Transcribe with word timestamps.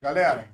Galera, 0.00 0.48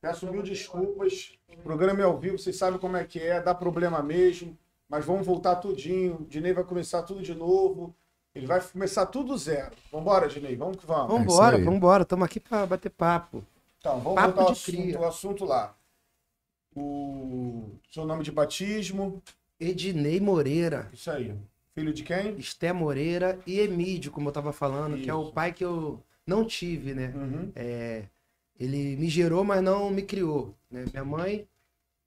peço 0.00 0.30
mil 0.30 0.42
desculpas. 0.42 1.32
O 1.48 1.62
programa 1.62 2.00
é 2.00 2.04
ao 2.04 2.18
vivo, 2.18 2.38
vocês 2.38 2.56
sabem 2.56 2.78
como 2.78 2.96
é 2.96 3.04
que 3.04 3.18
é, 3.20 3.40
dá 3.40 3.54
problema 3.54 4.02
mesmo. 4.02 4.56
Mas 4.88 5.04
vamos 5.04 5.26
voltar 5.26 5.56
tudinho. 5.56 6.16
O 6.20 6.24
Dinei 6.26 6.52
vai 6.52 6.64
começar 6.64 7.02
tudo 7.02 7.22
de 7.22 7.34
novo. 7.34 7.94
Ele 8.34 8.46
vai 8.46 8.60
começar 8.60 9.06
tudo 9.06 9.36
zero. 9.38 9.74
Vambora, 9.90 10.28
Dinei, 10.28 10.56
vamos 10.56 10.76
que 10.76 10.86
vamos. 10.86 11.12
Vambora, 11.12 11.58
É 11.58 11.62
vambora. 11.62 12.02
Estamos 12.02 12.24
aqui 12.26 12.40
pra 12.40 12.66
bater 12.66 12.90
papo. 12.90 13.44
Então, 13.78 14.00
vamos 14.00 14.14
Papo 14.20 14.34
voltar 14.34 14.42
ao 14.42 14.52
assunto, 14.52 14.96
ao 14.98 15.04
assunto 15.04 15.44
lá. 15.44 15.74
O 16.76 17.70
seu 17.90 18.04
nome 18.04 18.24
de 18.24 18.32
batismo, 18.32 19.22
Ednei 19.60 20.18
Moreira, 20.20 20.90
isso 20.92 21.10
aí. 21.10 21.34
Filho 21.74 21.92
de 21.92 22.02
quem? 22.02 22.36
Esté 22.36 22.72
Moreira 22.72 23.38
e 23.46 23.60
Emídio, 23.60 24.10
como 24.10 24.28
eu 24.28 24.32
tava 24.32 24.52
falando, 24.52 24.96
que 25.00 25.08
é 25.08 25.14
o 25.14 25.22
Isso. 25.22 25.32
pai 25.32 25.52
que 25.52 25.64
eu 25.64 26.02
não 26.26 26.44
tive, 26.44 26.94
né? 26.94 27.12
Uhum. 27.14 27.52
É, 27.54 28.04
ele 28.58 28.96
me 28.96 29.08
gerou, 29.08 29.44
mas 29.44 29.62
não 29.62 29.90
me 29.90 30.02
criou. 30.02 30.54
Né? 30.70 30.84
Minha 30.90 31.04
mãe, 31.04 31.48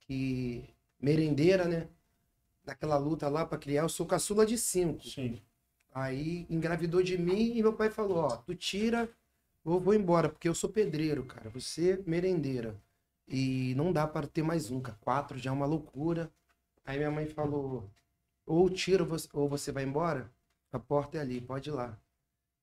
que 0.02 0.64
merendeira, 1.00 1.66
né? 1.66 1.88
Naquela 2.66 2.98
luta 2.98 3.30
lá 3.30 3.46
pra 3.46 3.58
criar, 3.58 3.84
eu 3.84 3.90
sou 3.90 4.06
caçula 4.06 4.46
de 4.46 4.58
cinco. 4.58 5.06
Sim. 5.06 5.42
Aí 5.94 6.46
engravidou 6.50 7.02
de 7.02 7.18
mim 7.18 7.58
e 7.58 7.62
meu 7.62 7.74
pai 7.74 7.90
falou: 7.90 8.18
Ó, 8.20 8.38
tu 8.38 8.54
tira, 8.56 9.10
eu 9.66 9.80
vou 9.80 9.94
embora, 9.94 10.30
porque 10.30 10.48
eu 10.48 10.56
sou 10.56 10.70
pedreiro, 10.70 11.26
cara. 11.26 11.50
Você 11.50 12.04
merendeira. 12.06 12.76
E 13.28 13.74
não 13.76 13.92
dá 13.92 14.08
para 14.08 14.28
ter 14.28 14.44
mais 14.44 14.72
um, 14.72 14.80
cara. 14.80 14.98
Quatro 15.02 15.38
já 15.38 15.50
é 15.50 15.54
uma 15.54 15.66
loucura. 15.66 16.32
Aí 16.86 16.98
minha 16.98 17.12
mãe 17.12 17.26
falou: 17.26 17.90
ou 18.46 18.70
tira 18.70 19.06
ou 19.34 19.50
você 19.50 19.72
vai 19.72 19.84
embora, 19.84 20.32
a 20.72 20.80
porta 20.80 21.18
é 21.18 21.22
ali, 21.22 21.42
pode 21.42 21.70
ir 21.70 21.74
lá. 21.74 22.00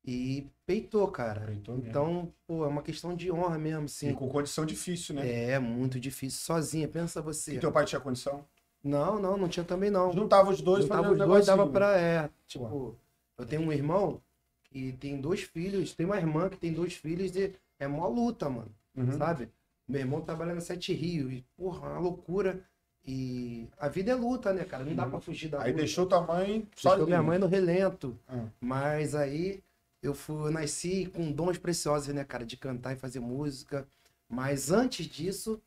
E 0.07 0.47
peitou, 0.67 1.09
cara. 1.09 1.41
Peitou 1.47 1.79
então, 1.79 2.31
pô, 2.47 2.65
é 2.65 2.69
uma 2.69 2.83
questão 2.83 3.17
de 3.17 3.33
honra 3.33 3.59
mesmo, 3.59 3.87
E 3.87 3.89
sim. 3.89 4.15
com 4.15 4.29
condição 4.29 4.67
difícil, 4.67 5.15
né? 5.15 5.51
É 5.53 5.59
muito 5.59 5.99
difícil, 5.99 6.41
sozinha, 6.41 6.87
pensa 6.87 7.23
você. 7.23 7.55
E 7.55 7.59
teu 7.59 7.73
pai 7.73 7.87
tinha 7.87 8.01
condição? 8.01 8.45
Não, 8.83 9.19
não, 9.19 9.39
não 9.39 9.49
tinha 9.49 9.65
também 9.65 9.91
não. 9.91 10.13
Juntava 10.13 10.51
os 10.51 10.61
dois, 10.61 10.83
Juntava 10.85 11.11
os 11.11 11.19
dois, 11.19 11.47
dava 11.47 11.67
pra. 11.67 11.99
É, 11.99 12.29
tipo, 12.47 12.99
eu 13.39 13.47
tenho 13.47 13.63
um 13.63 13.73
irmão 13.73 14.21
que 14.65 14.93
tem 14.93 15.19
dois 15.19 15.41
filhos, 15.41 15.95
tem 15.95 16.05
uma 16.05 16.19
irmã 16.19 16.51
que 16.51 16.59
tem 16.59 16.73
dois 16.73 16.93
filhos 16.95 17.35
e 17.35 17.55
é 17.79 17.89
mó 17.89 18.07
luta, 18.09 18.51
mano. 18.51 18.71
Uhum. 18.95 19.13
Sabe? 19.13 19.49
Meu 19.89 20.01
irmão 20.01 20.21
trabalha 20.21 20.55
na 20.55 20.61
Sete 20.61 20.93
Rio 20.93 21.31
e, 21.33 21.43
porra, 21.57 21.87
é 21.89 21.91
uma 21.93 22.01
loucura. 22.01 22.61
E 23.07 23.69
a 23.79 23.89
vida 23.89 24.13
é 24.13 24.15
luta, 24.15 24.53
né, 24.53 24.65
cara? 24.65 24.85
Não 24.85 24.95
dá 24.95 25.07
pra 25.07 25.21
fugir 25.21 25.49
da 25.49 25.59
Uhum. 25.59 25.65
Aí 25.65 25.71
luta. 25.73 25.83
deixou 25.83 26.07
tua 26.07 26.21
mãe 26.23 26.67
Deixou 26.83 27.07
minha 27.07 27.23
mãe 27.23 27.39
no 27.39 27.47
relento. 27.47 28.19
Ah. 28.29 28.45
Mas 28.61 29.15
aí 29.15 29.63
eu 30.05 30.15
fui, 30.15 30.37
eu 30.37 30.51
nasci 30.51 31.07
com 31.07 31.33
dons 31.33 31.57
preciosos, 31.59 32.15
né, 32.15 32.25
cara, 32.25 32.45
de 32.45 32.57
cantar 32.57 32.93
e 32.93 32.97
fazer 32.97 33.21
música. 33.21 33.89
Mas 34.29 34.71
antes 34.71 35.07
disso, 35.07 35.61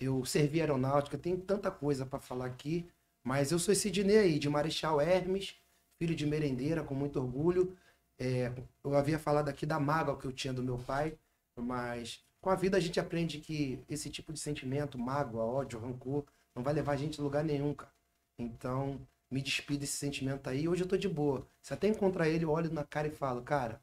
eu 0.00 0.24
servi 0.24 0.60
aeronáutica, 0.60 1.16
tem 1.16 1.36
tanta 1.36 1.70
coisa 1.70 2.04
pra 2.04 2.18
falar 2.18 2.46
aqui. 2.46 2.86
Mas 3.22 3.52
eu 3.52 3.58
sou 3.58 3.72
esse 3.72 3.82
Sidney 3.82 4.18
aí, 4.18 4.38
de 4.38 4.48
Marechal 4.48 5.00
Hermes, 5.00 5.54
filho 5.98 6.14
de 6.16 6.26
merendeira, 6.26 6.82
com 6.82 6.94
muito 6.94 7.20
orgulho. 7.20 7.76
É, 8.18 8.52
eu 8.82 8.96
havia 8.96 9.18
falado 9.18 9.48
aqui 9.48 9.64
da 9.64 9.78
mágoa 9.78 10.18
que 10.18 10.26
eu 10.26 10.32
tinha 10.32 10.52
do 10.52 10.62
meu 10.62 10.78
pai, 10.78 11.16
mas 11.56 12.24
com 12.40 12.50
a 12.50 12.54
vida 12.56 12.76
a 12.76 12.80
gente 12.80 12.98
aprende 12.98 13.38
que 13.40 13.78
esse 13.88 14.10
tipo 14.10 14.32
de 14.32 14.40
sentimento, 14.40 14.98
mágoa, 14.98 15.44
ódio, 15.44 15.78
rancor, 15.78 16.24
não 16.54 16.62
vai 16.62 16.74
levar 16.74 16.92
a 16.92 16.96
gente 16.96 17.20
a 17.20 17.22
lugar 17.22 17.44
nenhum, 17.44 17.74
cara. 17.74 17.92
Então, 18.38 19.00
me 19.30 19.42
despido 19.42 19.80
desse 19.80 19.96
sentimento 19.96 20.48
aí. 20.48 20.68
Hoje 20.68 20.82
eu 20.84 20.88
tô 20.88 20.96
de 20.96 21.08
boa. 21.08 21.46
Se 21.62 21.72
até 21.74 21.88
encontrar 21.88 22.28
ele, 22.28 22.44
eu 22.44 22.50
olho 22.50 22.72
na 22.72 22.84
cara 22.84 23.08
e 23.08 23.10
falo, 23.10 23.42
cara, 23.42 23.80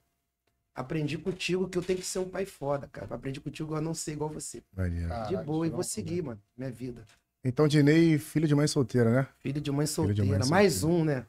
aprendi 0.74 1.18
contigo 1.18 1.68
que 1.68 1.78
eu 1.78 1.84
tenho 1.84 2.00
que 2.00 2.06
ser 2.06 2.20
um 2.20 2.30
pai 2.30 2.46
foda, 2.46 2.88
cara. 2.88 3.14
Aprendi 3.16 3.40
contigo 3.42 3.76
a 3.76 3.82
não 3.82 3.94
ser 3.94 4.14
igual 4.14 4.30
você. 4.30 4.64
Maneiro. 4.76 5.10
De 5.28 5.38
boa, 5.44 5.68
e 5.68 5.70
vou 5.70 5.84
seguir, 5.84 6.22
mano, 6.24 6.42
minha 6.58 6.72
vida. 6.72 7.06
Então, 7.44 7.68
Dinei, 7.68 8.18
filho 8.18 8.48
de 8.48 8.56
mãe 8.56 8.68
solteira, 8.68 9.12
né? 9.12 9.28
Filho 9.40 9.60
de 9.60 9.70
mãe 9.72 9.86
Filho 9.86 10.14
de 10.14 10.22
solteira. 10.22 10.40
mãe 10.40 10.50
Mais 10.50 10.74
solteira. 10.76 11.02
um, 11.02 11.06
né? 11.06 11.26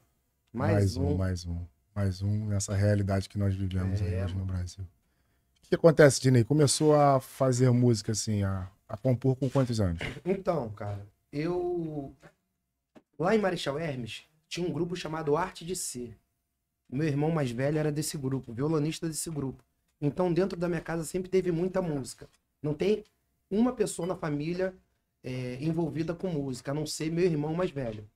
Mais, 0.53 0.97
um. 0.97 1.17
mais 1.17 1.45
um. 1.45 1.59
Mais 1.95 2.23
um 2.23 2.47
nessa 2.47 2.75
realidade 2.75 3.29
que 3.29 3.37
nós 3.39 3.55
vivemos 3.55 4.01
aí 4.01 4.15
É, 4.15 4.25
hoje 4.25 4.35
no 4.37 4.45
Brasil. 4.45 4.85
O 5.65 5.69
que 5.69 5.75
acontece, 5.75 6.21
Dinei? 6.21 6.45
Começou 6.45 6.95
a 6.95 7.21
fazer 7.21 7.71
música, 7.71 8.13
assim, 8.13 8.43
a, 8.45 8.69
a 8.89 8.97
compor 8.97 9.35
com 9.37 9.49
quantos 9.51 9.81
anos? 9.81 10.01
Então, 10.25 10.69
cara, 10.71 11.05
eu. 11.33 12.15
Lá 13.19 13.35
em 13.35 13.39
Marechal 13.39 13.79
Hermes, 13.79 14.25
tinha 14.49 14.67
um 14.67 14.73
grupo 14.73 14.97
chamado 14.97 15.37
Arte 15.37 15.65
de 15.65 15.77
Ser. 15.77 16.17
Meu 16.89 17.07
irmão 17.07 17.31
mais 17.31 17.51
velho 17.51 17.79
era 17.79 17.91
desse 17.91 18.19
grupo, 18.19 18.53
violonista 18.53 19.09
desse 19.09 19.31
grupo. 19.31 19.65
Então, 20.01 20.33
dentro 20.33 20.59
da 20.59 20.69
minha 20.69 20.81
casa 20.81 21.05
sempre 21.05 21.31
teve 21.31 21.51
muita 21.51 21.81
música. 21.81 22.29
Não 22.63 22.75
tem 22.75 23.05
uma 23.51 23.73
pessoa 23.73 24.07
na 24.07 24.17
família 24.17 24.75
é, 25.23 25.57
envolvida 25.61 26.15
com 26.15 26.29
música, 26.29 26.73
a 26.73 26.75
não 26.75 26.87
ser 26.87 27.11
meu 27.11 27.25
irmão 27.25 27.55
mais 27.55 27.71
velho. 27.71 28.09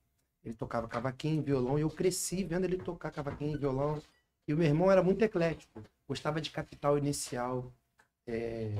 Ele 0.43 0.53
tocava 0.53 0.87
cavaquinho, 0.87 1.41
violão, 1.41 1.77
e 1.77 1.81
eu 1.81 1.89
cresci 1.89 2.43
vendo 2.43 2.65
ele 2.65 2.77
tocar 2.77 3.11
cavaquinho 3.11 3.55
e 3.55 3.57
violão. 3.57 4.01
E 4.47 4.53
o 4.53 4.57
meu 4.57 4.67
irmão 4.67 4.91
era 4.91 5.03
muito 5.03 5.23
eclético. 5.23 5.83
Gostava 6.07 6.39
de 6.41 6.49
Capital 6.49 6.97
Inicial, 6.97 7.71
é, 8.25 8.71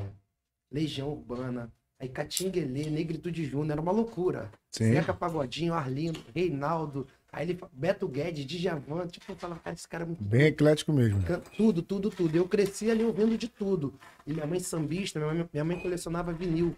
Legião 0.72 1.10
Urbana, 1.12 1.72
aí 2.00 2.08
Catinguelê, 2.08 2.90
Negritude 2.90 3.46
Júnior, 3.46 3.74
era 3.74 3.82
uma 3.82 3.92
loucura. 3.92 4.50
Sim. 4.72 4.94
Zeca 4.94 5.14
Pagodinho, 5.14 5.74
Arlindo, 5.74 6.24
Reinaldo, 6.34 7.06
aí 7.32 7.50
ele, 7.50 7.60
Beto 7.74 8.08
Guedes, 8.08 8.46
Djavan, 8.46 9.08
tipo, 9.08 9.32
eu 9.32 9.36
falava, 9.36 9.60
cara, 9.60 9.74
esse 9.76 9.88
cara 9.88 10.04
é 10.04 10.08
muito 10.08 10.24
Bem 10.24 10.44
eclético 10.44 10.94
mesmo. 10.94 11.22
Tudo, 11.58 11.82
tudo, 11.82 12.10
tudo. 12.10 12.36
Eu 12.36 12.48
cresci 12.48 12.90
ali 12.90 13.04
ouvindo 13.04 13.38
de 13.38 13.48
tudo. 13.48 13.94
E 14.26 14.34
minha 14.34 14.48
mãe 14.48 14.60
sambista, 14.60 15.20
minha 15.20 15.34
mãe, 15.34 15.50
minha 15.52 15.66
mãe 15.66 15.80
colecionava 15.80 16.32
vinil. 16.32 16.76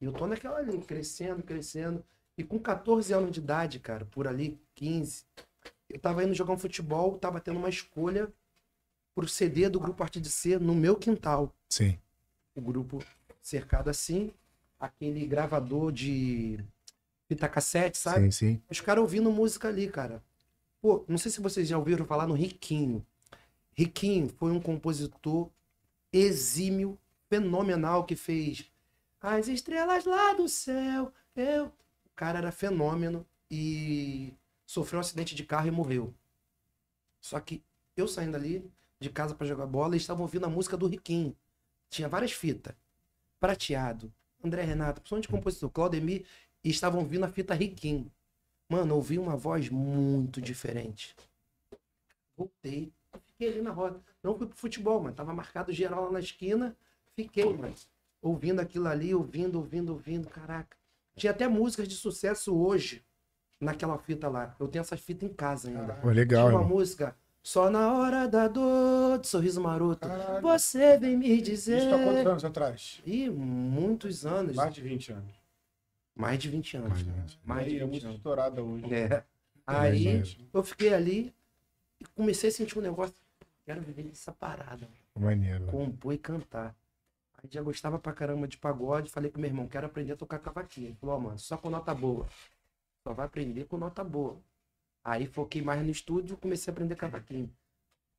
E 0.00 0.06
eu 0.06 0.12
tô 0.12 0.26
naquela 0.26 0.58
ali, 0.58 0.78
crescendo, 0.78 1.42
crescendo. 1.42 2.02
E 2.36 2.44
com 2.44 2.58
14 2.58 3.12
anos 3.12 3.32
de 3.32 3.40
idade, 3.40 3.80
cara, 3.80 4.04
por 4.06 4.26
ali, 4.26 4.58
15, 4.76 5.24
eu 5.90 5.98
tava 5.98 6.22
indo 6.22 6.34
jogar 6.34 6.52
um 6.52 6.58
futebol, 6.58 7.18
tava 7.18 7.40
tendo 7.40 7.58
uma 7.58 7.68
escolha 7.68 8.32
pro 9.14 9.26
CD 9.26 9.68
do 9.68 9.80
grupo 9.80 10.02
Arte 10.02 10.20
de 10.20 10.30
Ser 10.30 10.60
no 10.60 10.74
meu 10.74 10.94
quintal. 10.94 11.52
Sim. 11.68 11.98
O 12.54 12.60
grupo 12.60 13.02
cercado 13.42 13.88
assim, 13.88 14.32
aquele 14.78 15.26
gravador 15.26 15.92
de 15.92 16.58
fita 17.26 17.48
cassete, 17.48 17.98
sabe? 17.98 18.24
Sim, 18.24 18.30
sim. 18.30 18.62
Os 18.70 18.80
caras 18.80 19.02
ouvindo 19.02 19.30
música 19.30 19.68
ali, 19.68 19.88
cara. 19.88 20.22
Pô, 20.80 21.04
não 21.08 21.18
sei 21.18 21.30
se 21.30 21.40
vocês 21.40 21.68
já 21.68 21.76
ouviram 21.76 22.06
falar 22.06 22.26
no 22.26 22.34
Riquinho. 22.34 23.04
Riquinho 23.72 24.28
foi 24.28 24.50
um 24.50 24.60
compositor 24.60 25.50
exímio, 26.12 26.98
fenomenal, 27.28 28.04
que 28.04 28.16
fez 28.16 28.70
As 29.20 29.48
Estrelas 29.48 30.04
lá 30.04 30.32
do 30.34 30.48
Céu. 30.48 31.12
Eu... 31.36 31.66
O 31.66 32.18
cara 32.18 32.38
era 32.38 32.50
fenômeno 32.50 33.24
e 33.50 34.32
sofreu 34.66 34.98
um 34.98 35.00
acidente 35.00 35.34
de 35.34 35.44
carro 35.44 35.68
e 35.68 35.70
morreu. 35.70 36.12
Só 37.20 37.38
que 37.38 37.62
eu 37.96 38.08
saindo 38.08 38.36
ali 38.36 38.68
de 38.98 39.10
casa 39.10 39.34
pra 39.34 39.46
jogar 39.46 39.66
bola, 39.66 39.94
eles 39.94 40.02
estavam 40.02 40.22
ouvindo 40.22 40.46
a 40.46 40.50
música 40.50 40.76
do 40.76 40.86
Riquinho. 40.86 41.36
Tinha 41.88 42.08
várias 42.08 42.32
fitas. 42.32 42.74
Prateado, 43.40 44.12
André 44.42 44.62
Renato, 44.62 45.00
principalmente 45.00 45.28
compositor, 45.28 45.70
Claudemir, 45.70 46.24
e 46.64 46.70
estavam 46.70 47.00
ouvindo 47.00 47.24
a 47.24 47.28
fita 47.28 47.54
Riquinho. 47.54 48.10
Mano, 48.70 48.94
ouvi 48.96 49.18
uma 49.18 49.36
voz 49.36 49.70
muito 49.70 50.40
diferente. 50.40 51.14
Voltei, 52.36 52.92
fiquei 53.24 53.48
ali 53.48 53.62
na 53.62 53.70
roda. 53.70 54.00
Não 54.22 54.36
fui 54.36 54.46
pro 54.46 54.56
futebol, 54.56 55.00
mano. 55.00 55.14
Tava 55.14 55.32
marcado 55.32 55.72
geral 55.72 56.04
lá 56.04 56.12
na 56.12 56.20
esquina. 56.20 56.76
Fiquei, 57.16 57.44
mano. 57.56 57.74
Ouvindo 58.20 58.60
aquilo 58.60 58.86
ali, 58.88 59.14
ouvindo, 59.14 59.56
ouvindo, 59.56 59.90
ouvindo. 59.92 60.28
Caraca. 60.28 60.76
Tinha 61.16 61.32
até 61.32 61.48
músicas 61.48 61.88
de 61.88 61.94
sucesso 61.94 62.56
hoje 62.56 63.04
naquela 63.60 63.98
fita 63.98 64.28
lá. 64.28 64.54
Eu 64.60 64.68
tenho 64.68 64.82
essas 64.82 65.00
fitas 65.00 65.28
em 65.28 65.32
casa 65.32 65.68
ainda. 65.68 65.94
Pô, 65.94 66.08
legal, 66.10 66.46
Tinha 66.48 66.56
uma 66.58 66.62
irmão. 66.64 66.76
música. 66.76 67.16
Só 67.48 67.70
na 67.70 67.94
hora 67.94 68.28
da 68.28 68.46
dor, 68.46 69.20
de 69.20 69.26
sorriso 69.26 69.58
maroto. 69.58 70.06
Caralho. 70.06 70.42
Você 70.42 70.98
vem 70.98 71.16
me 71.16 71.40
dizer. 71.40 71.78
Isso 71.78 71.94
há 71.94 72.04
quantos 72.04 72.26
anos 72.26 72.44
atrás? 72.44 73.02
Ih, 73.06 73.30
muitos 73.30 74.26
anos. 74.26 74.54
Mais 74.54 74.74
de 74.74 74.82
20 74.82 75.12
anos. 75.14 75.34
Mais 76.14 76.38
de 76.38 76.50
20 76.50 76.76
anos. 76.76 76.90
Mais 76.90 77.02
de 77.02 77.10
20. 77.10 77.38
Mais 77.42 77.64
Aí 77.66 77.70
de 77.70 77.76
é 77.76 77.78
20 77.78 77.90
muito 77.90 78.04
anos. 78.04 78.16
estourada 78.18 78.62
hoje. 78.62 78.94
É. 78.94 79.24
Aí 79.66 80.02
Imagina. 80.02 80.46
eu 80.52 80.62
fiquei 80.62 80.92
ali 80.92 81.34
e 81.98 82.04
comecei 82.14 82.50
a 82.50 82.52
sentir 82.52 82.78
um 82.78 82.82
negócio. 82.82 83.14
Quero 83.64 83.80
viver 83.80 84.10
essa 84.12 84.30
parada. 84.30 84.86
Maneiro. 85.18 85.64
Compor 85.68 86.12
e 86.12 86.18
cantar. 86.18 86.76
Aí 87.42 87.48
já 87.50 87.62
gostava 87.62 87.98
pra 87.98 88.12
caramba 88.12 88.46
de 88.46 88.58
pagode. 88.58 89.10
Falei 89.10 89.30
com 89.30 89.40
meu 89.40 89.48
irmão, 89.48 89.66
quero 89.66 89.86
aprender 89.86 90.12
a 90.12 90.16
tocar 90.16 90.38
cavaquinho. 90.38 90.88
Ele 90.88 90.96
falou, 91.00 91.16
ó, 91.16 91.18
mano, 91.18 91.38
só 91.38 91.56
com 91.56 91.70
nota 91.70 91.94
boa. 91.94 92.26
Só 93.02 93.14
vai 93.14 93.24
aprender 93.24 93.64
com 93.64 93.78
nota 93.78 94.04
boa. 94.04 94.36
Aí 95.08 95.26
foquei 95.26 95.62
mais 95.62 95.82
no 95.82 95.90
estúdio 95.90 96.34
e 96.34 96.36
comecei 96.36 96.70
a 96.70 96.72
aprender 96.72 96.94
cavaquinho. 96.94 97.50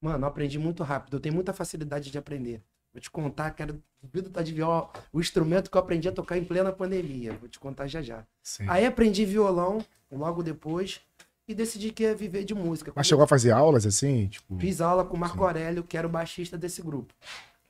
Mano, 0.01 0.23
eu 0.23 0.27
aprendi 0.27 0.57
muito 0.57 0.81
rápido. 0.81 1.17
Eu 1.17 1.19
tenho 1.19 1.35
muita 1.35 1.53
facilidade 1.53 2.09
de 2.09 2.17
aprender. 2.17 2.61
Vou 2.91 2.99
te 2.99 3.11
contar, 3.11 3.51
quero. 3.51 3.81
Duvido 4.01 4.29
tá 4.29 4.41
de 4.41 4.53
viol... 4.53 4.91
o 5.11 5.19
instrumento 5.19 5.69
que 5.69 5.77
eu 5.77 5.81
aprendi 5.81 6.07
a 6.07 6.11
tocar 6.11 6.37
em 6.37 6.43
plena 6.43 6.71
pandemia. 6.71 7.33
Vou 7.33 7.47
te 7.49 7.59
contar 7.59 7.85
já 7.87 8.01
já. 8.01 8.25
Sim. 8.41 8.65
Aí 8.67 8.85
aprendi 8.85 9.25
violão 9.25 9.85
logo 10.11 10.41
depois 10.41 11.01
e 11.47 11.53
decidi 11.53 11.91
que 11.91 12.03
ia 12.03 12.15
viver 12.15 12.43
de 12.43 12.55
música. 12.55 12.91
Mas 12.95 13.05
chegou 13.05 13.23
a 13.23 13.27
fazer 13.27 13.51
aulas 13.51 13.85
assim? 13.85 14.27
Tipo, 14.27 14.57
Fiz 14.57 14.81
aula 14.81 15.03
com 15.03 15.15
o 15.15 15.19
Marco 15.19 15.37
Sim. 15.37 15.43
Aurélio, 15.43 15.83
que 15.83 15.97
era 15.97 16.07
o 16.07 16.09
baixista 16.09 16.57
desse 16.57 16.81
grupo. 16.81 17.13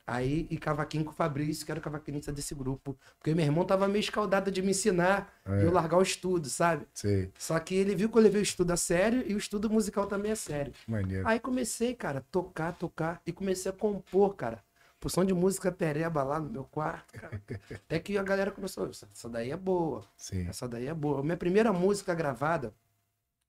Aí, 0.06 0.46
e 0.50 0.58
cavaquinho 0.58 1.04
com 1.04 1.10
o 1.12 1.14
Fabrício, 1.14 1.64
que 1.64 1.70
era 1.70 1.78
o 1.78 1.82
cavaquinista 1.82 2.32
desse 2.32 2.52
grupo. 2.54 2.98
Porque 3.18 3.32
meu 3.34 3.44
irmão 3.44 3.64
tava 3.64 3.86
meio 3.86 4.00
escaldado 4.00 4.50
de 4.50 4.60
me 4.60 4.70
ensinar 4.70 5.32
É. 5.46 5.60
e 5.62 5.64
eu 5.64 5.70
largar 5.72 5.98
o 5.98 6.02
estudo, 6.02 6.48
sabe? 6.48 6.86
Sei, 6.92 7.30
Só 7.38 7.58
que 7.60 7.74
ele 7.76 7.94
viu 7.94 8.08
que 8.10 8.18
eu 8.18 8.22
levei 8.22 8.40
o 8.40 8.42
estudo 8.42 8.72
a 8.72 8.76
sério 8.76 9.22
e 9.26 9.34
o 9.34 9.38
estudo 9.38 9.70
musical 9.70 10.06
também 10.06 10.32
é 10.32 10.34
sério. 10.34 10.72
maneiro. 10.88 11.26
Aí 11.28 11.38
comecei, 11.38 11.94
cara, 11.94 12.24
tocar, 12.30 12.72
tocar 12.72 13.22
e 13.24 13.32
comecei 13.32 13.70
a 13.70 13.74
compor, 13.74 14.34
cara. 14.34 14.62
Porção 14.98 15.24
de 15.24 15.32
música 15.32 15.70
pereba 15.72 16.22
lá 16.22 16.40
no 16.40 16.50
meu 16.50 16.64
quarto, 16.64 17.14
cara. 17.18 17.40
Até 17.86 17.98
que 18.00 18.18
a 18.18 18.22
galera 18.22 18.50
começou, 18.50 18.88
essa 18.90 19.28
daí 19.28 19.50
é 19.50 19.56
boa, 19.56 20.04
Sim. 20.16 20.46
essa 20.48 20.68
daí 20.68 20.88
é 20.88 20.94
boa. 20.94 21.20
A 21.20 21.22
minha 21.22 21.36
primeira 21.36 21.72
música 21.72 22.12
gravada, 22.14 22.74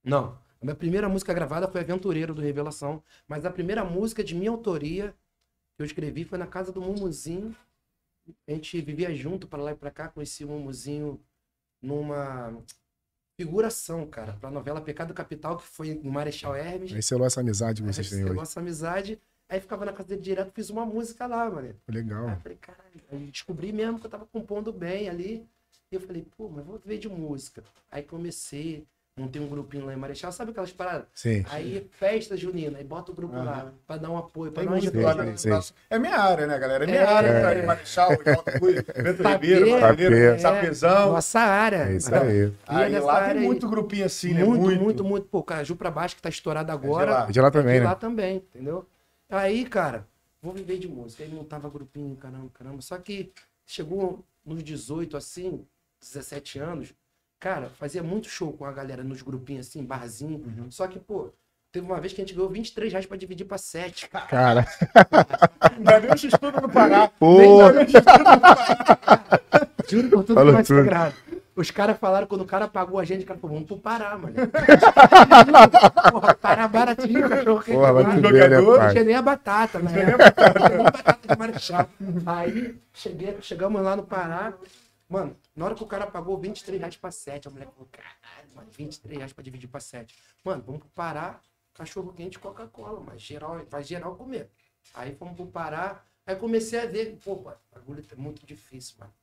não, 0.03 0.37
a 0.61 0.65
minha 0.65 0.75
primeira 0.75 1.09
música 1.09 1.33
gravada 1.33 1.67
foi 1.67 1.81
Aventureiro 1.81 2.33
do 2.33 2.41
Revelação, 2.41 3.03
mas 3.27 3.45
a 3.45 3.51
primeira 3.51 3.83
música 3.83 4.23
de 4.23 4.35
minha 4.35 4.51
autoria 4.51 5.13
eu 5.81 5.85
escrevi 5.85 6.23
foi 6.23 6.37
na 6.37 6.47
casa 6.47 6.71
do 6.71 6.81
Mumuzinho. 6.81 7.55
A 8.47 8.51
gente 8.51 8.79
vivia 8.81 9.13
junto 9.15 9.47
para 9.47 9.61
lá 9.61 9.71
e 9.71 9.75
para 9.75 9.91
cá, 9.91 10.07
conheci 10.07 10.43
o 10.45 10.47
Mumuzinho 10.47 11.19
numa 11.81 12.55
figuração, 13.39 14.05
cara, 14.05 14.33
pra 14.33 14.51
novela 14.51 14.79
Pecado 14.81 15.13
Capital, 15.13 15.57
que 15.57 15.63
foi 15.63 15.89
em 15.89 16.09
Marechal 16.09 16.55
Hermes. 16.55 16.93
Aí 16.93 17.01
selou 17.01 17.25
essa 17.25 17.41
amizade 17.41 17.81
que 17.81 17.87
Aí 17.87 17.93
vocês 17.93 18.09
têm 18.09 18.19
pegou 18.19 18.33
hoje. 18.33 18.43
essa 18.43 18.59
amizade, 18.59 19.19
aí 19.49 19.59
ficava 19.59 19.85
na 19.85 19.91
casa 19.93 20.09
dele 20.09 20.21
direto, 20.21 20.51
fiz 20.53 20.69
uma 20.69 20.85
música 20.85 21.25
lá, 21.25 21.49
mano. 21.49 21.69
Aí 21.69 21.75
Legal. 21.95 22.29
eu 22.29 22.37
falei, 22.37 22.57
caralho, 22.57 23.01
aí 23.11 23.25
descobri 23.27 23.73
mesmo 23.73 23.99
que 23.99 24.05
eu 24.05 24.09
tava 24.11 24.25
compondo 24.27 24.71
bem 24.71 25.09
ali. 25.09 25.47
E 25.91 25.95
eu 25.95 25.99
falei, 26.01 26.25
pô, 26.37 26.47
mas 26.49 26.63
vou 26.65 26.79
ver 26.85 26.99
de 26.99 27.09
música. 27.09 27.63
Aí 27.89 28.03
comecei, 28.03 28.85
montei 29.21 29.41
um 29.41 29.47
grupinho 29.47 29.85
lá 29.85 29.93
em 29.93 29.95
Marechal, 29.95 30.31
sabe 30.31 30.51
aquelas 30.51 30.71
paradas? 30.71 31.05
Sim. 31.13 31.45
Aí 31.49 31.87
festa 31.91 32.35
junina, 32.35 32.77
aí 32.77 32.83
bota 32.83 33.11
o 33.11 33.15
grupo 33.15 33.35
lá, 33.35 33.41
Aham. 33.61 33.73
pra 33.87 33.97
dar 33.97 34.09
um 34.09 34.17
apoio, 34.17 34.51
pra 34.51 34.61
Tem 34.63 34.69
dar 34.69 34.75
uma 34.75 35.03
lá 35.03 35.11
ajuda. 35.11 35.23
na- 35.49 35.61
sim. 35.61 35.73
É 35.89 35.99
minha 35.99 36.17
área, 36.17 36.47
né, 36.47 36.57
galera? 36.59 36.83
É 36.83 36.87
minha 36.87 36.99
É. 37.01 37.05
área. 37.05 37.41
Tá 37.41 37.49
aí, 37.49 37.65
Marechal, 37.65 38.09
Jalta 38.25 38.59
Cui, 38.59 38.73
Bento. 38.75 39.23
Ribeiro, 39.23 40.15
É. 40.15 40.37
Sapezão. 40.37 41.13
Nossa 41.13 41.39
área. 41.39 41.89
É 41.89 41.95
isso 41.95 42.13
aí. 42.13 42.51
Aí 42.67 42.99
lá 42.99 43.25
tem 43.29 43.37
aí. 43.37 43.45
muito 43.45 43.69
grupinho 43.69 44.05
assim, 44.05 44.33
né? 44.33 44.43
Muito, 44.43 44.81
muito, 44.81 45.03
muito, 45.03 45.27
Pô, 45.27 45.43
Caju 45.43 45.75
pra 45.75 45.91
baixo, 45.91 46.15
que 46.15 46.21
tá 46.21 46.29
estourado 46.29 46.71
agora. 46.71 47.11
lá. 47.11 47.27
É 47.29 47.31
de 47.31 47.39
lá 47.41 47.51
também, 47.51 47.73
de 47.75 47.79
né? 47.81 47.85
lá 47.85 47.95
também, 47.95 48.37
entendeu? 48.37 48.85
Aí, 49.29 49.65
cara, 49.65 50.05
vou 50.41 50.53
viver 50.53 50.77
de 50.77 50.87
música. 50.87 51.23
Aí 51.23 51.29
montava 51.29 51.69
grupinho, 51.69 52.15
caramba, 52.15 52.49
caramba. 52.53 52.81
Só 52.81 52.97
que 52.97 53.31
chegou 53.65 54.25
nos 54.45 54.63
18, 54.63 55.15
assim, 55.15 55.65
17 56.01 56.59
anos, 56.59 56.93
cara, 57.41 57.69
fazia 57.79 58.01
muito 58.03 58.29
show 58.29 58.53
com 58.53 58.63
a 58.63 58.71
galera 58.71 59.03
nos 59.03 59.21
grupinhos, 59.21 59.67
assim, 59.67 59.83
barzinho. 59.83 60.37
Uhum. 60.45 60.71
Só 60.71 60.87
que, 60.87 60.99
pô, 60.99 61.33
teve 61.71 61.85
uma 61.85 61.99
vez 61.99 62.13
que 62.13 62.21
a 62.21 62.23
gente 62.23 62.35
ganhou 62.35 62.49
23 62.49 62.91
reais 62.93 63.05
pra 63.07 63.17
dividir 63.17 63.45
pra 63.45 63.57
7. 63.57 64.07
Cara, 64.29 64.65
Ainda 65.59 65.99
nem 65.99 66.11
o 66.11 66.17
X-Tudo 66.17 66.61
no 66.61 66.69
Pará. 66.69 67.07
pô, 67.19 67.37
Juro 69.89 70.09
por 70.09 70.23
tudo 70.23 70.45
que 70.45 70.51
vai 70.51 70.63
tudo. 70.63 70.77
sagrado. 70.77 71.15
Os 71.53 71.69
caras 71.69 71.97
falaram, 71.99 72.27
quando 72.27 72.41
o 72.41 72.45
cara 72.45 72.65
pagou 72.67 72.97
a 72.97 73.03
gente, 73.03 73.23
o 73.23 73.27
cara 73.27 73.37
falou, 73.39 73.55
vamos 73.57 73.67
pro 73.67 73.77
Pará, 73.77 74.17
mano. 74.17 74.33
Porra, 76.11 76.33
Pará 76.35 76.67
baratinho, 76.67 77.27
cachorro. 77.27 77.61
quente 77.61 77.75
porra, 77.77 77.93
vai 77.93 78.03
tu 78.05 78.21
ver, 78.21 78.21
né, 78.49 78.55
Jogador, 78.57 78.71
Não 78.71 78.77
pai? 78.77 78.91
tinha 78.93 79.03
nem 79.03 79.15
a 79.15 79.21
batata, 79.21 79.79
né? 79.79 79.91
Tinha 79.91 80.05
nem 80.05 80.13
a 80.13 80.17
batata 80.17 81.27
de 81.27 81.37
marechal. 81.37 81.89
Aí 82.25 82.75
cheguei, 82.93 83.37
chegamos 83.41 83.81
lá 83.81 83.95
no 83.97 84.03
Pará. 84.03 84.53
Mano, 85.09 85.35
na 85.55 85.65
hora 85.65 85.75
que 85.75 85.83
o 85.83 85.87
cara 85.87 86.07
pagou 86.09 86.37
23 86.37 86.79
reais 86.79 86.95
pra 86.97 87.11
7, 87.11 87.47
a 87.47 87.51
mulher 87.51 87.67
falou, 87.71 87.87
caralho, 87.91 88.49
mano, 88.55 88.69
23 88.71 89.17
reais 89.17 89.33
pra 89.33 89.43
dividir 89.43 89.69
pra 89.69 89.79
7. 89.79 90.15
Mano, 90.43 90.63
vamos 90.63 90.81
pro 90.81 90.89
Pará, 90.89 91.41
cachorro 91.73 92.13
quente 92.13 92.39
Coca-Cola, 92.39 92.99
mas 93.01 93.21
geral, 93.21 93.65
vai 93.69 93.83
geral 93.83 94.15
comer. 94.15 94.49
Aí 94.93 95.13
fomos 95.15 95.35
pro 95.35 95.47
Pará, 95.47 96.03
aí 96.25 96.35
comecei 96.35 96.79
a 96.79 96.85
ver, 96.85 97.17
pô, 97.23 97.33
o 97.33 97.55
bagulho 97.73 98.05
é 98.11 98.15
muito 98.15 98.45
difícil, 98.45 98.95
mano. 98.99 99.13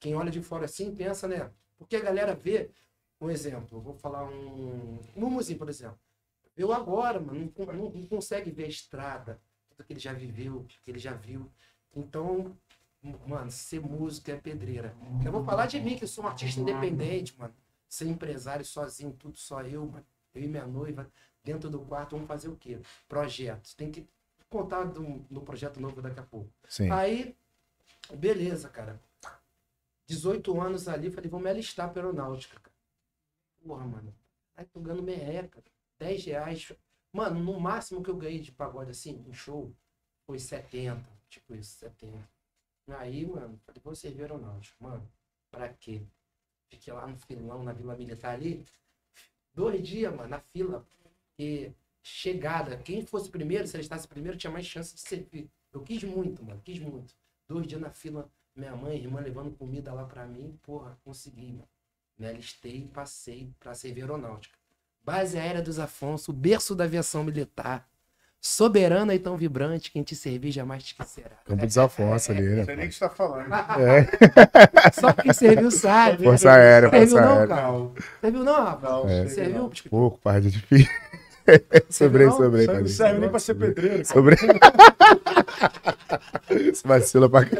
Quem 0.00 0.14
olha 0.14 0.30
de 0.30 0.42
fora 0.42 0.64
assim 0.66 0.94
pensa, 0.94 1.26
né? 1.28 1.50
Porque 1.78 1.96
a 1.96 2.00
galera 2.00 2.34
vê, 2.34 2.70
um 3.20 3.30
exemplo, 3.30 3.80
vou 3.80 3.94
falar 3.94 4.24
um. 4.24 4.98
Um 5.16 5.20
Mumuzinho, 5.20 5.58
por 5.58 5.68
exemplo. 5.68 5.98
Eu 6.56 6.72
agora, 6.72 7.20
mano, 7.20 7.52
não, 7.58 7.66
não- 7.66 7.90
não 7.90 8.06
consegue 8.06 8.50
ver 8.50 8.64
a 8.64 8.68
estrada, 8.68 9.40
tudo 9.70 9.84
que 9.86 9.92
ele 9.92 10.00
já 10.00 10.12
viveu, 10.12 10.64
que 10.84 10.90
ele 10.90 10.98
já 10.98 11.12
viu. 11.12 11.50
Então, 11.94 12.56
mano, 13.26 13.50
ser 13.50 13.80
músico 13.80 14.30
é 14.30 14.36
pedreira. 14.36 14.94
Eu 15.24 15.32
vou 15.32 15.44
falar 15.44 15.66
de 15.66 15.80
mim, 15.80 15.96
que 15.96 16.04
eu 16.04 16.08
sou 16.08 16.24
um 16.24 16.28
artista 16.28 16.60
independente, 16.60 17.38
mano. 17.38 17.54
Ser 17.88 18.06
empresário 18.06 18.64
sozinho, 18.64 19.12
tudo 19.12 19.36
só 19.38 19.62
eu, 19.62 19.86
mano. 19.86 20.06
Eu 20.34 20.42
e 20.42 20.46
minha 20.46 20.66
noiva, 20.66 21.10
dentro 21.42 21.70
do 21.70 21.80
quarto, 21.80 22.12
vamos 22.12 22.26
fazer 22.26 22.48
o 22.48 22.56
quê? 22.56 22.80
Projetos. 23.08 23.74
Tem 23.74 23.90
que 23.90 24.06
contar 24.48 24.84
do, 24.84 25.24
do 25.30 25.40
projeto 25.40 25.80
novo 25.80 26.02
daqui 26.02 26.20
a 26.20 26.22
pouco. 26.22 26.50
Sim. 26.68 26.90
Aí, 26.90 27.36
beleza, 28.14 28.68
cara. 28.68 29.00
18 30.06 30.60
anos 30.60 30.88
ali, 30.88 31.10
falei, 31.10 31.28
vou 31.28 31.40
me 31.40 31.50
alistar 31.50 31.90
pra 31.92 32.02
aeronáutica, 32.02 32.60
cara. 32.60 32.76
Porra, 33.64 33.84
mano. 33.84 34.14
Aí 34.56 34.64
tô 34.66 34.80
ganhando 34.80 35.02
merreca. 35.02 35.62
10 35.98 36.24
reais. 36.26 36.72
Mano, 37.12 37.40
no 37.42 37.58
máximo 37.58 38.02
que 38.02 38.10
eu 38.10 38.16
ganhei 38.16 38.40
de 38.40 38.52
pagode 38.52 38.90
assim, 38.90 39.24
um 39.26 39.32
show, 39.32 39.72
foi 40.26 40.38
70. 40.38 41.08
Tipo 41.28 41.54
isso, 41.54 41.78
70. 41.78 42.35
Aí, 42.88 43.26
mano, 43.26 43.58
falei, 43.64 43.80
vou 43.82 43.94
servir 43.94 44.22
aeronáutica. 44.22 44.76
Mano, 44.80 45.08
pra 45.50 45.68
quê? 45.68 46.02
Fiquei 46.68 46.92
lá 46.92 47.06
no 47.06 47.16
filão, 47.16 47.62
na 47.62 47.72
Vila 47.72 47.96
Militar 47.96 48.34
ali. 48.34 48.64
Dois 49.54 49.86
dias, 49.86 50.14
mano, 50.14 50.28
na 50.28 50.40
fila. 50.40 50.86
E 51.38 51.72
chegada, 52.02 52.76
quem 52.78 53.04
fosse 53.04 53.28
primeiro, 53.30 53.66
se 53.66 53.76
ele 53.76 53.82
estasse 53.82 54.06
primeiro, 54.06 54.38
tinha 54.38 54.50
mais 54.50 54.66
chance 54.66 54.94
de 54.94 55.00
servir. 55.00 55.50
Eu 55.72 55.82
quis 55.82 56.02
muito, 56.04 56.44
mano, 56.44 56.60
quis 56.64 56.78
muito. 56.78 57.14
Dois 57.48 57.66
dias 57.66 57.80
na 57.80 57.90
fila, 57.90 58.30
minha 58.54 58.74
mãe, 58.74 58.96
irmã 58.96 59.20
levando 59.20 59.56
comida 59.56 59.92
lá 59.92 60.04
pra 60.04 60.26
mim, 60.26 60.58
porra, 60.62 60.98
consegui, 61.04 61.52
mano. 61.52 61.68
Me 62.18 62.26
alistei 62.26 62.78
e 62.78 62.88
passei 62.88 63.52
pra 63.60 63.74
servir 63.74 64.02
aeronáutica. 64.02 64.56
Base 65.02 65.38
Aérea 65.38 65.62
dos 65.62 65.78
Afonso, 65.78 66.32
berço 66.32 66.74
da 66.74 66.84
aviação 66.84 67.22
militar. 67.22 67.88
Soberana 68.46 69.12
e 69.12 69.18
tão 69.18 69.36
vibrante, 69.36 69.90
quem 69.90 70.04
te 70.04 70.14
servir 70.14 70.52
jamais 70.52 70.84
te 70.84 70.92
esquecerá. 70.92 71.32
Campo 71.44 71.66
dos 71.66 71.76
Afonso 71.76 72.30
ali, 72.30 72.42
Não 72.42 72.56
né? 72.58 72.64
sei 72.64 72.76
nem 72.76 72.86
o 72.86 72.88
que 72.88 72.94
você 72.94 73.00
tá 73.00 73.10
falando. 73.10 73.52
É, 73.52 74.92
Só 74.94 75.12
quem 75.12 75.32
serviu 75.32 75.68
sabe. 75.72 76.22
Força 76.22 76.52
Aérea, 76.52 76.88
Serviu 76.88 77.08
Força 77.08 77.26
não, 77.26 77.38
Aérea. 77.40 77.56
Não, 77.56 77.94
Serviu 78.20 78.44
não, 78.44 78.64
rapaz? 78.64 78.92
não, 78.92 79.08
É. 79.08 79.26
Serviu? 79.26 79.58
não. 79.62 79.70
Pouco, 79.90 80.18
pai, 80.20 80.40
de 80.40 80.52
difícil. 80.52 80.88
Sobrei, 81.90 82.26
não? 82.26 82.36
sobrei, 82.36 82.66
não 82.68 82.86
serve 82.86 83.18
nem 83.20 83.28
pra 83.28 83.38
ser 83.40 83.54
pedreiro. 83.54 84.04
Sobrei. 84.04 84.38
Esse 86.50 86.86
vacila 86.86 87.28
pra 87.28 87.44
cá. 87.44 87.56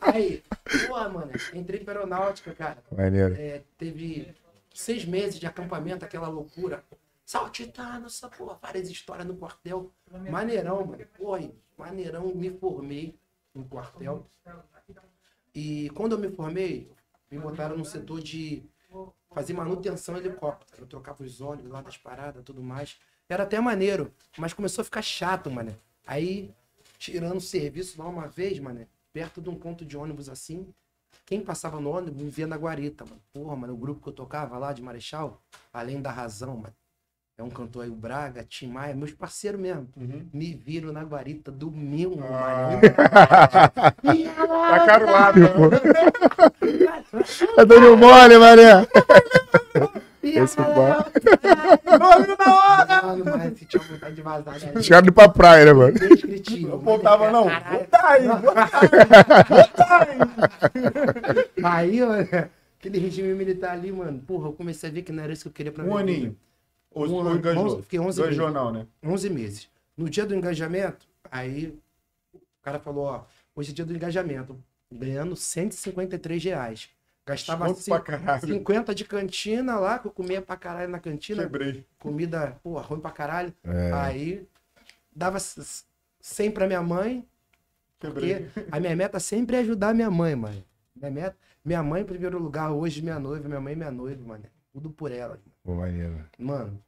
Aí, 0.00 0.42
porra, 0.86 1.08
mano, 1.08 1.30
entrei 1.54 1.80
pra 1.80 1.94
aeronáutica, 1.94 2.52
cara. 2.52 2.78
Maneiro. 2.96 3.34
É, 3.38 3.60
teve 3.78 4.28
seis 4.74 5.04
meses 5.04 5.38
de 5.38 5.46
acampamento, 5.46 6.04
aquela 6.04 6.28
loucura. 6.28 6.82
Saltitano, 7.32 8.06
essa 8.08 8.28
porra, 8.28 8.58
várias 8.60 8.90
histórias 8.90 9.26
no 9.26 9.34
quartel. 9.34 9.90
Maneirão, 10.30 10.84
mano. 10.84 11.06
Porra, 11.16 11.50
maneirão, 11.78 12.26
me 12.34 12.50
formei 12.50 13.18
no 13.54 13.64
quartel. 13.64 14.26
E 15.54 15.88
quando 15.94 16.12
eu 16.12 16.18
me 16.18 16.30
formei, 16.30 16.92
me 17.30 17.38
botaram 17.38 17.78
no 17.78 17.86
setor 17.86 18.20
de 18.20 18.62
fazer 19.34 19.54
manutenção 19.54 20.18
helicóptero. 20.18 20.82
Eu 20.82 20.86
trocava 20.86 21.24
os 21.24 21.40
ônibus 21.40 21.72
lá 21.72 21.80
das 21.80 21.96
paradas 21.96 22.44
tudo 22.44 22.62
mais. 22.62 23.00
Era 23.26 23.44
até 23.44 23.58
maneiro, 23.58 24.12
mas 24.36 24.52
começou 24.52 24.82
a 24.82 24.84
ficar 24.84 25.00
chato, 25.00 25.50
mano. 25.50 25.74
Aí, 26.06 26.54
tirando 26.98 27.38
o 27.38 27.40
serviço 27.40 27.98
lá 27.98 28.06
uma 28.06 28.28
vez, 28.28 28.58
mano, 28.58 28.86
perto 29.10 29.40
de 29.40 29.48
um 29.48 29.54
ponto 29.54 29.86
de 29.86 29.96
ônibus 29.96 30.28
assim, 30.28 30.70
quem 31.24 31.42
passava 31.42 31.80
no 31.80 31.92
ônibus 31.92 32.22
me 32.22 32.28
via 32.28 32.46
na 32.46 32.56
guarita, 32.56 33.06
mano. 33.06 33.22
Porra, 33.32 33.56
mano, 33.56 33.72
o 33.72 33.76
grupo 33.78 34.02
que 34.02 34.08
eu 34.10 34.12
tocava 34.12 34.58
lá 34.58 34.74
de 34.74 34.82
Marechal, 34.82 35.42
Além 35.72 36.02
da 36.02 36.10
Razão, 36.10 36.58
mano. 36.58 36.74
É 37.38 37.42
um 37.42 37.48
cantor 37.48 37.84
aí, 37.84 37.88
o 37.90 37.94
Braga, 37.94 38.44
Tim 38.46 38.68
Maia, 38.68 38.94
meus 38.94 39.10
parceiros 39.12 39.58
mesmo. 39.58 39.88
Uhum. 39.96 40.26
Me 40.34 40.52
viram 40.54 40.92
na 40.92 41.02
guarita 41.02 41.50
domingo, 41.50 42.22
Ah. 42.30 42.78
E 44.14 44.24
Tá 44.24 44.86
caro 44.86 45.06
lá, 45.06 45.32
né? 45.32 45.46
É 47.56 47.64
dando 47.64 47.96
mole, 47.96 48.36
mané. 48.38 48.86
E 50.22 50.38
Esse 50.38 50.60
ela- 50.60 51.06
Dormiu 51.98 52.36
na 52.38 52.54
hora! 52.54 53.02
Mano, 53.02 53.50
tinha 53.54 53.82
vontade 53.82 54.14
de 54.14 54.22
vazar. 54.22 54.60
né? 54.60 54.72
Os 54.76 54.88
caras 54.88 55.02
indo 55.02 55.12
pra 55.12 55.28
praia, 55.28 55.64
né, 55.64 55.72
mano? 55.72 55.94
Não 56.60 56.74
apontava, 56.76 57.30
não. 57.32 57.46
Caralho. 57.48 58.28
Bota 58.38 58.58
aí, 59.98 60.18
Aí, 61.64 62.02
ó, 62.02 62.12
aquele 62.78 62.98
regime 62.98 63.34
militar 63.34 63.72
ali, 63.72 63.90
mano, 63.90 64.20
porra, 64.20 64.48
eu 64.48 64.52
comecei 64.52 64.88
a 64.90 64.92
ver 64.92 65.02
que 65.02 65.10
não 65.12 65.24
era 65.24 65.32
isso 65.32 65.42
que 65.44 65.48
eu 65.48 65.52
queria 65.52 65.72
pra 65.72 65.82
Um 65.82 65.86
minha 65.88 65.98
vida. 66.04 66.12
aninho. 66.18 66.36
Ou, 66.94 67.06
Um 67.06 67.14
ou 67.14 67.34
engajou? 67.36 67.64
Onze- 67.64 67.82
fiquei 67.82 67.98
11 68.00 68.20
Engajou 68.20 68.46
meses. 68.48 68.54
não, 68.62 68.72
né? 68.72 68.86
11 69.02 69.30
meses. 69.30 69.68
No 69.96 70.08
dia 70.10 70.24
do 70.26 70.34
engajamento, 70.34 71.06
aí 71.30 71.78
o 72.34 72.40
cara 72.62 72.78
falou, 72.78 73.04
ó, 73.04 73.24
hoje 73.54 73.70
é 73.70 73.74
dia 73.74 73.84
do 73.84 73.94
engajamento, 73.94 74.56
ganhando 74.90 75.34
153 75.36 76.42
reais. 76.44 76.88
Gastava 77.24 77.64
Desconto 77.66 77.82
cin- 77.84 77.90
pra 77.90 78.00
caralho. 78.00 78.46
50 78.54 78.94
de 78.94 79.04
cantina 79.04 79.76
lá, 79.78 79.98
que 79.98 80.06
eu 80.08 80.10
comia 80.10 80.42
pra 80.42 80.56
caralho 80.56 80.90
na 80.90 80.98
cantina. 80.98 81.42
Quebrei. 81.44 81.86
Comida, 81.98 82.58
pô, 82.62 82.78
ruim 82.80 83.00
pra 83.00 83.10
caralho. 83.12 83.54
É. 83.62 83.92
Aí 83.92 84.46
dava 85.14 85.38
c- 85.38 85.84
100 86.20 86.50
pra 86.50 86.66
minha 86.66 86.82
mãe, 86.82 87.26
Porque 88.00 88.46
a 88.72 88.80
minha 88.80 88.96
meta 88.96 89.20
sempre 89.20 89.54
é 89.56 89.60
ajudar 89.60 89.94
minha 89.94 90.10
mãe, 90.10 90.34
mano. 90.34 90.64
Minha, 90.96 91.10
meta, 91.12 91.36
minha 91.64 91.80
mãe 91.84 92.02
em 92.02 92.04
primeiro 92.04 92.36
lugar, 92.40 92.72
hoje 92.72 93.00
minha 93.00 93.20
noiva, 93.20 93.46
minha 93.46 93.60
mãe 93.60 93.74
é 93.74 93.76
minha 93.76 93.90
noiva, 93.92 94.20
mano. 94.26 94.44
Tudo 94.72 94.90
por 94.90 95.12
ela. 95.12 95.38
Pô, 95.62 95.74
maneiro. 95.74 96.24
Mano, 96.38 96.82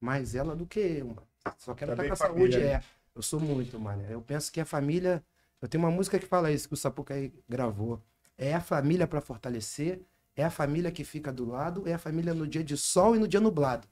mais 0.00 0.34
ela 0.34 0.56
do 0.56 0.66
que 0.66 0.80
eu, 0.80 1.06
mano. 1.08 1.22
Só 1.58 1.74
quero 1.74 1.92
estar 1.92 2.02
Também 2.02 2.08
com 2.08 2.14
a 2.14 2.16
família, 2.16 2.52
saúde, 2.52 2.66
né? 2.66 2.72
é. 2.74 2.82
Eu 3.14 3.22
sou 3.22 3.38
muito, 3.38 3.78
mano. 3.78 4.02
Eu 4.08 4.20
penso 4.20 4.50
que 4.50 4.60
a 4.60 4.64
família. 4.64 5.22
Eu 5.60 5.68
tenho 5.68 5.82
uma 5.84 5.90
música 5.90 6.18
que 6.18 6.26
fala 6.26 6.50
isso, 6.50 6.68
que 6.68 6.74
o 6.74 6.76
Sapucaí 6.76 7.32
gravou. 7.48 8.02
É 8.36 8.54
a 8.54 8.60
família 8.60 9.06
pra 9.06 9.20
fortalecer, 9.20 10.00
é 10.36 10.44
a 10.44 10.50
família 10.50 10.90
que 10.90 11.04
fica 11.04 11.32
do 11.32 11.44
lado, 11.44 11.88
é 11.88 11.94
a 11.94 11.98
família 11.98 12.34
no 12.34 12.46
dia 12.46 12.64
de 12.64 12.76
sol 12.76 13.14
e 13.14 13.18
no 13.18 13.28
dia 13.28 13.40
nublado. 13.40 13.86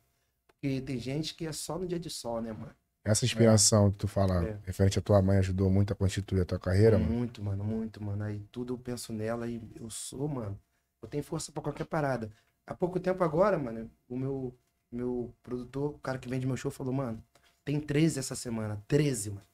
Porque 0.48 0.80
tem 0.80 0.98
gente 0.98 1.34
que 1.34 1.46
é 1.46 1.52
só 1.52 1.78
no 1.78 1.86
dia 1.86 1.98
de 2.00 2.10
sol, 2.10 2.40
né, 2.42 2.52
mano? 2.52 2.74
Essa 3.04 3.24
inspiração 3.24 3.90
que 3.90 3.98
tu 3.98 4.08
fala, 4.08 4.44
É. 4.44 4.58
referente 4.64 4.98
à 4.98 5.02
tua 5.02 5.20
mãe, 5.22 5.38
ajudou 5.38 5.70
muito 5.70 5.92
a 5.92 5.96
constituir 5.96 6.42
a 6.42 6.44
tua 6.44 6.58
carreira, 6.58 6.98
mano? 6.98 7.12
Muito, 7.12 7.42
mano, 7.42 7.64
muito, 7.64 8.02
mano. 8.02 8.22
Aí 8.24 8.40
tudo 8.50 8.74
eu 8.74 8.78
penso 8.78 9.12
nela 9.12 9.46
e 9.48 9.60
eu 9.80 9.88
sou, 9.90 10.28
mano. 10.28 10.58
Eu 11.00 11.08
tenho 11.08 11.22
força 11.22 11.50
pra 11.52 11.62
qualquer 11.62 11.84
parada. 11.84 12.30
Há 12.66 12.74
pouco 12.74 13.00
tempo 13.00 13.22
agora, 13.24 13.58
mano, 13.58 13.90
o 14.08 14.16
meu, 14.16 14.54
meu 14.90 15.34
produtor, 15.42 15.90
o 15.90 15.98
cara 15.98 16.18
que 16.18 16.28
vende 16.28 16.46
meu 16.46 16.56
show, 16.56 16.70
falou, 16.70 16.92
mano, 16.92 17.22
tem 17.64 17.80
13 17.80 18.18
essa 18.18 18.34
semana. 18.34 18.82
13, 18.86 19.30
mano. 19.30 19.46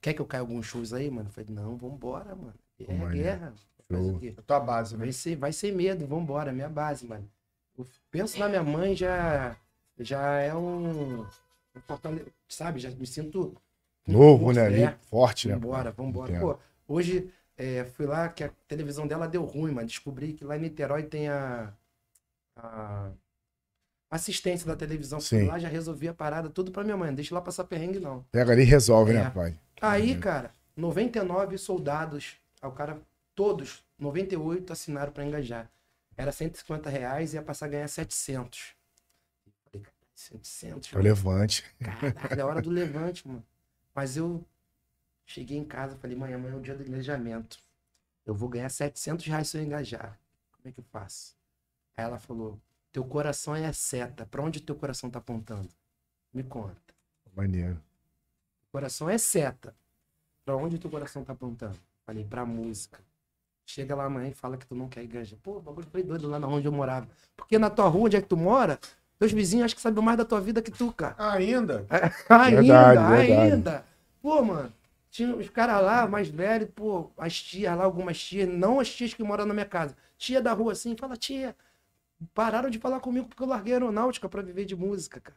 Quer 0.00 0.14
que 0.14 0.20
eu 0.20 0.26
caia 0.26 0.40
alguns 0.40 0.66
shows 0.66 0.92
aí, 0.92 1.10
mano? 1.10 1.28
Eu 1.28 1.32
falei, 1.32 1.50
não, 1.50 1.76
vambora, 1.76 2.34
mano. 2.34 2.54
É 2.78 2.92
Maneiro. 2.92 3.12
guerra. 3.12 3.54
Faz 3.88 4.06
o 4.06 4.18
quê? 4.18 4.34
A 4.36 4.42
tua 4.42 4.60
base, 4.60 4.94
né? 4.96 5.04
Vai 5.04 5.12
ser, 5.12 5.36
vai 5.36 5.52
ser 5.52 5.72
medo, 5.72 6.06
vambora, 6.06 6.52
minha 6.52 6.68
base, 6.68 7.06
mano. 7.06 7.28
Eu 7.78 7.86
penso 8.10 8.38
na 8.38 8.48
minha 8.48 8.62
mãe, 8.62 8.94
já, 8.94 9.56
já 9.98 10.40
é 10.40 10.54
um. 10.54 11.22
um 11.22 11.80
fortale- 11.86 12.26
sabe, 12.48 12.80
já 12.80 12.90
me 12.90 13.06
sinto. 13.06 13.56
Novo, 14.06 14.52
né? 14.52 14.66
Ali, 14.66 14.82
é. 14.82 14.96
forte, 15.02 15.48
né? 15.48 15.54
Vambora, 15.54 15.90
vambora. 15.92 16.30
Entendo. 16.32 16.54
Pô, 16.54 16.58
hoje 16.94 17.30
é, 17.56 17.84
fui 17.84 18.06
lá 18.06 18.28
que 18.28 18.44
a 18.44 18.50
televisão 18.68 19.06
dela 19.06 19.26
deu 19.28 19.44
ruim, 19.44 19.72
mano. 19.72 19.86
Descobri 19.86 20.32
que 20.32 20.44
lá 20.44 20.56
em 20.56 20.60
Niterói 20.60 21.02
tem 21.04 21.28
a, 21.28 21.72
a 22.56 23.12
assistência 24.10 24.66
da 24.66 24.76
televisão. 24.76 25.20
Sim. 25.20 25.46
lá, 25.46 25.58
já 25.58 25.68
resolvi 25.68 26.08
a 26.08 26.14
parada, 26.14 26.48
tudo 26.48 26.70
pra 26.72 26.84
minha 26.84 26.96
mãe. 26.96 27.08
Não 27.08 27.14
deixa 27.16 27.34
lá 27.34 27.40
passar 27.40 27.64
perrengue, 27.64 28.00
não. 28.00 28.22
Pega 28.32 28.52
ali 28.52 28.62
e 28.62 28.64
resolve, 28.64 29.12
É. 29.12 29.24
né, 29.24 29.30
pai? 29.30 29.58
Aí, 29.80 30.18
cara, 30.18 30.54
99 30.76 31.58
soldados, 31.58 32.36
o 32.62 32.70
cara, 32.70 33.00
todos, 33.34 33.84
98 33.98 34.72
assinaram 34.72 35.12
pra 35.12 35.24
engajar. 35.24 35.70
Era 36.16 36.32
150 36.32 36.88
reais 36.88 37.32
e 37.34 37.36
ia 37.36 37.42
passar 37.42 37.66
a 37.66 37.68
ganhar 37.68 37.88
700. 37.88 38.74
Falei, 39.64 39.82
cara, 39.84 39.96
700, 40.14 40.92
É 40.94 40.96
o 40.98 41.02
levante. 41.02 41.62
Caralho, 41.78 42.40
é 42.40 42.44
hora 42.44 42.62
do 42.62 42.70
levante, 42.70 43.28
mano. 43.28 43.44
Mas 43.94 44.16
eu 44.16 44.42
cheguei 45.26 45.58
em 45.58 45.64
casa 45.64 45.96
falei, 45.96 46.16
mãe, 46.16 46.32
amanhã 46.32 46.54
é 46.54 46.56
o 46.56 46.60
dia 46.62 46.74
do 46.74 46.82
engajamento. 46.82 47.58
Eu 48.24 48.34
vou 48.34 48.48
ganhar 48.48 48.68
700 48.70 49.26
reais 49.26 49.48
se 49.48 49.58
eu 49.58 49.62
engajar. 49.62 50.18
Como 50.52 50.68
é 50.68 50.72
que 50.72 50.80
eu 50.80 50.84
faço? 50.84 51.35
Aí 51.96 52.04
ela 52.04 52.18
falou, 52.18 52.58
teu 52.92 53.04
coração 53.04 53.54
é 53.56 53.66
a 53.66 53.72
seta. 53.72 54.26
Pra 54.26 54.42
onde 54.42 54.60
teu 54.60 54.74
coração 54.74 55.08
tá 55.08 55.18
apontando? 55.18 55.68
Me 56.32 56.42
conta. 56.42 56.76
Maneiro. 57.34 57.80
Coração 58.70 59.08
é 59.08 59.16
seta. 59.18 59.74
Pra 60.44 60.56
onde 60.56 60.78
teu 60.78 60.90
coração 60.90 61.24
tá 61.24 61.32
apontando? 61.32 61.76
Falei, 62.04 62.24
pra 62.24 62.44
música. 62.44 63.00
Chega 63.64 63.94
lá 63.96 64.04
amanhã 64.04 64.28
e 64.28 64.34
fala 64.34 64.56
que 64.56 64.66
tu 64.66 64.74
não 64.74 64.88
quer 64.88 65.02
engajar. 65.02 65.38
Pô, 65.42 65.56
o 65.56 65.60
bagulho 65.60 65.86
foi 65.90 66.02
doido 66.02 66.28
lá 66.28 66.38
na 66.38 66.46
onde 66.46 66.66
eu 66.68 66.72
morava. 66.72 67.08
Porque 67.36 67.58
na 67.58 67.68
tua 67.70 67.88
rua, 67.88 68.04
onde 68.06 68.16
é 68.16 68.20
que 68.22 68.28
tu 68.28 68.36
mora, 68.36 68.78
teus 69.18 69.32
vizinhos 69.32 69.64
acham 69.64 69.76
que 69.76 69.82
sabem 69.82 70.04
mais 70.04 70.18
da 70.18 70.24
tua 70.24 70.40
vida 70.40 70.62
que 70.62 70.70
tu, 70.70 70.92
cara. 70.92 71.16
Ainda? 71.18 71.84
ainda, 72.28 72.60
Verdade, 72.62 73.16
verdade. 73.16 73.32
ainda. 73.32 73.84
Pô, 74.22 74.42
mano, 74.44 74.72
tinha 75.10 75.34
os 75.34 75.48
caras 75.48 75.82
lá, 75.82 76.06
mais 76.06 76.28
velhos, 76.28 76.68
pô, 76.74 77.10
as 77.16 77.42
tias 77.42 77.76
lá, 77.76 77.82
algumas 77.84 78.18
tias, 78.22 78.48
não 78.48 78.78
as 78.78 78.88
tias 78.94 79.14
que 79.14 79.22
moram 79.24 79.46
na 79.46 79.54
minha 79.54 79.66
casa. 79.66 79.96
Tia 80.16 80.40
da 80.40 80.52
rua 80.52 80.72
assim, 80.72 80.94
fala, 80.96 81.16
tia, 81.16 81.56
pararam 82.34 82.70
de 82.70 82.78
falar 82.78 83.00
comigo 83.00 83.28
porque 83.28 83.42
eu 83.42 83.46
larguei 83.46 83.72
a 83.72 83.76
aeronáutica 83.76 84.28
pra 84.28 84.42
viver 84.42 84.64
de 84.64 84.74
música, 84.76 85.20
cara. 85.20 85.36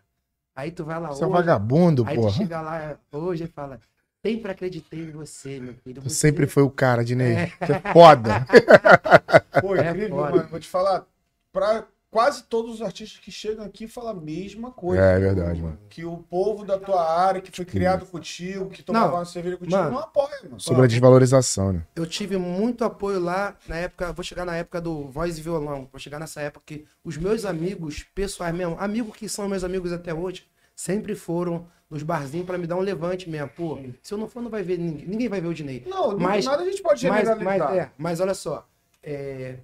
Aí 0.55 0.71
tu 0.71 0.83
vai 0.83 1.00
lá 1.00 1.09
Você 1.09 1.24
é 1.24 1.27
um 1.27 1.29
hoje, 1.29 1.38
vagabundo, 1.39 2.03
aí 2.07 2.15
tu 2.15 2.21
porra. 2.21 2.33
chega 2.33 2.62
lá 2.62 2.98
hoje 3.12 3.43
e 3.45 3.48
fala, 3.48 3.79
sempre 4.25 4.51
acreditei 4.51 5.00
em 5.01 5.12
você, 5.12 5.59
meu 5.59 5.74
filho. 5.75 6.01
Tu 6.01 6.09
você- 6.09 6.15
sempre 6.15 6.48
foi 6.48 6.63
o 6.63 6.69
cara, 6.69 7.03
Dinei. 7.05 7.48
Você 7.62 7.74
é 7.74 7.93
foda. 7.93 8.45
Pô, 9.62 9.75
É 9.75 9.89
incrível, 9.89 10.17
foda. 10.17 10.31
mano. 10.38 10.50
Vou 10.50 10.59
te 10.59 10.67
falar. 10.67 11.05
Pra 11.51 11.86
quase 12.12 12.44
todos 12.44 12.75
os 12.75 12.82
artistas 12.82 13.20
que 13.20 13.32
chegam 13.32 13.63
aqui 13.63 13.88
falam 13.88 14.12
a 14.12 14.13
mesma 14.13 14.72
coisa. 14.72 15.01
É 15.01 15.20
verdade, 15.20 15.62
mano. 15.62 15.78
Que 15.89 16.04
o 16.06 16.18
povo 16.18 16.66
da 16.66 16.78
tua 16.80 17.04
área, 17.08 17.42
que 17.42 17.51
foi 17.51 17.66
criado 17.66 18.06
contigo, 18.06 18.70
que 18.70 18.82
tomava 18.82 19.08
Não, 19.10 19.16
uma 19.16 19.25
cerveja 19.25 19.58
contigo, 19.58 19.78
mano. 19.78 19.92
não 19.92 20.00
apoia, 20.00 20.39
mano. 20.44 20.60
Sobre 20.60 20.84
a 20.84 20.88
desvalorização, 20.88 21.74
né? 21.74 21.84
Eu 21.96 22.06
tive 22.06 22.38
muito 22.38 22.84
apoio 22.84 23.20
lá 23.20 23.56
na 23.68 23.75
época, 23.78 24.12
vou 24.13 24.24
chegar 24.24 24.46
na 24.46 24.56
época 24.56 24.82
do 24.82 25.08
voz 25.10 25.38
e 25.38 25.42
violão, 25.42 25.88
vou 25.92 26.00
chegar 26.00 26.20
nessa 26.20 26.42
época 26.42 26.63
que 26.66 26.86
os 27.04 27.18
meus 27.18 27.46
amigos, 27.46 28.04
pessoais 28.16 28.54
mesmo, 28.56 28.75
amigos 28.80 29.16
que 29.16 29.30
são 29.30 29.48
meus 29.48 29.63
amigos 29.63 29.92
até 29.94 30.13
hoje, 30.13 30.48
sempre 30.75 31.13
foram 31.16 31.68
nos 31.89 32.04
barzinhos 32.04 32.46
pra 32.46 32.58
me 32.58 32.68
dar 32.68 32.75
um 32.75 32.82
levante 32.82 33.30
mesmo. 33.30 33.50
Pô, 33.50 33.80
se 34.01 34.13
eu 34.13 34.18
não 34.18 34.28
for, 34.28 34.42
não 34.44 34.50
vai 34.50 34.62
ver 34.63 34.78
ninguém, 34.78 35.08
ninguém 35.08 35.28
vai 35.28 35.42
ver 35.42 35.48
o 35.48 35.54
Dinei. 35.54 35.84
Não, 35.88 36.10
do 36.10 36.20
Mas- 36.20 36.46
nada 36.46 36.62
a 36.62 36.66
gente 36.66 36.82
pode 36.84 37.08
Mas, 37.08 37.20
generalizar. 37.28 37.70
mas, 37.70 37.78
é, 37.78 37.92
mas 37.98 38.20
olha 38.20 38.34
só, 38.36 38.68
é, 39.01 39.56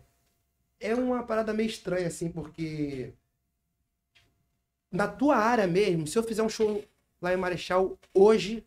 é 0.85 0.95
uma 0.95 1.23
parada 1.23 1.53
meio 1.53 1.67
estranha, 1.67 2.07
assim, 2.07 2.29
porque 2.29 3.11
na 4.91 5.07
tua 5.07 5.35
área 5.35 5.67
mesmo, 5.67 6.07
se 6.07 6.17
eu 6.17 6.23
fizer 6.23 6.43
um 6.43 6.49
show 6.49 6.83
lá 7.21 7.33
em 7.33 7.37
Marechal 7.37 7.93
hoje, 8.13 8.63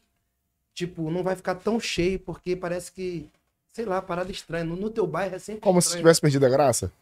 tipo, 0.74 1.10
não 1.10 1.22
vai 1.22 1.34
ficar 1.36 1.54
tão 1.54 1.80
cheio, 1.80 2.18
porque 2.18 2.54
parece 2.54 2.92
que, 2.92 3.26
sei 3.72 3.84
lá, 3.84 4.02
parada 4.02 4.30
estranha. 4.30 4.64
No, 4.64 4.76
no 4.76 4.90
teu 4.90 5.06
bairro 5.06 5.36
é 5.36 5.38
sempre 5.38 5.62
Como 5.62 5.80
se 5.80 5.88
estranho. 5.88 6.02
tivesse 6.04 6.20
perdido 6.20 6.44
a 6.46 6.48
graça. 6.48 6.92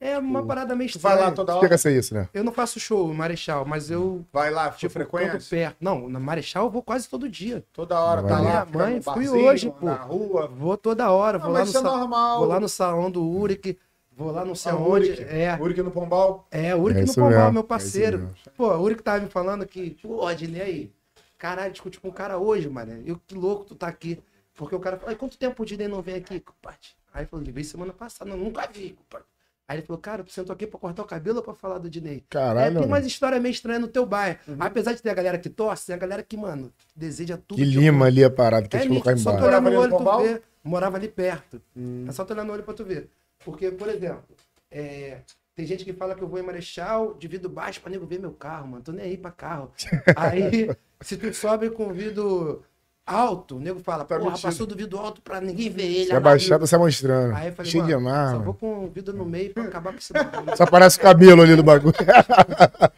É 0.00 0.18
uma 0.18 0.44
parada 0.44 0.74
meio 0.74 0.90
Tu 0.90 0.98
vai 0.98 1.12
estranha. 1.12 1.30
lá 1.30 1.34
toda 1.34 1.52
Chega 1.54 1.64
hora. 1.66 1.74
a 1.76 1.78
ser 1.78 1.98
isso, 1.98 2.12
né? 2.12 2.28
Eu 2.34 2.44
não 2.44 2.52
faço 2.52 2.78
show 2.78 3.10
em 3.10 3.16
Marechal, 3.16 3.64
mas 3.64 3.90
eu, 3.90 4.22
Vai 4.30 4.50
lá, 4.50 4.64
tipo, 4.66 4.80
tipo, 4.80 4.92
frequência. 4.92 5.40
perto. 5.48 5.76
Não, 5.80 6.08
na 6.10 6.20
Marechal 6.20 6.64
eu 6.66 6.70
vou 6.70 6.82
quase 6.82 7.08
todo 7.08 7.26
dia. 7.26 7.64
Toda 7.72 7.98
hora, 7.98 8.22
tá 8.22 8.34
Vai 8.36 8.44
lá. 8.44 8.66
Mãe, 8.66 9.00
fui 9.00 9.14
barzinho, 9.24 9.46
hoje, 9.46 9.70
pô. 9.70 9.86
Na 9.86 9.94
rua. 9.94 10.46
Vou 10.48 10.76
toda 10.76 11.10
hora, 11.10 11.38
Não, 11.38 11.44
vou 11.46 11.54
lá 11.54 11.60
no 11.60 11.64
isso 11.66 11.78
é 11.78 11.80
sa- 11.80 11.96
normal. 11.96 12.38
Vou 12.40 12.48
lá 12.48 12.60
no 12.60 12.68
salão 12.68 13.10
do 13.10 13.24
Uric, 13.26 13.78
vou 14.16 14.30
lá 14.30 14.44
não 14.44 14.54
sei 14.54 14.72
Ah, 14.72 14.74
aonde. 14.74 15.10
Uric. 15.10 15.22
É, 15.24 15.58
Uric 15.60 15.82
no 15.82 15.90
Pombal. 15.90 16.46
é, 16.50 16.74
Uric 16.74 17.00
É 17.00 17.04
no 17.04 17.14
Pombal, 17.14 17.30
mesmo, 17.30 17.52
meu 17.52 17.62
é 17.62 17.66
parceiro. 17.66 18.18
mesmo. 18.18 18.34
Pô, 18.56 18.68
o 18.74 18.80
Uric 18.82 19.02
tava 19.02 19.20
me 19.22 19.28
falando 19.28 19.66
que, 19.66 19.90
pô, 20.02 20.26
Adnei 20.26 20.60
aí, 20.62 20.92
caralho, 21.38 21.72
discute 21.72 22.00
com 22.00 22.08
o 22.08 22.12
cara 22.12 22.38
hoje, 22.38 22.68
mano. 22.68 23.02
Eu 23.04 23.20
que 23.26 23.34
louco 23.34 23.64
tu 23.64 23.74
tá 23.74 23.86
aqui. 23.88 24.20
Porque 24.56 24.74
o 24.74 24.78
cara 24.78 24.96
falou, 24.96 25.10
"Ai, 25.10 25.16
quanto 25.16 25.36
tempo 25.36 25.62
o 25.62 25.66
Dinei 25.66 25.88
não 25.88 26.00
vem 26.00 26.14
aqui, 26.14 26.38
compadre? 26.38 26.78
Aí 27.12 27.22
ele 27.22 27.26
falou, 27.28 27.44
ele 27.44 27.50
veio 27.52 27.64
semana 27.64 27.92
passada, 27.92 28.30
não, 28.30 28.36
nunca 28.36 28.68
vi, 28.72 28.90
compadre. 28.90 29.26
Aí 29.66 29.78
ele 29.78 29.86
falou, 29.86 30.00
cara, 30.00 30.22
tu 30.22 30.30
sentou 30.30 30.52
aqui 30.52 30.66
pra 30.66 30.78
cortar 30.78 31.02
o 31.02 31.06
cabelo 31.06 31.38
ou 31.38 31.42
pra 31.42 31.54
falar 31.54 31.78
do 31.78 31.88
Dinei? 31.90 32.18
É, 32.18 32.22
Caralho, 32.28 32.66
tem 32.66 32.74
mano. 32.74 32.86
umas 32.86 33.04
histórias 33.06 33.40
meio 33.42 33.50
estranhas 33.52 33.80
no 33.80 33.88
teu 33.88 34.04
bairro. 34.06 34.38
Uhum. 34.46 34.56
Apesar 34.60 34.92
de 34.92 35.00
ter 35.02 35.10
a 35.10 35.14
galera 35.14 35.38
que 35.38 35.48
torce, 35.48 35.86
tem 35.86 35.94
a 35.94 35.98
galera 35.98 36.22
que, 36.22 36.36
mano, 36.36 36.70
deseja 36.94 37.36
tudo. 37.36 37.56
que 37.58 37.64
lima 37.64 38.06
ali 38.06 38.22
a 38.22 38.30
parada, 38.30 38.68
que 38.68 38.76
É 38.76 38.80
a 38.80 38.82
gente 38.82 38.90
colocar 38.92 39.12
nítido, 39.12 39.24
só 39.24 39.30
tu 39.30 39.38
embaixo. 39.38 39.48
olhar 39.48 39.60
no 39.60 39.80
olho 39.80 39.90
no 39.90 39.98
tu 39.98 40.22
vê. 40.22 40.42
Morava 40.62 40.96
ali 40.98 41.08
perto. 41.08 41.60
Hum. 41.76 42.04
É 42.08 42.12
só 42.12 42.24
tu 42.24 42.32
olhar 42.32 42.44
no 42.44 42.52
olho 42.52 42.62
pra 42.62 42.74
tu 42.74 42.84
ver. 42.84 43.08
Porque, 43.44 43.70
por 43.70 43.88
exemplo, 43.88 44.24
é, 44.70 45.18
tem 45.54 45.66
gente 45.66 45.84
que 45.84 45.92
fala 45.92 46.14
que 46.14 46.22
eu 46.22 46.28
vou 46.28 46.38
em 46.38 46.42
Marechal 46.42 47.14
de 47.14 47.28
vidro 47.28 47.48
baixo 47.48 47.80
pra 47.80 47.90
nego 47.90 48.06
ver 48.06 48.18
meu 48.18 48.32
carro, 48.32 48.68
mano. 48.68 48.82
Tô 48.82 48.92
nem 48.92 49.04
aí 49.04 49.16
pra 49.16 49.30
carro. 49.30 49.70
Aí, 50.16 50.70
se 51.00 51.16
tu 51.16 51.32
sobe 51.32 51.70
com 51.70 51.92
vidro 51.92 52.62
alto, 53.06 53.56
o 53.56 53.60
nego 53.60 53.78
fala, 53.80 54.02
Tá 54.04 54.18
porra, 54.18 54.38
passou 54.38 54.66
do 54.66 54.74
vidro 54.74 54.98
alto 54.98 55.20
pra 55.20 55.40
ninguém 55.40 55.68
ver 55.68 55.84
ele. 55.84 56.06
Se 56.06 56.12
é 56.12 56.18
baixado, 56.18 56.66
você 56.66 56.76
mostrando. 56.78 57.34
Aí 57.36 57.48
eu 57.48 57.52
falei, 57.52 57.70
Cheio 57.70 57.84
de 57.84 57.92
amar, 57.92 58.32
só 58.32 58.38
vou 58.38 58.54
com 58.54 58.84
o 58.86 58.88
vidro 58.88 59.14
no 59.14 59.24
meio 59.26 59.52
pra 59.52 59.64
acabar 59.64 59.92
com 59.92 59.98
esse 59.98 60.12
bagulho. 60.12 60.56
Só 60.56 60.66
parece 60.66 60.96
o 60.98 61.02
cabelo 61.02 61.42
ali 61.42 61.54
do 61.54 61.62
bagulho. 61.62 61.92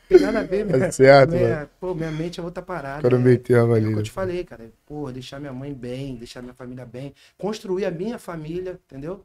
Tem 0.08 0.20
nada 0.20 0.38
a 0.38 0.42
ver, 0.44 0.64
Tá 0.70 0.76
minha, 0.76 0.92
certo, 0.92 1.30
minha, 1.32 1.48
mano. 1.56 1.68
pô, 1.80 1.94
minha 1.94 2.10
mente 2.12 2.38
é 2.38 2.42
outra 2.42 2.62
parada. 2.62 3.02
Quero 3.02 3.16
é- 3.16 3.18
meio 3.18 3.38
termo 3.38 3.74
é 3.74 3.78
ali. 3.78 3.88
o 3.88 3.92
que 3.94 3.98
eu 3.98 4.02
te 4.04 4.10
falei, 4.12 4.44
cara. 4.44 4.70
Porra, 4.86 5.12
deixar 5.12 5.40
minha 5.40 5.52
mãe 5.52 5.74
bem, 5.74 6.14
deixar 6.16 6.40
minha 6.40 6.54
família 6.54 6.86
bem, 6.86 7.12
construir 7.36 7.84
a 7.84 7.90
minha 7.90 8.18
família, 8.18 8.78
entendeu? 8.86 9.24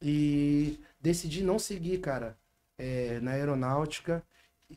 E 0.00 0.78
decidi 1.00 1.42
não 1.42 1.58
seguir, 1.58 1.98
cara, 1.98 2.36
é, 2.78 3.18
na 3.20 3.32
aeronáutica 3.32 4.22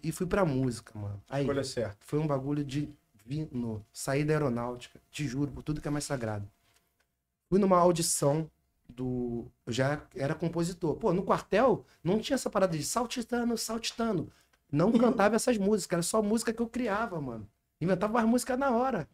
e 0.04 0.12
fui 0.12 0.26
pra 0.26 0.46
música, 0.46 0.98
mano. 0.98 1.22
Aí, 1.30 1.42
Escolha 1.42 1.64
certa. 1.64 1.98
foi 2.02 2.20
um 2.20 2.28
bagulho 2.28 2.64
divino. 2.64 3.86
Saí 3.92 4.24
da 4.24 4.34
aeronáutica, 4.34 5.00
te 5.12 5.28
juro, 5.28 5.52
por 5.52 5.64
tudo 5.64 5.82
que 5.82 5.88
é 5.88 5.92
mais 5.92 6.06
sagrado. 6.06 6.50
Fui 7.50 7.60
numa 7.60 7.78
audição 7.78 8.50
do. 8.88 9.46
Eu 9.66 9.74
já 9.74 10.02
era 10.16 10.36
compositor. 10.36 10.96
Pô, 10.96 11.14
no 11.14 11.24
quartel 11.24 11.86
não 12.04 12.20
tinha 12.20 12.36
essa 12.36 12.50
parada 12.50 12.78
de 12.78 12.84
saltitano, 12.84 13.58
saltitano. 13.58 14.32
Não 14.72 14.92
cantava 14.98 15.36
essas 15.36 15.58
músicas, 15.58 15.94
era 15.94 16.04
só 16.04 16.22
música 16.22 16.54
que 16.54 16.62
eu 16.62 16.68
criava, 16.68 17.20
mano. 17.20 17.48
Inventava 17.82 18.20
as 18.20 18.28
músicas 18.28 18.60
na 18.60 18.72
hora. 18.72 19.08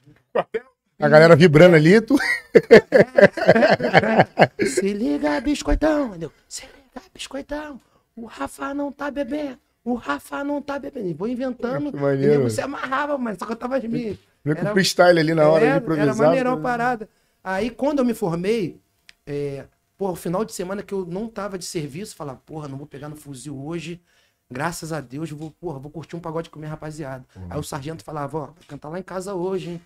A 1.00 1.10
galera 1.10 1.36
vibrando 1.36 1.76
ali, 1.76 2.00
tu. 2.02 2.16
Se 4.66 4.94
liga, 4.94 5.40
biscoitão, 5.42 6.10
entendeu? 6.10 6.32
Se 6.48 6.64
liga, 6.64 7.02
biscoitão. 7.14 7.80
O 8.16 8.26
Rafa 8.26 8.74
não 8.74 8.92
tá 8.92 9.12
bebendo. 9.12 9.58
O 9.84 9.96
Rafa 9.96 10.44
não 10.44 10.62
tá 10.62 10.80
bebendo. 10.80 11.08
E 11.08 11.14
vou 11.14 11.28
inventando. 11.28 11.92
Que 11.92 12.00
maneiro. 12.00 12.50
se 12.50 12.62
amarrava, 12.62 13.18
mas 13.18 13.38
só 13.38 13.46
cantava 13.46 13.78
as 13.78 13.84
minhas. 13.84 14.18
Vem 14.44 14.56
com 14.56 14.62
Era- 14.62 14.72
freestyle 14.72 15.20
ali 15.20 15.34
na 15.34 15.48
hora, 15.50 15.66
era, 15.66 15.80
de 15.80 15.84
improvisar. 15.84 16.16
era 16.16 16.28
maneirão 16.28 16.54
a 16.54 16.58
parada. 16.58 17.10
Aí, 17.44 17.70
quando 17.70 18.00
eu 18.00 18.06
me 18.06 18.14
formei, 18.14 18.80
é, 19.26 19.66
pô, 19.98 20.12
o 20.12 20.16
final 20.16 20.44
de 20.46 20.54
semana 20.54 20.82
que 20.82 20.94
eu 20.94 21.06
não 21.06 21.28
tava 21.28 21.58
de 21.58 21.66
serviço, 21.66 22.16
falava, 22.16 22.40
porra, 22.46 22.68
não 22.68 22.78
vou 22.78 22.88
pegar 22.88 23.10
no 23.10 23.16
fuzil 23.16 23.58
hoje. 23.64 24.02
Graças 24.50 24.94
a 24.94 25.02
Deus, 25.02 25.30
eu 25.32 25.38
vou, 25.38 25.52
porra, 25.52 25.80
vou 25.80 25.92
curtir 25.92 26.16
um 26.16 26.20
pagode 26.20 26.50
com 26.50 26.60
minha 26.60 26.70
rapaziada. 26.70 27.26
Aí 27.50 27.60
o 27.60 27.64
sargento 27.64 28.04
falava, 28.04 28.38
ó, 28.38 28.46
vai 28.46 28.64
cantar 28.68 28.90
lá 28.90 29.00
em 29.00 29.04
casa 29.04 29.34
hoje, 29.34 29.72
hein? 29.72 29.82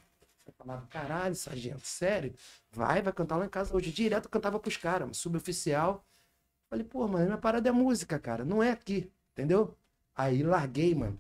Falava, 0.59 0.85
caralho, 0.87 1.33
sargento, 1.35 1.87
sério? 1.87 2.35
Vai, 2.69 3.01
vai 3.01 3.13
cantar 3.13 3.37
lá 3.37 3.45
em 3.45 3.49
casa 3.49 3.73
hoje. 3.73 3.91
Direto 3.91 4.25
eu 4.25 4.29
cantava 4.29 4.59
pros 4.59 4.75
caras, 4.75 5.15
suboficial. 5.15 6.05
Falei, 6.69 6.85
pô, 6.85 7.07
mano, 7.07 7.25
minha 7.25 7.37
parada 7.37 7.69
é 7.69 7.71
música, 7.71 8.19
cara, 8.19 8.43
não 8.43 8.61
é 8.61 8.71
aqui, 8.71 9.09
entendeu? 9.31 9.73
Aí 10.13 10.43
larguei, 10.43 10.93
mano, 10.93 11.19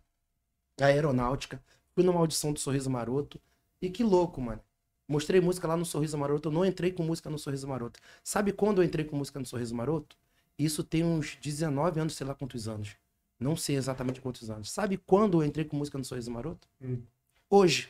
a 0.79 0.87
aeronáutica, 0.87 1.63
fui 1.95 2.03
numa 2.03 2.19
audição 2.19 2.51
do 2.51 2.59
Sorriso 2.59 2.89
Maroto. 2.89 3.41
E 3.81 3.89
que 3.89 4.03
louco, 4.03 4.41
mano. 4.41 4.61
Mostrei 5.07 5.39
música 5.39 5.67
lá 5.67 5.77
no 5.77 5.85
Sorriso 5.85 6.17
Maroto, 6.17 6.49
eu 6.49 6.53
não 6.53 6.65
entrei 6.65 6.91
com 6.91 7.01
música 7.01 7.29
no 7.29 7.39
Sorriso 7.39 7.67
Maroto. 7.67 7.99
Sabe 8.21 8.51
quando 8.51 8.81
eu 8.81 8.85
entrei 8.85 9.05
com 9.05 9.15
música 9.15 9.39
no 9.39 9.45
Sorriso 9.45 9.73
Maroto? 9.73 10.17
Isso 10.57 10.83
tem 10.83 11.05
uns 11.05 11.37
19 11.37 12.01
anos, 12.01 12.15
sei 12.15 12.27
lá 12.27 12.35
quantos 12.35 12.67
anos. 12.67 12.97
Não 13.39 13.55
sei 13.55 13.77
exatamente 13.77 14.19
quantos 14.19 14.51
anos. 14.51 14.69
Sabe 14.69 14.97
quando 14.97 15.41
eu 15.41 15.47
entrei 15.47 15.63
com 15.63 15.77
música 15.77 15.97
no 15.97 16.03
Sorriso 16.03 16.29
Maroto? 16.29 16.67
Hum. 16.81 17.01
Hoje. 17.49 17.89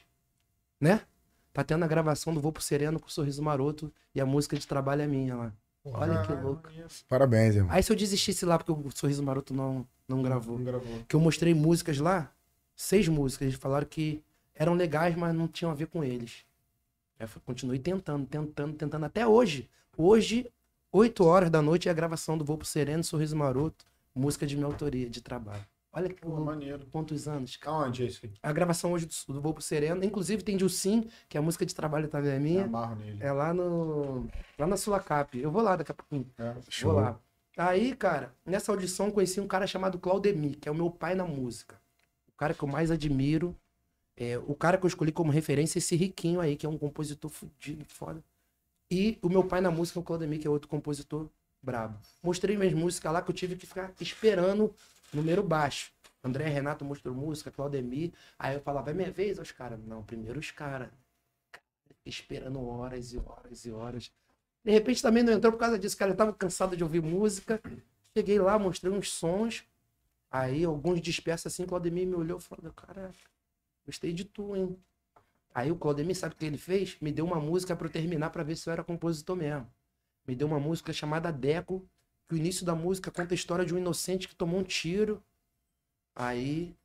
Né? 0.79 1.01
Tá 1.59 1.63
tendo 1.65 1.83
a 1.83 1.87
gravação 1.87 2.33
do 2.33 2.39
Voo 2.39 2.53
pro 2.53 2.63
Sereno 2.63 3.01
com 3.01 3.07
o 3.07 3.11
Sorriso 3.11 3.43
Maroto 3.43 3.91
e 4.15 4.21
a 4.21 4.25
música 4.25 4.57
de 4.57 4.65
trabalho 4.65 5.01
é 5.01 5.07
minha 5.07 5.35
lá. 5.35 5.53
Olha 5.83 6.21
que 6.21 6.31
louco. 6.31 6.69
Parabéns, 7.09 7.53
irmão. 7.53 7.69
Aí 7.69 7.83
se 7.83 7.91
eu 7.91 7.97
desistisse 7.97 8.45
lá 8.45 8.57
porque 8.57 8.71
o 8.71 8.89
Sorriso 8.95 9.21
Maroto 9.21 9.53
não, 9.53 9.85
não 10.07 10.23
gravou. 10.23 10.57
Não 10.57 10.63
gravou. 10.63 11.03
Que 11.05 11.17
eu 11.17 11.19
mostrei 11.19 11.53
músicas 11.53 11.97
lá, 11.97 12.31
seis 12.77 13.09
músicas. 13.09 13.49
Eles 13.49 13.59
falaram 13.59 13.85
que 13.85 14.23
eram 14.55 14.73
legais, 14.73 15.17
mas 15.17 15.35
não 15.35 15.49
tinham 15.49 15.69
a 15.69 15.75
ver 15.75 15.87
com 15.87 16.01
eles. 16.01 16.45
Aí 17.19 17.27
eu 17.27 17.41
continuei 17.45 17.77
tentando, 17.77 18.25
tentando, 18.25 18.77
tentando. 18.77 19.03
Até 19.03 19.27
hoje. 19.27 19.69
Hoje, 19.97 20.49
8 20.93 21.25
horas 21.25 21.49
da 21.49 21.61
noite, 21.61 21.89
é 21.89 21.91
a 21.91 21.93
gravação 21.93 22.37
do 22.37 22.45
Voo 22.45 22.57
pro 22.57 22.65
Sereno, 22.65 23.03
Sorriso 23.03 23.35
Maroto, 23.35 23.83
música 24.15 24.47
de 24.47 24.55
minha 24.55 24.65
autoria, 24.65 25.09
de 25.09 25.19
trabalho. 25.21 25.65
Olha 25.91 26.07
que 26.07 26.21
Pô, 26.21 26.39
maneiro. 26.39 26.85
quantos 26.91 27.27
anos. 27.27 27.57
cara. 27.57 27.75
Aonde 27.75 28.03
é 28.03 28.05
isso 28.05 28.23
aqui? 28.25 28.37
A 28.43 28.53
gravação 28.53 28.91
hoje 28.91 29.07
do, 29.07 29.33
do 29.33 29.41
Voo 29.41 29.53
pro 29.53 29.63
Sereno, 29.63 30.03
inclusive 30.03 30.43
tem 30.43 30.55
Dilcim, 30.55 31.09
que 31.27 31.35
é 31.35 31.39
a 31.39 31.41
música 31.41 31.65
de 31.65 31.73
trabalho 31.73 32.07
também 32.07 32.31
é 32.31 32.39
minha. 32.39 32.69
É 33.19 33.31
lá 33.31 33.53
no. 33.53 34.27
Lá 34.57 34.67
na 34.67 34.77
Sulacap. 34.77 35.37
Eu 35.37 35.51
vou 35.51 35.61
lá 35.63 35.75
daqui 35.75 35.91
a 35.91 35.95
pouquinho. 35.95 36.29
É. 36.37 36.55
Show. 36.69 36.93
Vou 36.93 37.01
lá. 37.01 37.19
Aí, 37.57 37.95
cara, 37.95 38.33
nessa 38.45 38.71
audição 38.71 39.07
eu 39.07 39.11
conheci 39.11 39.41
um 39.41 39.47
cara 39.47 39.65
chamado 39.65 39.97
Claudemir, 39.97 40.59
que 40.59 40.69
é 40.69 40.71
o 40.71 40.75
meu 40.75 40.89
pai 40.91 41.15
na 41.15 41.25
música. 41.25 41.75
O 42.27 42.37
cara 42.37 42.53
que 42.53 42.63
eu 42.63 42.67
mais 42.67 42.91
admiro. 42.91 43.55
É, 44.15 44.37
o 44.37 44.53
cara 44.53 44.77
que 44.77 44.85
eu 44.85 44.87
escolhi 44.87 45.13
como 45.13 45.31
referência 45.31 45.77
é 45.77 45.79
esse 45.79 45.95
Riquinho 45.95 46.41
aí, 46.41 46.57
que 46.57 46.65
é 46.65 46.69
um 46.69 46.77
compositor 46.77 47.31
fudido, 47.31 47.85
foda. 47.85 48.21
E 48.91 49.17
o 49.21 49.29
meu 49.29 49.45
pai 49.45 49.61
na 49.61 49.71
música 49.71 49.97
é 49.97 50.01
o 50.01 50.03
Claudemir, 50.03 50.39
que 50.39 50.47
é 50.47 50.49
outro 50.49 50.67
compositor 50.67 51.29
brabo. 51.61 51.97
Mostrei 52.21 52.57
minhas 52.57 52.73
músicas 52.73 53.13
lá 53.13 53.21
que 53.21 53.29
eu 53.31 53.35
tive 53.35 53.55
que 53.55 53.65
ficar 53.65 53.93
esperando 54.01 54.73
número 55.13 55.43
baixo. 55.43 55.91
André 56.23 56.47
Renato 56.47 56.83
mostrou 56.83 57.15
música, 57.15 57.51
Claudemir. 57.51 58.11
Aí 58.37 58.55
eu 58.55 58.61
falava, 58.61 58.91
é 58.91 58.93
minha 58.93 59.11
vez? 59.11 59.39
Os 59.39 59.51
caras, 59.51 59.79
não, 59.85 60.03
primeiro 60.03 60.39
os 60.39 60.51
caras. 60.51 60.89
Esperando 62.05 62.65
horas 62.65 63.13
e 63.13 63.17
horas 63.19 63.65
e 63.65 63.71
horas. 63.71 64.11
De 64.63 64.71
repente 64.71 65.01
também 65.01 65.23
não 65.23 65.33
entrou 65.33 65.53
por 65.53 65.59
causa 65.59 65.79
disso, 65.79 65.97
cara. 65.97 66.11
Eu 66.11 66.17
tava 66.17 66.33
cansado 66.33 66.75
de 66.75 66.83
ouvir 66.83 67.01
música. 67.01 67.61
Cheguei 68.15 68.39
lá, 68.39 68.59
mostrei 68.59 68.91
uns 68.91 69.11
sons. 69.11 69.63
Aí 70.31 70.63
alguns 70.63 71.01
dispersos 71.01 71.51
assim, 71.51 71.65
Claudemir 71.65 72.05
me 72.05 72.15
olhou 72.15 72.37
e 72.37 72.41
falou, 72.41 72.71
caraca, 72.73 73.15
gostei 73.85 74.13
de 74.13 74.25
tu, 74.25 74.55
hein? 74.55 74.77
Aí 75.53 75.71
o 75.71 75.75
Claudemir, 75.75 76.15
sabe 76.15 76.35
o 76.35 76.37
que 76.37 76.45
ele 76.45 76.57
fez? 76.57 76.97
Me 77.01 77.11
deu 77.11 77.25
uma 77.25 77.39
música 77.39 77.75
pra 77.75 77.87
eu 77.87 77.91
terminar 77.91 78.29
pra 78.29 78.43
ver 78.43 78.55
se 78.55 78.69
eu 78.69 78.73
era 78.73 78.83
compositor 78.83 79.35
mesmo. 79.35 79.67
Me 80.27 80.35
deu 80.35 80.47
uma 80.47 80.59
música 80.59 80.93
chamada 80.93 81.31
Deco, 81.31 81.83
que 82.29 82.35
o 82.35 82.37
início 82.37 82.63
da 82.63 82.75
música 82.75 83.09
conta 83.09 83.33
a 83.33 83.35
história 83.35 83.65
de 83.65 83.73
um 83.73 83.77
inocente 83.79 84.27
que 84.27 84.35
tomou 84.35 84.59
um 84.59 84.63
tiro. 84.63 85.21
Aí 86.15 86.75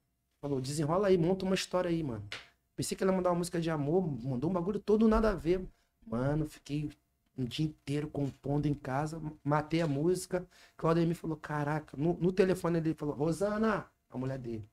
falou, 0.40 0.58
desenrola 0.58 1.08
aí, 1.08 1.18
monta 1.18 1.44
uma 1.44 1.54
história 1.54 1.90
aí, 1.90 2.02
mano. 2.02 2.26
Pensei 2.74 2.96
que 2.96 3.04
ele 3.04 3.10
ia 3.10 3.16
mandar 3.16 3.30
uma 3.30 3.38
música 3.38 3.60
de 3.60 3.70
amor, 3.70 4.02
mandou 4.24 4.48
um 4.48 4.52
bagulho 4.52 4.80
todo 4.80 5.06
nada 5.06 5.30
a 5.30 5.34
ver. 5.34 5.62
Mano, 6.06 6.48
fiquei 6.48 6.90
um 7.36 7.44
dia 7.44 7.66
inteiro 7.66 8.08
compondo 8.08 8.66
em 8.66 8.74
casa, 8.74 9.20
matei 9.44 9.82
a 9.82 9.86
música. 9.86 10.46
Claudemir 10.78 11.14
falou, 11.14 11.36
caraca, 11.36 11.94
no, 11.96 12.14
no 12.14 12.32
telefone 12.32 12.78
ele 12.78 12.94
falou, 12.94 13.14
Rosana, 13.14 13.86
a 14.08 14.16
mulher 14.16 14.38
dele. 14.38 14.66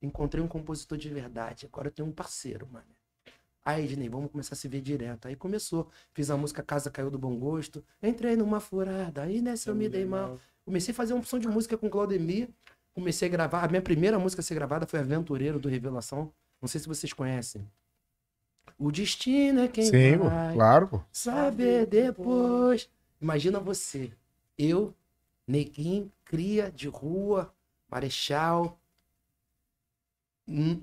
Encontrei 0.00 0.42
um 0.42 0.48
compositor 0.48 0.96
de 0.96 1.08
verdade, 1.08 1.66
agora 1.66 1.88
eu 1.88 1.92
tenho 1.92 2.08
um 2.08 2.12
parceiro, 2.12 2.68
mano. 2.70 2.86
Aí, 3.64 3.84
Ednei, 3.84 4.08
vamos 4.08 4.30
começar 4.30 4.54
a 4.54 4.56
se 4.56 4.66
ver 4.66 4.80
direto. 4.80 5.28
Aí 5.28 5.36
começou. 5.36 5.88
Fiz 6.12 6.30
a 6.30 6.36
música 6.36 6.62
Casa 6.62 6.90
Caiu 6.90 7.10
do 7.10 7.18
Bom 7.18 7.36
Gosto. 7.38 7.84
Entrei 8.02 8.34
numa 8.34 8.58
furada, 8.58 9.22
aí 9.22 9.40
nessa 9.40 9.70
eu 9.70 9.74
me 9.74 9.88
dei 9.88 10.04
mal. 10.04 10.38
Comecei 10.64 10.92
a 10.92 10.94
fazer 10.94 11.12
uma 11.12 11.20
opção 11.20 11.38
de 11.38 11.48
música 11.48 11.78
com 11.78 11.88
Claudemir. 11.88 12.48
Comecei 12.92 13.28
a 13.28 13.30
gravar. 13.30 13.64
A 13.64 13.68
minha 13.68 13.82
primeira 13.82 14.18
música 14.18 14.40
a 14.40 14.42
ser 14.42 14.54
gravada 14.54 14.86
foi 14.86 14.98
Aventureiro 14.98 15.58
do 15.58 15.68
Revelação. 15.68 16.32
Não 16.60 16.68
sei 16.68 16.80
se 16.80 16.88
vocês 16.88 17.12
conhecem. 17.12 17.66
O 18.78 18.90
destino 18.90 19.60
é 19.60 19.68
quem 19.68 19.84
Sim, 19.84 20.16
vai 20.18 20.54
claro, 20.54 20.88
pô. 20.88 21.00
saber 21.12 21.86
depois. 21.86 22.88
Imagina 23.20 23.60
você, 23.60 24.10
eu, 24.58 24.92
neguinho, 25.46 26.10
cria 26.24 26.70
de 26.70 26.88
rua, 26.88 27.52
marechal, 27.88 28.78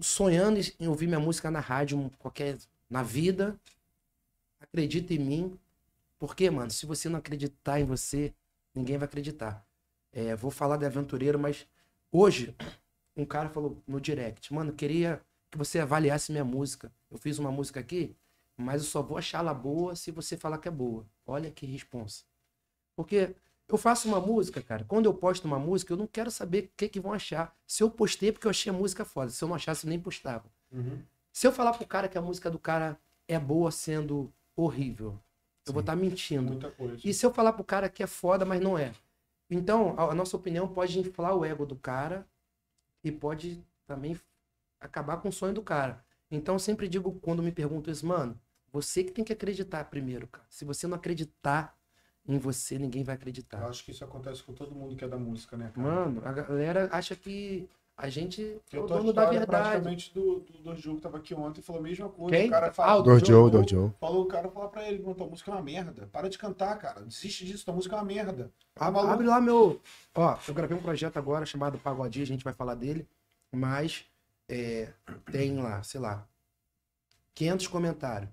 sonhando 0.02 0.60
em 0.80 0.88
ouvir 0.88 1.08
minha 1.08 1.19
música 1.19 1.52
na 1.52 1.60
rádio, 1.60 2.12
qualquer, 2.17 2.58
na 2.89 3.04
vida. 3.04 3.60
Acredita 4.60 5.13
em 5.13 5.19
mim. 5.19 5.60
Porque, 6.17 6.50
mano, 6.50 6.72
se 6.72 6.86
você 6.86 7.08
não 7.08 7.19
acreditar 7.19 7.80
em 7.80 7.86
você, 7.86 8.34
ninguém 8.76 8.98
vai 8.98 9.06
acreditar. 9.06 9.65
É, 10.12 10.36
vou 10.36 10.52
falar 10.52 10.78
de 10.78 10.86
aventureiro, 10.86 11.39
mas 11.39 11.67
hoje 12.12 12.56
um 13.15 13.26
cara 13.26 13.50
falou 13.50 13.82
no 13.88 14.00
direct, 14.00 14.54
mano, 14.54 14.74
queria 14.74 15.22
que 15.52 15.58
você 15.58 15.80
avaliasse 15.80 16.32
minha 16.32 16.45
música. 16.45 16.91
Eu 17.10 17.17
fiz 17.17 17.38
uma 17.39 17.52
música 17.52 17.80
aqui, 17.80 18.15
mas 18.56 18.84
eu 18.84 18.88
só 18.88 19.02
vou 19.02 19.17
achá-la 19.17 19.54
boa 19.54 19.95
se 19.95 20.12
você 20.12 20.38
falar 20.38 20.58
que 20.58 20.67
é 20.67 20.72
boa. 20.72 21.06
Olha 21.26 21.52
que 21.52 21.65
responsa. 21.65 22.24
Porque 22.95 23.36
eu 23.69 23.77
faço 23.77 24.08
uma 24.08 24.19
música, 24.19 24.62
cara. 24.62 24.84
Quando 24.86 25.05
eu 25.05 25.13
posto 25.13 25.45
uma 25.45 25.60
música, 25.60 25.93
eu 25.93 25.97
não 25.97 26.08
quero 26.08 26.32
saber 26.32 26.65
o 26.65 26.69
que, 26.75 26.89
que 26.89 26.99
vão 26.99 27.13
achar. 27.13 27.55
Se 27.67 27.84
eu 27.84 27.89
postei 27.89 28.29
é 28.29 28.32
porque 28.32 28.47
eu 28.47 28.51
achei 28.51 28.71
a 28.71 28.73
música 28.73 29.05
foda. 29.05 29.29
Se 29.29 29.43
eu 29.43 29.47
não 29.47 29.55
achasse, 29.55 29.86
eu 29.86 29.89
nem 29.89 29.99
postava. 29.99 30.45
Uhum. 30.71 30.99
Se 31.32 31.45
eu 31.45 31.51
falar 31.51 31.73
pro 31.73 31.86
cara 31.86 32.08
que 32.08 32.17
a 32.17 32.21
música 32.21 32.49
do 32.49 32.58
cara 32.58 32.99
é 33.27 33.38
boa 33.38 33.69
sendo 33.69 34.34
horrível, 34.55 35.19
eu 35.67 35.71
vou 35.71 35.82
estar 35.82 35.95
mentindo. 35.95 36.51
Muita 36.51 36.71
coisa. 36.71 36.97
E 37.03 37.13
se 37.13 37.23
eu 37.23 37.32
falar 37.32 37.53
pro 37.53 37.63
cara 37.63 37.88
que 37.88 38.01
é 38.01 38.08
foda, 38.08 38.43
mas 38.43 38.60
não 38.60 38.75
é? 38.77 38.91
Então, 39.49 39.93
a, 39.97 40.05
a 40.05 40.15
nossa 40.15 40.36
opinião 40.36 40.67
pode 40.67 40.99
inflar 40.99 41.36
o 41.36 41.45
ego 41.45 41.65
do 41.65 41.75
cara 41.75 42.27
e 43.03 43.12
pode 43.12 43.63
também 43.86 44.19
acabar 44.79 45.17
com 45.17 45.29
o 45.29 45.32
sonho 45.34 45.53
do 45.53 45.62
cara. 45.62 46.03
Então, 46.32 46.55
eu 46.55 46.60
sempre 46.60 46.88
digo, 46.88 47.19
quando 47.21 47.43
me 47.43 47.51
perguntam 47.51 47.91
isso, 47.91 48.05
mano, 48.05 48.39
você 48.71 49.03
que 49.03 49.12
tem 49.12 49.23
que 49.23 49.34
acreditar 49.34 49.84
primeiro, 49.86 50.27
cara. 50.27 50.45
Se 50.49 50.65
você 50.65 50.88
não 50.88 50.95
acreditar 50.95 51.78
em 52.27 52.38
você, 52.38 52.77
ninguém 52.77 53.03
vai 53.03 53.15
Eu 53.15 53.17
acreditar. 53.17 53.65
acho 53.67 53.84
que 53.84 53.91
isso 53.91 54.03
acontece 54.03 54.43
com 54.43 54.53
todo 54.53 54.73
mundo 54.75 54.95
que 54.95 55.03
é 55.03 55.08
da 55.08 55.17
música, 55.17 55.58
né, 55.58 55.71
cara? 55.73 55.88
Mano, 55.88 56.21
a 56.25 56.32
galera 56.32 56.89
acha 56.91 57.15
que 57.15 57.67
a 57.97 58.08
gente 58.08 58.62
é 58.71 58.77
eu 58.77 58.84
o 58.84 58.88
tô 58.88 58.97
dono 58.97 59.12
da 59.12 59.25
verdade. 59.25 59.47
praticamente 59.47 60.13
do, 60.13 60.39
do, 60.39 60.58
do 60.60 60.75
Diogo 60.75 60.97
que 60.97 61.03
tava 61.03 61.17
aqui 61.17 61.34
ontem 61.34 61.60
e 61.60 61.63
falou 61.63 61.82
a 61.82 61.84
mesma 61.84 62.08
coisa. 62.08 62.38
Quem? 62.38 62.47
O 62.47 62.51
cara 62.51 62.67
Ah, 62.67 62.71
fala, 62.73 62.99
o 63.01 63.03
Do 63.03 63.12
Joe, 63.12 63.21
Diogo 63.21 63.49
do 63.49 63.69
Joe. 63.69 63.91
Falou 63.99 64.23
o 64.23 64.27
cara 64.27 64.49
falar 64.49 64.69
pra 64.69 64.88
ele, 64.88 65.01
"Mano, 65.01 65.15
tua 65.15 65.27
música 65.27 65.51
é 65.51 65.53
uma 65.55 65.62
merda. 65.63 66.08
Para 66.08 66.29
de 66.29 66.38
cantar, 66.38 66.77
cara. 66.77 67.01
Desiste 67.01 67.45
disso, 67.45 67.65
tua 67.65 67.73
música 67.73 67.95
é 67.95 67.99
uma 67.99 68.05
merda. 68.05 68.51
Tá 68.75 68.86
Ab- 68.86 68.93
maluco? 68.95 69.13
Abre 69.13 69.27
lá 69.27 69.41
meu. 69.41 69.82
Ó, 70.15 70.38
eu 70.47 70.53
gravei 70.53 70.77
um 70.77 70.82
projeto 70.82 71.17
agora 71.17 71.45
chamado 71.45 71.77
Pagodinho, 71.79 72.23
a 72.23 72.27
gente 72.27 72.43
vai 72.43 72.53
falar 72.53 72.75
dele. 72.75 73.05
Mas 73.51 74.05
é, 74.47 74.93
tem 75.32 75.58
lá, 75.62 75.82
sei 75.84 75.99
lá, 75.99 76.25
500 77.34 77.67
comentários. 77.67 78.29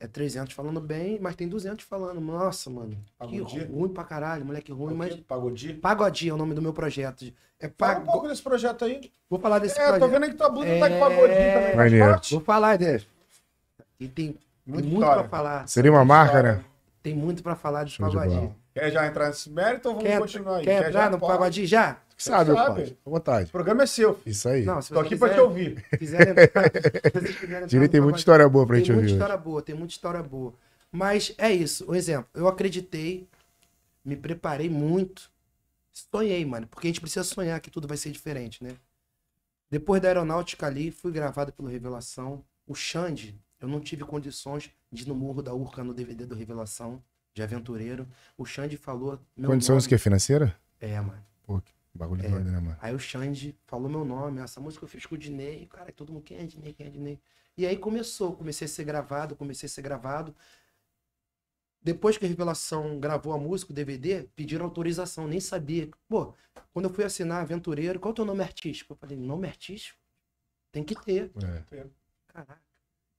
É 0.00 0.06
300 0.06 0.54
falando 0.54 0.80
bem, 0.80 1.18
mas 1.20 1.34
tem 1.34 1.48
200 1.48 1.84
falando. 1.84 2.20
Nossa, 2.20 2.70
mano. 2.70 2.90
Que 2.92 3.38
Pagodinho? 3.40 3.66
ruim 3.72 3.88
pra 3.88 4.04
caralho, 4.04 4.44
moleque 4.44 4.70
ruim, 4.70 4.94
mas. 4.94 5.16
Pagodi? 5.16 5.74
Pagodinho 5.74 6.30
é 6.30 6.34
o 6.34 6.36
nome 6.36 6.54
do 6.54 6.62
meu 6.62 6.72
projeto. 6.72 7.24
É 7.58 7.68
Fala 7.76 7.98
um 7.98 8.04
pouco 8.06 8.28
desse 8.28 8.40
projeto 8.40 8.84
aí. 8.84 9.10
Vou 9.28 9.40
falar 9.40 9.58
desse 9.58 9.76
É, 9.78 9.84
tô 9.84 9.98
projeto. 9.98 10.10
vendo 10.10 10.22
aí 10.24 10.30
que 10.30 10.36
tua 10.36 10.48
blusa 10.48 10.68
É. 10.68 10.78
tá 10.78 10.88
com 10.88 11.00
pagodi 11.00 11.34
também. 11.34 11.76
Maneiro. 11.76 12.20
Vou 12.30 12.40
falar 12.40 12.78
desse. 12.78 13.06
E 13.98 14.06
tem, 14.06 14.36
muito 14.64 14.86
história. 14.88 15.22
pra 15.24 15.28
falar. 15.28 15.66
Seria 15.68 15.90
uma 15.90 16.04
marca, 16.04 16.42
né? 16.44 16.64
Tem 17.02 17.14
muito 17.14 17.42
pra 17.42 17.56
falar 17.56 17.82
de 17.84 17.98
bola. 17.98 18.54
Quer 18.72 18.92
já 18.92 19.04
entrar 19.08 19.26
nesse 19.28 19.50
mérito 19.50 19.88
ou 19.88 19.94
vamos 19.96 20.08
Quer, 20.08 20.20
continuar 20.20 20.56
aí? 20.58 20.64
quer 20.64 20.82
já? 20.82 20.88
entrar 20.88 21.10
no 21.10 21.18
Pode. 21.18 21.32
pagodinho 21.32 21.66
já? 22.18 22.36
Sabe, 22.38 22.52
sabe. 22.54 22.82
pai. 22.82 22.96
À 23.06 23.10
vontade. 23.10 23.48
O 23.48 23.52
programa 23.52 23.82
é 23.82 23.86
seu. 23.86 24.14
filho. 24.16 24.30
Isso 24.32 24.48
aí. 24.48 24.64
Não, 24.64 24.82
se 24.82 24.92
Tô 24.92 25.00
aqui 25.00 25.10
quiser, 25.10 25.26
pra 25.26 25.34
te 25.34 25.40
ouvir. 25.40 25.84
quiser 25.98 26.34
Direito 27.66 27.90
tem 27.92 28.00
muita 28.00 28.18
história 28.18 28.48
boa 28.48 28.66
pra 28.66 28.76
Tem 28.76 28.84
gente 28.84 28.92
muita 28.92 29.02
ouvir. 29.02 29.06
hoje. 29.06 29.14
história 29.14 29.36
boa, 29.36 29.62
tem 29.62 29.74
muita 29.74 29.92
história 29.92 30.22
boa. 30.22 30.52
Mas 30.90 31.34
é 31.38 31.50
isso, 31.52 31.90
um 31.90 31.94
exemplo. 31.94 32.28
Eu 32.34 32.48
acreditei, 32.48 33.28
me 34.04 34.16
preparei 34.16 34.68
muito, 34.70 35.30
sonhei, 35.92 36.44
mano. 36.44 36.66
Porque 36.66 36.86
a 36.86 36.90
gente 36.90 37.00
precisa 37.00 37.24
sonhar 37.24 37.60
que 37.60 37.70
tudo 37.70 37.86
vai 37.86 37.96
ser 37.96 38.10
diferente, 38.10 38.62
né? 38.64 38.70
Depois 39.70 40.00
da 40.00 40.08
aeronáutica 40.08 40.66
ali, 40.66 40.90
fui 40.90 41.12
gravado 41.12 41.52
pelo 41.52 41.68
Revelação. 41.68 42.42
O 42.66 42.74
Xande, 42.74 43.38
Eu 43.60 43.68
não 43.68 43.80
tive 43.80 44.04
condições 44.04 44.70
de 44.92 45.02
ir 45.02 45.08
no 45.08 45.14
Morro 45.14 45.42
da 45.42 45.52
Urca 45.52 45.82
no 45.84 45.92
DVD 45.92 46.24
do 46.24 46.34
Revelação, 46.34 47.02
de 47.34 47.42
aventureiro. 47.42 48.06
O 48.36 48.44
Xande 48.46 48.76
falou. 48.76 49.18
Condições 49.42 49.84
nome. 49.84 49.88
que? 49.88 49.98
Financeira? 49.98 50.56
É, 50.80 50.98
mano. 51.00 51.22
Pô, 51.46 51.60
que 51.60 51.72
bagulho 51.98 52.24
É. 52.24 52.28
doido, 52.28 52.50
né, 52.50 52.60
mano? 52.60 52.76
Aí 52.80 52.94
o 52.94 52.98
Xande 52.98 53.56
falou 53.66 53.88
meu 53.90 54.04
nome, 54.04 54.40
essa 54.40 54.60
música 54.60 54.84
eu 54.84 54.88
fiz 54.88 55.04
com 55.06 55.14
o 55.14 55.18
Dinei, 55.18 55.66
cara, 55.66 55.92
todo 55.92 56.12
mundo, 56.12 56.22
quem 56.22 56.38
é 56.38 56.44
Dinei, 56.46 56.72
quem 56.72 56.86
é 56.86 56.90
Dinei? 56.90 57.20
E 57.56 57.66
aí 57.66 57.76
começou, 57.76 58.36
comecei 58.36 58.66
a 58.66 58.68
ser 58.68 58.84
gravado, 58.84 59.34
comecei 59.36 59.66
a 59.66 59.70
ser 59.70 59.82
gravado. 59.82 60.34
Depois 61.82 62.18
que 62.18 62.24
a 62.24 62.28
Revelação 62.28 62.98
gravou 62.98 63.32
a 63.32 63.38
música, 63.38 63.72
o 63.72 63.74
DVD, 63.74 64.28
pediram 64.34 64.64
autorização, 64.64 65.26
nem 65.26 65.40
sabia. 65.40 65.88
Pô, 66.08 66.34
quando 66.72 66.86
eu 66.86 66.94
fui 66.94 67.04
assinar 67.04 67.40
Aventureiro, 67.42 67.98
qual 68.00 68.10
é 68.10 68.12
o 68.12 68.14
teu 68.16 68.24
nome 68.24 68.42
artístico? 68.42 68.92
Eu 68.92 68.96
falei, 68.96 69.16
nome 69.16 69.48
artístico? 69.48 69.98
Tem 70.72 70.84
que 70.84 70.94
ter. 70.94 71.30
É. 71.72 71.86
Caraca. 72.28 72.60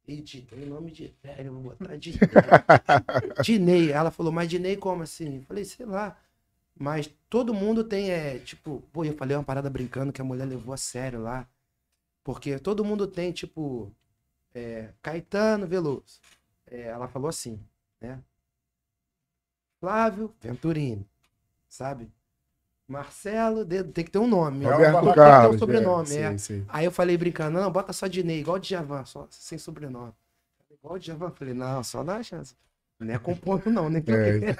Editei 0.08 0.64
o 0.64 0.68
nome 0.68 0.92
de 0.92 1.14
velho, 1.22 1.54
vou 1.54 1.62
botar 1.64 1.96
Dinei. 1.96 2.20
Dinei. 3.44 3.92
Ela 3.92 4.12
falou, 4.12 4.32
mas 4.32 4.50
Dinei 4.50 4.76
como 4.76 5.04
assim? 5.04 5.38
Eu 5.38 5.44
falei, 5.44 5.66
sei 5.66 5.86
lá. 5.86 6.18
Mas 6.80 7.14
todo 7.30 7.54
mundo 7.54 7.84
tem, 7.84 8.10
é, 8.10 8.40
tipo, 8.40 8.82
pô, 8.94 9.04
eu 9.04 9.14
falei 9.18 9.36
uma 9.36 9.44
parada 9.44 9.70
brincando 9.70 10.14
que 10.14 10.22
a 10.22 10.24
mulher 10.24 10.46
levou 10.46 10.74
a 10.74 10.78
sério 10.78 11.22
lá. 11.22 11.46
Porque 12.24 12.58
todo 12.58 12.86
mundo 12.86 13.06
tem, 13.06 13.34
tipo, 13.34 13.94
é, 14.56 14.94
Caetano 15.02 15.68
Veloso. 15.68 16.22
É, 16.66 16.84
ela 16.84 17.10
falou 17.10 17.28
assim, 17.28 17.60
né? 18.00 18.24
Flávio 19.82 20.34
Venturini, 20.40 21.06
sabe? 21.68 22.10
Marcelo, 22.88 23.66
tem 23.66 24.06
que 24.06 24.12
ter 24.12 24.20
um 24.20 24.28
nome. 24.28 24.66
É, 24.66 24.70
Roberto 24.70 24.94
tem 24.94 25.00
que 25.00 25.06
ter 25.06 25.12
um 25.12 25.14
Carlos. 25.14 25.60
sobrenome, 25.60 26.16
é, 26.16 26.22
é. 26.22 26.38
sei, 26.38 26.60
sei. 26.60 26.66
Aí 26.70 26.86
eu 26.86 26.92
falei 26.92 27.18
brincando, 27.18 27.60
não, 27.60 27.70
bota 27.70 27.92
só 27.92 28.08
Dinei, 28.08 28.40
igual 28.40 28.56
o 28.56 28.60
Djavan, 28.60 29.04
só 29.04 29.28
sem 29.30 29.58
sobrenome. 29.58 30.14
Igual 30.72 30.96
o 30.96 31.00
Djavan. 31.00 31.32
Falei, 31.32 31.54
não, 31.54 31.84
só 31.84 32.04
dá 32.06 32.14
uma 32.14 32.24
chance. 32.24 32.56
Não 33.00 33.14
é 33.14 33.18
compondo, 33.18 33.70
não, 33.72 33.90
nem 33.90 34.04
É. 34.08 34.56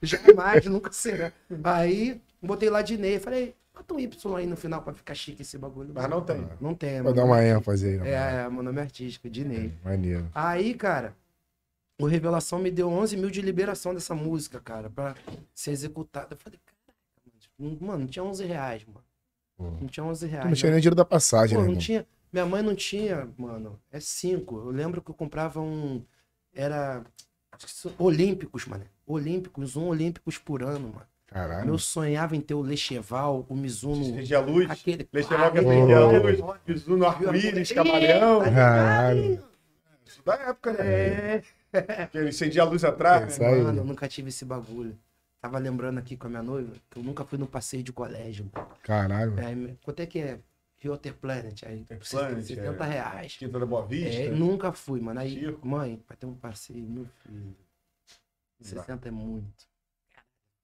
Jamais, 0.02 0.64
nunca 0.64 0.90
será. 0.90 1.30
Aí, 1.62 2.18
botei 2.42 2.70
lá 2.70 2.80
Dinei, 2.80 3.18
falei, 3.18 3.54
bota 3.74 3.92
um 3.92 4.00
Y 4.00 4.36
aí 4.36 4.46
no 4.46 4.56
final 4.56 4.80
pra 4.80 4.94
ficar 4.94 5.14
chique 5.14 5.42
esse 5.42 5.58
bagulho. 5.58 5.92
Mas 5.94 6.08
não 6.08 6.22
tem. 6.22 6.48
Não 6.58 6.74
tem, 6.74 7.02
Vou 7.02 7.12
dar 7.12 7.24
uma 7.24 7.42
é 7.42 7.50
ênfase 7.50 7.86
aí, 7.86 7.92
né, 7.98 7.98
mano? 7.98 8.10
É, 8.10 8.50
meu 8.50 8.62
nome 8.62 8.78
é 8.78 8.82
artístico, 8.82 9.28
Dinei. 9.28 9.74
Maneiro. 9.84 10.26
Aí, 10.34 10.72
cara, 10.72 11.14
o 12.00 12.06
Revelação 12.06 12.58
me 12.58 12.70
deu 12.70 12.88
11 12.88 13.18
mil 13.18 13.30
de 13.30 13.42
liberação 13.42 13.92
dessa 13.92 14.14
música, 14.14 14.58
cara, 14.58 14.88
pra 14.88 15.14
ser 15.54 15.72
executada. 15.72 16.28
Eu 16.30 16.38
falei, 16.38 16.58
caraca, 16.64 16.98
mano, 17.58 17.78
mano, 17.78 17.98
não 18.00 18.06
tinha 18.06 18.24
11 18.24 18.42
reais, 18.46 18.86
mano. 18.86 19.04
Pô. 19.58 19.64
Não 19.82 19.86
tinha 19.86 20.04
11 20.04 20.26
reais. 20.26 20.44
Tu 20.44 20.48
não 20.48 20.54
tinha 20.54 20.70
né? 20.70 20.74
nem 20.76 20.80
dinheiro 20.80 20.96
da 20.96 21.04
passagem, 21.04 21.56
Pô, 21.56 21.60
né, 21.60 21.66
não 21.66 21.72
irmão? 21.74 21.84
tinha. 21.84 22.06
Minha 22.32 22.46
mãe 22.46 22.62
não 22.62 22.74
tinha, 22.74 23.28
mano. 23.36 23.78
É 23.90 23.98
cinco. 24.00 24.58
Eu 24.58 24.70
lembro 24.70 25.02
que 25.02 25.10
eu 25.10 25.14
comprava 25.14 25.60
um. 25.60 26.04
Era. 26.54 27.02
que 27.58 27.66
Olímpicos, 27.98 28.66
mano. 28.66 28.84
Olímpicos, 29.06 29.76
um 29.76 29.86
Olímpicos 29.88 30.38
por 30.38 30.62
ano, 30.62 30.88
mano. 30.94 31.06
Caralho. 31.26 31.68
Eu 31.70 31.78
sonhava 31.78 32.34
em 32.34 32.40
ter 32.40 32.54
o 32.54 32.60
Lecheval, 32.60 33.46
o 33.48 33.54
Mizuno. 33.56 34.02
Acende 34.02 34.34
a 34.34 34.40
luz. 34.40 34.70
Aquele. 34.70 35.08
Logo 35.12 35.34
Ah, 35.34 35.60
acende 35.60 35.92
a 35.92 36.00
luz. 36.06 36.40
Mizuno, 36.66 37.06
arco-íris, 37.06 37.70
Eita, 37.70 37.74
camaleão. 37.84 38.40
Caralho. 38.42 39.42
Isso 40.04 40.22
da 40.24 40.34
época, 40.34 40.72
né? 40.72 41.42
É, 41.72 42.06
Que 42.10 42.18
ele 42.18 42.30
acendia 42.30 42.62
a 42.62 42.64
luz 42.64 42.82
atrás. 42.84 43.40
Aí. 43.40 43.60
mano, 43.62 43.78
eu 43.78 43.84
nunca 43.84 44.08
tive 44.08 44.28
esse 44.30 44.44
bagulho. 44.44 44.98
Tava 45.40 45.56
lembrando 45.58 45.98
aqui 45.98 46.16
com 46.16 46.26
a 46.26 46.30
minha 46.30 46.42
noiva 46.42 46.72
que 46.90 46.98
eu 46.98 47.02
nunca 47.02 47.24
fui 47.24 47.38
no 47.38 47.46
passeio 47.46 47.82
de 47.84 47.92
colégio. 47.92 48.50
mano. 48.52 48.68
Caralho. 48.82 49.32
Me- 49.56 49.78
quanto 49.84 50.00
é 50.00 50.06
que 50.06 50.18
é? 50.18 50.38
Water 50.88 51.14
Planet. 51.14 51.62
Aí, 51.64 51.84
Planet, 51.84 52.44
70 52.44 52.84
é. 52.84 52.88
reais. 52.88 53.36
Quinta 53.36 53.58
da 53.58 53.66
Boa 53.66 53.86
Vista. 53.86 54.20
É, 54.22 54.30
nunca 54.30 54.72
fui, 54.72 55.00
mano. 55.00 55.20
Aí, 55.20 55.34
Circo. 55.38 55.66
mãe, 55.66 56.02
vai 56.08 56.16
ter 56.16 56.26
um 56.26 56.34
passeio, 56.34 56.88
meu 56.88 57.06
filho. 57.22 57.56
Não 58.60 58.74
dá. 58.74 58.82
60 58.82 59.08
é 59.08 59.10
muito. 59.10 59.68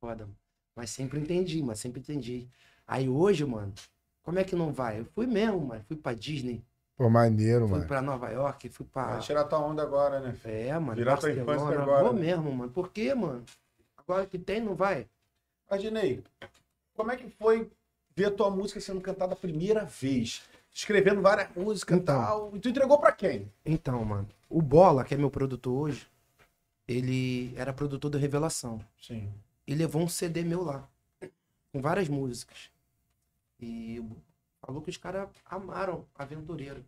Foda, 0.01 0.25
mano. 0.25 0.37
Mas 0.75 0.91
sempre 0.91 1.19
entendi, 1.19 1.63
mas 1.63 1.79
sempre 1.79 2.01
entendi. 2.01 2.49
Aí 2.87 3.09
hoje, 3.09 3.45
mano, 3.45 3.73
como 4.23 4.39
é 4.39 4.45
que 4.45 4.55
não 4.55 4.73
vai? 4.73 5.01
Eu 5.01 5.05
fui 5.07 5.27
mesmo, 5.27 5.61
mano. 5.61 5.83
Fui 5.89 5.97
pra 5.97 6.13
Disney, 6.13 6.63
Pô, 6.97 7.09
maneiro, 7.09 7.67
fui 7.67 7.77
mano. 7.79 7.89
pra 7.89 8.03
Nova 8.03 8.29
York, 8.31 8.69
fui 8.69 8.87
pra. 8.87 9.13
Vai 9.13 9.21
tirar 9.21 9.45
tua 9.45 9.59
onda 9.59 9.83
agora, 9.83 10.21
né? 10.21 10.33
filho? 10.35 10.55
É, 10.55 10.79
mano. 10.79 10.95
Virar 10.97 11.17
tua 11.17 11.33
infância 11.33 11.81
agora, 11.81 12.05
Vou 12.05 12.13
né? 12.13 12.21
mesmo, 12.21 12.53
mano. 12.53 12.71
Por 12.71 12.91
quê, 12.91 13.15
mano? 13.15 13.45
Agora 13.97 14.27
que 14.27 14.39
tem, 14.39 14.61
não 14.61 14.75
vai? 14.75 15.09
Imaginei, 15.69 16.23
como 16.95 17.11
é 17.11 17.17
que 17.17 17.29
foi 17.31 17.71
ver 18.17 18.31
tua 18.33 18.51
música 18.51 18.81
sendo 18.81 19.01
cantada 19.01 19.35
a 19.35 19.37
primeira 19.37 19.85
vez? 19.85 20.43
Escrevendo 20.73 21.21
várias 21.23 21.55
músicas 21.55 21.97
e 21.99 22.01
Então. 22.01 22.17
tal. 22.17 22.57
E 22.57 22.59
tu 22.59 22.69
entregou 22.69 22.99
pra 22.99 23.13
quem? 23.13 23.51
Então, 23.65 24.05
mano. 24.05 24.29
O 24.49 24.61
Bola, 24.63 25.05
que 25.05 25.15
é 25.15 25.17
meu 25.17 25.31
produtor 25.31 25.89
hoje, 25.89 26.07
ele 26.89 27.55
era 27.57 27.73
produtor 27.73 28.11
do 28.11 28.19
Revelação. 28.19 28.81
Sim. 29.01 29.33
e 29.69 29.75
levou 29.75 30.03
um 30.03 30.09
CD 30.09 30.43
meu 30.45 30.63
lá, 30.63 30.89
com 31.73 31.81
várias 31.83 32.09
músicas. 32.09 32.71
E 33.61 34.01
falou 34.61 34.81
que 34.81 34.91
os 34.91 34.97
caras 34.97 35.29
amaram 35.45 36.07
Aventureiro. 36.15 36.85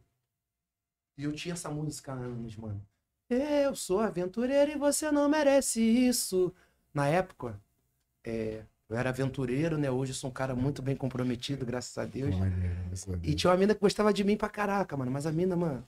E 1.17 1.25
eu 1.25 1.33
tinha 1.33 1.55
essa 1.55 1.69
música 1.69 2.13
há 2.13 2.15
anos, 2.15 2.55
mano. 2.57 2.81
Eu 3.29 3.75
sou 3.75 3.99
aventureiro 4.01 4.71
e 4.71 4.79
você 4.79 5.11
não 5.11 5.29
merece 5.29 5.81
isso. 5.83 6.55
Na 6.95 7.09
época, 7.09 7.61
é, 8.25 8.63
eu 8.89 8.97
era 8.97 9.11
aventureiro, 9.11 9.77
né? 9.77 9.91
Hoje 9.91 10.13
eu 10.13 10.15
sou 10.15 10.31
um 10.31 10.33
cara 10.33 10.55
muito 10.55 10.81
bem 10.81 10.97
comprometido, 10.97 11.67
graças 11.67 11.97
a 11.99 12.05
Deus. 12.05 12.35
Graças 12.89 13.09
a 13.09 13.13
E 13.13 13.17
Deus. 13.19 13.35
tinha 13.37 13.51
uma 13.51 13.57
mina 13.57 13.75
que 13.75 13.81
gostava 13.81 14.13
de 14.13 14.25
mim 14.25 14.37
pra 14.37 14.49
caraca, 14.49 14.97
mano. 14.97 15.11
Mas 15.11 15.27
a 15.27 15.33
mina, 15.33 15.55
mano, 15.57 15.85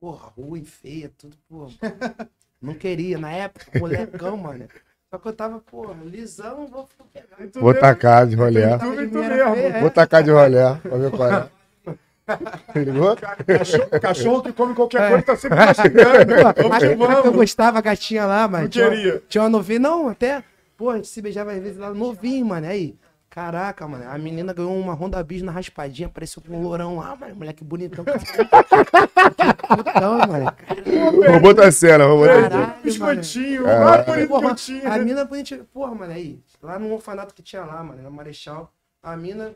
porra, 0.00 0.28
ruim, 0.36 0.64
feia, 0.64 1.10
tudo, 1.16 1.36
porra. 1.48 1.72
Não 2.60 2.74
queria. 2.74 3.16
Na 3.18 3.30
época, 3.30 3.78
molecão, 3.78 4.36
mano. 4.36 4.66
Só 5.08 5.18
que 5.18 5.28
eu 5.28 5.32
tava, 5.32 5.60
porra, 5.60 5.94
lisão, 6.04 6.66
vou 6.66 6.88
pegar. 7.12 7.60
Vou 7.60 7.72
tacar 7.74 8.26
de 8.26 8.34
rolé. 8.34 8.62
É. 8.72 9.80
Vou 9.80 9.90
tacar 9.90 10.22
de 10.24 10.30
rolé. 10.32 10.74
Pra 10.82 10.96
ver 10.98 11.10
qual 11.12 11.30
é. 11.32 11.48
Ligou? 12.74 13.16
Cachorro, 13.16 14.00
cachorro 14.00 14.42
que 14.42 14.52
come 14.52 14.74
qualquer 14.74 15.00
É. 15.00 15.08
coisa 15.10 15.22
tá 15.26 15.36
sempre 15.36 15.58
mastigando. 15.64 16.34
Mas 16.68 16.82
Vamos 16.98 17.16
que 17.16 17.22
que 17.22 17.28
eu 17.28 17.32
gostava, 17.32 17.78
a 17.78 17.80
gatinha 17.80 18.26
lá, 18.26 18.48
mano. 18.48 18.64
Não 18.64 18.68
Tinha, 18.70 18.90
queria. 18.90 19.22
tinha 19.28 19.42
uma 19.44 19.48
novinha, 19.50 19.78
não, 19.78 20.08
até. 20.08 20.42
Pô, 20.76 20.90
a 20.90 20.96
gente 20.96 21.08
se 21.08 21.22
beijava 21.22 21.52
às 21.52 21.62
vezes 21.62 21.78
lá 21.78 21.92
novinho, 21.94 22.44
mano. 22.46 22.66
Aí, 22.66 22.98
caraca, 23.30 23.88
mano. 23.88 24.08
A 24.10 24.18
menina 24.18 24.52
ganhou 24.52 24.76
uma 24.78 24.92
Honda 24.92 25.22
Bis 25.22 25.42
na 25.42 25.50
raspadinha, 25.52 26.08
apareceu 26.08 26.42
com 26.42 26.54
um 26.56 26.62
lourão 26.62 26.98
lá, 26.98 27.16
mano. 27.16 27.36
Moleque 27.36 27.64
bonitão. 27.64 28.04
Putão, 29.66 30.18
mano. 30.18 30.52
Vou 31.30 31.40
botar 31.40 31.68
a 31.68 31.72
cena, 31.72 32.06
vou 32.06 32.18
botar 32.18 32.32
a 32.32 32.36
cena. 32.42 32.50
Caralho, 32.50 32.82
Biscoitinho, 32.82 33.62
Porra, 34.28 34.48
eu 34.48 34.54
tinha. 34.54 34.92
a 34.92 34.98
mina 34.98 35.24
bonitinha. 35.24 35.64
Porra, 35.72 35.94
mano, 35.94 36.12
aí. 36.12 36.40
Lá 36.62 36.78
no 36.78 36.92
orfanato 36.92 37.34
que 37.34 37.42
tinha 37.42 37.64
lá, 37.64 37.82
mano, 37.82 38.00
era 38.00 38.10
Marechal. 38.10 38.72
A 39.02 39.16
mina 39.16 39.54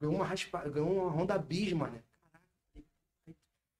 ganhou 0.00 0.16
uma 0.16 0.24
raspa, 0.24 0.58
ganhou 0.68 0.92
uma 0.92 1.10
Honda 1.10 1.38
Bis, 1.38 1.72
mano. 1.72 1.94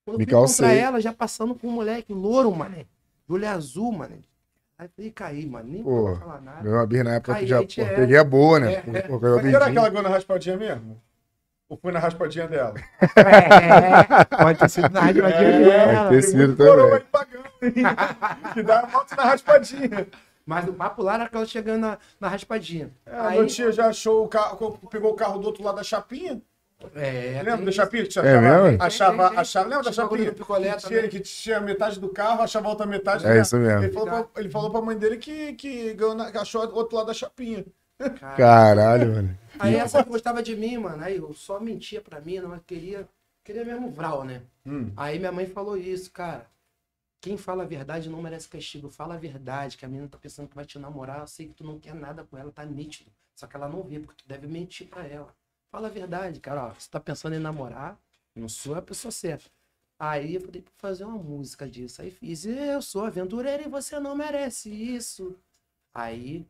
Quando 0.07 0.21
eu 0.21 0.49
fui 0.49 0.77
ela, 0.79 1.01
já 1.01 1.13
passando 1.13 1.55
com 1.55 1.69
um 1.69 1.73
moleque 1.73 2.13
louro, 2.13 2.55
mano. 2.55 2.77
De 2.77 3.33
olho 3.33 3.49
azul, 3.49 3.91
mano. 3.93 4.19
Aí 4.79 4.89
falei, 4.97 5.11
caí, 5.13 5.47
mano. 5.47 5.69
Nem 5.71 5.83
Pô, 5.83 5.91
vou 6.09 6.17
falar 6.17 6.41
nada. 6.41 6.63
Meu 6.63 6.79
abir 6.81 7.05
na 7.05 7.15
época 7.15 7.35
Aí, 7.35 7.43
que 7.45 7.47
já. 7.51 7.61
é. 7.63 7.95
peguei 7.95 8.17
a 8.17 8.25
boa, 8.25 8.59
né? 8.61 8.73
É, 8.75 9.03
Pô, 9.03 9.17
é. 9.17 9.21
caiu 9.21 9.37
Mas 9.37 9.45
será 9.51 9.65
que 9.67 9.71
bem. 9.71 9.79
ela 9.79 9.89
ganhou 9.89 10.03
na 10.03 10.09
raspadinha 10.09 10.57
mesmo? 10.57 11.01
Ou 11.69 11.77
foi 11.79 11.93
na 11.93 11.99
raspadinha 11.99 12.47
dela? 12.49 12.75
É, 13.01 14.25
pode 14.37 14.59
ter 14.59 14.69
sido 14.69 14.89
na 14.91 15.01
rádio 15.01 15.25
É, 15.25 15.31
dela. 15.61 16.05
Pode 16.05 16.11
ter 16.17 16.23
sido 16.23 16.57
também. 16.57 17.01
pagando? 17.11 17.45
Que 18.53 18.63
dá 18.63 18.81
a 18.81 18.87
moto 18.87 19.17
na 19.17 19.23
raspadinha. 19.25 20.07
Mas 20.47 20.69
o 20.69 20.73
papo 20.75 21.03
lá 21.03 21.15
era 21.15 21.25
aquela 21.25 21.47
chegando 21.47 21.81
na, 21.81 21.99
na 22.21 22.29
raspadinha. 22.29 22.91
É, 23.07 23.17
a 23.17 23.29
Aí- 23.29 23.39
minha 23.39 23.47
tia 23.47 23.73
já 23.73 23.87
achou 23.87 24.25
o 24.25 24.29
carro, 24.29 24.79
pegou 24.91 25.13
o 25.13 25.17
carro 25.17 25.39
do 25.39 25.47
outro 25.47 25.63
lado 25.65 25.77
da 25.77 25.83
chapinha. 25.83 26.41
É, 26.95 27.41
Lembra 27.43 27.57
tem 27.57 27.65
da 27.67 27.73
chapinha? 27.73 28.07
Que 28.07 28.19
É 28.19 28.23
achava, 28.23 28.41
mesmo? 28.63 28.83
achava, 28.83 29.29
Tem, 29.31 29.39
achava, 29.39 29.69
lembra 29.69 29.85
da 29.85 29.93
chapinha? 29.93 30.31
do 30.31 30.37
picolé 30.37 30.73
que, 30.77 30.87
tinha, 30.87 31.09
que 31.09 31.21
tinha 31.21 31.61
metade 31.61 31.99
do 31.99 32.09
carro, 32.11 32.43
achava 32.43 32.67
a 32.67 32.71
outra 32.71 32.87
metade. 32.87 33.27
É 33.27 33.41
isso 33.41 33.57
mesmo. 33.57 33.85
Ele 33.85 33.93
falou, 33.93 34.09
pra, 34.09 34.41
ele 34.41 34.51
falou 34.51 34.71
pra 34.71 34.81
mãe 34.83 34.97
dele 34.99 35.17
que, 35.17 35.55
que 35.55 35.95
ganhou 35.95 36.15
na- 36.15 36.31
que 36.31 36.37
achou 36.39 36.65
o 36.67 36.75
outro 36.75 36.97
lado 36.97 37.07
da 37.07 37.15
chapinha. 37.15 37.65
Cara, 37.99 38.37
Caralho, 38.37 39.13
mano. 39.15 39.39
Aí 39.59 39.77
essa 39.77 40.03
que 40.03 40.11
gostava 40.11 40.43
de 40.43 40.55
mim, 40.57 40.77
mano, 40.79 41.03
aí 41.03 41.17
eu 41.17 41.33
só 41.33 41.59
mentia 41.61 42.01
pra 42.03 42.21
mim, 42.21 42.39
não 42.41 42.59
queria, 42.59 43.09
queria 43.43 43.65
mesmo 43.65 43.91
vral, 43.91 44.25
né? 44.25 44.43
Hum. 44.67 44.91
Aí 44.97 45.19
minha 45.19 45.33
mãe 45.33 45.47
falou 45.47 45.77
isso, 45.77 46.11
cara. 46.11 46.45
Quem 47.21 47.39
fala 47.39 47.63
a 47.63 47.67
verdade 47.67 48.11
não 48.11 48.21
merece 48.21 48.47
castigo. 48.49 48.91
Fala 48.91 49.15
a 49.15 49.19
verdade, 49.19 49.79
que 49.79 49.85
a 49.85 49.89
menina 49.89 50.09
tá 50.09 50.19
pensando 50.19 50.49
que 50.49 50.55
vai 50.57 50.67
te 50.67 50.79
namorar. 50.79 51.21
Eu 51.21 51.27
sei 51.27 51.47
que 51.47 51.55
tu 51.55 51.65
não 51.65 51.79
quer 51.79 51.95
nada 51.95 52.25
com 52.25 52.37
ela, 52.37 52.51
tá 52.53 52.65
nítido. 52.67 53.11
Só 53.35 53.47
que 53.47 53.57
ela 53.57 53.69
não 53.69 53.83
vê, 53.83 53.99
porque 53.99 54.23
tu 54.23 54.29
deve 54.29 54.47
mentir 54.47 54.89
pra 54.89 55.07
ela. 55.07 55.29
Fala 55.75 55.89
a 55.89 55.91
verdade, 55.91 56.39
cara. 56.39 56.69
Ó, 56.69 56.73
você 56.73 56.89
tá 56.89 57.01
pensando 57.01 57.35
em 57.35 57.41
namorar, 57.41 58.01
não 58.33 58.49
sou 58.49 58.77
a 58.77 58.81
pessoa 58.81 59.11
certa. 59.11 59.51
Aí 59.99 60.37
eu 60.37 60.41
falei, 60.41 60.63
pra 60.63 60.73
fazer 60.77 61.03
uma 61.03 61.19
música 61.19 61.69
disso. 61.69 62.01
Aí 62.01 62.13
fiz, 62.13 62.47
eu 62.47 62.81
sou 62.81 63.05
aventureiro 63.05 63.65
e 63.65 63.69
você 63.69 63.99
não 63.99 64.15
merece 64.15 64.71
isso. 64.71 65.37
Aí 65.93 66.47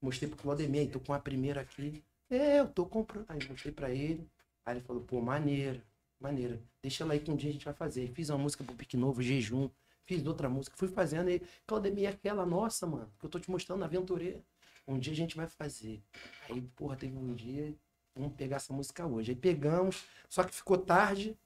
mostrei 0.00 0.30
pro 0.30 0.38
Claudemir, 0.38 0.90
tô 0.90 0.98
com 0.98 1.12
a 1.12 1.18
primeira 1.18 1.60
aqui. 1.60 2.02
Eu 2.30 2.66
tô 2.66 2.86
comprando. 2.86 3.26
Aí 3.28 3.38
mostrei 3.46 3.70
pra 3.70 3.90
ele. 3.90 4.26
Aí 4.64 4.76
ele 4.78 4.80
falou, 4.80 5.02
pô, 5.02 5.20
maneiro. 5.20 5.82
maneira. 6.18 6.58
Deixa 6.80 7.04
ela 7.04 7.12
aí 7.12 7.20
que 7.20 7.30
um 7.30 7.36
dia 7.36 7.50
a 7.50 7.52
gente 7.52 7.66
vai 7.66 7.74
fazer. 7.74 8.10
Fiz 8.14 8.30
uma 8.30 8.38
música 8.38 8.64
pro 8.64 8.74
Pique 8.74 8.96
Novo, 8.96 9.20
Jejum. 9.20 9.68
Fiz 10.06 10.26
outra 10.26 10.48
música, 10.48 10.74
fui 10.74 10.88
fazendo 10.88 11.28
e 11.28 11.42
Claudemir, 11.66 12.08
aquela 12.08 12.46
nossa, 12.46 12.86
mano, 12.86 13.12
que 13.18 13.26
eu 13.26 13.30
tô 13.30 13.38
te 13.38 13.50
mostrando, 13.50 13.84
aventureira. 13.84 14.42
Um 14.88 14.98
dia 14.98 15.12
a 15.12 15.16
gente 15.16 15.36
vai 15.36 15.48
fazer. 15.48 16.02
Aí, 16.48 16.62
porra, 16.74 16.96
teve 16.96 17.14
um 17.14 17.34
dia, 17.34 17.74
vamos 18.14 18.34
pegar 18.34 18.56
essa 18.56 18.72
música 18.72 19.06
hoje. 19.06 19.32
Aí 19.32 19.36
pegamos, 19.36 20.04
só 20.28 20.44
que 20.44 20.54
ficou 20.54 20.78
tarde. 20.78 21.36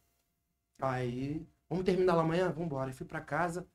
Aí, 0.80 1.46
vamos 1.68 1.84
terminar 1.84 2.14
lá 2.14 2.22
amanhã? 2.22 2.48
Vamos 2.48 2.66
embora. 2.66 2.92
Fui 2.92 3.06
pra 3.06 3.20
casa, 3.20 3.66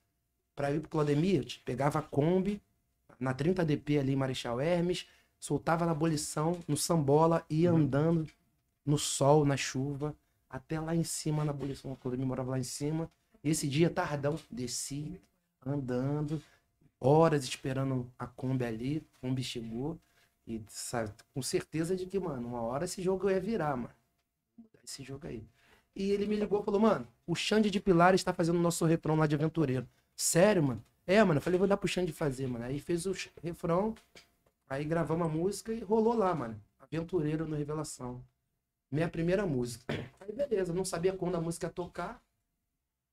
pra 0.56 0.72
ir 0.72 0.80
pro 0.80 0.90
Claudemir, 0.90 1.42
eu 1.42 1.48
pegava 1.66 2.00
a 2.00 2.02
Kombi, 2.02 2.62
na 3.20 3.34
30DP 3.34 4.00
ali 4.00 4.14
em 4.14 4.16
Marechal 4.16 4.60
Hermes, 4.60 5.08
soltava 5.40 5.86
na 5.86 5.92
abolição, 5.92 6.60
no 6.68 6.78
Sambola, 6.78 7.46
ia 7.50 7.72
andando 7.72 8.28
no 8.86 8.98
sol, 8.98 9.46
na 9.46 9.58
chuva, 9.58 10.16
até 10.50 10.80
lá 10.80 10.96
em 10.96 11.04
cima 11.04 11.44
na 11.44 11.52
abolição, 11.52 11.96
quando 11.96 12.20
eu 12.20 12.26
morava 12.26 12.52
lá 12.52 12.60
em 12.60 12.64
cima. 12.64 13.10
E 13.44 13.50
esse 13.50 13.68
dia, 13.68 13.90
tardão, 13.90 14.40
desci, 14.50 15.20
andando, 15.66 16.42
horas 17.00 17.44
esperando 17.44 18.12
a 18.18 18.28
Kombi 18.28 18.66
ali, 18.66 19.06
a 19.18 19.22
Kombi 19.22 19.44
chegou, 19.44 20.00
e 20.46 20.62
sabe, 20.68 21.12
com 21.34 21.42
certeza 21.42 21.96
de 21.96 22.06
que, 22.06 22.20
mano, 22.20 22.48
uma 22.48 22.62
hora 22.62 22.86
esse 22.86 23.02
jogo 23.02 23.30
ia 23.30 23.40
virar, 23.40 23.76
mano. 23.78 23.94
Esse 24.84 25.04
jogo 25.04 25.28
aí. 25.28 25.44
E 25.96 26.12
ele 26.12 26.26
me 26.26 26.36
ligou 26.36 26.62
e 26.62 26.66
falou, 26.66 26.80
mano, 26.80 27.08
o 27.26 27.36
Xande 27.36 27.70
de 27.70 27.80
Pilares 27.80 28.20
está 28.20 28.34
fazendo 28.34 28.58
o 28.58 28.62
nosso 28.62 28.84
refrão 28.86 29.16
lá 29.16 29.26
de 29.26 29.36
aventureiro. 29.36 29.88
Sério, 30.16 30.64
mano? 30.64 30.84
É, 31.06 31.24
mano, 31.24 31.38
eu 31.38 31.42
falei, 31.42 31.58
vou 31.58 31.68
dar 31.68 31.78
pro 31.78 31.88
Xande 31.88 32.12
fazer, 32.12 32.48
mano. 32.48 32.66
Aí 32.66 32.80
fez 32.80 33.06
o 33.06 33.14
refrão, 33.42 33.96
aí 34.70 34.84
gravamos 34.84 35.26
a 35.26 35.30
música 35.30 35.72
e 35.72 35.80
rolou 35.80 36.14
lá, 36.14 36.34
mano. 36.36 36.62
Aventureiro 36.80 37.48
no 37.48 37.56
Revelação. 37.56 38.24
Minha 38.92 39.10
primeira 39.10 39.46
música. 39.46 39.86
Aí 40.20 40.32
beleza, 40.32 40.74
não 40.74 40.86
sabia 40.86 41.14
quando 41.14 41.36
a 41.36 41.42
música 41.42 41.68
ia 41.68 41.72
tocar. 41.72 42.22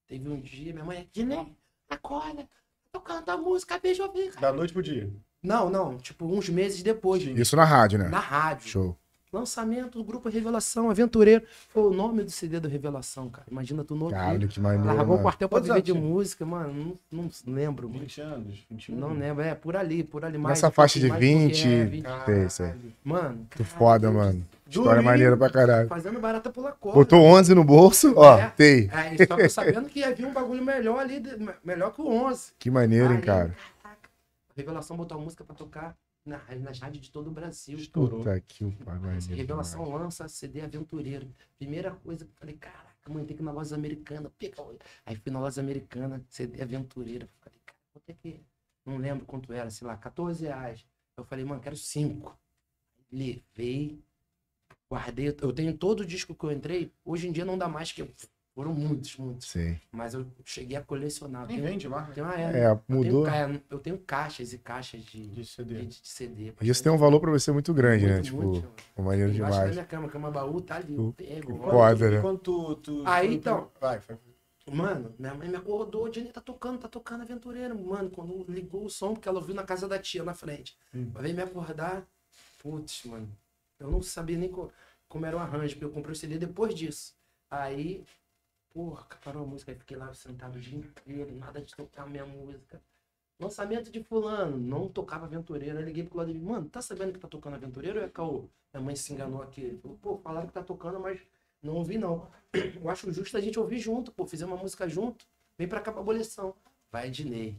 Teve 0.06 0.28
um 0.28 0.40
dia, 0.40 0.72
minha 0.72 0.84
mãe, 0.84 1.08
Diné, 1.12 1.46
acorda, 1.88 2.48
tocando 2.90 3.28
a 3.28 3.36
música, 3.36 3.78
beijo 3.78 4.02
ouvir. 4.02 4.34
Da 4.36 4.52
noite 4.52 4.72
pro 4.72 4.82
dia. 4.82 5.10
Não, 5.42 5.70
não, 5.70 5.96
tipo, 5.98 6.26
uns 6.26 6.48
meses 6.48 6.82
depois. 6.82 7.22
Isso 7.22 7.56
na 7.56 7.64
rádio, 7.64 7.98
né? 7.98 8.08
Na 8.08 8.18
rádio. 8.20 8.68
Show. 8.68 8.96
Lançamento 9.32 9.96
do 9.96 10.02
grupo 10.02 10.28
Revelação, 10.28 10.90
Aventureiro. 10.90 11.44
Foi 11.68 11.84
o 11.84 11.90
nome 11.90 12.24
do 12.24 12.30
CD 12.32 12.58
do 12.58 12.66
Revelação, 12.68 13.28
cara. 13.28 13.46
Imagina 13.48 13.84
tu 13.84 13.94
novinho. 13.94 14.20
Caralho, 14.20 14.48
que 14.48 14.58
maneiro. 14.58 14.84
Largou 14.96 15.18
o 15.18 15.22
quartel 15.22 15.48
pra 15.48 15.58
Quantos 15.58 15.68
viver 15.68 15.82
de 15.82 15.92
anos 15.92 16.02
música, 16.02 16.44
mano. 16.44 16.96
Não, 17.12 17.30
não 17.46 17.54
lembro, 17.54 17.88
mano. 17.88 18.00
20 18.00 18.20
anos, 18.22 18.66
21. 18.68 18.96
Não 18.96 19.12
lembro, 19.12 19.44
é 19.44 19.54
por 19.54 19.76
ali, 19.76 20.02
por 20.02 20.24
ali. 20.24 20.36
Mais, 20.36 20.58
Nessa 20.58 20.72
faixa 20.72 20.98
de 20.98 21.06
pouquinho 21.08 21.42
mais, 21.44 21.60
20, 21.60 21.62
porque 21.62 21.68
é, 21.68 21.84
20. 21.84 22.50
sei, 22.50 22.50
sei. 22.50 22.74
Mano, 23.04 23.46
caralho, 23.50 23.76
foda, 23.78 24.10
mano. 24.10 24.44
História 24.68 24.90
Durinho. 24.90 25.04
maneira 25.04 25.36
pra 25.36 25.48
caralho. 25.50 25.88
Fazendo 25.88 26.18
barata 26.20 26.50
pula 26.50 26.72
corda. 26.72 26.98
Botou 26.98 27.20
11 27.22 27.54
no 27.54 27.62
bolso, 27.64 28.12
ó, 28.16 28.36
É. 28.38 28.52
tem. 28.56 28.88
Aí, 28.92 29.16
só 29.26 29.36
que 29.36 29.42
eu 29.42 29.50
sabendo 29.50 29.88
que 29.88 30.02
havia 30.02 30.26
um 30.26 30.32
bagulho 30.32 30.64
melhor 30.64 30.98
ali, 30.98 31.18
de- 31.20 31.36
melhor 31.64 31.92
que 31.92 32.00
o 32.00 32.08
11. 32.08 32.52
Que 32.58 32.68
maneiro, 32.70 33.10
hein, 33.12 33.16
Aí, 33.18 33.22
cara. 33.22 33.56
Revelação 34.56 34.96
botou 34.96 35.18
a 35.18 35.20
música 35.20 35.44
pra 35.44 35.54
tocar 35.54 35.96
na, 36.24 36.38
nas 36.56 36.78
rádios 36.78 37.04
de 37.06 37.10
todo 37.10 37.28
o 37.28 37.30
Brasil. 37.30 37.78
Puta 38.18 38.40
que 38.40 38.64
o 38.64 38.72
pai, 38.84 38.98
maneiro. 38.98 39.34
Revelação 39.34 39.84
demais. 39.84 40.02
lança 40.02 40.28
CD 40.28 40.60
Aventureiro. 40.60 41.32
Primeira 41.58 41.92
coisa 41.92 42.24
que 42.24 42.30
eu 42.30 42.36
falei, 42.36 42.56
caraca, 42.56 43.10
mãe, 43.10 43.24
tem 43.24 43.36
que 43.36 43.42
ir 43.42 43.44
na 43.46 43.52
loja 43.52 43.74
americana. 43.74 44.30
Pega 44.38 44.60
o- 44.62 44.78
Aí 45.06 45.16
fui 45.16 45.32
na 45.32 45.40
loja 45.40 45.60
americana, 45.60 46.22
CD 46.28 46.62
Aventureiro. 46.62 47.28
Falei, 47.40 47.58
cara, 47.64 47.78
vou 47.94 48.02
ter 48.04 48.14
que. 48.14 48.40
Não 48.84 48.96
lembro 48.96 49.24
quanto 49.26 49.52
era, 49.52 49.70
sei 49.70 49.86
lá, 49.86 49.96
14 49.96 50.44
reais. 50.44 50.84
Eu 51.16 51.24
falei, 51.24 51.44
mano, 51.44 51.60
quero 51.60 51.76
cinco. 51.76 52.38
Levei, 53.12 53.98
guardei. 54.90 55.28
Eu 55.40 55.52
tenho 55.52 55.76
todo 55.76 56.00
o 56.00 56.06
disco 56.06 56.34
que 56.34 56.44
eu 56.44 56.52
entrei. 56.52 56.92
Hoje 57.04 57.28
em 57.28 57.32
dia 57.32 57.44
não 57.44 57.58
dá 57.58 57.68
mais, 57.68 57.92
que 57.92 58.08
foram 58.54 58.72
muitos, 58.74 59.16
muitos. 59.16 59.48
Sim. 59.48 59.78
Mas 59.92 60.12
eu 60.14 60.26
cheguei 60.44 60.76
a 60.76 60.82
colecionar. 60.82 61.46
Tenho- 61.46 61.62
vende 61.62 61.88
mais, 61.88 62.12
tenho 62.14 62.26
uma 62.26 62.34
É, 62.40 62.66
Eu 62.66 62.82
mudou. 62.88 63.24
tenho, 63.24 63.58
ca- 63.58 63.60
eu 63.70 63.78
tenho 63.78 63.98
caixas 63.98 64.52
e 64.52 64.58
caixas 64.58 65.02
de, 65.02 65.26
de 65.28 65.40
de, 65.42 65.46
CD. 65.46 65.82
de 65.86 66.00
CD. 66.02 66.52
Isso 66.60 66.82
tem 66.82 66.92
um 66.92 66.98
valor 66.98 67.20
pra 67.20 67.30
você 67.30 67.50
muito 67.52 67.72
grande, 67.72 68.06
né? 68.06 68.14
Muito, 68.14 68.24
Tipo, 68.26 68.42
muito, 68.42 68.62
mano. 68.96 69.08
maneiro 69.08 69.32
Embaixo 69.32 69.50
da 69.52 69.56
demais. 69.58 69.72
minha 69.74 69.84
cama, 69.86 70.08
cama 70.08 70.30
baú, 70.30 70.60
tá 70.60 70.76
ali. 70.76 70.94
Eu 70.96 71.14
pego. 71.16 71.56
Foda, 71.58 72.10
né? 72.10 72.20
Tu, 72.42 72.74
tu- 72.76 73.02
Aí, 73.06 73.28
tu- 73.28 73.34
então. 73.34 73.70
Vai, 73.80 73.98
vai. 74.00 74.18
Mano, 74.72 75.12
minha 75.18 75.34
mãe 75.34 75.48
me 75.48 75.56
acordou, 75.56 76.04
o 76.08 76.12
Jenny 76.12 76.30
tá 76.30 76.40
tocando, 76.40 76.78
tá 76.78 76.86
tocando 76.86 77.22
aventureiro. 77.22 77.76
Mano, 77.76 78.08
quando 78.10 78.44
ligou 78.48 78.84
o 78.84 78.90
som, 78.90 79.14
porque 79.14 79.28
ela 79.28 79.38
ouviu 79.38 79.54
na 79.54 79.64
casa 79.64 79.88
da 79.88 79.98
tia 79.98 80.22
na 80.22 80.34
frente. 80.34 80.76
Hum. 80.94 81.10
Ela 81.12 81.22
veio 81.22 81.34
me 81.34 81.42
acordar. 81.42 82.06
Putz, 82.62 83.04
mano. 83.04 83.28
Eu 83.80 83.90
não 83.90 84.02
sabia 84.02 84.36
nem 84.36 84.48
co- 84.48 84.70
como 85.08 85.24
era 85.26 85.36
o 85.36 85.40
arranjo, 85.40 85.74
porque 85.74 85.84
eu 85.86 85.90
comprei 85.90 86.12
o 86.12 86.16
CD 86.16 86.36
depois 86.38 86.74
disso. 86.74 87.14
Aí, 87.50 88.04
porra, 88.72 89.06
parou 89.24 89.44
a 89.44 89.46
música, 89.46 89.72
aí 89.72 89.78
fiquei 89.78 89.96
lá 89.96 90.12
sentado 90.14 90.56
o 90.56 90.60
dia 90.60 90.78
inteiro, 90.78 91.34
nada 91.36 91.60
de 91.60 91.74
tocar 91.74 92.04
a 92.04 92.06
minha 92.06 92.24
música. 92.24 92.80
Lançamento 93.38 93.90
de 93.90 94.02
fulano, 94.02 94.58
não 94.58 94.88
tocava 94.88 95.24
aventureiro. 95.24 95.78
Aí 95.78 95.84
liguei 95.84 96.02
pro 96.02 96.12
Claudio, 96.12 96.40
mano, 96.40 96.68
tá 96.68 96.82
sabendo 96.82 97.12
que 97.12 97.18
tá 97.18 97.26
tocando 97.28 97.54
aventureiro 97.54 97.98
ou 97.98 98.04
é 98.04 98.08
caô? 98.08 98.48
Minha 98.72 98.84
mãe 98.84 98.94
se 98.94 99.12
enganou 99.12 99.42
aqui. 99.42 99.62
Ele 99.62 99.78
falou, 99.78 99.98
pô, 100.00 100.18
falaram 100.18 100.46
que 100.46 100.52
tá 100.52 100.62
tocando, 100.62 101.00
mas 101.00 101.18
não 101.62 101.74
ouvi 101.74 101.96
não. 101.98 102.28
Eu 102.52 102.88
acho 102.90 103.10
justo 103.12 103.36
a 103.36 103.40
gente 103.40 103.58
ouvir 103.58 103.78
junto, 103.78 104.12
pô, 104.12 104.26
fizemos 104.26 104.54
uma 104.54 104.62
música 104.62 104.88
junto. 104.88 105.24
Vem 105.56 105.66
pra 105.66 105.80
cá 105.80 105.90
pra 105.90 106.00
abolição. 106.00 106.54
Vai, 106.92 107.10
Dinei. 107.10 107.58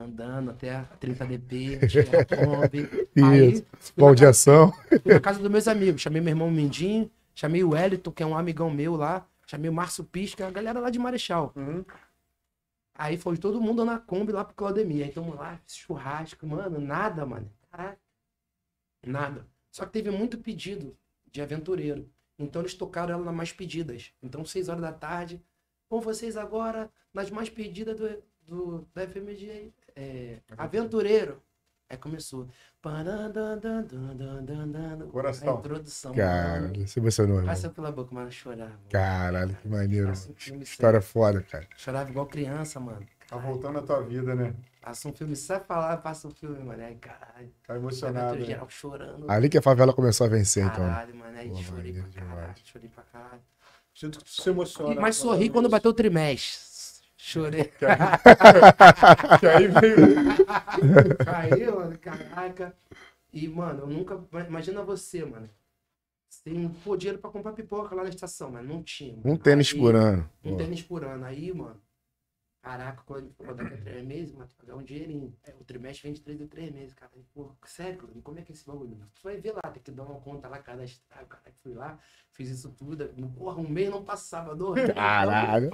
Andando 0.00 0.50
até 0.50 0.76
a 0.76 0.84
30DP, 1.00 1.88
tinha 1.88 2.20
a 2.20 2.24
Kombi. 2.24 2.88
Aí, 3.24 3.52
Isso. 3.52 3.66
fui 3.78 3.92
na 3.96 4.04
Baldeação. 4.04 4.72
Fui 5.02 5.12
na 5.12 5.20
casa 5.20 5.40
dos 5.40 5.50
meus 5.50 5.66
amigos. 5.66 6.00
Chamei 6.00 6.20
meu 6.20 6.30
irmão 6.30 6.50
Mindinho, 6.50 7.10
chamei 7.34 7.64
o 7.64 7.70
Wellington, 7.70 8.12
que 8.12 8.22
é 8.22 8.26
um 8.26 8.36
amigão 8.36 8.70
meu 8.70 8.94
lá. 8.94 9.26
Chamei 9.48 9.70
o 9.70 9.72
Márcio 9.72 10.04
Pisca, 10.04 10.46
a 10.46 10.50
galera 10.50 10.78
lá 10.78 10.90
de 10.90 10.98
Marechal. 10.98 11.54
Uhum. 11.56 11.82
Aí 12.94 13.16
foi 13.16 13.38
todo 13.38 13.60
mundo 13.60 13.82
na 13.82 13.98
Kombi 13.98 14.30
lá 14.30 14.44
pro 14.44 14.54
Claudemir. 14.54 15.06
Aí 15.06 15.10
tamo 15.10 15.34
lá, 15.34 15.58
churrasco, 15.66 16.46
mano, 16.46 16.78
nada, 16.78 17.24
mano. 17.24 17.50
Caraca. 17.70 17.98
Nada. 19.06 19.46
Só 19.70 19.86
que 19.86 19.92
teve 19.92 20.10
muito 20.10 20.36
pedido 20.36 20.94
de 21.32 21.40
aventureiro. 21.40 22.10
Então 22.38 22.60
eles 22.60 22.74
tocaram 22.74 23.14
ela 23.14 23.24
nas 23.24 23.34
mais 23.34 23.52
pedidas. 23.52 24.12
Então, 24.22 24.44
seis 24.44 24.68
horas 24.68 24.82
da 24.82 24.92
tarde, 24.92 25.42
com 25.88 25.98
vocês 25.98 26.36
agora, 26.36 26.90
nas 27.12 27.30
mais 27.30 27.48
pedidas 27.48 27.96
do, 27.96 28.22
do, 28.46 28.88
da 28.92 29.06
FMG. 29.06 29.72
É, 29.96 30.40
aventureiro. 30.58 31.42
Aí 31.90 31.96
começou. 31.96 32.46
Coração. 35.10 35.56
A 35.56 35.58
introdução. 35.58 36.14
Caralho, 36.14 36.86
se 36.86 37.00
você. 37.00 37.26
Passou 37.44 37.70
pela 37.70 37.90
boca, 37.90 38.14
mano, 38.14 38.30
chorar. 38.30 38.56
chorava. 38.56 38.78
Caralho, 38.90 39.56
que 39.56 39.68
maneiro. 39.68 40.08
Um 40.08 40.12
assim, 40.12 40.34
História 40.60 41.00
sério. 41.00 41.02
foda, 41.02 41.40
cara. 41.42 41.66
Chorava 41.76 42.10
igual 42.10 42.26
criança, 42.26 42.78
mano. 42.78 43.06
Tá 43.26 43.36
voltando 43.36 43.78
a 43.78 43.82
tua 43.82 44.02
vida, 44.02 44.34
né? 44.34 44.54
Passa 44.82 45.08
um 45.08 45.12
filme, 45.12 45.34
sai 45.34 45.60
falar, 45.60 45.96
passa 45.98 46.28
um 46.28 46.30
filme, 46.30 46.62
mano. 46.62 46.82
Aí, 46.82 46.94
caralho. 46.96 47.52
Tá 47.66 47.76
emocionado. 47.76 48.38
Né? 48.38 48.60
Chorando. 48.68 49.30
Ali 49.30 49.48
que 49.48 49.58
a 49.58 49.62
favela 49.62 49.92
começou 49.92 50.26
a 50.26 50.30
vencer, 50.30 50.64
caralho, 50.64 50.82
então. 50.82 50.94
Caralho, 50.94 51.14
mano. 51.16 51.38
Aí 51.38 51.48
Pô, 51.50 51.56
chorei 51.56 51.92
pra 51.92 52.08
caralho. 52.08 52.54
Chorei 52.64 52.88
pra 52.88 53.02
caralho. 53.04 53.42
Sinto 53.94 54.18
que 54.18 54.24
tu 54.24 54.42
se 54.42 54.48
emociona. 54.48 55.00
Mas 55.00 55.16
sorri 55.16 55.50
quando 55.50 55.66
né? 55.66 55.70
bateu 55.70 55.90
o 55.90 55.94
trimestre. 55.94 56.67
Chorei. 57.28 57.64
Que 57.64 57.84
aí, 57.84 59.38
que 59.40 59.46
aí 59.46 59.68
veio. 59.68 59.98
Aí, 61.26 61.70
mano, 61.70 61.98
caraca. 61.98 62.74
E, 63.30 63.46
mano, 63.46 63.80
eu 63.82 63.86
nunca. 63.86 64.18
Imagina 64.46 64.82
você, 64.82 65.24
mano. 65.26 65.48
Tem 66.42 66.68
pô, 66.82 66.96
dinheiro 66.96 67.18
pra 67.18 67.30
comprar 67.30 67.52
pipoca 67.52 67.94
lá 67.94 68.02
na 68.02 68.08
estação, 68.08 68.50
mas 68.50 68.66
não 68.66 68.82
tinha. 68.82 69.14
mano. 69.16 69.32
Um 69.32 69.36
tênis 69.36 69.72
Aí- 69.74 69.78
por 69.78 69.94
ano. 69.94 70.30
Um 70.42 70.56
tênis 70.56 70.82
por 70.82 71.04
ano. 71.04 71.24
Aí, 71.26 71.52
mano. 71.52 71.78
Caraca, 72.62 73.02
quando 73.04 73.30
falou 73.34 73.54
daqui 73.54 73.74
a 73.74 73.76
três 73.76 74.04
meses, 74.06 74.34
vai 74.34 74.46
ganhar 74.64 74.78
um 74.78 74.82
dinheirinho. 74.82 75.36
É, 75.44 75.54
o 75.60 75.64
trimestre 75.64 76.04
vem 76.04 76.12
de 76.14 76.20
três 76.22 76.40
em 76.40 76.46
três 76.46 76.72
meses, 76.72 76.94
cara. 76.94 77.12
Pô, 77.34 77.50
sério, 77.66 77.98
como 78.22 78.38
é 78.38 78.42
que 78.42 78.52
é 78.52 78.54
esse 78.54 78.66
bagulho? 78.66 78.96
Tu 79.14 79.20
vai 79.22 79.36
ver 79.36 79.52
lá, 79.52 79.70
tem 79.70 79.82
que 79.82 79.90
dar 79.90 80.02
uma 80.04 80.18
conta 80.20 80.48
lá, 80.48 80.58
cadastrar. 80.58 81.26
Cara, 81.26 81.42
fui 81.62 81.74
lá, 81.74 81.98
fiz 82.32 82.48
isso 82.50 82.70
tudo. 82.70 83.06
Porra, 83.36 83.60
um 83.60 83.68
mês 83.68 83.90
não 83.90 84.02
passava, 84.02 84.56
dois. 84.56 84.90
Caralho. 84.92 85.70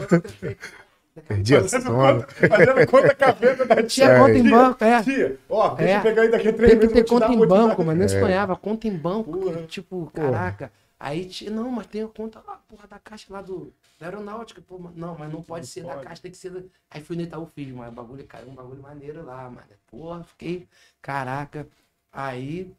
A 1.16 1.20
Perdi 1.20 1.55
a 1.55 1.61
pouco- 1.61 1.81
sono. 1.81 2.27
Fazendo 2.29 2.87
conta 2.90 3.07
a 3.07 3.14
cabeça 3.14 3.64
da 3.66 3.77
tia. 3.77 3.87
Tinha 3.87 4.09
É. 4.09 4.18
conta 4.18 4.33
em 4.33 4.50
banco, 4.50 4.85
é. 4.85 5.03
Tia, 5.03 5.38
ó, 5.48 5.68
deixa 5.74 5.92
É. 5.92 5.98
eu 5.98 6.03
pegar 6.03 6.22
aí 6.22 6.31
daqui 6.31 6.48
a 6.48 6.53
três 6.53 6.70
Tem 6.72 6.81
que 6.81 6.88
ter 6.88 6.98
eu 7.00 7.05
dar, 7.05 7.09
conta 7.29 7.33
em 7.33 7.46
banco, 7.48 7.85
mas 7.85 7.96
nem 7.96 8.05
É. 8.05 8.09
sonhava. 8.09 8.57
Conta 8.57 8.88
em 8.88 8.96
banco, 8.96 9.31
Porra. 9.38 9.62
tipo, 9.62 10.11
caraca. 10.12 10.72
Aí, 10.98 11.27
tinha, 11.27 11.50
não, 11.50 11.70
mas 11.70 11.87
tem 11.87 12.03
a 12.03 12.09
conta 12.09 12.42
lá, 12.46 12.59
porra, 12.68 12.88
da 12.88 12.98
caixa 12.98 13.27
lá 13.31 13.42
do, 13.42 13.72
da 14.00 14.07
aeronáutica. 14.07 14.61
Pô, 14.66 14.79
não, 14.96 15.16
mas 15.18 15.31
não 15.33 15.42
pode 15.42 15.66
Não 15.66 15.68
ser 15.68 15.85
da 15.85 15.96
caixa, 15.98 16.22
tem 16.22 16.31
que 16.31 16.37
ser 16.37 16.50
da... 16.50 16.61
Aí 16.90 17.00
fui 17.03 17.14
no 17.16 17.22
Itaú, 17.22 17.46
fiz, 17.55 17.72
mas 17.72 17.88
o 17.88 17.92
bagulho 17.92 18.24
caiu, 18.27 18.48
um 18.48 18.55
bagulho 18.55 18.81
maneiro 18.83 19.24
lá, 19.24 19.42
mano. 19.50 19.66
Porra, 19.87 20.24
fiquei, 20.24 20.66
caraca. 21.03 21.68
Aí, 22.12 22.72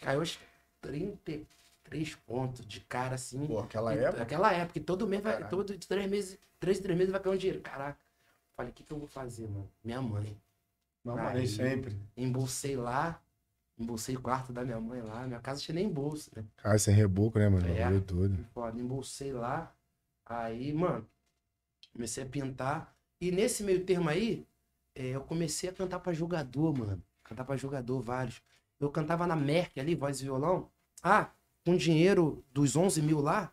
caiu 0.00 0.20
os 0.20 0.38
33 1.84 2.14
pontos 2.26 2.66
de 2.66 2.80
cara, 2.80 3.14
assim. 3.14 3.46
Pô, 3.46 3.58
aquela 3.60 3.94
E- 3.94 3.98
época. 3.98 4.22
Aquela 4.22 4.52
época, 4.52 4.72
que 4.74 4.80
todo 4.80 5.06
mês 5.06 5.22
vai, 5.22 5.48
todo 5.48 5.76
de 5.76 5.86
três 5.86 6.10
meses, 6.10 6.38
três, 6.58 6.78
três 6.80 6.96
meses 6.96 7.12
vai 7.12 7.20
cair 7.20 7.34
um 7.34 7.36
dinheiro, 7.36 7.60
caraca. 7.62 7.98
Falei, 8.56 8.70
o 8.70 8.74
que 8.74 8.84
que 8.84 8.92
eu 8.92 8.98
vou 8.98 9.08
fazer, 9.08 9.48
mano? 9.48 9.70
Minha 9.82 10.00
mãe. 10.02 10.36
Aí. 11.06 11.34
nem 11.38 11.46
sempre. 11.46 11.98
Embolsei 12.16 12.76
lá, 12.76 13.20
embolsei 13.78 14.16
o 14.16 14.20
quarto 14.22 14.52
da 14.52 14.64
minha 14.64 14.80
mãe 14.80 15.02
lá. 15.02 15.26
Minha 15.26 15.40
casa 15.40 15.60
tinha 15.60 15.74
nem 15.74 15.88
bolsa, 15.88 16.30
né? 16.34 16.44
Ah, 16.62 16.78
sem 16.78 16.94
reboco, 16.94 17.38
né, 17.38 17.48
mano? 17.48 17.66
É. 17.68 17.84
Bagulho 17.84 18.00
todo. 18.00 18.44
Foda, 18.54 18.80
embolsei 18.80 19.32
lá. 19.32 19.74
Aí, 20.24 20.72
mano, 20.72 21.06
comecei 21.92 22.24
a 22.24 22.26
pintar. 22.26 22.96
E 23.20 23.30
nesse 23.30 23.62
meio 23.62 23.84
termo 23.84 24.08
aí, 24.08 24.46
é, 24.94 25.08
eu 25.08 25.20
comecei 25.22 25.68
a 25.68 25.72
cantar 25.74 25.98
pra 26.00 26.12
jogador, 26.14 26.72
mano. 26.76 27.02
Cantar 27.22 27.44
pra 27.44 27.56
jogador, 27.56 28.00
vários. 28.00 28.40
Eu 28.80 28.90
cantava 28.90 29.26
na 29.26 29.36
Merck 29.36 29.78
ali, 29.78 29.94
voz 29.94 30.20
e 30.20 30.24
violão. 30.24 30.70
Ah, 31.02 31.30
com 31.64 31.76
dinheiro 31.76 32.44
dos 32.52 32.76
11 32.76 33.00
mil 33.02 33.20
lá, 33.20 33.52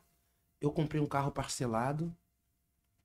eu 0.60 0.72
comprei 0.72 1.02
um 1.02 1.08
carro 1.08 1.32
parcelado, 1.32 2.14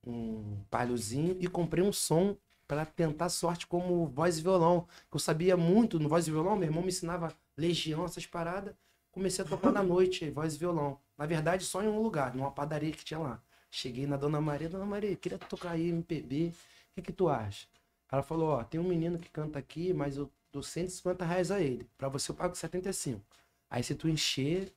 um 0.05 0.61
palhozinho, 0.69 1.37
e 1.39 1.47
comprei 1.47 1.83
um 1.83 1.91
som 1.91 2.37
para 2.67 2.85
tentar 2.85 3.29
sorte 3.29 3.65
como 3.65 4.05
voz 4.07 4.37
e 4.37 4.41
violão. 4.41 4.87
Eu 5.11 5.19
sabia 5.19 5.55
muito 5.55 5.99
no 5.99 6.09
voz 6.09 6.27
e 6.27 6.31
violão, 6.31 6.55
meu 6.55 6.67
irmão 6.67 6.81
me 6.81 6.89
ensinava 6.89 7.33
legião, 7.55 8.05
essas 8.05 8.25
paradas. 8.25 8.75
Comecei 9.11 9.43
a 9.43 9.47
tocar 9.47 9.71
na 9.71 9.81
noite, 9.81 10.29
voz 10.29 10.55
e 10.55 10.57
violão. 10.59 10.99
Na 11.17 11.25
verdade, 11.25 11.63
só 11.63 11.81
em 11.81 11.87
um 11.87 12.01
lugar, 12.01 12.35
numa 12.35 12.51
padaria 12.51 12.91
que 12.91 13.03
tinha 13.03 13.19
lá. 13.19 13.41
Cheguei 13.71 14.05
na 14.05 14.17
Dona 14.17 14.39
Maria, 14.39 14.69
Dona 14.69 14.85
Maria, 14.85 15.15
queria 15.15 15.37
tocar 15.37 15.71
aí 15.71 15.89
MPB, 15.89 16.49
o 16.49 16.95
que, 16.95 17.01
que 17.01 17.13
tu 17.13 17.27
acha? 17.27 17.67
Ela 18.11 18.21
falou, 18.21 18.49
ó, 18.49 18.63
tem 18.63 18.79
um 18.79 18.87
menino 18.87 19.17
que 19.17 19.29
canta 19.29 19.59
aqui, 19.59 19.93
mas 19.93 20.17
eu 20.17 20.29
dou 20.51 20.63
150 20.63 21.25
reais 21.25 21.51
a 21.51 21.59
ele. 21.61 21.87
Pra 21.97 22.07
você 22.07 22.31
eu 22.31 22.35
pago 22.35 22.55
75. 22.55 23.21
Aí 23.69 23.83
se 23.83 23.95
tu 23.95 24.07
encher, 24.07 24.71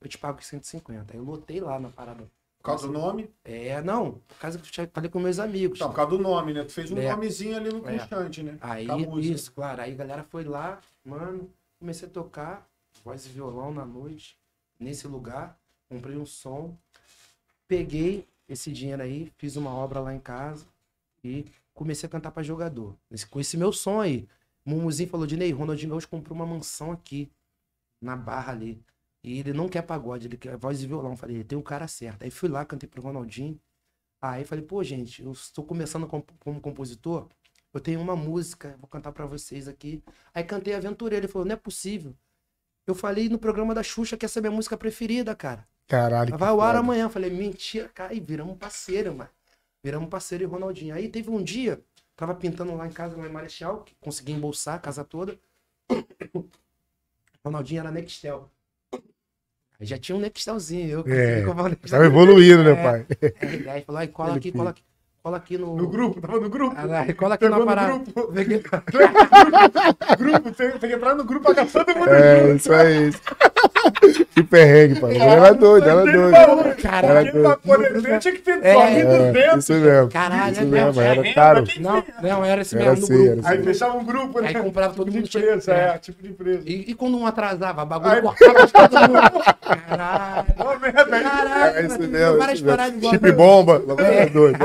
eu 0.00 0.08
te 0.08 0.18
pago 0.18 0.42
150. 0.42 1.12
Aí 1.12 1.18
eu 1.18 1.24
lotei 1.24 1.60
lá 1.60 1.78
na 1.78 1.88
parada. 1.88 2.30
Por 2.58 2.64
causa 2.64 2.86
do 2.86 2.92
nome? 2.94 3.30
É, 3.44 3.82
não, 3.82 4.12
por 4.26 4.38
causa 4.38 4.58
que 4.58 4.80
eu 4.80 4.88
falei 4.92 5.10
com 5.10 5.20
meus 5.20 5.38
amigos. 5.38 5.78
Tá, 5.78 5.86
por 5.88 5.94
causa 5.94 6.10
do 6.12 6.18
nome, 6.18 6.54
né? 6.54 6.64
Tu 6.64 6.72
fez 6.72 6.90
um 6.90 6.96
É. 6.98 7.10
nomezinho 7.10 7.56
ali 7.56 7.70
no 7.70 7.86
É. 7.86 7.98
constante, 7.98 8.42
né? 8.42 8.56
Aí, 8.60 8.86
isso, 9.20 9.52
claro. 9.52 9.82
Aí 9.82 9.92
a 9.92 9.96
galera 9.96 10.24
foi 10.24 10.44
lá, 10.44 10.80
mano, 11.04 11.50
comecei 11.78 12.08
a 12.08 12.10
tocar, 12.10 12.66
voz 13.04 13.26
e 13.26 13.28
violão 13.28 13.70
na 13.72 13.84
noite, 13.84 14.38
nesse 14.80 15.06
lugar, 15.06 15.58
comprei 15.90 16.16
um 16.16 16.24
som, 16.24 16.74
peguei 17.68 18.26
esse 18.48 18.72
dinheiro 18.72 19.02
aí, 19.02 19.30
fiz 19.36 19.56
uma 19.56 19.70
obra 19.74 20.00
lá 20.00 20.14
em 20.14 20.20
casa 20.20 20.66
e 21.22 21.44
comecei 21.74 22.06
a 22.06 22.10
cantar 22.10 22.30
pra 22.30 22.42
jogador. 22.42 22.96
Com 23.30 23.40
esse 23.40 23.56
meu 23.56 23.72
som 23.72 24.00
aí. 24.00 24.26
Mumuzinho 24.64 25.10
falou, 25.10 25.26
Dinei, 25.26 25.52
Ronaldinho 25.52 25.90
Gaúcho 25.90 26.08
comprou 26.08 26.34
uma 26.34 26.46
mansão 26.46 26.90
aqui, 26.92 27.30
na 28.00 28.16
barra 28.16 28.52
ali. 28.52 28.82
E 29.24 29.38
ele 29.38 29.54
não 29.54 29.68
quer 29.68 29.82
pagode, 29.82 30.26
ele 30.26 30.36
quer 30.36 30.56
voz 30.56 30.82
e 30.82 30.86
violão. 30.86 31.16
Falei, 31.16 31.42
tem 31.42 31.56
um 31.56 31.62
cara 31.62 31.88
certo. 31.88 32.24
Aí 32.24 32.30
fui 32.30 32.48
lá, 32.48 32.64
cantei 32.64 32.86
pro 32.86 33.00
Ronaldinho. 33.00 33.58
Aí 34.20 34.44
falei, 34.44 34.64
pô, 34.64 34.84
gente, 34.84 35.22
eu 35.22 35.32
estou 35.32 35.64
começando 35.64 36.06
como, 36.06 36.24
como 36.38 36.60
compositor, 36.60 37.28
eu 37.72 37.80
tenho 37.80 38.00
uma 38.00 38.14
música, 38.14 38.76
vou 38.78 38.88
cantar 38.88 39.12
pra 39.12 39.26
vocês 39.26 39.66
aqui. 39.66 40.02
Aí 40.32 40.44
cantei 40.44 40.74
Aventureiro, 40.74 41.24
ele 41.24 41.32
falou, 41.32 41.46
não 41.46 41.54
é 41.54 41.56
possível. 41.56 42.14
Eu 42.86 42.94
falei 42.94 43.28
no 43.28 43.38
programa 43.38 43.74
da 43.74 43.82
Xuxa 43.82 44.16
que 44.16 44.26
essa 44.26 44.38
é 44.38 44.42
minha 44.42 44.52
música 44.52 44.76
preferida, 44.76 45.34
cara. 45.34 45.66
Caralho. 45.88 46.36
Vai 46.36 46.48
ao 46.50 46.60
ar 46.60 46.76
amanhã. 46.76 47.04
Eu 47.04 47.10
Falei, 47.10 47.30
mentira, 47.30 47.88
cara. 47.88 48.12
E 48.12 48.20
viramos 48.20 48.56
parceiro, 48.58 49.14
mano. 49.14 49.30
Viramos 49.82 50.08
parceiro 50.08 50.44
e 50.44 50.46
Ronaldinho. 50.46 50.94
Aí 50.94 51.08
teve 51.08 51.30
um 51.30 51.42
dia, 51.42 51.82
tava 52.14 52.34
pintando 52.34 52.74
lá 52.74 52.86
em 52.86 52.92
casa, 52.92 53.16
lá 53.16 53.26
em 53.26 53.32
Marechal, 53.32 53.82
que 53.82 53.94
consegui 53.96 54.32
embolsar 54.32 54.76
a 54.76 54.78
casa 54.78 55.02
toda. 55.02 55.38
Ronaldinho 57.44 57.80
era 57.80 57.90
Nextel. 57.90 58.50
Já 59.84 59.98
tinha 59.98 60.16
um 60.16 60.20
Nextelzinho. 60.20 61.04
Eu 61.06 61.12
É. 61.12 61.42
Tava 61.88 62.06
evoluindo, 62.06 62.62
né, 62.64 62.72
É. 62.72 62.82
pai? 62.82 63.06
É, 63.20 63.70
Aí 63.70 63.82
falou, 63.82 64.00
aí 64.00 64.08
cola 64.08 64.30
Ele 64.30 64.38
aqui, 64.38 64.52
cola 64.52 64.70
aqui. 64.70 64.82
Cola 65.24 65.38
aqui 65.38 65.56
no. 65.56 65.74
No 65.74 65.88
grupo, 65.88 66.20
tava 66.20 66.38
no 66.38 66.50
grupo. 66.50 66.76
Ah, 66.76 67.00
aí 67.00 67.14
cola 67.14 67.34
aqui 67.36 67.46
Pegou 67.46 67.58
na 67.60 67.64
no 67.64 67.66
parada. 67.66 67.92
grupo. 68.12 68.30
Peguei- 68.34 68.58
grupo, 70.20 70.50
tem, 70.52 70.70
tem 70.72 70.90
que 70.90 70.96
entrar 70.96 71.14
no 71.14 71.24
grupo 71.24 71.50
agachando 71.50 71.86
todo 71.86 72.08
É, 72.14 72.40
junto. 72.42 72.56
isso 72.56 72.70
aí. 72.74 73.10
Que 74.34 74.42
perrengue, 74.42 75.00
pai. 75.00 75.16
Ela 75.16 75.48
é 75.48 75.54
doida, 75.54 75.90
ela 75.90 76.02
é 76.06 76.12
doida. 76.12 76.74
Caralho. 76.74 77.58
Poder 77.64 78.18
tinha 78.20 78.34
que 78.34 78.40
ter 78.42 78.58
É, 78.62 78.74
dormido 78.74 79.12
É, 79.12 79.32
dentro. 79.32 79.58
isso 79.60 79.72
mesmo. 79.72 80.10
Caralho, 80.10 80.52
isso 80.52 80.60
é 80.60 80.64
mesmo, 80.66 81.00
era 81.00 81.34
caro. 81.34 81.64
Não, 81.80 82.04
não, 82.22 82.44
era 82.44 82.60
esse 82.60 82.76
Era 82.76 82.90
mesmo, 82.90 82.98
no 83.00 83.04
assim, 83.14 83.14
grupo. 83.24 83.30
era 83.30 83.48
assim. 83.48 83.58
Aí 83.58 83.64
fechava 83.64 83.96
um 83.96 84.04
grupo, 84.04 84.40
né? 84.42 84.48
Aí 84.48 84.54
comprava 84.62 84.92
todo 84.92 85.06
tipo 85.06 85.16
mundo. 85.16 85.24
de 85.24 85.30
tinha- 85.30 85.42
empresa, 85.44 85.72
é. 85.72 85.88
é, 85.94 85.98
tipo 85.98 86.22
de 86.22 86.28
empresa. 86.28 86.62
E, 86.66 86.90
e 86.90 86.94
quando 86.94 87.16
um 87.16 87.26
atrasava, 87.26 87.82
bagulho 87.86 88.12
Aí- 88.12 88.20
cortava 88.22 88.66
de 88.66 88.72
todo 88.74 89.00
mundo. 89.08 89.44
Caralho. 89.88 90.44
Aí. 90.58 91.22
Caralho, 91.22 91.76
É 91.78 91.86
isso 91.86 91.98
mesmo. 92.00 93.08
Chip 93.10 93.32
bomba. 93.32 93.78
bagulho 93.78 94.06
era 94.06 94.30
doido, 94.30 94.58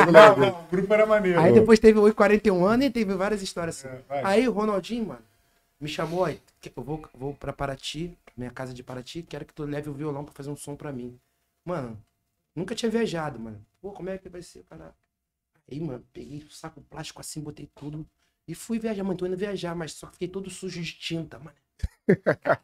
o 0.49 0.63
grupo 0.69 0.93
era 0.93 1.05
maneiro. 1.05 1.39
Aí 1.39 1.53
depois 1.53 1.79
teve 1.79 1.99
o 1.99 2.03
841 2.03 2.65
anos 2.65 2.85
e 2.85 2.89
teve 2.89 3.13
várias 3.13 3.41
histórias 3.41 3.85
assim. 3.85 4.03
É. 4.09 4.21
Aí 4.23 4.47
o 4.47 4.51
Ronaldinho, 4.51 5.07
mano, 5.07 5.21
me 5.79 5.87
chamou, 5.87 6.25
aí, 6.25 6.39
eu 6.75 6.83
vou, 6.83 7.03
vou 7.13 7.33
pra 7.33 7.53
Paraty, 7.53 8.17
minha 8.35 8.51
casa 8.51 8.73
de 8.73 8.83
Paraty, 8.83 9.23
quero 9.23 9.45
que 9.45 9.53
tu 9.53 9.63
leve 9.63 9.89
o 9.89 9.93
violão 9.93 10.25
pra 10.25 10.33
fazer 10.33 10.49
um 10.49 10.55
som 10.55 10.75
pra 10.75 10.91
mim. 10.91 11.17
Mano, 11.63 11.97
nunca 12.55 12.75
tinha 12.75 12.91
viajado, 12.91 13.39
mano. 13.39 13.63
Pô, 13.81 13.91
como 13.91 14.09
é 14.09 14.17
que 14.17 14.29
vai 14.29 14.41
ser, 14.41 14.63
cara? 14.69 14.93
Aí, 15.71 15.79
mano, 15.79 16.03
peguei 16.11 16.39
o 16.39 16.51
saco 16.51 16.81
plástico 16.81 17.21
assim, 17.21 17.41
botei 17.41 17.69
tudo 17.75 18.05
e 18.47 18.55
fui 18.55 18.79
viajar, 18.79 19.03
mano, 19.03 19.17
tô 19.17 19.25
indo 19.25 19.37
viajar, 19.37 19.75
mas 19.75 19.93
só 19.93 20.07
que 20.07 20.13
fiquei 20.13 20.27
todo 20.27 20.49
sujo 20.49 20.81
de 20.81 20.93
tinta, 20.93 21.37
mano. 21.39 21.55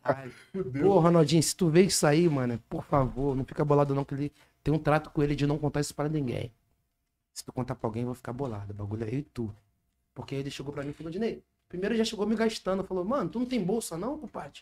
Caralho. 0.01 0.33
Pô, 0.81 0.99
Ronaldinho, 0.99 1.43
se 1.43 1.55
tu 1.55 1.69
vê 1.69 1.83
isso 1.83 2.05
aí, 2.07 2.27
mano, 2.27 2.59
por 2.67 2.83
favor, 2.83 3.35
não 3.35 3.45
fica 3.45 3.63
bolado 3.63 3.93
não, 3.93 4.03
que 4.03 4.13
ele 4.15 4.33
tem 4.63 4.73
um 4.73 4.79
trato 4.79 5.11
com 5.11 5.21
ele 5.21 5.35
de 5.35 5.45
não 5.45 5.59
contar 5.59 5.81
isso 5.81 5.93
pra 5.93 6.09
ninguém. 6.09 6.51
Se 7.35 7.43
tu 7.43 7.51
contar 7.51 7.75
pra 7.75 7.87
alguém, 7.87 8.03
eu 8.03 8.07
vou 8.07 8.15
ficar 8.15 8.31
bolado. 8.31 8.71
O 8.71 8.73
bagulho 8.73 9.03
é 9.03 9.09
eu 9.09 9.19
e 9.19 9.21
tu. 9.21 9.53
Porque 10.13 10.35
aí 10.35 10.41
ele 10.41 10.49
chegou 10.49 10.73
pra 10.73 10.83
mim 10.83 10.91
e 10.91 10.93
falou, 10.93 11.11
Dinei, 11.11 11.43
primeiro 11.67 11.93
já 11.97 12.05
chegou 12.05 12.25
me 12.25 12.33
gastando. 12.33 12.81
Falou, 12.85 13.03
mano, 13.03 13.29
tu 13.29 13.39
não 13.39 13.45
tem 13.45 13.61
bolsa 13.61 13.97
não, 13.97 14.17
compadre? 14.17 14.61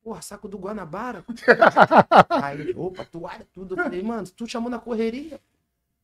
Porra, 0.00 0.22
saco 0.22 0.46
do 0.46 0.56
Guanabara. 0.56 1.24
aí, 2.30 2.72
opa, 2.76 3.04
toalha, 3.04 3.44
tudo. 3.52 3.74
Eu 3.76 3.82
falei, 3.82 4.00
mano, 4.00 4.28
tu 4.28 4.46
chamou 4.46 4.70
na 4.70 4.78
correria. 4.78 5.40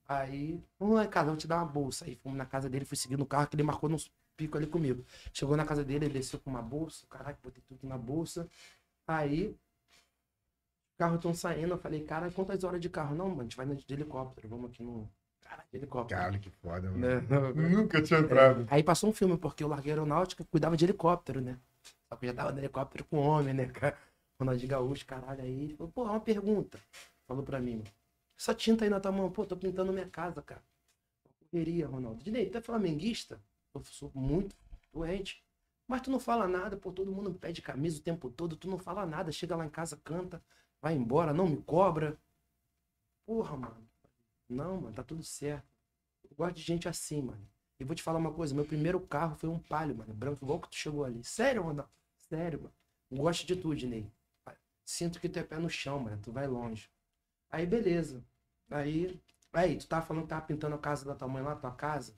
Aí, 0.08 0.60
vamos 0.80 0.96
lá 0.96 1.04
eu 1.04 1.24
vou 1.26 1.36
te 1.36 1.46
dar 1.46 1.58
uma 1.58 1.66
bolsa. 1.66 2.04
Aí 2.04 2.16
fomos 2.16 2.36
na 2.36 2.44
casa 2.44 2.68
dele, 2.68 2.84
fui 2.84 2.96
seguindo 2.96 3.22
o 3.22 3.26
carro, 3.26 3.46
que 3.46 3.54
ele 3.54 3.62
marcou 3.62 3.88
nos 3.88 4.10
pico 4.36 4.56
ali 4.58 4.66
comigo. 4.66 5.04
Chegou 5.32 5.56
na 5.56 5.64
casa 5.64 5.84
dele, 5.84 6.06
ele 6.06 6.14
desceu 6.14 6.40
com 6.40 6.50
uma 6.50 6.62
bolsa, 6.62 7.06
caralho, 7.08 7.36
botei 7.40 7.62
tudo 7.68 7.86
na 7.86 7.96
bolsa. 7.96 8.48
Aí, 9.06 9.56
carro 10.98 11.18
tão 11.18 11.32
saindo, 11.32 11.74
eu 11.74 11.78
falei, 11.78 12.02
cara, 12.02 12.30
quantas 12.32 12.64
horas 12.64 12.80
de 12.80 12.88
carro? 12.88 13.14
Não, 13.14 13.28
mano, 13.28 13.42
a 13.42 13.44
gente 13.44 13.56
vai 13.56 13.66
de 13.66 13.94
helicóptero, 13.94 14.48
vamos 14.48 14.70
aqui 14.70 14.82
no... 14.82 15.08
Caralho, 15.50 15.68
helicóptero. 15.72 16.20
Caralho, 16.20 16.40
que 16.40 16.50
foda, 16.50 16.90
mano. 16.90 16.98
Né? 16.98 17.20
Nunca 17.68 18.00
tinha 18.00 18.20
entrado. 18.20 18.66
Aí 18.70 18.84
passou 18.84 19.10
um 19.10 19.12
filme, 19.12 19.36
porque 19.36 19.64
eu 19.64 19.68
larguei 19.68 19.92
a 19.92 19.94
aeronáutica, 19.96 20.44
cuidava 20.44 20.76
de 20.76 20.84
helicóptero, 20.84 21.40
né? 21.40 21.58
Só 22.08 22.16
que 22.16 22.26
eu 22.26 22.28
já 22.30 22.34
tava 22.34 22.52
no 22.52 22.58
helicóptero 22.58 23.04
com 23.04 23.18
homem, 23.18 23.52
né, 23.52 23.66
cara? 23.66 23.98
Ronaldinho 24.38 24.70
Gaúcho, 24.70 25.04
caralho, 25.04 25.42
aí 25.42 25.64
ele 25.64 25.76
falou, 25.76 25.92
pô, 25.92 26.04
uma 26.04 26.20
pergunta. 26.20 26.78
Falou 27.26 27.42
pra 27.42 27.60
mim, 27.60 27.82
essa 28.38 28.54
tinta 28.54 28.84
aí 28.84 28.90
na 28.90 29.00
tua 29.00 29.12
mão, 29.12 29.30
pô, 29.30 29.44
tô 29.44 29.56
pintando 29.56 29.92
minha 29.92 30.08
casa, 30.08 30.40
cara. 30.40 30.62
Correria, 31.50 31.86
Ronaldo. 31.88 32.22
Dinei, 32.22 32.48
tu 32.48 32.58
é 32.58 32.60
flamenguista? 32.60 33.40
Eu 33.74 33.82
sou 33.84 34.10
muito 34.14 34.54
doente. 34.92 35.44
Mas 35.86 36.02
tu 36.02 36.10
não 36.10 36.20
fala 36.20 36.46
nada, 36.46 36.76
pô, 36.76 36.92
todo 36.92 37.10
mundo 37.10 37.34
pede 37.34 37.60
camisa 37.60 37.98
o 37.98 38.02
tempo 38.02 38.30
todo, 38.30 38.56
tu 38.56 38.68
não 38.68 38.78
fala 38.78 39.04
nada, 39.04 39.32
chega 39.32 39.56
lá 39.56 39.66
em 39.66 39.70
casa, 39.70 40.00
canta, 40.04 40.40
vai 40.80 40.94
embora, 40.94 41.32
não 41.34 41.48
me 41.48 41.60
cobra. 41.62 42.16
Porra, 43.26 43.56
mano. 43.56 43.89
Não, 44.50 44.80
mano, 44.82 44.94
tá 44.94 45.02
tudo 45.02 45.22
certo. 45.22 45.66
Eu 46.30 46.36
gosto 46.36 46.56
de 46.56 46.62
gente 46.62 46.88
assim, 46.88 47.22
mano. 47.22 47.48
E 47.78 47.84
vou 47.84 47.94
te 47.96 48.02
falar 48.02 48.18
uma 48.18 48.32
coisa, 48.32 48.54
meu 48.54 48.66
primeiro 48.66 49.00
carro 49.00 49.36
foi 49.36 49.48
um 49.48 49.58
palio, 49.58 49.96
mano, 49.96 50.12
branco, 50.14 50.44
igual 50.44 50.60
que 50.60 50.68
tu 50.70 50.76
chegou 50.76 51.04
ali. 51.04 51.24
Sério, 51.24 51.64
mano? 51.64 51.88
Sério, 52.28 52.60
mano. 52.62 52.74
Gosto 53.12 53.46
de 53.46 53.56
tudo, 53.56 53.86
Ney. 53.86 54.10
Sinto 54.84 55.20
que 55.20 55.28
tu 55.28 55.38
é 55.38 55.44
pé 55.44 55.58
no 55.58 55.70
chão, 55.70 56.00
mano, 56.00 56.20
tu 56.22 56.32
vai 56.32 56.46
longe. 56.46 56.90
Aí, 57.50 57.66
beleza. 57.66 58.24
Aí, 58.70 59.20
aí, 59.52 59.78
tu 59.78 59.88
tava 59.88 60.06
falando 60.06 60.24
que 60.24 60.30
tava 60.30 60.46
pintando 60.46 60.76
a 60.76 60.80
casa 60.80 61.04
da 61.06 61.14
tua 61.16 61.28
mãe 61.28 61.42
lá, 61.42 61.56
tua 61.56 61.72
casa. 61.72 62.14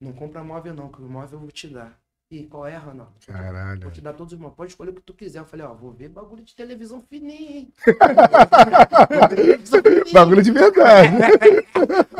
Não 0.00 0.12
compra 0.14 0.44
móvel 0.44 0.74
não, 0.74 0.92
que 0.92 1.02
o 1.02 1.08
móvel 1.08 1.38
eu 1.38 1.42
vou 1.42 1.52
te 1.52 1.68
dar. 1.68 2.00
Qual 2.42 2.66
é, 2.66 2.76
Ronaldo? 2.76 3.12
Caralho. 3.26 3.82
Vou 3.82 3.90
te 3.90 4.00
dar 4.00 4.12
todos 4.12 4.32
os. 4.32 4.52
Pode 4.54 4.72
escolher 4.72 4.90
o 4.90 4.94
que 4.94 5.00
tu 5.00 5.14
quiser. 5.14 5.38
Eu 5.38 5.44
falei, 5.44 5.64
ó, 5.64 5.72
vou 5.72 5.92
ver 5.92 6.08
bagulho 6.08 6.42
de 6.42 6.54
televisão 6.54 7.02
fininho, 7.08 7.56
hein? 7.56 7.72
Bagulho 10.12 10.42
de 10.42 10.50
verdade. 10.50 11.08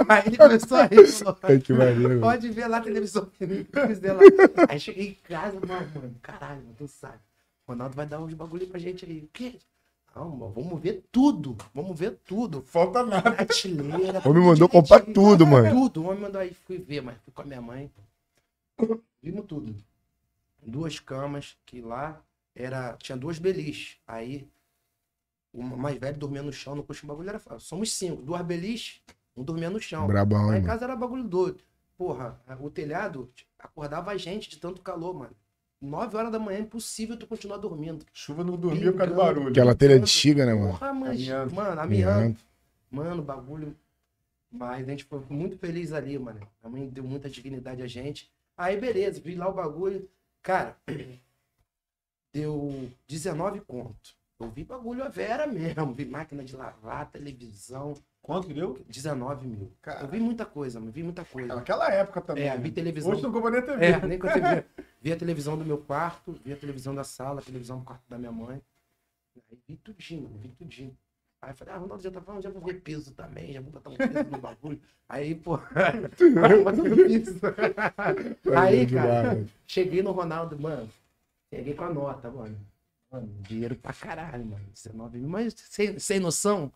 Aí 0.08 0.22
ele 0.26 0.36
começou 0.36 0.78
a 0.78 0.86
rir, 0.86 1.06
falou. 1.10 2.20
Pode 2.20 2.48
ver 2.50 2.68
lá 2.68 2.78
a 2.78 2.80
televisão 2.80 3.24
lá. 3.40 4.66
Aí 4.68 4.80
cheguei 4.80 5.08
em 5.08 5.14
casa, 5.28 5.58
mano, 5.66 5.90
mano, 5.94 6.14
caralho, 6.22 6.62
tu 6.76 6.88
sabe. 6.88 7.18
O 7.66 7.72
Ronaldo 7.72 7.96
vai 7.96 8.06
dar 8.06 8.20
uns 8.20 8.34
bagulho 8.34 8.66
pra 8.66 8.78
gente 8.78 9.04
aí. 9.04 9.20
O 9.20 9.28
quê? 9.32 9.56
Mano, 10.14 10.52
vamos 10.54 10.80
ver 10.80 11.04
tudo. 11.10 11.56
Vamos 11.74 11.98
ver 11.98 12.18
tudo. 12.26 12.62
Falta 12.62 13.04
nada. 13.04 13.32
Prateleira. 13.32 14.22
O 14.24 14.30
homem 14.30 14.44
mandou 14.44 14.68
comprar 14.68 15.00
tudo, 15.00 15.46
mano. 15.46 15.70
Tudo. 15.70 16.02
O 16.02 16.08
homem 16.08 16.20
mandou 16.20 16.40
aí, 16.40 16.54
fui 16.66 16.78
ver, 16.78 17.02
mas 17.02 17.16
fui 17.24 17.32
com 17.32 17.42
a 17.42 17.44
minha 17.44 17.60
mãe. 17.60 17.90
Vimos 19.22 19.46
tudo. 19.46 19.74
Duas 20.64 20.98
camas, 20.98 21.56
que 21.66 21.80
lá 21.80 22.22
era. 22.54 22.96
Tinha 22.96 23.16
duas 23.16 23.38
beliches. 23.38 23.98
Aí, 24.06 24.48
o 25.52 25.62
mais 25.62 25.98
velho 25.98 26.18
dormia 26.18 26.42
no 26.42 26.52
chão, 26.52 26.74
no 26.74 26.82
o 26.82 27.06
bagulho 27.06 27.28
era. 27.28 27.38
fácil. 27.38 27.60
Somos 27.60 27.92
cinco, 27.92 28.22
duas 28.22 28.42
beliches, 28.42 29.02
um 29.36 29.42
dormia 29.42 29.70
no 29.70 29.80
chão. 29.80 30.06
Brabão, 30.06 30.52
hein, 30.52 30.60
em 30.60 30.64
casa 30.64 30.84
era 30.84 30.96
bagulho 30.96 31.24
doido. 31.24 31.62
Porra, 31.96 32.40
o 32.60 32.68
telhado 32.70 33.30
acordava 33.58 34.10
a 34.10 34.16
gente 34.16 34.50
de 34.50 34.58
tanto 34.58 34.82
calor, 34.82 35.14
mano. 35.14 35.36
Nove 35.80 36.16
horas 36.16 36.32
da 36.32 36.38
manhã, 36.38 36.60
impossível 36.60 37.16
tu 37.16 37.26
continuar 37.26 37.58
dormindo. 37.58 38.04
Chuva 38.12 38.42
não 38.42 38.56
dormia 38.56 38.90
por 38.90 38.98
causa 38.98 39.12
do 39.12 39.16
barulho. 39.16 39.48
Aquela 39.50 39.74
telha 39.74 40.00
de 40.00 40.08
xiga, 40.08 40.46
né, 40.46 40.54
mano? 40.54 40.70
Porra, 40.72 40.94
mas, 40.94 41.20
Amianto. 41.20 41.54
mano, 41.54 41.80
amianto. 41.80 42.10
Amianto. 42.10 42.44
Mano, 42.90 43.22
bagulho. 43.22 43.76
Mas 44.50 44.88
a 44.88 44.90
gente 44.90 45.04
foi 45.04 45.20
muito 45.28 45.58
feliz 45.58 45.92
ali, 45.92 46.18
mano. 46.18 46.40
A 46.62 46.68
mãe 46.68 46.88
deu 46.88 47.04
muita 47.04 47.28
dignidade 47.28 47.82
a 47.82 47.86
gente. 47.86 48.32
Aí, 48.56 48.80
beleza, 48.80 49.20
vi 49.20 49.34
lá 49.34 49.48
o 49.48 49.52
bagulho. 49.52 50.08
Cara, 50.44 50.76
deu 52.32 52.90
19 53.08 53.62
conto. 53.62 54.14
Eu 54.38 54.50
vi 54.50 54.62
bagulho 54.62 55.02
a 55.02 55.08
vera 55.08 55.46
mesmo. 55.46 55.94
Vi 55.94 56.04
máquina 56.04 56.44
de 56.44 56.54
lavar, 56.54 57.10
televisão. 57.10 57.94
Quanto 58.20 58.46
que 58.48 58.54
deu? 58.54 58.78
19 58.86 59.46
mil. 59.46 59.72
Cara, 59.80 60.02
Eu 60.02 60.08
vi 60.08 60.20
muita 60.20 60.44
coisa, 60.44 60.78
mano. 60.78 60.92
Vi 60.92 61.02
muita 61.02 61.24
coisa. 61.24 61.54
naquela 61.54 61.90
época 61.90 62.20
também. 62.20 62.44
É, 62.44 62.50
né? 62.50 62.58
vi 62.58 62.70
televisão. 62.70 63.12
Hoje 63.12 63.22
não 63.22 63.32
compra 63.32 63.50
nem 63.50 63.62
TV. 63.62 63.86
É, 63.86 64.06
nem 64.06 64.18
você 64.18 64.40
via. 64.40 64.66
Vi 65.00 65.12
a 65.12 65.16
televisão 65.18 65.58
do 65.58 65.66
meu 65.66 65.76
quarto, 65.76 66.32
vi 66.42 66.54
a 66.54 66.56
televisão 66.56 66.94
da 66.94 67.04
sala, 67.04 67.40
a 67.40 67.44
televisão 67.44 67.78
do 67.78 67.84
quarto 67.84 68.02
da 68.08 68.16
minha 68.16 68.32
mãe. 68.32 68.62
Aí 69.36 69.58
vi 69.68 69.76
tudinho, 69.76 70.30
vi 70.38 70.48
tudinho. 70.48 70.96
Aí 71.44 71.50
eu 71.50 71.54
falei, 71.56 71.74
ah, 71.74 71.76
Ronaldo 71.76 72.02
já 72.02 72.10
tá 72.10 72.20
falando, 72.22 72.42
já 72.42 72.48
vou 72.50 72.62
ver 72.62 72.80
peso 72.80 73.12
também, 73.12 73.52
já 73.52 73.60
vou 73.60 73.70
botar 73.70 73.90
um 73.90 73.96
peso 73.96 74.30
no 74.30 74.38
bagulho. 74.38 74.80
Aí, 75.06 75.34
pô, 75.34 75.58
peso. 77.06 77.40
Aí, 78.56 78.86
cara, 78.86 79.44
cheguei 79.66 80.02
no 80.02 80.12
Ronaldo, 80.12 80.58
mano, 80.58 80.88
cheguei 81.52 81.74
com 81.74 81.84
a 81.84 81.92
nota, 81.92 82.30
mano. 82.30 82.56
Mano, 83.12 83.28
dinheiro 83.42 83.74
pra 83.76 83.92
caralho, 83.92 84.44
mano. 84.46 84.64
19 84.72 85.18
mil, 85.18 85.28
mas 85.28 85.54
sem, 85.68 85.98
sem 85.98 86.18
noção. 86.18 86.72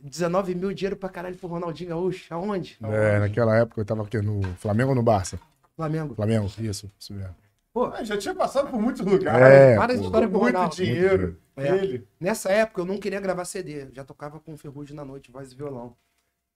19 0.00 0.54
mil 0.54 0.72
dinheiro 0.72 0.96
pra 0.96 1.08
caralho 1.08 1.36
pro 1.36 1.48
Ronaldinho 1.48 1.90
Gaúcho. 1.90 2.32
Aonde? 2.32 2.78
É, 2.82 3.18
naquela 3.18 3.56
época 3.58 3.80
eu 3.80 3.84
tava 3.84 4.02
aqui 4.02 4.18
no 4.22 4.42
Flamengo 4.54 4.90
ou 4.90 4.94
no 4.96 5.02
Barça? 5.02 5.38
Flamengo. 5.76 6.14
Flamengo, 6.14 6.46
isso, 6.58 6.90
isso 6.98 7.12
mesmo. 7.12 7.34
Pô, 7.72 7.84
Ah, 7.86 8.02
já 8.02 8.16
tinha 8.16 8.34
passado 8.34 8.70
por 8.70 8.80
muitos 8.80 9.04
lugares. 9.04 9.46
É, 9.46 9.76
várias 9.76 9.98
pô. 9.98 10.04
histórias 10.06 10.30
com 10.30 10.38
o 10.38 10.40
muito 10.40 10.54
Ronaldo. 10.54 10.74
dinheiro. 10.76 11.36
É. 11.60 11.84
Ele. 11.84 12.08
Nessa 12.18 12.50
época 12.50 12.80
eu 12.80 12.84
não 12.84 12.98
queria 12.98 13.20
gravar 13.20 13.44
CD, 13.44 13.88
já 13.92 14.04
tocava 14.04 14.40
com 14.40 14.56
Ferrugem 14.56 14.96
na 14.96 15.04
noite, 15.04 15.30
voz 15.30 15.52
e 15.52 15.54
violão. 15.54 15.96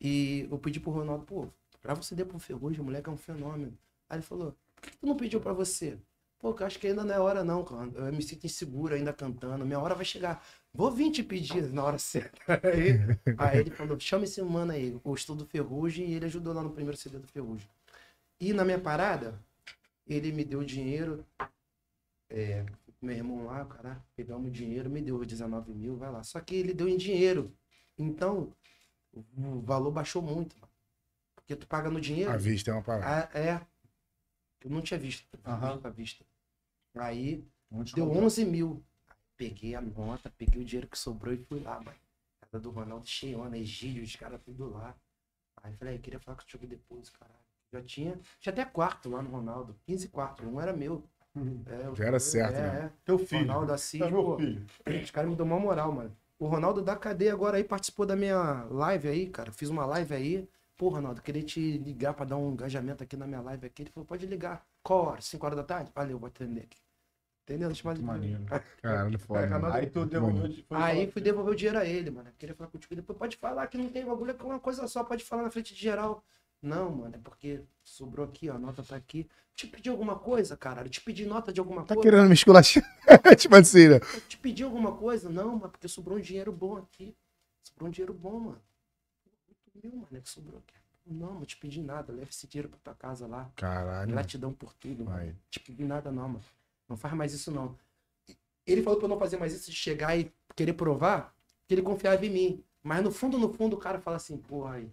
E 0.01 0.49
eu 0.51 0.59
pedi 0.59 0.81
pro 0.81 0.91
Ronaldo, 0.91 1.25
pô, 1.25 1.49
grava 1.83 2.01
um 2.01 2.03
CD 2.03 2.25
pro 2.25 2.39
Ferrugem, 2.39 2.81
o 2.81 2.85
moleque 2.85 3.09
é 3.09 3.13
um 3.13 3.17
fenômeno. 3.17 3.77
Aí 4.09 4.19
ele 4.19 4.25
falou, 4.25 4.57
por 4.75 4.83
que, 4.83 4.91
que 4.91 4.97
tu 4.99 5.07
não 5.07 5.17
pediu 5.17 5.41
pra 5.41 5.53
você? 5.53 5.99
Pô, 6.39 6.55
eu 6.59 6.67
acho 6.67 6.79
que 6.79 6.87
ainda 6.87 7.03
não 7.05 7.15
é 7.15 7.19
hora 7.19 7.43
não, 7.43 7.65
cara. 7.65 7.91
Eu 7.95 8.13
me 8.13 8.23
sinto 8.23 8.45
inseguro 8.45 8.95
ainda 8.95 9.15
cantando, 9.15 9.65
minha 9.65 9.81
hora 9.81 9.95
vai 9.95 10.05
chegar. 10.05 10.45
Vou 10.75 10.91
vir 10.91 11.11
te 11.11 11.23
pedir 11.23 11.73
na 11.73 11.83
hora 11.83 11.97
certa. 11.99 12.39
Aí, 12.63 13.39
aí 13.39 13.61
ele 13.61 13.71
falou, 13.71 13.99
chama 13.99 14.25
esse 14.25 14.43
mano 14.43 14.73
aí, 14.73 14.91
gostou 15.03 15.35
do 15.35 15.47
Ferrugem 15.47 16.11
e 16.11 16.15
ele 16.15 16.27
ajudou 16.27 16.53
lá 16.53 16.63
no 16.63 16.71
primeiro 16.71 16.99
CD 16.99 17.19
do 17.19 17.29
Ferrugem. 17.29 17.67
E 18.39 18.53
na 18.53 18.65
minha 18.65 18.79
parada, 18.79 19.41
ele 20.07 20.33
me 20.33 20.45
deu 20.45 20.63
dinheiro, 20.63 21.25
é, 22.29 22.67
meu 23.05 23.17
irmão 23.17 23.45
lá, 23.45 23.65
cara, 23.67 24.05
pegamos 24.17 24.49
o 24.49 24.51
dinheiro, 24.51 24.89
me 24.91 25.01
deu 25.01 25.25
19 25.25 25.73
mil, 25.75 25.97
vai 25.97 26.11
lá. 26.11 26.23
Só 26.23 26.41
que 26.41 26.55
ele 26.55 26.73
deu 26.75 26.89
em 26.89 26.97
dinheiro. 26.97 27.57
Então, 27.99 28.53
o 29.13 29.61
valor 29.61 29.91
baixou 29.91 30.23
muito. 30.23 30.57
mano. 30.59 30.73
Porque 31.35 31.55
tu 31.55 31.67
paga 31.67 31.91
no 31.91 32.01
dinheiro. 32.01 32.31
A 32.31 32.37
vista 32.37 32.71
é 32.71 32.75
uma 32.75 32.83
parada. 32.83 33.29
Ah, 33.35 33.39
é. 33.39 33.61
Eu 34.63 34.71
não 34.71 34.81
tinha 34.81 34.99
visto. 34.99 35.29
Vi 35.33 35.87
à 35.87 35.91
vista. 35.91 36.25
Aí, 36.95 37.45
Onde 37.71 37.93
deu 37.95 38.07
comprou? 38.07 38.25
11 38.25 38.45
mil. 38.45 38.85
Peguei 39.37 39.75
a 39.75 39.81
nota, 39.81 40.31
peguei 40.39 40.63
o 40.63 40.65
dinheiro 40.65 40.89
que 40.89 40.99
sobrou 40.99 41.35
e 41.35 41.37
fui 41.37 41.61
lá, 41.61 41.81
mano. 41.81 41.99
Casa 42.41 42.59
do 42.61 42.71
Ronaldo 42.71 43.07
Cheiona, 43.07 43.59
Egídio, 43.59 44.03
os 44.03 44.17
caras 44.17 44.41
tudo 44.43 44.71
lá. 44.71 44.97
Aí 45.63 45.75
falei, 45.77 45.95
"Ah, 45.95 45.97
eu 45.97 46.01
queria 46.01 46.21
falar 46.21 46.37
contigo 46.39 46.67
depois, 46.67 47.11
caralho. 47.11 47.39
Já 47.73 47.83
tinha, 47.83 48.19
tinha 48.41 48.53
até 48.53 48.65
quarto 48.65 49.11
lá 49.11 49.21
no 49.21 49.31
Ronaldo. 49.31 49.75
15 49.85 50.09
quartos, 50.09 50.47
um 50.47 50.61
era 50.61 50.73
meu. 50.73 51.05
É, 51.37 51.95
Já 51.97 52.05
era 52.05 52.21
certo, 52.21 52.55
é, 52.57 52.61
né? 52.63 52.85
é. 52.87 52.91
Teu 53.05 53.19
filho. 53.19 53.43
Ronaldo 53.43 53.73
Assis, 53.73 54.01
É 54.01 54.11
meu 54.11 54.23
pô, 54.25 54.37
filho. 54.39 54.65
os 55.03 55.11
caras 55.11 55.31
me 55.31 55.37
dão 55.37 55.47
uma 55.47 55.59
moral, 55.59 55.91
mano. 55.93 56.17
O 56.39 56.47
Ronaldo 56.47 56.83
da 56.83 56.97
cadeia 56.97 57.33
agora 57.33 57.57
aí 57.57 57.65
participou 57.65 58.07
da 58.07 58.15
minha 58.15 58.65
live 58.71 59.09
aí, 59.09 59.29
cara. 59.29 59.51
Fiz 59.51 59.69
uma 59.69 59.85
live 59.87 60.15
aí. 60.15 60.49
Pô, 60.77 60.89
Ronaldo, 60.89 61.23
queria 61.23 61.43
te 61.43 61.79
ligar 61.79 62.15
pra 62.15 62.25
dar 62.25 62.37
um 62.37 62.53
engajamento 62.53 63.03
aqui 63.03 63.17
na 63.17 63.27
minha 63.27 63.41
live 63.41 63.67
aqui. 63.67 63.83
Ele 63.83 63.91
falou, 63.91 64.07
pode 64.07 64.27
ligar. 64.27 64.65
Qual 64.83 65.07
hora? 65.07 65.21
5 65.21 65.45
horas 65.47 65.57
da 65.57 65.63
tarde? 65.65 65.91
Valeu, 65.95 66.19
vou 66.19 66.27
atender 66.27 66.63
aqui. 66.63 66.79
Entendeu? 67.45 67.69
Deixa 67.69 67.95
maneiro. 68.03 68.43
Caralho, 68.83 69.19
foda. 69.19 69.47
Mano. 69.47 69.67
Aí 69.73 69.87
tu 69.87 70.07
devolveu. 70.07 70.51
foi 70.67 70.79
Aí 70.79 71.11
fui 71.11 71.21
devolver 71.21 71.53
o 71.53 71.57
dinheiro 71.57 71.79
a 71.79 71.85
ele, 71.85 72.11
mano. 72.11 72.31
Queria 72.39 72.55
falar 72.55 72.71
contigo. 72.71 72.95
Depois 72.97 73.19
pode 73.19 73.37
falar 73.37 73.67
que 73.67 73.77
não 73.77 73.89
tem 73.91 74.05
bagulho, 74.05 74.31
é 74.39 74.43
uma 74.45 74.59
coisa 74.59 74.87
só, 74.89 75.05
pode 75.05 75.23
falar 75.25 75.43
na 75.43 75.51
frente 75.51 75.75
de 75.75 75.81
geral. 75.81 76.25
Não, 76.65 76.91
mano, 76.91 77.15
é 77.15 77.19
porque 77.19 77.61
sobrou 77.83 78.25
aqui, 78.27 78.49
ó, 78.49 78.55
a 78.55 78.59
nota 78.59 78.83
tá 78.83 78.97
aqui. 78.97 79.29
Te 79.55 79.67
pedi 79.67 79.91
alguma 79.91 80.19
coisa, 80.19 80.57
caralho? 80.57 80.89
Te 80.89 81.01
pedi 81.01 81.27
nota 81.27 81.53
de 81.53 81.61
alguma 81.61 81.83
Tá 81.85 81.95
coisa? 81.95 82.11
querendo 82.11 82.27
me 82.27 82.35
esculachar? 82.35 82.83
tipo 83.39 83.55
assim, 83.55 83.89
né? 83.89 84.01
Te 84.27 84.39
pedi 84.39 84.63
alguma 84.63 84.97
coisa? 84.97 85.29
Não, 85.29 85.59
mas 85.59 85.71
porque 85.71 85.87
sobrou 85.87 86.17
um 86.17 86.21
dinheiro 86.21 86.51
bom 86.51 86.79
aqui. 86.79 87.15
Sobrou 87.63 87.89
um 87.89 87.93
dinheiro 87.93 88.15
bom, 88.15 88.41
mano. 88.41 88.63
Oito 89.47 89.87
mil, 89.87 89.93
mano, 89.97 90.09
é 90.17 90.21
que 90.21 90.31
sobrou 90.31 90.59
aqui. 90.59 90.75
Não, 91.07 91.35
não 91.35 91.45
te 91.45 91.57
pedi 91.59 91.83
nada. 91.83 92.13
Leva 92.15 92.31
esse 92.31 92.47
dinheiro 92.47 92.71
pra 92.71 92.79
tua 92.83 92.95
casa 92.95 93.27
lá. 93.27 93.51
Caralho. 93.57 94.11
Gratidão 94.11 94.53
por 94.55 94.73
tudo, 94.73 95.05
mano. 95.05 95.17
Vai. 95.19 95.27
Não 95.27 95.37
te 95.51 95.61
pedi 95.61 95.85
nada, 95.85 96.11
não, 96.11 96.29
mano. 96.31 96.45
Não 96.89 96.97
faz 96.97 97.13
mais 97.15 97.35
isso, 97.35 97.51
não. 97.53 97.77
Ele 98.67 98.83
falou 98.83 98.99
pra 98.99 99.05
eu 99.05 99.11
não 99.11 99.19
fazer 99.19 99.37
mais 99.37 99.53
isso 99.53 99.71
de 99.71 99.77
chegar 99.77 100.17
e 100.19 100.33
querer 100.57 100.73
provar 100.73 101.35
que 101.69 101.75
ele 101.75 101.83
confiava 101.83 102.25
em 102.25 102.31
mim. 102.31 102.65
Mas 102.83 103.05
no 103.05 103.11
fundo, 103.13 103.39
no 103.39 103.53
fundo, 103.53 103.77
o 103.77 103.79
cara 103.79 104.01
fala 104.01 104.17
assim, 104.17 104.39
porra, 104.39 104.77
aí. 104.77 104.91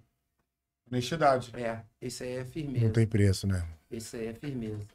Honestidade. 0.91 1.51
É, 1.55 1.79
esse 2.01 2.23
aí 2.23 2.33
é 2.37 2.45
firmeza. 2.45 2.85
Não 2.85 2.91
tem 2.91 3.07
preço, 3.07 3.47
né? 3.47 3.65
Esse 3.89 4.17
aí 4.17 4.27
é 4.27 4.33
firmeza. 4.33 4.85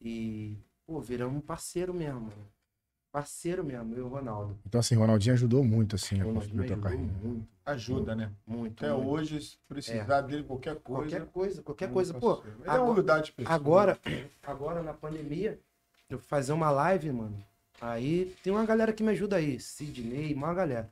E, 0.00 0.56
pô, 0.86 1.00
viramos 1.00 1.36
um 1.36 1.40
parceiro 1.40 1.92
mesmo, 1.92 2.20
mano. 2.20 2.54
Parceiro 3.10 3.62
mesmo, 3.64 3.94
eu 3.94 3.98
e 3.98 4.02
o 4.02 4.08
Ronaldo. 4.08 4.58
Então, 4.66 4.78
assim, 4.80 4.96
o 4.96 5.00
Ronaldinho 5.00 5.34
ajudou 5.34 5.62
muito, 5.64 5.94
assim, 5.94 6.20
a 6.20 6.26
O 6.26 6.34
construir 6.34 6.64
ajudou 6.64 6.82
carreira. 6.82 7.04
muito, 7.22 7.48
Ajuda, 7.64 8.14
né? 8.16 8.30
muito. 8.46 8.84
Até 8.84 8.92
muito. 8.92 9.08
hoje, 9.08 9.40
se 9.40 9.56
precisar 9.68 10.20
dele, 10.22 10.42
qualquer 10.42 10.76
coisa. 10.80 11.10
Qualquer 11.10 11.26
coisa, 11.32 11.62
qualquer 11.62 11.84
é 11.84 11.88
um 11.88 11.92
coisa. 11.92 12.14
Pô, 12.14 12.42
é 12.64 12.70
agora- 12.70 12.82
humildade 12.82 13.26
de 13.26 13.32
pessoa. 13.32 13.54
agora, 13.54 13.98
agora 14.42 14.82
na 14.82 14.92
pandemia, 14.92 15.58
eu 16.10 16.18
fui 16.18 16.26
fazer 16.26 16.52
uma 16.52 16.70
live, 16.72 17.12
mano. 17.12 17.44
Aí 17.80 18.34
tem 18.42 18.52
uma 18.52 18.66
galera 18.66 18.92
que 18.92 19.02
me 19.02 19.10
ajuda 19.10 19.36
aí, 19.36 19.60
Sidney, 19.60 20.34
uma 20.34 20.52
galera. 20.52 20.90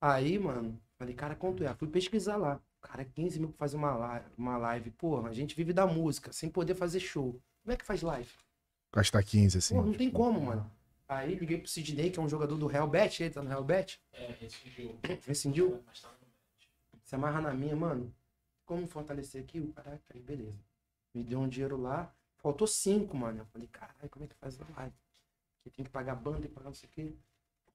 Aí, 0.00 0.38
mano, 0.40 0.76
falei, 0.98 1.14
cara, 1.14 1.36
quanto 1.36 1.62
é? 1.64 1.72
Fui 1.74 1.86
pesquisar 1.88 2.36
lá. 2.36 2.60
Cara, 2.82 3.04
15 3.04 3.38
mil 3.38 3.48
pra 3.48 3.58
fazer 3.58 3.76
uma 3.76 3.94
live, 3.94 4.26
uma 4.36 4.56
live. 4.58 4.90
Porra, 4.90 5.30
a 5.30 5.32
gente 5.32 5.54
vive 5.54 5.72
da 5.72 5.86
música, 5.86 6.32
sem 6.32 6.50
poder 6.50 6.74
fazer 6.74 7.00
show. 7.00 7.40
Como 7.62 7.72
é 7.72 7.76
que 7.76 7.84
faz 7.84 8.02
live? 8.02 8.30
Gastar 8.92 9.22
15, 9.22 9.58
assim. 9.58 9.74
Pô, 9.74 9.82
não 9.82 9.94
tem 9.94 10.10
como, 10.10 10.40
mano. 10.40 10.70
Aí 11.08 11.34
liguei 11.34 11.58
pro 11.58 11.68
Sidney, 11.68 12.10
que 12.10 12.18
é 12.18 12.22
um 12.22 12.28
jogador 12.28 12.56
do 12.56 12.66
Real 12.66 12.88
Bet, 12.88 13.22
ele 13.22 13.32
tá 13.32 13.42
no 13.42 13.48
Real 13.48 13.64
Bet. 13.64 14.00
É, 14.12 14.32
rescindiu. 14.40 14.98
Rescindiu? 15.26 15.82
Mas 15.86 16.00
tá 16.02 16.10
se 17.04 17.14
amarra 17.14 17.42
na 17.42 17.52
minha, 17.52 17.76
mano. 17.76 18.14
Como 18.64 18.86
fortalecer 18.86 19.42
aqui? 19.42 19.60
O 19.60 19.70
Caraca, 19.74 20.02
aí 20.14 20.20
beleza. 20.20 20.58
Me 21.14 21.22
deu 21.22 21.40
um 21.40 21.48
dinheiro 21.48 21.76
lá. 21.76 22.10
Faltou 22.38 22.66
cinco, 22.66 23.14
mano. 23.16 23.40
Eu 23.40 23.44
falei, 23.46 23.68
caralho, 23.68 24.08
como 24.10 24.24
é 24.24 24.28
que 24.28 24.34
faz 24.36 24.58
a 24.58 24.64
live? 24.78 24.94
Porque 25.62 25.76
tem 25.76 25.84
que 25.84 25.90
pagar 25.90 26.14
banda, 26.14 26.40
tem 26.40 26.48
que 26.48 26.54
pagar 26.54 26.70
não 26.70 26.74
sei 26.74 26.88
o 26.88 26.92
quê. 26.92 27.14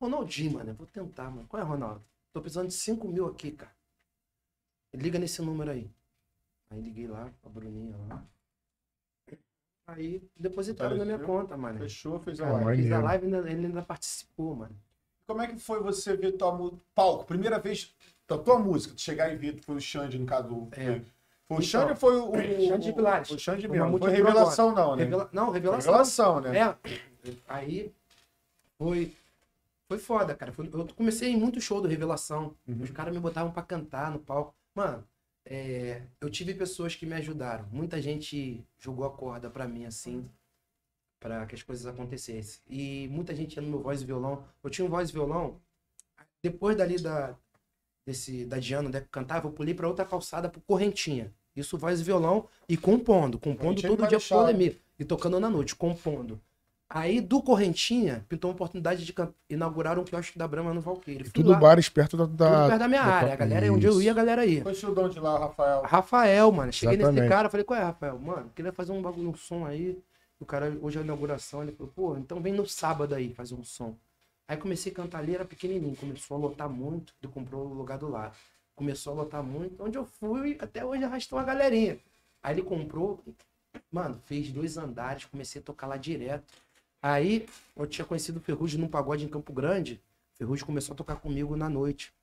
Ronaldinho, 0.01 0.53
mano. 0.53 0.71
Eu 0.71 0.75
vou 0.75 0.87
tentar, 0.87 1.29
mano. 1.29 1.47
Qual 1.47 1.61
é, 1.61 1.65
Ronaldo? 1.65 2.03
Tô 2.33 2.41
precisando 2.41 2.67
de 2.67 2.73
5 2.73 3.07
mil 3.07 3.27
aqui, 3.27 3.51
cara. 3.51 3.76
Liga 4.93 5.19
nesse 5.19 5.41
número 5.41 5.71
aí. 5.71 5.89
Aí 6.69 6.81
liguei 6.81 7.07
lá 7.07 7.29
pra 7.41 7.49
Bruninha 7.51 7.95
lá. 8.09 8.23
Aí 9.87 10.21
depositaram 10.37 10.97
na 10.97 11.05
minha 11.05 11.19
conta, 11.19 11.55
mano. 11.55 11.79
Fechou, 11.79 12.19
fez 12.19 12.41
a 12.41 12.49
live. 12.51 12.83
Fiz 12.83 12.91
a 12.91 12.99
live 12.99 13.23
e 13.23 13.35
ainda- 13.35 13.49
ele 13.49 13.65
ainda 13.67 13.81
participou, 13.81 14.55
mano. 14.55 14.75
Como 15.25 15.41
é 15.41 15.47
que 15.47 15.57
foi 15.59 15.81
você 15.81 16.15
ver 16.15 16.33
tua 16.33 16.73
palco? 16.93 17.25
Primeira 17.25 17.57
vez 17.59 17.93
da 18.27 18.37
tua 18.37 18.59
música, 18.59 18.93
de 18.95 19.01
chegar 19.01 19.31
e 19.31 19.37
ver, 19.37 19.61
foi 19.61 19.75
o 19.75 19.81
Xande 19.81 20.19
no 20.19 20.25
caso. 20.25 20.47
do- 20.49 20.67
É. 20.73 20.85
Foi, 21.47 21.57
o 21.57 21.59
Então, 21.59 21.61
Xande 21.61 21.91
ou 21.91 21.95
foi 21.95 22.17
o. 22.17 22.31
o 22.35 22.67
Xande 22.67 22.93
Pilares. 22.93 23.29
O 23.31 23.39
Xande 23.39 23.67
mesmo. 23.69 23.89
Não 23.91 23.97
foi 23.97 24.11
revelação, 24.11 24.75
não, 24.75 24.95
né? 24.97 25.03
Revela... 25.05 25.29
Não, 25.31 25.49
revelação. 25.51 25.91
Revelação, 25.91 26.41
né? 26.41 26.59
É. 26.59 26.77
Aí 27.47 27.93
foi. 28.77 29.15
Foi 29.87 29.97
foda, 29.99 30.35
cara. 30.35 30.51
Foi- 30.51 30.67
eu 30.73 30.85
comecei 30.95 31.29
em 31.31 31.37
muito 31.37 31.61
show 31.61 31.81
do 31.81 31.87
Revelação. 31.87 32.53
Uhum. 32.67 32.81
Os 32.83 32.89
caras 32.91 33.13
me 33.13 33.21
botavam 33.21 33.53
pra 33.53 33.63
cantar 33.63 34.11
no 34.11 34.19
palco. 34.19 34.53
Mano, 34.77 35.03
é, 35.43 36.03
eu 36.21 36.29
tive 36.29 36.53
pessoas 36.53 36.93
que 36.93 37.03
me 37.03 37.15
ajudaram. 37.15 37.65
Muita 37.71 37.99
gente 37.99 38.63
jogou 38.77 39.07
a 39.07 39.09
corda 39.09 39.49
pra 39.49 39.67
mim, 39.67 39.85
assim, 39.85 40.29
pra 41.19 41.47
que 41.47 41.55
as 41.55 41.63
coisas 41.63 41.87
acontecessem. 41.87 42.61
E 42.69 43.07
muita 43.07 43.33
gente 43.33 43.55
ia 43.55 43.61
no 43.63 43.69
meu 43.69 43.81
voz 43.81 44.03
e 44.03 44.05
violão. 44.05 44.45
Eu 44.63 44.69
tinha 44.69 44.85
um 44.85 44.89
voz 44.89 45.09
e 45.09 45.13
violão. 45.13 45.59
Depois 46.43 46.77
dali 46.77 47.01
da, 47.01 47.35
desse, 48.05 48.45
da 48.45 48.59
Diana, 48.59 48.87
onde 48.87 48.97
é 48.97 49.01
que 49.01 49.07
eu 49.07 49.11
cantava, 49.11 49.47
eu 49.47 49.51
pulei 49.51 49.73
pra 49.73 49.87
outra 49.87 50.05
calçada 50.05 50.47
pro 50.47 50.61
Correntinha. 50.61 51.33
Isso 51.55 51.75
voz 51.75 51.99
e 51.99 52.03
violão 52.03 52.47
e 52.69 52.77
compondo. 52.77 53.39
Compondo 53.39 53.81
todo 53.81 54.03
do 54.03 54.07
dia 54.07 54.19
polêmica. 54.19 54.79
E 54.99 55.03
tocando 55.03 55.39
na 55.39 55.49
noite, 55.49 55.75
compondo. 55.75 56.39
Aí 56.89 57.19
do 57.19 57.41
Correntinha, 57.41 58.25
pintou 58.29 58.49
uma 58.49 58.55
oportunidade 58.55 59.03
de 59.03 59.13
inaugurar 59.49 59.99
um 59.99 60.05
quiosque 60.05 60.39
da 60.39 60.47
Brahma 60.47 60.73
no 60.73 60.79
Valqueire. 60.79 61.25
Fui 61.25 61.33
Tudo 61.33 61.49
lá, 61.49 61.57
bares 61.59 61.89
perto 61.89 62.15
da. 62.15 62.67
perto 62.69 62.79
da 62.79 62.87
minha 62.87 63.03
da- 63.03 63.13
área. 63.13 63.33
A 63.33 63.35
galera, 63.35 63.73
onde 63.73 63.85
eu 63.85 64.01
ia, 64.01 64.11
a 64.11 64.13
galera 64.15 64.45
ia. 64.45 64.63
Foi 64.63 64.71
o 64.73 64.95
dono 64.95 65.09
de 65.09 65.19
lá, 65.19 65.35
o 65.35 65.39
Rafael. 65.39 65.81
Rafael, 65.81 66.51
mano. 66.51 66.71
Cheguei 66.71 66.95
nesse 66.95 67.09
Exatamente. 67.09 67.29
cara, 67.29 67.49
falei, 67.49 67.65
qual 67.65 67.77
é, 67.79 67.83
Rafael? 67.83 68.17
Mano, 68.17 68.49
queria 68.55 68.71
fazer 68.71 68.93
um 68.93 69.01
bagulho, 69.01 69.29
um 69.29 69.35
som 69.35 69.65
aí. 69.65 70.01
O 70.39 70.45
cara, 70.45 70.77
hoje 70.81 70.97
é 70.97 71.01
a 71.01 71.03
inauguração, 71.03 71.61
ele 71.63 71.73
falou, 71.73 71.91
pô, 71.93 72.15
então 72.17 72.39
vem 72.39 72.53
no 72.53 72.65
sábado 72.65 73.13
aí 73.15 73.33
fazer 73.33 73.55
um 73.55 73.63
som. 73.63 73.95
Aí 74.47 74.55
comecei 74.55 74.91
a 74.91 74.95
cantar 74.95 75.17
ali, 75.17 75.35
era 75.35 75.43
pequenininho, 75.43 75.95
começou 75.95 76.37
a 76.37 76.39
lotar 76.39 76.69
muito, 76.69 77.13
ele 77.21 77.29
comprou 77.33 77.65
o 77.67 77.73
lugar 77.73 77.97
do 77.97 78.07
lado. 78.07 78.33
Começou 78.75 79.11
a 79.11 79.15
lotar 79.17 79.43
muito. 79.43 79.83
Onde 79.83 79.97
eu 79.97 80.05
fui, 80.05 80.55
até 80.61 80.85
hoje 80.85 81.03
arrastou 81.03 81.37
uma 81.37 81.43
galerinha. 81.43 81.97
Aí 82.41 82.53
ele 82.55 82.61
comprou, 82.61 83.21
mano, 83.91 84.21
fez 84.25 84.49
dois 84.51 84.77
andares, 84.77 85.25
comecei 85.25 85.59
a 85.59 85.65
tocar 85.65 85.87
lá 85.87 85.97
direto. 85.97 86.45
Aí 87.01 87.45
eu 87.75 87.85
tinha 87.87 88.05
conhecido 88.05 88.37
o 88.37 88.41
Ferrugem 88.41 88.79
num 88.79 88.87
pagode 88.87 89.23
em 89.25 89.27
Campo 89.27 89.53
Grande. 89.53 90.01
Ferrugem 90.35 90.65
começou 90.65 90.93
a 90.93 90.95
tocar 90.97 91.15
comigo 91.17 91.55
na 91.55 91.69
noite. 91.69 92.13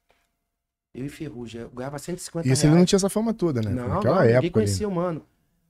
Eu 0.93 1.05
e 1.07 1.09
Ferrugem. 1.09 1.62
Eu 1.62 1.70
ganhava 1.70 1.99
150 1.99 2.47
E 2.47 2.53
esse 2.53 2.62
reais. 2.62 2.72
ele 2.72 2.79
não 2.81 2.87
tinha 2.87 2.97
essa 2.97 3.09
fama 3.09 3.35
toda, 3.35 3.61
né? 3.61 3.70
Não, 3.70 3.89
Naquela 3.89 4.14
não, 4.16 4.20
ninguém 4.22 4.31
época 4.37 4.39
ali. 4.47 4.51
conhecia 4.51 4.89
o 4.89 4.93
mano. 4.93 5.27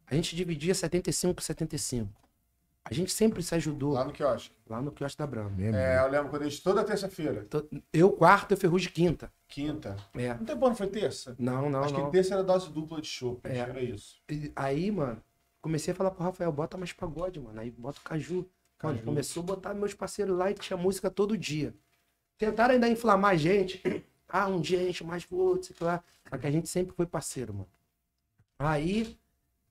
A 0.07 0.15
gente 0.15 0.37
dividia 0.37 0.75
75 0.75 1.35
por 1.35 1.43
75. 1.43 2.11
A 2.87 2.93
gente 2.93 3.11
sempre 3.11 3.43
se 3.43 3.55
ajudou 3.55 3.93
Lá 3.95 4.01
lá, 4.01 4.05
no 4.07 4.13
quiosque. 4.13 4.55
no 4.69 4.93
quiosque 4.93 5.17
da. 5.19 5.27
Mesmo. 5.27 5.75
É, 5.75 6.05
eu 6.05 6.11
lembro 6.11 6.29
quando 6.29 6.43
a 6.43 6.49
gente, 6.49 6.63
toda 6.63 6.85
terça-feira, 6.85 7.47
Eu 7.91 8.13
quarta, 8.13 8.53
eu 8.53 8.59
Ferrugem 8.59 8.91
quinta. 8.93 9.33
quinta. 9.49 9.97
É. 10.15 10.35
Não 10.35 10.45
tem 10.45 10.55
bom, 10.55 10.69
não 10.69 10.77
foi 10.77 10.89
terça? 10.89 11.35
Não, 11.39 11.71
não, 11.71 11.81
Acho 11.83 11.95
não. 11.95 12.05
que 12.07 12.13
terça 12.13 12.35
era 12.35 12.45
dose 12.45 12.71
dupla 12.71 13.01
de 13.01 13.07
chopp. 13.09 13.41
É. 13.49 13.57
Era 13.57 13.81
isso. 13.83 14.21
E 14.31 14.53
Aí, 14.55 14.91
mano, 14.91 15.23
comecei 15.63 15.93
a 15.93 15.95
falar 15.95 16.11
pro 16.11 16.23
Rafael, 16.23 16.53
bota 16.53 16.77
mais 16.77 16.93
pagode, 16.93 17.41
mano. 17.41 17.59
Aí 17.59 17.71
bota 17.71 17.99
o 17.99 18.03
Caju. 18.03 18.47
Mano, 18.85 19.03
começou 19.03 19.43
a 19.43 19.47
botar 19.47 19.74
meus 19.74 19.95
parceiros 19.95 20.37
lá 20.37 20.51
e 20.51 20.55
tinha 20.55 20.76
música 20.76 21.11
todo 21.11 21.37
dia. 21.37 21.74
Tentaram 22.37 22.74
ainda 22.74 22.89
inflamar 22.89 23.32
a 23.32 23.37
gente. 23.37 23.82
Ah, 24.26 24.49
um 24.49 24.61
dia 24.61 24.80
a 24.80 24.82
gente 24.82 25.05
mais 25.05 25.24
outro, 25.30 25.72
sei 25.72 25.87
lá. 25.87 26.03
Só 26.28 26.37
que 26.37 26.45
a 26.45 26.51
gente 26.51 26.68
sempre 26.68 26.93
foi 26.97 27.07
parceiro, 27.07 27.55
mano. 27.55 27.68
Aí, 28.59 29.16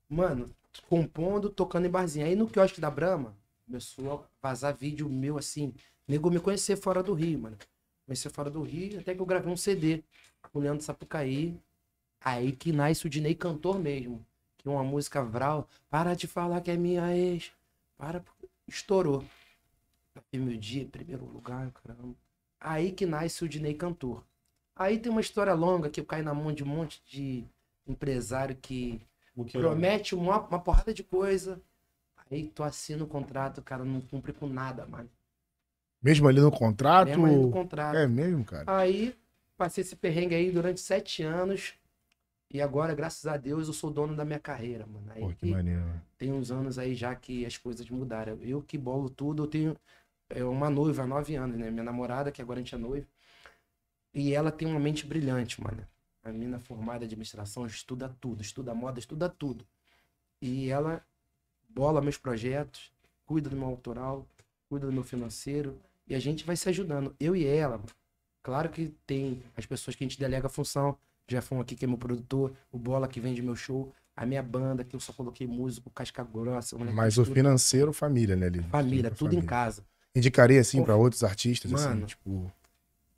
mano, 0.08 0.48
compondo, 0.88 1.50
tocando 1.50 1.86
em 1.86 1.90
barzinho. 1.90 2.24
Aí 2.24 2.34
no 2.34 2.48
quiosque 2.48 2.80
da 2.80 2.90
Brahma, 2.90 3.36
começou 3.66 4.26
a 4.42 4.48
vazar 4.48 4.74
vídeo 4.74 5.06
meu 5.06 5.36
assim. 5.36 5.74
Nego 6.08 6.30
me 6.30 6.40
conhecer 6.40 6.76
fora 6.76 7.02
do 7.02 7.12
Rio, 7.12 7.40
mano. 7.40 7.58
Conhecer 8.06 8.30
fora 8.30 8.48
do 8.48 8.62
Rio, 8.62 9.00
até 9.00 9.14
que 9.14 9.20
eu 9.20 9.26
gravei 9.26 9.52
um 9.52 9.56
CD 9.56 10.02
com 10.50 10.60
o 10.60 10.62
Leandro 10.62 10.82
Sapucaí. 10.82 11.58
Aí 12.20 12.52
que 12.52 12.72
nasce 12.72 13.06
o 13.06 13.10
Dinei 13.10 13.34
cantor 13.34 13.78
mesmo. 13.78 14.24
Que 14.56 14.68
é 14.68 14.70
uma 14.70 14.84
música 14.84 15.22
Vral. 15.22 15.68
Para 15.90 16.14
de 16.14 16.26
falar 16.26 16.62
que 16.62 16.70
é 16.70 16.76
minha 16.76 17.14
ex. 17.14 17.52
Para. 17.98 18.24
Estourou. 18.66 19.24
Meu 20.32 20.56
dia, 20.56 20.86
primeiro 20.86 21.24
lugar, 21.24 21.70
caramba. 21.72 22.14
Aí 22.60 22.92
que 22.92 23.04
nasce 23.04 23.44
o 23.44 23.48
Dinei 23.48 23.74
cantor. 23.74 24.24
Aí 24.76 24.98
tem 24.98 25.10
uma 25.10 25.20
história 25.20 25.54
longa 25.54 25.90
que 25.90 26.00
eu 26.00 26.04
caio 26.04 26.24
na 26.24 26.34
mão 26.34 26.52
de 26.52 26.64
um 26.64 26.66
monte 26.66 27.02
de 27.06 27.44
empresário 27.86 28.56
que 28.56 29.00
promete 29.52 30.14
uma, 30.14 30.40
uma 30.40 30.58
porrada 30.58 30.92
de 30.92 31.02
coisa. 31.02 31.60
Aí 32.30 32.48
tu 32.48 32.62
assina 32.62 33.04
o 33.04 33.08
contrato, 33.08 33.58
o 33.58 33.62
cara 33.62 33.84
não 33.84 34.00
cumpre 34.00 34.32
com 34.32 34.46
nada, 34.46 34.86
mano. 34.86 35.10
Mesmo 36.02 36.28
ali 36.28 36.40
no 36.40 36.50
contrato. 36.50 37.08
Mesmo 37.08 37.26
aí 37.26 37.36
no 37.36 37.50
contrato. 37.50 37.96
É 37.96 38.06
mesmo, 38.06 38.44
cara. 38.44 38.64
Aí 38.66 39.14
passei 39.56 39.82
esse 39.82 39.96
perrengue 39.96 40.34
aí 40.34 40.50
durante 40.50 40.80
sete 40.80 41.22
anos. 41.22 41.74
E 42.54 42.62
agora, 42.62 42.94
graças 42.94 43.26
a 43.26 43.36
Deus, 43.36 43.66
eu 43.66 43.72
sou 43.72 43.90
dono 43.90 44.14
da 44.14 44.24
minha 44.24 44.38
carreira, 44.38 44.86
mano. 44.86 45.10
Aí 45.10 45.22
Pô, 45.22 45.34
que 45.34 45.50
maneiro. 45.50 46.00
tem 46.16 46.32
uns 46.32 46.52
anos 46.52 46.78
aí 46.78 46.94
já 46.94 47.12
que 47.12 47.44
as 47.44 47.58
coisas 47.58 47.90
mudaram. 47.90 48.34
Eu 48.40 48.62
que 48.62 48.78
bolo 48.78 49.10
tudo, 49.10 49.42
eu 49.42 49.46
tenho 49.48 49.76
é, 50.30 50.44
uma 50.44 50.70
noiva 50.70 51.02
há 51.02 51.06
nove 51.06 51.34
anos, 51.34 51.58
né? 51.58 51.68
Minha 51.68 51.82
namorada, 51.82 52.30
que 52.30 52.40
agora 52.40 52.60
a 52.60 52.62
gente 52.62 52.72
é 52.72 52.78
noiva. 52.78 53.08
E 54.14 54.32
ela 54.32 54.52
tem 54.52 54.68
uma 54.68 54.78
mente 54.78 55.04
brilhante, 55.04 55.60
mano. 55.60 55.84
A 56.22 56.30
mina 56.30 56.60
formada 56.60 57.02
em 57.02 57.06
administração 57.08 57.66
estuda 57.66 58.08
tudo, 58.20 58.40
estuda 58.40 58.72
moda, 58.72 59.00
estuda 59.00 59.28
tudo. 59.28 59.66
E 60.40 60.70
ela 60.70 61.04
bola 61.68 62.00
meus 62.00 62.16
projetos, 62.16 62.92
cuida 63.26 63.50
do 63.50 63.56
meu 63.56 63.66
autoral, 63.66 64.28
cuida 64.68 64.86
do 64.86 64.92
meu 64.92 65.02
financeiro. 65.02 65.76
E 66.06 66.14
a 66.14 66.20
gente 66.20 66.44
vai 66.44 66.54
se 66.54 66.68
ajudando. 66.68 67.16
Eu 67.18 67.34
e 67.34 67.44
ela. 67.44 67.82
Claro 68.44 68.68
que 68.68 68.94
tem 69.04 69.42
as 69.56 69.66
pessoas 69.66 69.96
que 69.96 70.04
a 70.04 70.06
gente 70.06 70.20
delega 70.20 70.46
a 70.46 70.50
função. 70.50 70.96
Jefão 71.28 71.60
aqui, 71.60 71.74
que 71.74 71.84
é 71.84 71.88
meu 71.88 71.98
produtor, 71.98 72.52
o 72.70 72.78
Bola 72.78 73.08
que 73.08 73.18
vende 73.18 73.40
meu 73.40 73.56
show, 73.56 73.92
a 74.16 74.26
minha 74.26 74.42
banda, 74.42 74.84
que 74.84 74.94
eu 74.94 75.00
só 75.00 75.12
coloquei 75.12 75.46
músico, 75.46 75.90
casca 75.90 76.22
grossa. 76.22 76.76
Mas 76.78 77.18
o 77.18 77.24
financeiro, 77.24 77.92
família, 77.92 78.36
né? 78.36 78.46
Ali. 78.46 78.62
Família, 78.62 79.10
tudo 79.10 79.32
em 79.32 79.36
família. 79.36 79.48
casa. 79.48 79.84
Indicaria, 80.14 80.60
assim, 80.60 80.78
Pô, 80.78 80.84
pra 80.84 80.96
outros 80.96 81.24
artistas, 81.24 81.72
assim, 81.72 81.88
mano, 81.88 82.06
tipo. 82.06 82.52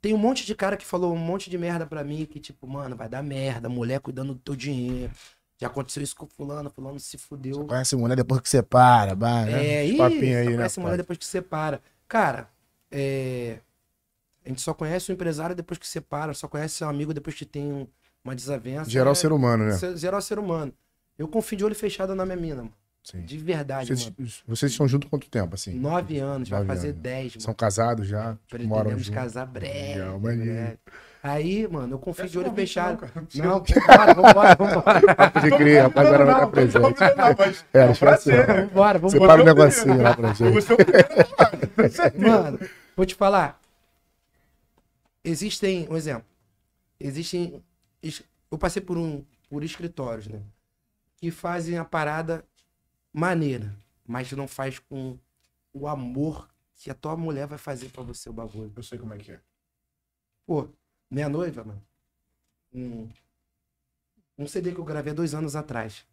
Tem 0.01 0.13
um 0.13 0.17
monte 0.17 0.45
de 0.45 0.55
cara 0.55 0.77
que 0.77 0.85
falou 0.85 1.13
um 1.13 1.17
monte 1.17 1.49
de 1.49 1.57
merda 1.57 1.85
pra 1.85 2.03
mim, 2.03 2.25
que 2.25 2.39
tipo, 2.39 2.67
mano, 2.67 2.95
vai 2.95 3.09
dar 3.09 3.21
merda, 3.21 3.67
mulher 3.67 3.99
cuidando 3.99 4.33
do 4.33 4.39
teu 4.39 4.55
dinheiro. 4.55 5.11
Já 5.59 5.67
aconteceu 5.67 6.03
isso 6.03 6.15
com 6.15 6.27
fulano, 6.27 6.69
fulano 6.69 6.99
se 6.99 7.17
fudeu. 7.17 7.65
Conhece 7.65 7.95
mulher 7.95 8.15
depois 8.15 8.41
que 8.41 8.49
separa, 8.49 9.15
bah, 9.15 9.43
né? 9.43 9.85
É, 9.85 9.91
Uns 9.91 9.97
papinhos 9.97 10.37
aí, 10.37 10.49
né? 10.49 10.55
conhece 10.55 10.79
mulher 10.79 10.91
pai? 10.91 10.97
depois 10.97 11.17
que 11.17 11.25
separa. 11.25 11.81
Cara, 12.07 12.47
é, 12.91 13.59
a 14.47 14.49
gente 14.49 14.61
só 14.61 14.73
conhece 14.73 15.11
o 15.11 15.13
empresário 15.13 15.55
depois 15.55 15.77
que 15.77 15.87
separa, 15.87 16.33
só 16.33 16.47
conhece 16.47 16.75
seu 16.75 16.87
amigo 16.89 17.13
depois 17.13 17.35
que 17.35 17.45
tem 17.45 17.63
um- 17.71 17.87
uma 18.23 18.35
desavença. 18.35 18.89
Geral 18.89 19.11
é, 19.11 19.15
ser 19.15 19.31
humano, 19.31 19.65
né? 19.65 19.77
Geral 19.95 20.21
ser 20.21 20.39
humano. 20.39 20.73
Eu 21.17 21.27
confio 21.27 21.57
de 21.57 21.65
olho 21.65 21.75
fechado 21.75 22.13
na 22.15 22.25
minha 22.25 22.37
mina, 22.37 22.57
mano. 22.57 22.73
Sim. 23.03 23.21
De 23.21 23.37
verdade, 23.37 23.87
Vocês, 23.87 24.13
mano. 24.17 24.29
vocês 24.45 24.71
estão 24.73 24.85
juntos 24.85 25.09
quanto 25.09 25.29
tempo, 25.29 25.55
assim? 25.55 25.73
Nove 25.79 26.19
anos, 26.19 26.49
vai 26.49 26.59
Nove 26.59 26.67
fazer 26.67 26.89
anos. 26.89 27.01
dez, 27.01 27.31
mano. 27.35 27.41
São 27.41 27.53
casados 27.53 28.05
já? 28.07 28.19
moram 28.19 28.37
Pretendemos 28.49 29.03
juntos? 29.05 29.09
casar 29.09 29.45
breve. 29.45 29.99
Legal, 29.99 30.19
breve. 30.19 30.77
Aí, 31.23 31.67
mano, 31.69 31.95
eu 31.95 31.99
confio 31.99 32.27
de 32.27 32.37
olho 32.37 32.47
não, 32.47 32.51
não, 32.51 32.55
fechado. 32.57 32.97
cara. 32.97 33.11
Não, 33.35 33.63
vambora, 34.13 34.13
vambora, 34.13 34.55
vambora. 34.59 35.31
Pode 35.31 35.49
crer, 35.51 35.81
rapaziada, 35.83 36.25
vai 36.25 36.33
estar 36.33 36.47
presente. 36.47 37.63
É, 37.73 37.79
É, 37.79 37.93
prazer. 37.93 38.45
Vambora, 38.67 38.99
Você 38.99 39.19
vambora. 39.19 39.33
para 39.33 39.41
um 39.41 39.45
negocinho 39.45 40.01
lá 40.01 40.13
pra 40.15 40.33
gente. 40.33 40.67
Mano, 42.19 42.59
vou 42.95 43.05
te 43.05 43.15
falar. 43.15 43.59
Existem, 45.27 45.85
um 45.89 45.97
exemplo. 45.97 46.25
Existem. 46.97 47.61
Eu 48.49 48.57
passei 48.57 48.81
por 48.81 48.97
um 48.97 49.25
por 49.49 49.61
escritórios, 49.61 50.27
né? 50.27 50.41
Que 51.17 51.31
fazem 51.31 51.77
a 51.77 51.83
parada 51.83 52.47
maneira, 53.11 53.75
mas 54.05 54.31
não 54.31 54.47
faz 54.47 54.79
com 54.79 55.19
o 55.73 55.85
amor 55.87 56.49
que 56.75 56.89
a 56.89 56.93
tua 56.93 57.17
mulher 57.17 57.45
vai 57.45 57.57
fazer 57.57 57.89
pra 57.89 58.03
você 58.03 58.29
o 58.29 58.33
bagulho. 58.33 58.71
Eu 58.73 58.83
sei 58.83 58.97
como 58.97 59.13
é 59.13 59.17
que 59.17 59.33
é. 59.33 59.41
Pô, 60.45 60.69
minha 61.11 61.27
noiva, 61.27 61.63
mano. 61.63 61.83
Um, 62.73 63.09
um 64.37 64.47
CD 64.47 64.73
que 64.73 64.79
eu 64.79 64.85
gravei 64.85 65.11
há 65.11 65.15
dois 65.15 65.33
anos 65.33 65.57
atrás. 65.57 66.05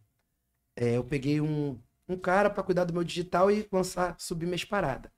É, 0.75 0.97
eu 0.97 1.05
peguei 1.05 1.41
um, 1.41 1.81
um 2.09 2.19
cara 2.19 2.51
pra 2.51 2.65
cuidar 2.65 2.85
do 2.85 2.93
meu 2.93 3.05
digital 3.05 3.49
e 3.51 3.69
lançar, 3.71 4.17
subir 4.19 4.47
minhas 4.47 4.65
paradas. 4.65 5.11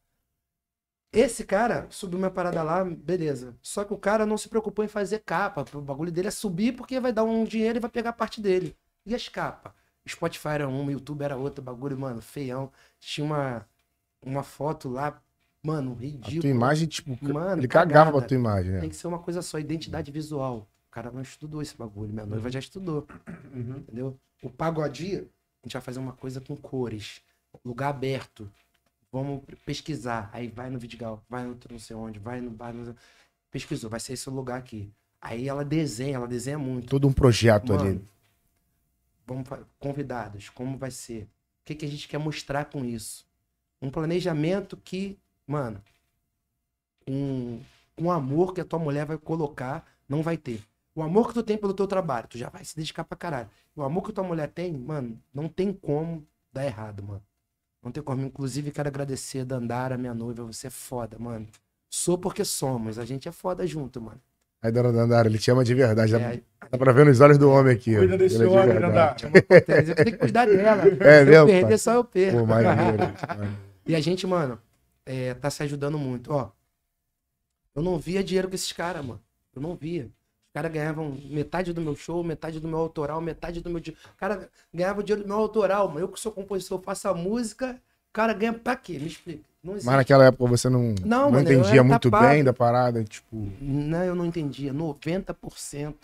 Esse 1.19 1.45
cara 1.45 1.87
subiu 1.89 2.19
minha 2.19 2.31
parada 2.31 2.63
lá, 2.63 2.85
beleza. 2.85 3.57
Só 3.63 3.85
que 3.85 3.93
o 3.95 3.99
cara 3.99 4.27
não 4.27 4.37
se 4.37 4.49
preocupou 4.49 4.85
em 4.85 4.89
fazer 4.89 5.21
capa. 5.21 5.65
O 5.75 5.81
bagulho 5.81 6.13
dele 6.13 6.29
é 6.29 6.31
subir 6.31 6.73
porque 6.77 7.01
vai 7.01 7.13
dar 7.13 7.25
um 7.25 7.45
dinheiro 7.45 7.79
e 7.79 7.81
vai 7.81 7.91
pegar 7.91 8.11
a 8.11 8.13
parte 8.13 8.41
dele. 8.41 8.77
E 9.05 9.15
as 9.15 9.29
capas? 9.29 9.73
Spotify 10.09 10.49
era 10.49 10.69
uma, 10.69 10.93
YouTube 10.93 11.23
era 11.23 11.37
outra, 11.37 11.63
bagulho, 11.65 11.99
mano, 11.99 12.21
feião. 12.21 12.71
Tinha 13.01 13.25
uma, 13.25 13.67
uma 14.23 14.43
foto 14.43 14.89
lá, 14.89 15.21
mano, 15.63 15.97
A 15.99 16.03
ridícula. 16.03 16.41
tua 16.43 16.51
imagem, 16.51 16.87
tipo, 16.87 17.17
Mano, 17.23 17.61
ele 17.61 17.67
cagava 17.69 18.05
cagada. 18.05 18.19
pra 18.19 18.29
tua 18.29 18.37
imagem, 18.37 18.73
né? 18.73 18.81
Tem 18.81 18.89
que 18.91 18.97
ser 18.97 19.07
uma 19.09 19.19
coisa 19.19 19.43
só, 19.43 19.59
identidade 19.59 20.13
visual. 20.13 20.69
O 20.87 20.91
cara 20.91 21.11
não 21.11 21.23
estudou 21.23 21.61
esse 21.63 21.77
bagulho, 21.77 22.13
minha 22.13 22.27
noiva 22.27 22.51
já 22.51 22.59
estudou, 22.59 23.07
Uhum. 23.55 23.79
entendeu? 23.79 24.17
O 24.43 24.49
pagodinho, 24.51 25.29
a 25.63 25.67
gente 25.67 25.73
vai 25.73 25.83
fazer 25.83 25.99
uma 25.99 26.13
coisa 26.13 26.41
com 26.41 26.55
cores, 26.57 27.21
lugar 27.65 27.89
aberto. 27.89 28.49
Vamos 29.17 29.45
pesquisar. 29.65 30.29
Aí 30.31 30.49
vai 30.49 30.69
no 30.69 30.79
Vidigal, 30.79 31.25
vai 31.27 31.43
no 31.47 31.59
não 31.71 31.79
sei 31.79 31.97
onde, 31.97 32.19
vai 32.19 32.39
no 32.39 32.51
bar. 32.51 32.75
no- 32.75 32.95
Pesquisou, 33.51 33.89
vai 33.89 33.99
ser 33.99 34.13
esse 34.13 34.29
lugar 34.29 34.59
aqui. 34.59 34.93
Aí 35.19 35.49
ela 35.49 35.65
desenha, 35.65 36.17
ela 36.17 36.29
desenha 36.29 36.59
muito. 36.59 36.89
Todo 36.91 37.09
um 37.09 37.13
projeto 37.15 37.73
Mano, 37.73 37.89
ali. 37.89 38.05
Vamos 39.27 39.49
convidados, 39.79 40.51
como 40.51 40.77
vai 40.77 40.91
ser? 40.91 41.23
O 41.23 41.29
que, 41.65 41.75
que 41.75 41.87
a 41.87 41.89
gente 41.89 42.07
quer 42.07 42.19
mostrar 42.19 42.67
com 42.67 42.85
isso? 42.85 43.27
Um 43.81 43.91
planejamento 43.91 44.77
que, 44.77 45.19
mano, 45.47 45.83
um, 47.09 47.59
um 47.97 48.11
amor 48.11 48.53
que 48.53 48.61
a 48.61 48.67
tua 48.67 48.79
mulher 48.79 49.07
vai 49.07 49.17
colocar, 49.17 49.87
não 50.07 50.23
vai 50.23 50.37
ter. 50.37 50.63
O 50.95 51.03
amor 51.03 51.29
que 51.29 51.35
tu 51.35 51.43
tem 51.43 51.57
pelo 51.57 51.73
teu 51.73 51.87
trabalho, 51.87 52.29
tu 52.29 52.37
já 52.37 52.51
vai 52.51 52.63
se 52.67 52.77
dedicar 52.77 53.05
pra 53.05 53.17
caralho. 53.17 53.49
O 53.75 53.83
amor 53.83 54.03
que 54.03 54.13
tua 54.13 54.25
mulher 54.25 54.51
tem, 54.51 54.75
mano, 54.75 55.19
não 55.33 55.49
tem 55.49 55.73
como 55.73 56.27
dar 56.53 56.67
errado, 56.67 57.03
mano. 57.03 57.23
Não 57.87 57.93
tem 57.93 58.03
como. 58.03 58.21
Inclusive, 58.27 58.73
quero 58.73 58.89
agradecer 58.89 59.41
a 59.41 59.45
Dandara, 59.45 59.97
minha 59.97 60.13
noiva. 60.13 60.43
Você 60.45 60.67
é 60.67 60.71
foda, 60.71 61.17
mano. 61.21 61.47
Sou 61.89 62.19
porque 62.19 62.45
somos. 62.45 62.99
A 62.99 63.05
gente 63.05 63.29
é 63.29 63.33
foda 63.33 63.65
junto, 63.65 64.01
mano. 64.01 64.21
Aí, 64.61 64.73
dona 64.73 64.91
Dandara, 64.93 65.29
ele 65.29 65.39
te 65.39 65.53
ama 65.53 65.63
de 65.63 65.73
verdade. 65.73 66.11
Dá, 66.11 66.19
É, 66.21 66.41
dá 66.69 66.77
pra 66.79 66.91
ver 66.93 67.07
nos 67.07 67.21
olhos 67.21 67.39
do 67.39 67.49
homem 67.49 67.73
aqui. 67.73 67.95
ó. 67.95 68.01
Cuida 68.01 68.19
desse 68.19 68.35
é 68.35 68.39
de 68.41 68.45
homem, 68.47 68.67
verdade. 68.67 69.23
Dandara. 69.27 69.87
eu 69.89 69.95
tenho 69.95 70.05
que 70.13 70.17
cuidar 70.17 70.47
dela. 70.47 70.83
É 71.01 71.25
Se 71.25 71.31
eu 71.33 71.47
mesmo, 71.47 71.47
perder, 71.47 71.69
pai? 71.69 71.79
só 71.79 71.93
eu 71.95 72.03
perco. 72.05 72.39
Pô, 72.39 72.47
maneiro, 72.47 72.75
mano. 73.39 73.57
E 73.87 73.95
a 73.95 74.01
gente, 74.01 74.27
mano, 74.27 74.59
é, 75.05 75.35
tá 75.35 75.49
se 75.49 75.63
ajudando 75.63 75.97
muito. 75.97 76.33
Ó, 76.33 76.51
eu 77.73 77.83
não 77.83 78.01
via 78.01 78.25
dinheiro 78.25 78.49
com 78.49 78.55
esses 78.57 78.73
caras, 78.73 79.05
mano. 79.05 79.21
Eu 79.55 79.63
não 79.63 79.77
via. 79.77 80.11
Os 80.57 80.59
caras 80.59 80.73
ganhavam 80.73 81.15
metade 81.29 81.71
do 81.75 81.83
meu 81.83 81.95
show, 81.95 82.25
metade 82.25 82.59
do 82.59 82.67
meu 82.67 82.79
autoral, 82.79 83.21
metade 83.21 83.61
do 83.61 83.69
meu. 83.69 83.79
O 83.79 84.17
cara 84.17 84.49
ganhava 84.73 85.03
dinheiro 85.03 85.23
do 85.23 85.29
meu 85.29 85.37
autoral, 85.37 85.87
mano. 85.87 86.01
Eu 86.01 86.09
que 86.09 86.19
sou 86.19 86.33
compositor, 86.33 86.81
faço 86.81 87.07
a 87.09 87.13
música. 87.13 87.73
O 88.09 88.13
cara 88.15 88.33
ganha 88.33 88.55
pra 88.55 88.75
quê? 88.75 88.99
Me 88.99 89.07
explica. 89.07 89.43
Mas 89.63 89.85
naquela 89.85 90.25
época 90.25 90.47
você 90.47 90.71
não, 90.71 90.95
Não, 91.05 91.25
não, 91.25 91.31
mano, 91.33 91.43
entendia 91.43 91.85
muito 91.85 92.11
tapado. 92.11 92.29
bem 92.29 92.43
da 92.43 92.55
parada, 92.55 93.05
tipo. 93.05 93.27
Não, 93.61 94.03
eu 94.03 94.15
não 94.15 94.25
entendia. 94.25 94.73
90% 94.73 95.95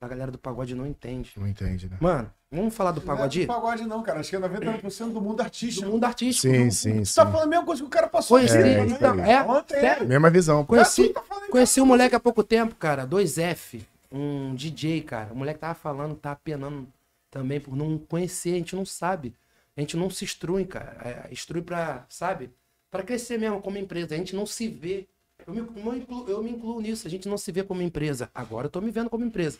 A 0.00 0.08
galera 0.08 0.30
do 0.30 0.38
pagode 0.38 0.74
não 0.74 0.86
entende. 0.86 1.32
Não 1.36 1.48
entende, 1.48 1.88
né? 1.88 1.96
Mano, 2.00 2.30
vamos 2.50 2.74
falar 2.74 2.90
do 2.92 3.00
Não 3.00 3.04
é 3.04 3.16
pagode? 3.16 3.40
do 3.40 3.46
pagode, 3.46 3.84
não, 3.86 4.02
cara. 4.02 4.20
Acho 4.20 4.28
que 4.30 4.36
é 4.36 4.38
99% 4.38 5.10
do 5.12 5.20
mundo 5.22 5.40
artístico. 5.40 5.86
Do 5.86 5.92
mundo 5.92 6.04
artístico. 6.04 6.54
Sim, 6.54 6.70
sim, 6.70 6.98
Você 6.98 7.04
sim. 7.06 7.14
tá 7.14 7.24
falando 7.24 7.44
a 7.44 7.50
mesma 7.50 7.64
coisa 7.64 7.80
que 7.82 7.86
o 7.86 7.90
cara 7.90 8.06
passou 8.06 8.36
Conheci, 8.36 8.56
É, 8.58 8.84
né? 8.84 9.32
é, 9.32 9.42
Ontem, 9.42 9.80
sério. 9.80 10.06
Mesma 10.06 10.28
visão. 10.30 10.62
pô. 10.64 10.74
Conheci, 10.74 11.08
Tá 11.08 11.22
conheci 11.50 11.80
um 11.80 11.86
moleque 11.86 12.14
há 12.14 12.20
pouco 12.20 12.44
tempo, 12.44 12.74
cara, 12.74 13.06
2F, 13.06 13.80
um 14.12 14.54
DJ, 14.54 15.00
cara. 15.00 15.32
O 15.32 15.36
moleque 15.36 15.60
tava 15.60 15.74
falando, 15.74 16.14
tava 16.14 16.38
penando 16.44 16.86
também 17.30 17.58
por 17.58 17.74
não 17.74 17.96
conhecer, 17.96 18.50
a 18.50 18.58
gente 18.58 18.76
não 18.76 18.84
sabe. 18.84 19.34
A 19.74 19.80
gente 19.80 19.96
não 19.96 20.10
se 20.10 20.24
instrui, 20.24 20.66
cara. 20.66 20.96
É, 21.04 21.32
instrui 21.32 21.62
pra, 21.62 22.04
sabe? 22.10 22.50
Pra 22.90 23.02
crescer 23.02 23.38
mesmo 23.38 23.62
como 23.62 23.78
empresa. 23.78 24.14
A 24.14 24.18
gente 24.18 24.36
não 24.36 24.44
se 24.44 24.68
vê. 24.68 25.06
Eu 25.46 25.54
me, 25.54 25.60
eu 25.60 25.92
me 25.92 25.98
incluo, 25.98 26.28
eu 26.28 26.42
me 26.42 26.50
incluo 26.50 26.80
nisso, 26.80 27.06
a 27.06 27.10
gente 27.10 27.28
não 27.28 27.36
se 27.38 27.50
vê 27.52 27.62
como 27.62 27.80
empresa. 27.82 28.28
Agora 28.34 28.66
eu 28.66 28.70
tô 28.70 28.80
me 28.80 28.90
vendo 28.90 29.08
como 29.08 29.24
empresa. 29.24 29.58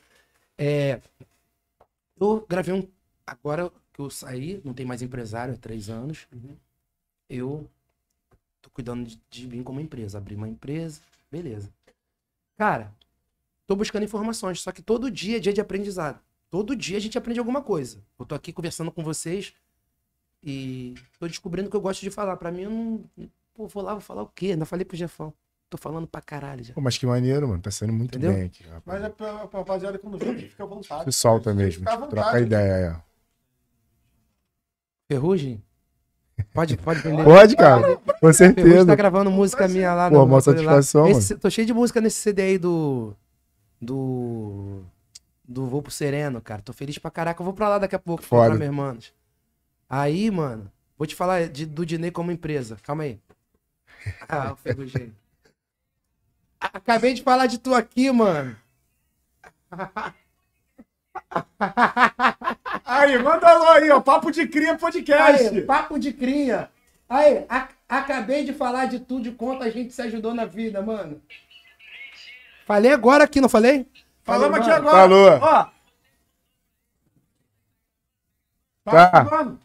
É, 0.58 1.00
eu 2.18 2.46
gravei 2.48 2.74
um. 2.74 2.88
Agora 3.26 3.70
que 3.92 4.00
eu 4.00 4.10
saí, 4.10 4.60
não 4.64 4.72
tem 4.72 4.86
mais 4.86 5.02
empresário 5.02 5.54
há 5.54 5.56
três 5.56 5.88
anos. 5.88 6.26
Eu 7.28 7.68
tô 8.62 8.70
cuidando 8.70 9.06
de, 9.06 9.20
de 9.30 9.48
mim 9.48 9.62
como 9.62 9.80
empresa. 9.80 10.18
Abri 10.18 10.34
uma 10.34 10.48
empresa, 10.48 11.00
beleza. 11.30 11.72
Cara, 12.56 12.94
tô 13.66 13.76
buscando 13.76 14.04
informações, 14.04 14.60
só 14.60 14.72
que 14.72 14.82
todo 14.82 15.10
dia 15.10 15.36
é 15.36 15.40
dia 15.40 15.52
de 15.52 15.60
aprendizado. 15.60 16.20
Todo 16.50 16.76
dia 16.76 16.96
a 16.96 17.00
gente 17.00 17.18
aprende 17.18 17.38
alguma 17.40 17.62
coisa. 17.62 18.02
Eu 18.18 18.24
tô 18.24 18.34
aqui 18.34 18.52
conversando 18.52 18.90
com 18.92 19.02
vocês 19.02 19.52
e 20.42 20.94
tô 21.18 21.26
descobrindo 21.26 21.68
o 21.68 21.70
que 21.70 21.76
eu 21.76 21.80
gosto 21.80 22.00
de 22.02 22.10
falar. 22.10 22.36
Pra 22.36 22.52
mim, 22.52 22.62
eu 22.62 22.70
não. 22.70 23.04
Pô, 23.52 23.66
vou 23.66 23.82
lá, 23.82 23.92
vou 23.92 24.00
falar 24.00 24.22
o 24.22 24.28
quê? 24.28 24.48
Ainda 24.48 24.64
falei 24.64 24.84
pro 24.84 24.96
Jefão. 24.96 25.34
Tô 25.68 25.76
falando 25.76 26.06
pra 26.06 26.20
caralho 26.20 26.62
já. 26.62 26.72
Pô, 26.74 26.80
mas 26.80 26.96
que 26.96 27.04
maneiro, 27.06 27.48
mano. 27.48 27.60
Tá 27.60 27.70
sendo 27.70 27.92
muito 27.92 28.16
Entendeu? 28.16 28.32
bem 28.36 28.44
aqui, 28.46 28.62
rapaz. 28.64 28.82
Mas 28.86 29.02
é 29.04 29.08
pra, 29.08 29.46
pra 29.48 29.58
rapaziada 29.60 29.98
quando 29.98 30.16
vem, 30.16 30.38
fica 30.38 30.62
à 30.62 30.66
vontade. 30.66 31.04
Se 31.04 31.12
solta 31.18 31.52
mesmo. 31.52 31.80
Fica 31.80 31.92
à 31.92 31.96
vontade. 31.96 32.22
Troca 32.22 32.40
ideia 32.40 32.74
aí, 32.74 32.94
ó. 32.94 33.06
Ferrugem? 35.10 35.62
Pode, 36.52 36.76
pode 36.76 37.00
vender. 37.00 37.24
Pode, 37.24 37.56
cara. 37.56 37.96
Com 37.96 38.04
Ferrugem 38.12 38.32
certeza. 38.34 38.86
tá 38.86 38.94
gravando 38.94 39.30
música 39.30 39.66
minha 39.66 39.94
lá 39.94 40.10
Pô, 40.10 40.18
no. 40.18 40.26
mó 40.26 40.40
satisfação, 40.40 41.08
Esse- 41.08 41.36
Tô 41.36 41.48
cheio 41.50 41.66
de 41.66 41.72
música 41.72 42.00
nesse 42.00 42.18
CD 42.20 42.42
aí 42.42 42.58
do. 42.58 43.14
Do. 43.80 44.82
Do 45.48 45.66
Voo 45.66 45.80
pro 45.82 45.90
Sereno, 45.92 46.40
cara. 46.40 46.60
Tô 46.60 46.72
feliz 46.72 46.98
pra 46.98 47.10
caraca. 47.10 47.40
Eu 47.40 47.44
vou 47.44 47.54
pra 47.54 47.68
lá 47.68 47.78
daqui 47.78 47.94
a 47.94 47.98
pouco. 47.98 48.22
Foda. 48.22 48.44
Foda. 48.48 48.58
meus 48.58 48.68
irmãos. 48.68 49.14
Aí, 49.88 50.30
mano. 50.30 50.70
Vou 50.98 51.06
te 51.06 51.14
falar 51.14 51.48
de- 51.48 51.66
do 51.66 51.86
Dinei 51.86 52.10
como 52.10 52.30
empresa. 52.32 52.76
Calma 52.82 53.04
aí. 53.04 53.18
Ah, 54.28 54.52
o 54.52 54.56
Ferrugem. 54.56 55.12
Acabei 56.60 57.14
de 57.14 57.22
falar 57.22 57.46
de 57.46 57.58
tu 57.58 57.74
aqui, 57.74 58.10
mano. 58.10 58.56
Aí, 62.84 63.18
manda 63.18 63.48
alô 63.48 63.68
aí, 63.70 63.90
ó. 63.90 64.00
Papo 64.00 64.30
de 64.30 64.46
Cria 64.46 64.76
Podcast. 64.76 65.48
Aí, 65.48 65.62
papo 65.62 65.98
de 65.98 66.12
cria. 66.12 66.70
Aí, 67.08 67.44
a- 67.48 67.68
acabei 67.88 68.44
de 68.44 68.52
falar 68.52 68.86
de 68.86 69.00
tudo, 69.00 69.24
de 69.24 69.32
quanto 69.32 69.62
a 69.62 69.70
gente 69.70 69.92
se 69.92 70.02
ajudou 70.02 70.34
na 70.34 70.44
vida, 70.44 70.80
mano. 70.82 71.20
Falei 72.64 72.92
agora 72.92 73.24
aqui, 73.24 73.40
não 73.40 73.48
falei? 73.48 73.86
Falamos 74.24 74.58
aqui 74.58 74.70
agora. 74.70 74.96
Falou. 74.96 75.30
Ó. 75.40 75.70
Tá. 78.84 79.24
mano. 79.24 79.60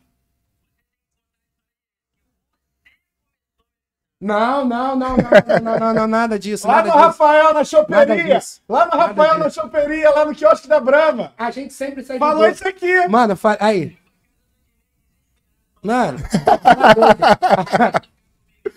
Não, 4.22 4.64
não, 4.64 4.96
não, 4.96 5.18
não, 5.18 5.32
não, 5.64 5.80
não, 5.80 5.94
não, 5.96 6.08
nada 6.08 6.38
disso, 6.38 6.68
Lá 6.68 6.76
nada 6.76 6.90
no 6.90 6.94
disso. 6.94 7.06
Rafael 7.06 7.54
na 7.56 7.64
choperia. 7.64 8.40
Lá 8.70 8.86
no 8.86 8.92
Rafael 8.92 9.40
na 9.40 9.50
choperia, 9.50 10.12
lá 10.12 10.26
no 10.26 10.36
quiosque 10.36 10.68
da 10.68 10.80
Brama. 10.80 11.34
A 11.36 11.50
gente 11.50 11.74
sempre 11.74 12.04
se 12.04 12.12
ajudou. 12.12 12.30
Falou 12.30 12.48
isso 12.48 12.68
aqui. 12.68 13.08
Mano, 13.08 13.36
fa... 13.36 13.58
aí. 13.60 13.98
Mano. 15.82 16.20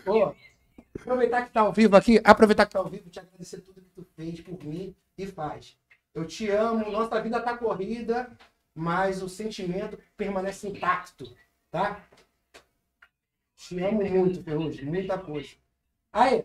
Pô, 0.03 0.35
aproveitar 0.99 1.45
que 1.45 1.53
tá 1.53 1.61
ao 1.61 1.75
vivo 1.75 1.95
aqui, 1.95 2.19
aproveitar 2.25 2.65
que 2.65 2.73
tá 2.73 2.79
ao 2.79 2.89
vivo, 2.89 3.11
te 3.11 3.21
agradecer 3.21 3.61
tudo 3.61 3.83
que 3.83 3.91
tu 3.91 4.07
fez 4.17 4.41
por 4.41 4.65
mim 4.65 4.97
e 5.19 5.27
faz. 5.27 5.77
Eu 6.15 6.27
te 6.27 6.49
amo, 6.49 6.91
nossa 6.91 7.21
vida 7.21 7.39
tá 7.41 7.55
corrida, 7.55 8.31
mas 8.75 9.23
o 9.23 9.29
sentimento 9.29 9.99
permanece 10.17 10.67
intacto, 10.67 11.31
tá? 11.71 12.01
Te 13.69 13.83
amo 13.83 14.05
muito, 14.05 14.43
Ferrugem, 14.43 14.85
muita 14.85 15.17
coisa. 15.19 15.49
Aí. 16.12 16.45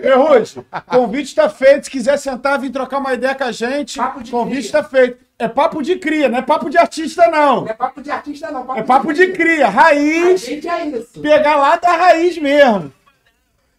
Ferrugem, 0.00 0.64
convite 0.86 1.34
tá 1.34 1.48
feito. 1.48 1.84
Se 1.84 1.90
quiser 1.90 2.16
sentar, 2.18 2.58
vir 2.58 2.70
trocar 2.70 2.98
uma 2.98 3.12
ideia 3.14 3.34
com 3.34 3.44
a 3.44 3.52
gente, 3.52 3.96
Papo 3.98 4.22
de 4.22 4.30
convite 4.30 4.68
cria. 4.68 4.82
tá 4.82 4.88
feito. 4.88 5.24
É 5.38 5.48
papo 5.48 5.82
de 5.82 5.96
cria, 5.96 6.28
não 6.28 6.38
é 6.38 6.42
papo 6.42 6.70
de 6.70 6.78
artista, 6.78 7.26
não. 7.28 7.62
Não 7.62 7.68
é 7.68 7.74
papo 7.74 8.00
de 8.00 8.10
artista, 8.10 8.50
não. 8.50 8.76
É 8.76 8.82
papo 8.82 9.12
de 9.12 9.32
cria, 9.32 9.66
A 9.66 9.70
raiz. 9.70 10.40
gente 10.42 10.68
é 10.68 10.86
isso. 10.86 11.20
Pegar 11.20 11.56
lá 11.56 11.76
da 11.76 11.96
raiz 11.96 12.38
mesmo. 12.38 12.92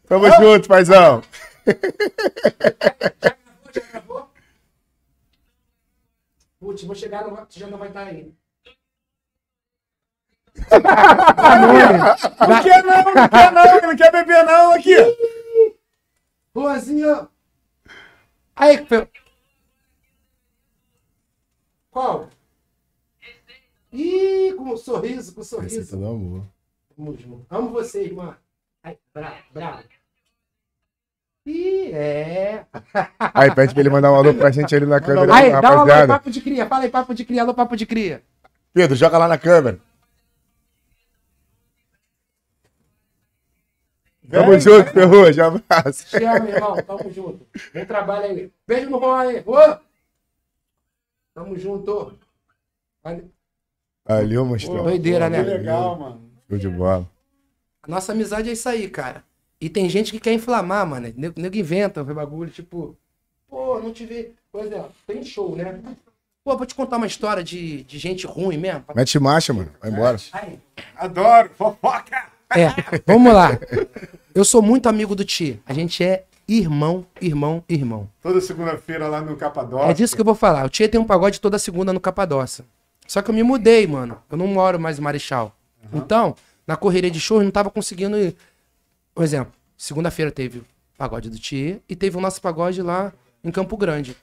Tamo 0.07 0.29
junto, 0.31 0.67
paizão. 0.67 1.23
Já 3.73 3.81
gravou? 3.91 4.29
Putz, 6.65 6.81
vou 6.83 6.95
chegar, 6.95 7.23
não 7.23 7.35
vai- 7.35 7.45
já 7.51 7.67
não 7.67 7.77
vai 7.77 7.89
estar 7.89 8.07
aí. 8.07 8.33
Não 12.47 12.63
quer 12.63 12.83
não, 12.83 13.03
não 13.13 13.29
quer 13.29 13.51
não, 13.51 13.81
não 13.89 13.95
quer 13.95 14.11
beber 14.11 14.43
não 14.43 14.71
aqui. 14.71 14.95
Luanzinho. 16.55 17.29
Aí, 18.55 18.79
Qual? 21.91 22.29
Ih, 23.93 24.53
com 24.57 24.63
um 24.73 24.77
sorriso, 24.77 25.35
com 25.35 25.41
um 25.41 25.43
Receita 25.43 25.85
sorriso. 25.85 25.97
do 25.97 26.07
amor. 26.07 26.45
Amo, 27.51 27.69
você, 27.69 28.05
irmã. 28.05 28.35
Ai, 28.81 28.97
bravo, 29.13 29.37
bravo. 29.53 29.83
Ih, 31.45 31.91
é. 31.93 32.65
Aí, 33.33 33.53
pede 33.53 33.73
pra 33.73 33.81
ele 33.81 33.89
mandar 33.89 34.11
um 34.11 34.15
alô 34.15 34.33
pra 34.33 34.49
gente 34.51 34.75
ali 34.75 34.85
na 34.85 34.99
câmera, 34.99 35.33
Aí, 35.33 35.51
dá 35.51 35.71
uma 35.71 35.93
alô 35.93 36.07
papo 36.07 36.31
de 36.31 36.41
cria. 36.41 36.65
Fala 36.65 36.83
aí, 36.83 36.89
papo 36.89 37.13
de 37.13 37.23
cria. 37.23 37.41
Alô, 37.43 37.53
papo 37.53 37.75
de 37.75 37.85
cria. 37.85 38.23
Pedro, 38.73 38.95
joga 38.95 39.17
lá 39.17 39.27
na 39.27 39.37
câmera. 39.37 39.79
Tamo 44.29 44.51
Vem, 44.51 44.59
junto, 44.59 44.91
Ferrugem. 44.91 45.43
Abraço. 45.43 46.07
Te 46.09 46.23
amo, 46.23 46.47
irmão. 46.49 46.75
Tamo 46.83 47.11
junto. 47.11 47.47
Bom 47.73 47.85
trabalho 47.85 48.25
aí. 48.25 48.51
Beijo 48.67 48.89
no 48.89 48.99
Juan 48.99 49.19
aí. 49.21 49.43
Ô! 49.45 49.77
Tamo 51.33 51.57
junto. 51.57 52.17
Valeu. 53.03 53.29
Valeu, 54.03 54.45
monstrão. 54.45 54.83
Doideira, 54.83 55.25
Que 55.25 55.37
né? 55.37 55.41
legal, 55.43 55.97
mano. 55.97 56.31
Show 56.49 56.57
de 56.57 56.69
bola. 56.69 57.07
A 57.83 57.87
nossa 57.87 58.13
amizade 58.13 58.49
é 58.49 58.53
isso 58.53 58.67
aí, 58.67 58.89
cara. 58.89 59.23
E 59.65 59.69
tem 59.69 59.89
gente 59.89 60.11
que 60.11 60.19
quer 60.19 60.31
inflamar, 60.31 60.85
mano. 60.85 61.11
Nego, 61.17 61.41
nego 61.41 61.57
inventa 61.57 62.03
o 62.03 62.05
bagulho, 62.05 62.51
tipo, 62.51 62.95
pô, 63.49 63.79
não 63.79 63.91
te 63.91 64.05
vi. 64.05 64.31
Por 64.51 64.63
exemplo, 64.63 64.91
tem 65.07 65.23
show, 65.23 65.55
né? 65.55 65.81
Pô, 66.43 66.55
vou 66.55 66.67
te 66.67 66.75
contar 66.75 66.97
uma 66.97 67.07
história 67.07 67.43
de, 67.43 67.81
de 67.81 67.97
gente 67.97 68.27
ruim 68.27 68.59
mesmo. 68.59 68.83
Mete 68.93 69.19
marcha, 69.19 69.53
mano. 69.53 69.71
Vai 69.81 69.89
embora. 69.89 70.17
Aí. 70.33 70.59
Adoro, 70.95 71.49
fofoca. 71.57 72.27
É, 72.55 72.67
vamos 73.07 73.33
lá. 73.33 73.57
Eu 74.35 74.45
sou 74.45 74.61
muito 74.61 74.87
amigo 74.87 75.15
do 75.15 75.25
Ti. 75.25 75.59
A 75.65 75.73
gente 75.73 76.03
é 76.03 76.25
irmão, 76.47 77.03
irmão, 77.19 77.63
irmão. 77.67 78.07
Toda 78.21 78.39
segunda-feira 78.41 79.07
lá 79.07 79.19
no 79.19 79.35
Capadócia. 79.35 79.89
É 79.89 79.93
disso 79.95 80.13
que 80.13 80.21
eu 80.21 80.25
vou 80.25 80.35
falar. 80.35 80.63
O 80.63 80.69
Tia 80.69 80.87
tem 80.87 81.01
um 81.01 81.05
pagode 81.05 81.41
toda 81.41 81.57
segunda 81.57 81.91
no 81.91 81.99
Capadócia. 81.99 82.63
Só 83.07 83.19
que 83.19 83.31
eu 83.31 83.33
me 83.33 83.41
mudei, 83.41 83.87
mano. 83.87 84.21
Eu 84.29 84.37
não 84.37 84.45
moro 84.45 84.79
mais 84.79 84.99
em 84.99 85.01
Marechal. 85.01 85.57
Então, 85.91 86.35
na 86.67 86.75
correria 86.75 87.09
de 87.09 87.19
shows, 87.19 87.43
não 87.43 87.49
tava 87.49 87.71
conseguindo 87.71 88.15
ir. 88.15 88.35
Por 89.15 89.23
exemplo, 89.23 89.53
segunda-feira 89.77 90.29
teve 90.29 90.59
o 90.59 90.65
pagode 90.97 91.29
do 91.29 91.39
Tia 91.39 91.81
e 91.87 91.95
teve 91.95 92.17
o 92.17 92.21
nosso 92.21 92.41
pagode 92.41 92.81
lá 92.81 93.13
em 93.41 93.49
Campo 93.49 93.77
Grande. 93.77 94.15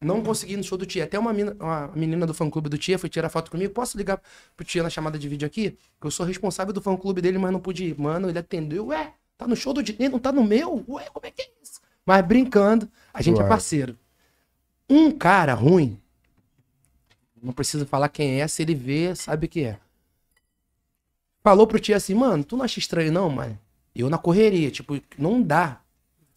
Não 0.00 0.22
consegui 0.22 0.56
no 0.56 0.64
show 0.64 0.76
do 0.76 0.84
Tia. 0.84 1.04
Até 1.04 1.18
uma, 1.18 1.32
mina- 1.32 1.56
uma 1.58 1.88
menina 1.94 2.26
do 2.26 2.34
fã-clube 2.34 2.68
do 2.68 2.76
Tia 2.76 2.98
foi 2.98 3.08
tirar 3.08 3.28
foto 3.28 3.50
comigo. 3.50 3.72
Posso 3.72 3.96
ligar 3.96 4.20
pro 4.56 4.66
Tia 4.66 4.82
na 4.82 4.90
chamada 4.90 5.18
de 5.18 5.28
vídeo 5.28 5.46
aqui? 5.46 5.78
Que 6.00 6.06
eu 6.06 6.10
sou 6.10 6.26
responsável 6.26 6.72
do 6.72 6.80
fã-clube 6.80 7.20
dele, 7.20 7.38
mas 7.38 7.52
não 7.52 7.60
pude 7.60 7.84
ir. 7.84 7.98
Mano, 7.98 8.28
ele 8.28 8.38
atendeu. 8.38 8.88
Ué, 8.88 9.14
tá 9.36 9.46
no 9.46 9.56
show 9.56 9.72
do 9.72 9.82
Dinei, 9.82 10.08
não 10.08 10.18
tá 10.18 10.32
no 10.32 10.44
meu? 10.44 10.84
Ué, 10.88 11.08
como 11.12 11.26
é 11.26 11.30
que 11.30 11.42
é 11.42 11.50
isso? 11.62 11.80
Mas 12.04 12.24
brincando, 12.26 12.88
a 13.14 13.22
gente 13.22 13.40
é 13.40 13.46
parceiro. 13.46 13.96
Um 14.88 15.10
cara 15.10 15.54
ruim, 15.54 16.00
não 17.40 17.52
preciso 17.52 17.86
falar 17.86 18.08
quem 18.08 18.40
é, 18.40 18.48
se 18.48 18.62
ele 18.62 18.74
vê, 18.74 19.14
sabe 19.14 19.46
o 19.46 19.48
que 19.48 19.64
é. 19.64 19.78
Falou 21.42 21.66
pro 21.66 21.78
Tia 21.78 21.96
assim, 21.96 22.14
mano, 22.14 22.42
tu 22.44 22.56
não 22.56 22.64
acha 22.64 22.78
estranho 22.78 23.12
não, 23.12 23.28
mano? 23.28 23.58
Eu 23.98 24.08
na 24.08 24.16
correria, 24.16 24.70
tipo, 24.70 25.00
não 25.18 25.42
dá. 25.42 25.80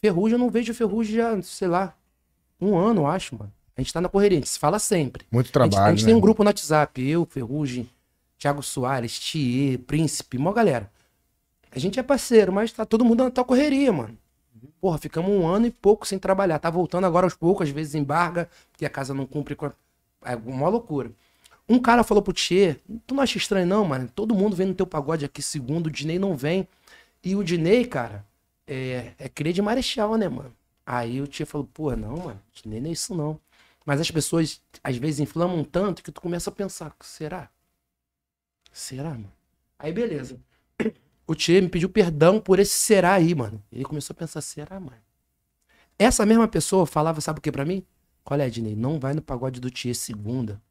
Ferrugem, 0.02 0.34
eu 0.34 0.40
não 0.40 0.50
vejo 0.50 0.74
Ferrugem 0.74 1.16
já, 1.16 1.42
sei 1.44 1.68
lá, 1.68 1.96
um 2.60 2.76
ano, 2.76 3.06
acho, 3.06 3.38
mano. 3.38 3.54
A 3.78 3.82
gente 3.82 3.94
tá 3.94 4.02
na 4.02 4.10
correria, 4.10 4.40
a 4.40 4.42
gente 4.42 4.50
se 4.50 4.58
fala 4.58 4.80
sempre. 4.80 5.26
Muito 5.32 5.46
A 5.60 5.64
gente, 5.64 5.72
trabalho, 5.72 5.94
a 5.94 5.96
gente 5.96 6.06
né? 6.06 6.08
tem 6.08 6.16
um 6.16 6.20
grupo 6.20 6.44
no 6.44 6.50
WhatsApp, 6.50 7.02
eu, 7.02 7.26
Ferrugem, 7.26 7.88
Thiago 8.38 8.64
Soares, 8.64 9.20
Thier, 9.20 9.78
Príncipe, 9.80 10.38
uma 10.38 10.52
galera. 10.52 10.92
A 11.72 11.78
gente 11.78 12.00
é 12.00 12.04
parceiro, 12.04 12.52
mas 12.52 12.72
tá 12.72 12.84
todo 12.84 13.06
mundo 13.06 13.24
na 13.24 13.32
tua 13.32 13.46
correria, 13.46 13.94
mano. 13.94 14.18
Porra, 14.82 14.98
ficamos 14.98 15.32
um 15.32 15.48
ano 15.48 15.68
e 15.68 15.72
pouco 15.72 16.08
sem 16.08 16.18
trabalhar. 16.20 16.58
Tá 16.60 16.70
voltando 16.70 17.06
agora 17.06 17.26
aos 17.26 17.36
poucos, 17.36 17.68
às 17.68 17.74
vezes 17.74 17.96
embarga, 17.96 18.50
porque 18.72 18.86
a 18.86 18.90
casa 18.90 19.14
não 19.14 19.26
cumpre 19.26 19.56
com. 19.56 19.68
A... 19.68 19.74
É 20.24 20.36
uma 20.36 20.68
loucura. 20.68 21.12
Um 21.70 21.80
cara 21.80 22.04
falou 22.04 22.22
pro 22.22 22.34
Tchê, 22.34 22.76
tu 23.08 23.16
não 23.16 23.24
acha 23.24 23.38
estranho 23.38 23.66
não, 23.66 23.86
mano? 23.86 24.10
Todo 24.14 24.36
mundo 24.36 24.56
vem 24.56 24.68
no 24.68 24.74
teu 24.74 24.86
pagode 24.86 25.24
aqui 25.24 25.42
segundo, 25.42 25.88
o 25.88 25.92
Dinei 25.92 26.20
não 26.20 26.36
vem. 26.36 26.68
E 27.24 27.36
o 27.36 27.44
Dinei, 27.44 27.86
cara, 27.86 28.26
é, 28.66 29.14
é 29.18 29.30
cria 29.30 29.54
de 29.54 29.62
marechal, 29.62 30.16
né, 30.16 30.28
mano? 30.28 30.56
Aí 30.86 31.22
o 31.22 31.28
Tchê 31.28 31.46
falou, 31.46 31.68
pô, 31.68 31.96
não, 31.96 32.18
mano, 32.18 32.42
Dinei 32.52 32.80
não 32.80 32.90
é 32.90 32.94
isso 32.94 33.16
não. 33.16 33.40
Mas 33.86 34.00
as 34.00 34.12
pessoas, 34.12 34.62
às 34.84 34.98
vezes, 34.98 35.20
inflamam 35.20 35.64
tanto 35.64 36.04
que 36.04 36.12
tu 36.12 36.22
começa 36.22 36.50
a 36.50 36.54
pensar, 36.54 36.96
será? 37.02 37.50
Será, 38.72 39.10
mano? 39.12 39.32
Aí, 39.78 39.92
beleza. 39.92 40.40
O 41.28 41.36
Tchê 41.36 41.62
me 41.62 41.70
pediu 41.70 41.90
perdão 41.90 42.40
por 42.40 42.60
esse 42.60 42.74
será 42.74 43.14
aí, 43.14 43.34
mano. 43.34 43.64
Ele 43.72 43.84
começou 43.84 44.14
a 44.14 44.18
pensar, 44.18 44.42
será, 44.42 44.80
mano? 44.80 45.02
Essa 45.98 46.26
mesma 46.26 46.48
pessoa 46.48 46.86
falava, 46.86 47.22
sabe 47.22 47.40
o 47.40 47.42
que 47.42 47.52
pra 47.52 47.66
mim? 47.66 47.86
É, 48.30 48.50
Dinei? 48.50 48.76
Não 48.76 49.00
vai 49.00 49.14
no 49.14 49.22
pagode 49.22 49.60
do 49.60 49.70
Tchê 49.70 49.94
segunda. 49.94 50.62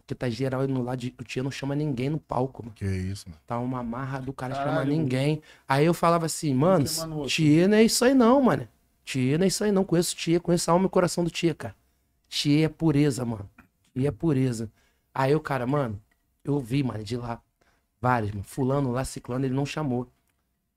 Porque 0.00 0.14
tá 0.14 0.28
geral 0.28 0.66
no 0.68 0.82
lado 0.82 0.98
de. 0.98 1.14
O 1.18 1.24
Tia 1.24 1.42
não 1.42 1.50
chama 1.50 1.74
ninguém 1.74 2.08
no 2.08 2.18
palco, 2.18 2.62
mano. 2.62 2.74
Que 2.74 2.84
isso, 2.84 3.28
mano. 3.28 3.40
Tá 3.46 3.58
uma 3.58 3.82
marra 3.82 4.20
do 4.20 4.32
cara 4.32 4.54
Caralho. 4.54 4.72
chama 4.72 4.84
ninguém. 4.84 5.42
Aí 5.68 5.84
eu 5.84 5.94
falava 5.94 6.26
assim, 6.26 6.54
mano, 6.54 6.84
Tia 7.26 7.66
não 7.66 7.76
é 7.76 7.84
isso 7.84 8.04
aí 8.04 8.14
não, 8.14 8.40
mano. 8.42 8.68
Tia 9.04 9.38
não 9.38 9.44
é 9.44 9.48
isso 9.48 9.64
aí 9.64 9.72
não. 9.72 9.84
Conheço 9.84 10.14
Tia, 10.14 10.38
conheço 10.38 10.70
a 10.70 10.74
alma 10.74 10.84
e 10.84 10.86
o 10.86 10.90
coração 10.90 11.24
do 11.24 11.30
Tia, 11.30 11.54
cara. 11.54 11.74
Tia 12.28 12.66
é 12.66 12.68
pureza, 12.68 13.24
mano. 13.24 13.48
Tia 13.94 14.08
é 14.08 14.12
pureza. 14.12 14.70
Aí 15.14 15.34
o 15.34 15.40
cara, 15.40 15.66
mano, 15.66 16.00
eu 16.44 16.58
vi, 16.60 16.82
mano, 16.82 17.02
de 17.02 17.16
lá. 17.16 17.40
Vários, 18.00 18.32
mano. 18.32 18.44
Fulano 18.44 18.92
lá, 18.92 19.04
ciclano, 19.04 19.44
ele 19.44 19.54
não 19.54 19.66
chamou. 19.66 20.06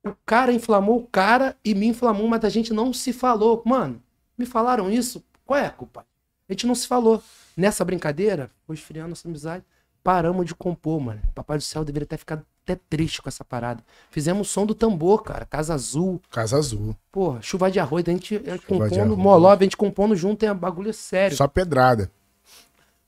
O 0.05 0.15
cara 0.26 0.53
inflamou 0.53 0.97
o 0.99 1.07
cara 1.07 1.57
e 1.63 1.76
me 1.76 1.88
inflamou, 1.88 2.28
mas 2.28 2.43
a 2.45 2.49
gente 2.49 2.74
não 2.74 2.93
se 2.93 3.11
falou. 3.11 3.61
Mano, 3.65 4.01
me 4.38 4.45
falaram 4.45 4.89
isso? 4.89 5.24
Qual 5.45 5.59
é 5.59 5.65
a 5.65 5.72
culpa? 5.72 6.05
A 6.47 6.53
gente 6.53 6.65
não 6.65 6.74
se 6.74 6.88
falou. 6.88 7.22
Nessa 7.60 7.84
brincadeira, 7.84 8.49
foi 8.66 8.74
esfriando 8.78 9.10
nossa 9.10 9.28
amizade. 9.28 9.66
Paramos 10.01 10.45
de 10.45 10.55
compor, 10.55 11.01
mano. 11.01 11.22
Papai 11.36 11.57
do 11.57 11.64
céu 11.64 11.84
deveria 11.84 12.07
ter 12.07 12.16
ficado 12.16 12.45
até 12.64 12.80
triste 12.89 13.22
com 13.22 13.28
essa 13.28 13.43
parada. 13.43 13.84
Fizemos 14.10 14.47
o 14.47 14.49
som 14.49 14.66
do 14.66 14.74
tambor, 14.74 15.24
cara. 15.24 15.45
Casa 15.45 15.74
Azul. 15.74 16.22
Casa 16.32 16.57
Azul. 16.57 16.95
Porra, 17.12 17.41
chuva 17.41 17.70
de 17.70 17.78
arroz. 17.78 18.05
A 18.07 18.12
gente, 18.12 18.38
a 18.38 18.51
gente 18.51 18.62
de 18.62 18.66
compondo. 18.66 19.18
Molov, 19.18 19.60
a 19.60 19.64
gente 19.64 19.76
compondo 19.76 20.16
junto, 20.16 20.41
é 20.45 20.53
um 20.53 20.55
bagulho 20.55 20.93
sério. 20.93 21.36
Só 21.36 21.49
pedrada. 21.49 22.10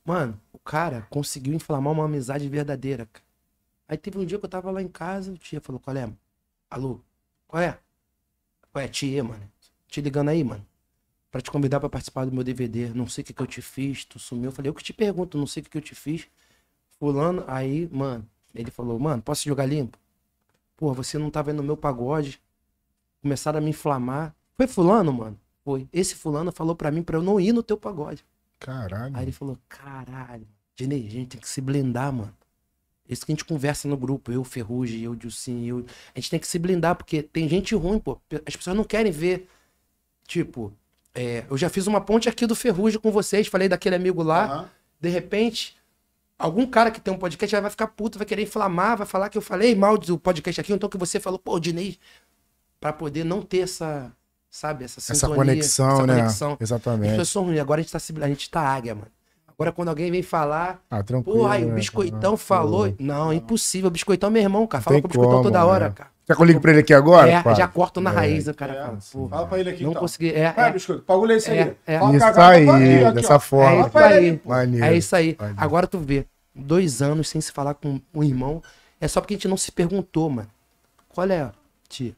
Mano, 0.04 0.38
o 0.52 0.58
cara 0.58 1.06
conseguiu 1.08 1.54
inflamar 1.54 1.90
uma 1.90 2.04
amizade 2.04 2.46
verdadeira, 2.46 3.08
cara. 3.10 3.24
Aí 3.88 3.96
teve 3.96 4.18
um 4.18 4.26
dia 4.26 4.38
que 4.38 4.44
eu 4.44 4.50
tava 4.50 4.70
lá 4.70 4.82
em 4.82 4.88
casa, 4.88 5.32
o 5.32 5.38
tia 5.38 5.62
falou, 5.62 5.80
qual 5.80 5.96
é? 5.96 6.02
mano? 6.02 6.18
Alô? 6.70 7.00
Qual 7.48 7.62
é? 7.62 7.78
Qual 8.70 8.84
é, 8.84 8.88
tia, 8.88 9.24
mano? 9.24 9.50
Te 9.88 10.02
ligando 10.02 10.28
aí, 10.28 10.44
mano. 10.44 10.66
Pra 11.32 11.40
te 11.40 11.50
convidar 11.50 11.80
pra 11.80 11.88
participar 11.88 12.26
do 12.26 12.30
meu 12.30 12.44
DVD. 12.44 12.90
Não 12.90 13.08
sei 13.08 13.22
o 13.22 13.24
que 13.24 13.32
que 13.32 13.42
eu 13.42 13.46
te 13.46 13.62
fiz, 13.62 14.04
tu 14.04 14.18
sumiu. 14.18 14.50
Eu 14.50 14.52
falei, 14.52 14.68
eu 14.68 14.74
que 14.74 14.84
te 14.84 14.92
pergunto, 14.92 15.38
não 15.38 15.46
sei 15.46 15.62
o 15.62 15.64
que 15.64 15.70
que 15.70 15.78
eu 15.78 15.82
te 15.82 15.94
fiz. 15.94 16.28
Fulano, 16.98 17.42
aí, 17.48 17.88
mano, 17.90 18.28
ele 18.54 18.70
falou, 18.70 18.98
mano, 18.98 19.22
posso 19.22 19.44
jogar 19.44 19.64
limpo? 19.66 19.98
Pô, 20.76 20.92
você 20.92 21.16
não 21.16 21.30
tava 21.30 21.50
aí 21.50 21.56
no 21.56 21.62
meu 21.62 21.76
pagode. 21.76 22.38
Começaram 23.22 23.58
a 23.58 23.60
me 23.62 23.70
inflamar. 23.70 24.34
Foi 24.54 24.66
fulano, 24.66 25.10
mano? 25.12 25.40
Foi. 25.64 25.88
Esse 25.92 26.14
fulano 26.14 26.52
falou 26.52 26.76
pra 26.76 26.90
mim 26.90 27.02
pra 27.02 27.16
eu 27.16 27.22
não 27.22 27.40
ir 27.40 27.52
no 27.52 27.62
teu 27.62 27.78
pagode. 27.78 28.24
Caralho. 28.60 29.16
Aí 29.16 29.24
ele 29.24 29.32
falou, 29.32 29.58
caralho, 29.68 30.46
Dinei, 30.76 31.06
a 31.06 31.10
gente 31.10 31.28
tem 31.28 31.40
que 31.40 31.48
se 31.48 31.60
blindar, 31.60 32.12
mano. 32.12 32.34
Isso 33.08 33.26
que 33.26 33.32
a 33.32 33.34
gente 33.34 33.44
conversa 33.44 33.88
no 33.88 33.96
grupo, 33.96 34.32
eu, 34.32 34.44
Ferrugem, 34.44 35.00
eu, 35.00 35.14
Dilcim, 35.14 35.64
eu. 35.64 35.84
A 36.14 36.20
gente 36.20 36.30
tem 36.30 36.38
que 36.38 36.46
se 36.46 36.58
blindar, 36.58 36.94
porque 36.94 37.22
tem 37.22 37.48
gente 37.48 37.74
ruim, 37.74 37.98
pô. 37.98 38.20
As 38.46 38.54
pessoas 38.54 38.76
não 38.76 38.84
querem 38.84 39.12
ver. 39.12 39.48
Tipo, 40.26 40.72
é, 41.14 41.44
eu 41.50 41.56
já 41.58 41.68
fiz 41.68 41.86
uma 41.86 42.00
ponte 42.00 42.28
aqui 42.28 42.46
do 42.46 42.54
Ferrugem 42.54 42.98
com 43.00 43.10
vocês, 43.10 43.46
falei 43.46 43.68
daquele 43.68 43.94
amigo 43.96 44.22
lá. 44.22 44.44
Aham. 44.44 44.68
De 45.00 45.08
repente, 45.08 45.76
algum 46.38 46.66
cara 46.66 46.90
que 46.90 47.00
tem 47.00 47.12
um 47.12 47.18
podcast 47.18 47.54
vai 47.60 47.70
ficar 47.70 47.88
puto, 47.88 48.18
vai 48.18 48.26
querer 48.26 48.42
inflamar, 48.42 48.96
vai 48.96 49.06
falar 49.06 49.28
que 49.28 49.36
eu 49.36 49.42
falei 49.42 49.74
mal 49.74 49.98
do 49.98 50.18
podcast 50.18 50.60
aqui, 50.60 50.72
então 50.72 50.88
que 50.88 50.96
você 50.98 51.18
falou, 51.20 51.38
pô, 51.38 51.58
Dinei, 51.58 51.98
pra 52.80 52.92
poder 52.92 53.24
não 53.24 53.42
ter 53.42 53.58
essa, 53.60 54.12
sabe, 54.50 54.84
essa 54.84 55.00
Essa 55.00 55.14
sintonia, 55.14 55.36
conexão, 55.36 55.90
essa 55.94 56.06
né? 56.06 56.14
conexão. 56.16 56.52
As 56.54 56.60
Exatamente. 56.60 57.10
pessoas 57.10 57.28
são 57.28 57.44
ruins, 57.44 57.60
agora 57.60 57.80
a 57.80 57.82
gente 57.82 57.92
tá, 57.92 57.98
a 58.24 58.28
gente 58.28 58.50
tá 58.50 58.60
águia, 58.60 58.94
mano. 58.94 59.08
Agora 59.48 59.70
quando 59.70 59.88
alguém 59.88 60.10
vem 60.10 60.22
falar, 60.22 60.82
Ah, 60.90 61.02
tranquilo. 61.02 61.38
Porra, 61.40 61.54
aí 61.54 61.64
o 61.64 61.68
né, 61.68 61.74
Biscoitão 61.74 62.20
cara? 62.20 62.36
falou. 62.36 62.94
Não, 62.98 63.30
é 63.30 63.34
impossível. 63.34 63.88
O 63.88 63.90
Biscoitão 63.90 64.28
é 64.28 64.32
meu 64.32 64.42
irmão, 64.42 64.66
cara. 64.66 64.82
Fala 64.82 65.00
com 65.00 65.06
o 65.06 65.08
Biscoitão 65.08 65.32
como, 65.32 65.44
toda 65.44 65.64
hora, 65.64 65.88
né? 65.88 65.94
cara. 65.94 66.10
Quer 66.32 66.36
que 66.36 66.42
eu 66.42 66.46
ligue 66.46 66.60
pra 66.60 66.70
ele 66.70 66.80
aqui 66.80 66.94
agora? 66.94 67.30
é, 67.30 67.54
já 67.54 67.68
corto 67.68 68.00
na 68.00 68.10
É. 68.10 68.14
raiz, 68.14 68.48
o 68.48 68.54
cara 68.54 68.72
É, 68.72 68.82
fala. 68.82 68.98
Pô, 69.12 69.28
Fala 69.28 69.46
pra 69.46 69.58
ele 69.60 69.70
aqui, 69.70 69.82
não 69.84 69.90
então. 69.90 70.00
consegui. 70.00 70.30
É, 70.34 70.52
Vai, 70.52 70.68
é, 70.70 70.72
biscoito, 70.72 71.04
bagulho 71.06 71.32
é 71.32 71.36
esse 71.36 71.50
aí. 71.50 71.58
É, 71.58 71.76
é. 71.86 71.98
Fala 71.98 72.10
Isso 72.16 72.20
cagada, 72.26 72.48
aí, 72.48 72.68
aqui, 72.68 73.04
aqui, 73.04 73.14
dessa 73.16 73.36
ó. 73.36 73.38
forma. 73.38 73.84
É 73.84 73.88
isso 73.88 73.98
aí. 73.98 74.40
Maneiro. 74.44 74.84
é 74.86 74.96
isso 74.96 75.16
aí. 75.16 75.36
Maneiro. 75.38 75.60
Agora 75.62 75.86
tu 75.86 75.98
vê, 75.98 76.26
dois 76.54 77.02
anos 77.02 77.28
sem 77.28 77.40
se 77.40 77.52
falar 77.52 77.74
com 77.74 78.00
um 78.14 78.22
irmão. 78.24 78.62
É 79.00 79.08
só 79.08 79.20
porque 79.20 79.34
a 79.34 79.36
gente 79.36 79.48
não 79.48 79.56
se 79.56 79.70
perguntou, 79.72 80.30
mano. 80.30 80.48
Qual 81.08 81.28
é, 81.30 81.50
tia? 81.88 82.14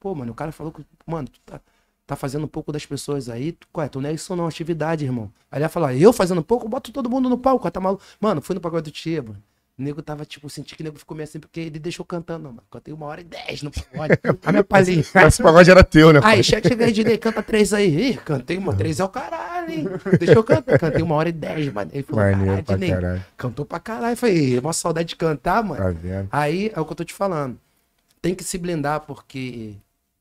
Pô, 0.00 0.14
mano, 0.14 0.32
o 0.32 0.34
cara 0.34 0.52
falou 0.52 0.72
que. 0.72 0.84
Mano, 1.06 1.28
tu 1.28 1.40
tá, 1.44 1.60
tá 2.06 2.16
fazendo 2.16 2.44
um 2.44 2.48
pouco 2.48 2.70
das 2.72 2.86
pessoas 2.86 3.28
aí. 3.28 3.52
Tu, 3.52 3.66
ué, 3.76 3.88
tu 3.88 4.00
não 4.00 4.08
é 4.08 4.12
isso 4.12 4.34
não, 4.36 4.46
atividade, 4.46 5.04
irmão. 5.04 5.30
Aí 5.50 5.58
ele 5.58 5.64
ia 5.64 5.68
falar, 5.68 5.94
eu 5.94 6.12
fazendo 6.12 6.42
pouco, 6.42 6.68
boto 6.68 6.92
todo 6.92 7.10
mundo 7.10 7.28
no 7.28 7.36
palco, 7.36 7.62
cara, 7.62 7.72
tá 7.72 7.80
maluco. 7.80 8.02
Mano, 8.20 8.40
fui 8.40 8.54
no 8.54 8.60
pagode 8.60 8.84
do 8.90 8.94
tia, 8.94 9.20
mano. 9.22 9.42
O 9.78 9.82
nego 9.82 10.02
tava, 10.02 10.24
tipo, 10.24 10.50
senti 10.50 10.74
que 10.74 10.82
o 10.82 10.84
nego 10.84 10.98
ficou 10.98 11.16
meio 11.16 11.22
assim, 11.28 11.38
porque 11.38 11.60
ele 11.60 11.78
deixou 11.78 12.04
cantando, 12.04 12.48
mano. 12.48 12.62
Cantei 12.68 12.92
uma 12.92 13.06
hora 13.06 13.20
e 13.20 13.24
dez 13.24 13.62
no 13.62 13.70
pagode. 13.70 14.18
A 14.44 14.50
minha 14.50 14.64
palhinha. 14.64 15.00
Esse 15.00 15.40
pagode 15.42 15.70
era 15.70 15.84
teu, 15.84 16.12
né? 16.12 16.20
pai? 16.20 16.36
Aí, 16.38 16.42
chega, 16.44 16.68
chega 16.68 16.84
aí, 16.84 16.90
Dinei, 16.92 17.16
canta 17.16 17.42
três 17.44 17.72
aí. 17.72 18.10
Ih, 18.10 18.16
cantei 18.16 18.58
uma, 18.58 18.74
três 18.74 18.98
é 18.98 19.04
o 19.04 19.08
caralho, 19.08 19.70
hein? 19.70 19.84
Deixa 20.18 20.34
eu 20.34 20.42
cantar. 20.42 20.76
Cantei 20.80 21.00
uma 21.00 21.14
hora 21.14 21.28
e 21.28 21.32
dez, 21.32 21.72
mano. 21.72 21.90
Ele 21.94 22.02
falou, 22.02 22.24
Maneiro 22.24 22.64
caralho, 22.64 22.64
Dinei. 22.64 22.90
caralho. 22.90 23.24
Cantou 23.36 23.64
pra 23.64 23.78
caralho. 23.78 24.12
Eu 24.14 24.16
Falei, 24.16 24.58
uma 24.58 24.72
saudade 24.72 25.10
de 25.10 25.16
cantar, 25.16 25.62
mano. 25.62 25.80
Tá 25.80 25.90
vendo? 25.90 26.28
Aí 26.32 26.72
é 26.74 26.80
o 26.80 26.84
que 26.84 26.92
eu 26.92 26.96
tô 26.96 27.04
te 27.04 27.14
falando. 27.14 27.56
Tem 28.20 28.34
que 28.34 28.42
se 28.42 28.58
blindar, 28.58 29.02
porque. 29.02 29.76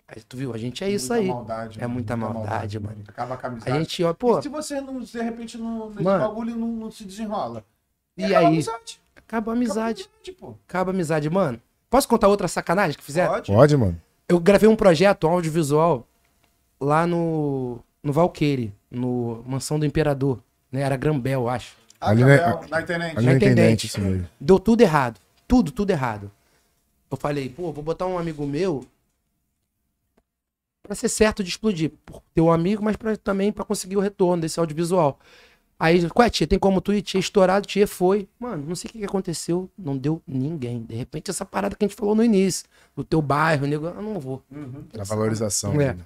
aí, 0.07 0.21
tu 0.29 0.37
viu? 0.37 0.53
A 0.53 0.57
gente 0.59 0.83
é 0.83 0.89
isso 0.91 1.07
Muita 1.11 1.19
aí. 1.23 1.27
Maldade, 1.29 1.79
É 1.79 1.81
mano, 1.81 1.93
muita 1.95 2.15
maldade, 2.15 2.79
mano. 2.79 2.97
Acaba 3.07 3.33
a 3.33 3.39
A 3.41 3.47
amizade. 3.47 3.79
gente, 3.79 4.03
ó, 4.03 4.13
pô, 4.13 4.37
E 4.37 4.43
se 4.43 4.49
você, 4.49 4.79
não, 4.79 4.99
de 4.99 5.19
repente, 5.19 5.57
não, 5.57 5.89
nesse 5.89 6.03
Mano. 6.03 6.27
bagulho 6.27 6.55
não, 6.55 6.67
não 6.67 6.91
se 6.91 7.03
desenrola? 7.03 7.65
E 8.15 8.35
a 8.35 8.39
aí? 8.39 8.45
amizade. 8.45 8.99
Acaba 9.27 9.51
a 9.51 9.55
amizade. 9.55 10.09
pô. 10.39 10.55
Acaba 10.67 10.91
a 10.91 10.93
amizade, 10.93 11.29
mano. 11.29 11.61
Posso 11.89 12.07
contar 12.07 12.27
outra 12.27 12.47
sacanagem 12.47 12.97
que 12.97 13.03
fizeram? 13.03 13.33
Pode. 13.33 13.51
Pode, 13.51 13.77
mano? 13.77 14.01
Eu 14.27 14.39
gravei 14.39 14.67
um 14.67 14.75
projeto 14.75 15.27
um 15.27 15.31
audiovisual 15.31 16.05
lá 16.79 17.07
no, 17.07 17.79
no 18.03 18.11
Valqueire, 18.11 18.73
no 18.91 19.43
Mansão 19.47 19.79
do 19.79 19.85
Imperador. 19.85 20.39
Né? 20.71 20.81
Era 20.81 20.97
Grambel, 20.97 21.41
eu 21.41 21.49
acho. 21.49 21.75
Ah, 21.99 22.09
Ali, 22.09 22.21
Gabriel, 22.21 22.59
né? 22.61 22.67
na 22.69 22.81
internet. 22.81 23.17
Ali 23.17 23.25
Na 23.25 23.31
na 23.31 23.37
internet, 23.37 23.51
internet. 23.59 23.83
isso 23.85 24.01
mesmo. 24.01 24.29
Deu 24.39 24.59
tudo 24.59 24.81
errado. 24.81 25.19
Tudo, 25.47 25.71
tudo 25.71 25.89
errado. 25.91 26.29
Eu 27.09 27.15
falei, 27.17 27.47
pô, 27.49 27.71
vou 27.71 27.83
botar 27.83 28.05
um 28.05 28.17
amigo 28.17 28.45
meu 28.45 28.85
pra 30.83 30.93
ser 30.95 31.09
certo 31.09 31.41
de 31.43 31.49
explodir. 31.49 31.91
Por 32.05 32.21
ter 32.33 32.41
um 32.41 32.51
amigo, 32.51 32.83
mas 32.83 32.95
pra, 32.97 33.15
também 33.15 33.51
pra 33.51 33.63
conseguir 33.63 33.95
o 33.97 34.01
retorno 34.01 34.41
desse 34.41 34.59
audiovisual. 34.59 35.17
Aí, 35.79 36.09
qual 36.09 36.25
é, 36.25 36.29
tia? 36.29 36.47
Tem 36.47 36.57
como 36.57 36.81
tu 36.81 36.91
ir? 36.91 37.03
Tia 37.03 37.19
estourado, 37.19 37.67
tia 37.67 37.87
foi. 37.87 38.27
Mano, 38.39 38.65
não 38.67 38.75
sei 38.75 38.89
o 38.89 38.91
que, 38.91 38.99
que 38.99 39.05
aconteceu. 39.05 39.69
Não 39.77 39.95
deu 39.95 40.21
ninguém. 40.25 40.81
De 40.83 40.95
repente, 40.95 41.29
essa 41.29 41.45
parada 41.45 41.75
que 41.75 41.85
a 41.85 41.87
gente 41.87 41.95
falou 41.95 42.15
no 42.15 42.23
início. 42.23 42.67
Do 42.95 43.03
teu 43.03 43.21
bairro, 43.21 43.67
nego, 43.67 43.85
eu 43.85 44.01
não 44.01 44.19
vou. 44.19 44.43
Uhum. 44.51 44.85
A 44.97 45.03
valorização. 45.03 45.79
É. 45.79 45.93
né? 45.93 45.97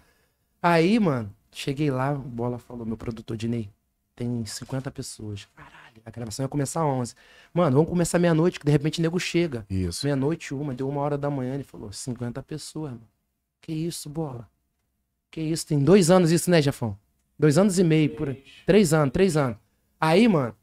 Aí, 0.61 0.99
mano, 0.99 1.33
cheguei 1.51 1.89
lá, 1.89 2.11
o 2.11 2.19
Bola 2.19 2.59
falou, 2.59 2.85
meu 2.85 2.97
produtor 2.97 3.37
Dinei, 3.37 3.69
tem 4.15 4.45
50 4.45 4.91
pessoas. 4.91 5.47
Caralho, 5.55 6.01
a 6.05 6.11
gravação 6.11 6.43
ia 6.43 6.49
começar 6.49 6.81
às 6.81 6.87
11. 6.87 7.15
Mano, 7.53 7.77
vamos 7.77 7.89
começar 7.89 8.19
meia-noite, 8.19 8.59
que 8.59 8.65
de 8.65 8.71
repente 8.71 8.99
o 8.99 9.01
nego 9.01 9.19
chega. 9.19 9.65
Isso. 9.69 10.05
Meia-noite, 10.05 10.53
uma, 10.53 10.73
deu 10.73 10.87
uma 10.87 11.01
hora 11.01 11.17
da 11.17 11.29
manhã, 11.29 11.55
ele 11.55 11.63
falou, 11.63 11.91
50 11.91 12.43
pessoas, 12.43 12.91
mano. 12.91 13.07
Que 13.61 13.71
isso, 13.71 14.09
Bola? 14.09 14.49
Que 15.31 15.39
isso, 15.39 15.65
tem 15.65 15.79
dois 15.79 16.11
anos 16.11 16.31
isso, 16.31 16.51
né, 16.51 16.61
Jafão? 16.61 16.97
Dois 17.41 17.57
anos 17.57 17.79
e 17.79 17.83
meio, 17.83 18.15
por. 18.15 18.37
Três 18.67 18.93
anos, 18.93 19.11
três 19.11 19.35
anos. 19.35 19.57
Aí, 19.99 20.27
mano, 20.27 20.55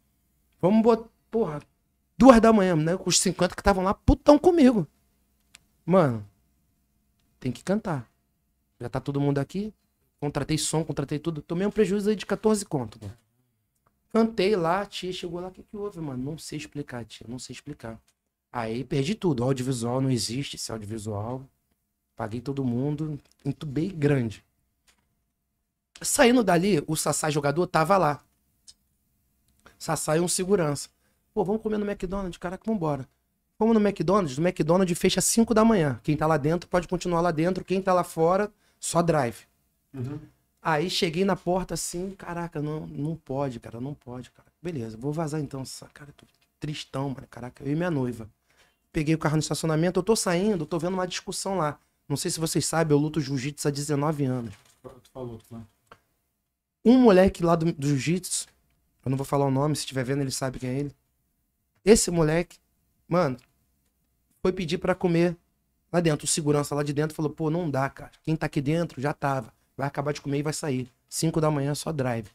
vamos 0.63 0.81
botar, 0.81 1.09
porra, 1.29 1.61
duas 2.17 2.41
da 2.41 2.53
manhã, 2.53 2.77
né? 2.77 2.97
Os 3.05 3.19
50 3.19 3.53
que 3.57 3.61
estavam 3.61 3.83
lá, 3.83 3.93
putão 3.93 4.39
comigo. 4.39 4.87
Mano, 5.85 6.25
tem 7.41 7.51
que 7.51 7.65
cantar. 7.65 8.09
Já 8.81 8.89
tá 8.89 9.01
todo 9.01 9.21
mundo 9.21 9.39
aqui. 9.39 9.75
Contratei 10.21 10.57
som, 10.57 10.85
contratei 10.85 11.19
tudo. 11.19 11.43
Tomei 11.43 11.67
um 11.67 11.71
prejuízo 11.73 12.11
aí 12.11 12.15
de 12.15 12.25
14 12.25 12.65
conto, 12.65 12.97
mano. 13.03 13.19
Cantei 14.13 14.55
lá, 14.55 14.83
a 14.83 14.87
tia 14.87 15.13
chegou 15.13 15.41
lá, 15.41 15.49
o 15.49 15.51
que 15.51 15.65
que 15.65 15.77
houve, 15.77 16.01
mano? 16.01 16.23
Não 16.23 16.39
sei 16.39 16.59
explicar, 16.59 17.05
tia, 17.05 17.27
não 17.29 17.41
sei 17.41 17.55
explicar. 17.55 18.01
Aí 18.53 18.85
perdi 18.85 19.17
tudo. 19.17 19.43
Audiovisual 19.43 20.01
não 20.01 20.13
existe, 20.13 20.55
esse 20.55 20.71
audiovisual. 20.71 21.45
Paguei 22.15 22.41
todo 22.41 22.65
mundo, 22.65 23.19
entubei 23.45 23.89
grande. 23.89 24.45
Saindo 26.01 26.45
dali, 26.45 26.83
o 26.87 26.97
Sassá 26.97 27.31
jogador 27.31 27.67
tava 27.67 27.97
lá. 27.97 28.21
Sassá 29.79 30.17
e 30.17 30.21
um 30.21 30.29
segurança. 30.29 30.89
Pô, 31.33 31.45
vamos 31.45 31.63
comer 31.63 31.79
no 31.79 31.89
McDonald's, 31.89 32.39
caraca, 32.39 32.65
vambora. 32.67 33.09
Fomos 33.59 33.75
no 33.75 33.81
McDonald's, 33.81 34.39
o 34.39 34.41
McDonald's 34.41 34.97
fecha 34.97 35.19
às 35.19 35.25
5 35.25 35.53
da 35.53 35.65
manhã. 35.65 36.01
Quem 36.05 36.17
tá 36.17 36.27
lá 36.27 36.37
dentro 36.37 36.69
pode 36.69 36.87
continuar 36.87 37.21
lá 37.21 37.33
dentro, 37.33 37.65
quem 37.65 37.83
tá 37.83 37.93
lá 37.93 38.05
fora, 38.05 38.53
só 38.79 39.03
drive. 39.03 39.47
Uhum. 39.93 40.21
Aí 40.63 40.89
cheguei 40.89 41.25
na 41.25 41.35
porta 41.35 41.75
assim, 41.75 42.11
caraca, 42.13 42.63
não, 42.63 42.87
não 42.87 43.17
pode, 43.17 43.59
cara, 43.59 43.81
não 43.81 43.95
pode, 43.95 44.31
cara. 44.31 44.49
Beleza, 44.63 44.97
vou 44.97 45.13
vazar 45.13 45.41
então. 45.41 45.65
Cara, 45.93 46.13
tô 46.17 46.25
tristão, 46.61 47.11
mano, 47.11 47.27
caraca, 47.29 47.65
eu 47.65 47.73
e 47.73 47.75
minha 47.75 47.91
noiva. 47.91 48.29
Peguei 48.93 49.15
o 49.15 49.19
carro 49.19 49.37
no 49.37 49.41
estacionamento, 49.41 49.99
eu 49.99 50.05
tô 50.05 50.15
saindo, 50.15 50.65
tô 50.65 50.79
vendo 50.79 50.95
uma 50.95 51.07
discussão 51.07 51.57
lá. 51.57 51.79
Não 52.09 52.17
sei 52.17 52.31
se 52.31 52.39
vocês 52.39 52.65
sabem, 52.65 52.97
eu 52.97 53.01
luto 53.01 53.21
jiu-jitsu 53.21 53.67
há 53.67 53.71
19 53.71 54.25
anos. 54.25 54.55
Tu 54.55 55.11
falou, 55.11 55.39
tu 55.39 55.45
falou. 55.45 55.67
Um 56.89 56.99
moleque 56.99 57.43
lá 57.43 57.55
do, 57.57 57.73
do 57.73 57.87
jiu-jitsu, 57.89 58.47
eu 59.05 59.11
não 59.11 59.17
vou 59.17 59.25
falar 59.27 59.47
o 59.47 59.51
nome, 59.51 59.77
se 59.77 59.81
estiver 59.81 60.05
vendo 60.05 60.21
ele 60.23 60.31
sabe 60.31 60.59
quem 60.59 60.71
é 60.71 60.79
ele. 60.81 60.95
Esse 61.85 62.11
moleque, 62.11 62.59
mano, 63.09 63.37
foi 64.43 64.53
pedir 64.53 64.79
pra 64.79 64.95
comer 64.95 65.37
lá 65.93 66.01
dentro. 66.01 66.25
O 66.25 66.29
segurança 66.29 66.75
lá 66.75 66.83
de 66.83 66.93
dentro 66.93 67.15
falou, 67.15 67.31
pô, 67.31 67.51
não 67.51 67.71
dá, 67.71 67.89
cara. 67.89 68.13
Quem 68.23 68.37
tá 68.37 68.47
aqui 68.47 68.61
dentro 68.61 69.01
já 69.01 69.13
tava. 69.13 69.53
Vai 69.77 69.87
acabar 69.87 70.13
de 70.13 70.21
comer 70.21 70.39
e 70.39 70.43
vai 70.43 70.53
sair. 70.53 70.91
5 71.09 71.41
da 71.41 71.51
manhã 71.51 71.75
só 71.75 71.93
drive. 71.93 72.29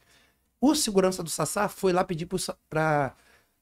O 0.59 0.73
segurança 0.75 1.21
do 1.23 1.29
Sassá 1.29 1.67
foi 1.67 1.91
lá 1.93 2.03
pedir 2.03 2.25
pro, 2.25 2.37
pra. 2.69 3.15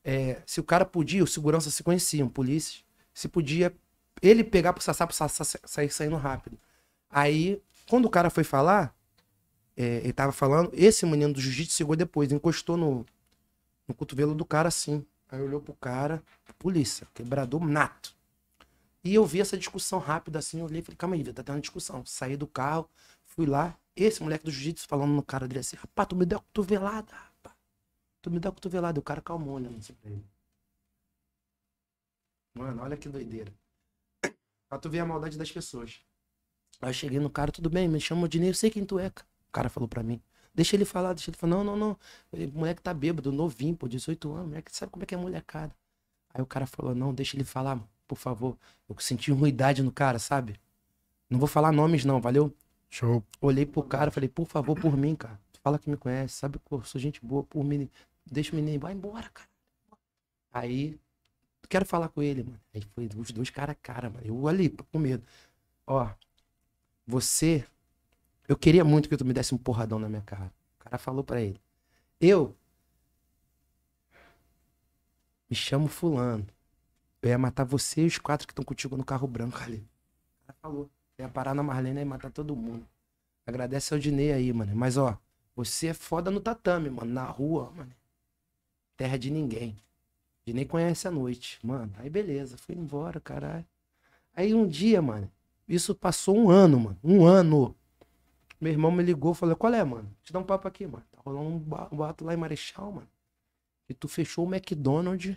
é, 0.03 0.41
se 0.45 0.59
o 0.59 0.63
cara 0.63 0.85
podia, 0.85 1.23
os 1.23 1.33
seguranças 1.33 1.73
se 1.73 1.83
conheciam, 1.83 2.29
polícia, 2.29 2.81
se 3.13 3.27
podia 3.27 3.73
ele 4.21 4.43
pegar 4.43 4.73
pro 4.73 4.83
Sassá 4.83 5.07
pro 5.07 5.15
Sassá 5.15 5.43
sa- 5.43 5.59
sair 5.65 5.89
saindo 5.89 6.15
rápido. 6.15 6.57
Aí, 7.09 7.61
quando 7.89 8.05
o 8.05 8.09
cara 8.09 8.29
foi 8.29 8.43
falar, 8.43 8.95
é, 9.81 9.97
ele 9.97 10.13
tava 10.13 10.31
falando, 10.31 10.69
esse 10.73 11.05
menino 11.05 11.33
do 11.33 11.41
jiu-jitsu 11.41 11.75
chegou 11.75 11.95
depois, 11.95 12.31
encostou 12.31 12.77
no, 12.77 13.05
no 13.87 13.95
cotovelo 13.95 14.35
do 14.35 14.45
cara 14.45 14.67
assim. 14.67 15.05
Aí 15.29 15.41
olhou 15.41 15.61
pro 15.61 15.73
cara, 15.73 16.21
polícia, 16.59 17.07
quebrador 17.13 17.65
nato. 17.65 18.13
E 19.03 19.15
eu 19.15 19.25
vi 19.25 19.41
essa 19.41 19.57
discussão 19.57 19.97
rápida 19.97 20.39
assim, 20.39 20.59
eu 20.59 20.65
olhei 20.65 20.79
e 20.81 20.83
falei, 20.83 20.97
calma 20.97 21.15
aí, 21.15 21.23
tá 21.23 21.41
tendo 21.41 21.55
uma 21.55 21.61
discussão. 21.61 22.05
Saí 22.05 22.37
do 22.37 22.45
carro, 22.45 22.87
fui 23.25 23.45
lá, 23.45 23.77
esse 23.95 24.21
moleque 24.21 24.45
do 24.45 24.51
jiu-jitsu 24.51 24.87
falando 24.87 25.11
no 25.13 25.23
cara 25.23 25.47
dele 25.47 25.61
assim, 25.61 25.77
rapaz, 25.77 26.07
tu 26.09 26.15
me 26.15 26.25
deu 26.25 26.37
a 26.37 26.41
cotovelada, 26.41 27.11
rapaz. 27.13 27.55
Tu 28.21 28.29
me 28.29 28.39
deu 28.39 28.51
a 28.51 28.53
cotovelada. 28.53 28.99
E 28.99 29.01
o 29.01 29.03
cara 29.03 29.21
calmou, 29.21 29.57
ele. 29.57 30.23
Mano, 32.53 32.83
olha 32.83 32.97
que 32.97 33.09
doideira. 33.09 33.51
Pra 34.69 34.77
tu 34.77 34.89
ver 34.89 34.99
a 34.99 35.05
maldade 35.05 35.37
das 35.37 35.51
pessoas. 35.51 36.01
Aí 36.81 36.89
eu 36.89 36.93
cheguei 36.93 37.19
no 37.19 37.29
cara, 37.29 37.51
tudo 37.51 37.69
bem, 37.69 37.87
me 37.87 37.99
chama 37.99 38.25
Odinei, 38.25 38.49
eu 38.49 38.53
sei 38.53 38.69
quem 38.69 38.85
tu 38.85 38.99
é, 38.99 39.09
cara. 39.09 39.30
O 39.51 39.53
cara 39.53 39.69
falou 39.69 39.87
pra 39.87 40.01
mim. 40.01 40.21
Deixa 40.55 40.75
ele 40.77 40.85
falar, 40.85 41.13
deixa 41.13 41.29
ele 41.29 41.37
falar. 41.37 41.55
Não, 41.57 41.63
não, 41.63 41.75
não. 41.75 41.97
O 42.31 42.59
moleque 42.59 42.81
tá 42.81 42.93
bêbado, 42.93 43.31
novinho, 43.31 43.75
pô, 43.75 43.87
18 43.87 44.31
anos. 44.31 44.47
Moleque, 44.47 44.73
sabe 44.73 44.91
como 44.91 45.03
é 45.03 45.05
que 45.05 45.13
é 45.13 45.17
molecada? 45.17 45.75
Aí 46.33 46.41
o 46.41 46.45
cara 46.45 46.65
falou, 46.65 46.95
não, 46.95 47.13
deixa 47.13 47.35
ele 47.35 47.43
falar, 47.43 47.79
por 48.07 48.17
favor. 48.17 48.57
Eu 48.87 48.95
senti 48.99 49.31
ruidade 49.31 49.83
no 49.83 49.91
cara, 49.91 50.19
sabe? 50.19 50.59
Não 51.29 51.37
vou 51.37 51.47
falar 51.47 51.71
nomes 51.73 52.05
não, 52.05 52.21
valeu? 52.21 52.53
Show. 52.89 53.23
Olhei 53.41 53.65
pro 53.65 53.83
cara, 53.83 54.09
falei, 54.09 54.29
por 54.29 54.45
favor, 54.47 54.79
por 54.79 54.95
mim, 54.95 55.15
cara. 55.15 55.39
Fala 55.61 55.77
que 55.77 55.89
me 55.89 55.97
conhece, 55.97 56.35
sabe? 56.35 56.59
Pô, 56.59 56.77
eu 56.77 56.83
sou 56.83 56.99
gente 56.99 57.23
boa, 57.23 57.43
por 57.43 57.63
mim. 57.63 57.89
Deixa 58.25 58.53
o 58.53 58.55
menino, 58.55 58.79
vai 58.79 58.93
embora, 58.93 59.29
cara. 59.29 59.49
Aí, 60.53 60.99
quero 61.71 61.85
falar 61.85 62.09
com 62.09 62.21
ele, 62.21 62.43
mano. 62.43 62.59
Aí 62.73 62.81
foi 62.93 63.09
os 63.17 63.31
dois 63.31 63.49
cara 63.49 63.71
a 63.71 63.75
cara, 63.75 64.09
mano. 64.09 64.25
Eu 64.25 64.47
ali, 64.47 64.69
com 64.69 64.99
medo. 64.99 65.23
Ó, 65.87 66.09
você. 67.07 67.65
Eu 68.47 68.57
queria 68.57 68.83
muito 68.83 69.07
que 69.07 69.17
tu 69.17 69.25
me 69.25 69.33
desse 69.33 69.53
um 69.53 69.57
porradão 69.57 69.99
na 69.99 70.09
minha 70.09 70.21
cara. 70.21 70.51
O 70.79 70.83
cara 70.83 70.97
falou 70.97 71.23
pra 71.23 71.41
ele. 71.41 71.59
Eu. 72.19 72.55
Me 75.49 75.55
chamo 75.55 75.87
Fulano. 75.87 76.45
Eu 77.21 77.29
ia 77.29 77.37
matar 77.37 77.63
você 77.63 78.03
e 78.03 78.07
os 78.07 78.17
quatro 78.17 78.47
que 78.47 78.51
estão 78.51 78.65
contigo 78.65 78.97
no 78.97 79.03
carro 79.03 79.27
branco 79.27 79.57
ali. 79.61 79.77
O 80.43 80.47
cara 80.47 80.57
falou. 80.61 80.89
Eu 81.17 81.25
ia 81.25 81.29
parar 81.29 81.53
na 81.53 81.61
Marlene 81.61 82.01
e 82.01 82.05
matar 82.05 82.31
todo 82.31 82.55
mundo. 82.55 82.87
Agradece 83.45 83.93
ao 83.93 83.99
Dinei 83.99 84.31
aí, 84.31 84.51
mano. 84.51 84.75
Mas, 84.75 84.97
ó, 84.97 85.17
você 85.55 85.87
é 85.87 85.93
foda 85.93 86.31
no 86.31 86.39
tatame, 86.39 86.89
mano. 86.89 87.11
Na 87.11 87.25
rua, 87.25 87.71
mano. 87.75 87.91
Terra 88.97 89.17
de 89.17 89.29
ninguém. 89.29 89.77
Dinei 90.45 90.65
conhece 90.65 91.07
a 91.07 91.11
noite. 91.11 91.59
Mano, 91.63 91.93
aí 91.97 92.09
beleza. 92.09 92.57
Fui 92.57 92.75
embora, 92.75 93.19
caralho. 93.19 93.65
Aí 94.33 94.53
um 94.53 94.67
dia, 94.67 95.01
mano. 95.01 95.29
Isso 95.67 95.93
passou 95.93 96.37
um 96.37 96.49
ano, 96.49 96.79
mano. 96.79 96.99
Um 97.03 97.25
ano. 97.25 97.75
Meu 98.61 98.71
irmão 98.71 98.91
me 98.91 99.01
ligou, 99.03 99.33
falou: 99.33 99.55
Qual 99.55 99.73
é, 99.73 99.83
mano? 99.83 100.07
Te 100.23 100.31
dá 100.31 100.37
um 100.39 100.43
papo 100.43 100.67
aqui, 100.67 100.85
mano. 100.85 101.03
Tá 101.11 101.17
rolando 101.25 101.49
um 101.49 101.57
boato 101.57 102.23
lá 102.23 102.33
em 102.33 102.37
Marechal, 102.37 102.91
mano. 102.91 103.07
E 103.89 103.93
tu 103.93 104.07
fechou 104.07 104.45
o 104.47 104.53
McDonald's 104.53 105.35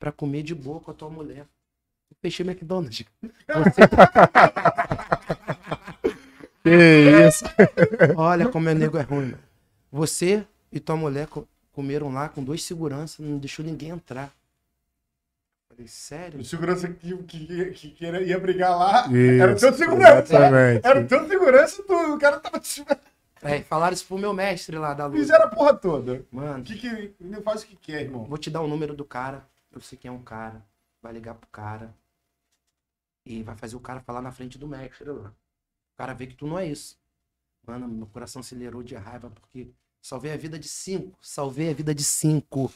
pra 0.00 0.10
comer 0.10 0.42
de 0.42 0.54
boa 0.54 0.80
com 0.80 0.90
a 0.90 0.94
tua 0.94 1.10
mulher. 1.10 1.46
Eu 2.10 2.16
fechei 2.20 2.44
o 2.44 2.48
McDonald's. 2.50 3.04
Você... 3.22 3.82
Que 6.62 7.26
isso. 7.28 7.44
Olha 8.16 8.48
como 8.48 8.68
é 8.68 8.74
nego 8.74 8.96
é 8.96 9.02
ruim, 9.02 9.26
mano. 9.32 9.38
Você 9.90 10.46
e 10.70 10.78
tua 10.78 10.96
mulher 10.96 11.26
co- 11.26 11.46
comeram 11.72 12.12
lá 12.12 12.28
com 12.28 12.42
dois 12.42 12.62
seguranças, 12.64 13.18
não 13.18 13.36
deixou 13.38 13.64
ninguém 13.64 13.88
entrar. 13.90 14.32
Sério? 15.88 16.40
O 16.40 16.44
segurança 16.44 16.88
que, 16.88 17.16
que, 17.24 17.70
que, 17.72 17.90
que 17.90 18.04
ia- 18.04 18.38
brigar 18.38 18.76
lá 18.78 19.06
Isso, 19.08 19.42
era 19.42 19.52
o 19.52 19.56
teu 19.58 19.72
segurança. 19.74 20.34
exatamente. 20.34 20.86
Era 20.86 21.00
o 21.00 21.06
teu 21.06 21.28
segurança, 21.28 21.82
tu, 21.82 21.94
o 22.14 22.18
cara 22.18 22.38
tava 22.40 22.58
te 22.60 22.84
É, 23.44 23.60
falaram 23.62 23.92
isso 23.92 24.06
pro 24.06 24.16
meu 24.18 24.32
mestre 24.32 24.78
lá 24.78 24.94
da 24.94 25.06
luta. 25.06 25.18
Fizeram 25.18 25.46
a 25.46 25.48
porra 25.48 25.74
toda. 25.74 26.24
Mano, 26.30 26.60
O 26.60 26.62
que 26.64 26.76
que. 26.76 27.12
Faz 27.42 27.62
o 27.64 27.66
que 27.66 27.74
quer, 27.74 28.02
irmão. 28.02 28.24
vou 28.24 28.38
te 28.38 28.48
dar 28.48 28.60
o 28.60 28.68
número 28.68 28.94
do 28.94 29.04
cara. 29.04 29.44
Eu 29.72 29.80
sei 29.80 29.98
quem 29.98 30.08
é 30.08 30.12
um 30.12 30.22
cara. 30.22 30.64
Vai 31.02 31.12
ligar 31.12 31.34
pro 31.34 31.48
cara. 31.50 31.92
E 33.26 33.42
vai 33.42 33.56
fazer 33.56 33.74
o 33.74 33.80
cara 33.80 34.00
falar 34.00 34.22
na 34.22 34.30
frente 34.30 34.58
do 34.58 34.68
mestre 34.68 35.10
lá. 35.10 35.30
O 35.30 35.96
cara 35.98 36.12
vê 36.14 36.28
que 36.28 36.36
tu 36.36 36.46
não 36.46 36.56
é 36.58 36.66
isso. 36.66 36.96
Mano, 37.66 37.88
meu 37.88 38.06
coração 38.06 38.40
acelerou 38.40 38.82
de 38.82 38.94
raiva 38.94 39.28
porque 39.30 39.68
salvei 40.00 40.32
a 40.32 40.36
vida 40.36 40.56
de 40.56 40.68
cinco. 40.68 41.18
Salvei 41.20 41.70
a 41.70 41.74
vida 41.74 41.92
de 41.92 42.04
cinco. 42.04 42.72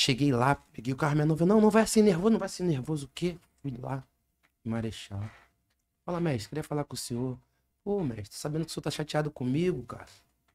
Cheguei 0.00 0.30
lá, 0.30 0.54
peguei 0.72 0.94
o 0.94 0.96
carro, 0.96 1.14
minha 1.16 1.26
noiva, 1.26 1.44
não, 1.44 1.60
não 1.60 1.70
vai 1.70 1.82
assim 1.82 2.02
nervoso, 2.02 2.30
não 2.30 2.38
vai 2.38 2.46
assim 2.46 2.62
nervoso. 2.62 3.06
O 3.06 3.10
quê? 3.12 3.36
Fui 3.60 3.74
lá, 3.82 4.04
Marechal. 4.64 5.28
Fala, 6.06 6.20
mestre, 6.20 6.50
queria 6.50 6.62
falar 6.62 6.84
com 6.84 6.94
o 6.94 6.96
senhor. 6.96 7.36
Pô, 7.82 8.04
mestre, 8.04 8.38
sabendo 8.38 8.64
que 8.64 8.70
o 8.70 8.74
senhor 8.74 8.84
tá 8.84 8.92
chateado 8.92 9.28
comigo, 9.28 9.82
cara. 9.82 10.06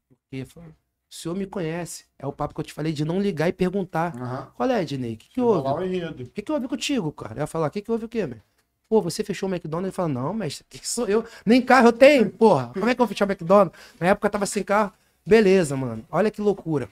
Por 0.08 0.16
quê? 0.30 0.46
Fala, 0.46 0.68
O 0.68 1.14
senhor 1.14 1.34
me 1.34 1.46
conhece. 1.46 2.06
É 2.18 2.26
o 2.26 2.32
papo 2.32 2.54
que 2.54 2.60
eu 2.60 2.64
te 2.64 2.72
falei 2.72 2.90
de 2.94 3.04
não 3.04 3.20
ligar 3.20 3.46
e 3.46 3.52
perguntar. 3.52 4.16
Aham. 4.16 4.50
Qual 4.56 4.70
é, 4.70 4.80
Ednei? 4.80 5.12
O 5.12 5.16
que, 5.18 5.28
que 5.28 5.40
houve? 5.42 6.22
o 6.22 6.30
que, 6.30 6.40
que 6.40 6.50
houve 6.50 6.66
contigo, 6.66 7.12
cara? 7.12 7.34
Eu 7.34 7.40
ia 7.40 7.46
falar, 7.46 7.66
o 7.66 7.70
que, 7.70 7.82
que 7.82 7.90
houve 7.92 8.06
o 8.06 8.08
quê, 8.08 8.26
meu? 8.26 8.40
Pô, 8.88 9.02
você 9.02 9.22
fechou 9.22 9.46
o 9.46 9.52
McDonald's? 9.52 9.88
Ele 9.88 9.94
fala, 9.94 10.08
não, 10.08 10.32
mestre, 10.32 10.64
que 10.70 10.88
sou 10.88 11.06
eu? 11.06 11.22
Nem 11.44 11.60
carro 11.60 11.88
eu 11.88 11.92
tenho, 11.92 12.30
porra. 12.30 12.68
Como 12.72 12.88
é 12.88 12.94
que 12.94 13.00
eu 13.02 13.04
vou 13.04 13.08
fechar 13.08 13.28
o 13.28 13.30
McDonald's? 13.30 13.78
Na 14.00 14.06
época 14.06 14.26
eu 14.26 14.30
tava 14.30 14.46
sem 14.46 14.64
carro. 14.64 14.90
Beleza, 15.26 15.76
mano. 15.76 16.02
Olha 16.10 16.30
que 16.30 16.40
loucura. 16.40 16.88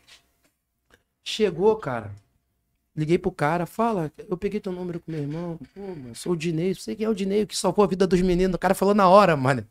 Chegou, 1.25 1.77
cara. 1.77 2.13
Liguei 2.95 3.17
pro 3.17 3.33
cara, 3.33 3.65
fala, 3.65 4.13
eu 4.29 4.37
peguei 4.37 4.61
teu 4.61 4.71
número 4.71 5.01
com 5.01 5.11
meu 5.11 5.23
irmão. 5.23 5.59
Pô, 5.75 5.81
mano, 5.81 6.15
sou 6.15 6.33
o 6.33 6.37
Dinei, 6.37 6.75
sei 6.75 6.95
quem 6.95 7.07
é 7.07 7.09
o 7.09 7.15
Dinei, 7.15 7.47
que 7.47 7.57
salvou 7.57 7.85
a 7.85 7.89
vida 7.89 8.07
dos 8.07 8.21
meninos. 8.21 8.55
O 8.55 8.59
cara 8.59 8.75
falou 8.75 8.95
na 8.95 9.09
hora, 9.09 9.35
mano. 9.35 9.67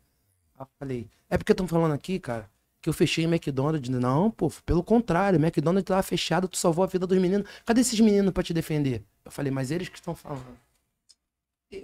Aí 0.58 0.64
eu 0.64 0.68
falei, 0.78 1.08
é 1.30 1.38
porque 1.38 1.52
estão 1.52 1.68
falando 1.68 1.92
aqui, 1.92 2.18
cara, 2.18 2.50
que 2.80 2.88
eu 2.88 2.92
fechei 2.92 3.24
em 3.24 3.28
McDonald's. 3.28 3.88
Não, 3.88 4.28
pô, 4.28 4.50
pelo 4.66 4.82
contrário, 4.82 5.38
o 5.38 5.42
McDonald's 5.42 5.86
tava 5.86 6.02
fechado, 6.02 6.48
tu 6.48 6.56
salvou 6.56 6.82
a 6.82 6.88
vida 6.88 7.06
dos 7.06 7.18
meninos. 7.18 7.48
Cadê 7.64 7.80
esses 7.80 8.00
meninos 8.00 8.32
pra 8.32 8.42
te 8.42 8.52
defender? 8.52 9.04
Eu 9.24 9.30
falei, 9.30 9.52
mas 9.52 9.70
eles 9.70 9.88
que 9.88 9.98
estão 9.98 10.16
falando. 10.16 10.58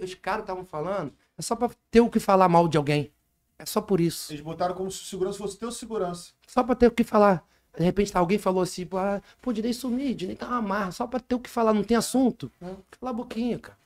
Os 0.03 0.13
caras 0.15 0.41
estavam 0.41 0.65
falando, 0.65 1.13
é 1.37 1.41
só 1.41 1.55
pra 1.55 1.71
ter 1.89 2.01
o 2.01 2.09
que 2.09 2.19
falar 2.19 2.49
mal 2.49 2.67
de 2.67 2.77
alguém. 2.77 3.11
É 3.57 3.65
só 3.65 3.81
por 3.81 3.99
isso. 3.99 4.31
Eles 4.31 4.41
botaram 4.41 4.75
como 4.75 4.91
se 4.91 5.01
o 5.01 5.05
segurança 5.05 5.37
fosse 5.37 5.57
teu 5.57 5.71
segurança. 5.71 6.31
Só 6.47 6.63
pra 6.63 6.75
ter 6.75 6.87
o 6.87 6.91
que 6.91 7.03
falar. 7.03 7.45
De 7.79 7.85
repente 7.85 8.11
alguém 8.15 8.37
falou 8.37 8.61
assim, 8.61 8.85
pô, 8.85 8.97
ah, 8.97 9.21
pô, 9.41 9.53
Dinei 9.53 9.71
sumir, 9.71 10.13
Dinei 10.13 10.35
tá 10.35 10.47
uma 10.49 10.61
marra, 10.61 10.91
só 10.91 11.07
pra 11.07 11.17
ter 11.17 11.35
o 11.35 11.39
que 11.39 11.49
falar, 11.49 11.73
não 11.73 11.81
tem 11.81 11.95
assunto. 11.95 12.51
Cala 12.59 13.11
a 13.11 13.13
boquinha, 13.13 13.57
cara. 13.57 13.77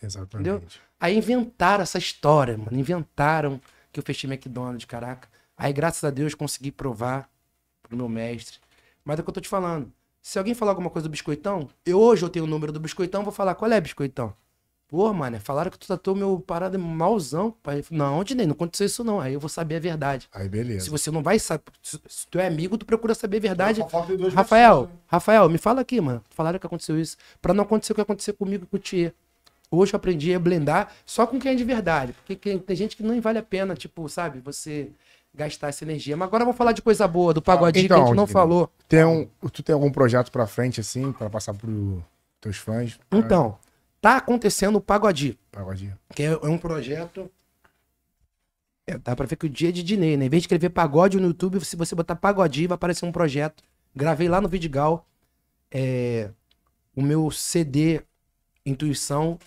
Exatamente. 0.00 0.80
Aí 1.00 1.18
inventaram 1.18 1.82
essa 1.82 1.98
história, 1.98 2.56
mano. 2.56 2.78
Inventaram 2.78 3.60
que 3.92 3.98
eu 3.98 4.04
fechei 4.04 4.30
McDonald's, 4.30 4.84
caraca. 4.84 5.28
Aí, 5.58 5.72
graças 5.72 6.04
a 6.04 6.10
Deus, 6.10 6.36
consegui 6.36 6.70
provar 6.70 7.28
pro 7.82 7.96
meu 7.96 8.08
mestre. 8.08 8.58
Mas 9.04 9.18
é 9.18 9.22
o 9.22 9.24
que 9.24 9.30
eu 9.30 9.34
tô 9.34 9.40
te 9.40 9.48
falando. 9.48 9.92
Se 10.22 10.38
alguém 10.38 10.54
falar 10.54 10.70
alguma 10.70 10.88
coisa 10.90 11.08
do 11.08 11.10
biscoitão, 11.10 11.68
eu 11.84 11.98
hoje 11.98 12.24
eu 12.24 12.28
tenho 12.28 12.44
o 12.44 12.48
número 12.48 12.70
do 12.70 12.78
biscoitão, 12.78 13.24
vou 13.24 13.32
falar, 13.32 13.56
qual 13.56 13.72
é, 13.72 13.80
biscoitão? 13.80 14.32
Pô, 14.88 15.12
mano, 15.12 15.40
falaram 15.40 15.70
que 15.70 15.78
tu 15.78 15.86
tratou 15.86 16.14
meu 16.14 16.38
parada 16.38 16.78
malzão. 16.78 17.52
Pai. 17.62 17.84
Não, 17.90 18.22
Dinei, 18.22 18.46
não 18.46 18.52
aconteceu 18.52 18.86
isso 18.86 19.02
não. 19.02 19.20
Aí 19.20 19.34
eu 19.34 19.40
vou 19.40 19.48
saber 19.48 19.76
a 19.76 19.80
verdade. 19.80 20.28
Aí 20.32 20.44
Se 20.44 20.48
beleza. 20.48 20.90
você 20.90 21.10
não 21.10 21.22
vai 21.22 21.38
saber, 21.40 21.64
se 21.82 22.00
se 22.06 22.26
tu 22.28 22.38
é 22.38 22.46
amigo, 22.46 22.78
tu 22.78 22.86
procura 22.86 23.12
saber 23.14 23.38
a 23.38 23.40
verdade. 23.40 23.80
Rafael, 23.80 24.06
versões, 24.06 24.34
né? 24.34 24.98
Rafael, 25.08 25.48
me 25.48 25.58
fala 25.58 25.80
aqui, 25.80 26.00
mano. 26.00 26.22
Falaram 26.30 26.58
que 26.58 26.66
aconteceu 26.66 26.98
isso. 27.00 27.16
Pra 27.42 27.52
não 27.52 27.64
acontecer 27.64 27.92
o 27.92 27.94
que 27.96 28.00
aconteceu 28.00 28.32
comigo 28.34 28.64
e 28.64 28.66
com 28.66 28.76
o 28.76 28.80
Tia. 28.80 29.12
Hoje 29.68 29.92
eu 29.92 29.96
aprendi 29.96 30.32
a 30.32 30.38
blendar 30.38 30.92
só 31.04 31.26
com 31.26 31.38
quem 31.40 31.52
é 31.52 31.54
de 31.56 31.64
verdade. 31.64 32.14
Porque 32.24 32.56
tem 32.58 32.76
gente 32.76 32.96
que 32.96 33.02
não 33.02 33.20
vale 33.20 33.38
a 33.38 33.42
pena, 33.42 33.74
tipo, 33.74 34.08
sabe, 34.08 34.38
você 34.38 34.90
gastar 35.34 35.68
essa 35.68 35.84
energia. 35.84 36.16
Mas 36.16 36.28
agora 36.28 36.44
vamos 36.44 36.56
falar 36.56 36.70
de 36.70 36.80
coisa 36.80 37.06
boa, 37.08 37.34
do 37.34 37.42
pagodinho 37.42 37.84
Então, 37.86 37.98
que 37.98 38.02
a 38.02 38.06
gente 38.06 38.16
não 38.16 38.26
falou. 38.26 38.70
Tem 38.88 39.04
um, 39.04 39.26
tu 39.52 39.64
tem 39.64 39.74
algum 39.74 39.90
projeto 39.90 40.30
pra 40.30 40.46
frente, 40.46 40.80
assim, 40.80 41.10
pra 41.12 41.28
passar 41.28 41.52
pros 41.54 42.00
teus 42.40 42.56
fãs? 42.56 42.98
Então, 43.12 43.58
tá 44.00 44.16
acontecendo 44.16 44.76
o 44.76 44.80
Pagodi, 44.80 45.38
Pagodinho. 45.50 45.98
que 46.14 46.22
é, 46.22 46.26
é 46.26 46.48
um 46.48 46.58
projeto. 46.58 47.30
É, 48.86 48.96
dá 48.98 49.16
pra 49.16 49.26
ver 49.26 49.36
que 49.36 49.46
o 49.46 49.50
dia 49.50 49.70
é 49.70 49.72
de 49.72 49.82
Dinei, 49.82 50.16
né? 50.16 50.26
Em 50.26 50.28
vez 50.28 50.42
de 50.42 50.46
escrever 50.46 50.70
pagode 50.70 51.18
no 51.18 51.28
YouTube, 51.28 51.64
se 51.64 51.74
você 51.74 51.94
botar 51.94 52.14
pagodi, 52.14 52.68
vai 52.68 52.76
aparecer 52.76 53.04
um 53.04 53.10
projeto. 53.10 53.64
Gravei 53.94 54.28
lá 54.28 54.40
no 54.40 54.48
Vidigal. 54.48 55.04
É, 55.70 56.30
o 56.94 57.02
meu 57.02 57.30
CD 57.30 58.02
Intuição, 58.64 59.38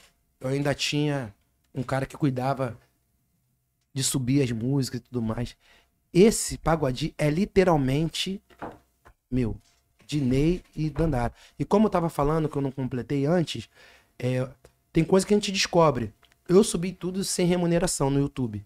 eu 0.41 0.49
ainda 0.49 0.73
tinha 0.73 1.33
um 1.73 1.83
cara 1.83 2.05
que 2.05 2.17
cuidava 2.17 2.77
de 3.93 4.03
subir 4.03 4.41
as 4.41 4.51
músicas 4.51 4.99
e 4.99 5.03
tudo 5.03 5.21
mais. 5.21 5.55
Esse 6.13 6.57
pagode 6.57 7.13
é 7.17 7.29
literalmente 7.29 8.41
meu, 9.29 9.55
Dinei 10.05 10.63
e 10.75 10.89
Dandara. 10.89 11.33
E 11.57 11.63
como 11.63 11.85
eu 11.85 11.89
tava 11.89 12.09
falando, 12.09 12.49
que 12.49 12.57
eu 12.57 12.61
não 12.61 12.71
completei 12.71 13.25
antes, 13.25 13.69
é, 14.19 14.47
tem 14.91 15.03
coisa 15.03 15.25
que 15.25 15.33
a 15.33 15.37
gente 15.37 15.51
descobre. 15.51 16.13
Eu 16.47 16.63
subi 16.63 16.91
tudo 16.91 17.23
sem 17.23 17.47
remuneração 17.47 18.09
no 18.09 18.19
YouTube. 18.19 18.65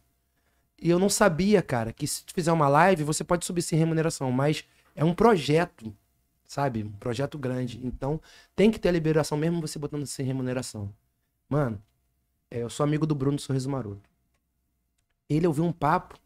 E 0.81 0.89
eu 0.89 0.99
não 0.99 1.09
sabia, 1.09 1.61
cara, 1.61 1.93
que 1.93 2.07
se 2.07 2.25
tu 2.25 2.33
fizer 2.33 2.51
uma 2.51 2.67
live, 2.67 3.03
você 3.03 3.23
pode 3.23 3.45
subir 3.45 3.61
sem 3.61 3.77
remuneração, 3.77 4.31
mas 4.31 4.65
é 4.95 5.03
um 5.05 5.13
projeto, 5.13 5.95
sabe? 6.45 6.83
Um 6.83 6.91
projeto 6.91 7.37
grande. 7.37 7.79
Então, 7.85 8.19
tem 8.55 8.71
que 8.71 8.79
ter 8.79 8.89
a 8.89 8.91
liberação 8.91 9.37
mesmo 9.37 9.61
você 9.61 9.77
botando 9.79 10.05
sem 10.05 10.25
remuneração. 10.25 10.93
Mano, 11.47 11.81
é, 12.49 12.59
eu 12.63 12.69
sou 12.69 12.83
amigo 12.83 13.05
do 13.05 13.15
Bruno 13.15 13.39
Sorriso 13.39 13.69
Maroto. 13.69 14.09
Ele 15.29 15.47
ouviu 15.47 15.63
um 15.63 15.71
papo 15.71 16.17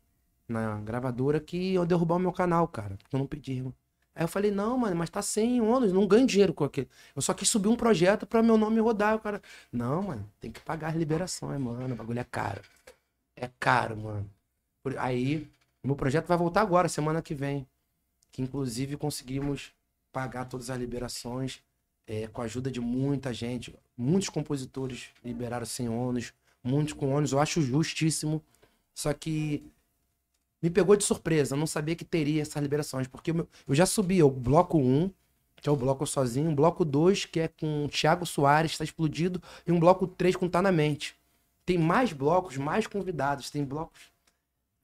na 0.47 0.79
gravadora 0.79 1.39
que 1.39 1.73
ia 1.73 1.85
derrubar 1.85 2.15
o 2.15 2.19
meu 2.19 2.31
canal, 2.31 2.67
cara, 2.67 2.97
eu 3.11 3.19
não 3.19 3.27
pedi. 3.27 3.53
irmão. 3.53 3.73
Aí 4.17 4.23
eu 4.23 4.27
falei, 4.27 4.49
não, 4.49 4.79
mano, 4.79 4.95
mas 4.95 5.11
tá 5.11 5.21
sem 5.21 5.61
ônus, 5.61 5.93
não 5.93 6.07
ganho 6.07 6.25
dinheiro 6.25 6.51
com 6.51 6.63
aquele. 6.63 6.89
Eu 7.15 7.21
só 7.21 7.35
quis 7.35 7.47
subir 7.47 7.67
um 7.67 7.75
projeto 7.75 8.25
pra 8.25 8.41
meu 8.41 8.57
nome 8.57 8.79
rodar. 8.79 9.15
O 9.15 9.19
cara, 9.19 9.39
não, 9.71 10.01
mano, 10.01 10.27
tem 10.39 10.51
que 10.51 10.59
pagar 10.59 10.87
as 10.87 10.95
liberações, 10.95 11.61
mano, 11.61 11.93
o 11.93 11.95
bagulho 11.95 12.19
é 12.19 12.23
caro. 12.23 12.59
É 13.35 13.47
caro, 13.59 13.95
mano. 13.95 14.27
Aí, 14.97 15.47
meu 15.83 15.95
projeto 15.95 16.25
vai 16.25 16.35
voltar 16.35 16.61
agora, 16.61 16.89
semana 16.89 17.21
que 17.21 17.35
vem. 17.35 17.67
Que 18.31 18.41
inclusive 18.41 18.97
conseguimos 18.97 19.71
pagar 20.11 20.45
todas 20.45 20.71
as 20.71 20.79
liberações 20.79 21.61
é, 22.07 22.25
com 22.25 22.41
a 22.41 22.45
ajuda 22.45 22.71
de 22.71 22.81
muita 22.81 23.31
gente. 23.31 23.77
Muitos 23.95 24.29
compositores 24.29 25.09
liberaram 25.23 25.65
sem 25.67 25.87
ônus, 25.87 26.33
muitos 26.63 26.93
com 26.93 27.13
ônus. 27.13 27.33
Eu 27.33 27.39
acho 27.39 27.61
justíssimo. 27.61 28.41
Só 28.95 29.13
que 29.13 29.63
me 30.61 30.69
pegou 30.69 30.95
de 30.95 31.03
surpresa. 31.03 31.55
Eu 31.55 31.59
não 31.59 31.67
sabia 31.67 31.95
que 31.95 32.05
teria 32.05 32.41
essas 32.41 32.61
liberações. 32.61 33.07
Porque 33.07 33.31
eu 33.31 33.47
já 33.75 33.85
subi 33.85 34.21
o 34.23 34.29
bloco 34.29 34.77
1, 34.77 35.11
que 35.61 35.67
é 35.69 35.71
o 35.71 35.75
bloco 35.75 36.05
sozinho, 36.05 36.49
um 36.49 36.55
bloco 36.55 36.83
2, 36.85 37.25
que 37.25 37.39
é 37.41 37.47
com 37.47 37.85
o 37.85 37.89
Thiago 37.89 38.25
Soares, 38.25 38.77
tá 38.77 38.83
explodido, 38.83 39.41
e 39.65 39.71
um 39.71 39.79
bloco 39.79 40.05
3 40.07 40.35
com 40.35 40.47
Tá 40.47 40.61
na 40.61 40.71
Mente. 40.71 41.15
Tem 41.65 41.77
mais 41.77 42.13
blocos, 42.13 42.57
mais 42.57 42.87
convidados. 42.87 43.49
Tem 43.49 43.63
blocos 43.63 43.99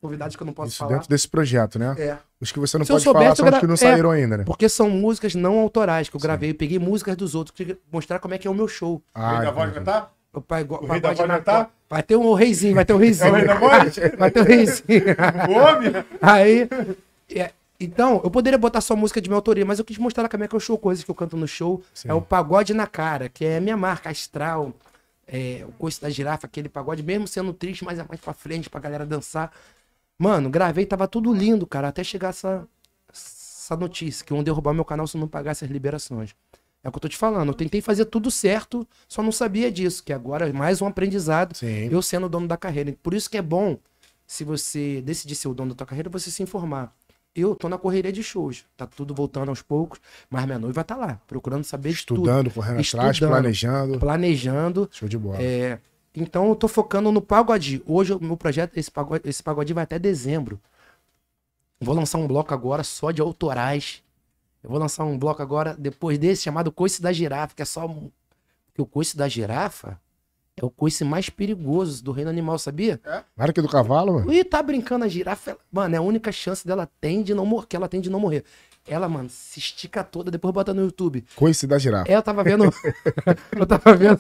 convidados 0.01 0.35
que 0.35 0.43
eu 0.43 0.45
não 0.47 0.53
posso 0.53 0.69
Isso 0.69 0.79
falar. 0.79 0.95
dentro 0.95 1.07
desse 1.09 1.27
projeto, 1.29 1.79
né? 1.79 1.95
É. 1.97 2.17
Os 2.41 2.51
que 2.51 2.59
você 2.59 2.77
não 2.77 2.83
Se 2.85 2.91
pode 2.91 3.05
falar 3.05 3.35
são 3.35 3.45
eu 3.45 3.49
os 3.49 3.51
gra- 3.51 3.59
que 3.61 3.67
não 3.67 3.75
é. 3.75 3.77
saíram 3.77 4.11
ainda, 4.11 4.37
né? 4.37 4.43
Porque 4.43 4.67
são 4.67 4.89
músicas 4.89 5.33
não 5.33 5.59
autorais 5.59 6.09
que 6.09 6.15
eu 6.15 6.19
gravei. 6.19 6.49
Eu 6.51 6.55
peguei 6.55 6.77
músicas 6.77 7.15
dos 7.15 7.35
outros, 7.35 7.55
queria 7.55 7.77
mostrar 7.89 8.19
como 8.19 8.33
é 8.33 8.37
que 8.37 8.45
é 8.45 8.51
o 8.51 8.53
meu 8.53 8.67
show. 8.67 9.01
O 9.15 9.19
rei 9.19 9.45
da 9.45 9.51
voz 9.51 9.71
pai, 10.41 10.63
O 10.67 10.85
rei 10.85 10.99
da 10.99 11.13
vai 11.13 11.41
tá? 11.41 11.69
Vai 11.89 12.03
ter 12.03 12.15
um 12.15 12.33
reizinho, 12.33 12.75
vai 12.75 12.85
ter 12.85 12.93
um 12.93 12.97
É 12.99 13.03
reizinho. 13.03 13.31
o 13.31 13.35
rei 13.35 13.45
da? 13.45 14.17
Vai 14.17 14.31
ter 14.31 14.41
um 14.41 14.43
reizinho. 14.43 14.83
O 15.49 15.51
homem? 15.53 15.91
Aí. 16.21 16.67
é, 17.35 17.51
então, 17.79 18.21
eu 18.23 18.31
poderia 18.31 18.57
botar 18.57 18.81
só 18.81 18.95
música 18.95 19.19
de 19.21 19.29
minha 19.29 19.37
autoria, 19.37 19.65
mas 19.65 19.77
eu 19.79 19.85
quis 19.85 19.97
mostrar 19.97 20.27
como 20.29 20.43
é 20.43 20.47
que 20.47 20.55
é 20.55 20.57
o 20.57 20.59
show, 20.59 20.77
coisas 20.77 21.03
que 21.03 21.11
eu 21.11 21.15
canto 21.15 21.35
no 21.37 21.47
show. 21.47 21.83
Sim. 21.93 22.09
É 22.09 22.13
o 22.13 22.21
Pagode 22.21 22.73
na 22.73 22.87
Cara, 22.87 23.29
que 23.29 23.45
é 23.45 23.57
a 23.57 23.61
minha 23.61 23.77
marca, 23.77 24.09
Astral, 24.09 24.73
é, 25.27 25.63
o 25.67 25.71
Coice 25.73 26.01
da 26.01 26.09
Girafa, 26.09 26.47
aquele 26.47 26.69
pagode, 26.69 27.03
mesmo 27.03 27.27
sendo 27.27 27.53
triste, 27.53 27.83
mas 27.83 27.99
é 27.99 28.05
mais 28.07 28.19
pra 28.21 28.33
frente, 28.33 28.69
pra 28.69 28.79
galera 28.79 29.05
dançar. 29.05 29.51
Mano, 30.17 30.49
gravei, 30.49 30.85
tava 30.85 31.07
tudo 31.07 31.33
lindo, 31.33 31.65
cara, 31.67 31.89
até 31.89 32.03
chegar 32.03 32.29
essa, 32.29 32.67
essa 33.11 33.75
notícia, 33.75 34.25
que 34.25 34.33
iam 34.33 34.43
derrubar 34.43 34.73
meu 34.73 34.85
canal 34.85 35.05
se 35.07 35.17
eu 35.17 35.21
não 35.21 35.27
pagasse 35.27 35.65
as 35.65 35.71
liberações. 35.71 36.35
É 36.83 36.89
o 36.89 36.91
que 36.91 36.97
eu 36.97 37.01
tô 37.01 37.07
te 37.07 37.17
falando, 37.17 37.47
eu 37.47 37.53
tentei 37.53 37.79
fazer 37.79 38.05
tudo 38.05 38.29
certo, 38.29 38.85
só 39.07 39.23
não 39.23 39.31
sabia 39.31 39.71
disso, 39.71 40.03
que 40.03 40.11
agora 40.11 40.49
é 40.49 40.51
mais 40.51 40.81
um 40.81 40.85
aprendizado 40.85 41.55
Sim. 41.55 41.87
eu 41.89 42.01
sendo 42.01 42.25
o 42.25 42.29
dono 42.29 42.45
da 42.45 42.57
carreira. 42.57 42.93
Por 43.01 43.13
isso 43.13 43.29
que 43.29 43.37
é 43.37 43.41
bom, 43.41 43.77
se 44.27 44.43
você 44.43 45.01
decidir 45.01 45.35
ser 45.35 45.47
o 45.47 45.53
dono 45.53 45.69
da 45.69 45.75
tua 45.75 45.87
carreira, 45.87 46.09
você 46.09 46.29
se 46.29 46.43
informar. 46.43 46.93
Eu 47.33 47.55
tô 47.55 47.69
na 47.69 47.77
correria 47.77 48.11
de 48.11 48.21
shows, 48.21 48.65
tá 48.75 48.85
tudo 48.85 49.15
voltando 49.15 49.49
aos 49.49 49.61
poucos, 49.61 49.99
mas 50.29 50.45
minha 50.45 50.59
noiva 50.59 50.83
tá 50.83 50.95
lá, 50.95 51.21
procurando 51.25 51.63
saber 51.63 51.89
de 51.89 51.95
Estudando, 51.95 52.51
correndo 52.51 52.81
atrás, 52.81 53.15
Estudando. 53.15 53.31
planejando. 53.31 53.87
tudo, 53.93 53.99
planejando. 53.99 54.89
Show 54.91 55.07
de 55.07 55.17
bola. 55.17 55.41
É, 55.41 55.79
então 56.13 56.49
eu 56.49 56.55
tô 56.55 56.67
focando 56.67 57.11
no 57.11 57.21
pagode. 57.21 57.81
Hoje 57.87 58.13
o 58.13 58.19
meu 58.19 58.37
projeto, 58.37 58.77
esse 58.77 58.91
pagode, 58.91 59.27
esse 59.27 59.41
pagode 59.41 59.73
vai 59.73 59.85
até 59.85 59.97
dezembro. 59.97 60.59
Vou 61.79 61.95
lançar 61.95 62.17
um 62.17 62.27
bloco 62.27 62.53
agora 62.53 62.83
só 62.83 63.09
de 63.09 63.21
autorais. 63.21 64.03
Eu 64.63 64.69
vou 64.69 64.79
lançar 64.79 65.03
um 65.03 65.17
bloco 65.17 65.41
agora, 65.41 65.75
depois 65.77 66.17
desse, 66.17 66.43
chamado 66.43 66.71
Coice 66.71 67.01
da 67.01 67.11
Girafa, 67.11 67.53
que 67.55 67.61
é 67.61 67.65
só. 67.65 67.85
um- 67.85 68.09
Porque 68.67 68.81
o 68.81 68.85
Coice 68.85 69.15
da 69.17 69.27
Girafa 69.27 69.99
é 70.55 70.63
o 70.63 70.69
coice 70.69 71.03
mais 71.03 71.29
perigoso 71.29 72.03
do 72.03 72.11
reino 72.11 72.29
animal, 72.29 72.57
sabia? 72.59 72.99
Mara 73.35 73.51
que 73.51 73.61
do 73.61 73.67
cavalo, 73.67 74.13
mano. 74.13 74.31
Ih, 74.31 74.43
tá 74.43 74.61
brincando 74.61 75.03
a 75.03 75.07
girafa. 75.07 75.51
ela- 75.51 75.59
Mano, 75.71 75.95
é 75.95 75.97
a 75.97 76.01
única 76.01 76.31
chance 76.31 76.65
dela 76.65 76.87
tem 77.01 77.23
de 77.23 77.33
não 77.33 77.43
morrer, 77.45 77.65
que 77.67 77.75
ela 77.75 77.87
tem 77.89 77.99
de 77.99 78.09
não 78.09 78.19
morrer. 78.19 78.43
Ela, 78.87 79.09
mano, 79.09 79.29
se 79.29 79.57
estica 79.59 80.03
toda, 80.03 80.29
depois 80.29 80.53
bota 80.53 80.73
no 80.73 80.81
YouTube. 80.83 81.25
Coice 81.35 81.65
da 81.65 81.79
girafa. 81.79 82.11
É, 82.11 82.15
eu 82.15 82.21
tava 82.21 82.43
vendo. 82.43 82.65
eu 83.57 83.65
tava 83.65 83.95
vendo. 83.95 84.19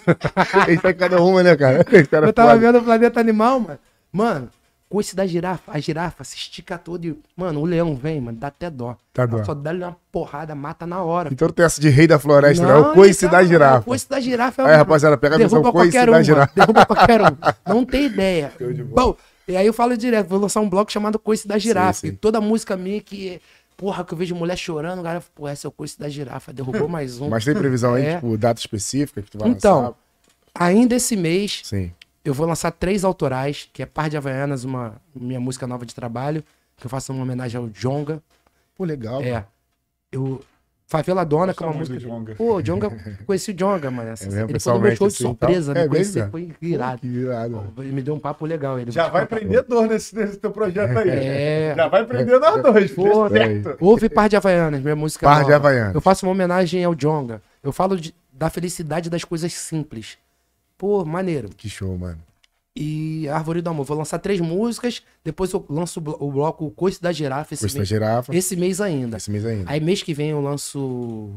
Isso 0.69 0.87
é 0.87 0.93
cada 0.93 1.21
uma, 1.21 1.43
né, 1.43 1.55
cara? 1.55 1.85
Eu 2.27 2.33
tava 2.33 2.51
foda. 2.53 2.57
vendo 2.57 2.79
o 2.79 2.83
planeta 2.83 3.19
animal, 3.19 3.59
mano. 3.59 3.79
Mano, 4.11 4.49
coice 4.93 5.15
da 5.15 5.25
girafa. 5.25 5.71
A 5.71 5.79
girafa 5.79 6.23
se 6.23 6.35
estica 6.35 6.77
toda 6.77 7.07
e. 7.07 7.15
Mano, 7.35 7.61
o 7.61 7.65
leão 7.65 7.95
vem, 7.95 8.21
mano, 8.21 8.37
dá 8.37 8.47
até 8.47 8.69
dó. 8.69 8.95
Tá 9.11 9.25
dó. 9.25 9.43
Só 9.43 9.53
dá-lhe 9.55 9.83
uma 9.83 9.97
porrada, 10.11 10.53
mata 10.53 10.85
na 10.85 11.01
hora. 11.01 11.29
Então 11.31 11.47
não 11.47 11.53
tem 11.55 11.65
essa 11.65 11.81
de 11.81 11.89
rei 11.89 12.05
da 12.05 12.19
floresta, 12.19 12.63
não. 12.63 12.69
É 12.71 12.79
o 12.79 12.93
coice 12.93 13.25
então, 13.25 13.31
da 13.37 13.41
é 13.41 13.45
o 13.45 13.47
girafa. 13.47 13.81
coice 13.81 14.07
da 14.09 14.19
girafa 14.19 14.61
é 14.61 14.65
Aí, 14.65 14.73
o- 14.73 14.77
rapaziada, 14.77 15.17
pega 15.17 15.35
a 15.35 15.37
visão 15.39 15.61
Derruba 15.61 15.71
coice 15.79 15.97
da 15.97 16.03
um, 16.03 16.11
mano. 16.11 16.23
girafa. 16.23 16.53
Derruba 16.55 16.85
qualquer 16.85 17.21
um. 17.21 17.37
Não 17.67 17.83
tem 17.85 18.05
ideia. 18.05 18.53
Bom, 18.93 19.15
e 19.47 19.57
aí 19.57 19.65
eu 19.65 19.73
falo 19.73 19.97
direto, 19.97 20.27
vou 20.29 20.39
lançar 20.39 20.59
um 20.61 20.69
bloco 20.69 20.91
chamado 20.91 21.17
Coice 21.19 21.47
da 21.47 21.57
Girafa. 21.57 21.99
sim. 22.01 22.07
E 22.07 22.11
toda 22.13 22.39
música 22.39 22.77
minha 22.77 23.01
que, 23.01 23.41
porra, 23.75 24.05
que 24.05 24.13
eu 24.13 24.17
vejo 24.17 24.33
mulher 24.35 24.57
chorando, 24.57 24.99
o 24.99 25.03
cara, 25.03 25.21
pô, 25.35 25.47
essa 25.47 25.65
é 25.65 25.69
o 25.69 25.71
Coice 25.71 25.99
da 25.99 26.07
Girafa, 26.07 26.53
derrubou 26.53 26.87
mais 26.89 27.19
um. 27.19 27.29
Mas 27.29 27.43
tem 27.43 27.53
previsão 27.55 27.95
aí, 27.95 28.05
É. 28.05 28.15
tipo, 28.15 28.37
data 28.37 28.59
específica 28.59 29.21
que 29.21 29.31
tu 29.31 29.39
vai 29.39 29.49
Então, 29.49 29.79
lançar? 29.81 29.93
ainda 30.55 30.95
esse 30.95 31.15
mês, 31.17 31.61
Sim. 31.63 31.91
Eu 32.23 32.33
vou 32.33 32.45
lançar 32.47 32.71
três 32.71 33.03
autorais, 33.03 33.69
que 33.73 33.81
é 33.83 33.85
Par 33.85 34.09
de 34.09 34.17
Havaianas, 34.17 34.63
uma 34.63 34.95
minha 35.15 35.39
música 35.39 35.67
nova 35.67 35.85
de 35.85 35.93
trabalho, 35.93 36.43
que 36.77 36.85
eu 36.85 36.89
faço 36.89 37.11
uma 37.13 37.23
homenagem 37.23 37.59
ao 37.59 37.67
Jonga. 37.69 38.21
Pô, 38.75 38.83
legal. 38.83 39.21
É. 39.21 39.45
Eu. 40.11 40.41
Favela 40.85 41.25
Dona, 41.25 41.55
que 41.55 41.63
é 41.63 41.65
uma 41.65 41.73
música. 41.75 41.97
Djonga. 41.97 42.35
Pô, 42.35 42.61
Jonga, 42.61 42.91
conheci 43.25 43.49
o 43.49 43.53
Jonga, 43.53 43.89
mano. 43.89 44.09
É 44.09 44.13
ele 44.47 44.59
foi 44.59 44.73
no 44.73 44.79
meu 44.79 44.95
show 44.95 45.07
de 45.07 45.13
assim, 45.15 45.23
surpresa, 45.23 45.71
então? 45.71 45.83
me 45.83 45.87
É 45.87 45.99
mesmo? 45.99 46.29
foi 46.29 46.45
Pô, 46.47 46.53
irado. 46.61 46.99
que 47.01 47.07
irado. 47.07 47.55
mano. 47.55 47.73
Ele 47.79 47.91
me 47.93 48.01
deu 48.03 48.13
um 48.13 48.19
papo 48.19 48.45
legal. 48.45 48.77
Ele 48.77 48.91
Já 48.91 49.07
vai 49.07 49.23
empreendedor 49.23 49.87
nesse, 49.87 50.15
nesse 50.15 50.37
teu 50.37 50.51
projeto 50.51 50.95
aí. 50.99 51.09
É. 51.09 51.73
Já 51.75 51.87
vai 51.87 52.03
empreender 52.03 52.37
nós 52.37 52.61
dois. 52.61 52.91
Pô, 52.91 53.27
certo. 53.29 53.75
Houve 53.79 54.07
Par 54.07 54.29
de 54.29 54.35
Havaianas, 54.35 54.81
minha 54.81 54.95
música 54.95 55.25
Par 55.25 55.37
de 55.37 55.41
nova. 55.43 55.55
Havaianas. 55.55 55.95
Eu 55.95 56.01
faço 56.01 56.25
uma 56.27 56.31
homenagem 56.31 56.83
ao 56.83 56.93
Jonga. 56.93 57.41
Eu 57.63 57.71
falo 57.71 57.99
de- 57.99 58.13
da 58.31 58.49
felicidade 58.51 59.09
das 59.09 59.23
coisas 59.23 59.51
simples. 59.53 60.17
Pô, 60.83 61.05
maneiro. 61.05 61.47
Que 61.55 61.69
show, 61.69 61.97
mano. 61.97 62.19
E 62.75 63.25
Árvore 63.29 63.61
do 63.61 63.69
Amor. 63.69 63.85
Vou 63.85 63.97
lançar 63.97 64.19
três 64.19 64.41
músicas, 64.41 65.01
depois 65.23 65.53
eu 65.53 65.65
lanço 65.69 66.01
o 66.01 66.03
blo- 66.03 66.17
o 66.19 66.29
bloco 66.29 66.69
Coice 66.71 67.01
da 67.01 67.09
Girafa 67.13 67.53
esse, 67.53 67.61
Coice 67.63 67.75
da 67.75 67.79
mês, 67.79 67.87
girafa. 67.87 68.35
esse 68.35 68.53
mês 68.57 68.81
ainda. 68.81 69.15
Esse 69.15 69.31
mês 69.31 69.45
ainda. 69.45 69.71
Aí 69.71 69.79
mês 69.79 70.03
que 70.03 70.13
vem 70.13 70.31
eu 70.31 70.41
lanço 70.41 71.31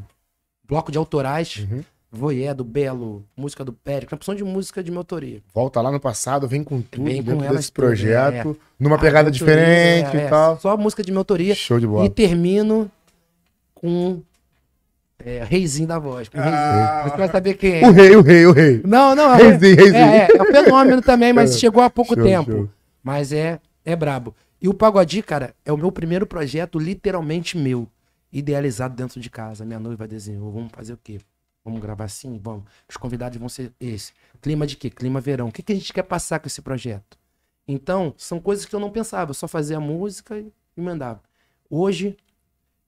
bloco 0.67 0.91
de 0.91 0.99
autorais, 0.99 1.59
Uhum. 1.71 1.85
Voyé, 2.11 2.53
do 2.53 2.65
Belo, 2.65 3.25
música 3.37 3.65
do 3.65 3.73
Pérez, 3.73 4.11
uma 4.11 4.17
opção 4.17 4.35
de 4.35 4.43
música 4.43 4.83
de 4.83 4.91
minha 4.91 4.99
autoria. 4.99 5.41
Volta 5.55 5.81
lá 5.81 5.93
no 5.93 6.01
passado, 6.01 6.49
vem 6.49 6.65
com 6.65 6.83
tudo 6.83 7.05
Vem 7.05 7.23
com 7.23 7.31
dentro 7.31 7.45
elas 7.45 7.57
desse 7.59 7.73
tudo, 7.73 7.85
projeto, 7.85 8.59
numa 8.81 8.97
Ah, 8.97 8.99
pegada 8.99 9.31
diferente 9.31 10.17
é, 10.17 10.27
e 10.27 10.29
tal. 10.29 10.59
Só 10.59 10.77
música 10.77 11.05
de 11.05 11.13
minha 11.13 11.21
autoria. 11.21 11.55
Show 11.55 11.79
de 11.79 11.85
E 11.85 11.89
bola. 11.89 12.11
termino 12.11 12.91
com 13.73 14.21
é, 15.19 15.43
Reizinho 15.45 15.89
da 15.89 15.99
voz. 15.99 16.29
Reizinho. 16.29 16.55
Ah. 16.55 17.09
Você 17.09 17.17
vai 17.17 17.29
saber 17.29 17.55
quem 17.55 17.83
O 17.85 17.89
é. 17.89 17.91
rei, 17.93 18.17
o 18.17 18.23
rei, 18.23 18.47
o 18.47 18.53
rei. 18.53 18.83
Não, 18.85 19.15
não, 19.15 19.35
é, 19.35 19.37
Reizinho, 19.39 19.77
reizinho. 19.77 19.97
é, 19.97 20.29
é, 20.31 20.37
é 20.37 20.43
um 20.43 20.47
fenômeno 20.47 21.03
também, 21.03 21.33
mas 21.33 21.57
chegou 21.61 21.83
há 21.83 21.91
pouco 21.91 22.15
Show, 22.15 22.25
tempo. 22.25 22.51
show. 22.51 22.71
Mas 23.03 23.33
é, 23.33 23.61
é 23.85 23.95
brabo. 23.97 24.35
E 24.61 24.69
o 24.69 24.75
Pagodi, 24.75 25.23
cara, 25.23 25.55
é 25.65 25.73
o 25.73 25.77
meu 25.77 25.93
primeiro 25.93 26.27
projeto 26.27 26.79
literalmente 26.79 27.57
meu. 27.57 27.89
Idealizado 28.33 28.95
dentro 28.95 29.21
de 29.21 29.31
casa. 29.31 29.65
Minha 29.65 29.79
noiva 29.79 30.07
desenhou. 30.09 30.51
Vamos 30.53 30.71
fazer 30.73 30.93
o 30.93 30.99
quê? 31.03 31.19
Vamos 31.65 31.81
gravar 31.81 32.05
assim? 32.05 32.39
Vamos. 32.43 32.65
Os 32.89 32.97
convidados 32.97 33.39
vão 33.39 33.49
ser 33.49 33.73
esse. 33.81 34.13
Clima 34.41 34.67
de 34.67 34.77
quê? 34.77 34.91
Clima 34.91 35.21
verão. 35.21 35.49
O 35.49 35.53
que, 35.53 35.63
que 35.63 35.73
a 35.73 35.77
gente 35.77 35.93
quer 35.93 36.03
passar 36.03 36.39
com 36.41 36.47
esse 36.47 36.61
projeto? 36.61 37.17
Então, 37.67 38.15
são 38.17 38.41
coisas 38.41 38.65
que 38.65 38.75
eu 38.75 38.81
não 38.81 38.91
pensava. 38.91 39.31
Eu 39.31 39.35
só 39.35 39.47
fazia 39.49 39.79
música 39.81 40.39
e 40.39 40.53
e 40.77 40.81
mandava. 40.81 41.23
Hoje, 41.71 42.17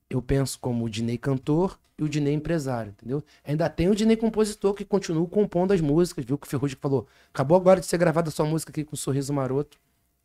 eu 0.09 0.21
penso 0.21 0.59
como 0.59 0.85
o 0.85 0.89
Dinei 0.89 1.17
cantor 1.17 1.79
e 1.99 2.03
o 2.03 2.09
Dinei 2.09 2.33
empresário, 2.33 2.91
entendeu? 2.91 3.23
Ainda 3.43 3.69
tem 3.69 3.89
o 3.89 3.95
Dinei 3.95 4.15
compositor 4.15 4.73
que 4.73 4.85
continua 4.85 5.27
compondo 5.27 5.73
as 5.73 5.81
músicas, 5.81 6.23
viu 6.23 6.37
que 6.37 6.47
o 6.47 6.49
Ferrugem 6.49 6.77
falou, 6.79 7.05
acabou 7.33 7.57
agora 7.57 7.81
de 7.81 7.85
ser 7.85 7.97
gravada 7.97 8.29
a 8.29 8.31
sua 8.31 8.45
música 8.45 8.71
aqui 8.71 8.85
com 8.85 8.95
Sorriso 8.95 9.33
Maroto, 9.33 9.77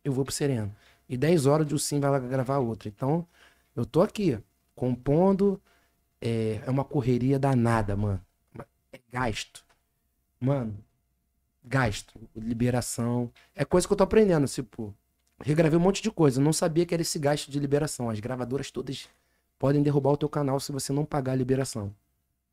eu 0.04 0.12
vou 0.12 0.24
pro 0.24 0.32
Sereno. 0.32 0.74
E 1.08 1.16
10 1.16 1.46
horas 1.46 1.72
o 1.72 1.78
Sim 1.78 1.98
vai 1.98 2.10
lá 2.10 2.18
gravar 2.18 2.58
outra. 2.58 2.88
Então, 2.88 3.26
eu 3.74 3.84
tô 3.84 4.02
aqui, 4.02 4.38
compondo, 4.74 5.60
é, 6.20 6.62
é 6.64 6.70
uma 6.70 6.84
correria 6.84 7.38
danada, 7.38 7.96
mano. 7.96 8.20
É 8.92 9.00
gasto. 9.10 9.64
Mano, 10.40 10.76
gasto, 11.64 12.14
liberação. 12.36 13.32
É 13.54 13.64
coisa 13.64 13.86
que 13.86 13.92
eu 13.92 13.96
tô 13.96 14.04
aprendendo, 14.04 14.46
tipo, 14.46 14.94
regravei 15.40 15.78
um 15.78 15.82
monte 15.82 16.02
de 16.02 16.10
coisa. 16.10 16.40
Eu 16.40 16.44
não 16.44 16.52
sabia 16.52 16.86
que 16.86 16.94
era 16.94 17.02
esse 17.02 17.18
gasto 17.18 17.50
de 17.50 17.58
liberação. 17.58 18.08
As 18.08 18.20
gravadoras 18.20 18.70
todas 18.70 19.08
podem 19.64 19.82
derrubar 19.82 20.10
o 20.10 20.16
teu 20.18 20.28
canal 20.28 20.60
se 20.60 20.70
você 20.70 20.92
não 20.92 21.06
pagar 21.06 21.32
a 21.32 21.36
liberação. 21.36 21.90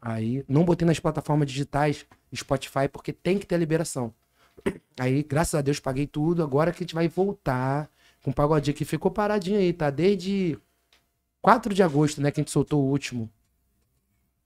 Aí, 0.01 0.45
não 0.47 0.63
botei 0.63 0.87
nas 0.87 0.97
plataformas 0.97 1.45
digitais, 1.45 2.05
Spotify, 2.33 2.87
porque 2.89 3.11
tem 3.11 3.37
que 3.37 3.45
ter 3.45 3.55
a 3.55 3.57
liberação. 3.57 4.13
Aí, 4.97 5.21
graças 5.21 5.55
a 5.55 5.61
Deus, 5.61 5.77
paguei 5.77 6.07
tudo. 6.07 6.41
Agora 6.41 6.71
que 6.71 6.77
a 6.77 6.85
gente 6.85 6.95
vai 6.95 7.09
voltar 7.09 7.89
com 8.23 8.31
o 8.31 8.33
pagodinho 8.33 8.73
que 8.73 8.85
ficou 8.85 9.11
paradinho 9.11 9.59
aí, 9.59 9.73
tá? 9.73 9.89
Desde 9.89 10.57
4 11.41 11.73
de 11.73 11.83
agosto, 11.83 12.21
né, 12.21 12.31
que 12.31 12.39
a 12.39 12.43
gente 12.43 12.51
soltou 12.51 12.81
o 12.81 12.89
último. 12.89 13.29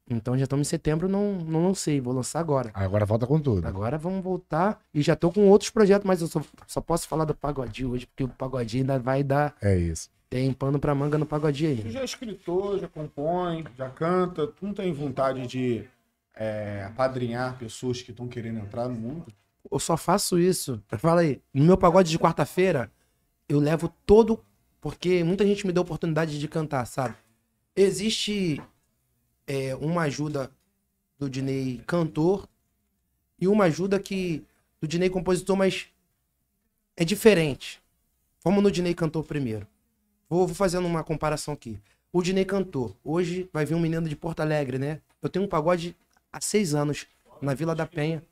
Então 0.09 0.35
já 0.35 0.45
estamos 0.45 0.67
em 0.67 0.69
setembro, 0.69 1.07
não, 1.07 1.33
não 1.33 1.67
lancei, 1.67 2.01
vou 2.01 2.15
lançar 2.15 2.39
agora. 2.39 2.71
Agora 2.73 3.05
volta 3.05 3.27
com 3.27 3.39
tudo. 3.39 3.67
Agora 3.67 3.95
vamos 3.95 4.23
voltar. 4.23 4.81
E 4.91 5.03
já 5.03 5.15
tô 5.15 5.31
com 5.31 5.47
outros 5.49 5.69
projetos, 5.69 6.07
mas 6.07 6.19
eu 6.19 6.27
só, 6.27 6.41
só 6.65 6.81
posso 6.81 7.07
falar 7.07 7.25
do 7.25 7.35
pagodinho 7.35 7.91
hoje, 7.91 8.07
porque 8.07 8.23
o 8.23 8.27
pagodinho 8.27 8.81
ainda 8.81 8.97
vai 8.97 9.23
dar. 9.23 9.55
É 9.61 9.77
isso. 9.77 10.09
Tem 10.29 10.51
pano 10.51 10.79
pra 10.79 10.95
manga 10.95 11.17
no 11.17 11.25
Tu 11.25 11.67
aí. 11.85 11.91
já 11.91 12.01
é 12.01 12.05
escritor, 12.05 12.79
já 12.79 12.87
compõe, 12.87 13.63
já 13.77 13.89
canta. 13.89 14.47
Tu 14.47 14.65
não 14.65 14.73
tem 14.73 14.91
vontade 14.91 15.45
de 15.47 15.87
é, 16.35 16.83
apadrinhar 16.87 17.57
pessoas 17.57 18.01
que 18.01 18.11
estão 18.11 18.27
querendo 18.27 18.59
entrar 18.59 18.89
no 18.89 18.95
mundo? 18.95 19.25
Eu 19.71 19.79
só 19.79 19.95
faço 19.95 20.37
isso. 20.39 20.81
Fala 20.99 21.21
aí, 21.21 21.41
no 21.53 21.63
meu 21.63 21.77
pagode 21.77 22.09
de 22.09 22.19
quarta-feira, 22.19 22.91
eu 23.47 23.59
levo 23.59 23.93
todo. 24.05 24.43
Porque 24.81 25.23
muita 25.23 25.43
gente 25.43 25.65
me 25.65 25.73
deu 25.73 25.81
oportunidade 25.81 26.37
de 26.39 26.47
cantar, 26.47 26.85
sabe? 26.85 27.15
Existe 27.75 28.61
é, 29.47 29.75
uma 29.75 30.03
ajuda 30.03 30.51
do 31.17 31.27
Dinei 31.27 31.81
cantor 31.87 32.47
e 33.39 33.47
uma 33.47 33.63
ajuda 33.65 33.99
que 33.99 34.43
do 34.79 34.87
Dinei 34.87 35.09
compositor, 35.09 35.55
mas 35.55 35.87
é 36.95 37.03
diferente. 37.03 37.81
Vamos 38.43 38.61
no 38.61 38.69
Dinei 38.69 38.93
cantor 38.93 39.23
primeiro. 39.23 39.65
Vou, 40.27 40.47
vou 40.47 40.55
fazendo 40.55 40.87
uma 40.87 41.03
comparação 41.03 41.53
aqui. 41.53 41.79
O 42.11 42.21
Dinei 42.21 42.45
cantor. 42.45 42.95
Hoje 43.03 43.49
vai 43.53 43.65
vir 43.65 43.75
um 43.75 43.79
menino 43.79 44.07
de 44.07 44.15
Porto 44.15 44.39
Alegre, 44.39 44.79
né? 44.79 45.01
Eu 45.21 45.29
tenho 45.29 45.45
um 45.45 45.47
pagode 45.47 45.95
há 46.31 46.41
seis 46.41 46.73
anos 46.73 47.05
na 47.41 47.53
Vila 47.53 47.75
da 47.75 47.85
Penha. 47.85 48.23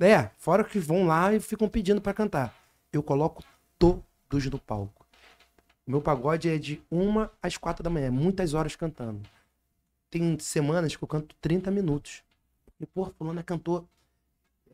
É, 0.00 0.30
fora 0.38 0.64
que 0.64 0.78
vão 0.78 1.06
lá 1.06 1.32
e 1.32 1.40
ficam 1.40 1.68
pedindo 1.68 2.00
pra 2.00 2.14
cantar. 2.14 2.54
Eu 2.92 3.02
coloco 3.02 3.44
todos 3.78 4.46
no 4.46 4.58
palco. 4.58 5.06
Meu 5.86 6.00
pagode 6.00 6.48
é 6.48 6.58
de 6.58 6.82
uma 6.90 7.30
às 7.42 7.56
quatro 7.56 7.82
da 7.82 7.90
manhã, 7.90 8.10
muitas 8.10 8.52
horas 8.54 8.74
cantando. 8.76 9.20
Tem 10.10 10.38
semanas 10.38 10.96
que 10.96 11.02
eu 11.02 11.08
canto 11.08 11.34
30 11.40 11.70
minutos. 11.70 12.22
E, 12.80 12.86
pô, 12.86 13.06
fulano 13.16 13.40
é 13.40 13.42
cantor. 13.42 13.84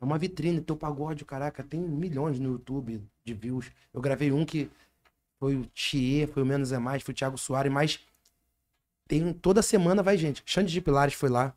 É 0.00 0.04
uma 0.04 0.18
vitrine, 0.18 0.60
teu 0.60 0.76
pagode, 0.76 1.24
caraca, 1.24 1.62
tem 1.62 1.80
milhões 1.80 2.38
no 2.38 2.52
YouTube 2.52 3.02
de 3.24 3.34
views. 3.34 3.70
Eu 3.92 4.00
gravei 4.00 4.32
um 4.32 4.44
que 4.44 4.70
foi 5.44 5.56
o 5.56 5.66
Thier, 5.66 6.26
foi 6.26 6.42
o 6.42 6.46
Menos 6.46 6.72
é 6.72 6.78
Mais, 6.78 7.02
foi 7.02 7.12
o 7.12 7.14
Thiago 7.14 7.36
Soares, 7.36 7.70
mas 7.70 8.00
tem 9.06 9.30
toda 9.30 9.60
semana 9.60 10.02
vai 10.02 10.16
gente. 10.16 10.42
Xande 10.46 10.72
de 10.72 10.80
Pilares 10.80 11.12
foi 11.12 11.28
lá. 11.28 11.54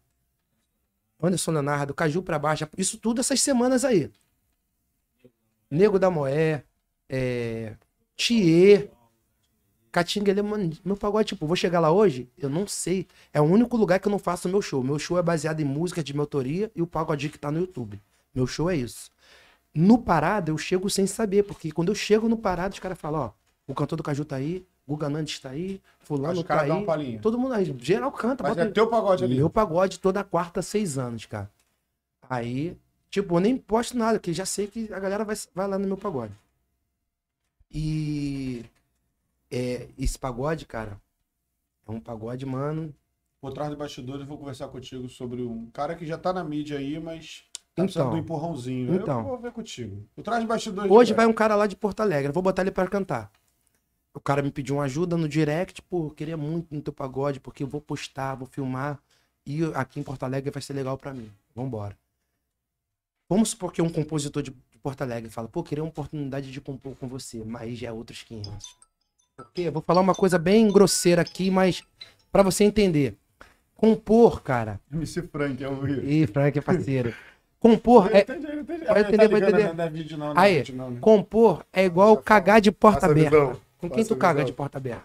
Anderson 1.23 1.51
Leonardo, 1.51 1.93
Caju 1.93 2.21
pra 2.21 2.37
baixo. 2.37 2.67
Isso 2.77 2.97
tudo 2.97 3.21
essas 3.21 3.39
semanas 3.39 3.85
aí. 3.85 4.11
Nego 5.71 5.97
da 5.97 6.09
Moé, 6.09 6.65
é, 7.07 7.77
Thier, 8.17 8.91
Catinga, 9.89 10.31
ele, 10.31 10.41
mano, 10.41 10.69
meu 10.83 10.97
pagode, 10.97 11.29
tipo, 11.29 11.47
vou 11.47 11.55
chegar 11.55 11.79
lá 11.79 11.89
hoje? 11.89 12.29
Eu 12.37 12.49
não 12.49 12.67
sei. 12.67 13.07
É 13.31 13.39
o 13.39 13.45
único 13.45 13.77
lugar 13.77 14.01
que 14.01 14.07
eu 14.09 14.11
não 14.11 14.19
faço 14.19 14.49
meu 14.49 14.61
show. 14.61 14.83
Meu 14.83 14.99
show 14.99 15.17
é 15.17 15.21
baseado 15.21 15.61
em 15.61 15.65
música 15.65 16.03
de 16.03 16.11
minha 16.11 16.23
autoria 16.23 16.69
e 16.75 16.81
o 16.81 16.87
pagode 16.87 17.29
que 17.29 17.39
tá 17.39 17.49
no 17.49 17.59
YouTube. 17.59 18.01
Meu 18.35 18.45
show 18.45 18.69
é 18.69 18.75
isso. 18.75 19.09
No 19.73 19.97
Parada, 19.97 20.51
eu 20.51 20.57
chego 20.57 20.89
sem 20.89 21.07
saber, 21.07 21.43
porque 21.43 21.71
quando 21.71 21.87
eu 21.87 21.95
chego 21.95 22.27
no 22.27 22.37
Parada, 22.37 22.73
os 22.73 22.79
caras 22.79 22.99
falam, 22.99 23.21
ó, 23.21 23.46
o 23.67 23.75
cantor 23.75 23.97
do 23.97 24.03
Caju 24.03 24.23
tá 24.23 24.37
aí, 24.37 24.65
Guga 24.87 25.09
Nandes 25.09 25.39
tá 25.39 25.49
aí, 25.49 25.81
fulano 25.99 26.41
tá 26.43 26.61
aí. 26.61 26.85
palhinha. 26.85 27.19
Todo 27.19 27.37
mundo 27.37 27.53
aí, 27.53 27.75
geral 27.79 28.11
canta. 28.11 28.43
Mas 28.43 28.55
bota 28.55 28.67
é 28.67 28.71
teu 28.71 28.87
pagode 28.87 29.23
ali. 29.25 29.35
Meu 29.35 29.49
pagode 29.49 29.99
toda 29.99 30.23
quarta, 30.23 30.61
seis 30.61 30.97
anos, 30.97 31.25
cara. 31.25 31.51
Aí, 32.29 32.77
tipo, 33.09 33.35
eu 33.35 33.39
nem 33.41 33.57
posto 33.57 33.97
nada, 33.97 34.17
porque 34.17 34.31
já 34.33 34.45
sei 34.45 34.67
que 34.67 34.91
a 34.93 34.99
galera 34.99 35.25
vai, 35.25 35.35
vai 35.53 35.67
lá 35.67 35.77
no 35.77 35.85
meu 35.85 35.97
pagode. 35.97 36.33
E 37.69 38.65
é, 39.51 39.87
esse 39.99 40.17
pagode, 40.17 40.65
cara, 40.65 40.97
é 41.85 41.91
um 41.91 41.99
pagode, 41.99 42.45
mano. 42.45 42.93
Por 43.41 43.53
trás 43.53 43.69
de 43.69 43.75
bastidores, 43.75 44.21
eu 44.21 44.27
vou 44.27 44.37
conversar 44.37 44.67
contigo 44.69 45.07
sobre 45.09 45.41
um 45.41 45.67
cara 45.71 45.95
que 45.95 46.05
já 46.05 46.17
tá 46.17 46.31
na 46.33 46.43
mídia 46.43 46.77
aí, 46.77 46.99
mas 46.99 47.43
tá 47.75 47.83
Então. 47.83 48.11
do 48.11 48.17
empurrãozinho. 48.17 48.95
Então. 48.95 49.19
Eu 49.19 49.25
vou 49.25 49.37
ver 49.37 49.51
contigo. 49.51 50.07
Por 50.15 50.23
trás 50.23 50.41
de 50.41 50.47
bastidores. 50.47 50.89
Hoje 50.89 51.13
vai 51.13 51.25
um 51.25 51.33
cara 51.33 51.55
lá 51.55 51.67
de 51.67 51.75
Porto 51.75 51.99
Alegre, 51.99 52.29
eu 52.29 52.33
vou 52.33 52.41
botar 52.41 52.61
ele 52.61 52.71
pra 52.71 52.87
cantar. 52.87 53.29
O 54.17 54.21
cara 54.21 54.41
me 54.41 54.51
pediu 54.51 54.75
uma 54.75 54.83
ajuda 54.83 55.15
no 55.15 55.29
direct, 55.29 55.81
pô, 55.83 56.07
eu 56.07 56.11
queria 56.11 56.35
muito 56.35 56.73
no 56.73 56.81
teu 56.81 56.91
pagode, 56.91 57.39
porque 57.39 57.63
eu 57.63 57.67
vou 57.67 57.79
postar, 57.79 58.35
vou 58.35 58.47
filmar, 58.47 58.99
e 59.45 59.63
aqui 59.75 59.99
em 59.99 60.03
Porto 60.03 60.23
Alegre 60.23 60.51
vai 60.51 60.61
ser 60.61 60.73
legal 60.73 60.97
pra 60.97 61.13
mim. 61.13 61.31
Vambora. 61.55 61.97
Vamos 63.29 63.49
supor 63.49 63.71
que 63.71 63.81
um 63.81 63.89
compositor 63.89 64.41
de 64.41 64.53
de 64.77 64.81
Porto 64.81 65.01
Alegre 65.01 65.29
fala, 65.29 65.47
pô, 65.47 65.63
queria 65.63 65.83
uma 65.83 65.89
oportunidade 65.89 66.51
de 66.51 66.61
compor 66.61 66.95
com 66.95 67.07
você, 67.07 67.43
mas 67.43 67.77
já 67.77 67.89
é 67.89 67.91
outros 67.91 68.23
500. 68.23 68.75
Porque 69.35 69.61
eu 69.63 69.71
vou 69.71 69.81
falar 69.81 70.01
uma 70.01 70.15
coisa 70.15 70.37
bem 70.37 70.71
grosseira 70.71 71.21
aqui, 71.21 71.51
mas 71.51 71.83
pra 72.31 72.43
você 72.43 72.63
entender. 72.63 73.15
Compor, 73.75 74.41
cara. 74.41 74.79
MC 74.91 75.23
Frank, 75.23 75.63
é 75.63 75.67
o 75.67 75.79
Rio. 75.81 76.03
Ih, 76.03 76.27
Frank 76.27 76.57
é 76.57 76.61
parceiro. 76.61 77.13
Compor 77.59 78.09
é, 78.15 78.21
Entendi, 78.21 78.47
entendi. 78.51 78.85
vai 78.85 78.97
Ah, 78.97 79.01
entender, 79.01 79.27
vai 79.27 79.41
entender. 79.41 79.73
Não 79.73 79.89
vídeo 79.89 80.17
não, 80.17 80.33
não 80.33 80.41
Aí, 80.41 80.63
compor 81.01 81.65
é 81.73 81.85
igual 81.85 82.15
cagar 82.17 82.61
de 82.61 82.71
porta 82.71 83.07
aberta. 83.07 83.59
Com 83.79 83.89
quem 83.89 83.99
Passa 84.03 84.15
tu 84.15 84.17
caga 84.17 84.43
de 84.43 84.51
porta 84.53 84.77
aberta? 84.77 85.03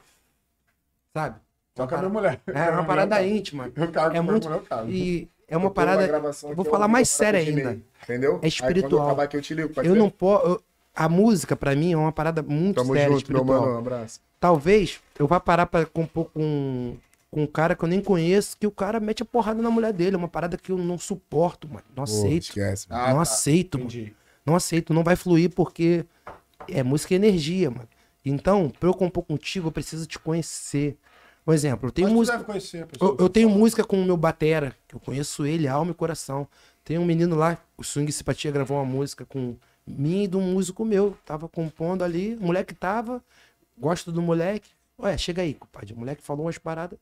Sabe? 1.14 1.36
Só 1.76 1.86
com 1.86 1.94
a 1.94 1.98
minha 1.98 2.10
mulher. 2.10 2.40
É 2.46 2.70
uma 2.70 2.84
parada 2.84 3.22
íntima. 3.22 3.70
Eu 3.74 3.90
cago 3.90 3.90
É 3.90 3.92
com 3.92 4.06
a 4.06 4.10
minha 4.10 4.22
muito. 4.22 4.44
mulher, 4.48 4.58
eu 4.60 4.62
cago. 4.66 4.90
E 4.90 5.28
é 5.48 5.56
uma 5.56 5.66
Eu 5.66 5.70
parada. 5.70 6.06
eu 6.06 6.54
vou 6.54 6.64
falar 6.64 6.88
mais 6.88 7.08
séria 7.08 7.42
eu 7.42 7.46
ainda. 7.46 7.78
Entendeu? 8.02 8.38
É 8.42 8.48
espiritual. 8.48 8.92
Aí, 8.92 8.98
eu 8.98 9.06
acabar 9.08 9.22
aqui, 9.24 9.36
eu 9.36 9.42
te 9.42 9.54
ligo. 9.54 9.72
Eu 9.82 9.94
não 9.94 10.08
posso. 10.10 10.62
A 10.94 11.08
música, 11.08 11.56
pra 11.56 11.74
mim, 11.74 11.92
é 11.92 11.96
uma 11.96 12.12
parada 12.12 12.42
muito 12.42 12.76
Tamo 12.76 12.92
séria, 12.92 13.04
junto, 13.14 13.32
meu 13.32 13.40
espiritual. 13.40 13.60
mano. 13.62 13.74
Um 13.76 13.78
abraço. 13.78 14.20
Talvez 14.38 15.00
eu 15.18 15.26
vá 15.26 15.40
parar 15.40 15.64
pra 15.66 15.86
compor 15.86 16.26
com, 16.34 16.96
com 17.30 17.42
um 17.42 17.46
cara 17.46 17.74
que 17.74 17.82
eu 17.82 17.88
nem 17.88 18.02
conheço, 18.02 18.56
que 18.58 18.66
o 18.66 18.70
cara 18.70 19.00
mete 19.00 19.22
a 19.22 19.24
porrada 19.26 19.62
na 19.62 19.70
mulher 19.70 19.92
dele. 19.94 20.16
É 20.16 20.18
uma 20.18 20.28
parada 20.28 20.58
que 20.58 20.70
eu 20.70 20.76
não 20.76 20.98
suporto, 20.98 21.66
mano. 21.66 21.84
Não 21.96 22.04
aceito. 22.04 22.42
esquece. 22.44 22.86
mano. 22.90 23.02
Ah, 23.02 23.08
não 23.08 23.16
tá. 23.16 23.22
aceito, 23.22 23.78
mano. 23.78 23.88
Entendi. 23.90 24.14
Não 24.44 24.54
aceito, 24.56 24.92
não 24.92 25.02
vai 25.04 25.16
fluir 25.16 25.50
porque 25.54 26.04
é 26.68 26.82
música 26.82 27.14
e 27.14 27.16
energia, 27.16 27.70
mano. 27.70 27.88
Então, 28.24 28.70
pra 28.70 28.88
eu 28.88 28.94
compor 28.94 29.24
contigo, 29.24 29.68
eu 29.68 29.72
preciso 29.72 30.06
te 30.06 30.18
conhecer. 30.18 30.96
Por 31.44 31.54
exemplo, 31.54 31.88
eu 31.88 31.92
tenho 31.92 32.08
Mas 32.08 32.16
música. 32.16 32.44
conhecer 32.44 32.86
Eu, 33.00 33.16
eu 33.18 33.28
tenho 33.28 33.50
música 33.50 33.84
com 33.84 34.00
o 34.00 34.04
meu 34.04 34.16
batera, 34.16 34.76
que 34.86 34.94
eu 34.94 35.00
conheço 35.00 35.44
ele, 35.44 35.66
alma 35.66 35.90
e 35.90 35.94
coração. 35.94 36.46
Tem 36.84 36.98
um 36.98 37.04
menino 37.04 37.34
lá, 37.36 37.58
o 37.76 37.82
Swing 37.82 38.10
Simpatia 38.12 38.50
gravou 38.50 38.76
uma 38.76 38.84
música 38.84 39.24
com 39.24 39.56
mim 39.86 40.24
e 40.24 40.28
de 40.28 40.36
um 40.36 40.52
músico 40.52 40.84
meu. 40.84 41.16
Tava 41.24 41.48
compondo 41.48 42.04
ali, 42.04 42.36
o 42.36 42.44
moleque 42.44 42.74
tava, 42.74 43.22
gosto 43.76 44.12
do 44.12 44.22
moleque. 44.22 44.70
Ué, 44.98 45.18
chega 45.18 45.42
aí, 45.42 45.54
compadre. 45.54 45.92
O 45.94 45.98
moleque 45.98 46.22
falou 46.22 46.46
umas 46.46 46.58
paradas. 46.58 46.98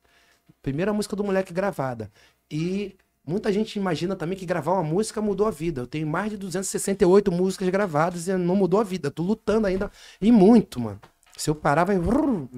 Primeira 0.63 0.93
música 0.93 1.15
do 1.15 1.23
moleque 1.23 1.53
gravada. 1.53 2.11
E 2.51 2.97
muita 3.27 3.53
gente 3.53 3.77
imagina 3.77 4.17
também 4.17 4.37
que 4.37 4.47
gravar 4.47 4.73
uma 4.73 4.83
música 4.83 5.21
mudou 5.21 5.47
a 5.47 5.51
vida. 5.51 5.83
Eu 5.83 5.87
tenho 5.87 6.07
mais 6.07 6.31
de 6.31 6.37
268 6.37 7.31
músicas 7.31 7.69
gravadas 7.69 8.29
e 8.29 8.37
não 8.37 8.57
mudou 8.57 8.81
a 8.81 8.85
vida. 8.85 9.09
Eu 9.09 9.13
tô 9.13 9.23
lutando 9.23 9.67
ainda 9.67 9.91
e 10.21 10.31
muito, 10.33 10.81
mano. 10.81 11.01
Se 11.37 11.49
eu 11.49 11.55
parar, 11.55 11.85
vai. 11.85 11.99
vrrr. 11.99 12.49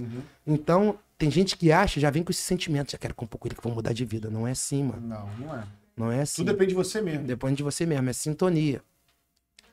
Então, 0.46 0.98
tem 1.16 1.30
gente 1.30 1.56
que 1.56 1.70
acha, 1.70 2.00
já 2.00 2.10
vem 2.10 2.24
com 2.24 2.32
esse 2.32 2.42
sentimento, 2.42 2.92
já 2.92 2.98
quero 2.98 3.14
compor 3.14 3.38
com 3.38 3.46
ele 3.46 3.54
que 3.54 3.62
vou 3.62 3.72
mudar 3.72 3.92
de 3.92 4.04
vida. 4.04 4.28
Não 4.28 4.46
é 4.46 4.50
assim, 4.50 4.82
mano. 4.82 5.00
Não, 5.00 5.28
não 5.38 5.54
é. 5.54 5.64
Não 5.96 6.12
é 6.12 6.22
assim. 6.22 6.42
Tudo 6.42 6.52
depende 6.52 6.70
de 6.70 6.74
você 6.74 7.00
mesmo. 7.00 7.24
Depende 7.24 7.56
de 7.56 7.62
você 7.62 7.86
mesmo, 7.86 8.10
é 8.10 8.12
sintonia. 8.12 8.82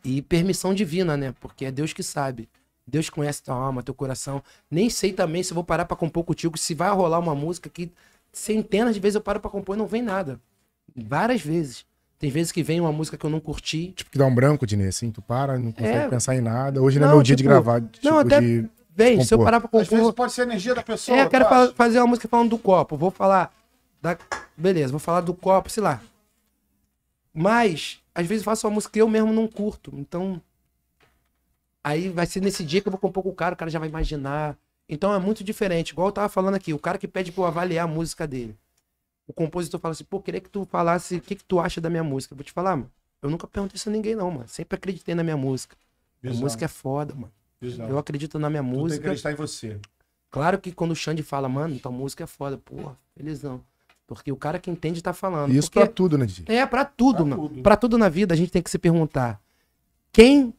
E 0.03 0.21
permissão 0.21 0.73
divina, 0.73 1.17
né? 1.17 1.33
Porque 1.39 1.65
é 1.65 1.71
Deus 1.71 1.91
que 1.91 2.03
sabe. 2.03 2.47
Deus 2.85 3.09
conhece 3.09 3.43
tua 3.43 3.55
alma, 3.55 3.83
teu 3.83 3.93
coração. 3.93 4.43
Nem 4.69 4.89
sei 4.89 5.13
também 5.13 5.43
se 5.43 5.51
eu 5.51 5.55
vou 5.55 5.63
parar 5.63 5.85
pra 5.85 5.97
compor 5.97 6.23
contigo, 6.23 6.57
se 6.57 6.73
vai 6.73 6.91
rolar 6.91 7.19
uma 7.19 7.35
música 7.35 7.69
que 7.69 7.91
centenas 8.31 8.95
de 8.95 9.01
vezes 9.01 9.15
eu 9.15 9.21
paro 9.21 9.39
pra 9.39 9.49
compor 9.49 9.75
e 9.75 9.79
não 9.79 9.87
vem 9.87 10.01
nada. 10.01 10.39
Várias 11.07 11.41
vezes. 11.41 11.85
Tem 12.17 12.29
vezes 12.29 12.51
que 12.51 12.61
vem 12.61 12.81
uma 12.81 12.91
música 12.91 13.17
que 13.17 13.25
eu 13.25 13.29
não 13.29 13.39
curti. 13.39 13.93
Tipo, 13.95 14.11
que 14.11 14.17
dá 14.17 14.25
um 14.25 14.33
branco, 14.35 14.65
Dinê, 14.67 14.87
assim, 14.87 15.09
tu 15.11 15.21
para, 15.21 15.57
não 15.57 15.71
consegue 15.71 15.97
É. 15.97 16.07
pensar 16.09 16.35
em 16.35 16.41
nada. 16.41 16.81
Hoje 16.81 16.99
não, 16.99 17.05
é 17.05 17.09
Não, 17.09 17.15
meu 17.15 17.23
dia 17.23 17.35
de 17.35 17.43
tipo, 17.43 17.49
gravar, 17.49 17.81
tipo, 17.81 18.05
não, 18.05 18.19
até- 18.19 18.41
de... 18.41 18.69
Vem, 18.93 19.23
se 19.23 19.33
eu 19.33 19.37
compor. 19.37 19.45
parar 19.51 19.61
pra 19.61 19.79
Às 19.79 19.87
vezes 19.87 19.99
compor. 20.03 20.13
pode 20.13 20.33
ser 20.33 20.41
a 20.41 20.43
energia 20.43 20.75
da 20.75 20.83
pessoa. 20.83 21.17
É, 21.17 21.23
eu 21.23 21.29
quero 21.29 21.47
acha? 21.47 21.73
fazer 21.73 21.99
uma 21.99 22.07
música 22.07 22.27
falando 22.27 22.49
do 22.49 22.57
copo. 22.57 22.97
Vou 22.97 23.09
falar 23.09 23.55
da, 24.01 24.17
beleza, 24.57 24.91
vou 24.91 24.99
falar 24.99 25.21
do 25.21 25.33
copo, 25.33 25.69
sei 25.69 25.81
lá. 25.81 26.01
Mas, 27.33 27.99
às 28.13 28.27
vezes 28.27 28.41
eu 28.41 28.45
faço 28.45 28.67
uma 28.67 28.73
música 28.73 28.91
que 28.91 29.01
eu 29.01 29.07
mesmo 29.07 29.31
não 29.31 29.47
curto. 29.47 29.93
Então, 29.95 30.41
aí 31.81 32.09
vai 32.09 32.25
ser 32.25 32.41
nesse 32.41 32.63
dia 32.63 32.81
que 32.81 32.87
eu 32.87 32.91
vou 32.91 32.99
compor 32.99 33.23
com 33.23 33.29
o 33.29 33.33
cara, 33.35 33.53
o 33.53 33.57
cara 33.57 33.71
já 33.71 33.79
vai 33.79 33.87
imaginar. 33.87 34.57
Então 34.87 35.13
é 35.13 35.19
muito 35.19 35.43
diferente. 35.43 35.91
Igual 35.91 36.09
eu 36.09 36.11
tava 36.11 36.27
falando 36.27 36.55
aqui, 36.55 36.73
o 36.73 36.79
cara 36.79 36.97
que 36.97 37.07
pede 37.07 37.31
pra 37.31 37.43
eu 37.43 37.47
avaliar 37.47 37.85
a 37.85 37.87
música 37.87 38.27
dele. 38.27 38.57
O 39.29 39.33
compositor 39.33 39.79
fala 39.79 39.91
assim, 39.91 40.03
pô, 40.03 40.19
queria 40.19 40.41
que 40.41 40.49
tu 40.49 40.65
falasse 40.65 41.17
o 41.17 41.21
que, 41.21 41.35
que 41.35 41.43
tu 41.43 41.59
acha 41.59 41.79
da 41.79 41.87
minha 41.87 42.03
música. 42.03 42.33
Eu 42.33 42.37
vou 42.37 42.43
te 42.43 42.51
falar, 42.51 42.75
mano, 42.75 42.91
eu 43.21 43.29
nunca 43.29 43.45
perguntei 43.45 43.75
isso 43.75 43.87
a 43.87 43.91
ninguém, 43.91 44.15
não, 44.15 44.31
mano. 44.31 44.47
Sempre 44.47 44.75
acreditei 44.75 45.13
na 45.13 45.23
minha 45.23 45.37
música. 45.37 45.77
A 46.23 46.27
Visão, 46.29 46.41
música 46.41 46.65
é 46.65 46.67
foda, 46.67 47.13
mano. 47.13 47.31
visão. 47.61 47.87
Eu 47.87 47.99
acredito 47.99 48.39
na 48.39 48.49
minha 48.49 48.63
Tu 48.63 48.65
tem 48.65 48.73
que 48.73 48.79
música. 48.79 49.01
acreditar 49.05 49.31
em 49.31 49.35
você. 49.35 49.79
Claro 50.31 50.57
que 50.57 50.71
quando 50.71 50.91
o 50.91 50.95
Xande 50.95 51.21
fala, 51.21 51.47
mano, 51.47 51.77
tua 51.79 51.91
música 51.91 52.23
é 52.23 52.27
foda, 52.27 52.57
porra, 52.57 52.97
felizão. 53.15 53.61
Porque 54.07 54.31
o 54.31 54.35
cara 54.35 54.57
que 54.57 54.71
entende 54.71 54.99
tá 55.03 55.13
falando. 55.13 55.53
Isso 55.53 55.67
Porque 55.69 55.79
pra 55.85 55.87
tudo, 55.93 56.17
né, 56.17 56.25
DJ? 56.25 56.45
é, 56.47 56.65
pra 56.65 56.83
tudo, 56.83 57.17
Pra 57.17 57.25
mano. 57.25 57.49
tudo. 57.49 57.61
Pra 57.61 57.77
tudo 57.77 57.97
na 57.99 58.09
vida 58.09 58.33
a 58.33 58.37
gente 58.37 58.51
tem 58.51 58.63
que 58.63 58.69
se 58.71 58.79
perguntar: 58.79 59.39
quem 60.11 60.51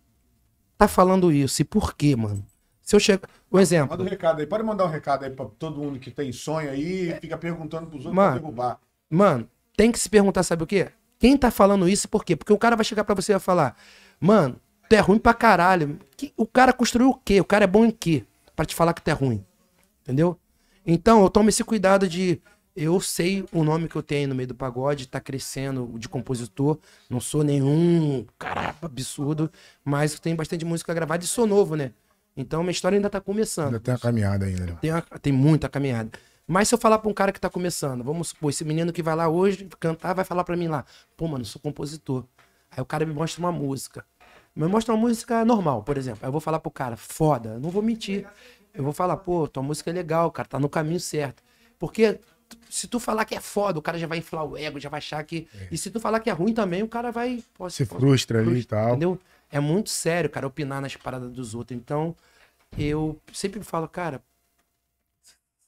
tá 0.78 0.86
falando 0.86 1.32
isso 1.32 1.60
e 1.60 1.64
por 1.64 1.94
quê, 1.96 2.14
mano? 2.14 2.46
Se 2.90 2.96
eu 2.96 2.98
chegar. 2.98 3.28
Um 3.52 3.60
exemplo. 3.60 3.90
Manda 3.90 4.02
um 4.02 4.06
recado 4.10 4.40
aí. 4.40 4.46
Pode 4.48 4.64
mandar 4.64 4.84
um 4.84 4.88
recado 4.88 5.24
aí 5.24 5.30
pra 5.30 5.44
todo 5.44 5.80
mundo 5.80 6.00
que 6.00 6.10
tem 6.10 6.32
sonho 6.32 6.68
aí 6.68 7.12
e 7.12 7.14
fica 7.20 7.38
perguntando 7.38 7.86
pros 7.86 8.04
outros 8.04 8.16
Mano. 8.16 8.32
pra 8.32 8.40
derrubar. 8.40 8.80
Mano, 9.08 9.48
tem 9.76 9.92
que 9.92 9.98
se 9.98 10.08
perguntar, 10.08 10.42
sabe 10.42 10.64
o 10.64 10.66
quê? 10.66 10.88
Quem 11.16 11.36
tá 11.36 11.52
falando 11.52 11.88
isso 11.88 12.06
e 12.06 12.08
por 12.08 12.24
quê? 12.24 12.34
Porque 12.34 12.52
o 12.52 12.58
cara 12.58 12.74
vai 12.74 12.84
chegar 12.84 13.04
pra 13.04 13.14
você 13.14 13.30
e 13.30 13.34
vai 13.34 13.40
falar: 13.40 13.76
Mano, 14.18 14.56
tu 14.88 14.92
é 14.92 14.98
ruim 14.98 15.20
pra 15.20 15.32
caralho. 15.32 16.00
O 16.36 16.44
cara 16.44 16.72
construiu 16.72 17.10
o 17.10 17.14
quê? 17.14 17.40
O 17.40 17.44
cara 17.44 17.62
é 17.62 17.68
bom 17.68 17.84
em 17.84 17.92
quê? 17.92 18.24
Pra 18.56 18.64
te 18.64 18.74
falar 18.74 18.92
que 18.92 19.02
tu 19.02 19.08
é 19.08 19.12
ruim. 19.12 19.44
Entendeu? 20.02 20.36
Então, 20.84 21.22
eu 21.22 21.30
tomo 21.30 21.48
esse 21.48 21.62
cuidado 21.62 22.08
de. 22.08 22.42
Eu 22.74 23.00
sei 23.00 23.44
o 23.52 23.62
nome 23.62 23.88
que 23.88 23.94
eu 23.94 24.02
tenho 24.02 24.28
no 24.28 24.34
meio 24.34 24.48
do 24.48 24.54
pagode, 24.56 25.06
tá 25.06 25.20
crescendo 25.20 25.92
de 25.96 26.08
compositor. 26.08 26.76
Não 27.08 27.20
sou 27.20 27.44
nenhum 27.44 28.26
cara 28.36 28.74
absurdo, 28.82 29.48
mas 29.84 30.14
eu 30.14 30.18
tenho 30.18 30.34
bastante 30.34 30.64
música 30.64 30.92
gravada 30.92 31.22
e 31.22 31.28
sou 31.28 31.46
novo, 31.46 31.76
né? 31.76 31.92
Então, 32.36 32.62
minha 32.62 32.70
história 32.72 32.96
ainda 32.96 33.10
tá 33.10 33.20
começando. 33.20 33.66
Ainda 33.66 33.80
tem 33.80 33.92
uma 33.94 34.00
caminhada 34.00 34.46
ainda, 34.46 34.66
né? 34.66 34.78
Tem, 34.80 34.90
uma- 34.92 35.02
tem 35.02 35.32
muita 35.32 35.68
caminhada. 35.68 36.10
Mas 36.46 36.68
se 36.68 36.74
eu 36.74 36.78
falar 36.78 36.98
pra 36.98 37.08
um 37.10 37.14
cara 37.14 37.32
que 37.32 37.40
tá 37.40 37.48
começando, 37.48 38.02
vamos 38.02 38.28
supor, 38.28 38.50
esse 38.50 38.64
menino 38.64 38.92
que 38.92 39.02
vai 39.02 39.14
lá 39.14 39.28
hoje 39.28 39.68
cantar, 39.78 40.14
vai 40.14 40.24
falar 40.24 40.42
pra 40.42 40.56
mim 40.56 40.68
lá, 40.68 40.84
pô, 41.16 41.28
mano, 41.28 41.42
eu 41.42 41.46
sou 41.46 41.60
compositor. 41.60 42.24
Aí 42.70 42.80
o 42.82 42.86
cara 42.86 43.04
me 43.06 43.12
mostra 43.12 43.40
uma 43.40 43.52
música. 43.52 44.04
Me 44.54 44.66
mostra 44.66 44.92
uma 44.94 45.00
música 45.00 45.44
normal, 45.44 45.82
por 45.84 45.96
exemplo. 45.96 46.20
Aí 46.22 46.28
eu 46.28 46.32
vou 46.32 46.40
falar 46.40 46.58
pro 46.58 46.70
cara, 46.70 46.96
foda, 46.96 47.58
não 47.58 47.70
vou 47.70 47.82
mentir. 47.82 48.26
Eu 48.74 48.82
vou 48.82 48.92
falar, 48.92 49.16
pô, 49.16 49.46
tua 49.46 49.62
música 49.62 49.90
é 49.90 49.92
legal, 49.92 50.30
cara, 50.30 50.48
tá 50.48 50.58
no 50.58 50.68
caminho 50.68 50.98
certo. 51.00 51.42
Porque 51.78 52.18
se 52.68 52.88
tu 52.88 52.98
falar 52.98 53.24
que 53.24 53.34
é 53.34 53.40
foda, 53.40 53.78
o 53.78 53.82
cara 53.82 53.96
já 53.98 54.06
vai 54.08 54.18
inflar 54.18 54.44
o 54.44 54.56
ego, 54.56 54.80
já 54.80 54.88
vai 54.88 54.98
achar 54.98 55.22
que. 55.22 55.46
E 55.70 55.78
se 55.78 55.88
tu 55.90 56.00
falar 56.00 56.18
que 56.20 56.28
é 56.30 56.32
ruim 56.32 56.52
também, 56.52 56.82
o 56.82 56.88
cara 56.88 57.12
vai. 57.12 57.42
pô, 57.54 57.70
Se 57.70 57.86
pô, 57.86 57.96
frustra 58.00 58.40
ali 58.40 58.60
e 58.60 58.64
tal. 58.64 58.88
Entendeu? 58.90 59.20
É 59.50 59.58
muito 59.60 59.90
sério, 59.90 60.30
cara, 60.30 60.46
opinar 60.46 60.80
nas 60.80 60.96
paradas 60.96 61.30
dos 61.30 61.54
outros. 61.54 61.76
Então, 61.78 62.14
eu 62.78 63.18
sempre 63.32 63.62
falo, 63.62 63.88
cara, 63.88 64.22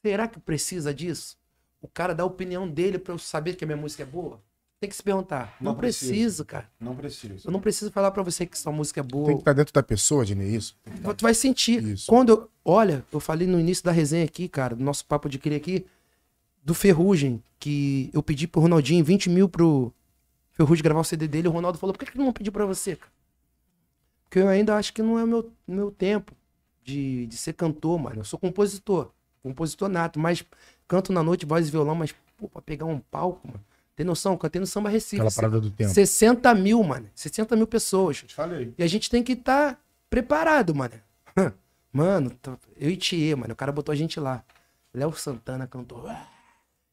será 0.05 0.29
que 0.29 0.39
precisa 0.39 0.95
disso? 0.95 1.37
O 1.81 1.89
cara 1.89 2.15
dá 2.15 2.23
a 2.23 2.27
opinião 2.27 2.69
dele 2.69 2.99
pra 2.99 3.13
eu 3.13 3.19
saber 3.19 3.57
que 3.57 3.65
a 3.65 3.67
minha 3.67 3.77
música 3.77 4.03
é 4.05 4.07
boa? 4.07 4.41
Tem 4.79 4.89
que 4.89 4.97
se 4.97 5.03
perguntar. 5.03 5.57
Não, 5.61 5.73
Não 5.73 5.79
precisa. 5.79 6.11
precisa, 6.13 6.45
cara. 6.45 6.69
Não 6.81 6.97
precisa. 6.97 7.49
Eu 7.49 7.53
não 7.53 7.61
preciso 7.61 7.91
falar 7.93 8.11
pra 8.11 8.23
você 8.23 8.45
que 8.45 8.59
sua 8.59 8.73
música 8.73 8.99
é 8.99 9.03
boa. 9.03 9.27
Tem 9.27 9.37
que 9.37 9.43
estar 9.43 9.53
dentro 9.53 9.73
da 9.73 9.83
pessoa, 9.83 10.25
Dini, 10.25 10.57
isso. 10.57 10.77
Tu 11.17 11.23
vai 11.23 11.35
sentir. 11.35 11.83
Isso. 11.85 12.07
Quando 12.09 12.31
eu. 12.31 12.51
Olha, 12.65 13.05
eu 13.13 13.21
falei 13.21 13.47
no 13.47 13.61
início 13.61 13.85
da 13.85 13.93
resenha 13.93 14.25
aqui, 14.25 14.49
cara, 14.49 14.75
do 14.75 14.83
nosso 14.83 15.05
papo 15.07 15.29
de 15.29 15.39
cria 15.39 15.57
aqui, 15.57 15.87
do 16.65 16.75
Ferrugem, 16.75 17.43
que 17.61 18.11
eu 18.13 18.23
pedi 18.25 18.49
pro 18.49 18.61
Ronaldinho 18.61 19.05
20 19.05 19.31
mil 19.31 19.49
pro 19.49 19.93
Ferrugem 20.51 20.83
gravar 20.83 21.01
o 21.01 21.05
CD 21.05 21.29
dele. 21.29 21.47
O 21.47 21.53
Ronaldo 21.53 21.79
falou: 21.79 21.93
por 21.93 22.01
que 22.05 22.11
que 22.11 22.17
ele 22.19 22.25
não 22.25 22.33
pediu 22.33 22.53
pra 22.53 22.67
você, 22.67 22.97
cara? 22.97 23.11
Porque 24.33 24.39
eu 24.41 24.49
ainda 24.49 24.75
acho 24.77 24.95
que 24.95 25.03
não 25.03 25.19
é 25.19 25.25
o 25.25 25.27
meu, 25.27 25.53
meu 25.69 25.91
tempo 25.91 26.33
de, 26.83 27.27
de 27.27 27.37
ser 27.37 27.53
cantor, 27.53 27.99
mano. 27.99 28.21
Eu 28.21 28.25
sou 28.25 28.39
compositor. 28.39 29.11
Compositor 29.43 29.91
nato, 29.91 30.19
mas 30.19 30.43
canto 30.89 31.13
na 31.13 31.23
noite, 31.23 31.45
voz 31.45 31.69
e 31.69 31.71
violão, 31.71 31.95
mas, 31.95 32.15
pô, 32.39 32.49
pra 32.49 32.63
pegar 32.63 32.87
um 32.87 32.99
palco, 32.99 33.47
mano. 33.47 33.63
Tem 33.95 34.07
noção? 34.07 34.35
Cantei 34.39 34.59
no 34.59 34.67
Samba 34.67 34.89
Recife. 34.89 35.17
Aquela 35.17 35.31
parada 35.31 35.61
do 35.61 35.71
tempo. 35.71 35.93
60 35.93 36.55
mil, 36.55 36.83
mano. 36.83 37.11
60 37.15 37.55
mil 37.57 37.67
pessoas. 37.67 38.23
Te 38.23 38.35
falei. 38.35 38.73
E 38.79 38.83
a 38.83 38.87
gente 38.87 39.11
tem 39.11 39.23
que 39.23 39.33
estar 39.33 39.79
preparado, 40.09 40.75
mano. 40.75 40.95
Mano, 41.93 42.31
tá- 42.31 42.57
eu 42.79 42.89
e 42.89 42.97
Thier, 42.97 43.37
mano, 43.37 43.53
o 43.53 43.57
cara 43.57 43.71
botou 43.71 43.93
a 43.93 43.97
gente 43.97 44.19
lá. 44.19 44.43
Léo 44.95 45.13
Santana 45.13 45.67
cantou. 45.67 46.09
Ah, 46.09 46.27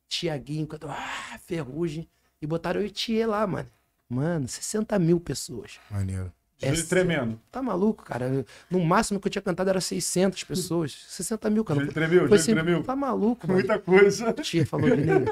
Tiaguinho 0.10 0.68
cantou. 0.68 0.90
Ah, 0.90 1.40
Ferrugem. 1.46 2.06
E 2.42 2.46
botaram 2.46 2.82
eu 2.82 2.88
e 2.88 2.92
Thier 2.92 3.26
lá, 3.30 3.48
mano. 3.48 3.70
Mano, 4.10 4.46
60 4.50 5.00
mil 5.00 5.22
pessoas. 5.22 5.80
Maneiro. 5.90 6.34
É 6.62 6.70
Júlio 6.70 6.88
tremendo. 6.88 7.40
Tá 7.52 7.62
maluco, 7.62 8.04
cara? 8.04 8.46
No 8.70 8.84
máximo 8.84 9.20
que 9.20 9.28
eu 9.28 9.32
tinha 9.32 9.42
cantado 9.42 9.70
era 9.70 9.80
600 9.80 10.44
pessoas. 10.44 11.06
60 11.08 11.50
mil, 11.50 11.64
cara. 11.64 11.80
Júlio 11.80 11.94
tremeu, 11.94 12.20
Foi 12.20 12.28
Júlio 12.28 12.42
assim, 12.42 12.54
tremeu. 12.54 12.84
Tá 12.84 12.96
maluco, 12.96 13.48
mano. 13.48 13.60
Muita 13.60 13.80
coisa. 13.80 14.34
Tia 14.34 14.66
falou 14.66 14.90
de 14.90 15.02
mim, 15.04 15.26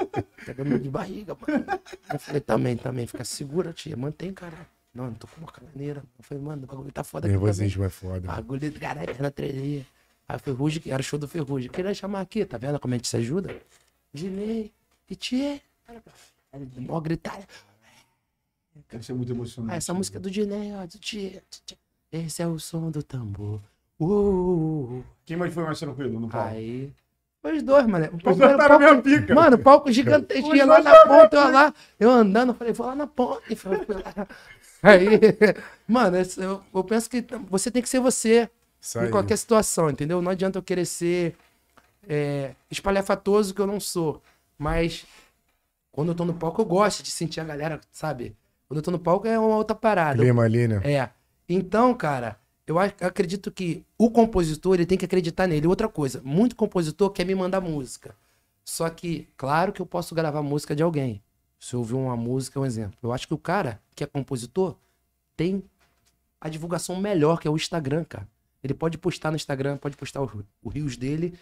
pega 0.46 0.64
meio 0.64 0.78
de 0.78 0.88
barriga, 0.88 1.36
mano. 1.46 1.64
Eu 2.12 2.18
falei, 2.18 2.40
também, 2.40 2.76
também, 2.76 3.06
fica 3.06 3.24
segura, 3.24 3.72
tia, 3.72 3.96
mantém, 3.96 4.32
cara. 4.32 4.56
Não, 4.94 5.06
não 5.06 5.14
tô 5.14 5.26
com 5.26 5.40
uma 5.40 5.52
cananeira. 5.52 6.02
Eu 6.18 6.24
falei, 6.24 6.42
mano, 6.42 6.64
o 6.64 6.66
bagulho 6.66 6.92
tá 6.92 7.04
foda. 7.04 7.28
Nervosismo 7.28 7.84
é 7.84 7.88
foda. 7.90 8.26
Bagulho 8.26 8.72
caralho, 8.72 9.06
perna 9.06 9.30
trelinha. 9.30 9.86
Aí 10.26 10.36
o 10.36 10.38
Ferrugem, 10.38 10.80
que 10.80 10.90
era 10.90 11.00
o 11.00 11.04
show 11.04 11.18
do 11.18 11.28
Ferrugem. 11.28 11.70
Queria 11.70 11.92
chamar 11.94 12.20
aqui, 12.20 12.44
tá 12.44 12.58
vendo 12.58 12.80
como 12.80 12.94
a 12.94 12.96
gente 12.96 13.08
se 13.08 13.16
ajuda? 13.16 13.54
Dinei, 14.12 14.72
e 15.08 15.14
tia. 15.14 15.60
Mó 16.78 17.00
gritar. 17.00 17.38
Deve 18.90 19.04
ser 19.04 19.12
muito 19.14 19.32
emocionante. 19.32 19.74
Ah, 19.74 19.76
essa 19.76 19.92
música 19.94 20.18
é 20.18 20.20
do 20.20 20.30
Dinei, 20.30 20.72
ó, 20.74 20.86
do 20.86 20.98
tia. 20.98 21.42
Esse 22.10 22.42
é 22.42 22.46
o 22.46 22.58
som 22.58 22.90
do 22.90 23.02
tambor. 23.02 23.60
Uh, 24.00 25.02
Quem 25.26 25.36
mais 25.36 25.52
foi 25.52 25.64
mais 25.64 25.78
tranquilo 25.78 26.18
no 26.20 26.28
palco? 26.28 26.48
aí. 26.48 26.92
Os 27.42 27.62
dois, 27.62 27.86
mano. 27.86 28.06
O 28.12 28.22
palco 28.22 28.40
tá 28.40 28.56
na 28.56 28.68
palco- 28.68 28.78
minha 28.78 29.02
pica. 29.02 29.34
Mano, 29.34 29.58
palco 29.58 29.92
gigantesco. 29.92 30.48
Lá 30.54 30.64
dois 30.66 30.84
na 30.84 31.06
ponta, 31.06 31.36
eu 31.36 31.50
lá. 31.52 31.74
Eu 31.98 32.10
andando, 32.10 32.50
eu 32.50 32.54
falei, 32.54 32.72
vou 32.72 32.86
lá 32.86 32.94
na 32.94 33.06
ponta. 33.06 33.42
E. 33.52 33.56
Aí, 34.82 35.06
mano, 35.86 36.16
eu, 36.36 36.62
eu 36.74 36.84
penso 36.84 37.08
que 37.10 37.24
você 37.48 37.70
tem 37.70 37.82
que 37.82 37.88
ser 37.88 38.00
você 38.00 38.48
Isso 38.80 38.98
aí. 38.98 39.08
em 39.08 39.10
qualquer 39.10 39.36
situação, 39.36 39.90
entendeu? 39.90 40.20
Não 40.22 40.30
adianta 40.30 40.58
eu 40.58 40.62
querer 40.62 40.84
ser 40.84 41.36
é, 42.08 42.54
espalhafatoso 42.70 43.54
que 43.54 43.60
eu 43.60 43.66
não 43.66 43.80
sou. 43.80 44.22
Mas 44.56 45.04
quando 45.92 46.08
eu 46.08 46.14
tô 46.14 46.24
no 46.24 46.34
palco, 46.34 46.60
eu 46.60 46.66
gosto 46.66 47.02
de 47.02 47.10
sentir 47.10 47.40
a 47.40 47.44
galera, 47.44 47.80
sabe? 47.90 48.36
Quando 48.68 48.78
eu 48.78 48.82
tô 48.82 48.90
no 48.90 48.98
palco 48.98 49.26
é 49.26 49.38
uma 49.38 49.56
outra 49.56 49.74
parada. 49.74 50.22
Clima 50.22 50.42
ali, 50.44 50.68
né? 50.68 50.80
É. 50.84 51.10
Então, 51.48 51.94
cara, 51.94 52.38
eu 52.66 52.78
ac- 52.78 53.02
acredito 53.02 53.50
que 53.50 53.82
o 53.96 54.10
compositor 54.10 54.74
ele 54.74 54.84
tem 54.86 54.98
que 54.98 55.06
acreditar 55.06 55.46
nele. 55.46 55.66
Outra 55.66 55.88
coisa, 55.88 56.20
muito 56.22 56.54
compositor 56.54 57.10
quer 57.10 57.24
me 57.24 57.34
mandar 57.34 57.60
música. 57.62 58.14
Só 58.64 58.88
que, 58.90 59.26
claro 59.36 59.72
que 59.72 59.80
eu 59.80 59.86
posso 59.86 60.14
gravar 60.14 60.42
música 60.42 60.76
de 60.76 60.82
alguém. 60.82 61.22
Se 61.58 61.74
eu 61.74 61.80
ouvir 61.80 61.94
uma 61.94 62.14
música, 62.16 62.60
um 62.60 62.66
exemplo. 62.66 62.98
Eu 63.02 63.12
acho 63.12 63.26
que 63.26 63.32
o 63.34 63.38
cara 63.38 63.80
que 63.94 64.04
é 64.04 64.06
compositor 64.06 64.76
tem 65.34 65.64
a 66.40 66.48
divulgação 66.50 66.96
melhor, 66.96 67.40
que 67.40 67.48
é 67.48 67.50
o 67.50 67.56
Instagram, 67.56 68.04
cara. 68.04 68.28
Ele 68.62 68.74
pode 68.74 68.98
postar 68.98 69.30
no 69.30 69.36
Instagram, 69.36 69.78
pode 69.78 69.96
postar 69.96 70.20
o, 70.22 70.44
o 70.62 70.68
rios 70.68 70.96
dele. 70.96 71.32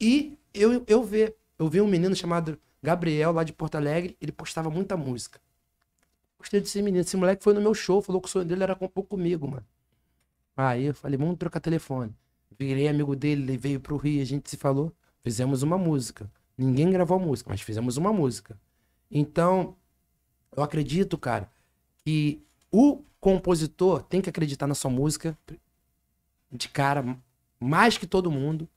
E 0.00 0.38
eu, 0.54 0.82
eu 0.86 1.04
ver, 1.04 1.36
eu 1.58 1.68
vi 1.68 1.80
um 1.80 1.86
menino 1.86 2.16
chamado 2.16 2.58
Gabriel, 2.82 3.32
lá 3.32 3.44
de 3.44 3.52
Porto 3.52 3.74
Alegre, 3.76 4.16
ele 4.20 4.32
postava 4.32 4.70
muita 4.70 4.96
música. 4.96 5.38
Gostei 6.42 6.60
desse 6.60 6.82
menino. 6.82 7.02
Esse 7.02 7.16
moleque 7.16 7.44
foi 7.44 7.54
no 7.54 7.60
meu 7.60 7.72
show, 7.72 8.02
falou 8.02 8.20
que 8.20 8.26
o 8.26 8.30
sonho 8.30 8.44
dele 8.44 8.64
era 8.64 8.74
compor 8.74 9.04
comigo, 9.04 9.46
mano. 9.46 9.64
Aí 10.56 10.86
eu 10.86 10.94
falei, 10.94 11.16
vamos 11.16 11.38
trocar 11.38 11.60
telefone. 11.60 12.12
Virei 12.58 12.88
amigo 12.88 13.14
dele, 13.14 13.42
ele 13.42 13.56
veio 13.56 13.78
pro 13.78 13.96
Rio, 13.96 14.20
a 14.20 14.24
gente 14.24 14.50
se 14.50 14.56
falou, 14.56 14.92
fizemos 15.22 15.62
uma 15.62 15.78
música. 15.78 16.28
Ninguém 16.58 16.90
gravou 16.90 17.16
a 17.16 17.20
música, 17.20 17.48
mas 17.48 17.60
fizemos 17.60 17.96
uma 17.96 18.12
música. 18.12 18.58
Então, 19.08 19.76
eu 20.54 20.64
acredito, 20.64 21.16
cara, 21.16 21.48
que 22.04 22.42
o 22.72 23.04
compositor 23.20 24.02
tem 24.02 24.20
que 24.20 24.28
acreditar 24.28 24.66
na 24.66 24.74
sua 24.74 24.90
música 24.90 25.38
de 26.50 26.68
cara 26.68 27.16
mais 27.60 27.96
que 27.96 28.06
todo 28.06 28.32
mundo. 28.32 28.68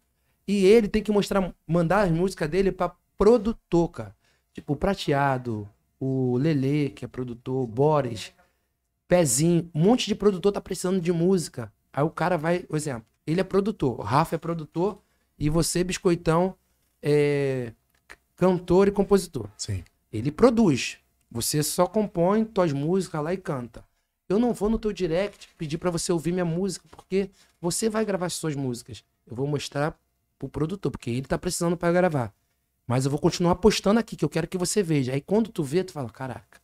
E 0.48 0.66
ele 0.66 0.88
tem 0.88 1.02
que 1.02 1.12
mostrar, 1.12 1.52
mandar 1.68 2.02
as 2.02 2.12
músicas 2.12 2.48
dele 2.48 2.72
pra 2.72 2.96
produtor, 3.18 3.90
cara. 3.90 4.16
Tipo, 4.54 4.76
Prateado, 4.76 5.68
o 6.00 6.38
Lele, 6.38 6.90
que 6.90 7.06
é 7.06 7.08
produtor, 7.08 7.66
Boris, 7.68 8.32
Pezinho, 9.08 9.70
um 9.74 9.82
monte 9.82 10.08
de 10.08 10.16
produtor 10.16 10.52
tá 10.52 10.62
precisando 10.62 11.00
de 11.00 11.12
música. 11.12 11.72
Aí 11.94 12.04
o 12.04 12.10
cara 12.10 12.38
vai, 12.38 12.60
por 12.60 12.76
exemplo, 12.76 13.06
ele 13.26 13.40
é 13.40 13.44
produtor, 13.44 14.00
o 14.00 14.04
Rafa 14.04 14.36
é 14.36 14.38
produtor 14.38 15.00
e 15.38 15.50
você, 15.50 15.84
Biscoitão, 15.84 16.56
é 17.02 17.72
cantor 18.36 18.88
e 18.88 18.92
compositor. 18.92 19.48
Sim. 19.58 19.84
Ele 20.12 20.32
produz. 20.32 20.98
Você 21.32 21.62
só 21.64 21.86
compõe 21.86 22.46
tuas 22.46 22.72
músicas 22.72 23.24
lá 23.24 23.34
e 23.34 23.38
canta. 23.38 23.84
Eu 24.28 24.40
não 24.40 24.54
vou 24.54 24.70
no 24.70 24.80
teu 24.80 24.92
direct 24.92 25.50
pedir 25.58 25.78
pra 25.78 25.92
você 25.92 26.12
ouvir 26.12 26.32
minha 26.32 26.46
música, 26.46 26.88
porque 26.90 27.30
você 27.62 27.90
vai 27.90 28.06
gravar 28.06 28.26
as 28.28 28.34
suas 28.34 28.56
músicas. 28.56 29.04
Eu 29.28 29.36
vou 29.36 29.46
mostrar 29.46 30.00
pro 30.40 30.50
produtor, 30.50 30.92
porque 30.92 31.10
ele 31.10 31.24
tá 31.24 31.38
precisando 31.38 31.78
pra 31.78 31.92
gravar. 31.92 32.34
Mas 32.88 33.06
eu 33.06 33.12
vou 33.12 33.20
continuar 33.20 33.56
postando 33.56 34.00
aqui, 34.00 34.16
que 34.16 34.24
eu 34.24 34.30
quero 34.30 34.48
que 34.48 34.58
você 34.58 34.84
veja. 34.84 35.14
Aí 35.14 35.22
quando 35.22 35.50
tu 35.50 35.64
vê, 35.64 35.84
tu 35.84 35.92
fala, 35.92 36.10
caraca, 36.10 36.60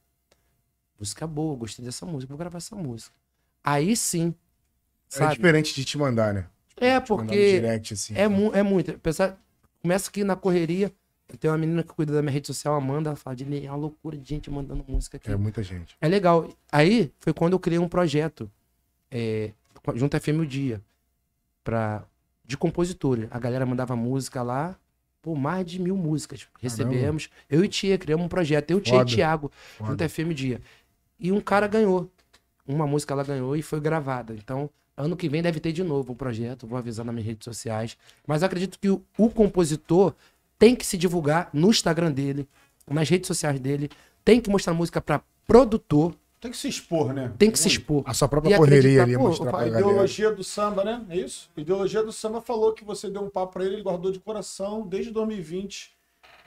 música 0.99 1.26
boa, 1.26 1.56
gostei 1.56 1.84
dessa 1.84 2.06
música, 2.06 2.30
vou 2.30 2.38
gravar 2.38 2.57
essa 2.57 2.76
música. 2.76 3.15
Aí 3.64 3.95
sim, 3.95 4.34
É 5.11 5.18
sabe? 5.18 5.35
diferente 5.35 5.73
de 5.73 5.84
te 5.84 5.98
mandar, 5.98 6.34
né? 6.34 6.48
É, 6.77 6.99
porque 6.99 7.60
direct, 7.60 7.93
assim. 7.93 8.15
é, 8.15 8.27
mu 8.27 8.52
é 8.53 8.64
muito. 8.64 8.91
Apesar, 8.91 9.38
começa 9.81 10.10
aqui 10.10 10.23
na 10.23 10.35
correria. 10.35 10.91
Tem 11.39 11.49
uma 11.49 11.57
menina 11.57 11.81
que 11.81 11.93
cuida 11.93 12.11
da 12.11 12.22
minha 12.22 12.31
rede 12.31 12.48
social, 12.48 12.76
Amanda, 12.76 13.10
ela 13.10 13.15
fala 13.15 13.35
de 13.35 13.65
é 13.65 13.69
uma 13.69 13.77
loucura 13.77 14.18
de 14.18 14.27
gente 14.27 14.49
mandando 14.52 14.84
música 14.85 15.15
aqui. 15.15 15.31
É 15.31 15.35
muita 15.35 15.64
gente. 15.64 15.95
É 16.02 16.07
legal. 16.07 16.49
Aí 16.69 17.11
foi 17.19 17.34
quando 17.34 17.53
eu 17.53 17.60
criei 17.60 17.80
um 17.80 17.88
projeto 17.88 18.52
é, 19.10 19.52
junto 19.95 20.18
à 20.18 20.19
FM 20.19 20.39
o 20.41 20.45
Dia 20.45 20.81
pra, 21.64 22.03
de 22.43 22.57
compositores. 22.57 23.30
A 23.31 23.39
galera 23.39 23.65
mandava 23.65 23.95
música 23.95 24.41
lá, 24.43 24.76
por 25.22 25.38
mais 25.38 25.65
de 25.65 25.80
mil 25.80 25.95
músicas. 25.95 26.48
Recebemos. 26.60 27.30
Eu 27.49 27.64
e 27.64 27.68
Tia 27.68 27.98
criamos 27.98 28.26
um 28.26 28.30
projeto. 28.30 28.72
Eu, 28.72 28.81
Tia 28.81 28.99
Foda. 28.99 29.11
e 29.11 29.15
Thiago, 29.15 29.52
Foda. 29.77 29.91
junto 29.91 30.10
FM 30.10 30.31
o 30.31 30.34
Dia. 30.34 30.61
E 31.19 31.31
um 31.31 31.39
cara 31.39 31.68
ganhou. 31.68 32.10
Uma 32.68 32.88
música 32.88 33.14
ela 33.14 33.23
ganhou 33.23 33.56
e 33.56 33.61
foi 33.61 33.80
gravada. 33.80 34.34
Então, 34.34 34.69
ano 34.95 35.15
que 35.15 35.30
vem 35.30 35.41
deve 35.41 35.60
ter 35.60 35.72
de 35.72 35.84
novo 35.84 36.14
um 36.14 36.15
projeto. 36.15 36.65
Vou 36.65 36.77
avisar 36.77 37.06
nas 37.06 37.14
minhas 37.14 37.27
redes 37.27 37.45
sociais. 37.45 37.98
Mas 38.26 38.43
acredito 38.43 38.80
que 38.80 38.89
o, 38.89 39.03
o 39.18 39.30
compositor 39.30 40.14
tem 40.57 40.76
que 40.76 40.85
se 40.85 40.98
divulgar 40.98 41.49
no 41.53 41.69
Instagram 41.69 42.11
dele, 42.11 42.48
nas 42.89 43.10
redes 43.10 43.27
sociais 43.27 43.60
dele. 43.60 43.89
Tem 44.23 44.39
que 44.39 44.49
mostrar 44.49 44.73
música 44.73 45.02
pra 45.02 45.22
produtor. 45.48 46.15
Tem 46.41 46.49
que 46.49 46.57
se 46.57 46.68
expor, 46.68 47.13
né? 47.13 47.31
Tem 47.38 47.51
que 47.51 47.59
se 47.59 47.68
expor. 47.68 48.01
A 48.03 48.15
sua 48.15 48.27
própria 48.27 48.55
E 48.55 48.57
correria 48.57 49.03
ali, 49.03 49.15
pô, 49.15 49.26
mostrar 49.26 49.51
pra 49.51 49.59
A 49.59 49.65
galera. 49.65 49.80
ideologia 49.85 50.31
do 50.31 50.43
samba, 50.43 50.84
né? 50.84 51.05
É 51.07 51.15
isso? 51.18 51.47
A 51.55 51.61
ideologia 51.61 52.03
do 52.03 52.11
samba 52.11 52.41
falou 52.41 52.73
que 52.73 52.84
você 52.84 53.11
deu 53.11 53.22
um 53.22 53.30
papo 53.30 53.53
pra 53.53 53.63
ele, 53.63 53.76
ele 53.76 53.84
guardou 53.84 54.11
de 54.11 54.19
coração 54.19 54.88
desde 54.88 55.11
2020. 55.11 55.93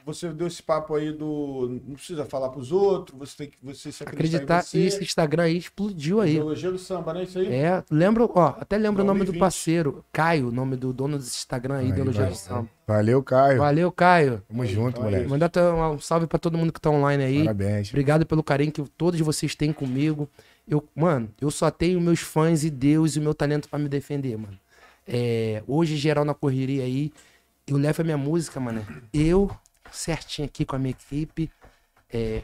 Você 0.06 0.28
deu 0.32 0.46
esse 0.46 0.62
papo 0.62 0.94
aí 0.94 1.10
do. 1.12 1.80
Não 1.86 1.94
precisa 1.94 2.26
falar 2.26 2.50
pros 2.50 2.70
outros, 2.70 3.18
você 3.18 3.36
tem 3.38 3.46
que 3.48 3.56
você 3.62 3.90
se 3.90 4.02
acreditar, 4.02 4.36
Acreditar. 4.36 4.58
em 4.58 4.62
você. 4.62 4.78
Esse 4.80 5.02
Instagram 5.02 5.44
aí 5.44 5.56
explodiu 5.56 6.20
aí. 6.20 6.32
Ideologia 6.32 6.70
do 6.70 6.78
samba, 6.78 7.14
né? 7.14 7.22
Isso 7.22 7.38
aí? 7.38 7.46
É, 7.52 7.82
lembro, 7.90 8.30
ó, 8.34 8.54
até 8.60 8.76
lembro 8.76 9.02
o 9.02 9.06
nome 9.06 9.20
do 9.20 9.32
2020. 9.32 9.40
parceiro, 9.40 10.04
Caio, 10.12 10.50
nome 10.50 10.76
do 10.76 10.92
dono 10.92 11.16
desse 11.16 11.36
Instagram 11.38 11.76
aí, 11.76 11.84
Aí, 11.86 11.90
Ideologia 11.92 12.22
vai. 12.24 12.30
do 12.32 12.36
Samba. 12.36 12.68
Valeu, 12.86 13.22
Caio. 13.22 13.58
Valeu, 13.58 13.90
Caio. 13.92 14.42
Tamo 14.46 14.66
junto, 14.66 14.98
Aí, 14.98 15.04
moleque. 15.04 15.28
Mandar 15.30 15.50
um 15.90 15.98
salve 15.98 16.26
pra 16.26 16.38
todo 16.38 16.58
mundo 16.58 16.70
que 16.70 16.80
tá 16.80 16.90
online 16.90 17.24
aí. 17.24 17.38
Parabéns. 17.44 17.88
Obrigado 17.88 18.26
pelo 18.26 18.42
carinho 18.42 18.72
que 18.72 18.82
todos 18.98 19.18
vocês 19.20 19.54
têm 19.54 19.72
comigo. 19.72 20.28
Eu, 20.68 20.86
mano, 20.94 21.30
eu 21.40 21.50
só 21.50 21.70
tenho 21.70 21.98
meus 21.98 22.20
fãs 22.20 22.62
e 22.62 22.68
Deus 22.68 23.16
e 23.16 23.18
o 23.20 23.22
meu 23.22 23.32
talento 23.34 23.70
pra 23.70 23.78
me 23.78 23.88
defender, 23.88 24.36
mano. 24.36 24.58
É, 25.08 25.62
hoje, 25.66 25.96
geral 25.96 26.24
na 26.26 26.34
correria 26.34 26.82
aí, 26.84 27.10
eu 27.66 27.78
levo 27.78 28.02
a 28.02 28.04
minha 28.04 28.18
música, 28.18 28.60
mano. 28.60 28.84
Eu, 29.12 29.50
certinho 29.96 30.46
aqui 30.46 30.64
com 30.64 30.76
a 30.76 30.78
minha 30.78 30.90
equipe. 30.90 31.50
É, 32.12 32.42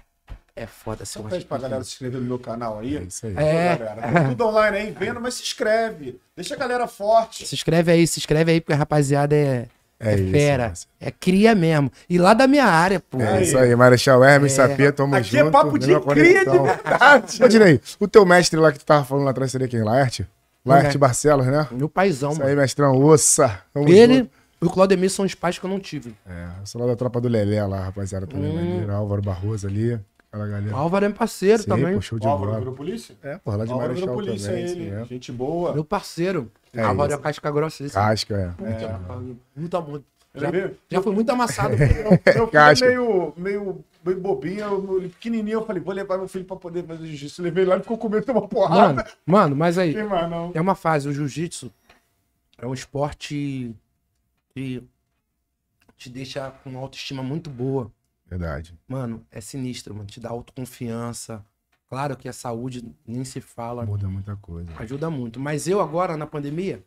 é 0.56 0.66
foda 0.66 1.04
ser 1.04 1.18
Só 1.18 1.20
um 1.20 1.28
pede 1.28 1.44
pra 1.44 1.58
galera 1.58 1.82
se 1.84 1.90
inscrever 1.90 2.20
no 2.20 2.26
meu 2.26 2.38
canal 2.38 2.78
aí. 2.80 2.96
É 2.96 3.00
isso 3.02 3.26
aí. 3.26 3.34
É. 3.36 3.76
Galera, 3.76 4.02
tá 4.12 4.24
tudo 4.28 4.46
online 4.46 4.76
aí, 4.76 4.90
vendo, 4.98 5.20
mas 5.20 5.34
se 5.34 5.42
inscreve. 5.42 6.20
Deixa 6.36 6.54
a 6.54 6.58
galera 6.58 6.86
forte. 6.86 7.46
Se 7.46 7.54
inscreve 7.54 7.92
aí, 7.92 8.06
se 8.06 8.18
inscreve 8.18 8.52
aí, 8.52 8.60
porque 8.60 8.72
a 8.72 8.76
rapaziada 8.76 9.34
é, 9.34 9.66
É 9.98 10.12
é 10.12 10.14
isso, 10.16 10.30
fera. 10.32 10.66
parceiro. 10.68 10.90
É 11.00 11.10
cria 11.10 11.54
mesmo. 11.54 11.90
E 12.08 12.18
lá 12.18 12.34
da 12.34 12.46
minha 12.46 12.64
área, 12.66 13.00
pô. 13.00 13.20
É 13.20 13.36
Aí. 13.38 13.42
isso 13.44 13.56
aí, 13.58 13.74
Marechal 13.76 14.22
Hermes, 14.24 14.52
É. 14.58 14.68
Sapê, 14.68 14.90
tamo 14.92 15.14
Aqui 15.14 15.30
junto. 15.36 15.48
é 15.48 15.50
papo 15.50 15.78
de 15.78 15.86
cria 15.86 15.98
de 15.98 16.04
conexão. 16.04 16.64
verdade. 16.64 17.44
Ô, 17.44 17.48
Dinei, 17.48 17.80
o 18.00 18.08
teu 18.08 18.24
mestre 18.26 18.58
lá 18.58 18.72
que 18.72 18.78
tu 18.78 18.84
tava 18.84 19.04
falando 19.04 19.24
lá 19.24 19.30
atrás 19.30 19.52
seria 19.52 19.68
quem? 19.68 19.82
Laerte? 19.82 20.26
Laerte 20.64 20.96
É. 20.96 20.98
Barcelos, 20.98 21.46
né? 21.46 21.66
Meu 21.70 21.88
paizão, 21.88 22.30
Isso 22.32 22.40
mano. 22.40 22.50
aí, 22.50 22.56
mestrão, 22.56 22.94
ossa. 23.02 23.60
Tamo 23.72 23.88
Ele 23.88 24.14
junto. 24.18 24.30
E 24.60 24.66
o 24.66 24.70
Claudemir 24.70 25.10
são 25.10 25.24
os 25.24 25.34
pais 25.34 25.58
que 25.58 25.64
eu 25.64 25.70
não 25.70 25.80
tive. 25.80 26.14
É, 26.26 26.48
eu 26.60 26.66
sou 26.66 26.80
lá 26.80 26.86
da 26.86 26.96
tropa 26.96 27.20
do 27.20 27.28
Lelé 27.28 27.64
lá, 27.66 27.84
rapaziada, 27.84 28.26
também. 28.26 28.50
Hum. 28.50 28.54
maneiro, 28.56 28.92
Álvaro 28.92 29.22
Barroso 29.22 29.66
ali, 29.66 29.94
aquela 30.30 30.46
O 30.46 30.50
galera. 30.50 30.76
Álvaro 30.76 31.04
é 31.04 31.08
meu 31.08 31.16
parceiro 31.16 31.62
Sim, 31.62 31.68
também. 31.68 31.94
pô, 31.94 32.00
show 32.00 32.18
de 32.18 32.26
O 32.26 32.30
Álvaro 32.30 32.50
bola. 32.50 32.60
virou 32.60 32.74
polícia? 32.74 33.16
É, 33.22 33.38
porra, 33.38 33.56
lá 33.58 33.64
de 33.64 33.70
O 33.70 33.74
Álvaro 33.74 33.94
virou 33.94 34.08
Marechal 34.16 34.26
polícia, 34.26 34.48
também, 34.50 34.64
ele. 34.64 34.90
sim, 34.90 34.94
é. 34.96 35.04
Gente 35.06 35.32
boa. 35.32 35.72
Meu 35.72 35.84
parceiro. 35.84 36.50
É 36.74 36.82
Álvaro 36.82 37.10
isso. 37.10 37.18
é 37.18 37.22
casca 37.22 37.50
grossa. 37.50 37.84
Esse. 37.84 37.94
Casca, 37.94 38.54
é. 38.60 38.64
É. 38.84 38.98
Muito, 39.56 39.82
muito. 39.82 40.04
Ele 40.32 40.44
Já, 40.44 40.50
veio- 40.52 40.76
já 40.88 41.02
foi 41.02 41.12
muito 41.12 41.30
amassado. 41.30 41.74
pô. 41.76 42.10
Meu 42.32 42.46
filho 42.46 42.60
é 42.60 42.74
meio, 42.88 43.32
meio, 43.36 43.84
meio 44.04 44.20
bobinho, 44.20 44.60
eu- 44.60 45.08
pequenininho. 45.08 45.54
Eu 45.58 45.66
falei, 45.66 45.82
vou 45.82 45.92
levar 45.92 46.18
meu 46.18 46.28
filho 46.28 46.44
pra 46.44 46.54
poder 46.56 46.84
fazer 46.84 47.04
jiu-jitsu. 47.06 47.42
Levei 47.42 47.64
lá 47.64 47.78
e 47.78 47.80
ficou 47.80 47.98
com 47.98 48.08
medo 48.08 48.24
de 48.24 48.30
uma 48.30 48.46
porrada. 48.46 48.92
Mano, 48.94 49.04
mano, 49.26 49.56
mas 49.56 49.76
aí, 49.78 49.92
Tem 49.92 50.04
mais 50.04 50.30
não. 50.30 50.52
é 50.54 50.60
uma 50.60 50.76
fase. 50.76 51.08
O 51.08 51.12
jiu-jitsu 51.12 51.72
é 52.58 52.64
um 52.64 52.72
esporte 52.72 53.74
que 54.54 54.82
te 55.96 56.08
deixa 56.10 56.50
com 56.50 56.70
uma 56.70 56.80
autoestima 56.80 57.22
muito 57.22 57.50
boa. 57.50 57.92
Verdade. 58.26 58.78
Mano, 58.86 59.26
é 59.30 59.40
sinistro, 59.40 59.94
mano. 59.94 60.06
Te 60.06 60.20
dá 60.20 60.30
autoconfiança. 60.30 61.44
Claro 61.88 62.16
que 62.16 62.28
a 62.28 62.32
saúde 62.32 62.94
nem 63.06 63.24
se 63.24 63.40
fala. 63.40 63.84
Muda 63.84 64.08
muita 64.08 64.36
coisa. 64.36 64.70
Ajuda 64.78 65.10
muito. 65.10 65.40
Mas 65.40 65.66
eu 65.66 65.80
agora, 65.80 66.16
na 66.16 66.26
pandemia, 66.26 66.84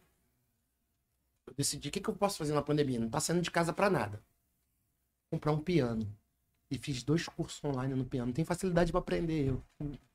eu 1.45 1.53
decidi 1.53 1.89
o 1.89 1.91
que, 1.91 1.99
que 1.99 2.09
eu 2.09 2.15
posso 2.15 2.37
fazer 2.37 2.53
na 2.53 2.61
pandemia. 2.61 2.99
Não 2.99 3.09
tá 3.09 3.19
saindo 3.19 3.41
de 3.41 3.51
casa 3.51 3.73
pra 3.73 3.89
nada. 3.89 4.21
Comprar 5.29 5.51
um 5.51 5.59
piano. 5.59 6.07
E 6.71 6.77
fiz 6.77 7.03
dois 7.03 7.27
cursos 7.27 7.61
online 7.63 7.93
no 7.93 8.05
piano. 8.05 8.31
Tem 8.31 8.45
facilidade 8.45 8.91
pra 8.91 8.99
aprender. 8.99 9.49
Eu. 9.49 9.61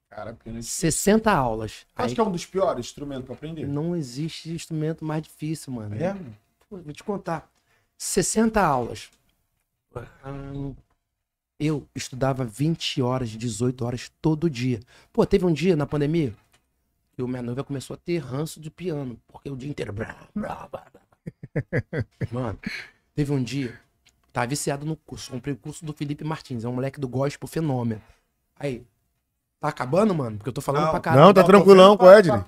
Cara, 0.08 0.32
porque 0.32 0.62
60 0.62 1.30
aulas. 1.30 1.86
acho 1.94 2.08
Aí 2.08 2.14
que 2.14 2.20
é 2.20 2.24
um 2.24 2.32
dos 2.32 2.46
piores 2.46 2.86
instrumentos 2.86 3.26
pra 3.26 3.34
aprender. 3.34 3.66
não 3.66 3.94
existe 3.94 4.50
instrumento 4.50 5.04
mais 5.04 5.22
difícil, 5.22 5.72
mano. 5.74 5.94
É? 5.94 6.16
Vou 6.70 6.92
te 6.92 7.02
contar. 7.02 7.50
60 7.96 8.60
aulas. 8.60 9.10
Hum, 10.24 10.74
Eu 11.58 11.88
estudava 11.94 12.44
20 12.44 13.02
horas, 13.02 13.30
18 13.30 13.84
horas 13.84 14.12
todo 14.22 14.48
dia. 14.48 14.80
Pô, 15.12 15.26
teve 15.26 15.44
um 15.44 15.52
dia 15.52 15.74
na 15.74 15.86
pandemia 15.86 16.34
que 17.12 17.22
o 17.22 17.26
minha 17.26 17.42
noiva 17.42 17.64
começou 17.64 17.94
a 17.94 17.96
ter 17.96 18.18
ranço 18.18 18.60
de 18.60 18.70
piano, 18.70 19.18
porque 19.26 19.50
o 19.50 19.56
dia 19.56 19.68
inteiro. 19.68 19.92
Mano, 22.30 22.58
teve 23.12 23.32
um 23.32 23.42
dia, 23.42 23.80
tava 24.32 24.46
viciado 24.46 24.86
no 24.86 24.94
curso. 24.94 25.32
Comprei 25.32 25.52
o 25.54 25.56
curso 25.56 25.84
do 25.84 25.92
Felipe 25.92 26.22
Martins, 26.22 26.62
é 26.64 26.68
um 26.68 26.74
moleque 26.74 27.00
do 27.00 27.08
gospel 27.08 27.48
fenômeno. 27.48 28.00
Aí, 28.56 28.86
tá 29.58 29.66
acabando, 29.68 30.14
mano? 30.14 30.36
Porque 30.36 30.48
eu 30.50 30.52
tô 30.52 30.60
falando 30.60 30.84
Não. 30.84 30.90
pra 30.92 31.00
caralho. 31.00 31.24
Não, 31.26 31.34
tá 31.34 31.42
tranquilão, 31.42 31.98
é, 32.00 32.18
o 32.18 32.22
Dini? 32.22 32.44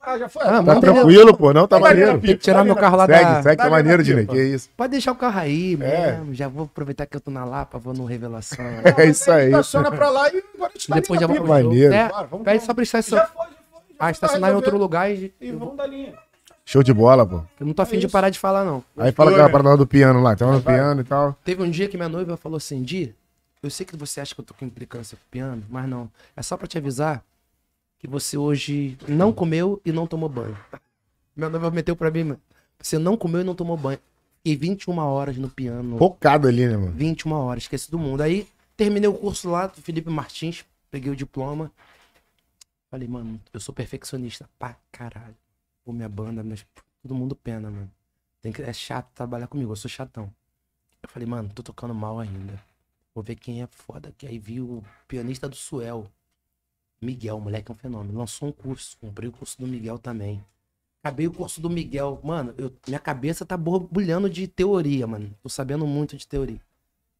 Ah, 0.00 0.16
já 0.16 0.28
foi. 0.28 0.42
Ah, 0.42 0.46
Tá 0.46 0.62
mas 0.62 0.80
beleza. 0.80 0.80
tranquilo, 0.94 1.36
pô, 1.36 1.52
não? 1.52 1.66
Tá 1.66 1.78
maneiro. 1.80 2.12
Tem 2.20 2.36
que 2.36 2.36
tirar 2.38 2.64
meu 2.64 2.76
carro 2.76 2.96
lá 2.96 3.06
Segue, 3.06 3.24
da. 3.24 3.42
segue, 3.42 3.56
tá 3.56 3.64
Dá 3.64 3.70
maneiro, 3.70 4.02
Dinei. 4.02 4.26
Que 4.26 4.40
isso. 4.42 4.70
Pode 4.76 4.92
deixar 4.92 5.12
o 5.12 5.16
carro 5.16 5.38
aí 5.40 5.74
É. 5.74 5.76
mesmo. 6.12 6.34
Já 6.34 6.48
vou 6.48 6.64
aproveitar 6.66 7.04
que 7.04 7.16
eu 7.16 7.20
tô 7.20 7.30
na 7.30 7.44
Lapa, 7.44 7.78
vou 7.78 7.92
no 7.92 8.04
Revelação. 8.04 8.64
É 8.96 9.06
isso 9.06 9.30
aí. 9.30 9.46
Estaciona 9.48 9.90
pra 9.90 10.08
lá 10.08 10.28
e 10.32 10.42
agora 10.54 10.72
te 10.74 10.88
dá 10.88 10.96
Depois 10.96 11.20
já 11.20 11.26
vou 11.26 11.36
pro 11.36 11.48
Maneiro. 11.48 11.92
É, 11.92 12.08
Claro, 12.08 12.28
vamos- 12.30 12.44
pede 12.44 12.64
só 12.64 12.72
pra 12.72 12.82
estacionar. 12.84 13.26
Já 13.26 13.32
foi, 13.32 13.46
já 13.46 13.52
foi. 13.72 13.80
já 13.90 13.96
Ah, 13.98 14.10
estacionar 14.10 14.50
em 14.52 14.54
outro 14.54 14.78
lugar 14.78 15.10
e. 15.10 15.34
E 15.40 15.50
vamos 15.52 15.76
dar 15.76 15.86
linha. 15.86 16.14
Show 16.64 16.82
de 16.82 16.92
bola, 16.92 17.26
pô. 17.26 17.42
Eu 17.58 17.66
não 17.66 17.72
tô 17.72 17.82
afim 17.82 17.98
de 17.98 18.06
isso. 18.06 18.12
parar 18.12 18.30
de 18.30 18.38
falar, 18.38 18.64
não. 18.64 18.84
Aí 18.96 19.10
fala 19.10 19.30
aquela 19.30 19.48
parada 19.50 19.76
do 19.76 19.86
piano 19.86 20.22
lá. 20.22 20.34
Então 20.34 20.52
no 20.52 20.62
piano 20.62 21.00
e 21.00 21.04
tal. 21.04 21.36
Teve 21.44 21.62
um 21.62 21.70
dia 21.70 21.88
que 21.88 21.96
minha 21.96 22.08
noiva 22.10 22.36
falou 22.36 22.56
assim: 22.58 22.82
Di, 22.82 23.14
eu 23.62 23.70
sei 23.70 23.84
que 23.86 23.96
você 23.96 24.20
acha 24.20 24.34
que 24.34 24.40
eu 24.40 24.44
tô 24.44 24.54
com 24.54 24.64
implicância 24.66 25.16
com 25.16 25.22
o 25.24 25.30
piano, 25.30 25.62
mas 25.68 25.88
não. 25.88 26.08
É 26.36 26.42
só 26.42 26.56
pra 26.56 26.66
te 26.68 26.76
avisar 26.78 27.22
que 27.98 28.06
você 28.06 28.36
hoje 28.36 28.96
não 29.08 29.32
comeu 29.32 29.80
e 29.84 29.92
não 29.92 30.06
tomou 30.06 30.28
banho. 30.28 30.56
Minha 31.36 31.50
noiva 31.50 31.70
meteu 31.70 31.96
pra 31.96 32.10
mim, 32.10 32.24
mano. 32.24 32.40
Você 32.80 32.98
não 32.98 33.16
comeu 33.16 33.40
e 33.40 33.44
não 33.44 33.54
tomou 33.54 33.76
banho. 33.76 33.98
E 34.44 34.54
21 34.54 34.96
horas 34.98 35.36
no 35.36 35.50
piano. 35.50 35.98
Focado 35.98 36.46
ali, 36.48 36.66
né, 36.66 36.76
mano? 36.76 36.92
21 36.92 37.32
horas, 37.32 37.64
esqueci 37.64 37.90
do 37.90 37.98
mundo. 37.98 38.20
Aí 38.22 38.46
terminei 38.76 39.08
o 39.08 39.14
curso 39.14 39.50
lá 39.50 39.66
do 39.66 39.82
Felipe 39.82 40.08
Martins, 40.08 40.64
peguei 40.90 41.10
o 41.10 41.16
diploma. 41.16 41.72
Falei, 42.90 43.06
mano, 43.06 43.40
eu 43.52 43.60
sou 43.60 43.74
perfeccionista 43.74 44.48
pra 44.58 44.76
caralho. 44.90 45.36
Pô, 45.84 45.92
minha 45.92 46.08
banda, 46.08 46.42
mas 46.42 46.64
todo 47.02 47.14
mundo 47.14 47.34
pena, 47.34 47.70
mano. 47.70 47.90
Tem 48.40 48.52
que, 48.52 48.62
é 48.62 48.72
chato 48.72 49.10
trabalhar 49.14 49.48
comigo, 49.48 49.72
eu 49.72 49.76
sou 49.76 49.90
chatão. 49.90 50.32
Eu 51.02 51.08
falei, 51.08 51.28
mano, 51.28 51.50
tô 51.54 51.62
tocando 51.62 51.94
mal 51.94 52.18
ainda. 52.18 52.62
Vou 53.14 53.22
ver 53.22 53.34
quem 53.34 53.62
é 53.62 53.66
foda. 53.66 54.14
Que 54.16 54.26
aí 54.26 54.38
vi 54.38 54.60
o 54.60 54.82
pianista 55.06 55.48
do 55.48 55.56
Suel. 55.56 56.06
Miguel, 57.00 57.38
moleque 57.40 57.70
é 57.70 57.74
um 57.74 57.76
fenômeno. 57.76 58.18
Lançou 58.18 58.48
um 58.48 58.52
curso, 58.52 58.96
comprei 59.00 59.28
o 59.28 59.32
curso 59.32 59.58
do 59.58 59.66
Miguel 59.66 59.98
também. 59.98 60.44
Acabei 61.02 61.26
o 61.28 61.32
curso 61.32 61.60
do 61.60 61.70
Miguel. 61.70 62.20
Mano, 62.24 62.52
eu- 62.58 62.72
minha 62.86 62.98
cabeça 62.98 63.46
tá 63.46 63.56
borbulhando 63.56 64.28
de 64.28 64.48
teoria, 64.48 65.06
mano. 65.06 65.32
Tô 65.42 65.48
sabendo 65.48 65.86
muito 65.86 66.16
de 66.16 66.26
teoria. 66.26 66.60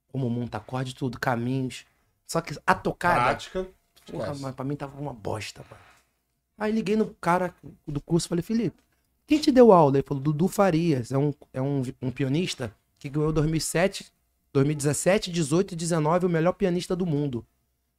Como 0.09 0.29
monta 0.29 0.59
acorde, 0.59 0.95
tudo, 0.95 1.19
caminhos. 1.19 1.85
Só 2.27 2.41
que 2.41 2.59
a 2.67 2.75
tocada, 2.75 3.21
Prática. 3.25 3.69
porra, 4.11 4.35
mas 4.41 4.55
pra 4.55 4.65
mim 4.65 4.75
tava 4.77 5.01
uma 5.01 5.13
bosta, 5.13 5.65
mano. 5.71 5.83
Aí 6.59 6.73
liguei 6.73 6.97
no 6.97 7.15
cara 7.21 7.55
do 7.87 8.01
curso 8.01 8.27
e 8.27 8.29
falei, 8.31 8.43
Felipe, 8.43 8.83
quem 9.27 9.39
te 9.41 9.53
deu 9.53 9.71
aula? 9.71 9.97
Ele 9.99 10.03
falou, 10.07 10.23
Dudu 10.23 10.49
Farias. 10.49 11.13
É 11.13 11.19
um, 11.19 11.33
é 11.53 11.63
um, 11.63 11.83
um 12.03 12.11
pianista 12.11 12.75
que 12.99 13.09
ganhou 13.09 13.33
2007, 13.33 14.11
2017, 14.53 15.31
18 15.31 15.73
e 15.73 15.77
19 15.77 16.27
o 16.27 16.29
melhor 16.29 16.53
pianista 16.55 16.97
do 16.97 17.07
mundo. 17.07 17.47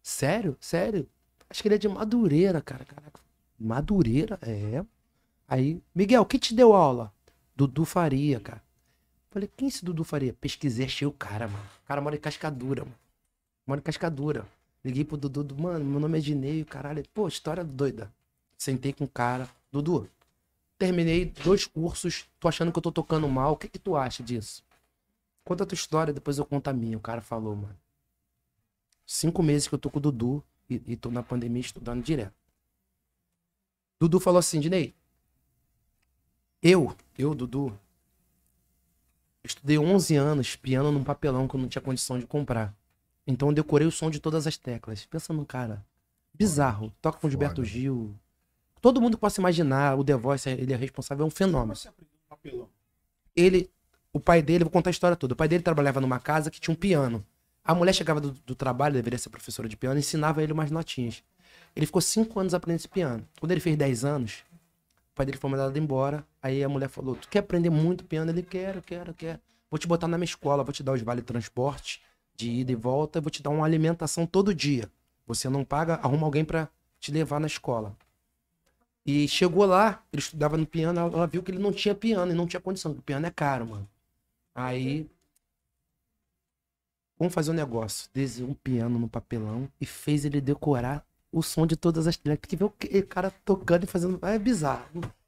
Sério? 0.01 0.57
Sério? 0.60 1.07
Acho 1.49 1.61
que 1.61 1.67
ele 1.67 1.76
é 1.76 1.77
de 1.77 1.88
Madureira, 1.88 2.61
cara. 2.61 2.85
Caraca. 2.85 3.19
Madureira? 3.59 4.38
É. 4.41 4.85
Aí, 5.47 5.81
Miguel, 5.95 6.26
quem 6.26 6.39
te 6.39 6.53
deu 6.53 6.73
aula? 6.73 7.11
Dudu 7.55 7.84
Faria, 7.84 8.39
cara. 8.39 8.63
Falei, 9.31 9.49
quem 9.55 9.67
esse 9.67 9.84
Dudu 9.84 10.03
Faria? 10.03 10.34
Pesquisei, 10.34 10.85
achei 10.85 11.07
o 11.07 11.11
cara, 11.11 11.47
mano. 11.47 11.63
O 11.84 11.88
cara 11.88 12.01
mora 12.01 12.15
em 12.15 12.19
Cascadura, 12.19 12.84
mano. 12.84 12.97
Mora 13.65 13.80
em 13.80 13.84
Cascadura. 13.84 14.47
Liguei 14.84 15.03
pro 15.03 15.17
Dudu, 15.17 15.55
mano, 15.55 15.84
meu 15.84 15.99
nome 15.99 16.17
é 16.17 16.21
Dinei, 16.21 16.63
caralho. 16.63 17.03
Pô, 17.13 17.27
história 17.27 17.63
doida. 17.63 18.11
Sentei 18.57 18.93
com 18.93 19.03
o 19.03 19.07
cara. 19.07 19.49
Dudu, 19.71 20.09
terminei 20.77 21.26
dois 21.26 21.65
cursos, 21.65 22.27
tô 22.39 22.47
achando 22.47 22.71
que 22.71 22.77
eu 22.77 22.81
tô 22.81 22.91
tocando 22.91 23.27
mal. 23.27 23.53
O 23.53 23.57
que 23.57 23.67
que 23.67 23.77
tu 23.77 23.95
acha 23.95 24.23
disso? 24.23 24.63
Conta 25.43 25.63
a 25.63 25.67
tua 25.67 25.76
história, 25.76 26.13
depois 26.13 26.38
eu 26.38 26.45
conto 26.45 26.69
a 26.69 26.73
minha. 26.73 26.97
O 26.97 27.01
cara 27.01 27.21
falou, 27.21 27.55
mano. 27.55 27.77
Cinco 29.05 29.43
meses 29.43 29.67
que 29.67 29.76
eu 29.76 29.80
tô 29.80 29.89
com 29.89 29.99
o 29.99 30.01
Dudu 30.01 30.43
e, 30.69 30.81
e 30.85 30.95
tô 30.95 31.09
na 31.09 31.23
pandemia 31.23 31.61
estudando 31.61 32.03
direto. 32.03 32.33
Dudu 33.99 34.19
falou 34.19 34.39
assim, 34.39 34.59
Dinei, 34.59 34.93
eu, 36.61 36.95
eu, 37.17 37.33
Dudu, 37.33 37.77
estudei 39.43 39.77
11 39.77 40.15
anos 40.15 40.55
piano 40.55 40.91
num 40.91 41.03
papelão 41.03 41.47
que 41.47 41.55
eu 41.55 41.59
não 41.59 41.67
tinha 41.67 41.81
condição 41.81 42.19
de 42.19 42.27
comprar. 42.27 42.75
Então 43.25 43.49
eu 43.49 43.53
decorei 43.53 43.87
o 43.87 43.91
som 43.91 44.09
de 44.09 44.19
todas 44.19 44.47
as 44.47 44.57
teclas. 44.57 45.05
Pensa 45.05 45.33
num 45.33 45.45
cara 45.45 45.85
bizarro. 46.33 46.93
Toca 47.01 47.19
com 47.19 47.29
Gilberto. 47.29 47.63
Gil. 47.63 48.15
Todo 48.81 49.01
mundo 49.01 49.17
que 49.17 49.21
possa 49.21 49.41
imaginar, 49.41 49.97
o 49.97 50.03
The 50.03 50.15
Voice, 50.15 50.49
ele 50.49 50.73
é 50.73 50.75
responsável, 50.75 51.25
é 51.25 51.27
um 51.27 51.31
fenômeno. 51.31 51.73
Ele, 53.35 53.69
o 54.13 54.19
pai 54.19 54.41
dele, 54.41 54.63
vou 54.63 54.71
contar 54.71 54.89
a 54.89 54.91
história 54.91 55.17
toda. 55.17 55.33
O 55.33 55.37
pai 55.37 55.47
dele 55.47 55.63
trabalhava 55.63 55.99
numa 55.99 56.19
casa 56.19 56.49
que 56.49 56.59
tinha 56.59 56.73
um 56.73 56.77
piano. 56.77 57.25
A 57.69 57.75
mulher 57.75 57.93
chegava 57.93 58.19
do, 58.19 58.31
do 58.31 58.55
trabalho, 58.55 58.95
deveria 58.95 59.19
ser 59.19 59.29
professora 59.29 59.69
de 59.69 59.77
piano, 59.77 59.99
ensinava 59.99 60.41
ele 60.41 60.51
umas 60.51 60.71
notinhas. 60.71 61.23
Ele 61.75 61.85
ficou 61.85 62.01
cinco 62.01 62.39
anos 62.39 62.55
aprendendo 62.55 62.79
esse 62.79 62.87
piano. 62.87 63.23
Quando 63.39 63.51
ele 63.51 63.61
fez 63.61 63.77
10 63.77 64.03
anos, 64.03 64.43
o 65.13 65.15
pai 65.15 65.23
dele 65.23 65.37
foi 65.37 65.51
mandado 65.51 65.77
embora. 65.77 66.25
Aí 66.41 66.63
a 66.63 66.67
mulher 66.67 66.89
falou: 66.89 67.15
Tu 67.15 67.29
quer 67.29 67.37
aprender 67.37 67.69
muito 67.69 68.03
piano? 68.03 68.31
Ele: 68.31 68.41
Quero, 68.41 68.81
quero, 68.81 69.13
quero. 69.13 69.39
Vou 69.69 69.77
te 69.77 69.85
botar 69.85 70.07
na 70.07 70.17
minha 70.17 70.25
escola, 70.25 70.63
vou 70.63 70.73
te 70.73 70.81
dar 70.81 70.93
os 70.93 71.01
vale 71.03 71.21
transporte 71.21 72.01
de 72.35 72.49
ida 72.49 72.71
e 72.71 72.75
volta, 72.75 73.21
vou 73.21 73.29
te 73.29 73.43
dar 73.43 73.51
uma 73.51 73.65
alimentação 73.65 74.25
todo 74.25 74.51
dia. 74.51 74.89
Você 75.27 75.47
não 75.47 75.63
paga, 75.63 75.99
arruma 76.01 76.25
alguém 76.25 76.43
pra 76.43 76.69
te 76.99 77.11
levar 77.11 77.39
na 77.39 77.45
escola. 77.45 77.95
E 79.05 79.27
chegou 79.27 79.67
lá, 79.67 80.01
ele 80.11 80.23
estudava 80.23 80.57
no 80.57 80.65
piano, 80.65 80.99
ela 81.01 81.27
viu 81.27 81.43
que 81.43 81.51
ele 81.51 81.59
não 81.59 81.71
tinha 81.71 81.93
piano 81.93 82.31
e 82.31 82.35
não 82.35 82.47
tinha 82.47 82.59
condição, 82.59 82.93
porque 82.93 83.01
o 83.01 83.03
piano 83.03 83.27
é 83.27 83.29
caro, 83.29 83.67
mano. 83.67 83.87
Aí. 84.55 85.07
Vamos 87.19 87.33
fazer 87.33 87.51
um 87.51 87.53
negócio. 87.53 88.09
Desenhou 88.13 88.49
um 88.51 88.53
piano 88.53 88.97
no 88.97 89.07
papelão 89.09 89.67
e 89.79 89.85
fez 89.85 90.23
ele 90.25 90.39
decorar 90.39 91.03
o 91.31 91.43
som 91.43 91.67
de 91.67 91.75
todas 91.75 92.07
as 92.07 92.15
trilhas. 92.17 92.39
Tem 92.39 92.49
que 92.49 92.55
ver 92.55 92.63
o 92.63 92.73
cara 93.07 93.31
tocando 93.43 93.83
e 93.83 93.87
fazendo. 93.87 94.17
É 94.25 94.39
bizarro. 94.39 94.85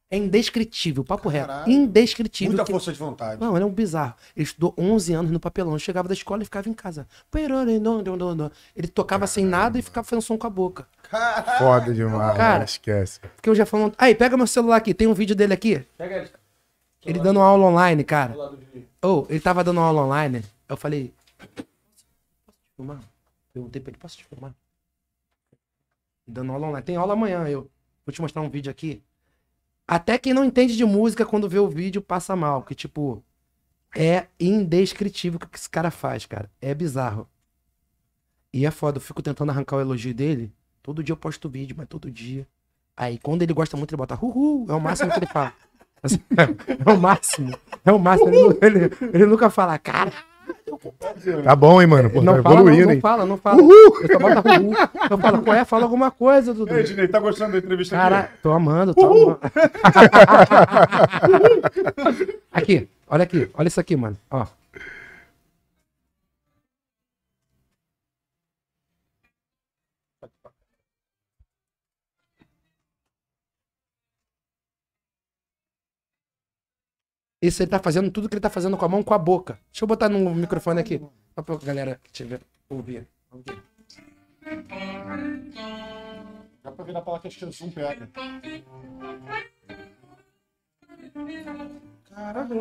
É 0.09 0.17
indescritível, 0.17 1.05
papo 1.05 1.29
reto. 1.29 1.47
Caralho. 1.47 1.71
Indescritível. 1.71 2.51
Muita 2.51 2.65
que- 2.65 2.71
força 2.73 2.91
de 2.91 2.99
vontade. 2.99 3.39
não, 3.39 3.55
ele 3.55 3.63
é 3.63 3.65
um 3.65 3.71
bizarro. 3.71 4.13
Ele 4.35 4.43
estudou 4.43 4.73
11 4.77 5.13
anos 5.13 5.31
no 5.31 5.39
papelão. 5.39 5.77
Chegava 5.79 6.07
da 6.07 6.13
escola 6.13 6.41
e 6.41 6.45
ficava 6.45 6.67
em 6.67 6.73
casa. 6.73 7.07
Ele 8.75 8.87
tocava 8.87 9.25
sem 9.27 9.45
nada 9.45 9.79
e 9.79 9.81
ficava 9.81 10.03
fazendo 10.05 10.21
som 10.21 10.37
com 10.37 10.47
a 10.47 10.49
boca. 10.49 10.85
Foda 11.57 11.93
demais, 11.93 12.17
Cara. 12.19 12.37
cara. 12.37 12.63
Esquece. 12.65 13.19
Porque 13.35 13.49
eu 13.49 13.55
já 13.55 13.65
falando. 13.65 13.93
Aí, 13.97 14.13
pega 14.15 14.35
meu 14.35 14.47
celular 14.47 14.77
aqui. 14.77 14.93
Tem 14.93 15.07
um 15.07 15.13
vídeo 15.13 15.35
dele 15.35 15.53
aqui. 15.53 15.85
Pega 15.97 16.15
ele. 16.17 16.29
Ele 17.05 17.19
dando 17.19 17.37
uma 17.37 17.45
aula 17.45 17.65
online, 17.67 18.03
cara. 18.03 18.35
Ou, 19.01 19.25
ele 19.29 19.39
tava 19.39 19.63
dando 19.63 19.77
uma 19.77 19.87
aula 19.87 20.03
online. 20.03 20.43
Eu 20.67 20.75
falei. 20.77 21.13
Filmar? 22.81 22.99
Perguntei 23.53 23.79
pra 23.81 23.91
ele: 23.91 23.97
posso 23.99 24.17
te 24.17 24.25
filmar? 24.25 24.53
Dando 26.27 26.51
aula 26.51 26.67
online. 26.67 26.85
Tem 26.85 26.95
aula 26.95 27.13
amanhã. 27.13 27.47
Eu 27.47 27.69
vou 28.05 28.11
te 28.13 28.21
mostrar 28.21 28.41
um 28.41 28.49
vídeo 28.49 28.71
aqui. 28.71 29.01
Até 29.87 30.17
quem 30.17 30.33
não 30.33 30.45
entende 30.45 30.75
de 30.75 30.85
música, 30.85 31.25
quando 31.25 31.49
vê 31.49 31.59
o 31.59 31.67
vídeo, 31.67 32.01
passa 32.01 32.35
mal. 32.35 32.63
Que, 32.63 32.73
tipo, 32.73 33.23
é 33.95 34.27
indescritível 34.39 35.37
o 35.41 35.47
que 35.47 35.57
esse 35.57 35.69
cara 35.69 35.91
faz, 35.91 36.25
cara. 36.25 36.49
É 36.61 36.73
bizarro. 36.73 37.27
E 38.53 38.65
é 38.65 38.71
foda. 38.71 38.97
Eu 38.97 39.01
fico 39.01 39.21
tentando 39.21 39.49
arrancar 39.51 39.75
o 39.77 39.81
elogio 39.81 40.13
dele. 40.13 40.51
Todo 40.81 41.03
dia 41.03 41.13
eu 41.13 41.17
posto 41.17 41.49
vídeo, 41.49 41.75
mas 41.77 41.87
todo 41.87 42.09
dia. 42.09 42.47
Aí, 42.97 43.17
quando 43.19 43.41
ele 43.43 43.53
gosta 43.53 43.77
muito, 43.77 43.91
ele 43.91 43.97
bota 43.97 44.15
uhul. 44.15 44.65
É 44.69 44.73
o 44.73 44.79
máximo 44.81 45.11
que 45.11 45.19
ele 45.19 45.27
fala. 45.27 45.53
Assim, 46.03 46.19
É 46.85 46.89
o 46.91 46.97
máximo. 46.99 47.51
É 47.85 47.91
o 47.91 47.99
máximo. 47.99 48.29
Ele, 48.33 48.57
ele- 48.79 48.89
ele 49.13 49.25
nunca 49.27 49.49
fala, 49.51 49.77
cara. 49.77 50.11
Tá 51.43 51.55
bom, 51.55 51.81
hein, 51.81 51.87
mano? 51.87 52.09
Pô, 52.09 52.21
não 52.21 52.35
tá 52.37 52.43
fala, 52.43 52.55
não, 52.55 52.61
evoluindo, 52.61 52.93
não 52.93 53.01
fala, 53.01 53.25
não 53.25 53.37
fala. 53.37 53.61
Eu 53.61 54.07
só 54.07 54.19
boto 54.19 54.47
uhul. 54.47 54.73
Eu 55.09 55.17
falo, 55.17 55.41
qual 55.41 55.55
é? 55.55 55.65
Fala 55.65 55.83
alguma 55.83 56.11
coisa, 56.11 56.53
Dudu. 56.53 56.75
Ei, 56.75 56.83
Dinei, 56.83 57.07
tá 57.07 57.19
gostando 57.19 57.53
da 57.53 57.57
entrevista 57.59 57.95
Cara, 57.95 58.19
aqui? 58.19 58.33
tô 58.41 58.51
amando, 58.51 58.93
tô 58.93 59.05
amando. 59.05 59.39
aqui, 62.51 62.87
olha 63.07 63.23
aqui, 63.23 63.49
olha 63.53 63.67
isso 63.67 63.79
aqui, 63.79 63.95
mano. 63.95 64.17
Ó. 64.29 64.45
Isso 77.41 77.63
ele 77.63 77.71
tá 77.71 77.79
fazendo 77.79 78.11
tudo 78.11 78.29
que 78.29 78.35
ele 78.35 78.41
tá 78.41 78.49
fazendo 78.49 78.77
com 78.77 78.85
a 78.85 78.89
mão 78.89 79.01
com 79.01 79.13
a 79.13 79.17
boca. 79.17 79.59
Deixa 79.71 79.83
eu 79.83 79.87
botar 79.87 80.07
no 80.07 80.35
microfone 80.35 80.79
aqui. 80.79 81.01
Só 81.33 81.41
pra 81.41 81.55
galera 81.57 81.99
que 82.03 82.11
tiver 82.11 82.41
ouvir. 82.69 83.07
ouvir. 83.31 83.61
Dá 86.63 86.71
pra 86.71 86.85
virar 86.85 87.01
pra 87.01 87.13
lá 87.13 87.19
que 87.19 87.27
acho 87.27 87.39
que 87.39 87.45
o 87.45 87.51
zoom 87.51 87.71
pega. 87.71 88.07
Caramba. 92.09 92.55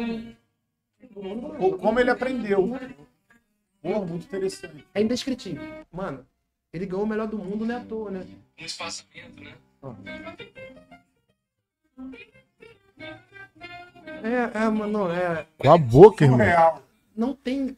Pô, 1.59 1.77
Como 1.77 2.01
ele 2.01 2.11
aprendeu. 2.11 2.71
Pô, 3.83 4.07
muito 4.07 4.25
interessante. 4.25 4.87
É 4.95 5.03
indescritível. 5.03 5.63
Mano, 5.93 6.27
ele 6.73 6.87
ganhou 6.87 7.05
o 7.05 7.07
melhor 7.07 7.27
do 7.27 7.39
mundo, 7.39 7.67
não 7.67 7.75
é 7.75 7.79
à 7.79 7.85
toa, 7.85 8.11
né? 8.11 8.27
um 8.59 8.65
espaçamento, 8.65 9.43
né? 9.43 9.55
Ó. 9.83 9.95
É, 14.23 14.65
é, 14.65 14.69
mano, 14.69 15.11
é. 15.11 15.47
Com 15.59 15.71
a 15.71 15.79
boca, 15.79 16.25
irmão. 16.25 16.39
Surreal. 16.39 16.83
Não 17.17 17.35
tem. 17.35 17.75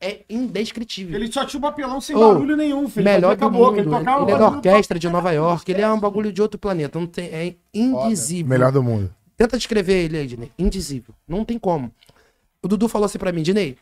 É 0.00 0.24
indescritível. 0.28 1.16
Ele 1.16 1.32
só 1.32 1.44
tinha 1.46 1.58
o 1.58 1.62
papelão 1.62 2.00
sem 2.00 2.14
Ô, 2.14 2.34
barulho 2.34 2.54
nenhum, 2.54 2.86
filho. 2.88 3.04
melhor 3.04 3.34
do 3.34 3.38
com 3.38 3.44
a 3.46 3.48
boca, 3.48 3.82
mundo. 3.82 3.96
Ele 3.96 4.06
Ele, 4.06 4.22
ele 4.22 4.30
é 4.32 4.38
da 4.38 4.48
orquestra 4.48 4.98
de 4.98 5.08
Nova 5.08 5.32
York. 5.32 5.70
Ele 5.72 5.80
é 5.80 5.90
um 5.90 5.98
bagulho 5.98 6.32
de 6.32 6.42
outro 6.42 6.58
planeta. 6.58 6.98
Não 6.98 7.06
tem, 7.06 7.26
é 7.26 7.54
indizível. 7.72 8.48
Melhor 8.48 8.70
do 8.70 8.82
mundo. 8.82 9.12
Tenta 9.36 9.56
descrever 9.56 10.04
ele 10.04 10.18
aí, 10.18 10.26
Dinei. 10.26 10.50
Indizível. 10.58 11.14
Não 11.26 11.44
tem 11.44 11.58
como. 11.58 11.90
O 12.62 12.68
Dudu 12.68 12.88
falou 12.88 13.06
assim 13.06 13.18
pra 13.18 13.32
mim, 13.32 13.42
Dinei, 13.42 13.76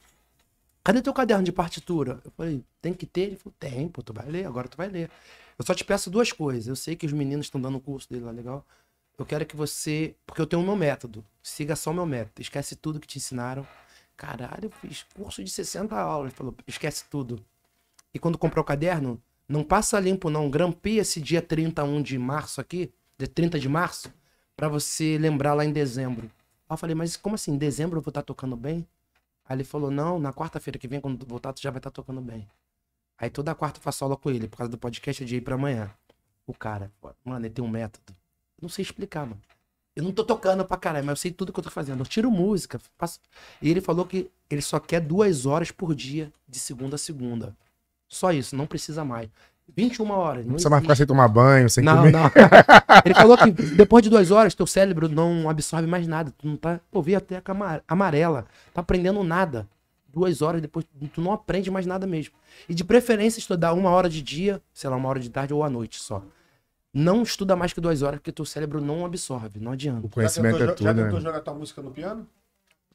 cadê 0.82 1.00
teu 1.00 1.12
caderno 1.12 1.44
de 1.44 1.52
partitura? 1.52 2.20
Eu 2.24 2.30
falei, 2.36 2.62
tem 2.82 2.92
que 2.92 3.06
ter? 3.06 3.22
Ele 3.22 3.36
falou, 3.36 3.54
tem, 3.58 3.88
pô, 3.88 4.02
tu 4.02 4.12
vai 4.12 4.26
ler, 4.28 4.46
agora 4.46 4.68
tu 4.68 4.76
vai 4.76 4.88
ler. 4.88 5.10
Eu 5.58 5.64
só 5.64 5.74
te 5.74 5.84
peço 5.84 6.10
duas 6.10 6.32
coisas. 6.32 6.66
Eu 6.66 6.76
sei 6.76 6.96
que 6.96 7.06
os 7.06 7.12
meninos 7.12 7.46
estão 7.46 7.60
dando 7.60 7.78
o 7.78 7.80
curso 7.80 8.08
dele 8.10 8.24
lá, 8.24 8.30
legal. 8.30 8.64
Eu 9.18 9.24
quero 9.24 9.46
que 9.46 9.56
você. 9.56 10.14
Porque 10.26 10.40
eu 10.40 10.46
tenho 10.46 10.62
o 10.62 10.64
meu 10.64 10.76
método. 10.76 11.24
Siga 11.42 11.76
só 11.76 11.90
o 11.90 11.94
meu 11.94 12.06
método. 12.06 12.40
Esquece 12.40 12.76
tudo 12.76 13.00
que 13.00 13.06
te 13.06 13.18
ensinaram. 13.18 13.66
Caralho, 14.16 14.66
eu 14.66 14.70
fiz 14.70 15.04
curso 15.14 15.42
de 15.42 15.50
60 15.50 15.96
aulas. 15.96 16.30
Ele 16.30 16.36
falou, 16.36 16.54
esquece 16.66 17.04
tudo. 17.10 17.44
E 18.12 18.18
quando 18.18 18.38
comprar 18.38 18.60
o 18.60 18.64
caderno, 18.64 19.20
não 19.48 19.64
passa 19.64 19.98
limpo, 19.98 20.30
não. 20.30 20.50
Grampeia 20.50 21.00
esse 21.00 21.20
dia 21.20 21.42
31 21.42 22.02
de 22.02 22.18
março 22.18 22.60
aqui, 22.60 22.92
dia 23.18 23.28
30 23.28 23.58
de 23.58 23.68
março, 23.68 24.12
pra 24.56 24.68
você 24.68 25.18
lembrar 25.18 25.54
lá 25.54 25.64
em 25.64 25.72
dezembro. 25.72 26.30
Aí 26.68 26.74
eu 26.74 26.76
falei, 26.76 26.94
mas 26.94 27.16
como 27.16 27.34
assim? 27.34 27.52
Em 27.52 27.58
dezembro 27.58 27.98
eu 27.98 28.02
vou 28.02 28.10
estar 28.10 28.22
tocando 28.22 28.56
bem? 28.56 28.86
Aí 29.46 29.56
ele 29.56 29.64
falou, 29.64 29.90
não, 29.90 30.18
na 30.18 30.32
quarta-feira 30.32 30.78
que 30.78 30.88
vem, 30.88 31.00
quando 31.00 31.26
voltar, 31.26 31.52
tu 31.52 31.60
já 31.60 31.70
vai 31.70 31.78
estar 31.78 31.90
tocando 31.90 32.20
bem. 32.20 32.48
Aí 33.18 33.28
toda 33.28 33.54
quarta 33.54 33.78
eu 33.78 33.82
faço 33.82 34.04
aula 34.04 34.16
com 34.16 34.30
ele, 34.30 34.48
por 34.48 34.58
causa 34.58 34.70
do 34.70 34.78
podcast 34.78 35.24
de 35.24 35.36
ir 35.36 35.40
pra 35.40 35.54
amanhã. 35.56 35.90
O 36.46 36.54
cara, 36.54 36.90
mano, 37.24 37.44
ele 37.44 37.52
tem 37.52 37.64
um 37.64 37.68
método. 37.68 38.14
Não 38.64 38.68
sei 38.70 38.82
explicar, 38.82 39.26
mano. 39.26 39.40
Eu 39.94 40.02
não 40.02 40.10
tô 40.10 40.24
tocando 40.24 40.64
pra 40.64 40.78
caralho, 40.78 41.04
mas 41.04 41.12
eu 41.18 41.20
sei 41.20 41.30
tudo 41.30 41.52
que 41.52 41.60
eu 41.60 41.62
tô 41.64 41.70
fazendo. 41.70 42.00
Eu 42.00 42.06
tiro 42.06 42.30
música, 42.30 42.80
faço... 42.98 43.20
E 43.60 43.70
ele 43.70 43.82
falou 43.82 44.06
que 44.06 44.30
ele 44.50 44.62
só 44.62 44.80
quer 44.80 45.00
duas 45.00 45.44
horas 45.44 45.70
por 45.70 45.94
dia, 45.94 46.32
de 46.48 46.58
segunda 46.58 46.96
a 46.96 46.98
segunda. 46.98 47.54
Só 48.08 48.32
isso, 48.32 48.56
não 48.56 48.66
precisa 48.66 49.04
mais. 49.04 49.28
21 49.76 50.10
horas. 50.10 50.44
Não 50.46 50.52
precisa 50.54 50.70
mais 50.70 50.82
ficar 50.82 50.96
sem 50.96 51.06
tomar 51.06 51.28
banho, 51.28 51.68
sem 51.68 51.84
Não, 51.84 51.98
comer. 51.98 52.10
não. 52.10 52.24
Ele 53.04 53.14
falou 53.14 53.36
que 53.36 53.50
depois 53.50 54.02
de 54.02 54.08
duas 54.08 54.30
horas, 54.30 54.54
teu 54.54 54.66
cérebro 54.66 55.08
não 55.08 55.48
absorve 55.48 55.86
mais 55.86 56.06
nada. 56.06 56.32
Tu 56.38 56.46
não 56.46 56.56
tá. 56.56 56.80
Pô, 56.90 57.02
vi 57.02 57.14
até 57.14 57.42
amarela. 57.86 58.46
Tá 58.72 58.80
aprendendo 58.80 59.22
nada. 59.22 59.68
Duas 60.08 60.42
horas 60.42 60.62
depois, 60.62 60.86
tu 61.12 61.20
não 61.20 61.32
aprende 61.32 61.70
mais 61.70 61.86
nada 61.86 62.06
mesmo. 62.06 62.34
E 62.68 62.74
de 62.74 62.84
preferência, 62.84 63.38
estudar 63.38 63.74
uma 63.74 63.90
hora 63.90 64.08
de 64.08 64.22
dia, 64.22 64.62
sei 64.72 64.88
lá, 64.88 64.96
uma 64.96 65.08
hora 65.08 65.20
de 65.20 65.28
tarde 65.28 65.52
ou 65.52 65.62
à 65.62 65.68
noite 65.68 66.00
só. 66.00 66.22
Não 66.94 67.24
estuda 67.24 67.56
mais 67.56 67.72
que 67.72 67.80
duas 67.80 68.02
horas, 68.02 68.20
porque 68.20 68.30
teu 68.30 68.44
cérebro 68.44 68.80
não 68.80 69.04
absorve. 69.04 69.58
Não 69.58 69.72
adianta. 69.72 70.06
O 70.06 70.08
conhecimento 70.08 70.58
já 70.58 70.64
é 70.64 70.68
tentou, 70.68 70.76
tudo, 70.76 70.84
Já 70.86 70.94
né? 70.94 71.02
tentou 71.04 71.20
jogar 71.20 71.40
tua 71.40 71.54
música 71.54 71.82
no 71.82 71.90
piano? 71.90 72.26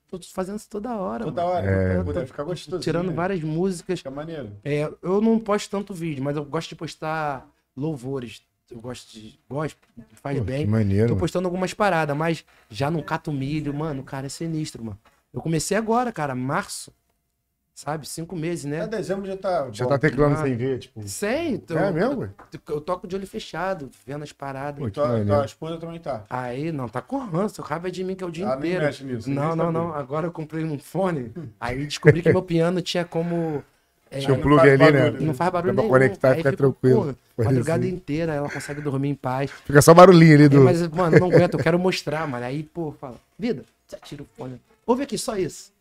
Tô 0.08 0.18
fazendo 0.34 0.58
isso 0.58 0.70
toda 0.70 0.96
hora. 0.98 1.26
Toda 1.26 1.44
mano. 1.44 1.54
hora. 1.54 1.70
É. 1.70 2.04
Pô, 2.04 2.14
deve 2.14 2.26
ficar 2.26 2.44
gostoso. 2.44 2.82
Tirando 2.82 3.14
várias 3.14 3.42
músicas. 3.42 4.00
Fica 4.00 4.10
maneiro. 4.10 4.52
É, 4.64 4.90
eu 5.04 5.20
não 5.22 5.38
posto 5.38 5.70
tanto 5.70 5.94
vídeo, 5.94 6.24
mas 6.24 6.38
eu 6.38 6.46
gosto 6.46 6.70
de 6.70 6.76
postar 6.76 7.46
louvores. 7.76 8.42
Eu 8.72 8.80
gosto 8.80 9.12
de. 9.12 9.38
Gosto, 9.50 9.78
faz 10.14 10.38
Pô, 10.38 10.44
bem. 10.46 10.66
que 10.66 10.72
maneiro. 10.72 11.08
Tô 11.08 11.14
mano. 11.14 11.20
postando 11.20 11.48
algumas 11.48 11.74
paradas, 11.74 12.16
mas 12.16 12.46
já 12.70 12.90
não 12.90 13.02
cato 13.04 13.32
milho, 13.32 13.74
mano, 13.74 14.02
o 14.02 14.06
cara 14.06 14.28
é 14.28 14.30
sinistro, 14.30 14.84
mano. 14.84 14.98
Eu 15.34 15.42
comecei 15.42 15.76
agora, 15.78 16.12
cara, 16.12 16.34
março. 16.34 16.92
Sabe? 17.82 18.06
Cinco 18.10 18.36
meses, 18.36 18.66
Até 18.66 18.78
né? 18.78 18.88
dezembro 18.88 19.26
já 19.26 19.38
tá. 19.38 19.70
Já 19.72 19.86
bom. 19.86 19.90
tá 19.92 19.98
teclando 19.98 20.36
Ah. 20.36 20.44
sem 20.44 20.54
ver, 20.54 20.80
tipo. 20.80 21.02
Sei, 21.08 21.54
então. 21.54 21.78
É 21.80 21.90
mesmo? 21.90 22.20
ué? 22.20 22.30
Eu 22.68 22.82
toco 22.82 23.08
de 23.08 23.16
olho 23.16 23.26
fechado, 23.26 23.90
vendo 24.06 24.22
as 24.22 24.34
paradas. 24.34 24.84
Pô, 24.84 24.92
Tua, 24.92 25.46
esposa 25.46 25.78
também 25.78 25.98
tá. 25.98 26.26
Aí, 26.30 26.74
não, 26.74 26.90
tá 26.90 27.02
com 27.02 27.18
ranço, 27.20 27.62
raiva 27.62 27.90
de 27.90 28.04
mim 28.04 28.16
que 28.16 28.24
é 28.26 28.28
o 28.28 28.32
dia 28.32 28.44
Ela 28.44 28.58
inteiro. 28.58 28.84
mexe 28.84 29.04
nisso. 29.06 29.30
Não, 29.30 29.56
nem 29.56 29.56
não, 29.56 29.72
não. 29.72 29.94
Agora 29.94 30.28
eu 30.28 30.32
comprei 30.34 30.66
um 30.66 30.78
fone. 30.78 31.32
Aí 31.58 31.86
descobri 31.86 32.22
que 32.22 32.30
meu 32.34 32.42
piano 32.42 32.82
tinha 32.82 33.06
como. 33.06 33.64
é, 34.12 34.20
Tinha 34.20 34.34
um 34.34 34.42
plug 34.42 34.60
ali, 34.60 34.78
né? 34.78 34.92
barulho. 34.92 35.22
não 35.26 35.34
faz 35.34 35.50
barulho 35.50 35.74
Dá 35.74 35.82
pra 35.82 35.84
nenhum. 35.84 35.94
conectar 35.94 36.34
e 36.38 36.44
fico, 36.44 36.58
tranquilo. 36.58 37.16
pô, 37.38 37.44
madrugada 37.46 37.86
Assim. 37.86 37.94
inteira, 37.96 38.34
ela 38.34 38.50
consegue 38.50 38.82
dormir 38.82 39.08
em 39.08 39.16
paz. 39.16 39.52
Fica 39.52 39.82
só 39.82 39.94
barulhinho 39.94 40.34
ali 40.36 40.44
É, 40.44 40.50
do. 40.50 40.62
mas, 40.66 40.86
mano, 40.90 41.18
não 41.18 41.28
aguento, 41.28 41.54
eu 41.54 41.60
quero 41.64 41.80
mostrar, 41.80 42.28
mano. 42.28 42.44
Aí, 42.46 42.62
pô, 42.62 42.92
fala, 43.00 43.16
vida, 43.38 43.64
você 43.88 43.98
tira 44.04 44.22
o 44.24 44.26
fone. 44.36 44.60
Ouve 44.86 45.04
aqui, 45.04 45.18
só 45.18 45.38
isso. 45.38 45.72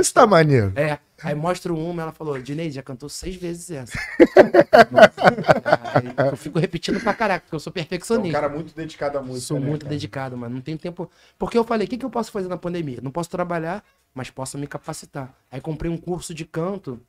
Isso 0.00 0.14
tá 0.14 0.26
maneiro. 0.26 0.72
é, 0.74 0.98
aí 1.22 1.34
mostra 1.34 1.72
uma, 1.72 2.02
ela 2.02 2.12
falou, 2.12 2.40
Dinei, 2.40 2.70
já 2.70 2.82
cantou 2.82 3.08
seis 3.08 3.36
vezes 3.36 3.70
essa. 3.70 3.98
aí 5.94 6.30
eu 6.30 6.36
fico 6.36 6.58
repetindo 6.58 7.00
pra 7.00 7.14
caraca, 7.14 7.44
porque 7.44 7.54
eu 7.54 7.60
sou 7.60 7.70
É 7.70 7.72
um 7.72 7.74
perfeccionista. 7.74 8.40
cara 8.40 8.52
muito 8.52 8.74
dedicado 8.74 9.18
à 9.18 9.22
música. 9.22 9.46
Sou 9.46 9.60
né, 9.60 9.66
muito 9.66 9.82
cara? 9.82 9.94
dedicado, 9.94 10.36
mano. 10.36 10.54
Não 10.56 10.62
tem 10.62 10.76
tempo. 10.76 11.10
Porque 11.38 11.56
eu 11.56 11.64
falei, 11.64 11.86
o 11.86 11.90
que, 11.90 11.98
que 11.98 12.04
eu 12.04 12.10
posso 12.10 12.30
fazer 12.30 12.48
na 12.48 12.56
pandemia? 12.56 13.00
Não 13.02 13.10
posso 13.10 13.30
trabalhar, 13.30 13.84
mas 14.14 14.30
posso 14.30 14.58
me 14.58 14.66
capacitar. 14.66 15.34
Aí 15.50 15.60
comprei 15.60 15.90
um 15.90 15.96
curso 15.96 16.34
de 16.34 16.44
canto. 16.44 17.00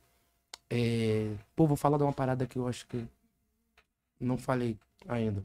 É... 0.70 1.30
Pô, 1.54 1.66
vou 1.66 1.76
falar 1.76 1.98
de 1.98 2.04
uma 2.04 2.12
parada 2.12 2.46
que 2.46 2.58
eu 2.58 2.66
acho 2.66 2.86
que 2.86 3.04
não 4.20 4.36
falei 4.38 4.76
ainda. 5.08 5.42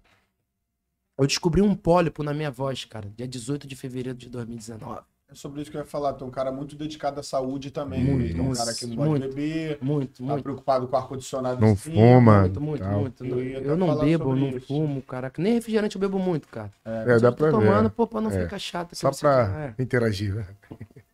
Eu 1.17 1.27
descobri 1.27 1.61
um 1.61 1.75
pólipo 1.75 2.23
na 2.23 2.33
minha 2.33 2.49
voz, 2.49 2.85
cara, 2.85 3.07
dia 3.15 3.27
18 3.27 3.67
de 3.67 3.75
fevereiro 3.75 4.17
de 4.17 4.27
2019. 4.29 5.01
É 5.31 5.35
sobre 5.35 5.61
isso 5.61 5.71
que 5.71 5.77
eu 5.77 5.81
ia 5.81 5.87
falar. 5.87 6.11
Tu 6.13 6.25
é 6.25 6.27
um 6.27 6.31
cara 6.31 6.51
muito 6.51 6.75
dedicado 6.75 7.19
à 7.19 7.23
saúde 7.23 7.71
também. 7.71 8.03
Muito, 8.03 8.37
é 8.37 8.41
um 8.41 8.43
muito, 8.43 8.57
cara 8.57 8.73
que 8.73 8.85
não 8.85 8.95
gosta 8.97 9.09
muito. 9.11 9.27
beber, 9.29 9.77
Muito, 9.81 10.17
tá 10.17 10.23
muito. 10.29 10.43
preocupado 10.43 10.87
com 10.89 10.95
o 10.95 10.99
ar-condicionado. 10.99 11.61
Não 11.61 11.73
cima. 11.75 11.95
fuma. 11.95 12.39
Muito, 12.41 12.61
muito, 12.61 12.83
tal. 12.83 12.99
muito. 12.99 13.25
Eu 13.25 13.39
Eu 13.61 13.77
não 13.77 13.97
bebo, 13.97 14.35
não 14.35 14.49
isso. 14.49 14.67
fumo, 14.67 15.01
cara. 15.01 15.31
Nem 15.37 15.53
refrigerante 15.53 15.95
eu 15.95 16.01
bebo 16.01 16.19
muito, 16.19 16.49
cara. 16.49 16.69
É, 16.83 17.13
Só 17.13 17.19
dá 17.19 17.31
pra 17.31 17.49
tomando, 17.49 17.83
ver. 17.83 17.89
pô, 17.95 18.05
pra 18.05 18.19
não 18.19 18.29
É. 18.29 18.43
ficar 18.43 18.59
chato. 18.59 18.93
Só 18.93 19.09
pra 19.11 19.73
é. 19.77 19.81
interagir, 19.81 20.35
né? 20.35 20.45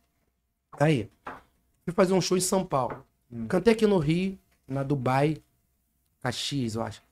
Aí, 0.80 1.10
fui 1.86 1.94
fazer 1.94 2.14
um 2.14 2.22
show 2.22 2.38
em 2.38 2.42
São 2.42 2.66
Paulo. 2.66 3.04
Hum. 3.32 3.46
Cantei 3.48 3.74
aqui 3.74 3.86
no 3.86 4.00
Rio, 4.00 4.38
na 4.68 4.82
Dubai, 4.82 5.38
Caxias, 6.24 6.74
eu 6.76 6.82
acho. 6.82 7.04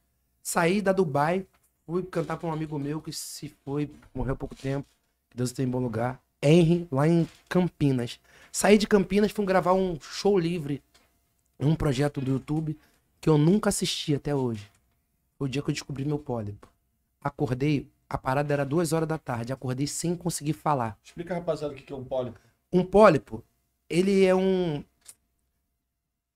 Saí 0.42 0.82
da 0.82 0.92
Dubai, 0.92 1.46
fui 1.86 2.02
cantar 2.04 2.38
pra 2.38 2.50
um 2.50 2.52
amigo 2.54 2.78
meu 2.80 3.00
que 3.00 3.12
se 3.14 3.50
foi, 3.64 3.92
morreu 4.14 4.34
há 4.34 4.36
pouco 4.36 4.56
tempo. 4.56 4.88
Deus 5.36 5.52
tem 5.52 5.66
em 5.66 5.70
bom 5.70 5.80
lugar. 5.80 6.20
Henry, 6.42 6.88
lá 6.92 7.08
em 7.08 7.28
Campinas. 7.50 8.20
Saí 8.52 8.78
de 8.78 8.88
Campinas, 8.88 9.32
fui 9.32 9.46
gravar 9.46 9.74
um 9.74 10.00
show 10.00 10.38
livre, 10.38 10.82
um 11.60 11.76
projeto 11.76 12.22
do 12.22 12.32
YouTube 12.32 12.78
que 13.20 13.30
eu 13.30 13.38
nunca 13.38 13.70
assisti 13.70 14.14
até 14.14 14.36
hoje. 14.36 14.70
Foi 15.38 15.48
o 15.48 15.52
dia 15.52 15.62
que 15.62 15.70
eu 15.70 15.74
descobri 15.74 16.06
meu 16.06 16.20
pólipo. 16.20 16.70
Acordei, 17.22 17.90
a 18.08 18.18
parada 18.18 18.54
era 18.54 18.66
duas 18.66 18.94
horas 18.94 19.08
da 19.08 19.18
tarde, 19.18 19.52
acordei 19.52 19.88
sem 19.88 20.16
conseguir 20.16 20.54
falar. 20.54 20.98
Explica, 21.04 21.34
rapaziada, 21.34 21.74
o 21.74 21.76
que 21.76 21.92
é 21.92 21.96
um 21.96 22.04
pólipo. 22.04 22.40
Um 22.72 22.84
pólipo, 22.84 23.44
ele 23.90 24.24
é 24.24 24.36
um. 24.36 24.84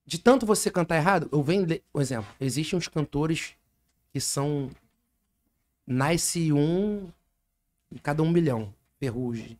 De 0.05 0.17
tanto 0.17 0.45
você 0.45 0.71
cantar 0.71 0.97
errado, 0.97 1.29
eu 1.31 1.43
venho. 1.43 1.67
Por 1.91 2.01
exemplo, 2.01 2.29
existem 2.39 2.77
uns 2.77 2.87
cantores 2.87 3.53
que 4.11 4.19
são. 4.19 4.69
Nasce 5.85 6.51
um 6.51 7.11
em 7.91 7.97
cada 7.97 8.23
um 8.23 8.29
milhão. 8.29 8.73
Ferrugem, 8.99 9.57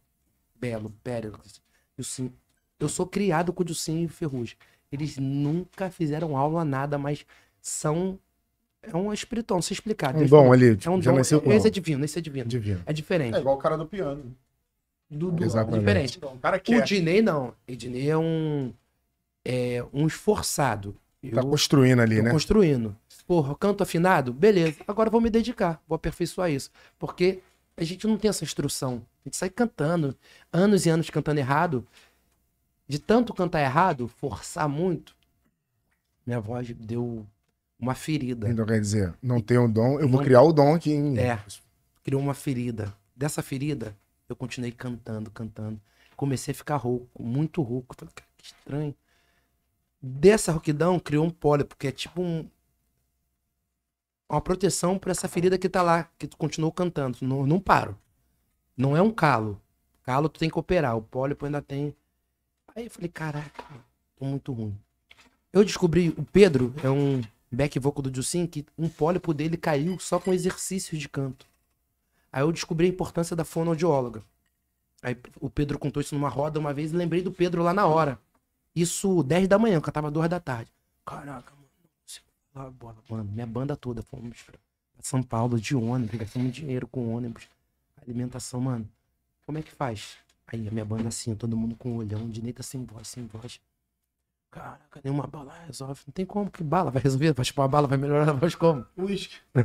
Belo, 0.60 0.92
Péricles. 1.04 1.62
Eu, 1.98 2.04
sim, 2.04 2.32
eu 2.80 2.90
sou 2.90 3.06
criado 3.06 3.52
com 3.54 3.62
o 3.62 3.66
Dilcinho 3.66 4.06
e 4.06 4.08
Ferrugem. 4.08 4.56
Eles 4.92 5.18
nunca 5.18 5.90
fizeram 5.90 6.36
aula, 6.36 6.66
nada, 6.66 6.98
mas 6.98 7.26
são. 7.62 8.18
É 8.82 8.96
um 8.96 9.12
espiritual, 9.14 9.58
não 9.58 9.62
sei 9.62 9.76
explicar. 9.76 10.16
Um 10.16 10.20
Deus 10.20 10.30
dom 10.30 10.38
falou. 10.38 10.54
ali. 10.54 10.78
É 10.84 10.90
um 10.90 11.02
já 11.02 11.12
dom. 11.12 11.18
com 11.42 11.52
Esse 11.52 11.68
é 11.68 11.70
divino, 11.70 12.06
esse 12.06 12.18
é 12.18 12.22
divino. 12.22 12.48
divino. 12.48 12.82
É 12.86 12.94
diferente. 12.94 13.36
É 13.36 13.40
igual 13.40 13.56
o 13.56 13.60
cara 13.60 13.78
do 13.78 13.86
piano. 13.86 14.36
Do, 15.10 15.32
do, 15.32 15.44
Exatamente. 15.44 15.80
diferente. 15.80 16.20
Um 16.24 16.38
cara 16.38 16.62
O. 16.66 16.82
Dinei 16.84 17.22
não. 17.22 17.54
O 17.68 17.76
Dinei 17.76 18.10
é 18.10 18.18
um. 18.18 18.74
É 19.44 19.84
um 19.92 20.08
esforçado. 20.08 20.96
Eu 21.22 21.32
Tá 21.34 21.42
construindo 21.44 22.00
ali, 22.00 22.22
né? 22.22 22.32
construindo. 22.32 22.96
Porra, 23.28 23.54
canto 23.56 23.84
afinado? 23.84 24.32
Beleza. 24.34 24.78
Agora 24.88 25.08
eu 25.08 25.12
vou 25.12 25.22
me 25.22 25.30
dedicar. 25.30 25.82
Vou 25.88 25.96
aperfeiçoar 25.96 26.50
isso. 26.50 26.72
Porque 26.98 27.42
a 27.80 27.84
gente 27.86 28.06
não 28.08 28.18
tem 28.18 28.30
essa 28.30 28.44
instrução. 28.44 29.06
A 29.26 29.30
gente 29.30 29.38
sai 29.38 29.50
cantando. 29.50 30.16
Anos 30.52 30.86
e 30.86 30.90
anos 30.90 31.10
cantando 31.10 31.40
errado. 31.40 31.86
De 32.88 33.00
tanto 33.00 33.34
cantar 33.34 33.62
errado, 33.62 34.08
forçar 34.08 34.68
muito, 34.68 35.16
minha 36.26 36.40
voz 36.40 36.68
deu 36.74 37.24
uma 37.80 37.94
ferida. 37.94 38.50
Então 38.50 38.66
quer 38.66 38.80
dizer, 38.82 39.14
não 39.22 39.40
tem 39.40 39.60
o 39.60 39.68
dom, 39.68 40.00
eu 40.00 40.10
vou 40.10 40.18
Não- 40.18 40.24
criar 40.24 40.42
o 40.42 40.52
dom 40.52 40.74
aqui 40.74 40.92
em. 40.92 41.18
É. 41.20 41.40
Criou 42.04 42.20
uma 42.20 42.34
ferida. 42.34 42.92
Dessa 43.16 43.44
ferida, 43.44 43.96
eu 44.28 44.36
continuei 44.36 44.72
cantando, 44.72 45.30
cantando. 45.30 45.80
Comecei 46.16 46.52
a 46.52 46.56
ficar 46.56 46.78
rouco, 46.78 47.22
muito 47.22 47.62
rouco. 47.62 47.96
Falei, 47.96 48.12
cara, 48.16 48.28
que 48.38 48.46
estranho. 48.46 48.96
Dessa 50.02 50.52
rouquidão, 50.52 51.00
criou 51.00 51.26
um 51.26 51.30
pólipo, 51.30 51.76
que 51.78 51.88
é 51.88 51.92
tipo 51.92 52.22
um. 52.22 52.50
Uma 54.30 54.40
proteção 54.40 55.00
para 55.00 55.12
essa 55.12 55.28
ferida 55.28 55.58
que 55.58 55.68
tá 55.68 55.82
lá, 55.82 56.08
que 56.20 56.28
tu 56.28 56.38
continuou 56.38 56.72
cantando. 56.72 57.18
Não, 57.22 57.48
não 57.48 57.60
paro. 57.60 57.98
Não 58.78 58.96
é 58.96 59.02
um 59.02 59.12
calo. 59.12 59.60
Calo 60.04 60.30
tu 60.30 60.40
tem 60.40 60.50
que 60.50 60.60
operar. 60.60 60.96
O 60.96 61.02
pólipo 61.02 61.46
ainda 61.46 61.62
tem. 61.62 61.96
Aí 62.76 62.86
eu 62.86 62.92
falei, 62.92 63.10
caraca, 63.10 63.64
tô 64.16 64.26
muito 64.26 64.54
ruim. 64.54 64.78
Eu 65.52 65.66
descobri, 65.66 66.10
o 66.10 66.24
Pedro 66.24 66.74
é 66.84 66.90
um 66.90 67.22
back 67.52 67.80
vocal 67.80 68.04
do 68.04 68.16
Jussin, 68.16 68.46
que 68.46 68.64
um 68.78 68.88
pólipo 68.88 69.34
dele 69.34 69.58
caiu 69.58 69.98
só 69.98 70.20
com 70.20 70.32
exercícios 70.32 71.02
de 71.02 71.10
canto. 71.10 71.48
Aí 72.32 72.44
eu 72.44 72.52
descobri 72.52 72.86
a 72.86 72.90
importância 72.90 73.36
da 73.36 73.44
fonoaudióloga. 73.44 74.24
Aí 75.02 75.18
o 75.40 75.50
Pedro 75.50 75.80
contou 75.80 76.02
isso 76.02 76.14
numa 76.14 76.30
roda 76.30 76.60
uma 76.60 76.74
vez 76.74 76.92
e 76.92 76.96
lembrei 76.96 77.24
do 77.24 77.32
Pedro 77.32 77.64
lá 77.64 77.74
na 77.74 77.88
hora. 77.88 78.20
Isso 78.76 79.24
10 79.24 79.48
da 79.48 79.58
manhã, 79.58 79.82
que 79.82 79.90
eu 79.90 79.94
tava 79.94 80.12
2 80.12 80.30
da 80.30 80.40
tarde. 80.40 80.72
Caraca, 81.04 81.52
ah, 82.56 82.70
bola, 82.70 82.98
Mano, 83.10 83.24
minha 83.32 83.48
banda 83.48 83.76
toda 83.76 84.02
fomos 84.02 84.42
pra 84.44 84.56
São 85.02 85.22
Paulo 85.24 85.60
de 85.60 85.76
ônibus, 85.76 86.20
gastamos 86.20 86.52
dinheiro 86.52 86.88
com 86.88 87.14
ônibus. 87.14 87.48
Alimentação, 88.02 88.60
mano. 88.62 88.88
Como 89.46 89.58
é 89.58 89.62
que 89.62 89.72
faz? 89.72 90.18
Aí 90.48 90.68
a 90.68 90.72
minha 90.72 90.86
banda 90.86 91.08
assim, 91.08 91.36
todo 91.36 91.56
mundo 91.56 91.76
com 91.76 91.92
um 91.92 91.98
olhão, 91.98 92.30
Dinei 92.30 92.54
tá 92.54 92.64
sem 92.64 92.84
voz, 92.84 93.08
sem 93.08 93.26
voz. 93.28 93.60
Caraca, 94.52 95.00
nenhuma 95.04 95.28
bala 95.28 95.54
resolve. 95.68 96.02
Não 96.08 96.12
tem 96.12 96.26
como 96.26 96.50
que 96.50 96.64
bala 96.64 96.90
vai 96.90 97.02
resolver. 97.02 97.34
Vai 97.34 97.46
chupar 97.46 97.66
uma 97.66 97.70
bala, 97.70 97.88
vai 97.88 97.98
melhorar 97.98 98.30
a 98.30 98.34
voz 98.34 98.56
como? 98.56 98.86
Uísque. 98.98 99.36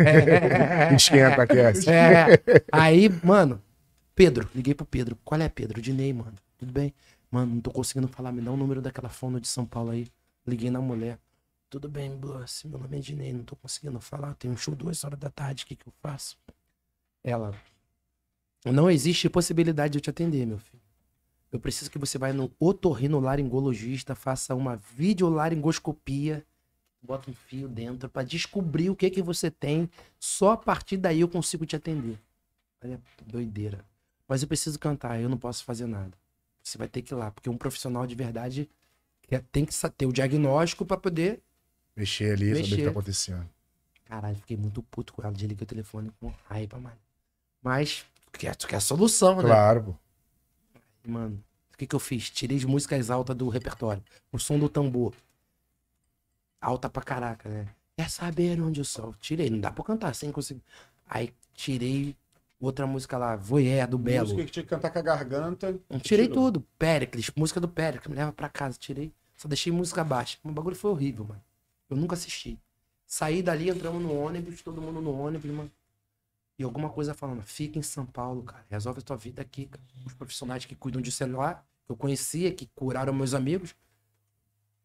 É. 0.00 0.94
Esquenta, 0.94 1.42
aquece. 1.42 1.90
É. 1.90 2.26
Aí, 2.70 3.08
mano, 3.24 3.60
Pedro, 4.14 4.48
liguei 4.54 4.74
pro 4.74 4.86
Pedro. 4.86 5.18
Qual 5.24 5.40
é, 5.40 5.48
Pedro? 5.48 5.80
Dinei, 5.80 6.12
mano. 6.12 6.34
Tudo 6.58 6.72
bem? 6.72 6.94
Mano, 7.30 7.54
não 7.54 7.60
tô 7.60 7.70
conseguindo 7.72 8.06
falar. 8.06 8.30
Me 8.30 8.40
dá 8.40 8.52
o 8.52 8.56
número 8.56 8.80
daquela 8.80 9.08
fono 9.08 9.40
de 9.40 9.48
São 9.48 9.66
Paulo 9.66 9.90
aí. 9.90 10.06
Liguei 10.46 10.70
na 10.70 10.80
mulher. 10.80 11.18
Tudo 11.70 11.88
bem, 11.88 12.16
Bluss. 12.16 12.64
Meu 12.64 12.80
nome 12.80 12.98
é 12.98 13.00
Dinei. 13.00 13.32
Não 13.32 13.44
tô 13.44 13.54
conseguindo 13.54 14.00
falar. 14.00 14.34
Tem 14.34 14.50
um 14.50 14.56
show 14.56 14.74
duas 14.74 15.04
horas 15.04 15.18
da 15.18 15.30
tarde. 15.30 15.62
O 15.62 15.66
que 15.68 15.76
que 15.76 15.86
eu 15.86 15.92
faço? 16.02 16.36
Ela. 17.22 17.54
Não 18.64 18.90
existe 18.90 19.30
possibilidade 19.30 19.92
de 19.92 19.98
eu 19.98 20.02
te 20.02 20.10
atender, 20.10 20.44
meu 20.44 20.58
filho. 20.58 20.82
Eu 21.52 21.60
preciso 21.60 21.88
que 21.88 21.98
você 21.98 22.18
vá 22.18 22.32
no 22.32 22.52
otorrinolaringologista, 22.58 24.14
faça 24.16 24.54
uma 24.54 24.76
videolaringoscopia, 24.96 26.44
bota 27.00 27.30
um 27.30 27.34
fio 27.34 27.68
dentro 27.68 28.08
pra 28.08 28.22
descobrir 28.22 28.90
o 28.90 28.96
que 28.96 29.08
que 29.08 29.22
você 29.22 29.50
tem. 29.50 29.88
Só 30.18 30.52
a 30.52 30.56
partir 30.56 30.96
daí 30.96 31.20
eu 31.20 31.28
consigo 31.28 31.64
te 31.64 31.76
atender. 31.76 32.20
Olha, 32.82 33.00
doideira. 33.24 33.84
Mas 34.28 34.42
eu 34.42 34.48
preciso 34.48 34.78
cantar, 34.78 35.20
eu 35.20 35.28
não 35.28 35.38
posso 35.38 35.64
fazer 35.64 35.86
nada. 35.86 36.12
Você 36.62 36.76
vai 36.76 36.88
ter 36.88 37.02
que 37.02 37.14
ir 37.14 37.16
lá, 37.16 37.30
porque 37.30 37.48
um 37.48 37.56
profissional 37.56 38.06
de 38.06 38.14
verdade 38.14 38.68
tem 39.52 39.64
que 39.64 39.72
ter 39.96 40.06
o 40.06 40.12
diagnóstico 40.12 40.84
pra 40.84 40.96
poder. 40.96 41.40
Mexer 42.00 42.32
ali, 42.32 42.48
saber 42.48 42.60
o 42.60 42.64
que 42.64 42.70
Mexer. 42.70 42.84
tá 42.84 42.90
acontecendo. 42.90 43.48
Caralho, 44.06 44.36
fiquei 44.36 44.56
muito 44.56 44.82
puto 44.82 45.12
com 45.12 45.22
ela. 45.22 45.32
Desliguei 45.32 45.62
o 45.62 45.66
telefone 45.66 46.10
com 46.18 46.32
raiva, 46.48 46.78
mano. 46.78 46.96
Mas, 47.62 48.04
tu 48.32 48.38
quer, 48.38 48.56
tu 48.56 48.66
quer 48.66 48.76
a 48.76 48.80
solução, 48.80 49.36
né? 49.36 49.42
Claro, 49.42 49.82
pô. 49.84 49.94
Mano, 51.06 51.42
o 51.72 51.76
que 51.76 51.86
que 51.86 51.94
eu 51.94 52.00
fiz? 52.00 52.30
Tirei 52.30 52.56
as 52.56 52.64
músicas 52.64 53.10
altas 53.10 53.36
do 53.36 53.48
repertório. 53.48 54.02
O 54.32 54.38
som 54.38 54.58
do 54.58 54.68
tambor. 54.68 55.14
Alta 56.60 56.88
pra 56.88 57.02
caraca, 57.02 57.48
né? 57.48 57.68
Quer 57.96 58.10
saber 58.10 58.60
onde 58.60 58.80
eu 58.80 58.84
sou? 58.84 59.14
Tirei, 59.20 59.50
não 59.50 59.60
dá 59.60 59.70
pra 59.70 59.84
cantar 59.84 60.14
sem 60.14 60.32
conseguir. 60.32 60.62
Aí 61.06 61.32
tirei 61.54 62.16
outra 62.58 62.86
música 62.86 63.16
lá, 63.18 63.36
Voyeur, 63.36 63.86
do 63.86 63.98
Belo. 63.98 64.28
Música 64.28 64.44
que 64.44 64.50
tinha 64.50 64.62
que 64.62 64.68
cantar 64.70 64.90
com 64.90 64.98
a 64.98 65.02
garganta. 65.02 65.78
Tirei 66.02 66.28
tudo. 66.28 66.64
Péricles, 66.78 67.30
música 67.36 67.60
do 67.60 67.68
Péricles, 67.68 68.08
me 68.08 68.16
leva 68.16 68.32
pra 68.32 68.48
casa, 68.48 68.78
tirei. 68.78 69.12
Só 69.36 69.48
deixei 69.48 69.72
música 69.72 70.02
baixa. 70.02 70.38
O 70.42 70.50
bagulho 70.50 70.76
foi 70.76 70.90
horrível, 70.90 71.24
mano. 71.24 71.42
Eu 71.90 71.96
nunca 71.96 72.14
assisti. 72.14 72.58
Saí 73.04 73.42
dali, 73.42 73.68
entramos 73.68 74.00
no 74.00 74.14
ônibus, 74.14 74.62
todo 74.62 74.80
mundo 74.80 75.00
no 75.00 75.12
ônibus, 75.12 75.50
mano. 75.50 75.70
E 76.56 76.62
alguma 76.62 76.88
coisa 76.88 77.12
falando, 77.12 77.42
fica 77.42 77.78
em 77.78 77.82
São 77.82 78.06
Paulo, 78.06 78.44
cara. 78.44 78.64
Resolve 78.70 79.00
a 79.00 79.02
tua 79.02 79.16
vida 79.16 79.42
aqui, 79.42 79.66
cara. 79.66 79.82
Os 80.06 80.14
profissionais 80.14 80.64
que 80.64 80.76
cuidam 80.76 81.02
disso 81.02 81.24
é 81.24 81.26
lá, 81.26 81.64
eu 81.88 81.96
conhecia, 81.96 82.52
que 82.54 82.66
curaram 82.74 83.12
meus 83.12 83.34
amigos. 83.34 83.74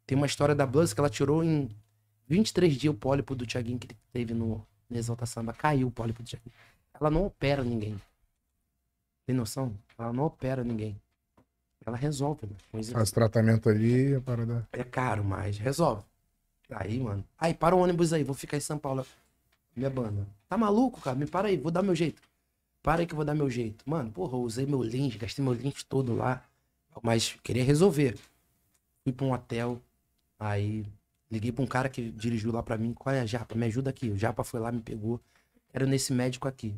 Tem 0.08 0.18
uma 0.18 0.26
história 0.26 0.56
da 0.56 0.66
Blues 0.66 0.94
que 0.94 1.00
ela 1.00 1.10
tirou 1.10 1.44
em 1.44 1.70
23 2.28 2.74
dias 2.76 2.94
o 2.94 2.98
pólipo 2.98 3.36
do 3.36 3.46
Thiaguinho 3.46 3.78
que 3.78 3.88
ele 3.88 3.98
teve 4.12 4.34
no, 4.34 4.66
no 4.90 4.98
Exalta 4.98 5.26
Samba. 5.26 5.54
Caiu 5.54 5.88
o 5.88 5.92
pólipo 5.92 6.24
do 6.24 6.28
Thiaguinho. 6.28 6.56
Ela 6.94 7.12
não 7.12 7.26
opera 7.26 7.64
ninguém. 7.64 8.02
Tem 9.26 9.36
noção? 9.36 9.78
Ela 9.98 10.14
não 10.14 10.24
opera 10.24 10.64
ninguém. 10.64 11.00
Ela 11.86 11.98
resolve, 11.98 12.48
mano. 12.48 12.84
Faz 12.86 13.12
tratamento 13.12 13.70
ali, 13.70 14.16
a 14.16 14.22
parada. 14.22 14.68
É 14.72 14.84
caro, 14.84 15.24
mas 15.24 15.58
resolve. 15.58 16.04
Aí, 16.70 17.00
mano. 17.00 17.24
Aí, 17.38 17.54
para 17.54 17.76
o 17.76 17.80
ônibus 17.80 18.14
aí, 18.14 18.24
vou 18.24 18.36
ficar 18.36 18.58
em 18.58 18.62
São 18.62 18.78
Paulo. 18.78 19.06
Minha 19.76 19.90
banda. 19.90 20.28
Tá 20.48 20.58
maluco, 20.58 21.02
cara? 21.02 21.16
Me 21.16 21.26
para 21.26 21.48
aí, 21.48 21.58
vou 21.58 21.72
dar 21.72 21.84
meu 21.84 21.96
jeito. 21.96 22.22
Para 22.82 23.02
aí 23.02 23.08
que 23.08 23.14
eu 23.14 23.18
vou 23.18 23.26
dar 23.26 23.36
meu 23.36 23.50
jeito. 23.50 23.84
Mano, 23.90 24.12
porra, 24.12 24.38
eu 24.38 24.42
usei 24.42 24.66
meu 24.66 24.82
link, 24.82 25.18
gastei 25.18 25.44
meu 25.44 25.54
link 25.54 25.86
todo 25.86 26.16
lá. 26.16 26.44
Mas 27.04 27.36
queria 27.44 27.64
resolver. 27.64 28.18
Fui 29.04 29.12
pra 29.12 29.26
um 29.26 29.34
hotel. 29.34 29.82
Aí 30.40 30.86
liguei 31.30 31.52
pra 31.52 31.64
um 31.64 31.68
cara 31.68 31.90
que 31.90 32.10
dirigiu 32.12 32.52
lá 32.52 32.64
pra 32.64 32.78
mim. 32.78 32.94
Qual 32.94 33.14
é 33.14 33.26
Japa? 33.28 33.56
Me 33.56 33.66
ajuda 33.66 33.90
aqui. 33.90 34.10
O 34.10 34.18
Japa 34.18 34.44
foi 34.44 34.60
lá, 34.60 34.72
me 34.72 34.82
pegou. 34.82 35.20
Era 35.74 35.86
nesse 35.86 36.14
médico 36.14 36.48
aqui. 36.48 36.74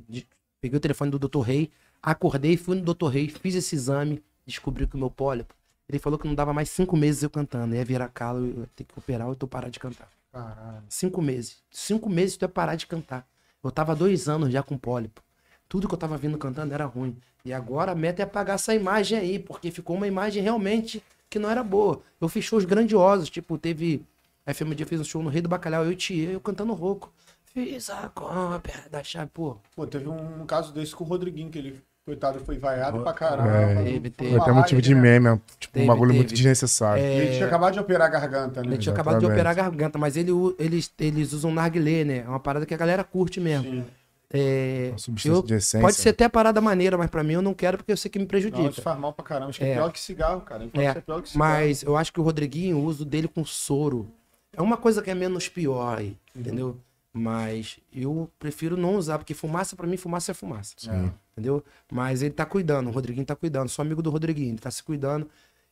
Peguei 0.59 0.77
o 0.77 0.79
telefone 0.79 1.11
do 1.11 1.19
Dr. 1.19 1.41
Rei, 1.41 1.71
acordei, 2.01 2.57
fui 2.57 2.75
no 2.75 2.93
Dr. 2.93 3.07
Rei, 3.07 3.29
fiz 3.29 3.53
esse 3.53 3.75
exame, 3.75 4.23
descobri 4.45 4.87
que 4.87 4.95
o 4.95 4.97
meu 4.97 5.11
pólipo. 5.11 5.53
Ele 5.89 5.99
falou 5.99 6.19
que 6.19 6.27
não 6.27 6.35
dava 6.35 6.53
mais 6.53 6.69
cinco 6.69 6.97
meses 6.97 7.23
eu 7.23 7.29
cantando. 7.29 7.75
Ia 7.75 7.85
virar 7.85 8.09
calo, 8.09 8.45
eu 8.45 8.61
ia 8.61 8.69
ter 8.75 8.83
que 8.83 8.97
operar 8.97 9.27
ou 9.27 9.33
eu 9.33 9.37
tô 9.37 9.47
parar 9.47 9.69
de 9.69 9.79
cantar. 9.79 10.09
Caralho. 10.31 10.83
Cinco 10.89 11.21
meses. 11.21 11.61
Cinco 11.71 12.09
meses 12.09 12.37
tu 12.37 12.43
ia 12.43 12.49
parar 12.49 12.75
de 12.75 12.85
cantar. 12.85 13.27
Eu 13.63 13.71
tava 13.71 13.95
dois 13.95 14.27
anos 14.27 14.51
já 14.51 14.61
com 14.61 14.77
pólipo. 14.77 15.21
Tudo 15.67 15.87
que 15.87 15.93
eu 15.93 15.97
tava 15.97 16.17
vindo 16.17 16.37
cantando 16.37 16.73
era 16.73 16.85
ruim. 16.85 17.17
E 17.43 17.53
agora 17.53 17.91
a 17.91 17.95
meta 17.95 18.21
é 18.21 18.25
apagar 18.25 18.55
essa 18.55 18.75
imagem 18.75 19.17
aí, 19.17 19.39
porque 19.39 19.71
ficou 19.71 19.95
uma 19.95 20.07
imagem 20.07 20.43
realmente 20.43 21.01
que 21.29 21.39
não 21.39 21.49
era 21.49 21.63
boa. 21.63 22.01
Eu 22.19 22.27
fiz 22.27 22.45
shows 22.45 22.65
grandiosos, 22.65 23.29
tipo, 23.29 23.57
teve. 23.57 24.05
A 24.45 24.53
FMD 24.53 24.85
fez 24.85 25.01
um 25.01 25.03
show 25.03 25.21
no 25.21 25.29
Rei 25.29 25.41
do 25.41 25.49
Bacalhau, 25.49 25.83
eu 25.83 25.91
e 25.91 25.95
Tia, 25.95 26.29
eu 26.31 26.39
cantando 26.39 26.73
rouco. 26.73 27.11
Fiz 27.43 27.89
a 27.89 28.07
cópia 28.09 28.85
da 28.89 29.03
chave, 29.03 29.29
pô. 29.33 29.57
Pô, 29.75 29.85
teve 29.85 30.07
um 30.07 30.45
caso 30.45 30.71
desse 30.71 30.95
com 30.95 31.03
o 31.03 31.07
Rodriguinho, 31.07 31.49
que 31.49 31.57
ele, 31.57 31.81
coitado, 32.07 32.39
foi 32.39 32.57
vaiado 32.57 32.99
pra 33.03 33.11
caramba. 33.13 33.49
É. 33.49 33.75
Foi 33.75 33.83
Teve, 33.83 34.09
teve. 34.09 34.31
Foi 34.31 34.39
até 34.39 34.51
motivo 34.53 34.81
de 34.81 34.95
né? 34.95 35.01
meme, 35.19 35.41
tipo, 35.59 35.73
Teve, 35.73 35.83
um 35.85 35.87
bagulho 35.87 36.13
muito 36.13 36.29
teve. 36.29 36.37
desnecessário. 36.37 37.03
É, 37.03 37.17
Ele 37.17 37.33
tinha 37.35 37.45
acabado 37.45 37.73
de 37.73 37.79
operar 37.79 38.07
a 38.07 38.09
garganta, 38.09 38.61
né? 38.61 38.67
Ele 38.67 38.77
tinha 38.77 38.93
acabado 38.93 39.15
de 39.19 39.25
Exatamente. 39.25 39.39
operar 39.41 39.51
a 39.51 39.69
garganta, 39.69 39.99
mas 39.99 40.15
ele, 40.15 40.31
eles, 40.57 40.89
eles 40.97 41.33
usam 41.33 41.51
narguilé, 41.53 42.03
né? 42.05 42.17
É 42.25 42.29
uma 42.29 42.39
parada 42.39 42.65
que 42.65 42.73
a 42.73 42.77
galera 42.77 43.03
curte 43.03 43.39
mesmo. 43.41 43.69
Sim. 43.69 43.85
É, 44.33 44.87
Uma 44.91 44.97
substância 44.97 45.37
eu- 45.37 45.41
de 45.43 45.53
essência. 45.53 45.79
pode 45.79 45.95
ser 45.95 46.09
até 46.09 46.25
a 46.25 46.29
parada 46.29 46.59
maneira, 46.59 46.97
mas 46.97 47.09
pra 47.09 47.23
mim 47.23 47.33
eu 47.33 47.41
não 47.41 47.53
quero 47.53 47.77
porque 47.77 47.91
eu 47.91 47.97
sei 47.97 48.09
que 48.11 48.19
me 48.19 48.23
Não, 48.25 48.29
prejudica. 48.29 48.69
isso 48.69 48.81
faz 48.81 48.99
mal 48.99 49.13
pra 49.13 49.23
caramba. 49.23 49.49
Acho 49.49 49.59
que 49.59 49.65
é, 49.65 49.69
É. 49.71 49.75
pior 49.75 49.91
que 49.91 49.99
cigarro, 49.99 50.41
cara. 50.41 50.65
Infância 50.65 50.87
É, 50.87 50.97
é 50.97 51.01
pior 51.01 51.21
que 51.21 51.29
cigarro. 51.29 51.49
Mas 51.51 51.83
eu 51.83 51.95
acho 51.95 52.11
que 52.11 52.19
o 52.19 52.23
Rodriguinho, 52.23 52.77
o 52.77 52.83
uso 52.83 53.05
dele 53.05 53.27
com 53.29 53.45
soro, 53.45 54.07
é 54.55 54.61
uma 54.61 54.75
coisa 54.75 55.01
que 55.01 55.09
é 55.09 55.15
menos 55.15 55.47
pior 55.47 55.97
aí, 55.99 56.17
entendeu? 56.35 56.77
Mas 57.17 57.79
eu 57.91 58.31
prefiro 58.37 58.77
não 58.77 58.95
usar, 58.95 59.17
porque 59.17 59.33
fumaça, 59.33 59.75
pra 59.75 59.87
mim, 59.87 59.97
fumaça 59.97 60.31
é 60.31 60.33
fumaça. 60.35 60.75
Sim. 60.77 61.11
Entendeu? 61.31 61.63
Mas 61.91 62.21
ele 62.21 62.33
tá 62.33 62.45
cuidando, 62.45 62.87
o 62.87 62.91
Rodriguinho 62.91 63.25
tá 63.25 63.35
cuidando. 63.35 63.69
Sou 63.69 63.81
amigo 63.83 64.03
do 64.03 64.11
Rodriguinho, 64.11 64.51
ele 64.51 64.59
tá 64.59 64.69
se 64.69 64.83
cuidando. 64.83 65.27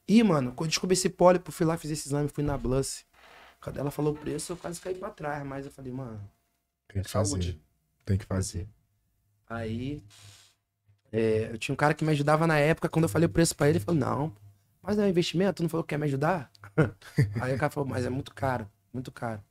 E, 0.08 0.24
mano, 0.24 0.52
quando 0.54 0.68
eu 0.68 0.72
descobri 0.72 0.94
esse 0.94 1.08
pólipo, 1.10 1.52
fui 1.52 1.66
lá, 1.66 1.78
fiz 1.78 1.92
esse 1.92 2.08
exame, 2.08 2.30
fui 2.30 2.44
na 2.44 2.58
Bluss. 2.58 3.06
Quando 3.62 3.78
ela 3.80 3.92
falou 3.92 4.14
o 4.14 4.18
preço, 4.18 4.54
eu 4.54 4.58
quase 4.58 4.82
caí 4.82 4.96
pra 4.96 5.10
trás, 5.12 5.46
mas 5.46 5.66
eu 5.66 5.72
falei, 5.72 5.92
mano, 5.92 6.20
Tem 6.88 7.04
que 7.04 7.10
Saúde. 7.10 7.30
fazer. 7.48 7.60
Tem 8.06 8.18
que 8.18 8.26
fazer. 8.26 8.68
fazer. 9.48 9.64
Aí, 9.64 10.04
é, 11.12 11.50
eu 11.52 11.58
tinha 11.60 11.74
um 11.74 11.78
cara 11.78 11.94
que 11.94 12.04
me 12.04 12.12
ajudava 12.12 12.48
na 12.48 12.58
época, 12.58 12.90
quando 12.90 13.04
eu 13.06 13.10
falei 13.10 13.28
o 13.28 13.32
preço 13.32 13.56
pra 13.56 13.68
ele, 13.70 13.78
ele 13.78 13.86
falou, 13.86 14.00
não, 14.00 14.36
mas 14.82 14.98
é 14.98 15.04
um 15.04 15.08
investimento, 15.08 15.54
tu 15.58 15.64
não 15.64 15.70
falou 15.70 15.84
que 15.84 15.90
quer 15.90 15.98
me 16.00 16.06
ajudar? 16.06 16.52
Aí 17.42 17.54
o 17.56 17.58
cara 17.60 17.72
falou, 17.72 17.88
mas 17.88 18.04
é 18.06 18.10
muito 18.10 18.34
caro, 18.34 18.68
muito 18.94 19.12
caro. 19.12 19.42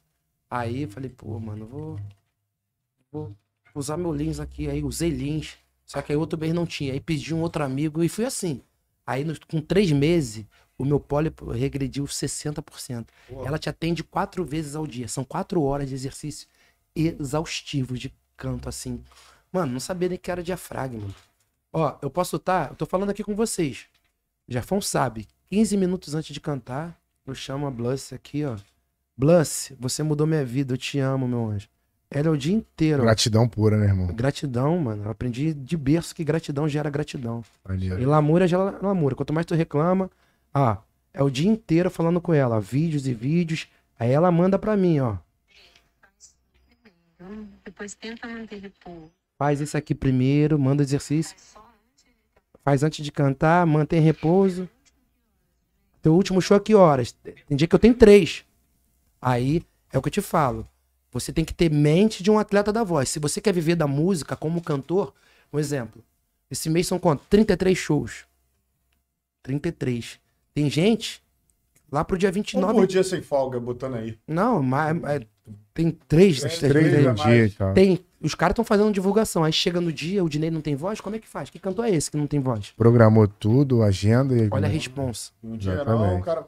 Aí 0.57 0.83
eu 0.83 0.89
falei, 0.89 1.11
pô, 1.11 1.39
mano, 1.41 1.67
vou, 1.67 1.99
vou 3.11 3.37
usar 3.75 3.97
meu 3.97 4.13
Lins 4.13 4.39
aqui. 4.41 4.69
Aí 4.69 4.83
usei 4.85 5.11
Lins, 5.11 5.57
só 5.85 6.01
que 6.01 6.13
aí 6.13 6.17
outro 6.19 6.39
mês 6.39 6.53
não 6.55 6.67
tinha. 6.67 6.93
Aí 6.93 7.01
pedi 7.01 7.35
um 7.35 7.41
outro 7.43 7.65
amigo 7.65 8.03
e 8.03 8.09
fui 8.09 8.25
assim. 8.25 8.61
Aí 9.07 9.25
no- 9.25 9.35
com 9.49 9.61
três 9.61 9.91
meses, 9.93 10.45
o 10.79 10.85
meu 10.85 10.99
pólipo 11.01 11.51
regrediu 11.51 12.07
60%. 12.07 13.07
Pô. 13.29 13.45
Ela 13.45 13.59
te 13.59 13.69
atende 13.69 14.03
quatro 14.05 14.45
vezes 14.45 14.77
ao 14.77 14.87
dia. 14.87 15.09
São 15.09 15.25
quatro 15.25 15.63
horas 15.63 15.89
de 15.89 15.95
exercício 15.95 16.47
exaustivo 16.95 17.99
de 17.99 18.13
canto, 18.37 18.69
assim. 18.69 19.03
Mano, 19.53 19.73
não 19.73 19.81
sabia 19.81 20.09
nem 20.09 20.19
que 20.19 20.31
era 20.31 20.43
diafragma. 20.43 21.09
Ó, 21.73 21.99
eu 22.01 22.11
posso 22.11 22.37
estar, 22.37 22.71
eu 22.71 22.77
tô 22.77 22.87
falando 22.87 23.11
aqui 23.11 23.25
com 23.25 23.35
vocês. 23.35 23.87
Jafão 24.49 24.81
sabe, 24.81 25.27
15 25.51 25.77
minutos 25.77 26.15
antes 26.15 26.33
de 26.33 26.41
cantar, 26.41 27.01
eu 27.27 27.35
chamo 27.35 27.67
a 27.67 27.71
Bluss 27.71 28.13
aqui, 28.13 28.45
ó. 28.45 28.57
Bluss, 29.17 29.73
você 29.79 30.03
mudou 30.03 30.27
minha 30.27 30.45
vida, 30.45 30.75
eu 30.75 30.79
te 30.79 30.99
amo, 30.99 31.29
meu 31.29 31.47
anjo. 31.47 31.69
Ela 32.11 32.29
é 32.29 32.31
o 32.31 32.37
dia 32.37 32.55
inteiro. 32.55 33.03
Gratidão 33.03 33.49
pura, 33.49 33.77
né, 33.77 33.87
irmão? 33.87 34.07
Gratidão, 34.15 34.79
mano. 34.79 35.05
Eu 35.05 35.11
aprendi 35.11 35.53
de 35.53 35.77
berço 35.77 36.15
que 36.15 36.23
gratidão 36.23 36.69
gera 36.69 36.89
gratidão. 36.89 37.43
Maneiro. 37.69 38.01
E 38.01 38.07
lamúria 38.07 38.47
gera 38.47 38.79
lamúria. 38.81 39.17
Quanto 39.17 39.33
mais 39.33 39.47
tu 39.47 39.55
reclama, 39.55 40.11
ah, 40.53 40.79
é 41.13 41.23
o 41.23 41.31
dia 41.31 41.51
inteiro 41.51 41.91
falando 41.91 42.21
com 42.21 42.33
ela, 42.33 42.61
vídeos 42.61 43.07
e 43.07 43.15
vídeos. 43.15 43.69
Aí 43.99 44.11
ela 44.11 44.31
manda 44.31 44.59
pra 44.59 44.77
mim, 44.77 45.01
ó. 45.01 45.17
Depois 47.65 47.95
tenta 47.95 48.29
manter 48.29 48.61
repouso. 48.61 49.11
Faz 49.39 49.61
isso 49.61 49.77
aqui 49.77 49.95
primeiro, 49.95 50.59
manda 50.59 50.83
exercício. 50.83 51.35
Antes 51.37 52.05
de 52.05 52.11
Faz 52.63 52.83
antes 52.83 53.05
de 53.05 53.11
cantar, 53.11 53.67
mantém 53.67 54.01
repouso. 54.01 54.69
Teu 56.03 56.15
último 56.15 56.41
show 56.41 56.57
a 56.57 56.61
que 56.61 56.75
horas? 56.75 57.13
Tem 57.13 57.57
dia 57.57 57.67
que 57.67 57.75
eu 57.75 57.79
tenho 57.79 57.95
três. 57.95 58.45
Aí 59.25 59.63
é 59.93 59.97
o 59.99 60.03
que 60.03 60.09
eu 60.09 60.13
te 60.13 60.21
falo. 60.21 60.69
Você 61.11 61.33
tem 61.33 61.45
que 61.45 61.55
ter 61.55 61.71
mente 61.71 62.23
de 62.23 62.31
um 62.31 62.39
atleta 62.39 62.71
da 62.73 62.85
voz. 62.85 63.09
Se 63.09 63.19
você 63.19 63.41
quer 63.41 63.55
viver 63.55 63.75
da 63.75 63.87
música 63.87 64.37
como 64.37 64.61
cantor, 64.61 65.15
um 65.53 65.59
exemplo. 65.59 66.05
Esse 66.51 66.69
mês 66.69 66.87
são 66.87 66.99
quanto? 66.99 67.23
33 67.31 67.77
shows. 67.79 68.25
33. 69.43 70.19
Tem 70.53 70.69
gente 70.71 71.23
lá 71.91 72.05
pro 72.05 72.19
dia 72.19 72.29
Um 72.29 72.33
29. 72.33 72.75
por 72.75 72.87
dia 72.87 73.03
sem 73.05 73.23
folga, 73.23 73.59
botando 73.61 73.95
aí. 73.95 74.19
Não, 74.27 74.63
mas, 74.63 75.01
mas 75.01 75.21
tem 75.73 75.91
três. 75.91 76.41
Três, 76.41 76.59
três- 76.59 76.73
três 77.23 77.53
e 77.53 77.57
tal. 77.57 77.75
tem. 77.75 78.05
Os 78.25 78.35
caras 78.35 78.53
estão 78.53 78.65
fazendo 78.65 78.91
divulgação. 78.91 79.45
Aí 79.45 79.53
chega 79.53 79.83
no 79.83 79.93
dia, 79.93 80.25
o 80.25 80.29
Dinei 80.31 80.51
não 80.51 80.63
tem 80.63 80.75
voz, 80.75 80.99
como 80.99 81.15
é 81.15 81.19
que 81.19 81.29
faz? 81.29 81.51
Que 81.51 81.59
cantor 81.59 81.85
é 81.85 81.91
esse 81.91 82.11
que 82.11 82.17
não 82.17 82.27
tem 82.27 82.41
voz? 82.41 82.73
Programou 82.75 83.29
tudo, 83.29 83.83
agenda 83.83 84.35
e. 84.35 84.49
Olha 84.51 84.67
a 84.67 84.71
responsa. 84.71 85.31
Um 85.43 85.59
dia 85.59 85.85
não, 85.85 86.19
o 86.19 86.23
cara. 86.23 86.47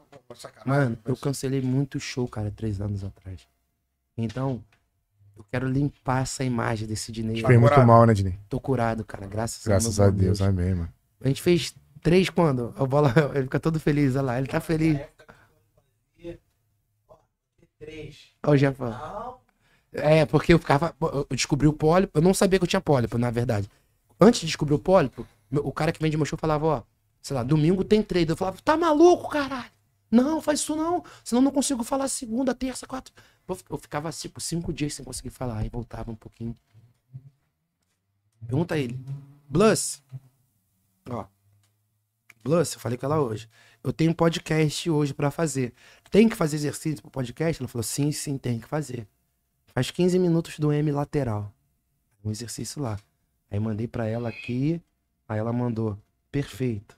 Mano, 0.65 0.97
eu 1.05 1.15
cancelei 1.15 1.61
muito 1.61 1.99
show, 1.99 2.27
cara, 2.27 2.49
três 2.49 2.81
anos 2.81 3.03
atrás. 3.03 3.47
Então, 4.17 4.63
eu 5.37 5.45
quero 5.51 5.67
limpar 5.69 6.23
essa 6.23 6.43
imagem 6.43 6.87
desse 6.87 7.11
Dinei. 7.11 7.43
Fez 7.45 7.59
muito 7.59 7.85
mal, 7.85 8.07
né, 8.07 8.13
Dinei? 8.13 8.39
Tô 8.49 8.59
curado, 8.59 9.05
cara, 9.05 9.27
graças, 9.27 9.63
Graças 9.63 9.99
meu 9.99 10.07
a 10.07 10.11
bom 10.11 10.17
Deus, 10.17 10.41
amém, 10.41 10.73
mano. 10.73 10.93
A 11.21 11.27
gente 11.27 11.43
fez 11.43 11.75
três 12.01 12.27
quando? 12.27 12.73
O 12.75 12.87
Bola, 12.87 13.13
ele 13.35 13.43
fica 13.43 13.59
todo 13.59 13.79
feliz, 13.79 14.15
olha 14.15 14.23
lá, 14.23 14.37
ele 14.39 14.47
tá 14.47 14.59
feliz. 14.59 14.99
Olha 18.43 18.53
o 18.53 18.57
Jefão. 18.57 19.37
É, 19.97 20.25
porque 20.25 20.53
eu 20.53 20.59
ficava. 20.59 20.95
Eu 21.01 21.27
descobri 21.31 21.67
o 21.67 21.73
pólipo. 21.73 22.17
Eu 22.17 22.21
não 22.21 22.33
sabia 22.33 22.59
que 22.59 22.63
eu 22.63 22.67
tinha 22.67 22.81
pólipo, 22.81 23.17
na 23.17 23.31
verdade. 23.31 23.69
Antes 24.19 24.41
de 24.41 24.45
descobrir 24.47 24.75
o 24.75 24.79
pólipo, 24.79 25.27
o 25.51 25.71
cara 25.71 25.91
que 25.91 25.99
vende 26.01 26.15
meu 26.17 26.25
show 26.25 26.37
falava, 26.37 26.65
ó, 26.65 26.83
sei 27.21 27.35
lá, 27.35 27.43
domingo 27.43 27.83
tem 27.83 28.01
trade. 28.01 28.29
Eu 28.29 28.37
falava, 28.37 28.57
tá 28.63 28.77
maluco, 28.77 29.29
caralho? 29.29 29.71
Não, 30.09 30.41
faz 30.41 30.59
isso 30.59 30.75
não. 30.75 31.03
Senão 31.23 31.41
não 31.41 31.51
consigo 31.51 31.83
falar 31.83 32.07
segunda, 32.07 32.53
terça, 32.55 32.87
quarta. 32.87 33.11
Eu- 33.47 33.77
ficava, 33.77 34.11
tipo, 34.11 34.39
cinco 34.39 34.71
dias 34.71 34.93
sem 34.93 35.03
conseguir 35.03 35.29
falar. 35.31 35.57
Aí 35.57 35.69
voltava 35.69 36.11
um 36.11 36.15
pouquinho. 36.15 36.55
Pergunta 38.45 38.75
a 38.75 38.77
ele. 38.77 38.99
Bluss. 39.49 40.01
Ó. 41.09 41.25
Bluss, 42.43 42.73
eu 42.73 42.79
falei 42.79 42.97
com 42.97 43.05
ela 43.05 43.19
hoje. 43.19 43.49
Eu 43.83 43.91
tenho 43.91 44.11
um 44.11 44.13
podcast 44.13 44.89
hoje 44.89 45.13
pra 45.13 45.31
fazer. 45.31 45.73
Tem 46.09 46.29
que 46.29 46.35
fazer 46.35 46.55
exercício 46.57 47.01
pro 47.01 47.11
podcast? 47.11 47.61
Ela 47.61 47.67
falou, 47.67 47.83
sim, 47.83 48.11
sim, 48.11 48.37
tem 48.37 48.59
que 48.59 48.67
fazer. 48.67 49.07
Faz 49.77 49.91
15 49.91 50.17
minutos 50.17 50.57
do 50.57 50.73
M 50.73 50.91
lateral. 50.91 51.53
Um 52.25 52.31
exercício 52.31 52.81
lá. 52.81 52.97
Aí 53.51 53.59
mandei 53.59 53.87
pra 53.87 54.07
ela 54.07 54.27
aqui. 54.27 54.81
Aí 55.29 55.37
ela 55.37 55.53
mandou, 55.53 55.95
perfeito. 56.31 56.97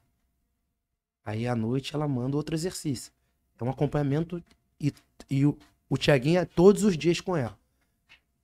Aí 1.26 1.45
à 1.45 1.53
noite 1.57 1.93
ela 1.93 2.07
manda 2.07 2.38
outro 2.38 2.56
exercício. 2.56 3.11
É 3.60 3.65
um 3.65 3.69
acompanhamento 3.69 4.41
e, 4.80 4.93
e 5.30 5.45
o, 5.45 5.57
o 5.89 5.97
Tiaguinho 5.97 6.39
é 6.39 6.45
todos 6.45 6.85
os 6.85 6.97
dias 6.97 7.19
com 7.19 7.35
ela. 7.35 7.60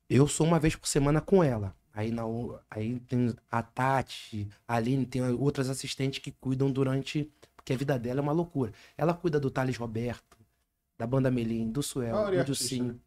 Eu 0.10 0.28
sou 0.28 0.45
uma 0.45 0.60
vez 0.60 0.76
por 0.76 0.90
semana 0.90 1.22
com 1.22 1.41
ela. 1.41 1.74
Aí, 1.94 2.12
na, 2.12 2.24
aí 2.70 2.99
tem 3.07 3.34
a 3.49 3.64
Tati, 3.64 4.49
a 4.68 4.76
Aline, 4.76 5.06
tem 5.06 5.22
outras 5.36 5.70
assistentes 5.70 6.20
que 6.20 6.32
cuidam 6.32 6.70
durante. 6.70 7.32
Porque 7.56 7.72
a 7.72 7.78
vida 7.78 7.98
dela 7.98 8.20
é 8.20 8.22
uma 8.22 8.34
loucura. 8.34 8.74
Ela 8.98 9.14
cuida 9.14 9.40
do 9.40 9.49
Thales 9.49 9.78
Roberto, 9.78 10.38
da 10.98 11.07
banda 11.07 11.32
Melim, 11.32 11.72
do 11.72 11.82
Suel, 11.82 12.16
Maioria 12.16 12.44
do 12.44 12.53
Sim. 12.53 12.99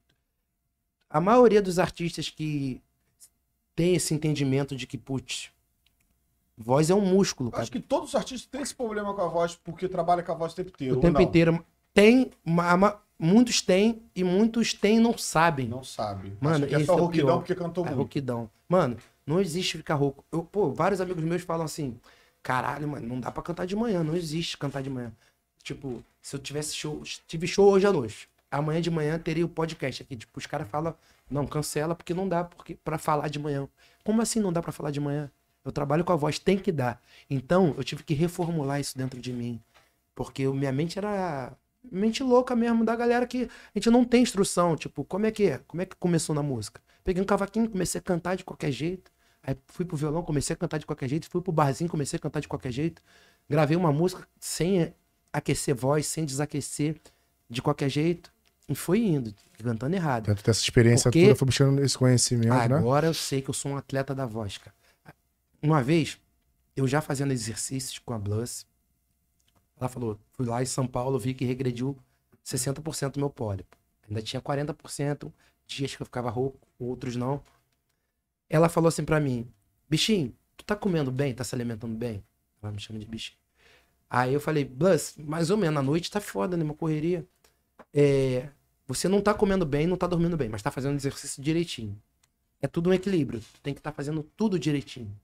A 1.11 1.21
maioria 1.21 1.63
dos 1.63 1.79
artistas 1.79 2.29
que 2.29 2.81
tem 3.75 3.95
esse 3.95 4.13
entendimento 4.13 4.75
de 4.77 4.87
que, 4.87 4.99
putz, 4.99 5.51
Voz 6.61 6.91
é 6.91 6.95
um 6.95 7.01
músculo, 7.01 7.53
cara. 7.53 7.63
acho 7.63 7.71
que 7.71 7.79
todos 7.81 8.09
os 8.09 8.15
artistas 8.17 8.45
têm 8.51 8.61
esse 8.61 8.75
problema 8.75 9.15
com 9.15 9.23
a 9.23 9.29
voz, 9.29 9.55
porque 9.55 9.89
trabalham 9.89 10.25
com 10.25 10.33
a 10.33 10.35
voz 10.35 10.53
o 10.53 10.57
tempo 10.57 10.71
inteiro. 10.71 10.99
O 10.99 11.01
tempo 11.01 11.15
não? 11.21 11.23
inteiro. 11.23 11.65
Tem, 11.95 12.33
muitos 13.17 13.63
têm 13.63 14.03
e 14.15 14.25
muitos 14.25 14.75
têm 14.75 14.97
e 14.97 15.01
não 15.01 15.17
sabem. 15.17 15.69
Não 15.69 15.85
sabe. 15.85 16.37
Mano, 16.41 16.67
que 16.67 16.75
é 16.75 16.85
só 16.85 16.97
é 16.97 17.01
rouquidão 17.01 17.39
porque 17.39 17.55
cantou 17.55 17.85
É 17.85 17.87
muito. 17.89 17.99
rouquidão. 17.99 18.51
Mano, 18.69 18.97
não 19.25 19.41
existe 19.41 19.77
ficar 19.77 19.95
rouco. 19.95 20.25
Eu, 20.33 20.43
pô, 20.43 20.73
vários 20.73 21.01
amigos 21.01 21.23
meus 21.23 21.43
falam 21.43 21.65
assim: 21.65 21.97
caralho, 22.43 22.89
mano, 22.89 23.07
não 23.07 23.21
dá 23.21 23.31
pra 23.31 23.43
cantar 23.43 23.65
de 23.65 23.77
manhã. 23.77 24.03
Não 24.03 24.17
existe 24.17 24.59
cantar 24.59 24.83
de 24.83 24.91
manhã. 24.91 25.13
Tipo, 25.63 26.03
se 26.21 26.35
eu 26.35 26.41
tivesse 26.41 26.75
show, 26.75 27.03
tive 27.29 27.47
show 27.47 27.71
hoje 27.71 27.87
à 27.87 27.93
noite. 27.93 28.29
Amanhã 28.51 28.81
de 28.81 28.91
manhã 28.91 29.19
teria 29.19 29.45
o 29.45 29.49
podcast 29.49 30.03
aqui. 30.03 30.17
Tipo, 30.17 30.39
os 30.39 30.47
caras 30.47 30.69
falam, 30.69 30.95
não, 31.31 31.47
cancela 31.47 31.95
porque 31.95 32.15
não 32.15 32.29
dá 32.29 32.45
porque, 32.45 32.75
pra 32.77 32.99
falar 32.99 33.29
de 33.29 33.39
manhã. 33.39 33.69
Como 34.05 34.23
assim 34.23 34.41
não 34.41 34.53
dá 34.53 34.63
pra 34.63 34.73
falar 34.73 34.91
de 34.91 35.01
manhã? 35.01 35.31
Eu 35.65 35.73
trabalho 35.73 36.05
com 36.05 36.13
a 36.13 36.17
voz, 36.17 36.39
tem 36.39 36.59
que 36.59 36.73
dar. 36.73 37.01
Então, 37.29 37.75
eu 37.77 37.85
tive 37.85 38.03
que 38.03 38.15
reformular 38.15 38.81
isso 38.81 38.97
dentro 38.97 39.21
de 39.21 39.33
mim. 39.33 39.61
Porque 40.15 40.47
minha 40.49 40.73
mente 40.73 40.99
era 40.99 41.53
mente 41.91 42.23
louca 42.23 42.57
mesmo, 42.57 42.85
da 42.85 42.97
galera 42.97 43.27
que 43.27 43.45
a 43.45 43.79
gente 43.79 43.91
não 43.91 44.05
tem 44.05 44.23
instrução. 44.23 44.77
Tipo, 44.77 45.05
como 45.05 45.27
é 45.27 45.31
que 45.31 45.45
é? 45.45 45.59
Como 45.67 45.83
é 45.83 45.87
que 45.87 45.97
começou 45.97 46.35
na 46.35 46.43
música? 46.43 46.81
Peguei 47.05 47.23
um 47.23 47.27
cavaquinho, 47.27 47.69
comecei 47.69 47.99
a 47.99 48.03
cantar 48.03 48.37
de 48.37 48.45
qualquer 48.45 48.71
jeito. 48.71 49.11
Aí 49.43 49.57
fui 49.67 49.85
pro 49.85 49.97
violão, 49.97 50.23
comecei 50.23 50.55
a 50.55 50.57
cantar 50.57 50.79
de 50.79 50.87
qualquer 50.87 51.09
jeito. 51.09 51.29
Fui 51.31 51.41
pro 51.41 51.53
barzinho, 51.53 51.89
comecei 51.89 52.17
a 52.17 52.21
cantar 52.21 52.41
de 52.41 52.49
qualquer 52.49 52.73
jeito. 52.73 53.03
Gravei 53.49 53.77
uma 53.77 53.93
música 53.93 54.27
sem 54.41 54.93
aquecer 55.33 55.75
voz, 55.75 56.07
sem 56.07 56.25
desaquecer, 56.25 57.01
de 57.49 57.63
qualquer 57.63 57.89
jeito. 57.89 58.33
E 58.69 58.75
foi 58.75 59.01
indo, 59.01 59.35
cantando 59.57 59.97
errado. 59.97 60.27
Dentro 60.27 60.45
dessa 60.45 60.61
experiência 60.61 61.11
Porque- 61.11 61.25
toda, 61.25 61.37
foi 61.37 61.47
buscando 61.47 61.83
esse 61.83 61.97
conhecimento, 61.97 62.49
né? 62.49 62.77
Agora 62.77 63.07
eu 63.07 63.15
sei 63.15 63.41
que 63.41 63.49
eu 63.49 63.55
sou 63.55 63.73
um 63.73 63.77
atleta 63.77 64.15
da 64.15 64.27
voz, 64.27 64.59
cara. 64.59 64.77
Uma 65.63 65.83
vez, 65.83 66.19
eu 66.77 66.87
já 66.87 67.01
fazendo 67.01 67.33
exercícios 67.33 67.99
com 67.99 68.13
a 68.13 68.19
Bluss, 68.19 68.67
ela 69.81 69.89
falou, 69.89 70.19
fui 70.33 70.47
lá 70.47 70.63
em 70.63 70.67
São 70.67 70.87
Paulo, 70.87 71.19
vi 71.19 71.33
que 71.35 71.45
regrediu 71.45 71.97
60% 72.45 73.13
do 73.15 73.21
meu 73.21 73.31
pólipo. 73.31 73.77
Ainda 74.09 74.21
tinha 74.23 74.41
40%, 74.41 75.33
dias 75.67 75.95
que 75.97 76.03
eu 76.03 76.07
ficava 76.07 76.31
rouco, 76.31 76.59
outros 76.79 77.17
não. 77.17 77.43
Ela 78.51 78.69
falou 78.69 78.89
assim 78.89 79.05
pra 79.05 79.19
mim, 79.21 79.51
bichinho, 79.89 80.35
tu 80.57 80.65
tá 80.65 80.77
comendo 80.77 81.11
bem, 81.11 81.35
tá 81.35 81.43
se 81.45 81.55
alimentando 81.55 81.95
bem? 81.97 82.23
Ela 82.63 82.73
me 82.73 82.81
chama 82.81 82.99
de 82.99 83.07
bichinho. 83.07 83.39
Aí 84.11 84.33
eu 84.33 84.41
falei, 84.41 84.65
Bluss, 84.65 85.15
mais 85.19 85.51
ou 85.51 85.57
menos, 85.57 85.79
a 85.79 85.83
noite 85.83 86.11
tá 86.11 86.21
foda, 86.21 86.57
né, 86.57 86.65
uma 86.65 86.75
correria. 86.75 87.27
É, 87.93 88.49
você 88.89 89.07
não 89.07 89.21
tá 89.21 89.35
comendo 89.35 89.67
bem, 89.67 89.87
não 89.87 89.99
tá 89.99 90.07
dormindo 90.07 90.35
bem, 90.35 90.49
mas 90.49 90.63
tá 90.63 90.71
fazendo 90.71 90.97
exercício 90.97 91.43
direitinho. 91.43 92.01
É 92.61 92.67
tudo 92.67 92.89
um 92.89 92.93
equilíbrio. 92.95 93.39
Tu 93.41 93.61
tem 93.61 93.75
que 93.75 93.81
estar 93.81 93.93
fazendo 93.93 94.23
tudo 94.35 94.59
direitinho. 94.59 95.15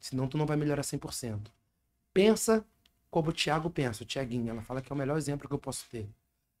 Senão 0.00 0.26
tu 0.26 0.36
não 0.36 0.44
vai 0.44 0.56
melhorar 0.56 0.82
100%. 0.82 1.46
Pensa 2.12 2.66
como 3.08 3.30
o 3.30 3.32
Thiago 3.32 3.70
pensa, 3.70 4.02
o 4.02 4.06
Thiaguinho. 4.06 4.50
Ela 4.50 4.62
fala 4.62 4.82
que 4.82 4.92
é 4.92 4.94
o 4.94 4.98
melhor 4.98 5.16
exemplo 5.16 5.46
que 5.46 5.54
eu 5.54 5.60
posso 5.60 5.88
ter. 5.88 6.08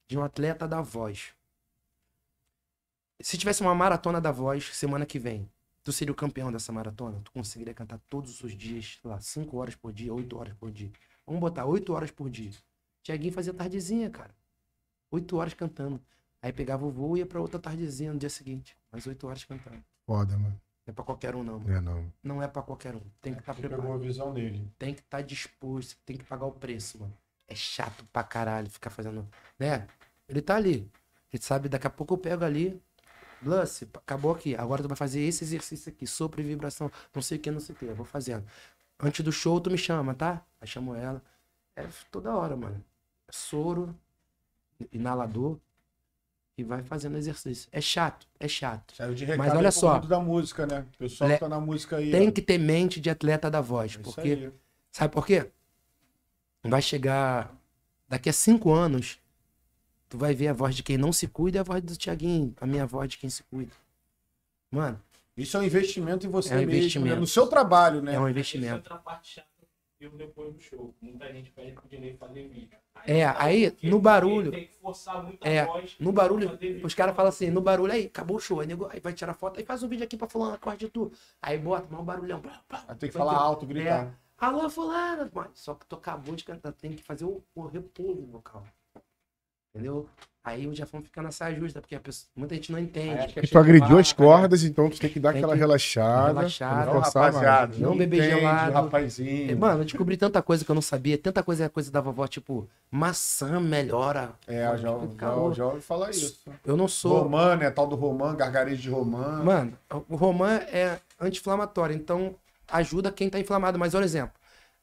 De 0.06 0.16
um 0.16 0.22
atleta 0.22 0.68
da 0.68 0.80
voz. 0.80 1.34
Se 3.20 3.36
tivesse 3.36 3.60
uma 3.60 3.74
maratona 3.74 4.20
da 4.20 4.30
voz 4.30 4.76
semana 4.76 5.04
que 5.04 5.18
vem, 5.18 5.50
tu 5.82 5.92
seria 5.92 6.12
o 6.12 6.16
campeão 6.16 6.52
dessa 6.52 6.70
maratona? 6.70 7.20
Tu 7.24 7.32
conseguiria 7.32 7.74
cantar 7.74 7.98
todos 8.08 8.44
os 8.44 8.56
dias, 8.56 9.00
lá, 9.02 9.20
5 9.20 9.56
horas 9.56 9.74
por 9.74 9.92
dia, 9.92 10.14
8 10.14 10.38
horas 10.38 10.54
por 10.54 10.70
dia. 10.70 10.92
Vamos 11.26 11.40
botar 11.40 11.64
8 11.64 11.92
horas 11.92 12.12
por 12.12 12.30
dia. 12.30 12.52
Thiaguinho 13.02 13.32
fazia 13.32 13.52
tardezinha, 13.52 14.08
cara. 14.08 14.32
8 15.10 15.36
horas 15.36 15.54
cantando. 15.54 16.00
Aí 16.42 16.52
pegava 16.52 16.84
o 16.84 16.90
voo 16.90 17.16
e 17.16 17.20
ia 17.20 17.26
pra 17.26 17.40
outra 17.40 17.58
tardezinha 17.58 18.12
no 18.12 18.18
dia 18.18 18.30
seguinte. 18.30 18.76
Mais 18.92 19.06
8 19.06 19.26
horas 19.26 19.44
cantando. 19.44 19.82
Foda, 20.06 20.36
mano. 20.36 20.60
Não 20.86 20.92
é 20.92 20.94
pra 20.94 21.04
qualquer 21.04 21.34
um, 21.34 21.42
não. 21.42 21.58
mano. 21.58 21.72
É, 21.74 21.80
não. 21.80 22.12
Não 22.22 22.42
é 22.42 22.46
pra 22.46 22.62
qualquer 22.62 22.94
um. 22.94 23.00
Tem 23.20 23.34
que 23.34 23.40
estar 23.40 23.54
Você 23.54 23.62
pegou 23.62 23.76
preparado. 23.78 23.96
uma 23.96 23.98
visão 24.06 24.32
nele. 24.32 24.70
Tem 24.78 24.94
que 24.94 25.00
estar 25.00 25.20
disposto. 25.22 25.98
Tem 26.04 26.16
que 26.16 26.24
pagar 26.24 26.46
o 26.46 26.52
preço, 26.52 26.98
mano. 27.00 27.12
É 27.48 27.54
chato 27.54 28.04
pra 28.12 28.22
caralho 28.22 28.70
ficar 28.70 28.90
fazendo. 28.90 29.26
Né? 29.58 29.86
Ele 30.28 30.40
tá 30.40 30.56
ali. 30.56 30.88
Ele 31.32 31.42
sabe, 31.42 31.68
daqui 31.68 31.86
a 31.86 31.90
pouco 31.90 32.14
eu 32.14 32.18
pego 32.18 32.44
ali. 32.44 32.80
Lance, 33.44 33.88
acabou 33.94 34.32
aqui. 34.32 34.54
Agora 34.56 34.82
tu 34.82 34.88
vai 34.88 34.96
fazer 34.96 35.20
esse 35.20 35.42
exercício 35.44 35.90
aqui. 35.90 36.06
Sopro 36.06 36.40
e 36.40 36.44
vibração. 36.44 36.90
Não 37.14 37.20
sei 37.22 37.38
o 37.38 37.40
que, 37.40 37.50
não 37.50 37.60
sei 37.60 37.74
o 37.74 37.78
que. 37.78 37.84
Eu 37.84 37.94
vou 37.96 38.06
fazendo. 38.06 38.46
Antes 39.00 39.24
do 39.24 39.32
show, 39.32 39.60
tu 39.60 39.70
me 39.70 39.76
chama, 39.78 40.14
tá? 40.14 40.42
Aí 40.60 40.66
chamo 40.68 40.94
ela. 40.94 41.22
É 41.74 41.86
toda 42.10 42.34
hora, 42.34 42.56
mano. 42.56 42.82
É 43.28 43.32
soro, 43.32 43.94
inalador. 44.92 45.58
E 46.58 46.64
vai 46.64 46.82
fazendo 46.82 47.18
exercício. 47.18 47.68
É 47.70 47.82
chato, 47.82 48.26
é 48.40 48.48
chato. 48.48 48.94
Saiu 48.96 49.14
de 49.14 49.26
recado 49.26 49.50
olha 49.58 49.68
aí 49.68 49.72
pro 49.72 49.72
só. 49.72 49.98
da 49.98 50.18
música, 50.18 50.66
né? 50.66 50.86
O 50.94 50.96
pessoal 50.96 51.28
Le- 51.28 51.36
tá 51.38 51.48
na 51.50 51.60
música 51.60 51.96
aí. 51.98 52.10
Tem 52.10 52.28
ó. 52.28 52.32
que 52.32 52.40
ter 52.40 52.56
mente 52.56 52.98
de 52.98 53.10
atleta 53.10 53.50
da 53.50 53.60
voz. 53.60 53.90
É 53.92 53.94
isso 53.94 54.02
Porque 54.02 54.20
aí. 54.30 54.52
Sabe 54.90 55.12
por 55.12 55.26
quê? 55.26 55.50
Vai 56.64 56.80
chegar 56.80 57.54
daqui 58.08 58.30
a 58.30 58.32
cinco 58.32 58.72
anos, 58.72 59.18
tu 60.08 60.16
vai 60.16 60.34
ver 60.34 60.48
a 60.48 60.52
voz 60.54 60.74
de 60.74 60.82
quem 60.82 60.96
não 60.96 61.12
se 61.12 61.28
cuida 61.28 61.58
e 61.58 61.60
a 61.60 61.62
voz 61.62 61.82
do 61.82 61.94
Tiaguinho, 61.94 62.54
a 62.58 62.66
minha 62.66 62.86
voz 62.86 63.10
de 63.10 63.18
quem 63.18 63.28
se 63.28 63.42
cuida. 63.44 63.72
Mano, 64.70 64.98
Isso 65.36 65.58
é 65.58 65.60
um 65.60 65.62
investimento 65.62 66.26
em 66.26 66.30
você 66.30 66.54
É 66.54 66.56
um 66.56 66.60
mesmo, 66.60 66.72
investimento. 66.72 67.14
né? 67.16 67.20
no 67.20 67.26
seu 67.26 67.46
trabalho, 67.46 68.00
né? 68.00 68.14
é 68.14 68.18
um 68.18 68.22
Essa 68.22 68.28
é 68.28 68.30
investimento. 68.30 68.74
outra 68.76 68.96
parte 68.96 69.34
chata 69.34 69.46
eu 70.00 70.10
depois 70.10 70.52
do 70.54 70.60
show. 70.60 70.94
Muita 71.00 71.32
gente 71.32 71.50
pede 71.50 71.72
pro 71.72 71.88
Dinei 71.88 72.14
fazer 72.16 72.48
vídeo. 72.48 72.78
Aí, 72.94 73.20
É, 73.20 73.26
tá 73.32 73.42
aí, 73.44 73.76
no 73.82 73.98
barulho- 74.00 74.50
Tem 74.50 74.66
que 74.66 74.74
forçar 74.74 75.22
muito 75.22 75.46
É, 75.46 75.60
a 75.60 75.66
voz. 75.66 75.96
No 75.98 76.12
barulho, 76.12 76.58
os 76.84 76.94
caras 76.94 77.14
falam 77.16 77.28
assim, 77.28 77.50
no 77.50 77.60
barulho 77.60 77.92
aí, 77.92 78.06
acabou 78.06 78.36
o 78.36 78.40
show. 78.40 78.60
Aí, 78.60 78.66
nego, 78.66 78.86
aí 78.90 79.00
vai 79.00 79.12
tirar 79.12 79.34
foto, 79.34 79.58
aí 79.58 79.64
faz 79.64 79.82
um 79.82 79.88
vídeo 79.88 80.04
aqui 80.04 80.16
pra 80.16 80.28
fulano, 80.28 80.54
acorde 80.54 80.88
tu. 80.88 81.10
Aí 81.40 81.58
bota, 81.58 81.86
mó 81.94 82.02
barulhão. 82.02 82.40
Pá, 82.40 82.62
pá. 82.68 82.84
Aí 82.88 82.96
Tem 82.96 83.08
que 83.10 83.16
falar 83.16 83.36
alto, 83.36 83.66
gritar. 83.66 84.06
É. 84.06 84.26
Alô, 84.38 84.68
fulano. 84.68 85.30
Mano, 85.32 85.50
Só 85.54 85.74
que 85.74 85.86
tu 85.86 85.96
acabou 85.96 86.34
de 86.36 86.44
cantar, 86.44 86.72
tem 86.72 86.92
que 86.92 87.02
fazer 87.02 87.24
o, 87.24 87.42
o 87.54 87.66
repouso 87.66 88.24
vocal. 88.26 88.64
Entendeu? 89.76 90.08
Aí 90.44 90.64
o 90.68 90.72
Jafão 90.72 91.02
fica 91.02 91.20
nessa 91.20 91.52
justa, 91.52 91.80
porque 91.80 91.96
a 91.96 91.98
pessoa, 92.00 92.28
muita 92.36 92.54
gente 92.54 92.70
não 92.70 92.78
entende. 92.78 93.10
Aí 93.14 93.18
acho 93.24 93.34
que 93.34 93.40
é 93.40 93.42
tu 93.42 93.58
agrediu 93.58 93.98
as 93.98 94.06
de 94.06 94.14
cordas, 94.14 94.62
então 94.62 94.88
tu 94.88 94.96
tem 95.00 95.10
que 95.10 95.18
dar 95.18 95.32
Tem 95.32 95.38
aquela 95.40 95.54
que- 95.54 95.58
relaxada. 95.58 96.26
relaxada. 96.28 96.86
Não, 96.86 96.94
não 96.94 97.02
forçar 97.02 97.24
rapaziada, 97.24 97.66
mais. 97.66 97.78
Não 97.80 97.90
não 97.90 97.98
beber 97.98 98.16
entende, 98.24 98.40
gelado. 98.42 98.72
rapazinho. 98.72 99.58
Mano, 99.58 99.80
eu 99.80 99.84
descobri 99.84 100.16
tanta 100.16 100.40
coisa 100.40 100.64
que 100.64 100.70
eu 100.70 100.74
não 100.76 100.80
sabia. 100.82 101.18
Tanta 101.18 101.42
coisa 101.42 101.64
é 101.64 101.68
coisa 101.68 101.90
da 101.90 102.00
vovó, 102.00 102.28
tipo, 102.28 102.68
maçã 102.88 103.58
melhora. 103.58 104.30
É, 104.46 104.68
eu 104.68 104.78
já, 104.78 104.88
já, 104.88 105.06
Calor. 105.16 105.52
já 105.52 105.66
ouvi 105.66 105.80
falar 105.80 106.10
isso. 106.10 106.40
Eu 106.64 106.76
não 106.76 106.86
sou. 106.86 107.24
Romã, 107.24 107.56
né? 107.56 107.68
Tal 107.72 107.88
do 107.88 107.96
Romã, 107.96 108.32
gargarejo 108.36 108.80
de 108.82 108.88
Romã. 108.88 109.42
Mano, 109.42 109.72
o 110.08 110.14
romã 110.14 110.58
é 110.70 111.00
anti-inflamatório, 111.20 111.96
então 111.96 112.36
ajuda 112.68 113.10
quem 113.10 113.28
tá 113.28 113.40
inflamado. 113.40 113.80
Mas, 113.80 113.96
olha 113.96 114.04
exemplo, 114.04 114.32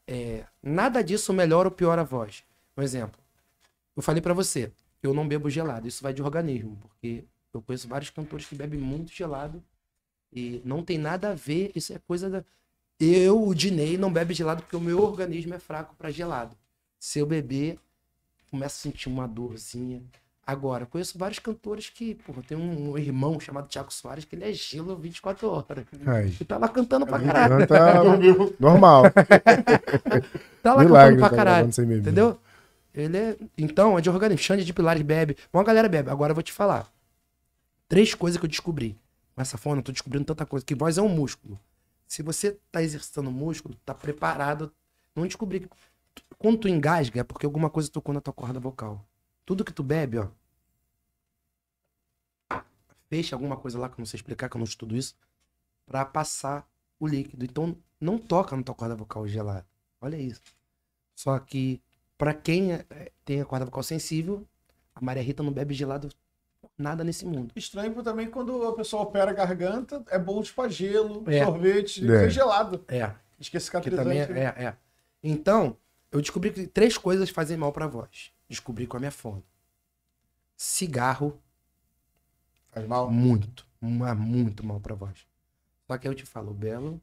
é, 0.06 0.44
nada 0.62 1.02
disso 1.02 1.32
melhora 1.32 1.70
ou 1.70 1.72
piora 1.74 2.02
a 2.02 2.04
voz. 2.04 2.44
Um 2.78 2.82
exemplo, 2.82 3.18
eu 3.96 4.04
falei 4.04 4.22
pra 4.22 4.34
você, 4.34 4.70
eu 5.08 5.14
não 5.14 5.28
bebo 5.28 5.50
gelado. 5.50 5.88
Isso 5.88 6.02
vai 6.02 6.14
de 6.14 6.22
organismo, 6.22 6.78
porque 6.82 7.24
eu 7.54 7.62
conheço 7.62 7.88
vários 7.88 8.10
cantores 8.10 8.46
que 8.46 8.56
bebem 8.56 8.80
muito 8.80 9.12
gelado 9.12 9.62
e 10.32 10.62
não 10.66 10.84
tem 10.84 10.98
nada 10.98 11.32
a 11.32 11.36
ver. 11.36 11.72
Isso 11.76 11.94
é 11.94 12.00
coisa 12.08 12.30
da. 12.30 12.44
Eu, 13.00 13.48
o 13.48 13.54
Dinei, 13.54 13.98
não 13.98 14.12
bebe 14.12 14.34
gelado 14.34 14.62
porque 14.64 14.76
o 14.76 14.82
meu 14.82 15.02
organismo 15.04 15.54
é 15.54 15.60
fraco 15.60 15.96
pra 15.96 16.10
gelado. 16.12 16.56
Se 17.00 17.20
eu 17.20 17.26
beber, 17.26 17.78
começo 18.50 18.76
a 18.88 18.92
sentir 18.92 19.10
uma 19.10 19.28
dorzinha. 19.28 20.02
Agora, 20.46 20.86
conheço 20.86 21.18
vários 21.18 21.40
cantores 21.40 21.90
que, 21.90 22.16
porra, 22.16 22.44
tem 22.46 22.58
um 22.58 22.98
irmão 22.98 23.40
chamado 23.40 23.68
Thiago 23.68 23.94
Soares 23.94 24.26
que 24.26 24.36
ele 24.36 24.44
é 24.44 24.52
gelo 24.52 24.96
24 24.98 25.50
horas. 25.50 25.86
Aí. 26.06 26.36
E 26.40 26.44
tá 26.44 26.58
lá 26.58 26.68
cantando 26.68 27.06
pra 27.08 27.18
caralho. 27.20 27.60
Canta 27.60 28.04
normal. 28.60 29.04
Tá 30.62 30.74
lá 30.74 30.84
Milagre, 30.84 31.16
cantando 31.16 31.20
pra 31.20 31.30
tá 31.30 31.36
caralho. 31.36 31.70
beber. 31.78 32.00
Entendeu? 32.00 32.38
Ele 32.94 33.18
é. 33.18 33.38
Então, 33.58 33.98
é 33.98 34.02
de 34.02 34.10
organismo. 34.10 34.44
Xande 34.44 34.64
de 34.64 34.74
Pilares 34.74 35.02
bebe. 35.02 35.38
Uma 35.52 35.64
galera 35.64 35.90
bebe. 35.90 36.10
Agora 36.10 36.32
eu 36.32 36.36
vou 36.36 36.44
te 36.44 36.54
falar. 36.54 36.92
Três 37.88 38.14
coisas 38.14 38.40
que 38.40 38.46
eu 38.46 38.50
descobri. 38.50 38.98
Com 39.36 39.42
essa 39.42 39.58
forma, 39.58 39.80
eu 39.80 39.84
tô 39.84 39.92
descobrindo 39.92 40.26
tanta 40.26 40.46
coisa. 40.46 40.66
Que 40.66 40.76
voz 40.76 40.98
é 40.98 41.02
um 41.02 41.10
músculo. 41.10 41.60
Se 42.08 42.22
você 42.22 42.60
tá 42.72 42.84
exercitando 42.84 43.32
músculo, 43.32 43.76
tá 43.84 43.94
preparado. 43.94 44.72
Não 45.16 45.26
descobri. 45.26 45.68
Quando 46.38 46.60
tu 46.60 46.68
engasga, 46.68 47.22
é 47.22 47.24
porque 47.24 47.46
alguma 47.46 47.70
coisa 47.70 47.90
tocou 47.90 48.14
na 48.14 48.22
tua 48.22 48.34
corda 48.34 48.60
vocal. 48.60 49.04
Tudo 49.46 49.66
que 49.66 49.74
tu 49.74 49.82
bebe, 49.82 50.20
ó. 50.20 50.28
Fecha 53.10 53.36
alguma 53.36 53.58
coisa 53.58 53.80
lá 53.80 53.90
que 53.90 53.96
eu 53.96 54.00
não 54.00 54.06
sei 54.06 54.18
explicar, 54.18 54.50
que 54.50 54.56
eu 54.56 54.60
não 54.60 54.66
estudo 54.66 54.96
isso. 54.96 55.16
Pra 55.86 56.06
passar 56.06 56.68
o 57.00 57.08
líquido. 57.08 57.44
Então, 57.46 57.76
não 58.00 58.18
toca 58.18 58.56
na 58.56 58.64
tua 58.64 58.76
corda 58.76 58.96
vocal 58.96 59.28
gelada. 59.28 59.66
Olha 60.00 60.18
isso. 60.18 60.42
Só 61.16 61.38
que, 61.40 61.82
pra 62.24 62.34
quem 62.34 62.72
é- 62.74 63.12
tem 63.26 63.42
a 63.42 63.46
corda 63.46 63.66
vocal 63.66 63.84
sensível, 63.84 64.48
a 64.96 65.04
Maria 65.04 65.22
Rita 65.22 65.44
não 65.44 65.52
bebe 65.52 65.74
gelado 65.74 66.08
nada 66.78 67.04
nesse 67.04 67.26
mundo. 67.26 67.52
Estranho 67.54 68.02
também 68.02 68.30
quando 68.30 68.64
a 68.66 68.74
pessoa 68.74 69.04
opera 69.04 69.32
a 69.32 69.34
garganta, 69.34 70.02
é 70.10 70.18
bom 70.18 70.42
tipo 70.42 70.62
a 70.62 70.70
gelo, 70.70 71.24
É. 71.30 71.44
sorvete, 71.44 72.10
É. 72.10 72.30
gelado. 72.30 72.86
É, 72.88 73.14
Diz 73.38 73.50
que 73.50 73.92
também 73.92 74.22
é, 74.22 74.24
é, 74.24 74.64
é. 74.68 74.78
Então, 75.22 75.76
eu 76.12 76.22
descobri 76.22 76.50
que 76.52 76.66
três 76.66 76.98
coisas 76.98 77.30
fazem 77.30 77.58
mal 77.58 77.74
pra 77.74 77.88
voz. 77.88 78.32
Descobri 78.48 78.88
com 78.88 78.96
a 78.96 79.00
minha 79.02 79.12
fome. 79.12 79.44
Cigarro, 80.56 81.38
Faz 82.72 82.88
mal. 82.88 83.12
muito, 83.12 83.68
mas 83.82 84.18
muito 84.18 84.66
mal 84.66 84.80
pra 84.80 84.96
voz. 84.96 85.28
Só 85.88 85.98
que 85.98 86.08
aí 86.08 86.14
eu 86.14 86.16
te 86.16 86.26
falo, 86.26 86.52
o 86.52 86.54
Belo 86.54 87.02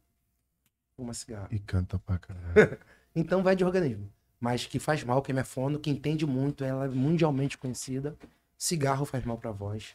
fuma 0.96 1.12
cigarro. 1.12 1.48
E 1.50 1.58
canta 1.58 1.98
pra 1.98 2.18
caralho. 2.18 2.54
Então 3.14 3.42
vai 3.42 3.56
de 3.56 3.64
organismo. 3.64 4.08
Mas 4.40 4.66
que 4.66 4.78
faz 4.78 5.04
mal, 5.04 5.20
que 5.20 5.30
é 5.30 5.44
fono, 5.44 5.78
que 5.78 5.90
entende 5.90 6.24
muito, 6.24 6.64
ela 6.64 6.86
é 6.86 6.88
mundialmente 6.88 7.58
conhecida. 7.58 8.16
Cigarro 8.56 9.04
faz 9.04 9.24
mal 9.24 9.36
pra 9.36 9.50
voz. 9.52 9.94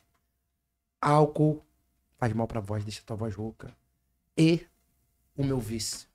Álcool 1.02 1.64
faz 2.18 2.32
mal 2.34 2.48
pra 2.48 2.60
voz, 2.60 2.84
deixa 2.84 3.02
tua 3.04 3.16
voz 3.16 3.34
rouca. 3.34 3.76
E 4.38 4.66
o 5.36 5.44
meu 5.44 5.60
vício. 5.60 6.08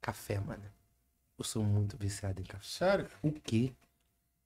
Café, 0.00 0.38
mano. 0.38 0.62
Eu 1.38 1.44
sou 1.44 1.64
muito 1.64 1.96
viciado 1.96 2.40
em 2.40 2.44
café. 2.44 2.64
Sério? 2.64 3.08
O 3.22 3.32
quê? 3.32 3.72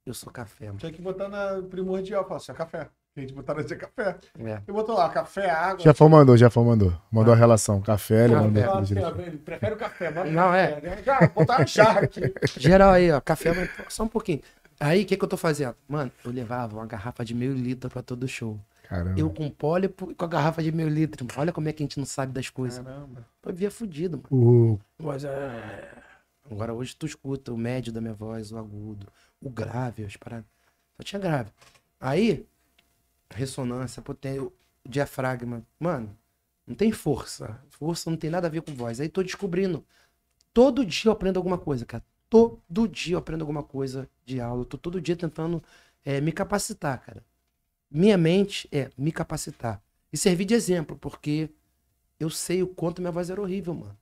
Eu 0.05 0.15
sou 0.15 0.33
café, 0.33 0.67
mano. 0.67 0.79
Tinha 0.79 0.93
que 0.93 1.03
botar 1.03 1.29
na 1.29 1.61
primordial, 1.63 2.25
falar 2.25 2.37
assim, 2.37 2.53
é 2.53 2.55
café. 2.55 2.89
A 3.17 3.21
gente 3.21 3.33
botar 3.33 3.55
dia 3.63 3.77
café. 3.77 4.17
É. 4.39 4.61
E 4.69 4.73
botou 4.73 4.95
lá, 4.95 5.09
café, 5.09 5.49
água. 5.49 5.83
Jefão 5.83 6.09
mandou, 6.09 6.37
Jefão 6.37 6.65
mandou. 6.65 6.93
Mandou 7.11 7.33
a 7.33 7.37
relação. 7.37 7.81
Café, 7.81 8.25
ele 8.27 8.35
Ah, 8.35 8.43
mandou. 8.43 8.63
é. 8.63 8.67
Ah, 8.67 9.23
ele 9.27 9.39
prefere 9.39 9.75
o 9.75 9.79
café, 9.79 10.11
bota 10.13 10.31
Não, 10.31 10.53
é. 10.55 10.73
café, 10.73 10.91
né? 10.91 11.03
Já, 11.03 11.27
botar 11.29 11.57
uma 11.59 11.67
jarra 11.67 12.01
aqui. 12.01 12.21
Geral 12.59 12.91
aí, 12.91 13.11
ó. 13.11 13.21
Café, 13.21 13.55
mas 13.55 13.71
só 13.89 14.03
um 14.05 14.09
pouquinho. 14.09 14.43
Aí, 14.79 15.03
o 15.03 15.07
que, 15.07 15.17
que 15.17 15.25
eu 15.25 15.29
tô 15.29 15.39
fazendo? 15.39 15.75
Mano, 15.89 16.13
eu 16.23 16.31
levava 16.31 16.77
uma 16.77 16.85
garrafa 16.85 17.25
de 17.25 17.35
meio 17.35 17.55
litro 17.55 17.89
pra 17.89 18.03
todo 18.03 18.29
show. 18.29 18.61
Caramba. 18.87 19.19
Eu 19.19 19.31
com 19.31 19.49
pólipo 19.49 20.11
e 20.13 20.15
com 20.15 20.25
a 20.27 20.29
garrafa 20.29 20.63
de 20.63 20.71
meio 20.71 20.89
litro. 20.91 21.27
Olha 21.39 21.53
como 21.53 21.69
é 21.69 21.73
que 21.73 21.83
a 21.83 21.85
gente 21.85 21.99
não 21.99 22.05
sabe 22.07 22.33
das 22.33 22.51
coisas. 22.51 22.85
Caramba. 22.85 23.27
Eu 23.45 23.55
via 23.55 23.71
fudido, 23.71 24.21
mano. 24.31 24.45
O... 24.75 24.79
Mas 25.03 25.25
é. 25.25 25.89
Agora 26.51 26.75
hoje 26.75 26.95
tu 26.95 27.07
escuta 27.07 27.51
o 27.53 27.57
médio 27.57 27.93
da 27.93 28.01
minha 28.01 28.13
voz, 28.15 28.53
o 28.53 28.59
agudo, 28.59 29.07
o 29.41 29.49
grave, 29.49 30.05
as 30.05 30.17
paradas. 30.17 30.45
Só 30.97 31.03
tinha 31.03 31.19
grave. 31.21 31.51
Aí, 31.99 32.47
ressonância, 33.31 34.03
potência, 34.03 34.43
o 34.43 34.53
diafragma. 34.89 35.67
Mano, 35.79 36.17
não 36.67 36.75
tem 36.75 36.93
força. 36.93 37.61
Força 37.71 38.11
não 38.11 38.17
tem 38.17 38.31
nada 38.31 38.47
a 38.47 38.51
ver 38.51 38.63
com 38.63 38.75
voz. 38.75 39.01
Aí 39.01 39.09
tô 39.09 39.23
descobrindo. 39.23 39.85
Todo 40.53 40.85
dia 40.85 41.09
eu 41.09 41.13
aprendo 41.13 41.37
alguma 41.37 41.59
coisa, 41.59 41.85
cara. 41.85 42.05
Todo 42.29 42.89
dia 42.89 43.15
eu 43.15 43.19
aprendo 43.19 43.43
alguma 43.43 43.63
coisa 43.63 44.09
de 44.25 44.41
aula. 44.41 44.63
Eu 44.63 44.65
tô 44.65 44.79
todo 44.79 45.01
dia 45.01 45.17
tentando 45.17 45.63
é, 46.05 46.21
me 46.21 46.33
capacitar, 46.33 47.01
cara. 47.01 47.25
Minha 47.91 48.19
mente 48.19 48.69
é 48.73 48.91
me 48.97 49.13
capacitar. 49.13 49.83
E 50.13 50.17
servir 50.17 50.45
de 50.45 50.55
exemplo, 50.55 50.97
porque 50.97 51.51
eu 52.19 52.31
sei 52.31 52.63
o 52.63 52.67
quanto 52.67 53.01
minha 53.01 53.13
voz 53.13 53.31
era 53.31 53.41
horrível, 53.41 53.75
mano. 53.75 53.97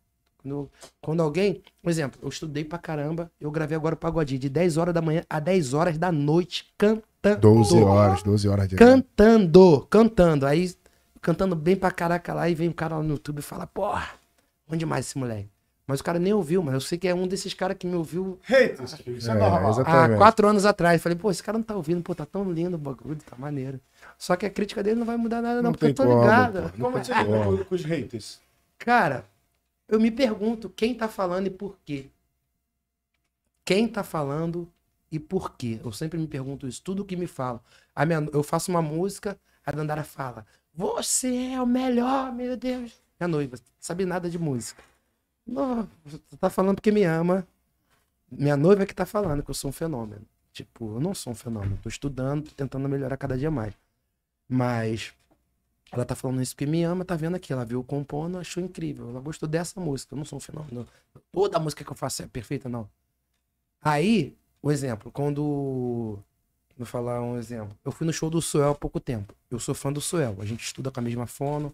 Quando, 0.44 0.70
quando 1.00 1.22
alguém. 1.22 1.62
Um 1.82 1.88
exemplo, 1.88 2.20
eu 2.22 2.28
estudei 2.28 2.64
pra 2.64 2.78
caramba, 2.78 3.30
eu 3.40 3.50
gravei 3.50 3.76
agora 3.76 3.94
o 3.94 3.98
pagodinho 3.98 4.38
de 4.38 4.48
10 4.50 4.76
horas 4.76 4.92
da 4.94 5.00
manhã 5.00 5.22
a 5.28 5.40
10 5.40 5.72
horas 5.72 5.96
da 5.98 6.12
noite, 6.12 6.72
cantando. 6.76 7.40
12 7.40 7.82
horas, 7.82 8.22
12 8.22 8.48
horas 8.48 8.68
de 8.68 8.76
Cantando, 8.76 9.86
cantando. 9.88 10.46
Aí, 10.46 10.74
cantando 11.22 11.56
bem 11.56 11.74
pra 11.74 11.90
caraca 11.90 12.34
lá, 12.34 12.48
e 12.48 12.54
vem 12.54 12.68
um 12.68 12.72
cara 12.72 12.96
lá 12.98 13.02
no 13.02 13.10
YouTube 13.14 13.38
e 13.38 13.42
fala, 13.42 13.66
porra, 13.66 14.06
bom 14.68 14.76
demais 14.76 15.06
esse 15.06 15.16
moleque. 15.16 15.48
Mas 15.86 16.00
o 16.00 16.04
cara 16.04 16.18
nem 16.18 16.32
ouviu, 16.32 16.62
mas 16.62 16.72
eu 16.74 16.80
sei 16.80 16.96
que 16.96 17.06
é 17.08 17.14
um 17.14 17.26
desses 17.26 17.52
caras 17.52 17.76
que 17.78 17.86
me 17.86 17.94
ouviu 17.94 18.38
Haters, 18.44 18.96
isso 19.06 19.30
é, 19.30 19.34
É, 19.34 19.38
normal. 19.38 19.80
há 19.86 20.16
quatro 20.16 20.48
anos 20.48 20.64
atrás. 20.64 21.02
Falei, 21.02 21.16
pô, 21.16 21.30
esse 21.30 21.42
cara 21.42 21.58
não 21.58 21.62
tá 21.62 21.76
ouvindo, 21.76 22.02
pô, 22.02 22.14
tá 22.14 22.24
tão 22.24 22.50
lindo 22.50 22.76
o 22.76 22.78
bagulho, 22.78 23.18
tá 23.28 23.36
maneiro. 23.38 23.78
Só 24.18 24.34
que 24.34 24.46
a 24.46 24.50
crítica 24.50 24.82
dele 24.82 24.96
não 24.98 25.04
vai 25.06 25.18
mudar 25.18 25.42
nada, 25.42 25.56
não, 25.56 25.64
Não 25.64 25.72
porque 25.72 25.86
eu 25.86 25.94
tô 25.94 26.04
como, 26.04 26.20
ligado. 26.22 26.70
pô. 26.70 26.84
Como 26.84 26.96
é 26.96 27.00
que 27.00 27.06
você 27.06 27.12
com, 27.24 27.64
com 27.64 27.74
os 27.74 27.84
haters? 27.84 28.40
Cara, 28.78 29.26
eu 29.88 30.00
me 30.00 30.10
pergunto 30.10 30.68
quem 30.68 30.94
tá 30.94 31.08
falando 31.08 31.46
e 31.46 31.50
por 31.50 31.78
quê. 31.84 32.10
Quem 33.64 33.88
tá 33.88 34.02
falando 34.02 34.70
e 35.10 35.18
por 35.18 35.56
quê? 35.56 35.80
Eu 35.82 35.92
sempre 35.92 36.18
me 36.18 36.26
pergunto 36.26 36.66
isso, 36.66 36.82
tudo 36.82 37.04
que 37.04 37.16
me 37.16 37.26
falam. 37.26 37.60
A 37.94 38.04
minha, 38.04 38.26
eu 38.32 38.42
faço 38.42 38.70
uma 38.70 38.82
música, 38.82 39.38
a 39.64 39.72
Dandara 39.72 40.04
fala: 40.04 40.46
Você 40.74 41.52
é 41.52 41.60
o 41.60 41.66
melhor, 41.66 42.32
meu 42.32 42.56
Deus. 42.56 42.92
Minha 43.18 43.28
noiva, 43.28 43.56
sabe 43.78 44.04
nada 44.04 44.28
de 44.28 44.38
música. 44.38 44.82
Não, 45.46 45.88
tá 46.40 46.50
falando 46.50 46.76
porque 46.76 46.90
me 46.90 47.04
ama. 47.04 47.46
Minha 48.30 48.56
noiva 48.56 48.82
é 48.82 48.86
que 48.86 48.94
tá 48.94 49.06
falando 49.06 49.42
que 49.42 49.50
eu 49.50 49.54
sou 49.54 49.70
um 49.70 49.72
fenômeno. 49.72 50.26
Tipo, 50.52 50.96
eu 50.96 51.00
não 51.00 51.14
sou 51.14 51.32
um 51.32 51.36
fenômeno. 51.36 51.78
Tô 51.82 51.88
estudando, 51.88 52.44
tô 52.44 52.54
tentando 52.54 52.88
melhorar 52.88 53.16
cada 53.16 53.36
dia 53.36 53.50
mais. 53.50 53.74
Mas 54.48 55.14
ela 55.94 56.04
tá 56.04 56.14
falando 56.14 56.42
isso 56.42 56.54
porque 56.54 56.66
me 56.66 56.82
ama, 56.82 57.04
tá 57.04 57.14
vendo 57.14 57.36
aqui. 57.36 57.52
Ela 57.52 57.64
viu 57.64 57.82
compondo, 57.84 58.38
achou 58.38 58.62
incrível. 58.62 59.08
Ela 59.10 59.20
gostou 59.20 59.48
dessa 59.48 59.80
música. 59.80 60.14
Eu 60.14 60.18
não 60.18 60.24
sou 60.24 60.38
um 60.38 60.40
fenômeno. 60.40 60.86
Toda 61.32 61.58
música 61.58 61.84
que 61.84 61.90
eu 61.90 61.96
faço 61.96 62.22
é 62.22 62.26
perfeita, 62.26 62.68
não. 62.68 62.88
Aí, 63.80 64.36
o 64.62 64.72
exemplo, 64.72 65.12
quando. 65.12 66.18
Vou 66.76 66.86
falar 66.86 67.22
um 67.22 67.38
exemplo. 67.38 67.76
Eu 67.84 67.92
fui 67.92 68.04
no 68.06 68.12
show 68.12 68.28
do 68.28 68.42
Suel 68.42 68.70
há 68.70 68.74
pouco 68.74 68.98
tempo. 68.98 69.32
Eu 69.48 69.60
sou 69.60 69.74
fã 69.74 69.92
do 69.92 70.00
Suel. 70.00 70.36
A 70.40 70.44
gente 70.44 70.64
estuda 70.64 70.90
com 70.90 70.98
a 70.98 71.02
mesma 71.02 71.26
fono. 71.26 71.72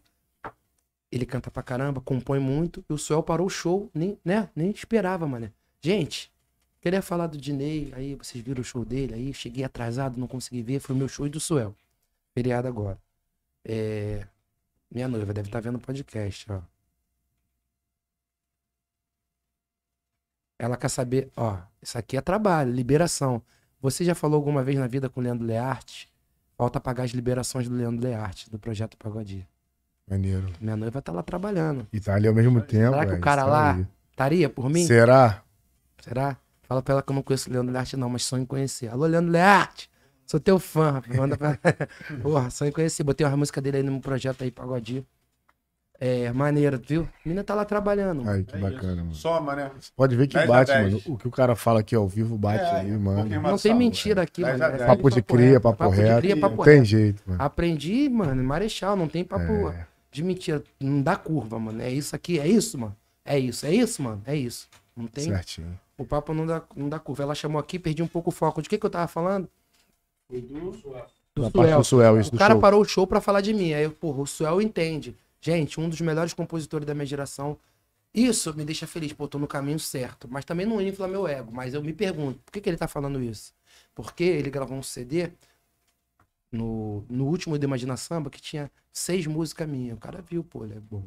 Ele 1.10 1.24
canta 1.24 1.50
pra 1.50 1.62
caramba, 1.62 2.00
compõe 2.00 2.38
muito. 2.38 2.84
E 2.88 2.92
o 2.92 2.98
Suel 2.98 3.22
parou 3.22 3.46
o 3.46 3.50
show, 3.50 3.88
nem, 3.94 4.18
né? 4.24 4.50
Nem 4.54 4.70
esperava, 4.70 5.26
mano. 5.26 5.50
Gente, 5.80 6.30
queria 6.80 7.00
falar 7.00 7.28
do 7.28 7.38
Dinei. 7.38 7.90
Aí 7.96 8.14
vocês 8.14 8.44
viram 8.44 8.60
o 8.60 8.64
show 8.64 8.84
dele. 8.84 9.14
Aí 9.14 9.32
cheguei 9.32 9.64
atrasado, 9.64 10.20
não 10.20 10.26
consegui 10.26 10.62
ver. 10.62 10.80
Foi 10.80 10.94
o 10.94 10.98
meu 10.98 11.08
show 11.08 11.26
e 11.26 11.30
do 11.30 11.40
Suel. 11.40 11.74
Feriado 12.34 12.68
agora. 12.68 12.98
É, 13.64 14.26
minha 14.90 15.08
noiva 15.08 15.32
deve 15.32 15.48
estar 15.48 15.60
vendo 15.60 15.76
o 15.76 15.80
podcast, 15.80 16.50
ó. 16.50 16.60
Ela 20.58 20.76
quer 20.76 20.88
saber, 20.90 21.30
ó, 21.36 21.58
isso 21.80 21.96
aqui 21.96 22.16
é 22.16 22.20
trabalho, 22.20 22.70
liberação. 22.70 23.42
Você 23.80 24.04
já 24.04 24.14
falou 24.14 24.36
alguma 24.36 24.62
vez 24.62 24.78
na 24.78 24.86
vida 24.86 25.08
com 25.08 25.20
o 25.20 25.22
Leandro 25.22 25.46
Learte? 25.46 26.10
Falta 26.56 26.78
pagar 26.78 27.04
as 27.04 27.12
liberações 27.12 27.66
do 27.66 27.74
Leandro 27.74 28.06
Learte, 28.06 28.50
do 28.50 28.58
projeto 28.58 28.96
Pagodia. 28.98 29.48
Maneiro. 30.06 30.52
Minha 30.60 30.76
noiva 30.76 31.00
tá 31.00 31.12
lá 31.12 31.22
trabalhando. 31.22 31.86
E 31.92 31.98
tá 32.00 32.14
ali 32.14 32.28
ao 32.28 32.34
mesmo 32.34 32.60
tempo. 32.60 32.90
Será 32.90 33.06
que 33.06 33.14
o 33.14 33.20
cara 33.20 33.42
isso 33.42 33.50
lá 33.50 33.74
aí. 33.74 33.86
Estaria 34.10 34.50
por 34.50 34.68
mim? 34.68 34.84
Será? 34.84 35.42
Será? 36.02 36.36
Fala 36.62 36.82
pra 36.82 36.92
ela 36.92 37.02
que 37.02 37.10
eu 37.10 37.14
não 37.14 37.22
conheço 37.22 37.48
o 37.48 37.52
Leandro 37.52 37.72
Learte, 37.72 37.96
não, 37.96 38.10
mas 38.10 38.24
sonho 38.24 38.42
em 38.42 38.46
conhecer. 38.46 38.88
Alô, 38.88 39.06
Leandro 39.06 39.32
Learte! 39.32 39.89
Sou 40.30 40.38
teu 40.38 40.60
fã. 40.60 40.92
rapaz. 40.92 41.16
Manda 41.16 41.36
pra... 41.36 41.58
Porra, 42.22 42.50
sonho 42.50 42.68
em 42.68 42.72
conhecer. 42.72 43.02
Botei 43.02 43.26
uma 43.26 43.36
música 43.36 43.60
dele 43.60 43.78
aí 43.78 43.82
no 43.82 44.00
projeto 44.00 44.42
aí, 44.44 44.50
Pagodinho. 44.52 45.04
É, 45.98 46.32
maneiro, 46.32 46.80
viu? 46.86 47.02
A 47.02 47.28
menina 47.28 47.42
tá 47.42 47.52
lá 47.52 47.64
trabalhando. 47.64 48.22
Ai, 48.28 48.44
que 48.44 48.54
É 48.54 48.58
bacana, 48.58 48.92
isso. 48.92 49.00
mano. 49.02 49.14
Soma, 49.14 49.56
né? 49.56 49.72
Pode 49.96 50.14
ver 50.14 50.28
que 50.28 50.34
10 50.34 50.48
a 50.48 50.52
bate, 50.52 50.70
10. 50.72 50.84
mano. 50.84 51.02
O 51.06 51.18
que 51.18 51.26
o 51.26 51.30
cara 51.32 51.56
fala 51.56 51.80
aqui 51.80 51.96
ao 51.96 52.06
vivo 52.06 52.38
bate 52.38 52.62
É, 52.62 52.70
aí, 52.76 52.92
um 52.92 53.00
mano. 53.00 53.40
Não 53.42 53.58
tem 53.58 53.74
mentira 53.74 54.22
aqui, 54.22 54.42
Dez 54.44 54.56
mano. 54.56 54.76
É. 54.76 54.86
Papo 54.86 55.10
de 55.10 55.20
cria, 55.20 55.60
papo 55.60 55.78
Papo 55.78 55.94
de 55.96 56.00
reto. 56.00 56.20
cria, 56.20 56.36
papo 56.38 56.56
Não 56.58 56.64
tem 56.64 56.74
reto. 56.76 56.86
jeito, 56.86 57.22
mano. 57.26 57.42
Aprendi, 57.42 58.08
mano, 58.08 58.40
em 58.40 58.46
Marechal, 58.46 58.94
não 58.94 59.08
tem 59.08 59.24
papo 59.24 59.68
É. 59.70 59.84
de 60.12 60.22
mentira. 60.22 60.62
Não 60.78 61.02
dá 61.02 61.16
curva, 61.16 61.58
mano. 61.58 61.82
É 61.82 61.90
isso 61.90 62.14
aqui, 62.14 62.38
é 62.38 62.46
isso, 62.46 62.78
mano. 62.78 62.96
É 63.24 63.36
isso, 63.36 63.66
é 63.66 63.74
isso, 63.74 64.00
mano. 64.00 64.22
É 64.24 64.36
isso. 64.36 64.68
Não 64.96 65.08
tem. 65.08 65.24
Certinho. 65.24 65.76
O 65.98 66.04
papo 66.06 66.32
não 66.32 66.46
dá, 66.46 66.62
não 66.76 66.88
dá 66.88 66.98
curva. 67.00 67.24
Ela 67.24 67.34
chamou 67.34 67.58
aqui, 67.60 67.78
perdi 67.80 68.00
um 68.02 68.06
pouco 68.08 68.30
o 68.30 68.32
foco. 68.32 68.62
De 68.62 68.68
que, 68.70 68.78
que 68.78 68.86
eu 68.86 68.90
tava 68.90 69.08
falando? 69.08 69.48
Foi 70.30 70.40
do 70.40 70.72
Suel. 70.74 71.06
Do 71.34 71.42
Na 71.42 71.50
parte 71.50 71.74
do 71.74 71.84
Suel, 71.84 72.20
isso 72.20 72.28
O 72.30 72.32
do 72.32 72.38
cara 72.38 72.54
show. 72.54 72.60
parou 72.60 72.80
o 72.80 72.84
show 72.84 73.06
pra 73.06 73.20
falar 73.20 73.40
de 73.40 73.52
mim. 73.52 73.72
Aí, 73.72 73.88
porra, 73.88 74.22
o 74.22 74.26
Suel 74.26 74.62
entende. 74.62 75.16
Gente, 75.40 75.80
um 75.80 75.88
dos 75.88 76.00
melhores 76.00 76.32
compositores 76.32 76.86
da 76.86 76.94
minha 76.94 77.06
geração. 77.06 77.58
Isso 78.12 78.52
me 78.54 78.64
deixa 78.64 78.86
feliz, 78.86 79.12
pô, 79.12 79.28
tô 79.28 79.38
no 79.38 79.46
caminho 79.46 79.78
certo. 79.78 80.28
Mas 80.30 80.44
também 80.44 80.66
não 80.66 80.80
infla 80.80 81.06
meu 81.08 81.26
ego. 81.26 81.52
Mas 81.52 81.74
eu 81.74 81.82
me 81.82 81.92
pergunto, 81.92 82.38
por 82.44 82.52
que, 82.52 82.60
que 82.60 82.68
ele 82.68 82.76
tá 82.76 82.88
falando 82.88 83.22
isso? 83.22 83.52
Porque 83.94 84.24
ele 84.24 84.50
gravou 84.50 84.76
um 84.76 84.82
CD 84.82 85.30
no, 86.50 87.04
no 87.08 87.26
último 87.26 87.58
de 87.58 87.64
Imagina 87.64 87.96
Samba 87.96 88.30
que 88.30 88.40
tinha 88.40 88.70
seis 88.92 89.26
músicas 89.26 89.68
minhas. 89.68 89.96
O 89.96 90.00
cara 90.00 90.20
viu, 90.22 90.42
pô, 90.42 90.64
ele 90.64 90.74
é 90.74 90.80
bom. 90.80 91.04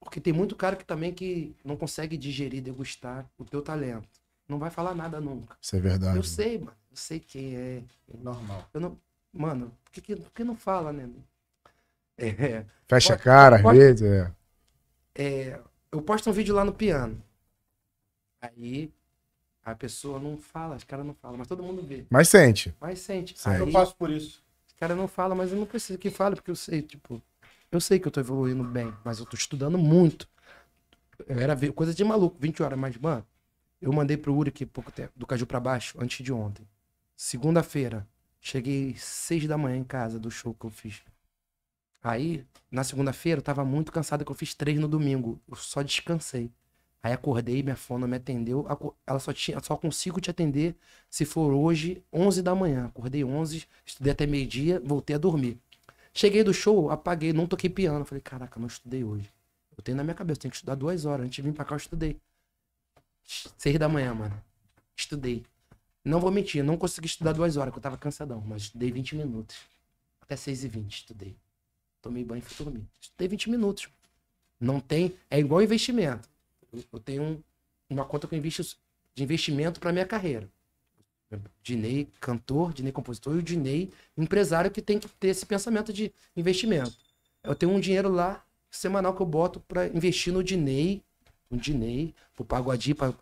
Porque 0.00 0.20
tem 0.20 0.32
muito 0.32 0.56
cara 0.56 0.74
que 0.74 0.84
também 0.84 1.12
que 1.12 1.54
não 1.64 1.76
consegue 1.76 2.16
digerir, 2.16 2.60
degustar 2.60 3.24
o 3.38 3.44
teu 3.44 3.62
talento. 3.62 4.08
Não 4.48 4.58
vai 4.58 4.70
falar 4.70 4.94
nada 4.94 5.20
nunca. 5.20 5.56
Isso 5.62 5.76
é 5.76 5.80
verdade. 5.80 6.10
Eu 6.10 6.14
mano. 6.14 6.24
sei, 6.24 6.58
mano. 6.58 6.76
Eu 6.92 6.96
sei 6.96 7.18
quem 7.18 7.56
é. 7.56 7.82
Normal. 8.22 8.68
Eu 8.74 8.80
não. 8.80 9.00
Mano, 9.32 9.74
por 9.82 9.92
que, 9.92 10.00
que, 10.02 10.14
por 10.16 10.30
que 10.30 10.44
não 10.44 10.54
fala, 10.54 10.92
né? 10.92 11.08
É, 12.18 12.66
Fecha 12.86 13.14
a 13.14 13.18
cara, 13.18 13.56
às 13.56 13.62
vezes, 13.62 14.02
é. 14.02 14.30
é, 15.14 15.58
eu 15.90 16.02
posto 16.02 16.28
um 16.28 16.32
vídeo 16.34 16.54
lá 16.54 16.64
no 16.64 16.74
piano. 16.74 17.22
Aí 18.42 18.92
a 19.64 19.74
pessoa 19.74 20.18
não 20.18 20.36
fala, 20.36 20.76
os 20.76 20.84
caras 20.84 21.06
não 21.06 21.14
falam, 21.14 21.38
mas 21.38 21.48
todo 21.48 21.62
mundo 21.62 21.82
vê. 21.82 22.04
Mas 22.10 22.28
sente. 22.28 22.74
Mas 22.80 22.98
sente. 22.98 23.38
Sente. 23.38 23.58
Eu 23.60 23.66
Aí 23.66 23.72
passo 23.72 23.96
por 23.96 24.10
isso. 24.10 24.42
os 24.66 24.74
caras 24.74 24.96
não 24.96 25.08
falam, 25.08 25.36
mas 25.36 25.50
eu 25.50 25.58
não 25.58 25.66
preciso 25.66 25.98
que 25.98 26.10
fale, 26.10 26.34
porque 26.36 26.50
eu 26.50 26.56
sei, 26.56 26.82
tipo, 26.82 27.22
eu 27.70 27.80
sei 27.80 27.98
que 27.98 28.06
eu 28.06 28.12
tô 28.12 28.20
evoluindo 28.20 28.64
bem, 28.64 28.92
mas 29.04 29.18
eu 29.18 29.24
tô 29.24 29.36
estudando 29.36 29.78
muito. 29.78 30.28
Eu 31.26 31.38
era 31.38 31.56
coisa 31.72 31.94
de 31.94 32.04
maluco, 32.04 32.36
20 32.38 32.62
horas, 32.62 32.78
mas, 32.78 32.96
mano, 32.98 33.24
eu 33.80 33.92
mandei 33.92 34.16
pro 34.16 34.34
Uri 34.34 34.50
aqui 34.50 34.66
pouco 34.66 34.90
tempo, 34.92 35.12
do 35.16 35.26
Caju 35.26 35.46
pra 35.46 35.60
baixo, 35.60 35.96
antes 36.00 36.24
de 36.24 36.32
ontem. 36.32 36.66
Segunda-feira, 37.24 38.04
cheguei 38.40 38.96
seis 38.96 39.46
da 39.46 39.56
manhã 39.56 39.76
em 39.76 39.84
casa 39.84 40.18
do 40.18 40.28
show 40.28 40.52
que 40.52 40.66
eu 40.66 40.70
fiz. 40.70 41.02
Aí, 42.02 42.44
na 42.68 42.82
segunda-feira, 42.82 43.38
eu 43.38 43.44
tava 43.44 43.64
muito 43.64 43.92
cansado 43.92 44.24
que 44.24 44.32
eu 44.32 44.34
fiz 44.34 44.54
três 44.54 44.76
no 44.76 44.88
domingo. 44.88 45.40
Eu 45.48 45.54
só 45.54 45.82
descansei. 45.82 46.50
Aí 47.00 47.12
acordei, 47.12 47.62
minha 47.62 47.76
fono 47.76 48.08
me 48.08 48.16
atendeu. 48.16 48.66
Ela 49.06 49.20
só 49.20 49.32
tinha, 49.32 49.60
só 49.62 49.76
consigo 49.76 50.20
te 50.20 50.30
atender 50.30 50.74
se 51.08 51.24
for 51.24 51.52
hoje, 51.52 52.02
11 52.12 52.42
da 52.42 52.56
manhã. 52.56 52.86
Acordei 52.86 53.22
11, 53.22 53.68
estudei 53.86 54.12
até 54.12 54.26
meio-dia, 54.26 54.82
voltei 54.84 55.14
a 55.14 55.18
dormir. 55.18 55.60
Cheguei 56.12 56.42
do 56.42 56.52
show, 56.52 56.90
apaguei, 56.90 57.32
não 57.32 57.46
toquei 57.46 57.70
piano. 57.70 58.04
Falei, 58.04 58.20
caraca, 58.20 58.58
não 58.58 58.66
estudei 58.66 59.04
hoje. 59.04 59.32
Eu 59.70 59.76
Botei 59.76 59.94
na 59.94 60.02
minha 60.02 60.16
cabeça, 60.16 60.40
tenho 60.40 60.50
que 60.50 60.56
estudar 60.56 60.74
duas 60.74 61.04
horas. 61.04 61.24
Antes 61.24 61.36
de 61.36 61.42
vir 61.42 61.52
pra 61.52 61.64
cá, 61.64 61.74
eu 61.74 61.78
estudei. 61.78 62.20
Seis 63.24 63.78
da 63.78 63.88
manhã, 63.88 64.12
mano. 64.12 64.42
Estudei. 64.96 65.46
Não 66.04 66.18
vou 66.20 66.30
mentir, 66.30 66.64
não 66.64 66.76
consegui 66.76 67.06
estudar 67.06 67.32
duas 67.32 67.56
horas, 67.56 67.70
porque 67.70 67.78
eu 67.78 67.82
tava 67.82 67.96
cansadão, 67.96 68.42
mas 68.46 68.62
estudei 68.62 68.90
20 68.90 69.14
minutos. 69.16 69.56
Até 70.20 70.36
6 70.36 70.64
e 70.64 70.68
20 70.68 70.94
estudei. 70.94 71.36
Tomei 72.00 72.24
banho 72.24 72.40
e 72.40 72.42
fui 72.42 72.64
dormir. 72.64 72.84
Estudei 73.00 73.28
20 73.28 73.48
minutos. 73.50 73.88
Não 74.58 74.80
tem. 74.80 75.14
É 75.30 75.38
igual 75.38 75.62
investimento. 75.62 76.28
Eu- 76.72 76.98
tenho 77.00 77.22
um- 77.22 77.42
uma 77.88 78.04
conta 78.04 78.26
que 78.26 78.34
eu 78.34 78.38
invisto 78.38 78.76
de 79.14 79.22
investimento 79.22 79.78
pra 79.78 79.92
minha 79.92 80.06
carreira. 80.06 80.48
Dinei 81.62 82.08
cantor, 82.20 82.72
Dinei 82.74 82.92
compositor 82.92 83.34
e 83.34 83.38
o 83.38 83.42
Dinei 83.42 83.90
empresário 84.18 84.70
que 84.70 84.82
tem 84.82 84.98
que 84.98 85.08
ter 85.08 85.28
esse 85.28 85.46
pensamento 85.46 85.92
de 85.92 86.12
investimento. 86.36 86.94
Eu 87.42 87.54
tenho 87.54 87.72
um 87.72 87.80
dinheiro 87.80 88.10
lá 88.10 88.44
semanal 88.70 89.14
que 89.14 89.22
eu 89.22 89.26
boto 89.26 89.60
pra 89.60 89.86
investir 89.86 90.32
no 90.32 90.42
Dinei, 90.44 91.02
no 91.50 91.56
Dinei, 91.56 92.14
pro 92.34 92.44
Pagodinho, 92.44 92.96
pra, 92.96 93.14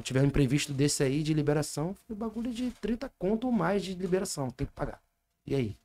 quando 0.00 0.06
tiver 0.06 0.22
um 0.22 0.26
imprevisto 0.26 0.72
desse 0.72 1.02
aí 1.02 1.22
de 1.22 1.34
liberação, 1.34 1.94
foi 1.94 2.16
bagulho 2.16 2.52
de 2.52 2.70
30 2.80 3.08
conto 3.18 3.46
ou 3.46 3.52
mais 3.52 3.84
de 3.84 3.94
liberação, 3.94 4.50
tem 4.50 4.66
que 4.66 4.72
pagar. 4.72 5.02
E 5.46 5.54
aí? 5.54 5.76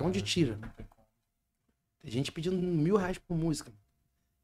Onde 0.00 0.22
tira? 0.22 0.58
Tem 2.00 2.10
gente 2.10 2.32
pedindo 2.32 2.56
mil 2.56 2.96
reais 2.96 3.18
por 3.18 3.36
música. 3.36 3.70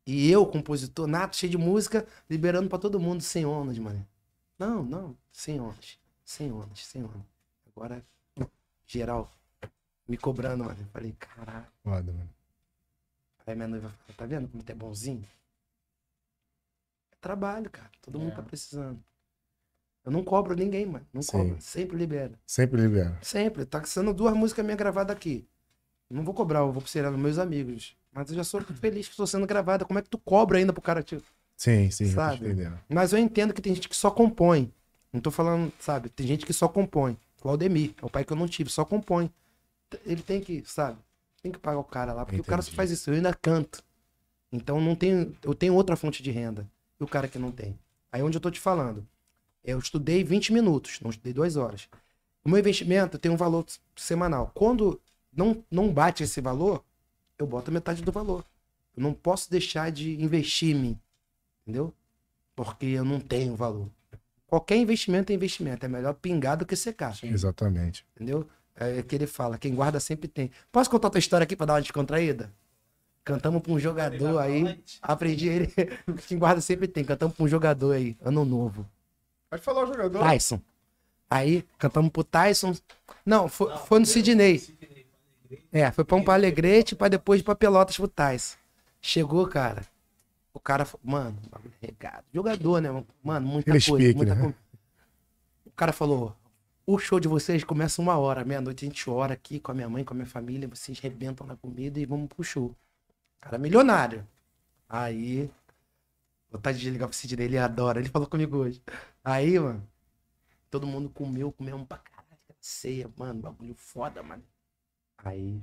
E 0.06 0.30
eu, 0.30 0.44
compositor 0.46 1.06
nato, 1.06 1.36
cheio 1.36 1.50
de 1.50 1.56
música, 1.56 2.06
liberando 2.28 2.68
pra 2.68 2.78
todo 2.78 3.00
mundo 3.00 3.22
sem 3.22 3.46
ondas, 3.46 3.78
mano. 3.78 4.06
Não, 4.58 4.82
não, 4.82 5.16
sem 5.32 5.58
ondas. 5.58 5.98
Sem 6.22 6.52
ondas, 6.52 6.84
sem 6.84 7.02
ondas. 7.02 7.22
Agora, 7.74 8.04
geral, 8.86 9.32
me 10.06 10.18
cobrando, 10.18 10.64
mano. 10.64 10.78
Eu 10.78 10.86
falei, 10.88 11.12
caralho. 11.18 11.66
Foda, 11.82 12.12
mano. 12.12 12.30
Aí 13.46 13.54
minha 13.54 13.68
noiva 13.68 13.88
fala, 13.88 14.18
tá 14.18 14.26
vendo 14.26 14.48
como 14.48 14.62
tu 14.62 14.70
é 14.70 14.74
bonzinho? 14.74 15.26
É 17.12 17.16
trabalho, 17.22 17.70
cara. 17.70 17.90
Todo 18.02 18.18
mundo 18.18 18.32
É. 18.32 18.36
tá 18.36 18.42
precisando. 18.42 19.02
Eu 20.04 20.12
não 20.12 20.22
cobro 20.22 20.54
ninguém, 20.54 20.84
mano. 20.84 21.06
Não 21.12 21.22
Sim. 21.22 21.32
cobro. 21.32 21.56
Sempre 21.60 21.96
libera. 21.96 22.32
Sempre 22.46 22.80
libera. 22.80 23.18
Sempre. 23.22 23.64
Tá 23.64 23.82
sendo 23.84 24.12
duas 24.12 24.34
músicas 24.34 24.64
minhas 24.64 24.78
gravadas 24.78 25.16
aqui. 25.16 25.46
Não 26.10 26.22
vou 26.22 26.34
cobrar, 26.34 26.60
eu 26.60 26.70
vou 26.72 26.86
ser 26.86 27.10
nos 27.10 27.18
meus 27.18 27.38
amigos. 27.38 27.96
Mas 28.12 28.28
eu 28.28 28.36
já 28.36 28.44
sou 28.44 28.60
feliz 28.74 29.06
que 29.06 29.12
estou 29.12 29.26
sendo 29.26 29.46
gravada. 29.46 29.84
Como 29.84 29.98
é 29.98 30.02
que 30.02 30.10
tu 30.10 30.18
cobra 30.18 30.58
ainda 30.58 30.72
pro 30.72 30.82
cara, 30.82 31.02
tio? 31.02 31.22
Sim, 31.56 31.90
sim, 31.90 32.04
eu 32.04 32.10
Sabe? 32.10 32.44
entendendo. 32.44 32.78
Mas 32.88 33.12
eu 33.12 33.18
entendo 33.18 33.54
que 33.54 33.62
tem 33.62 33.74
gente 33.74 33.88
que 33.88 33.96
só 33.96 34.10
compõe. 34.10 34.72
Não 35.12 35.20
tô 35.20 35.30
falando, 35.30 35.72
sabe? 35.78 36.08
Tem 36.08 36.26
gente 36.26 36.44
que 36.44 36.52
só 36.52 36.68
compõe. 36.68 37.16
O 37.42 37.48
Aldemir, 37.48 37.94
é 38.02 38.04
o 38.06 38.10
pai 38.10 38.24
que 38.24 38.32
eu 38.32 38.36
não 38.36 38.48
tive, 38.48 38.70
só 38.70 38.84
compõe. 38.84 39.30
Ele 40.04 40.22
tem 40.22 40.40
que, 40.40 40.62
sabe? 40.66 40.98
Tem 41.42 41.52
que 41.52 41.58
pagar 41.58 41.78
o 41.78 41.84
cara 41.84 42.12
lá, 42.12 42.24
porque 42.24 42.40
o 42.40 42.44
cara 42.44 42.62
só 42.62 42.68
Entendi. 42.68 42.76
faz 42.76 42.90
isso. 42.90 43.10
Eu 43.10 43.14
ainda 43.14 43.32
canto. 43.32 43.82
Então 44.50 44.80
não 44.80 44.94
tenho, 44.96 45.36
eu 45.42 45.54
tenho 45.54 45.74
outra 45.74 45.94
fonte 45.94 46.22
de 46.22 46.30
renda. 46.30 46.68
E 46.98 47.04
o 47.04 47.06
cara 47.06 47.28
que 47.28 47.38
não 47.38 47.52
tem. 47.52 47.78
Aí 48.10 48.22
onde 48.22 48.36
eu 48.36 48.40
tô 48.40 48.50
te 48.50 48.58
falando. 48.60 49.06
Eu 49.64 49.78
estudei 49.78 50.22
20 50.22 50.52
minutos, 50.52 51.00
não 51.00 51.10
estudei 51.10 51.32
duas 51.32 51.56
horas. 51.56 51.88
O 52.44 52.48
meu 52.48 52.58
investimento 52.58 53.18
tem 53.18 53.32
um 53.32 53.36
valor 53.36 53.64
semanal. 53.96 54.50
Quando 54.54 55.00
não, 55.34 55.64
não 55.70 55.90
bate 55.90 56.22
esse 56.22 56.40
valor, 56.40 56.84
eu 57.38 57.46
boto 57.46 57.72
metade 57.72 58.02
do 58.02 58.12
valor. 58.12 58.44
Eu 58.96 59.02
não 59.02 59.14
posso 59.14 59.50
deixar 59.50 59.90
de 59.90 60.22
investir 60.22 60.76
em 60.76 60.78
mim. 60.78 61.00
Entendeu? 61.62 61.92
Porque 62.54 62.86
eu 62.86 63.04
não 63.04 63.18
tenho 63.18 63.56
valor. 63.56 63.88
Qualquer 64.46 64.76
investimento 64.76 65.32
é 65.32 65.34
investimento. 65.34 65.86
É 65.86 65.88
melhor 65.88 66.14
pingar 66.14 66.56
do 66.56 66.66
que 66.66 66.76
secar. 66.76 67.18
Exatamente. 67.22 68.04
Entendeu? 68.14 68.46
É 68.76 69.02
que 69.02 69.14
ele 69.14 69.26
fala, 69.26 69.56
quem 69.56 69.74
guarda 69.74 69.98
sempre 69.98 70.28
tem. 70.28 70.50
Posso 70.70 70.90
contar 70.90 71.08
tua 71.08 71.18
história 71.18 71.44
aqui 71.44 71.56
pra 71.56 71.66
dar 71.66 71.74
uma 71.74 71.80
descontraída? 71.80 72.52
Cantamos 73.24 73.62
pra 73.62 73.72
um 73.72 73.78
jogador 73.78 74.38
aí. 74.38 74.82
Aprendi 75.00 75.48
ele. 75.48 75.72
Quem 76.28 76.38
guarda 76.38 76.60
sempre 76.60 76.86
tem. 76.86 77.02
Cantamos 77.02 77.34
pra 77.34 77.44
um 77.44 77.48
jogador 77.48 77.92
aí, 77.92 78.18
ano 78.20 78.44
novo. 78.44 78.86
Pode 79.54 79.62
falar 79.62 79.84
o 79.84 79.86
jogador. 79.86 80.18
Tyson. 80.18 80.60
Aí, 81.30 81.64
cantamos 81.78 82.10
pro 82.10 82.24
Tyson. 82.24 82.74
Não, 83.24 83.48
foi, 83.48 83.76
foi 83.78 84.00
no 84.00 84.06
Sidney. 84.06 84.60
É, 85.70 85.92
foi 85.92 86.04
pra 86.04 86.16
um 86.16 86.24
pra 86.24 86.34
Alegrete, 86.34 86.96
pra 86.96 87.06
depois 87.06 87.40
ir 87.40 87.44
pra 87.44 87.54
Pelotas 87.54 87.96
pro 87.96 88.08
Tyson. 88.08 88.56
Chegou, 89.00 89.46
cara. 89.46 89.86
O 90.52 90.58
cara, 90.58 90.84
mano, 91.04 91.38
bagulho 91.48 91.72
regado. 91.80 92.24
Jogador, 92.34 92.80
né? 92.80 93.04
Mano, 93.22 93.46
muita 93.46 93.70
Aqueles 93.70 93.86
coisa. 93.86 94.06
pique, 94.08 94.16
muita 94.16 94.34
né? 94.34 94.40
coisa. 94.40 94.56
O 95.66 95.70
cara 95.70 95.92
falou: 95.92 96.34
o 96.84 96.98
show 96.98 97.20
de 97.20 97.28
vocês 97.28 97.62
começa 97.62 98.02
uma 98.02 98.18
hora, 98.18 98.44
meia-noite 98.44 98.84
a 98.84 98.88
gente 98.88 99.08
ora 99.08 99.34
aqui 99.34 99.60
com 99.60 99.70
a 99.70 99.74
minha 99.74 99.88
mãe, 99.88 100.02
com 100.02 100.14
a 100.14 100.16
minha 100.16 100.26
família, 100.26 100.66
vocês 100.66 100.98
rebentam 100.98 101.46
na 101.46 101.54
comida 101.54 102.00
e 102.00 102.04
vamos 102.04 102.26
pro 102.26 102.42
show. 102.42 102.74
Cara 103.40 103.56
milionário. 103.56 104.26
Aí, 104.88 105.48
vontade 106.50 106.80
de 106.80 106.90
ligar 106.90 107.06
pro 107.06 107.16
Sidney, 107.16 107.46
ele 107.46 107.56
adora. 107.56 108.00
Ele 108.00 108.08
falou 108.08 108.26
comigo 108.26 108.56
hoje. 108.56 108.82
Aí, 109.24 109.58
mano, 109.58 109.88
todo 110.70 110.86
mundo 110.86 111.08
comeu, 111.10 111.50
comeu 111.50 111.84
pra 111.86 111.98
caralho. 111.98 112.24
Ceia, 112.60 113.10
mano, 113.16 113.40
bagulho 113.40 113.74
foda, 113.74 114.22
mano. 114.22 114.44
Aí, 115.18 115.62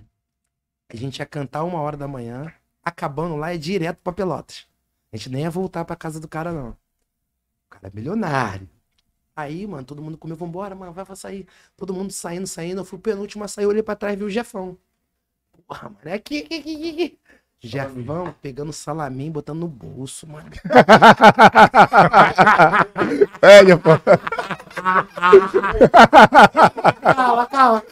a 0.90 0.96
gente 0.96 1.20
ia 1.20 1.26
cantar 1.26 1.64
uma 1.64 1.80
hora 1.80 1.96
da 1.98 2.08
manhã, 2.08 2.54
acabando 2.84 3.36
lá 3.36 3.54
é 3.54 3.58
direto 3.58 4.00
pra 4.04 4.14
Pelotas. 4.14 4.68
A 5.12 5.18
gente 5.18 5.30
nem 5.30 5.44
ia 5.44 5.50
voltar 5.52 5.86
pra 5.86 5.96
casa 5.96 6.20
do 6.20 6.28
cara, 6.28 6.52
não. 6.52 6.72
O 6.72 6.78
cara 7.70 7.88
é 7.88 7.92
milionário. 7.94 8.70
Aí, 9.36 9.66
mano, 9.68 9.86
todo 9.86 10.02
mundo 10.02 10.18
comeu, 10.18 10.36
vambora, 10.38 10.76
mano, 10.76 10.94
vai, 10.94 11.06
vai 11.06 11.16
sair. 11.16 11.48
Todo 11.78 11.94
mundo 11.94 12.12
saindo, 12.12 12.48
saindo. 12.48 12.82
Eu 12.82 12.86
fui 12.86 13.00
o 13.00 13.02
penúltimo 13.02 13.44
a 13.44 13.48
sair, 13.48 13.66
olhei 13.66 13.84
pra 13.84 13.96
trás 13.96 14.14
e 14.16 14.18
vi 14.18 14.24
o 14.26 14.30
Jefão. 14.30 14.78
Porra, 15.68 15.90
mano, 15.90 16.02
é 16.06 16.14
aqui, 16.14 16.44
aqui, 16.44 16.56
aqui, 16.60 16.90
aqui. 16.92 17.20
Jefão 17.64 18.34
pegando 18.42 18.74
salamin, 18.74 19.32
botando 19.32 19.60
no 19.60 19.68
bolso, 19.68 20.28
mano. 20.28 20.50
É, 23.42 23.76
pô. 23.76 23.90
Calma, 27.02 27.46
calma. 27.48 27.84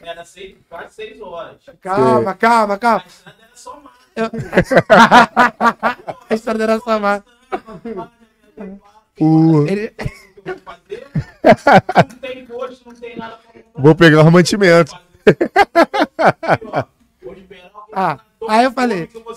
Era 0.00 0.24
seis, 0.24 0.56
quase 0.68 0.94
seis 0.94 1.20
horas. 1.20 1.56
Calma, 1.80 2.34
calma, 2.34 2.78
calma. 2.78 3.04
A 3.04 3.08
estrada 3.14 3.44
era 3.44 3.56
só 3.56 3.80
mais. 3.80 3.94
A 6.30 6.34
história 6.34 6.62
era 6.62 6.78
só 6.80 6.98
mais. 7.00 7.22
O- 9.20 9.66
Ele... 9.66 9.94
fazer. 10.58 11.06
Não 12.10 12.18
tem 12.18 12.44
gosto, 12.46 12.86
não 12.86 12.94
tem 12.94 13.16
nada 13.16 13.36
pra. 13.36 13.60
Vou 13.76 13.94
pegar 13.94 14.22
o 14.22 14.30
mantimento. 14.30 14.96
Vou 17.22 17.34
Ah, 17.96 18.18
aí 18.48 18.64
eu 18.64 18.72
falei. 18.72 19.06
vou. 19.06 19.36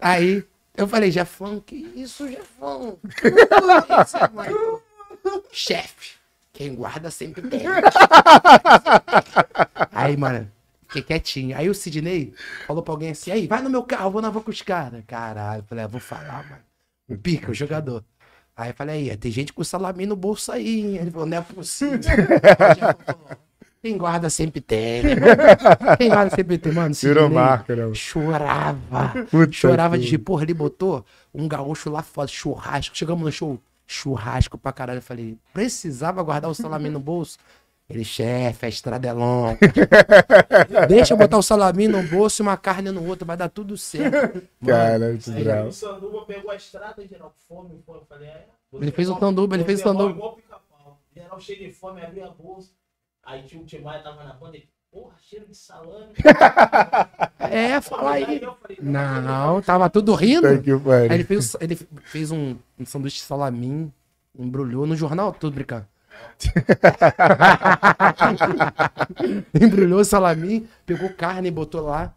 Aí 0.00 0.42
eu 0.74 0.88
falei, 0.88 1.10
Jefão, 1.10 1.60
que 1.60 1.76
isso, 1.94 2.26
Jefão? 2.26 2.98
Mano? 4.32 4.80
Chefe, 5.52 6.12
quem 6.52 6.74
guarda 6.74 7.10
sempre 7.10 7.42
tem. 7.42 7.62
Aí, 9.92 10.16
mano, 10.16 10.50
fiquei 10.88 11.02
quietinho. 11.02 11.56
Aí 11.56 11.68
o 11.68 11.74
Sidney 11.74 12.32
falou 12.66 12.82
pra 12.82 12.92
alguém 12.94 13.10
assim, 13.10 13.30
aí, 13.30 13.46
vai 13.46 13.60
no 13.62 13.70
meu 13.70 13.82
carro, 13.82 14.10
vou 14.10 14.22
na 14.22 14.30
van 14.30 14.40
com 14.40 14.50
os 14.50 14.62
caras. 14.62 15.02
Caralho, 15.06 15.60
eu 15.60 15.64
falei, 15.64 15.84
ah, 15.84 15.88
vou 15.88 16.00
falar, 16.00 16.44
mano. 16.48 16.62
O 17.08 17.16
pica, 17.18 17.50
o 17.50 17.54
jogador. 17.54 18.02
Aí 18.56 18.70
eu 18.70 18.74
falei, 18.74 19.10
aí, 19.10 19.16
tem 19.16 19.32
gente 19.32 19.52
com 19.52 19.64
salame 19.64 20.04
no 20.06 20.14
bolso 20.14 20.52
aí, 20.52 20.80
hein? 20.80 20.96
Ele 20.96 21.10
falou, 21.10 21.26
não 21.26 21.38
é 21.38 21.40
possível. 21.40 21.98
Quem 23.82 23.98
guarda 23.98 24.30
sempre 24.30 24.60
tem. 24.60 25.02
né? 25.02 25.14
Quem 25.98 26.08
guarda 26.08 26.34
sempre 26.36 26.56
tem, 26.58 26.72
mano. 26.72 26.94
Sidney 26.94 27.28
marca, 27.28 27.74
né? 27.74 27.92
Chorava. 27.94 29.12
Puta 29.30 29.50
Chorava 29.52 29.98
que- 29.98 30.04
de. 30.04 30.18
Porra, 30.18 30.44
ele 30.44 30.54
botou 30.54 31.04
um 31.34 31.48
gaúcho 31.48 31.90
lá 31.90 32.00
fora, 32.02 32.28
churrasco. 32.28 32.96
Chegamos 32.96 33.24
no 33.24 33.32
show, 33.32 33.58
churrasco 33.86 34.56
pra 34.56 34.70
caralho. 34.72 34.98
Eu 34.98 35.02
falei, 35.02 35.36
precisava 35.52 36.22
guardar 36.22 36.48
o 36.50 36.54
salame 36.54 36.88
no 36.88 37.00
bolso? 37.00 37.38
Ele, 37.92 38.04
chefe, 38.04 38.66
a 38.66 38.68
estrada 38.68 39.06
é 39.06 39.12
longa. 39.12 39.58
Deixa 40.88 41.12
eu 41.12 41.18
botar 41.18 41.36
o 41.36 41.42
salame 41.42 41.86
no 41.86 42.02
bolso 42.02 42.40
e 42.40 42.44
uma 42.44 42.56
carne 42.56 42.90
no 42.90 43.06
outro, 43.06 43.26
vai 43.26 43.36
dar 43.36 43.50
tudo 43.50 43.76
certo. 43.76 44.42
Cara, 44.64 45.08
muito 45.10 45.30
Aí 45.30 45.44
bravo. 45.44 45.68
o 45.68 45.72
Sanduba 45.72 46.24
pegou 46.24 46.50
a 46.50 46.56
estrada, 46.56 47.06
geral, 47.06 47.34
fome, 47.46 47.82
fome. 47.84 47.98
Eu 47.98 48.06
falei, 48.06 48.28
é. 48.28 48.46
Ele 48.72 48.90
fez 48.90 49.10
o 49.10 49.18
sanduba, 49.18 49.54
ele 49.54 49.64
fez 49.64 49.80
o 49.80 49.82
sanduba. 49.82 50.36
Geral 51.14 51.38
cheio 51.38 51.58
de 51.58 51.70
fome, 51.70 52.00
abria 52.00 52.26
a 52.26 52.30
bolsa. 52.30 52.70
Aí 53.22 53.42
tinha 53.42 53.60
o 53.60 53.66
Timaya 53.66 54.02
tava 54.02 54.24
na 54.24 54.32
ponta, 54.32 54.56
ele, 54.56 54.66
porra, 54.90 55.14
cheiro 55.20 55.46
de 55.46 55.54
salame. 55.54 56.14
é, 57.38 57.78
fala 57.82 58.12
aí. 58.12 58.40
Não, 58.80 59.60
tava 59.60 59.90
tudo 59.90 60.14
rindo. 60.14 60.60
Que 60.62 60.70
Aí 60.72 61.12
ele 61.12 61.24
fez, 61.24 61.54
ele 61.60 61.76
fez 61.76 62.30
um, 62.30 62.56
um 62.78 62.86
sanduíche 62.86 63.18
de 63.18 63.24
salamin, 63.24 63.92
embrulhou 64.36 64.86
no 64.86 64.96
jornal, 64.96 65.32
tudo 65.34 65.54
brincando. 65.54 65.86
embrulhou 69.60 70.00
o 70.00 70.04
salamin, 70.04 70.66
pegou 70.86 71.10
carne 71.10 71.48
e 71.48 71.50
botou 71.50 71.82
lá, 71.82 72.14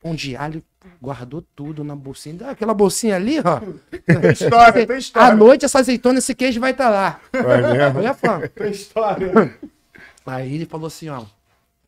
pão 0.00 0.14
de 0.14 0.36
alho, 0.36 0.62
guardou 1.00 1.42
tudo 1.54 1.82
na 1.84 1.94
bolsinha. 1.96 2.36
Ah, 2.46 2.50
Aquela 2.50 2.74
bolsinha 2.74 3.16
ali, 3.16 3.38
ó. 3.40 3.60
Tem 4.04 4.32
história, 4.32 4.86
tem 4.86 4.94
À 4.96 4.98
história. 4.98 5.34
noite 5.36 5.64
essa 5.64 5.78
azeitona, 5.78 6.18
esse 6.18 6.34
queijo 6.34 6.60
vai 6.60 6.72
estar 6.72 6.90
lá. 6.90 7.20
Vai 7.32 7.62
mesmo? 7.72 7.98
Olha 7.98 8.14
fã. 8.14 8.40
Tem 8.54 8.70
história. 8.70 9.56
Aí 10.26 10.54
ele 10.54 10.66
falou 10.66 10.86
assim, 10.86 11.08
ó. 11.08 11.24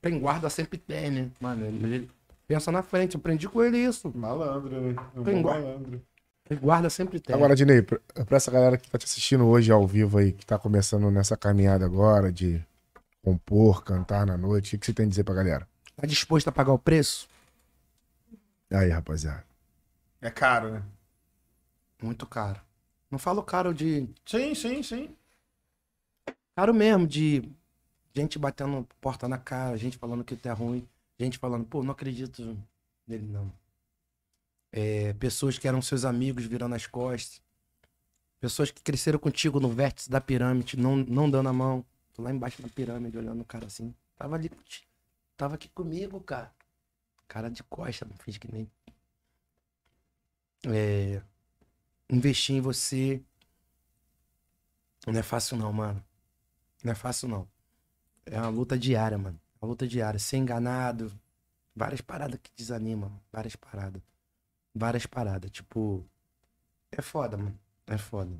Quem 0.03 0.19
guarda 0.21 0.49
sempre 0.49 0.79
tem, 0.79 1.11
né? 1.11 1.27
Mano, 1.41 1.67
ele, 1.67 1.85
ele 1.85 2.11
pensa 2.47 2.71
na 2.71 2.83
frente. 2.83 3.15
Eu 3.17 3.19
aprendi 3.19 3.49
com 3.49 3.63
ele 3.63 3.79
isso. 3.79 4.13
Malandro, 4.15 4.81
né? 4.81 4.95
Um 5.17 5.25
Tem 5.25 5.35
bom 5.37 5.43
gua- 5.43 5.55
malandro. 5.55 6.01
Ele 6.49 6.61
guarda 6.61 6.89
sempre 6.89 7.19
tem. 7.19 7.35
Agora, 7.35 7.57
Dinei, 7.57 7.83
pra, 7.83 7.99
pra 8.25 8.37
essa 8.37 8.51
galera 8.51 8.77
que 8.77 8.89
tá 8.89 8.99
te 8.99 9.05
assistindo 9.05 9.47
hoje 9.47 9.73
ao 9.73 9.87
vivo 9.87 10.19
aí, 10.19 10.33
que 10.33 10.47
tá 10.47 10.59
começando 10.59 11.11
nessa 11.11 11.37
caminhada 11.37 11.85
agora 11.85 12.33
de 12.33 12.65
compor, 13.23 13.83
cantar 13.83 14.25
na 14.25 14.37
noite, 14.37 14.69
o 14.69 14.71
que, 14.71 14.79
que 14.79 14.87
você 14.87 14.93
tem 14.93 15.07
a 15.07 15.09
dizer 15.09 15.25
pra 15.25 15.35
galera? 15.35 15.69
Tá 15.97 16.07
disposto 16.07 16.47
a 16.49 16.53
pagar 16.53 16.73
o 16.73 16.79
preço? 16.79 17.29
Aí, 18.71 18.89
rapaziada. 18.91 19.45
É 20.21 20.31
caro, 20.31 20.71
né? 20.73 20.83
Muito 22.03 22.27
caro. 22.27 22.61
Não 23.11 23.19
falo 23.19 23.43
caro 23.43 23.75
de. 23.75 24.09
Sim, 24.25 24.55
sim, 24.55 24.83
sim. 24.83 25.17
Caro 26.55 26.73
mesmo, 26.73 27.07
de 27.07 27.51
gente 28.15 28.39
batendo 28.39 28.87
porta 29.01 29.29
na 29.29 29.39
cara, 29.39 29.77
gente 29.77 29.99
falando 29.99 30.25
que 30.25 30.37
tu 30.37 30.49
é 30.49 30.53
ruim, 30.53 30.87
gente 31.19 31.39
falando, 31.39 31.67
pô, 31.67 31.83
não 31.83 31.93
acredito 31.93 32.57
nele, 33.07 33.27
não. 33.27 33.53
É, 34.79 35.15
pessoas 35.15 35.59
que 35.59 35.67
eram 35.67 35.81
seus 35.81 36.05
amigos 36.05 36.45
virando 36.45 36.75
as 36.75 36.87
costas. 36.87 37.41
Pessoas 38.39 38.71
que 38.71 38.83
cresceram 38.83 39.19
contigo 39.19 39.59
no 39.59 39.71
vértice 39.71 40.11
da 40.11 40.21
pirâmide, 40.21 40.77
não, 40.77 40.97
não 40.97 41.31
dando 41.31 41.49
a 41.49 41.53
mão. 41.53 41.83
Tô 42.13 42.21
lá 42.21 42.31
embaixo 42.31 42.61
na 42.61 42.69
pirâmide, 42.69 43.17
olhando 43.17 43.41
o 43.41 43.45
cara 43.47 43.65
assim. 43.65 43.95
Tava 44.15 44.37
ali, 44.37 44.51
tava 45.35 45.55
aqui 45.55 45.71
comigo, 45.71 46.21
cara. 46.21 46.53
Cara 47.27 47.49
de 47.51 47.63
costa, 47.63 48.05
não 48.05 48.19
fiz 48.19 48.37
que 48.37 48.53
nem. 48.53 48.71
É, 50.67 51.23
investir 52.11 52.57
em 52.57 52.61
você. 52.61 53.23
Não 55.07 55.19
é 55.19 55.23
fácil 55.23 55.57
não, 55.57 55.73
mano. 55.73 56.05
Não 56.85 56.93
é 56.93 56.95
fácil 56.95 57.29
não. 57.29 57.49
É 58.27 58.39
uma 58.39 58.51
luta 58.51 58.79
diária, 58.79 59.17
mano. 59.17 59.41
Uma 59.59 59.71
luta 59.71 59.89
diária. 59.89 60.21
Ser 60.21 60.37
enganado. 60.37 61.11
Várias 61.75 62.03
paradas 62.03 62.39
que 62.43 62.51
desanimam. 62.55 63.19
Várias 63.33 63.57
paradas. 63.57 64.03
Várias 64.77 65.07
paradas. 65.07 65.51
Tipo. 65.51 66.05
É 66.93 67.01
foda, 67.01 67.37
mano. 67.37 67.59
É 67.87 67.97
foda. 67.97 68.31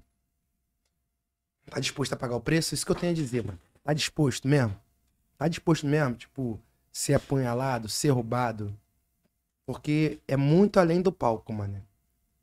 Tá 1.71 1.81
disposto 1.81 2.13
a 2.13 2.17
pagar 2.17 2.37
o 2.37 2.41
preço? 2.41 2.75
Isso 2.75 2.85
que 2.85 2.93
eu 2.93 2.97
tenho 2.97 3.13
a 3.13 3.15
dizer, 3.15 3.45
mano. 3.45 3.59
Tá 3.83 3.93
disposto 3.93 4.47
mesmo? 4.47 4.79
Tá 5.39 5.49
disposto 5.49 5.87
mesmo? 5.87 6.15
Tipo, 6.15 6.61
ser 6.93 7.15
apunhalado, 7.15 7.89
ser 7.89 8.11
roubado. 8.11 8.77
Porque 9.65 10.21
é 10.29 10.37
muito 10.37 10.79
além 10.79 11.03
do 11.03 11.11
palco, 11.11 11.53
mano. 11.53 11.83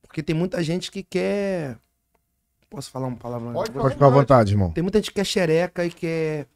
Porque 0.02 0.22
tem 0.22 0.36
muita 0.36 0.62
gente 0.64 0.92
que 0.92 1.04
quer. 1.04 1.78
Posso 2.70 2.92
falar 2.92 3.08
uma 3.08 3.18
palavra? 3.18 3.54
Pode 3.54 3.72
Pode 3.72 3.94
ficar 3.94 4.08
à 4.08 4.10
vontade, 4.10 4.54
irmão. 4.54 4.72
Tem 4.72 4.82
muita 4.82 4.98
gente 4.98 5.10
que 5.10 5.16
quer 5.16 5.26
xereca 5.26 5.86
e 5.86 5.92
quer 5.92 6.48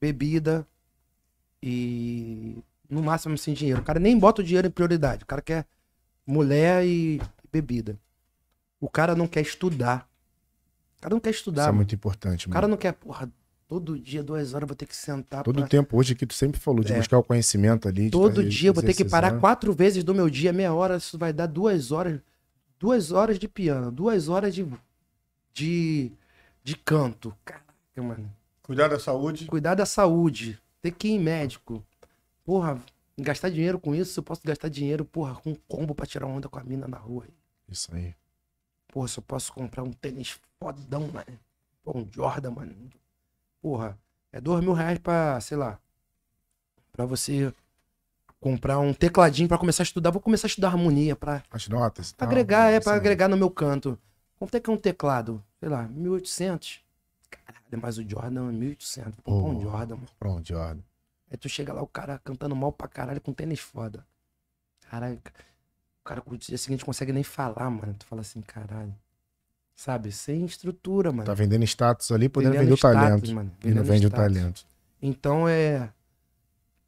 bebida 0.00 0.66
e 1.62 2.58
no 2.88 3.02
máximo 3.02 3.38
sem 3.38 3.54
dinheiro. 3.54 3.80
O 3.80 3.84
cara 3.84 3.98
nem 3.98 4.18
bota 4.18 4.42
o 4.42 4.44
dinheiro 4.44 4.68
em 4.68 4.70
prioridade. 4.70 5.22
O 5.22 5.26
cara 5.26 5.40
quer 5.40 5.66
mulher 6.30 6.84
e 6.86 7.20
bebida. 7.52 7.98
O 8.80 8.88
cara 8.88 9.14
não 9.14 9.26
quer 9.26 9.40
estudar. 9.42 10.08
O 10.98 11.02
cara 11.02 11.14
não 11.14 11.20
quer 11.20 11.30
Isso 11.30 11.40
estudar. 11.40 11.62
é 11.62 11.66
mano. 11.66 11.76
muito 11.76 11.94
importante, 11.94 12.46
O 12.46 12.50
mano. 12.50 12.54
cara 12.54 12.68
não 12.68 12.76
quer, 12.76 12.92
porra, 12.92 13.30
todo 13.66 13.98
dia, 13.98 14.22
duas 14.22 14.52
horas, 14.54 14.62
eu 14.62 14.68
vou 14.68 14.76
ter 14.76 14.86
que 14.86 14.96
sentar. 14.96 15.42
Todo 15.42 15.56
pra- 15.60 15.66
tempo 15.66 15.96
hoje 15.98 16.14
que 16.14 16.26
tu 16.26 16.34
sempre 16.34 16.60
falou 16.60 16.82
de 16.84 16.92
É. 16.92 16.98
buscar 16.98 17.18
o 17.18 17.22
conhecimento 17.24 17.88
ali. 17.88 18.04
de 18.04 18.10
Todo 18.10 18.44
dia 18.46 18.70
eu 18.70 18.74
vou 18.74 18.82
ter 18.82 18.94
que 18.94 19.04
parar 19.04 19.38
quatro 19.40 19.72
vezes 19.72 20.04
do 20.04 20.14
meu 20.14 20.28
dia, 20.30 20.52
meia 20.52 20.72
hora, 20.74 20.96
isso 20.96 21.16
vai 21.18 21.32
dar 21.32 21.46
duas 21.46 21.90
horas. 21.92 22.20
Duas 22.78 23.12
horas 23.12 23.38
de 23.38 23.46
piano, 23.46 23.90
duas 23.92 24.28
horas 24.28 24.54
de. 24.54 24.66
de, 25.52 26.10
de 26.64 26.76
canto. 26.76 27.34
Caraca, 27.44 27.64
mano. 27.96 28.30
Cuidar 28.62 28.88
da 28.88 28.98
saúde. 28.98 29.46
Cuidar 29.46 29.74
da 29.74 29.84
saúde. 29.84 30.58
Ter 30.80 30.90
que 30.92 31.08
ir 31.08 31.12
em 31.12 31.18
médico. 31.18 31.84
Porra, 32.44 32.80
gastar 33.22 33.50
dinheiro 33.50 33.78
com 33.78 33.94
isso, 33.94 34.18
eu 34.20 34.24
posso 34.24 34.42
gastar 34.44 34.68
dinheiro, 34.68 35.04
porra, 35.04 35.34
com 35.36 35.50
um 35.50 35.54
combo 35.68 35.94
pra 35.94 36.06
tirar 36.06 36.26
onda 36.26 36.48
com 36.48 36.58
a 36.58 36.64
mina 36.64 36.86
na 36.88 36.96
rua. 36.98 37.26
Isso 37.68 37.94
aí. 37.94 38.14
Porra, 38.88 39.08
se 39.08 39.18
eu 39.18 39.22
posso 39.22 39.52
comprar 39.52 39.82
um 39.82 39.92
tênis 39.92 40.38
fodão, 40.58 41.08
mano. 41.08 41.38
Pô, 41.84 41.96
um 41.98 42.08
Jordan, 42.12 42.50
mano. 42.50 42.74
Porra, 43.62 43.98
é 44.32 44.40
dois 44.40 44.62
mil 44.62 44.72
reais 44.72 44.98
pra, 44.98 45.40
sei 45.40 45.56
lá, 45.56 45.78
pra 46.92 47.04
você 47.06 47.52
comprar 48.40 48.78
um 48.78 48.92
tecladinho 48.92 49.48
pra 49.48 49.58
começar 49.58 49.82
a 49.82 49.84
estudar. 49.84 50.10
Vou 50.10 50.20
começar 50.20 50.46
a 50.46 50.48
estudar 50.48 50.68
harmonia 50.68 51.14
pra 51.14 51.42
As 51.50 51.68
notas. 51.68 52.10
e 52.10 52.14
Pra 52.14 52.26
tal, 52.26 52.32
agregar, 52.32 52.70
é, 52.70 52.80
pra 52.80 52.92
aí. 52.92 52.98
agregar 52.98 53.28
no 53.28 53.36
meu 53.36 53.50
canto. 53.50 53.98
Quanto 54.38 54.54
é 54.56 54.60
que 54.60 54.70
é 54.70 54.72
um 54.72 54.76
teclado? 54.78 55.42
Sei 55.60 55.68
lá, 55.68 55.86
1800. 55.88 56.80
Caralho, 57.30 57.64
mas 57.82 57.98
o 57.98 58.08
Jordan 58.08 58.48
é 58.48 58.52
1800. 58.52 59.12
Vou 59.24 59.42
comprar 59.42 59.58
um. 59.58 59.60
Jordan, 59.62 59.94
mano. 59.96 60.08
Pronto, 60.18 60.48
Jordan. 60.48 60.80
Aí 61.30 61.36
tu 61.36 61.48
chega 61.48 61.72
lá, 61.72 61.80
o 61.80 61.86
cara 61.86 62.18
cantando 62.18 62.56
mal 62.56 62.72
pra 62.72 62.88
caralho 62.88 63.20
com 63.20 63.32
tênis 63.32 63.60
foda. 63.60 64.04
Caralho, 64.90 65.16
o 66.00 66.04
cara 66.04 66.22
no 66.26 66.36
dia 66.36 66.58
seguinte 66.58 66.84
consegue 66.84 67.12
nem 67.12 67.22
falar, 67.22 67.70
mano. 67.70 67.94
Tu 67.94 68.04
fala 68.06 68.22
assim, 68.22 68.40
caralho. 68.40 68.94
Sabe? 69.74 70.10
Sem 70.10 70.44
estrutura, 70.44 71.12
mano. 71.12 71.24
Tá 71.24 71.32
vendendo 71.34 71.64
status 71.64 72.10
ali, 72.10 72.28
podendo 72.28 72.58
vender 72.58 72.72
o 72.72 72.76
talento. 72.76 73.32
mano. 73.32 73.52
E 73.64 73.70
não 73.70 73.84
vende 73.84 74.06
o 74.06 74.08
status. 74.08 74.34
talento. 74.34 74.66
Então 75.00 75.48
é. 75.48 75.92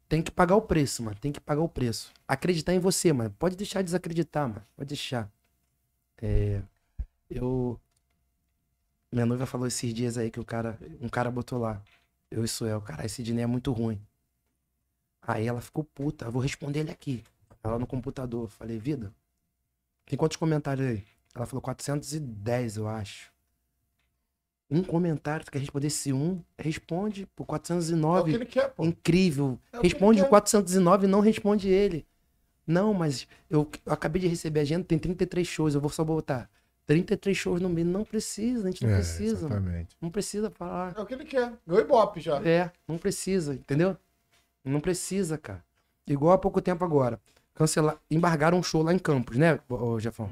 Tem 0.09 0.21
que 0.21 0.29
pagar 0.29 0.55
o 0.55 0.61
preço, 0.61 1.01
mano. 1.01 1.17
Tem 1.19 1.31
que 1.31 1.39
pagar 1.39 1.61
o 1.61 1.69
preço. 1.69 2.11
Acreditar 2.27 2.73
em 2.73 2.79
você, 2.79 3.11
mano. 3.11 3.33
Pode 3.39 3.55
deixar 3.55 3.79
de 3.81 3.85
desacreditar, 3.85 4.47
mano. 4.47 4.63
Pode 4.75 4.89
deixar. 4.89 5.31
É. 6.21 6.61
Eu. 7.29 7.79
Minha 9.11 9.25
noiva 9.25 9.45
falou 9.45 9.65
esses 9.65 9.93
dias 9.93 10.17
aí 10.17 10.29
que 10.29 10.39
o 10.39 10.45
cara. 10.45 10.77
Um 11.01 11.09
cara 11.09 11.31
botou 11.31 11.57
lá. 11.57 11.81
Eu 12.29 12.43
e 12.43 12.47
Suel, 12.47 12.81
cara, 12.81 13.05
esse 13.05 13.23
Dinei 13.23 13.43
é 13.43 13.47
muito 13.47 13.71
ruim. 13.71 13.99
Aí 15.25 15.47
ela 15.47 15.61
ficou 15.61 15.83
puta. 15.83 16.25
Eu 16.25 16.31
vou 16.31 16.41
responder 16.41 16.79
ele 16.81 16.91
aqui. 16.91 17.23
Ela 17.63 17.79
no 17.79 17.87
computador. 17.87 18.49
Falei, 18.49 18.77
vida. 18.77 19.13
Tem 20.05 20.17
quantos 20.17 20.37
comentários 20.37 20.85
aí? 20.87 21.03
Ela 21.33 21.45
falou 21.45 21.61
410, 21.61 22.77
eu 22.77 22.87
acho. 22.87 23.31
Um 24.69 24.83
comentário, 24.83 25.45
tu 25.45 25.51
quer 25.51 25.59
responder 25.59 25.87
esse 25.87 26.11
um? 26.11 26.41
Responde 26.57 27.25
por 27.35 27.43
É 27.43 27.45
o 27.45 27.47
409. 27.47 28.31
que 28.31 28.35
ele 28.37 28.45
quer, 28.45 28.69
pô. 28.69 28.83
Incrível. 28.85 29.59
É 29.71 29.77
o 29.77 29.81
que 29.81 29.87
responde 29.87 30.19
ele 30.19 30.21
o 30.21 30.25
quer. 30.25 30.29
409 30.29 31.05
e 31.05 31.09
não 31.09 31.19
responde 31.19 31.69
ele. 31.69 32.05
Não, 32.65 32.93
mas 32.93 33.27
eu, 33.49 33.69
eu 33.85 33.93
acabei 33.93 34.21
de 34.21 34.27
receber 34.27 34.59
a 34.61 34.63
agenda, 34.63 34.83
tem 34.85 34.97
33 34.97 35.45
shows, 35.45 35.75
eu 35.75 35.81
vou 35.81 35.89
só 35.89 36.03
botar 36.03 36.49
33 36.85 37.35
shows 37.37 37.61
no 37.61 37.69
mês. 37.69 37.85
Não 37.85 38.03
precisa, 38.03 38.67
a 38.67 38.71
gente 38.71 38.83
não 38.83 38.91
É, 38.91 38.95
precisa. 38.95 39.47
mano. 39.49 39.55
exatamente. 39.67 39.95
Não 40.01 40.09
precisa 40.09 40.49
falar. 40.49 40.93
É 40.97 41.01
o 41.01 41.05
que 41.05 41.13
ele 41.13 41.25
quer. 41.25 41.53
Ganhou 41.67 41.83
Ibope 41.83 42.19
já. 42.21 42.41
É, 42.47 42.71
não 42.87 42.97
precisa, 42.97 43.53
entendeu? 43.53 43.95
Não 44.63 44.79
precisa, 44.79 45.37
cara. 45.37 45.63
Igual 46.07 46.33
há 46.33 46.37
pouco 46.37 46.61
tempo 46.61 46.83
agora. 46.83 47.19
Cancelar, 47.53 47.97
embargaram 48.09 48.57
um 48.57 48.63
show 48.63 48.81
lá 48.81 48.93
em 48.93 48.99
Campos, 48.99 49.37
né, 49.37 49.59
ô, 49.69 49.99
Jefão? 49.99 50.29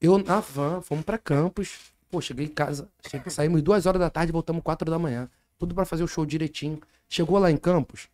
Eu 0.00 0.18
na 0.18 0.40
van, 0.40 0.80
fomos 0.80 1.04
pra 1.04 1.18
Campos. 1.18 1.92
Pô, 2.10 2.20
cheguei 2.20 2.46
em 2.46 2.48
casa, 2.48 2.88
cheguei, 3.08 3.30
saímos 3.32 3.60
duas 3.60 3.86
horas 3.86 4.00
da 4.00 4.08
tarde, 4.08 4.30
voltamos 4.30 4.62
quatro 4.62 4.88
da 4.88 4.98
manhã. 4.98 5.28
Tudo 5.58 5.74
pra 5.74 5.84
fazer 5.84 6.04
o 6.04 6.08
show 6.08 6.24
direitinho. 6.24 6.80
Chegou 7.08 7.38
lá 7.38 7.50
em 7.50 7.56
Campos, 7.56 8.08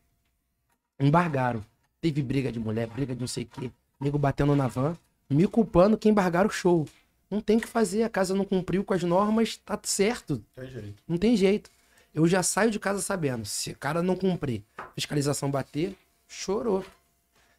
embargaram. 0.98 1.64
Teve 2.00 2.22
briga 2.22 2.50
de 2.50 2.58
mulher, 2.58 2.86
briga 2.86 3.14
de 3.14 3.20
não 3.20 3.28
sei 3.28 3.44
o 3.44 3.46
quê. 3.46 3.70
Nego 4.00 4.18
batendo 4.18 4.56
na 4.56 4.68
van, 4.68 4.96
me 5.28 5.46
culpando 5.46 5.98
que 5.98 6.08
embargaram 6.08 6.48
o 6.48 6.52
show. 6.52 6.88
Não 7.30 7.40
tem 7.40 7.58
o 7.58 7.60
que 7.60 7.68
fazer, 7.68 8.02
a 8.02 8.08
casa 8.08 8.34
não 8.34 8.44
cumpriu 8.44 8.82
com 8.82 8.94
as 8.94 9.02
normas, 9.02 9.58
tá 9.58 9.78
certo. 9.82 10.42
Tem 10.54 10.66
jeito. 10.66 11.02
Não 11.06 11.18
tem 11.18 11.36
jeito. 11.36 11.70
Eu 12.12 12.26
já 12.26 12.42
saio 12.42 12.70
de 12.70 12.78
casa 12.80 13.00
sabendo. 13.00 13.44
Se 13.44 13.70
o 13.70 13.78
cara 13.78 14.02
não 14.02 14.16
cumprir, 14.16 14.64
fiscalização 14.94 15.50
bater, 15.50 15.96
chorou. 16.26 16.84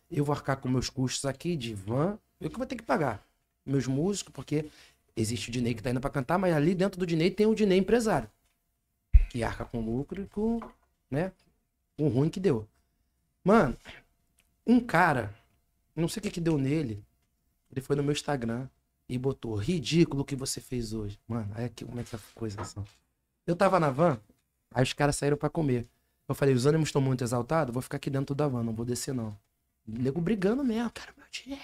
Eu 0.10 0.26
vou 0.26 0.36
arcar 0.36 0.58
com 0.58 0.68
meus 0.68 0.90
custos 0.90 1.26
aqui 1.26 1.56
de 1.56 1.74
van. 1.74 2.20
Eu 2.40 2.50
que 2.50 2.58
vou 2.58 2.68
ter 2.68 2.76
que 2.76 2.84
pagar. 2.84 3.26
Meus 3.66 3.88
músicos, 3.88 4.34
porque 4.34 4.70
existe 5.16 5.50
o 5.50 5.52
Dinei 5.52 5.74
que 5.74 5.82
tá 5.82 5.92
indo 5.92 6.02
pra 6.02 6.10
cantar, 6.10 6.38
mas 6.38 6.54
ali 6.54 6.76
dentro 6.76 7.00
do 7.00 7.06
Dinei 7.06 7.32
tem 7.32 7.46
o 7.46 7.56
Dinei 7.56 7.78
empresário. 7.78 8.30
Que 9.30 9.44
arca 9.44 9.64
com 9.64 9.80
lucro 9.80 10.22
e 10.22 10.28
com, 10.28 10.60
né, 11.10 11.32
o 11.98 12.10
ruim 12.10 12.30
que 12.30 12.40
deu. 12.40 12.68
Mano, 13.44 13.78
um 14.68 14.80
cara, 14.80 15.34
não 15.96 16.08
sei 16.08 16.20
o 16.20 16.24
que 16.24 16.32
que 16.32 16.42
deu 16.42 16.58
nele, 16.58 17.04
ele 17.72 17.82
foi 17.82 17.96
no 17.96 18.04
meu 18.04 18.12
Instagram 18.12 18.68
e 19.08 19.18
botou, 19.18 19.56
ridículo 19.56 20.24
o 20.24 20.26
que 20.26 20.36
você 20.36 20.60
fez 20.60 20.94
hoje. 20.94 21.18
Mano, 21.28 21.52
aí 21.56 21.66
aqui, 21.66 21.86
como 21.86 22.00
é 22.00 22.04
que 22.04 22.12
tá 22.12 22.18
a 22.18 22.40
coisa 22.40 22.62
assim? 22.62 22.84
Eu 23.48 23.56
tava 23.56 23.80
na 23.80 23.90
van, 23.90 24.20
aí 24.72 24.84
os 24.84 24.94
caras 24.94 25.16
saíram 25.16 25.38
pra 25.38 25.50
comer. 25.50 25.88
Eu 26.28 26.36
falei, 26.36 26.54
os 26.54 26.66
ânimos 26.66 26.90
estão 26.90 27.02
muito 27.02 27.24
exaltados, 27.24 27.74
vou 27.74 27.82
ficar 27.82 27.98
aqui 27.98 28.10
dentro 28.10 28.34
da 28.34 28.48
van, 28.48 28.64
não 28.64 28.74
vou 28.74 28.86
descer 28.86 29.14
não. 29.14 29.38
Nego 29.86 30.22
brigando 30.22 30.64
mesmo, 30.64 30.90
cara, 30.92 31.14
meu 31.18 31.26
dinheiro. 31.32 31.64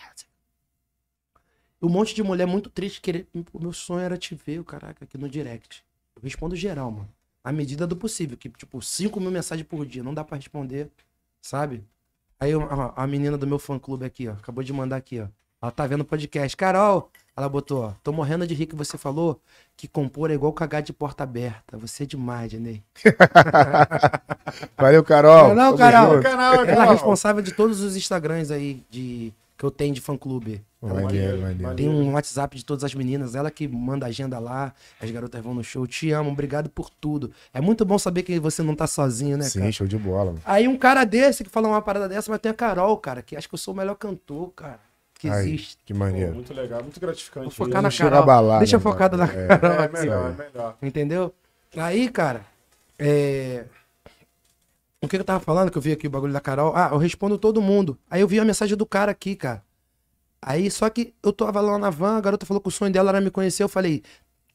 Um 1.81 1.89
monte 1.89 2.13
de 2.15 2.23
mulher 2.23 2.47
muito 2.47 2.69
triste, 2.69 2.99
querer... 2.99 3.27
o 3.53 3.59
meu 3.59 3.71
sonho 3.71 4.01
era 4.01 4.17
te 4.17 4.35
ver, 4.35 4.63
caraca, 4.63 5.05
aqui 5.05 5.17
no 5.17 5.29
direct. 5.29 5.85
Eu 6.15 6.21
respondo 6.21 6.55
geral, 6.55 6.91
mano. 6.91 7.09
À 7.43 7.51
medida 7.51 7.87
do 7.87 7.95
possível, 7.95 8.35
que 8.35 8.49
tipo, 8.49 8.81
5 8.81 9.19
mil 9.21 9.31
mensagens 9.31 9.67
por 9.67 9.85
dia, 9.85 10.03
não 10.03 10.13
dá 10.13 10.23
pra 10.23 10.35
responder, 10.35 10.91
sabe? 11.41 11.85
Aí 12.39 12.53
ó, 12.53 12.93
a 12.95 13.07
menina 13.07 13.37
do 13.37 13.47
meu 13.47 13.59
fã 13.59 13.79
clube 13.79 14.05
aqui, 14.05 14.27
ó, 14.27 14.33
acabou 14.33 14.63
de 14.63 14.73
mandar 14.73 14.97
aqui, 14.97 15.21
ó. 15.21 15.27
Ela 15.61 15.71
tá 15.71 15.87
vendo 15.87 16.01
o 16.01 16.05
podcast. 16.05 16.55
Carol, 16.55 17.09
ela 17.35 17.49
botou, 17.49 17.85
ó. 17.85 17.93
Tô 18.03 18.11
morrendo 18.11 18.45
de 18.45 18.53
rir 18.53 18.67
que 18.67 18.75
você 18.75 18.97
falou 18.97 19.39
que 19.75 19.87
compor 19.87 20.29
é 20.31 20.33
igual 20.33 20.53
cagar 20.53 20.81
de 20.81 20.93
porta 20.93 21.23
aberta. 21.23 21.77
Você 21.77 22.03
é 22.03 22.05
demais, 22.05 22.53
Ney. 22.53 22.83
Valeu, 24.77 25.03
Carol. 25.03 25.49
Não, 25.49 25.71
não, 25.71 25.77
Carol. 25.77 26.21
Canal, 26.21 26.65
Ela 26.65 26.85
é 26.85 26.89
responsável 26.91 27.41
de 27.41 27.51
todos 27.51 27.81
os 27.81 27.95
Instagrams 27.95 28.51
aí 28.51 28.83
de, 28.89 29.33
que 29.57 29.63
eu 29.63 29.71
tenho 29.71 29.93
de 29.93 30.01
fã-clube. 30.01 30.63
Maneiro, 30.79 31.41
maneiro. 31.41 31.75
Tem 31.75 31.89
um 31.89 32.13
WhatsApp 32.13 32.55
de 32.55 32.63
todas 32.63 32.83
as 32.83 32.93
meninas, 32.93 33.33
ela 33.33 33.49
que 33.49 33.67
manda 33.67 34.05
a 34.05 34.09
agenda 34.09 34.37
lá, 34.37 34.71
as 35.01 35.09
garotas 35.09 35.41
vão 35.43 35.55
no 35.55 35.63
show. 35.63 35.87
Te 35.87 36.11
amo, 36.11 36.29
obrigado 36.29 36.69
por 36.69 36.89
tudo. 36.89 37.31
É 37.51 37.59
muito 37.59 37.83
bom 37.83 37.97
saber 37.97 38.21
que 38.21 38.39
você 38.39 38.61
não 38.61 38.75
tá 38.75 38.85
sozinho, 38.85 39.37
né, 39.37 39.45
Sim, 39.45 39.59
cara? 39.59 39.71
show 39.71 39.87
de 39.87 39.97
bola. 39.97 40.25
mano. 40.25 40.41
Aí 40.45 40.67
um 40.67 40.77
cara 40.77 41.03
desse 41.03 41.43
que 41.43 41.49
fala 41.49 41.67
uma 41.67 41.81
parada 41.81 42.07
dessa, 42.07 42.29
mas 42.31 42.39
tem 42.39 42.51
a 42.51 42.53
Carol, 42.53 42.95
cara, 42.97 43.23
que 43.23 43.35
acho 43.35 43.49
que 43.49 43.55
eu 43.55 43.59
sou 43.59 43.73
o 43.73 43.77
melhor 43.77 43.95
cantor, 43.95 44.51
cara, 44.55 44.79
que 45.17 45.29
Aí, 45.29 45.47
existe. 45.53 45.77
que 45.85 45.93
Pô, 45.93 45.99
maneiro. 45.99 46.33
muito 46.33 46.53
legal, 46.53 46.81
muito 46.83 46.99
gratificante. 46.99 47.45
Vou 47.45 47.51
focar 47.51 47.81
na 47.81 47.91
Carol. 47.91 48.19
a 48.19 48.21
balar, 48.21 48.59
Deixa 48.59 48.77
né, 48.77 48.83
focada 48.83 49.17
na? 49.17 49.25
É. 49.25 49.47
Carol 49.47 49.71
É, 49.83 49.87
melhor, 49.89 50.31
é 50.31 50.43
melhor. 50.51 50.77
Entendeu? 50.81 51.33
Aí, 51.75 52.09
cara, 52.09 52.45
é... 52.97 53.65
O 55.01 55.07
que 55.07 55.15
que 55.15 55.21
eu 55.21 55.25
tava 55.25 55.39
falando 55.39 55.69
que 55.69 55.77
eu 55.77 55.81
vi 55.81 55.91
aqui 55.91 56.07
o 56.07 56.09
bagulho 56.09 56.33
da 56.33 56.39
Carol? 56.41 56.73
Ah, 56.75 56.89
eu 56.91 56.97
respondo 56.97 57.37
todo 57.37 57.61
mundo. 57.61 57.97
Aí 58.09 58.21
eu 58.21 58.27
vi 58.27 58.39
a 58.39 58.45
mensagem 58.45 58.75
do 58.75 58.85
cara 58.85 59.11
aqui, 59.11 59.35
cara. 59.35 59.63
Aí, 60.41 60.69
só 60.71 60.89
que 60.89 61.13
eu 61.23 61.31
tava 61.31 61.61
lá 61.61 61.77
na 61.77 61.89
van, 61.89 62.17
a 62.17 62.21
garota 62.21 62.45
falou 62.45 62.59
que 62.61 62.67
o 62.67 62.71
sonho 62.71 62.91
dela 62.91 63.09
era 63.11 63.21
me 63.21 63.29
conhecer. 63.29 63.63
Eu 63.63 63.69
falei, 63.69 64.01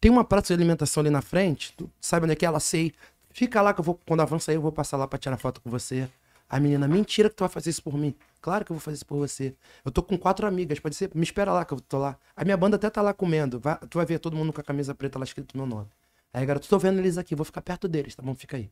tem 0.00 0.10
uma 0.10 0.24
praça 0.24 0.48
de 0.48 0.54
alimentação 0.54 1.00
ali 1.00 1.10
na 1.10 1.22
frente, 1.22 1.72
tu 1.76 1.88
sabe 2.00 2.24
onde 2.24 2.32
é 2.32 2.36
que 2.36 2.44
é? 2.44 2.48
Ela 2.48 2.60
sei. 2.60 2.92
Fica 3.30 3.62
lá 3.62 3.72
que 3.72 3.80
eu 3.80 3.84
vou, 3.84 3.98
quando 4.06 4.20
a 4.20 4.24
van 4.24 4.38
sair, 4.38 4.56
eu 4.56 4.60
vou 4.60 4.72
passar 4.72 4.96
lá 4.96 5.06
pra 5.06 5.18
tirar 5.18 5.36
foto 5.38 5.60
com 5.60 5.70
você. 5.70 6.08
A 6.52 6.60
menina, 6.60 6.86
mentira 6.86 7.30
que 7.30 7.34
tu 7.34 7.40
vai 7.40 7.48
fazer 7.48 7.70
isso 7.70 7.82
por 7.82 7.96
mim. 7.96 8.14
Claro 8.42 8.62
que 8.62 8.70
eu 8.70 8.76
vou 8.76 8.80
fazer 8.80 8.96
isso 8.96 9.06
por 9.06 9.16
você. 9.16 9.56
Eu 9.82 9.90
tô 9.90 10.02
com 10.02 10.18
quatro 10.18 10.46
amigas, 10.46 10.78
pode 10.78 10.94
ser? 10.94 11.10
Me 11.14 11.22
espera 11.22 11.50
lá 11.50 11.64
que 11.64 11.72
eu 11.72 11.80
tô 11.80 11.96
lá. 11.98 12.18
A 12.36 12.44
minha 12.44 12.58
banda 12.58 12.76
até 12.76 12.90
tá 12.90 13.00
lá 13.00 13.14
comendo. 13.14 13.58
Vai- 13.58 13.78
tu 13.88 13.96
vai 13.96 14.04
ver 14.04 14.18
todo 14.18 14.36
mundo 14.36 14.52
com 14.52 14.60
a 14.60 14.64
camisa 14.64 14.94
preta 14.94 15.18
lá 15.18 15.24
escrito 15.24 15.56
meu 15.56 15.64
nome. 15.64 15.88
Aí, 16.30 16.44
garoto, 16.44 16.68
tô 16.68 16.78
vendo 16.78 16.98
eles 16.98 17.16
aqui, 17.16 17.34
vou 17.34 17.46
ficar 17.46 17.62
perto 17.62 17.88
deles, 17.88 18.14
tá 18.14 18.22
bom? 18.22 18.34
Fica 18.34 18.58
aí. 18.58 18.70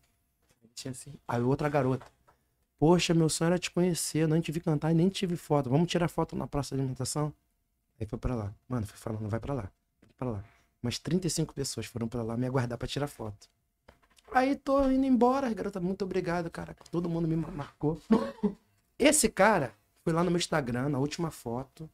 Assim. 0.86 1.14
Aí 1.26 1.40
outra 1.42 1.70
garota. 1.70 2.04
Poxa, 2.78 3.14
meu 3.14 3.30
sonho 3.30 3.48
era 3.48 3.58
te 3.58 3.70
conhecer, 3.70 4.20
eu 4.20 4.28
não 4.28 4.38
te 4.42 4.52
vi 4.52 4.60
cantar 4.60 4.90
e 4.90 4.94
nem 4.94 5.08
tive 5.08 5.34
foto. 5.36 5.70
Vamos 5.70 5.88
tirar 5.90 6.08
foto 6.08 6.36
na 6.36 6.46
praça 6.46 6.74
de 6.74 6.80
alimentação? 6.82 7.32
Aí 7.98 8.06
foi 8.06 8.18
pra 8.18 8.34
lá. 8.34 8.54
Mano, 8.68 8.86
foi 8.86 8.96
falando, 8.98 9.26
vai 9.28 9.40
pra 9.40 9.54
lá. 9.54 9.62
Vai 10.02 10.12
pra 10.18 10.30
lá. 10.32 10.44
Umas 10.82 10.98
35 10.98 11.54
pessoas 11.54 11.86
foram 11.86 12.06
pra 12.08 12.22
lá 12.22 12.36
me 12.36 12.46
aguardar 12.46 12.76
pra 12.78 12.86
tirar 12.88 13.06
foto. 13.08 13.48
Aí 14.32 14.54
tô 14.56 14.88
indo 14.90 15.04
embora, 15.06 15.52
garota, 15.52 15.80
muito 15.80 16.04
obrigado, 16.04 16.50
cara. 16.50 16.76
Todo 16.90 17.08
mundo 17.08 17.26
me 17.26 17.36
marcou. 17.36 18.00
Esse 18.98 19.28
cara 19.28 19.72
foi 20.04 20.12
lá 20.12 20.22
no 20.22 20.30
meu 20.30 20.38
Instagram, 20.38 20.88
na 20.88 20.98
última 20.98 21.30
foto. 21.30 21.88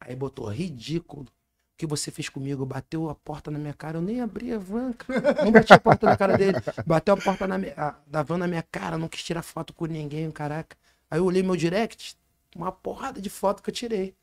Aí 0.00 0.14
botou 0.16 0.48
ridículo. 0.48 1.24
O 1.24 1.28
que 1.76 1.86
você 1.86 2.10
fez 2.10 2.28
comigo? 2.28 2.64
Bateu 2.64 3.08
a 3.08 3.14
porta 3.14 3.50
na 3.50 3.58
minha 3.58 3.74
cara. 3.74 3.98
Eu 3.98 4.02
nem 4.02 4.20
abri 4.20 4.52
a 4.52 4.58
van, 4.58 4.92
cara. 4.92 5.44
Não 5.44 5.50
bati 5.52 5.72
a 5.72 5.78
porta 5.78 6.06
na 6.06 6.16
cara 6.16 6.36
dele. 6.36 6.56
Bateu 6.86 7.14
a 7.14 7.16
porta 7.16 7.46
na 7.46 7.58
minha- 7.58 7.74
a- 7.76 7.96
da 8.06 8.22
van 8.22 8.38
na 8.38 8.46
minha 8.46 8.62
cara. 8.62 8.96
Não 8.96 9.08
quis 9.08 9.22
tirar 9.22 9.42
foto 9.42 9.72
com 9.74 9.86
ninguém, 9.86 10.30
caraca. 10.30 10.76
Aí 11.10 11.18
eu 11.18 11.24
olhei 11.24 11.42
meu 11.42 11.56
direct, 11.56 12.16
uma 12.54 12.70
porrada 12.72 13.20
de 13.20 13.28
foto 13.28 13.62
que 13.62 13.70
eu 13.70 13.74
tirei. 13.74 14.14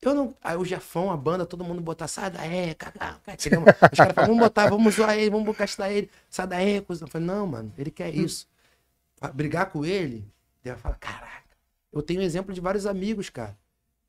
Eu 0.00 0.14
não. 0.14 0.34
Aí 0.42 0.56
o 0.56 0.64
Jafão, 0.64 1.10
a 1.10 1.16
banda, 1.16 1.44
todo 1.44 1.64
mundo 1.64 1.80
botar, 1.80 2.06
sai 2.06 2.30
daí, 2.30 2.74
cagá. 2.74 3.18
Os 3.26 3.44
caras 3.98 4.14
falam, 4.14 4.28
vamos 4.28 4.38
botar, 4.38 4.68
vamos 4.70 4.94
zoar 4.94 5.16
ele, 5.18 5.30
vamos 5.30 5.56
gastar 5.56 5.90
ele, 5.90 6.08
sai 6.30 6.46
daí, 6.46 6.80
coisa. 6.80 7.04
Eu 7.04 7.08
falei, 7.08 7.26
não, 7.26 7.46
mano, 7.46 7.72
ele 7.76 7.90
quer 7.90 8.14
isso. 8.14 8.46
Pra 9.18 9.32
Brigar 9.32 9.70
com 9.70 9.84
ele, 9.84 10.24
ele 10.64 10.74
vai 10.74 10.76
falar, 10.76 10.94
caraca. 10.96 11.42
Eu 11.92 12.02
tenho 12.02 12.22
exemplo 12.22 12.54
de 12.54 12.60
vários 12.60 12.86
amigos, 12.86 13.28
cara. 13.28 13.56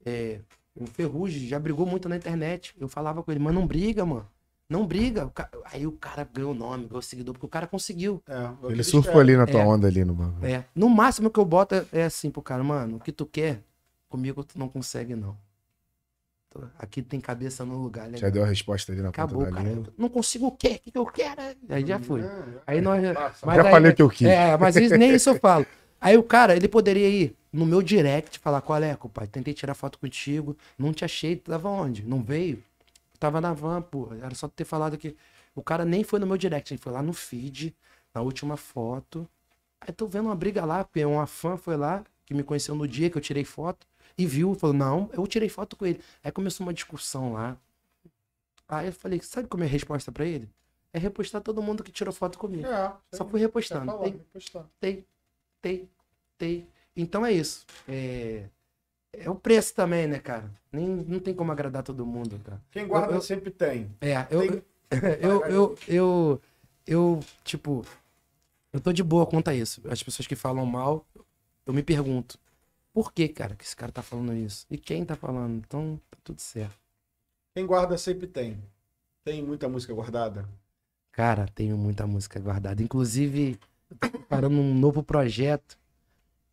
É, 0.06 0.40
o 0.76 0.86
Ferrugem 0.86 1.48
já 1.48 1.58
brigou 1.60 1.86
muito 1.86 2.08
na 2.08 2.16
internet. 2.18 2.76
Eu 2.80 2.88
falava 2.88 3.24
com 3.24 3.32
ele, 3.32 3.40
mas 3.40 3.54
não 3.54 3.66
briga, 3.66 4.06
mano. 4.06 4.28
Não 4.70 4.86
briga. 4.86 5.26
O 5.26 5.32
ca- 5.32 5.50
Aí 5.66 5.88
o 5.88 5.92
cara 5.94 6.30
ganhou 6.32 6.54
nome, 6.54 6.86
ganhou 6.86 7.02
seguidor, 7.02 7.34
porque 7.34 7.48
o 7.48 7.50
cara 7.50 7.66
conseguiu. 7.66 8.22
É, 8.28 8.52
o 8.62 8.70
Ele 8.70 8.84
surfou 8.84 9.20
ali 9.20 9.36
na 9.36 9.48
tua 9.48 9.62
É. 9.62 9.66
onda 9.66 9.88
ali 9.88 10.06
no 10.06 10.14
bagulho. 10.14 10.46
É. 10.46 10.64
No 10.76 10.88
máximo 10.88 11.32
que 11.32 11.40
eu 11.40 11.46
boto 11.46 11.74
é- 11.74 11.86
é 11.92 12.04
assim 12.04 12.30
pro 12.30 12.44
cara, 12.44 12.64
mano, 12.64 12.98
o 12.98 13.00
que 13.00 13.12
tu 13.12 13.26
quer, 13.26 13.64
comigo 14.08 14.44
tu 14.44 14.60
não 14.60 14.70
consegue, 14.70 15.16
não. 15.16 15.36
Tô- 16.50 16.62
Aqui 16.80 17.02
tem 17.02 17.20
cabeça 17.22 17.64
no 17.64 17.78
lugar, 17.82 18.08
né? 18.10 18.18
Já 18.18 18.30
deu 18.30 18.44
a 18.44 18.48
resposta 18.48 18.92
ali 18.92 19.02
na 19.02 19.10
Acabou, 19.10 19.40
ponta 19.46 19.52
da 19.52 19.64
cara. 19.64 19.84
Não 19.98 20.10
consigo 20.10 20.48
o 20.48 20.52
quê? 20.52 20.76
O 20.76 20.80
que, 20.84 20.92
que 20.92 20.98
eu 20.98 21.06
quero? 21.06 21.42
Aí 21.70 21.86
já 21.86 22.00
foi. 22.00 22.22
Aí 22.66 22.82
nós. 22.82 23.02
Mas 23.46 23.56
Já 23.58 23.64
aí- 23.64 23.72
falei 23.72 23.92
o 23.92 23.96
que 23.96 24.02
eu 24.02 24.10
quis. 24.10 24.28
É, 24.28 24.58
mas 24.58 24.76
isso, 24.76 24.98
nem 24.98 25.14
isso 25.14 25.30
eu 25.30 25.36
falo. 25.40 25.66
Aí 26.02 26.18
o 26.18 26.24
cara, 26.24 26.56
ele 26.56 26.68
poderia 26.68 27.08
ir 27.08 27.36
no 27.54 27.66
meu 27.66 27.82
direct 27.84 28.40
falar: 28.40 28.62
qual 28.62 28.82
é, 28.82 28.96
compadre? 28.96 29.30
Tentei 29.30 29.54
tirar 29.54 29.74
foto 29.76 30.00
contigo, 30.00 30.58
não 30.78 30.92
te 30.92 31.06
achei, 31.06 31.36
tava 31.36 31.70
onde? 31.70 32.04
Não 32.04 32.24
veio? 32.24 32.64
Tava 33.20 33.40
na 33.42 33.54
van, 33.54 33.82
pô. 33.82 34.10
Era 34.22 34.34
só 34.34 34.48
tu 34.48 34.54
ter 34.56 34.66
falado 34.66 34.98
que. 34.98 35.16
O 35.56 35.62
cara 35.62 35.84
nem 35.86 36.04
foi 36.04 36.20
no 36.20 36.26
meu 36.26 36.38
direct, 36.38 36.74
ele 36.74 36.82
foi 36.82 36.92
lá 36.94 37.04
no 37.04 37.12
feed, 37.14 37.76
na 38.14 38.22
última 38.22 38.56
foto. 38.58 39.28
Aí 39.82 39.94
tô 39.94 40.08
vendo 40.08 40.26
uma 40.28 40.36
briga 40.36 40.64
lá, 40.66 40.84
porque 40.84 41.04
uma 41.06 41.28
fã 41.28 41.58
foi 41.58 41.76
lá, 41.78 42.04
que 42.26 42.34
me 42.34 42.44
conheceu 42.44 42.74
no 42.76 42.88
dia 42.88 43.10
que 43.10 43.18
eu 43.18 43.22
tirei 43.22 43.44
foto, 43.44 43.86
e 44.22 44.26
viu, 44.26 44.54
falou: 44.54 44.76
não, 44.76 45.10
eu 45.14 45.26
tirei 45.26 45.50
foto 45.50 45.76
com 45.76 45.86
ele. 45.86 46.00
Aí 46.24 46.32
começou 46.32 46.66
uma 46.66 46.74
discussão 46.74 47.34
lá. 47.34 47.58
Aí 48.68 48.88
eu 48.88 48.94
falei: 48.94 49.20
sabe 49.22 49.48
como 49.48 49.64
é 49.64 49.68
a 49.68 49.70
resposta 49.70 50.12
pra 50.12 50.26
ele? 50.26 50.50
É 50.94 51.00
repostar 51.00 51.42
todo 51.42 51.62
mundo 51.62 51.84
que 51.84 51.92
tirou 51.92 52.14
foto 52.14 52.38
comigo. 52.38 52.68
É, 52.68 52.92
Só 53.14 53.24
tem- 53.24 53.32
fui 53.32 53.40
repostando. 53.40 53.86
falar, 53.86 54.04
Tem, 54.04 54.12
repostar. 54.14 54.66
tem, 54.80 55.06
tem, 55.62 55.90
tem. 56.38 56.68
Então 56.96 57.26
é 57.26 57.32
isso. 57.32 57.66
É, 57.88 58.46
é 59.14 59.30
o 59.30 59.36
preço 59.36 59.74
também, 59.76 60.08
né, 60.08 60.20
cara? 60.20 60.52
Nem, 60.72 60.86
não 60.88 61.20
tem 61.20 61.34
como 61.34 61.52
agradar 61.52 61.84
todo 61.84 62.06
mundo, 62.06 62.40
cara. 62.44 62.62
Quem 62.72 62.88
guarda 62.88 63.12
Eu- 63.14 63.16
eu- 63.16 63.22
sempre 63.22 63.52
tem. 63.52 63.90
É, 64.02 64.28
eu, 64.32 64.40
Tem- 64.42 64.64
eu, 65.22 65.46
eu, 65.46 65.78
eu, 65.88 66.42
eu, 66.88 67.20
tipo, 67.44 67.86
eu 68.74 68.80
tô 68.80 68.92
de 68.92 69.04
boa 69.04 69.26
quanto 69.28 69.50
a 69.50 69.54
isso. 69.56 69.82
As 69.90 70.02
pessoas 70.04 70.28
que 70.28 70.36
falam 70.36 70.66
mal, 70.66 71.06
eu 71.66 71.74
me 71.74 71.84
pergunto, 71.84 72.40
por 72.94 73.14
que, 73.14 73.28
cara, 73.30 73.56
que 73.56 73.64
esse 73.64 73.76
cara 73.76 73.92
tá 73.92 74.02
falando 74.04 74.34
isso? 74.34 74.66
E 74.70 74.78
quem 74.78 75.06
tá 75.06 75.16
falando? 75.16 75.58
Então, 75.58 76.00
tá 76.10 76.18
tudo 76.24 76.42
certo. 76.42 76.80
Quem 77.54 77.68
guarda 77.68 77.96
sempre 77.96 78.26
tem. 78.26 78.60
Tem 79.24 79.44
muita 79.44 79.70
música 79.70 79.94
guardada. 79.94 80.50
Cara, 81.12 81.48
tenho 81.54 81.78
muita 81.78 82.08
música 82.08 82.40
guardada. 82.40 82.82
Inclusive, 82.82 83.60
eu 83.90 83.98
tô 83.98 84.10
preparando 84.10 84.56
um 84.58 84.74
novo 84.74 85.04
projeto 85.04 85.78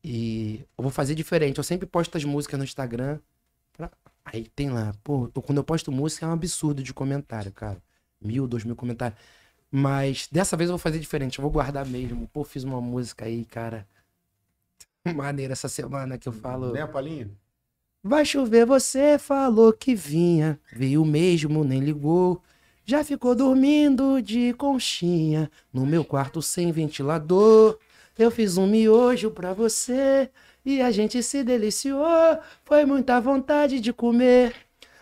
e 0.04 0.60
eu 0.78 0.82
vou 0.82 0.90
fazer 0.92 1.14
diferente. 1.16 1.58
Eu 1.58 1.64
sempre 1.64 1.86
posto 1.86 2.16
as 2.18 2.24
músicas 2.24 2.58
no 2.58 2.64
Instagram. 2.64 3.20
pra- 3.74 3.90
Aí 4.24 4.48
tem 4.48 4.70
lá, 4.70 4.94
pô, 5.04 5.30
eu- 5.34 5.42
quando 5.42 5.58
eu 5.58 5.64
posto 5.64 5.92
música 5.92 6.26
é 6.26 6.28
um 6.28 6.32
absurdo 6.32 6.82
de 6.82 6.94
comentário, 6.94 7.52
cara. 7.52 7.82
Mil, 8.20 8.46
dois 8.48 8.64
mil 8.64 8.76
comentários. 8.76 9.18
Mas 9.70 10.28
dessa 10.32 10.56
vez 10.56 10.70
eu 10.70 10.74
vou 10.76 10.78
fazer 10.82 10.98
diferente. 11.00 11.38
Eu 11.38 11.42
vou 11.44 11.50
guardar 11.52 11.86
mesmo. 11.86 12.28
Pô, 12.28 12.44
fiz 12.44 12.64
uma 12.64 12.80
música 12.80 13.26
aí, 13.26 13.44
cara. 13.46 13.86
Maneira 15.14 15.52
essa 15.52 15.68
semana 15.68 16.18
que 16.18 16.28
eu 16.28 16.32
falo. 16.32 16.72
Né, 16.72 16.86
Palinha? 16.86 17.30
Vai 18.02 18.24
chover, 18.24 18.64
você 18.64 19.18
falou 19.18 19.72
que 19.72 19.94
vinha, 19.94 20.60
veio 20.72 21.04
mesmo, 21.04 21.64
nem 21.64 21.80
ligou. 21.80 22.40
Já 22.84 23.02
ficou 23.02 23.34
dormindo 23.34 24.22
de 24.22 24.52
conchinha 24.52 25.50
no 25.72 25.84
meu 25.84 26.04
quarto 26.04 26.40
sem 26.40 26.70
ventilador. 26.70 27.78
Eu 28.16 28.30
fiz 28.30 28.56
um 28.56 28.66
miojo 28.66 29.32
pra 29.32 29.52
você 29.52 30.30
e 30.64 30.80
a 30.80 30.92
gente 30.92 31.20
se 31.20 31.42
deliciou. 31.42 32.38
Foi 32.64 32.84
muita 32.84 33.20
vontade 33.20 33.80
de 33.80 33.92
comer. 33.92 34.54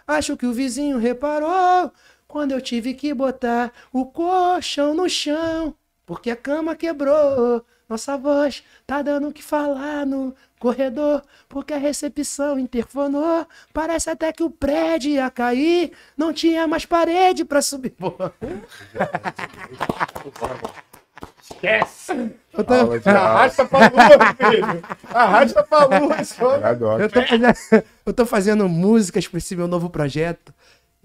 Acho 0.07 0.35
que 0.35 0.47
o 0.47 0.53
vizinho 0.53 0.97
reparou 0.97 1.93
quando 2.27 2.53
eu 2.53 2.61
tive 2.61 2.95
que 2.95 3.13
botar 3.13 3.71
o 3.93 4.07
colchão 4.07 4.95
no 4.95 5.09
chão, 5.09 5.75
porque 6.07 6.31
a 6.31 6.37
cama 6.37 6.75
quebrou. 6.75 7.65
Nossa 7.89 8.17
voz 8.17 8.63
tá 8.87 9.03
dando 9.03 9.29
o 9.29 9.33
que 9.33 9.43
falar 9.43 10.07
no 10.07 10.35
corredor, 10.59 11.23
porque 11.49 11.75
a 11.75 11.79
recepção 11.79 12.59
interfonou. 12.59 13.47
Parece 13.73 14.09
até 14.11 14.33
que 14.33 14.43
o 14.43 14.51
prédio 14.51 15.11
ia 15.13 15.31
cair, 15.31 15.93
não 16.17 16.33
tinha 16.33 16.67
mais 16.67 16.87
parede 16.87 17.45
pra 17.45 17.61
subir. 17.61 17.91
Pô. 17.91 18.15
Esquece! 21.43 22.35
Eu 22.53 22.65
tô, 22.65 22.75
Aula 22.75 22.99
de 22.99 23.09
aula. 23.09 23.21
Arrasta 23.21 23.65
pra 23.67 23.79
lua, 23.89 24.51
filho! 24.51 24.85
Arrasta 25.13 25.63
pra 25.63 25.85
lua, 25.85 26.25
só. 26.25 26.57
Eu 26.57 27.01
eu 27.01 27.09
tô 27.11 27.23
fazendo, 27.23 27.85
eu 28.07 28.13
tô 28.13 28.27
fazendo 28.27 28.69
músicas 28.69 29.29
pra 29.29 29.39
esse 29.39 29.55
meu 29.55 29.69
novo 29.69 29.91
projeto, 29.91 30.55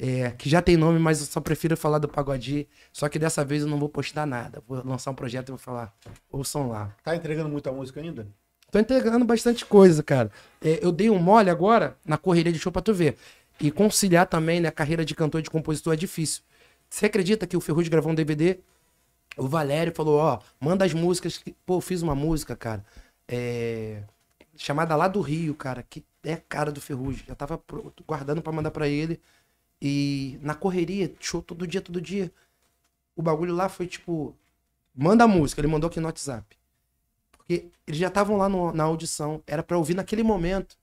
é, 0.02 0.32
que 0.32 0.50
já 0.50 0.62
tem 0.62 0.78
nome, 0.78 0.98
mas 0.98 1.20
eu 1.20 1.28
só 1.28 1.42
prefiro 1.42 1.76
falar 1.76 2.00
do 2.00 2.08
Pagode. 2.08 2.70
Só 2.94 3.10
que 3.10 3.20
dessa 3.20 3.44
vez 3.44 3.64
eu 3.64 3.68
não 3.68 3.78
vou 3.78 3.90
postar 3.90 4.26
nada. 4.26 4.64
Vou 4.66 4.82
lançar 4.86 5.12
um 5.12 5.14
projeto 5.14 5.50
e 5.50 5.52
vou 5.52 5.58
falar, 5.58 5.94
ouçam 6.32 6.70
lá. 6.70 6.96
Tá 7.04 7.14
entregando 7.14 7.50
muita 7.50 7.70
música 7.70 8.00
ainda? 8.00 8.26
Tô 8.72 8.80
entregando 8.80 9.26
bastante 9.26 9.66
coisa, 9.66 10.02
cara. 10.02 10.32
É, 10.62 10.80
eu 10.82 10.94
dei 10.94 11.10
um 11.10 11.20
mole 11.20 11.50
agora 11.50 11.98
na 12.06 12.18
correria 12.18 12.54
de 12.54 12.60
show 12.60 12.72
pra 12.72 12.82
tu 12.82 12.94
ver. 12.94 13.18
E 13.60 13.70
conciliar 13.72 14.26
também, 14.26 14.62
né, 14.62 14.70
a 14.70 14.72
carreira 14.72 15.04
de 15.04 15.14
cantor 15.14 15.42
e 15.42 15.44
de 15.44 15.50
compositor 15.50 15.94
é 15.94 15.98
difícil. 15.98 16.44
Você 16.90 17.08
acredita 17.08 17.46
que 17.46 17.58
o 17.58 17.62
Ferrugem 17.62 17.92
gravou 17.92 18.14
um 18.14 18.16
DVD? 18.16 18.60
O 19.36 19.50
Valério 19.50 19.94
falou, 19.94 20.18
ó, 20.18 20.40
manda 20.62 20.86
as 20.86 20.94
músicas. 20.94 21.38
Que... 21.38 21.54
Pô, 21.66 21.76
eu 21.78 21.82
fiz 21.82 22.02
uma 22.02 22.16
música, 22.16 22.56
cara, 22.56 22.86
é, 23.28 24.04
chamada 24.56 24.96
Lá 24.96 25.10
do 25.10 25.20
Rio, 25.20 25.54
cara, 25.56 25.84
que 25.84 26.06
é 26.24 26.34
a 26.34 26.38
cara 26.38 26.72
do 26.72 26.80
Ferrugem. 26.80 27.26
Já 27.28 27.36
tava 27.36 27.62
guardando 28.08 28.42
pra 28.42 28.54
mandar 28.54 28.72
pra 28.72 28.88
ele. 28.88 29.20
E 29.82 30.40
na 30.42 30.56
correria, 30.56 31.14
show 31.20 31.42
todo 31.42 31.68
dia, 31.68 31.82
todo 31.82 32.02
dia. 32.02 32.32
O 33.16 33.22
bagulho 33.22 33.54
lá 33.56 33.70
foi 33.70 33.88
tipo, 33.88 34.36
manda 34.96 35.24
a 35.26 35.28
música, 35.28 35.62
ele 35.62 35.68
mandou 35.68 35.90
aqui 35.90 36.00
no 36.00 36.08
WhatsApp. 36.08 36.58
Porque 37.32 37.70
eles 37.88 38.00
já 38.00 38.08
estavam 38.08 38.38
lá 38.38 38.50
no- 38.50 38.72
na 38.74 38.84
audição, 38.84 39.42
era 39.48 39.64
pra 39.64 39.78
ouvir 39.78 39.96
naquele 39.96 40.24
momento. 40.24 40.78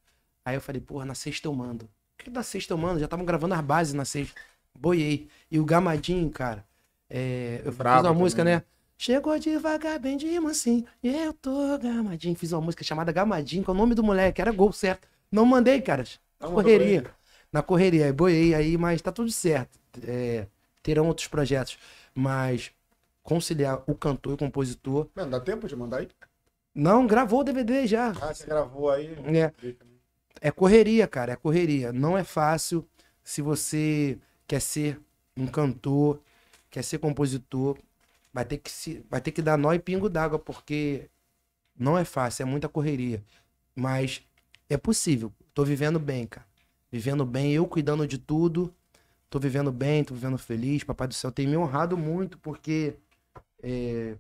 Aí 0.45 0.55
eu 0.57 0.61
falei, 0.61 0.81
porra, 0.81 1.05
na 1.05 1.15
sexta 1.15 1.49
eu 1.49 1.55
mando. 1.55 1.87
O 1.87 2.25
que 2.25 2.31
na 2.31 2.43
sexta 2.43 2.73
eu 2.73 2.79
mando? 2.79 2.99
Já 3.01 3.07
estavam 3.07 3.25
gravando 3.25 3.55
as 3.55 3.61
bases 3.61 3.95
na 3.95 4.05
sexta. 4.05 4.35
Boiei. 4.75 5.29
E 5.51 5.59
o 5.59 5.65
Gamadinho, 5.65 6.31
cara, 6.31 6.65
é, 7.09 7.63
eu 7.65 7.73
Brabo 7.73 8.03
fiz 8.03 8.05
uma 8.05 8.15
música, 8.15 8.43
também. 8.43 8.57
né? 8.59 8.63
Chegou 8.99 9.39
devagar, 9.39 9.99
bem 9.99 10.17
de 10.17 10.41
mansinho, 10.41 10.87
e 11.03 11.09
eu 11.15 11.33
tô 11.35 11.79
gamadinho. 11.79 12.35
Fiz 12.35 12.53
uma 12.53 12.63
música 12.63 12.83
chamada 12.83 13.13
Gamadinho, 13.13 13.63
que 13.63 13.69
é 13.71 13.73
o 13.73 13.77
nome 13.77 13.95
do 13.95 14.03
moleque, 14.03 14.41
era 14.41 14.51
gol 14.51 14.73
certo. 14.73 15.07
Não 15.31 15.45
mandei, 15.45 15.83
cara. 15.83 16.03
Na 16.41 16.49
Não 16.49 16.55
correria. 16.55 17.15
Na 17.57 17.63
correria, 17.63 18.13
boiei 18.13 18.55
aí, 18.55 18.77
mas 18.77 19.01
tá 19.01 19.11
tudo 19.11 19.31
certo. 19.31 19.79
É, 20.07 20.47
terão 20.83 21.07
outros 21.07 21.27
projetos. 21.27 21.79
Mas 22.15 22.71
conciliar 23.23 23.83
o 23.87 23.95
cantor 23.95 24.33
e 24.33 24.35
o 24.35 24.37
compositor. 24.37 25.09
Mano, 25.15 25.31
dá 25.31 25.41
tempo 25.41 25.67
de 25.67 25.75
mandar 25.75 26.01
aí? 26.01 26.09
Não, 26.75 27.07
gravou 27.07 27.41
o 27.41 27.45
DVD 27.45 27.87
já. 27.87 28.11
Ah, 28.21 28.35
você 28.35 28.45
gravou 28.45 28.91
aí. 28.91 29.17
É. 29.35 29.51
É 30.39 30.51
correria, 30.51 31.09
cara, 31.09 31.33
é 31.33 31.37
correria. 31.37 31.95
Não 31.95 32.19
é 32.19 32.23
fácil 32.23 32.87
se 33.25 33.41
você 33.41 34.19
quer 34.47 34.61
ser 34.61 35.01
um 35.35 35.47
cantor, 35.47 36.21
quer 36.69 36.85
ser 36.85 36.99
compositor, 36.99 37.79
vai 38.35 38.45
ter 38.45 38.59
que 38.59 38.71
se, 38.71 39.03
vai 39.09 39.23
ter 39.23 39.33
que 39.33 39.41
dar 39.41 39.57
nó 39.57 39.73
e 39.73 39.79
pingo 39.79 40.11
d'água, 40.11 40.39
porque 40.39 41.09
não 41.75 41.97
é 41.97 42.05
fácil, 42.05 42.43
é 42.43 42.45
muita 42.45 42.69
correria. 42.69 43.25
Mas 43.75 44.21
é 44.69 44.77
possível. 44.77 45.33
Tô 45.55 45.65
vivendo 45.65 45.99
bem, 45.99 46.27
cara. 46.27 46.47
Vivendo 46.91 47.25
bem, 47.25 47.53
eu 47.53 47.67
cuidando 47.67 48.07
de 48.07 48.19
tudo. 48.19 48.75
Tô 49.29 49.39
vivendo 49.39 49.73
bem, 49.73 50.05
tô 50.05 50.15
vivendo 50.15 50.39
feliz. 50.39 50.85
Papai 50.85 51.09
do 51.09 51.15
céu 51.15 51.33
tem 51.33 51.47
me 51.47 51.57
honrado 51.57 51.97
muito, 51.97 52.39
porque 52.39 52.97
é, 53.63 54.17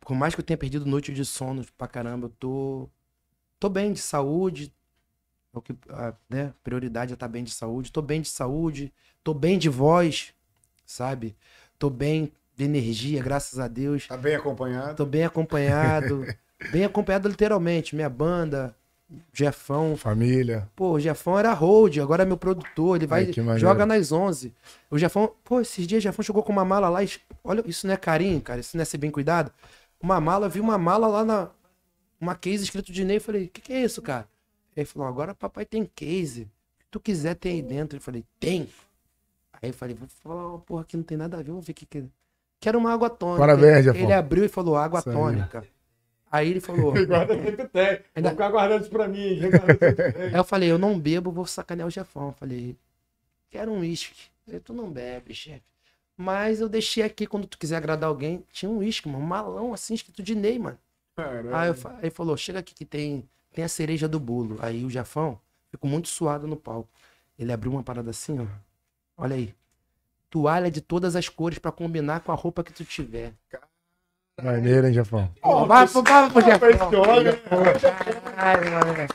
por 0.00 0.14
mais 0.14 0.34
que 0.34 0.40
eu 0.40 0.44
tenha 0.44 0.56
perdido 0.56 0.84
noite 0.84 1.12
de 1.12 1.24
sono 1.24 1.64
pra 1.78 1.86
caramba, 1.86 2.26
eu 2.26 2.30
tô 2.38 2.88
tô 3.58 3.68
bem 3.68 3.92
de 3.92 4.00
saúde. 4.00 4.72
É 5.54 5.58
o 5.58 5.62
que, 5.62 5.74
a 5.90 6.14
né, 6.28 6.54
prioridade 6.64 7.12
é 7.12 7.14
estar 7.14 7.28
bem 7.28 7.44
de 7.44 7.52
saúde. 7.52 7.92
Tô 7.92 8.02
bem 8.02 8.22
de 8.22 8.28
saúde, 8.28 8.92
tô 9.22 9.32
bem 9.32 9.58
de 9.58 9.68
voz, 9.68 10.34
sabe? 10.84 11.36
Tô 11.78 11.88
bem 11.88 12.32
de 12.56 12.64
energia, 12.64 13.22
graças 13.22 13.58
a 13.58 13.68
Deus. 13.68 14.06
Tá 14.08 14.16
bem 14.16 14.34
acompanhado. 14.34 14.96
Tô 14.96 15.06
bem 15.06 15.24
acompanhado. 15.24 16.26
bem 16.72 16.84
acompanhado 16.84 17.28
literalmente. 17.28 17.94
Minha 17.94 18.10
banda, 18.10 18.74
Jefão. 19.32 19.96
Família. 19.96 20.68
Pô, 20.76 20.92
o 20.92 21.00
Jefão 21.00 21.38
era 21.38 21.52
hold, 21.52 21.98
agora 21.98 22.22
é 22.22 22.26
meu 22.26 22.36
produtor. 22.36 22.96
Ele 22.96 23.06
vai, 23.06 23.24
Ai, 23.24 23.58
joga 23.58 23.84
nas 23.86 24.12
11. 24.12 24.52
O 24.90 24.98
Jefão, 24.98 25.32
pô, 25.44 25.60
esses 25.60 25.86
dias 25.86 26.00
o 26.00 26.02
Jefão 26.02 26.22
chegou 26.22 26.42
com 26.42 26.52
uma 26.52 26.64
mala 26.64 26.88
lá. 26.88 27.02
e- 27.04 27.10
Olha, 27.44 27.62
isso 27.66 27.86
não 27.86 27.94
é 27.94 27.96
carinho, 27.96 28.40
cara. 28.40 28.60
Isso 28.60 28.76
não 28.76 28.82
é 28.82 28.84
ser 28.84 28.98
bem 28.98 29.10
cuidado. 29.10 29.52
Uma 30.00 30.20
mala, 30.20 30.48
vi 30.48 30.60
uma 30.60 30.78
mala 30.78 31.06
lá 31.06 31.24
na. 31.24 31.48
Uma 32.20 32.34
case 32.34 32.64
escrito 32.64 32.92
de 32.92 33.04
Ney. 33.04 33.18
Falei, 33.20 33.44
o 33.46 33.48
que, 33.48 33.60
que 33.60 33.72
é 33.72 33.82
isso, 33.82 34.00
cara? 34.00 34.28
Ele 34.76 34.86
falou, 34.86 35.08
agora 35.08 35.34
papai 35.34 35.64
tem 35.64 35.84
case. 35.94 36.44
Se 36.78 36.86
tu 36.90 37.00
quiser, 37.00 37.34
tem 37.34 37.52
aí 37.54 37.62
dentro. 37.62 37.98
Eu 37.98 38.00
falei, 38.02 38.24
tem. 38.38 38.68
Aí 39.60 39.70
eu 39.70 39.74
falei, 39.74 39.94
vou 39.94 40.08
falar 40.22 40.48
uma 40.48 40.58
porra 40.58 40.84
que 40.84 40.96
não 40.96 41.04
tem 41.04 41.16
nada 41.18 41.36
a 41.36 41.42
ver, 41.42 41.50
vamos 41.50 41.64
ver 41.66 41.72
o 41.72 41.74
que 41.74 41.86
que 41.86 41.98
é. 41.98 42.04
Quero 42.60 42.78
uma 42.78 42.92
água 42.92 43.10
tônica. 43.10 43.40
Parabéns, 43.40 43.84
Jefão. 43.84 44.00
Ele 44.02 44.12
abriu 44.12 44.44
e 44.44 44.48
falou, 44.48 44.76
água 44.76 45.02
tônica. 45.02 45.64
Aí 46.32 46.48
ele 46.50 46.60
falou. 46.60 46.92
Guarda 47.06 47.34
sempre 47.40 47.68
tem. 47.68 48.00
Ainda- 48.16 48.30
Vou 48.30 48.30
ficar 48.30 48.50
guardando 48.50 48.80
isso 48.80 48.90
pra 48.90 49.06
mim. 49.06 49.38
Aí 50.32 50.34
eu 50.34 50.44
falei, 50.44 50.70
eu 50.70 50.78
não 50.78 50.98
bebo, 50.98 51.30
vou 51.30 51.44
sacanear 51.46 51.86
o 51.86 51.90
Jefão. 51.90 52.28
Eu 52.28 52.32
falei, 52.32 52.74
quero 53.50 53.70
um 53.70 53.80
uísque. 53.80 54.30
Tu 54.64 54.72
não 54.72 54.90
bebe, 54.90 55.34
chefe. 55.34 55.62
Mas 56.16 56.60
eu 56.60 56.68
deixei 56.68 57.02
aqui, 57.02 57.26
quando 57.26 57.46
tu 57.46 57.58
quiser 57.58 57.76
agradar 57.76 58.08
alguém, 58.08 58.44
tinha 58.52 58.70
um 58.70 58.78
uísque, 58.78 59.08
mano, 59.08 59.22
um 59.22 59.26
malão 59.26 59.72
assim, 59.74 59.94
escrito 59.94 60.22
de 60.22 60.34
Ney, 60.34 60.58
mano. 60.58 60.78
Caralho. 61.16 61.54
Aí 61.54 61.68
eu 61.68 61.76
ele 62.00 62.10
falou, 62.10 62.36
chega 62.36 62.58
aqui 62.58 62.74
que 62.74 62.84
tem, 62.84 63.28
tem 63.52 63.64
a 63.64 63.68
cereja 63.68 64.08
do 64.08 64.18
bolo. 64.18 64.58
Aí 64.62 64.84
o 64.84 64.90
Jefão 64.90 65.38
ficou 65.70 65.88
muito 65.88 66.08
suado 66.08 66.46
no 66.46 66.56
palco. 66.56 66.88
Ele 67.38 67.52
abriu 67.52 67.72
uma 67.72 67.82
parada 67.82 68.10
assim, 68.10 68.38
ó. 68.40 68.46
Olha 69.16 69.36
aí. 69.36 69.54
Toalha 70.30 70.70
de 70.70 70.80
todas 70.80 71.14
as 71.14 71.28
cores 71.28 71.58
pra 71.58 71.70
combinar 71.70 72.20
com 72.20 72.32
a 72.32 72.34
roupa 72.34 72.64
que 72.64 72.72
tu 72.72 72.84
tiver. 72.84 73.32
Maneiro, 74.42 74.86
hein, 74.88 74.92
Jafão? 74.92 75.28
Ó, 75.42 75.64
vai, 75.66 75.86
pro 75.86 76.00
homem- 76.00 77.38
Ai, 78.36 78.56
mano. 78.70 79.08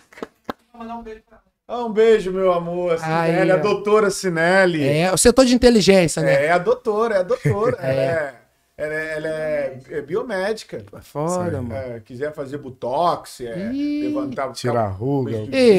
Mandar 0.73 0.95
um 0.97 1.03
beijo 1.03 1.21
pra 1.27 1.37
Ah, 1.67 1.83
um 1.85 1.91
beijo, 1.91 2.31
meu 2.31 2.53
amor. 2.53 2.97
Aí, 3.01 3.31
Sinelli, 3.31 3.51
a 3.51 3.57
doutora 3.57 4.09
Sinelli. 4.09 4.87
É, 4.87 5.11
o 5.11 5.17
setor 5.17 5.45
de 5.45 5.53
inteligência, 5.53 6.21
né? 6.21 6.45
É 6.45 6.51
a 6.51 6.57
doutora, 6.57 7.15
é 7.15 7.19
a 7.19 7.23
doutora. 7.23 7.77
É. 7.83 8.47
Ela, 8.79 8.93
é, 8.93 8.93
ela, 8.93 8.93
é, 8.93 9.17
ela 9.17 9.27
é- 9.27 9.79
é 9.97 10.01
biomédica. 10.03 10.83
Foda, 11.01 11.31
Isso 11.31 11.39
aí. 11.41 11.51
mano. 11.51 11.73
É, 11.73 11.99
quiser 11.99 12.31
fazer 12.31 12.59
botox, 12.59 13.41
é, 13.41 13.71
Ih. 13.73 14.03
levantar, 14.07 14.51
Tirar 14.51 14.83
a 14.83 14.87
ruga. 14.87 15.35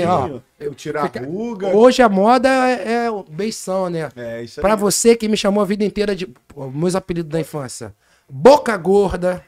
Ó. 0.09 0.41
eu 0.59 0.75
tirar 0.75 1.05
Fica- 1.05 1.21
a 1.21 1.25
ruga. 1.25 1.69
Hoje 1.69 2.03
a 2.03 2.09
moda 2.09 2.49
é, 2.49 3.05
é 3.07 3.11
o 3.11 3.23
beição, 3.23 3.89
né? 3.89 4.09
É 4.17 4.43
isso 4.43 4.59
aí. 4.59 4.63
Pra 4.63 4.75
você 4.75 5.15
que 5.15 5.29
me 5.29 5.37
chamou 5.37 5.63
a 5.63 5.65
vida 5.65 5.85
inteira 5.85 6.15
de. 6.17 6.27
pô, 6.27 6.69
meus 6.73 6.97
apelidos 6.97 7.31
da 7.31 7.39
infância. 7.39 7.95
Boca 8.29 8.77
gorda, 8.77 9.45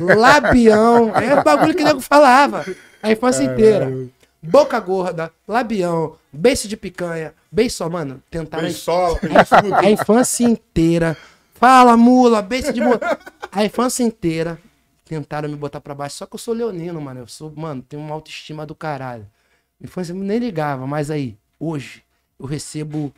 labião. 0.00 1.14
É 1.16 1.38
o 1.38 1.44
bagulho 1.44 1.74
que 1.74 1.82
o 1.82 1.86
nego 1.86 2.00
falava. 2.00 2.64
A 3.02 3.10
infância 3.10 3.44
inteira. 3.44 3.90
Boca 4.42 4.80
gorda, 4.80 5.30
labião, 5.46 6.16
beiço 6.32 6.66
de 6.66 6.74
picanha, 6.74 7.34
beiço, 7.52 7.88
mano. 7.90 8.22
Tentaram 8.30 8.64
Beisola, 8.64 9.18
beiçudo. 9.20 9.74
a 9.74 9.90
infância 9.90 10.44
inteira. 10.44 11.16
Fala, 11.54 11.94
mula, 11.94 12.40
beijo 12.40 12.72
de 12.72 12.80
mula. 12.80 12.98
A 13.52 13.64
infância 13.64 14.02
inteira 14.02 14.58
tentaram 15.04 15.46
me 15.46 15.56
botar 15.56 15.78
pra 15.80 15.94
baixo. 15.94 16.16
Só 16.16 16.26
que 16.26 16.36
eu 16.36 16.38
sou 16.38 16.54
leonino, 16.54 16.98
mano. 17.02 17.20
Eu 17.20 17.26
sou, 17.26 17.52
mano, 17.54 17.82
tenho 17.82 18.02
uma 18.02 18.14
autoestima 18.14 18.64
do 18.64 18.74
caralho. 18.74 19.26
Infância 19.78 20.14
nem 20.14 20.38
ligava, 20.38 20.86
mas 20.86 21.10
aí, 21.10 21.36
hoje, 21.58 22.02
eu 22.38 22.46
recebo, 22.46 23.12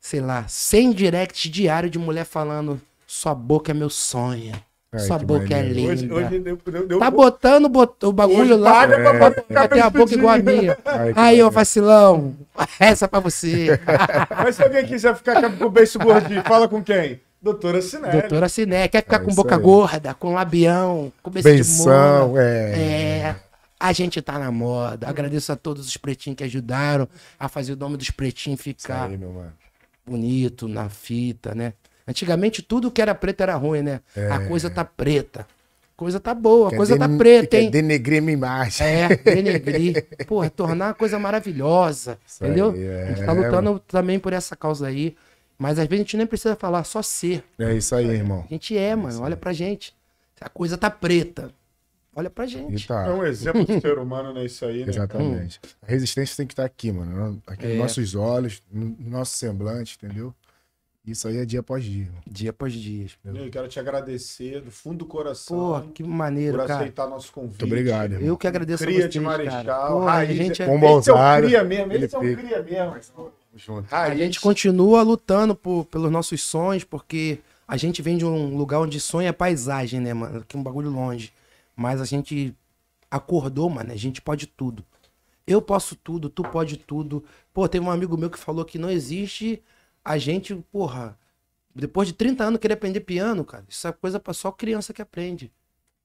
sei 0.00 0.20
lá, 0.20 0.46
100 0.46 0.92
directs 0.92 1.50
diário 1.50 1.90
de 1.90 1.98
mulher 1.98 2.24
falando: 2.24 2.80
sua 3.08 3.34
boca 3.34 3.70
é 3.72 3.74
meu 3.74 3.88
sonho. 3.88 4.52
Ai, 4.92 5.00
sua 5.00 5.18
boca 5.18 5.52
é 5.54 5.62
linda. 5.62 5.92
Hoje, 5.92 6.12
hoje 6.12 6.38
deu, 6.40 6.56
deu, 6.64 6.86
deu 6.86 6.98
Tá 6.98 7.10
botando 7.10 7.68
bot- 7.68 8.04
o 8.06 8.12
bagulho 8.12 8.40
Hoje 8.42 8.54
lá. 8.54 8.72
paga 8.72 8.96
pra 9.18 9.30
pra 9.42 9.68
ter 9.68 9.80
a 9.80 9.90
boca 9.90 10.14
igual 10.14 10.34
a 10.34 10.38
minha. 10.38 10.78
Ai, 10.84 11.12
que 11.12 11.18
Aí, 11.20 11.42
ô 11.42 11.50
vacilão, 11.50 12.34
essa 12.78 13.08
pra 13.08 13.20
você. 13.20 13.78
Mas 14.44 14.56
se 14.56 14.62
alguém 14.62 14.86
quiser 14.86 15.14
ficar 15.16 15.42
com 15.56 15.64
o 15.64 15.70
beiço 15.70 15.98
gordinho, 15.98 16.42
fala 16.44 16.68
com 16.68 16.82
quem? 16.82 17.20
Doutora 17.40 17.80
Sinelli. 17.80 18.20
Doutora 18.20 18.48
Ciné, 18.48 18.88
quer 18.88 19.02
ficar 19.02 19.16
É 19.16 19.24
com 19.24 19.34
boca 19.34 19.54
aí. 19.56 19.62
gorda, 19.62 20.12
com 20.14 20.34
labião, 20.34 21.12
com 21.22 21.30
beijo 21.30 21.48
de 21.48 21.54
Benção, 21.54 22.28
mola. 22.28 22.42
é. 22.42 22.78
É. 22.78 23.36
A 23.80 23.92
gente 23.92 24.20
tá 24.20 24.38
na 24.40 24.50
moda. 24.50 25.06
Agradeço 25.08 25.52
a 25.52 25.56
todos 25.56 25.86
os 25.86 25.96
pretinhos 25.96 26.36
que 26.36 26.42
ajudaram 26.44 27.06
a 27.38 27.48
fazer 27.48 27.74
o 27.74 27.76
nome 27.76 27.96
dos 27.96 28.10
pretinhos 28.10 28.60
ficar 28.60 29.04
aí, 29.04 29.16
meu 29.16 29.30
mano. 29.30 29.52
bonito 30.04 30.66
na 30.66 30.88
fita, 30.88 31.54
né? 31.54 31.74
Antigamente 32.08 32.62
tudo 32.62 32.90
que 32.90 33.02
era 33.02 33.14
preto 33.14 33.42
era 33.42 33.54
ruim, 33.54 33.82
né? 33.82 34.00
A 34.30 34.40
coisa 34.46 34.70
tá 34.70 34.84
preta. 34.84 35.40
A 35.42 35.98
coisa 35.98 36.18
tá 36.18 36.32
boa, 36.32 36.68
a 36.72 36.76
coisa 36.76 36.96
tá 36.96 37.08
preta, 37.08 37.58
hein? 37.58 37.70
denegrir 37.70 38.22
minha 38.22 38.32
imagem. 38.32 38.86
É, 38.86 39.16
denegrir. 39.18 40.06
Porra, 40.26 40.48
tornar 40.48 40.90
a 40.90 40.94
coisa 40.94 41.18
maravilhosa. 41.18 42.18
Isso 42.26 42.44
aí, 42.44 42.50
entendeu? 42.50 42.74
é, 42.76 43.02
a 43.02 43.06
gente 43.08 43.26
tá 43.26 43.32
lutando 43.32 43.78
também 43.80 44.18
por 44.18 44.32
essa 44.32 44.56
causa 44.56 44.86
aí. 44.86 45.14
Mas 45.58 45.72
às 45.78 45.86
vezes 45.88 46.00
a 46.00 46.04
gente 46.04 46.16
nem 46.16 46.26
precisa 46.26 46.54
falar, 46.54 46.84
só 46.84 47.02
ser. 47.02 47.42
É 47.58 47.74
isso 47.74 47.94
aí, 47.94 48.06
irmão. 48.06 48.44
A 48.48 48.52
gente 48.54 48.78
é, 48.78 48.94
mano. 48.94 49.20
Olha 49.22 49.36
pra 49.36 49.52
gente. 49.52 49.92
A 50.40 50.48
coisa 50.48 50.78
tá 50.78 50.88
preta. 50.88 51.50
Olha 52.14 52.30
pra 52.30 52.46
gente. 52.46 52.84
É 52.84 52.86
tá. 52.86 53.12
um 53.14 53.24
exemplo 53.24 53.64
do 53.64 53.80
ser 53.80 53.98
humano, 53.98 54.32
né? 54.32 54.44
Isso 54.44 54.64
aí, 54.64 54.84
né? 54.84 54.90
Exatamente. 54.90 55.60
A 55.82 55.86
resistência 55.90 56.36
tem 56.36 56.46
que 56.46 56.52
estar 56.52 56.64
aqui, 56.64 56.90
mano. 56.92 57.42
Aqui 57.46 57.66
É. 57.66 57.68
nos 57.70 57.78
nossos 57.78 58.14
olhos, 58.14 58.62
no 58.72 58.96
nosso 59.00 59.36
semblante, 59.36 59.98
entendeu? 60.00 60.32
Isso 61.06 61.26
aí 61.26 61.38
é 61.38 61.44
dia 61.44 61.60
após 61.60 61.82
dia. 61.82 62.08
Dia 62.26 62.50
após 62.50 62.72
dia. 62.72 63.06
Eu 63.24 63.50
quero 63.50 63.66
te 63.68 63.80
agradecer 63.80 64.60
do 64.60 64.70
fundo 64.70 64.98
do 64.98 65.06
coração 65.06 65.56
Porra, 65.56 65.86
que 65.94 66.02
maneiro, 66.02 66.58
por 66.58 66.66
cara. 66.66 66.80
aceitar 66.80 67.08
nosso 67.08 67.32
convite. 67.32 67.52
Muito 67.60 67.64
obrigado, 67.64 68.12
irmão. 68.12 68.28
Eu 68.28 68.36
que 68.36 68.46
agradeço 68.46 68.84
Cria 68.84 69.06
a 69.06 69.08
de 69.08 69.18
vocês, 69.18 69.24
Marechal, 69.24 69.64
cara. 69.64 69.88
Porra, 69.90 70.10
a 70.10 70.14
raiz, 70.16 70.36
gente, 70.36 70.62
é- 70.62 70.66
Com 70.66 70.74
Esse 70.76 70.84
é 70.84 70.88
o 70.88 70.94
Bonsário, 70.94 71.46
cria 71.48 71.64
mesmo, 71.64 71.92
ele 71.92 72.04
esse 72.04 72.16
é 72.16 72.34
cria 72.36 72.62
mesmo. 72.62 72.96
Junto. 73.56 73.92
a 73.92 74.14
gente 74.14 74.40
continua 74.40 75.02
lutando 75.02 75.54
por, 75.54 75.86
pelos 75.86 76.10
nossos 76.10 76.42
sonhos, 76.42 76.84
porque 76.84 77.38
a 77.66 77.76
gente 77.76 78.02
vem 78.02 78.18
de 78.18 78.24
um 78.26 78.56
lugar 78.56 78.78
onde 78.80 79.00
sonho 79.00 79.26
é 79.26 79.32
paisagem, 79.32 80.00
né, 80.00 80.12
mano? 80.12 80.44
Que 80.46 80.56
é 80.56 80.60
um 80.60 80.62
bagulho 80.62 80.90
longe. 80.90 81.32
Mas 81.74 82.00
a 82.00 82.04
gente 82.04 82.54
acordou, 83.10 83.68
mano. 83.70 83.90
A 83.92 83.96
gente 83.96 84.20
pode 84.20 84.46
tudo. 84.46 84.84
Eu 85.46 85.62
posso 85.62 85.96
tudo, 85.96 86.28
tu 86.28 86.42
pode 86.42 86.76
tudo. 86.76 87.24
Pô, 87.54 87.66
teve 87.66 87.84
um 87.84 87.90
amigo 87.90 88.16
meu 88.18 88.28
que 88.28 88.38
falou 88.38 88.64
que 88.64 88.78
não 88.78 88.90
existe 88.90 89.62
a 90.08 90.16
gente, 90.16 90.54
porra, 90.72 91.18
depois 91.74 92.08
de 92.08 92.14
30 92.14 92.42
anos 92.44 92.58
querer 92.58 92.74
aprender 92.74 93.00
piano, 93.00 93.44
cara. 93.44 93.64
Isso 93.68 93.86
é 93.86 93.92
coisa 93.92 94.18
pra 94.18 94.32
só 94.32 94.50
criança 94.50 94.94
que 94.94 95.02
aprende. 95.02 95.52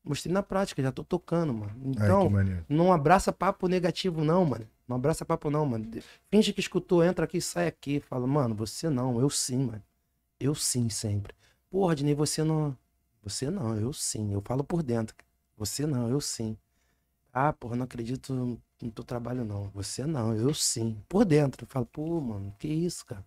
Mostrei 0.04 0.34
na 0.34 0.44
prática, 0.44 0.84
já 0.84 0.92
tô 0.92 1.06
tocando, 1.06 1.54
mano. 1.54 1.74
Então, 1.86 2.30
maneiro. 2.30 2.66
não 2.68 2.92
abraça 2.92 3.32
papo 3.32 3.70
negativo, 3.70 4.22
não, 4.24 4.44
mano. 4.44 4.68
Não 4.86 4.98
abraça 4.98 5.24
papo, 5.24 5.50
não, 5.50 5.66
mano. 5.66 5.90
Finge 6.30 6.52
que 6.52 6.60
escutou, 6.60 7.02
entra 7.02 7.24
aqui, 7.24 7.40
sai 7.40 7.68
aqui. 7.68 8.02
Fala, 8.02 8.28
mano, 8.28 8.54
você 8.54 8.90
não, 8.90 9.22
eu 9.22 9.30
sim, 9.30 9.60
mano. 9.68 9.84
Eu 10.38 10.54
sim, 10.54 10.90
sempre. 10.90 11.34
Porra, 11.72 11.96
Dinei, 11.96 12.14
você 12.14 12.44
não. 12.44 12.78
Você 13.24 13.50
não, 13.50 13.78
eu 13.78 13.94
sim. 13.94 14.34
Eu 14.34 14.42
falo 14.42 14.66
por 14.66 14.84
dentro. 14.84 15.16
Você 15.58 15.86
não, 15.86 16.10
eu 16.10 16.20
sim. 16.20 16.58
Ah, 17.32 17.54
porra, 17.54 17.78
não 17.78 17.86
acredito 17.86 18.34
no 18.34 18.92
teu 18.92 19.04
trabalho, 19.06 19.46
não. 19.46 19.70
Você 19.70 20.06
não, 20.06 20.36
eu 20.36 20.54
sim. 20.54 21.02
Por 21.08 21.24
dentro. 21.24 21.64
Eu 21.64 21.70
falo, 21.70 21.86
pô, 21.86 22.20
mano, 22.20 22.54
que 22.60 22.68
isso, 22.68 23.06
cara. 23.06 23.26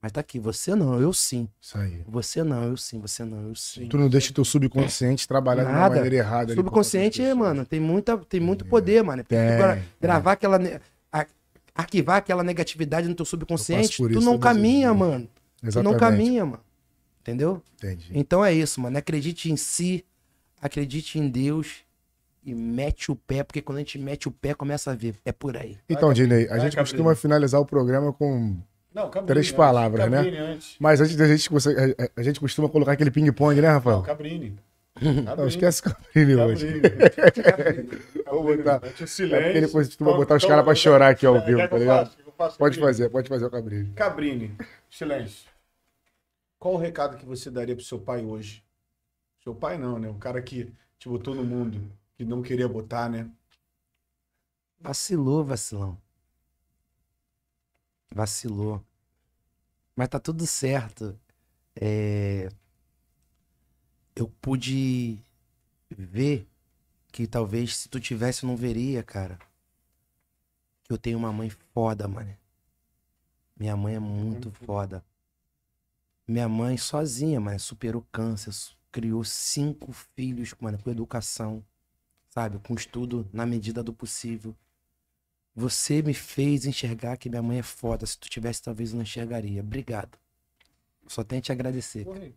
Mas 0.00 0.12
tá 0.12 0.20
aqui, 0.20 0.38
você 0.38 0.74
não, 0.76 1.00
eu 1.00 1.12
sim. 1.12 1.48
Isso 1.60 1.76
aí. 1.76 2.04
Você 2.06 2.44
não, 2.44 2.64
eu 2.64 2.76
sim. 2.76 3.00
Você 3.00 3.24
não, 3.24 3.48
eu 3.48 3.54
sim. 3.56 3.88
Tu 3.88 3.98
não 3.98 4.08
deixa 4.08 4.32
teu 4.32 4.44
subconsciente 4.44 5.26
trabalhar 5.26 5.64
de 5.64 5.70
uma 5.70 5.78
Nada. 5.78 5.94
maneira 5.96 6.16
errada. 6.16 6.54
Subconsciente, 6.54 7.22
mano, 7.34 7.64
tem, 7.64 7.80
muita, 7.80 8.16
tem 8.18 8.38
muito 8.38 8.64
poder, 8.64 9.02
mano. 9.02 9.24
Tem, 9.24 9.38
Agora, 9.38 9.74
tem. 9.74 9.84
gravar 10.00 10.32
aquela. 10.32 10.58
arquivar 11.74 12.16
aquela 12.16 12.44
negatividade 12.44 13.08
no 13.08 13.14
teu 13.14 13.24
subconsciente, 13.24 13.96
tu 13.96 14.20
não 14.20 14.38
caminha, 14.38 14.94
mano. 14.94 15.28
Tu 15.60 15.64
não 15.64 15.68
Exatamente. 15.92 15.98
caminha, 16.00 16.44
mano. 16.46 16.62
Entendeu? 17.20 17.62
Entendi. 17.76 18.10
Então 18.14 18.44
é 18.44 18.52
isso, 18.54 18.80
mano. 18.80 18.96
Acredite 18.96 19.50
em 19.50 19.56
si, 19.56 20.04
acredite 20.62 21.18
em 21.18 21.28
Deus 21.28 21.84
e 22.44 22.54
mete 22.54 23.10
o 23.10 23.16
pé, 23.16 23.42
porque 23.42 23.60
quando 23.60 23.78
a 23.78 23.80
gente 23.80 23.98
mete 23.98 24.28
o 24.28 24.30
pé, 24.30 24.54
começa 24.54 24.92
a 24.92 24.94
ver. 24.94 25.16
É 25.24 25.32
por 25.32 25.56
aí. 25.56 25.76
Então, 25.88 26.12
Dinei, 26.12 26.46
a 26.46 26.50
Vai, 26.50 26.60
gente 26.60 26.76
costuma 26.76 27.14
finalizar 27.14 27.60
o 27.60 27.66
programa 27.66 28.12
com. 28.12 28.56
Não, 28.98 29.08
Cabrini 29.10 29.26
Três 29.28 29.46
antes. 29.46 29.56
palavras, 29.56 30.10
né? 30.10 30.18
Antes. 30.18 30.76
Mas 30.80 31.00
antes 31.00 31.14
da 31.14 31.26
gente, 31.28 31.48
você- 31.48 31.96
a, 32.16 32.22
gente 32.22 32.40
costuma 32.40 32.68
colocar 32.68 32.92
aquele 32.92 33.10
ping-pong, 33.12 33.60
né, 33.60 33.68
Rafael? 33.68 33.98
Não, 33.98 34.02
Cabrini. 34.02 34.58
Não, 35.36 35.46
esquece 35.46 35.80
o 35.80 35.84
Cabrini 35.84 36.34
hoje. 36.34 36.80
Cabrini. 36.80 37.88
Vou 38.26 38.42
botar. 38.56 38.82
O 38.82 38.86
É 38.86 39.06
silêncio. 39.06 39.56
ele 39.56 39.68
costuma 39.68 40.12
botar 40.16 40.34
os 40.34 40.44
caras 40.44 40.64
pra 40.64 40.74
chorar 40.74 41.10
aqui 41.10 41.24
ao 41.24 41.36
É, 41.36 41.44
vivo, 41.46 41.68
tá 41.68 41.78
ligado? 41.78 42.10
Pode 42.58 42.78
fazer, 42.80 43.08
pode 43.08 43.28
fazer 43.28 43.44
o 43.46 43.50
Cabrini. 43.50 43.92
Cabrini, 43.94 44.56
silêncio. 44.90 45.48
Qual 46.58 46.74
o 46.74 46.76
recado 46.76 47.16
que 47.16 47.24
você 47.24 47.50
daria 47.52 47.76
pro 47.76 47.84
seu 47.84 48.00
pai 48.00 48.24
hoje? 48.24 48.64
Seu 49.44 49.54
pai 49.54 49.78
não, 49.78 49.96
né? 49.98 50.08
O 50.08 50.14
cara 50.14 50.42
que 50.42 50.72
te 50.98 51.08
botou 51.08 51.34
no 51.36 51.44
mundo, 51.44 51.80
que 52.16 52.24
não 52.24 52.42
queria 52.42 52.68
botar, 52.68 53.08
né? 53.08 53.28
Vacilou, 54.80 55.44
vacilão. 55.44 55.96
Vacilou. 58.12 58.82
Mas 59.98 60.08
tá 60.10 60.20
tudo 60.20 60.46
certo. 60.46 61.18
É, 61.74 62.48
Eu 64.14 64.28
pude 64.40 65.20
ver 65.90 66.46
que 67.10 67.26
talvez 67.26 67.76
se 67.76 67.88
tu 67.88 67.98
tivesse 67.98 68.44
eu 68.44 68.48
não 68.48 68.56
veria, 68.56 69.02
cara. 69.02 69.40
Que 70.84 70.92
eu 70.92 70.98
tenho 70.98 71.18
uma 71.18 71.32
mãe 71.32 71.50
foda, 71.50 72.06
mano. 72.06 72.32
Minha 73.58 73.76
mãe 73.76 73.96
é 73.96 73.98
muito 73.98 74.52
foda. 74.52 75.04
Minha 76.28 76.48
mãe 76.48 76.76
sozinha, 76.76 77.40
mano, 77.40 77.58
superou 77.58 78.06
câncer, 78.12 78.54
criou 78.92 79.24
cinco 79.24 79.92
filhos, 80.14 80.54
mano, 80.60 80.80
com 80.80 80.90
educação, 80.90 81.64
sabe? 82.30 82.60
Com 82.60 82.74
estudo 82.74 83.28
na 83.32 83.44
medida 83.44 83.82
do 83.82 83.92
possível. 83.92 84.54
Você 85.58 86.02
me 86.02 86.14
fez 86.14 86.66
enxergar 86.66 87.16
que 87.16 87.28
minha 87.28 87.42
mãe 87.42 87.58
é 87.58 87.62
foda. 87.64 88.06
Se 88.06 88.16
tu 88.16 88.30
tivesse, 88.30 88.62
talvez 88.62 88.90
eu 88.90 88.96
não 88.96 89.02
enxergaria. 89.02 89.60
Obrigado. 89.60 90.16
Só 91.08 91.24
tenho 91.24 91.40
a 91.40 91.42
te 91.42 91.50
agradecer. 91.50 92.04
Porra, 92.04 92.30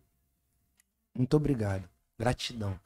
Muito 1.16 1.36
obrigado. 1.36 1.88
Gratidão. 2.18 2.76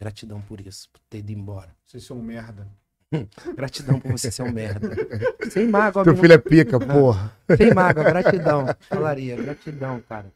Gratidão 0.00 0.40
por 0.42 0.60
isso, 0.60 0.88
por 0.90 1.00
ter 1.08 1.18
ido 1.18 1.30
embora. 1.30 1.72
Vocês 1.86 2.02
são 2.02 2.18
um 2.18 2.22
merda. 2.22 2.66
Gratidão 3.54 4.00
por 4.00 4.10
você 4.10 4.32
ser 4.32 4.42
um 4.42 4.50
merda. 4.50 4.90
Sem 5.48 5.68
mágoa, 5.68 6.02
Teu 6.02 6.12
meu- 6.12 6.22
filho 6.22 6.32
é 6.34 6.38
pica, 6.38 6.80
porra. 6.80 7.32
sem 7.56 7.72
mágoa, 7.72 8.02
gratidão. 8.02 8.66
Falaria, 8.88 9.36
gratidão, 9.36 10.00
cara. 10.00 10.32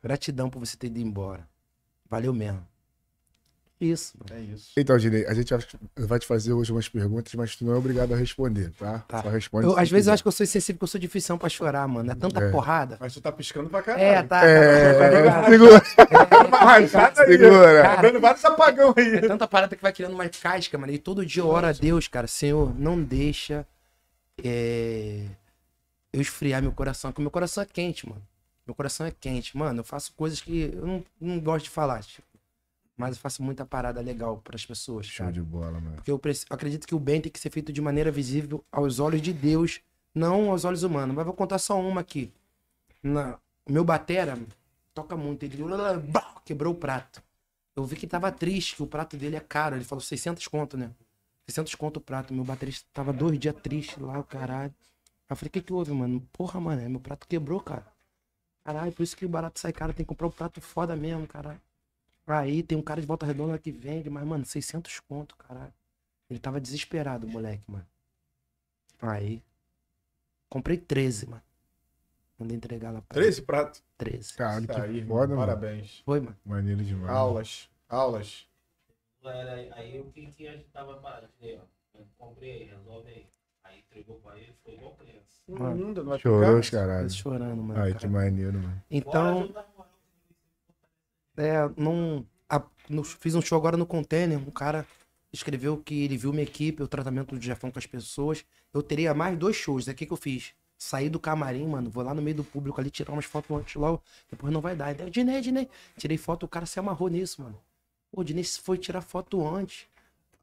Gratidão 0.00 0.48
por 0.48 0.60
você 0.60 0.76
ter 0.76 0.86
ido 0.86 1.00
embora. 1.00 1.48
Valeu 2.08 2.32
mesmo. 2.32 2.64
Isso. 3.78 4.14
É 4.30 4.40
isso. 4.40 4.70
Então, 4.74 4.96
Dinei, 4.96 5.26
a 5.26 5.34
gente 5.34 5.52
vai 5.98 6.18
te 6.18 6.26
fazer 6.26 6.52
hoje 6.54 6.72
umas 6.72 6.88
perguntas, 6.88 7.34
mas 7.34 7.54
tu 7.56 7.64
não 7.66 7.74
é 7.74 7.76
obrigado 7.76 8.14
a 8.14 8.16
responder, 8.16 8.70
tá? 8.78 9.00
Tá. 9.00 9.22
Só 9.22 9.28
responde. 9.28 9.66
Eu, 9.66 9.72
às 9.72 9.80
vezes 9.80 9.92
eu 9.92 9.98
quiser. 9.98 10.12
acho 10.12 10.22
que 10.22 10.28
eu 10.28 10.32
sou 10.32 10.44
insensível, 10.44 10.74
porque 10.78 10.84
eu 10.84 10.88
sou 10.92 11.00
difícil 11.00 11.36
pra 11.36 11.48
chorar, 11.50 11.86
mano. 11.86 12.10
É 12.10 12.14
tanta 12.14 12.40
É. 12.40 12.50
porrada. 12.50 12.96
Mas 12.98 13.12
tu 13.12 13.20
tá 13.20 13.30
piscando 13.30 13.68
pra 13.68 13.82
caralho. 13.82 14.02
É, 14.02 14.22
tá. 14.22 14.44
É, 14.46 14.94
tá- 15.24 15.44
segura, 15.50 15.82
Uma 16.48 16.58
rajada 16.58 17.22
aí. 17.22 17.26
segura. 17.38 17.82
Tá 17.82 17.96
vendo 18.00 18.18
vários 18.20 18.44
apagão 18.46 18.94
É 18.96 19.00
aí. 19.02 19.20
tanta 19.28 19.46
parada 19.46 19.76
que 19.76 19.82
vai 19.82 19.92
criando 19.92 20.14
uma 20.14 20.26
casca, 20.28 20.78
mano. 20.78 20.92
E 20.92 20.98
todo 20.98 21.26
dia 21.26 21.42
eu 21.42 21.48
oro 21.48 21.66
a 21.66 21.72
Deus, 21.72 22.08
cara. 22.08 22.26
Senhor, 22.26 22.74
não 22.78 23.02
deixa 23.02 23.66
é, 24.42 25.24
eu 26.12 26.20
esfriar 26.22 26.62
meu 26.62 26.72
coração. 26.72 27.10
Porque 27.10 27.20
meu 27.22 27.30
coração 27.30 27.62
é 27.62 27.66
quente, 27.66 28.08
mano. 28.08 28.22
Meu 28.66 28.74
coração 28.74 29.06
é 29.06 29.12
quente. 29.12 29.56
Mano, 29.56 29.80
eu 29.80 29.84
faço 29.84 30.12
coisas 30.16 30.40
que 30.40 30.70
eu 30.74 30.86
não, 30.86 31.04
não 31.20 31.38
gosto 31.40 31.64
de 31.64 31.70
falar, 31.70 32.02
tipo. 32.02 32.25
Mas 32.96 33.16
eu 33.16 33.20
faço 33.20 33.42
muita 33.42 33.66
parada 33.66 34.00
legal 34.00 34.38
pras 34.38 34.64
pessoas, 34.64 35.06
Show 35.06 35.24
cara. 35.26 35.32
de 35.32 35.42
bola, 35.42 35.78
mano. 35.78 35.96
Porque 35.96 36.10
eu, 36.10 36.18
preci- 36.18 36.46
eu 36.48 36.54
acredito 36.54 36.86
que 36.86 36.94
o 36.94 36.98
bem 36.98 37.20
tem 37.20 37.30
que 37.30 37.38
ser 37.38 37.50
feito 37.50 37.72
de 37.72 37.80
maneira 37.82 38.10
visível 38.10 38.64
aos 38.72 38.98
olhos 38.98 39.20
de 39.20 39.32
Deus, 39.34 39.80
não 40.14 40.50
aos 40.50 40.64
olhos 40.64 40.82
humanos. 40.82 41.14
Mas 41.14 41.24
vou 41.26 41.34
contar 41.34 41.58
só 41.58 41.78
uma 41.78 42.00
aqui. 42.00 42.32
Na, 43.02 43.38
o 43.68 43.72
meu 43.72 43.84
batera 43.84 44.38
toca 44.94 45.14
muito. 45.16 45.42
Ele 45.42 45.62
quebrou 46.44 46.72
o 46.72 46.76
prato. 46.76 47.22
Eu 47.74 47.84
vi 47.84 47.96
que 47.96 48.06
tava 48.06 48.32
triste, 48.32 48.76
que 48.76 48.82
o 48.82 48.86
prato 48.86 49.14
dele 49.16 49.36
é 49.36 49.40
caro. 49.40 49.76
Ele 49.76 49.84
falou 49.84 50.00
600 50.02 50.48
conto, 50.48 50.78
né? 50.78 50.90
600 51.46 51.74
conto 51.74 51.98
o 51.98 52.00
prato. 52.00 52.32
Meu 52.32 52.44
baterista 52.44 52.86
tava 52.94 53.12
dois 53.12 53.38
dias 53.38 53.54
triste 53.62 54.00
lá, 54.00 54.18
o 54.18 54.24
caralho. 54.24 54.72
Aí 55.28 55.34
eu 55.34 55.36
falei, 55.36 55.48
o 55.48 55.52
que 55.52 55.60
que 55.60 55.72
houve, 55.72 55.92
mano? 55.92 56.26
Porra, 56.32 56.58
mano, 56.58 56.88
meu 56.88 57.00
prato 57.00 57.28
quebrou, 57.28 57.60
cara. 57.60 57.86
Caralho, 58.64 58.90
por 58.92 59.02
isso 59.02 59.14
que 59.16 59.26
o 59.26 59.28
barato 59.28 59.60
sai 59.60 59.72
caro. 59.72 59.92
Tem 59.92 60.04
que 60.04 60.08
comprar 60.08 60.28
um 60.28 60.30
prato 60.30 60.60
foda 60.62 60.96
mesmo, 60.96 61.26
caralho. 61.26 61.60
Aí 62.26 62.62
tem 62.62 62.76
um 62.76 62.82
cara 62.82 63.00
de 63.00 63.06
volta 63.06 63.24
redonda 63.24 63.58
que 63.58 63.70
vende, 63.70 64.10
mas, 64.10 64.24
mano, 64.26 64.44
600 64.44 65.00
conto, 65.00 65.36
caralho. 65.36 65.72
Ele 66.28 66.40
tava 66.40 66.60
desesperado, 66.60 67.26
moleque, 67.28 67.70
mano. 67.70 67.86
Aí. 69.00 69.42
Comprei 70.48 70.76
13, 70.76 71.28
mano. 71.28 71.42
Mandei 72.38 72.56
entregar 72.56 72.90
lá 72.90 73.00
pra 73.00 73.16
ele. 73.18 73.26
13 73.26 73.42
pratos. 73.42 73.82
13. 73.96 74.34
Caralho, 74.34 74.66
que 74.66 74.72
aí, 74.72 74.78
foda, 74.80 74.96
irmão. 74.98 75.16
mano. 75.18 75.36
Parabéns. 75.36 76.02
Foi, 76.04 76.20
mano. 76.20 76.36
Maneiro 76.44 76.82
demais. 76.84 77.10
Aulas. 77.10 77.70
Aulas. 77.88 78.46
Aí, 79.24 79.72
aí 79.72 80.00
o 80.00 80.10
que, 80.12 80.26
que 80.32 80.46
a 80.46 80.52
gente 80.52 80.68
tava 80.68 80.96
parado? 80.98 81.28
Falei, 81.38 81.58
ó, 81.58 81.98
eu 81.98 82.06
comprei, 82.18 82.64
resolve 82.64 83.08
aí. 83.08 83.26
Aí 83.64 83.80
entregou 83.80 84.16
pra 84.20 84.38
ele, 84.38 84.54
foi 84.62 84.74
igual 84.74 84.94
criança. 84.94 85.26
Mano, 85.48 86.18
Chorou 86.18 86.58
os 86.58 86.70
caralho. 86.70 87.10
Chorando, 87.10 87.62
mano. 87.62 87.80
Ai, 87.80 87.88
cara. 87.92 88.00
que 88.00 88.06
maneiro, 88.06 88.58
mano. 88.58 88.82
Então. 88.90 89.48
É, 91.36 91.68
não. 91.76 92.24
a- 92.48 92.62
no- 92.88 93.04
fiz 93.04 93.34
um 93.34 93.40
show 93.42 93.58
agora 93.58 93.76
no 93.76 93.86
container. 93.86 94.38
Um 94.38 94.50
cara 94.50 94.86
escreveu 95.32 95.76
que 95.78 96.04
ele 96.04 96.16
viu 96.16 96.30
minha 96.32 96.44
equipe, 96.44 96.82
o 96.82 96.88
tratamento 96.88 97.34
do 97.34 97.40
Jefão 97.42 97.70
com 97.70 97.78
as 97.78 97.86
pessoas. 97.86 98.44
Eu 98.72 98.82
teria 98.82 99.12
mais 99.14 99.36
dois 99.38 99.56
shows. 99.56 99.88
Aí 99.88 99.94
o 99.94 99.96
que, 99.96 100.06
que 100.06 100.12
eu 100.12 100.16
fiz? 100.16 100.52
Saí 100.78 101.08
do 101.08 101.18
camarim, 101.18 101.66
mano. 101.66 101.90
Vou 101.90 102.02
lá 102.04 102.12
no 102.14 102.22
meio 102.22 102.36
do 102.36 102.44
público 102.44 102.80
ali 102.80 102.90
tirar 102.90 103.12
umas 103.12 103.24
fotos 103.24 103.50
antes 103.56 103.74
logo. 103.74 104.02
Depois 104.30 104.52
não 104.52 104.60
vai 104.60 104.76
dar. 104.76 104.86
Aí, 104.86 105.10
Dinei, 105.10 105.40
Dinei. 105.40 105.68
Tirei 105.96 106.16
foto, 106.18 106.44
o 106.44 106.48
cara 106.48 106.66
se 106.66 106.78
amarrou 106.78 107.08
nisso, 107.08 107.42
mano. 107.42 107.58
Pô, 108.12 108.20
o 108.20 108.24
Dinei 108.24 108.44
foi 108.44 108.78
tirar 108.78 109.00
foto 109.00 109.46
antes. 109.46 109.86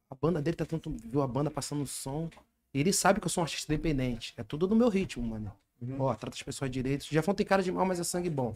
A 0.09 0.15
banda 0.15 0.41
dele 0.41 0.57
tá 0.57 0.65
tanto. 0.65 0.93
Viu 1.05 1.21
a 1.21 1.27
banda 1.27 1.49
passando 1.49 1.85
som. 1.87 2.29
E 2.73 2.79
ele 2.79 2.91
sabe 2.91 3.19
que 3.19 3.25
eu 3.25 3.29
sou 3.29 3.41
um 3.41 3.45
artista 3.45 3.71
independente. 3.71 4.33
É 4.35 4.43
tudo 4.43 4.67
no 4.67 4.75
meu 4.75 4.89
ritmo, 4.89 5.25
mano. 5.25 5.51
Ó, 5.99 6.13
trata 6.15 6.35
as 6.35 6.41
pessoas 6.41 6.71
direito. 6.71 7.05
Jefão 7.05 7.33
tem 7.33 7.45
cara 7.45 7.61
de 7.61 7.71
mal, 7.71 7.85
mas 7.85 7.99
é 7.99 8.03
sangue 8.03 8.29
bom. 8.29 8.55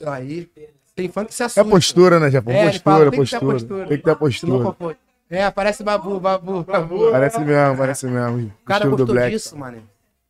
É, 0.00 0.08
Aí. 0.10 0.50
Tem 0.96 1.10
fã 1.10 1.26
que 1.26 1.34
se 1.34 1.42
é 1.42 1.46
assusta. 1.46 1.64
postura, 1.70 2.18
né, 2.18 2.30
Japão? 2.30 2.54
É, 2.54 2.64
postura, 2.64 2.82
fala, 2.82 3.10
tem 3.10 3.10
que 3.10 3.16
ter 3.30 3.38
postura. 3.38 3.52
postura. 3.52 3.86
Tem 3.86 3.98
que 3.98 4.02
ter 4.02 4.10
não 4.10 4.16
postura. 4.16 4.72
foi. 4.72 4.96
É, 5.28 5.50
parece 5.50 5.84
babu, 5.84 6.18
babu, 6.18 6.64
babu. 6.64 7.10
Parece 7.10 7.38
mesmo, 7.40 7.76
parece 7.76 8.06
mesmo. 8.06 8.46
O 8.46 8.64
cara 8.64 8.88
Estilo 8.88 9.06
Black. 9.06 9.30
disso, 9.30 9.58
mano. 9.58 9.86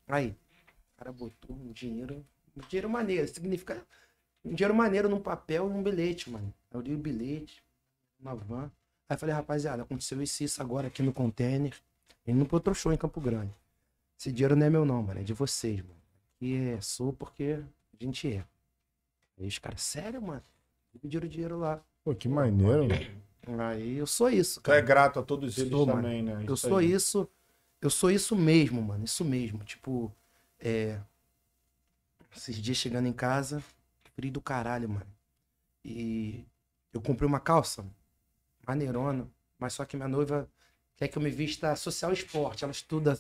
Aí. 0.09 0.31
O 0.31 0.99
cara 0.99 1.13
botou 1.13 1.55
um 1.55 1.71
dinheiro. 1.71 2.27
Um 2.57 2.61
dinheiro 2.69 2.91
maneiro. 2.91 3.29
Significa 3.29 3.81
um 4.45 4.55
dinheiro 4.55 4.75
maneiro 4.75 5.09
num 5.09 5.21
papel 5.21 5.69
e 5.69 5.73
um 5.73 5.83
bilhete, 5.83 6.29
mano. 6.29 6.53
Eu 6.73 6.81
li 6.81 6.95
o 6.95 6.99
bilhete, 6.99 7.63
uma 8.19 8.35
van. 8.35 8.71
Aí 9.09 9.15
eu 9.15 9.19
falei, 9.19 9.35
rapaziada, 9.35 9.83
aconteceu 9.83 10.21
isso 10.21 10.43
e 10.43 10.47
isso 10.47 10.61
agora 10.61 10.89
aqui 10.89 11.01
no 11.01 11.13
container. 11.13 11.75
Indo 12.27 12.45
pro 12.45 12.57
outro 12.57 12.75
show 12.75 12.93
em 12.93 12.97
Campo 12.97 13.21
Grande. 13.21 13.55
Esse 14.19 14.33
dinheiro 14.33 14.57
não 14.57 14.67
é 14.67 14.71
meu, 14.71 14.85
não, 14.85 15.01
mano. 15.01 15.21
É 15.21 15.23
de 15.23 15.33
vocês, 15.33 15.77
mano. 15.77 15.95
E 16.41 16.57
é 16.57 16.81
sou 16.81 17.13
porque 17.13 17.61
a 17.93 18.05
gente 18.05 18.33
é. 18.33 18.45
Aí 19.39 19.47
os 19.47 19.59
caras, 19.59 19.83
sério, 19.83 20.21
mano? 20.21 20.43
E 20.97 20.99
Pediram 20.99 21.29
dinheiro 21.29 21.59
lá. 21.59 21.81
Pô, 22.03 22.15
que 22.15 22.29
maneiro, 22.29 22.87
mano. 22.89 23.63
Aí 23.63 23.97
eu 23.99 24.07
sou 24.07 24.29
isso, 24.29 24.61
Tu 24.61 24.71
é 24.73 24.75
cara. 24.77 24.87
grato 24.87 25.21
a 25.21 25.23
todos 25.23 25.57
eles 25.59 25.71
Sou, 25.71 25.87
mano. 25.87 26.03
também, 26.03 26.23
né? 26.23 26.45
Eu 26.47 26.55
Isso 26.55 26.69
sou 26.69 26.79
aí. 26.79 26.91
isso. 26.93 27.29
Eu 27.81 27.91
sou 27.91 28.11
isso 28.11 28.35
mesmo, 28.35 28.83
mano. 28.83 29.05
Isso 29.05 29.25
mesmo. 29.25 29.63
Tipo, 29.65 30.13
é. 30.59 30.99
Esses 32.35 32.57
dias 32.57 32.77
chegando 32.77 33.07
em 33.07 33.13
casa, 33.13 33.63
frio 34.15 34.33
do 34.33 34.41
caralho, 34.41 34.89
mano. 34.89 35.07
E 35.85 36.45
eu 36.93 37.01
comprei 37.01 37.27
uma 37.29 37.41
calça. 37.41 37.85
maneirona. 38.67 39.29
Mas 39.59 39.75
só 39.75 39.85
que 39.85 39.97
minha 39.97 40.09
noiva 40.09 40.49
quer 40.97 41.09
que 41.09 41.17
eu 41.17 41.23
me 41.23 41.31
vista 41.31 41.75
social 41.77 42.11
e 42.11 42.15
esporte. 42.15 42.65
Ela 42.65 42.73
estuda 42.73 43.19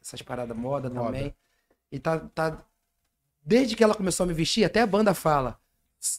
essas 0.00 0.22
paradas 0.22 0.56
moda 0.56 0.88
Moda. 0.88 1.06
também. 1.06 1.34
E 1.90 1.98
tá, 1.98 2.18
tá. 2.20 2.64
Desde 3.42 3.74
que 3.74 3.82
ela 3.82 3.94
começou 3.94 4.24
a 4.24 4.26
me 4.26 4.34
vestir, 4.34 4.64
até 4.64 4.80
a 4.82 4.86
banda 4.86 5.14
fala. 5.14 5.60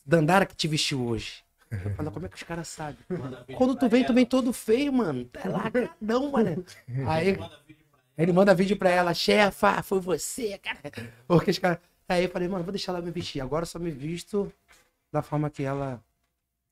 Dandara 0.05 0.45
que 0.45 0.55
te 0.55 0.67
vestiu 0.67 1.05
hoje. 1.05 1.43
Eu 1.71 1.93
falo, 1.95 2.11
como 2.11 2.25
é 2.25 2.29
que 2.29 2.35
os 2.35 2.43
caras 2.43 2.67
sabem? 2.67 2.97
Quando 3.55 3.75
tu 3.75 3.87
vem, 3.87 4.03
tu 4.03 4.13
vem 4.13 4.25
todo 4.25 4.51
feio, 4.51 4.91
mano. 4.91 5.25
Tá 5.25 5.47
lacradão, 5.47 6.31
mano. 6.31 6.65
Aí 7.07 7.37
ele 8.17 8.33
manda 8.33 8.53
vídeo 8.55 8.75
pra 8.75 8.89
ela, 8.89 9.13
chefa, 9.13 9.81
foi 9.83 9.99
você, 9.99 10.57
cara. 10.57 10.79
Porque 11.27 11.51
os 11.51 11.59
caras. 11.59 11.77
Aí 12.07 12.23
eu 12.23 12.29
falei, 12.29 12.47
mano, 12.47 12.63
vou 12.63 12.71
deixar 12.71 12.91
ela 12.91 13.01
me 13.01 13.11
vestir. 13.11 13.39
Agora 13.39 13.63
eu 13.63 13.67
só 13.67 13.77
me 13.77 13.91
visto 13.91 14.51
da 15.13 15.21
forma 15.21 15.49
que 15.49 15.61
ela 15.63 16.03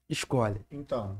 escolhe. 0.09 0.65
Então, 0.71 1.17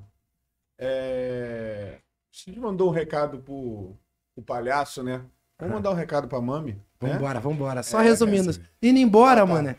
é... 0.77 1.99
você 2.31 2.51
mandou 2.59 2.89
um 2.89 2.91
recado 2.91 3.37
pro, 3.39 3.95
pro 4.33 4.43
palhaço, 4.43 5.03
né? 5.03 5.21
Vamos 5.59 5.75
mandar 5.75 5.91
um 5.91 5.95
recado 5.95 6.27
pra 6.27 6.41
mami. 6.41 6.73
né? 6.73 6.79
Vambora, 7.13 7.39
vambora. 7.39 7.83
Só 7.83 8.01
É, 8.01 8.03
resumindo. 8.05 8.49
essa 8.51 8.61
Indo 8.81 8.99
embora, 8.99 9.41
Ah, 9.43 9.47
tá. 9.47 9.53
mano. 9.53 9.75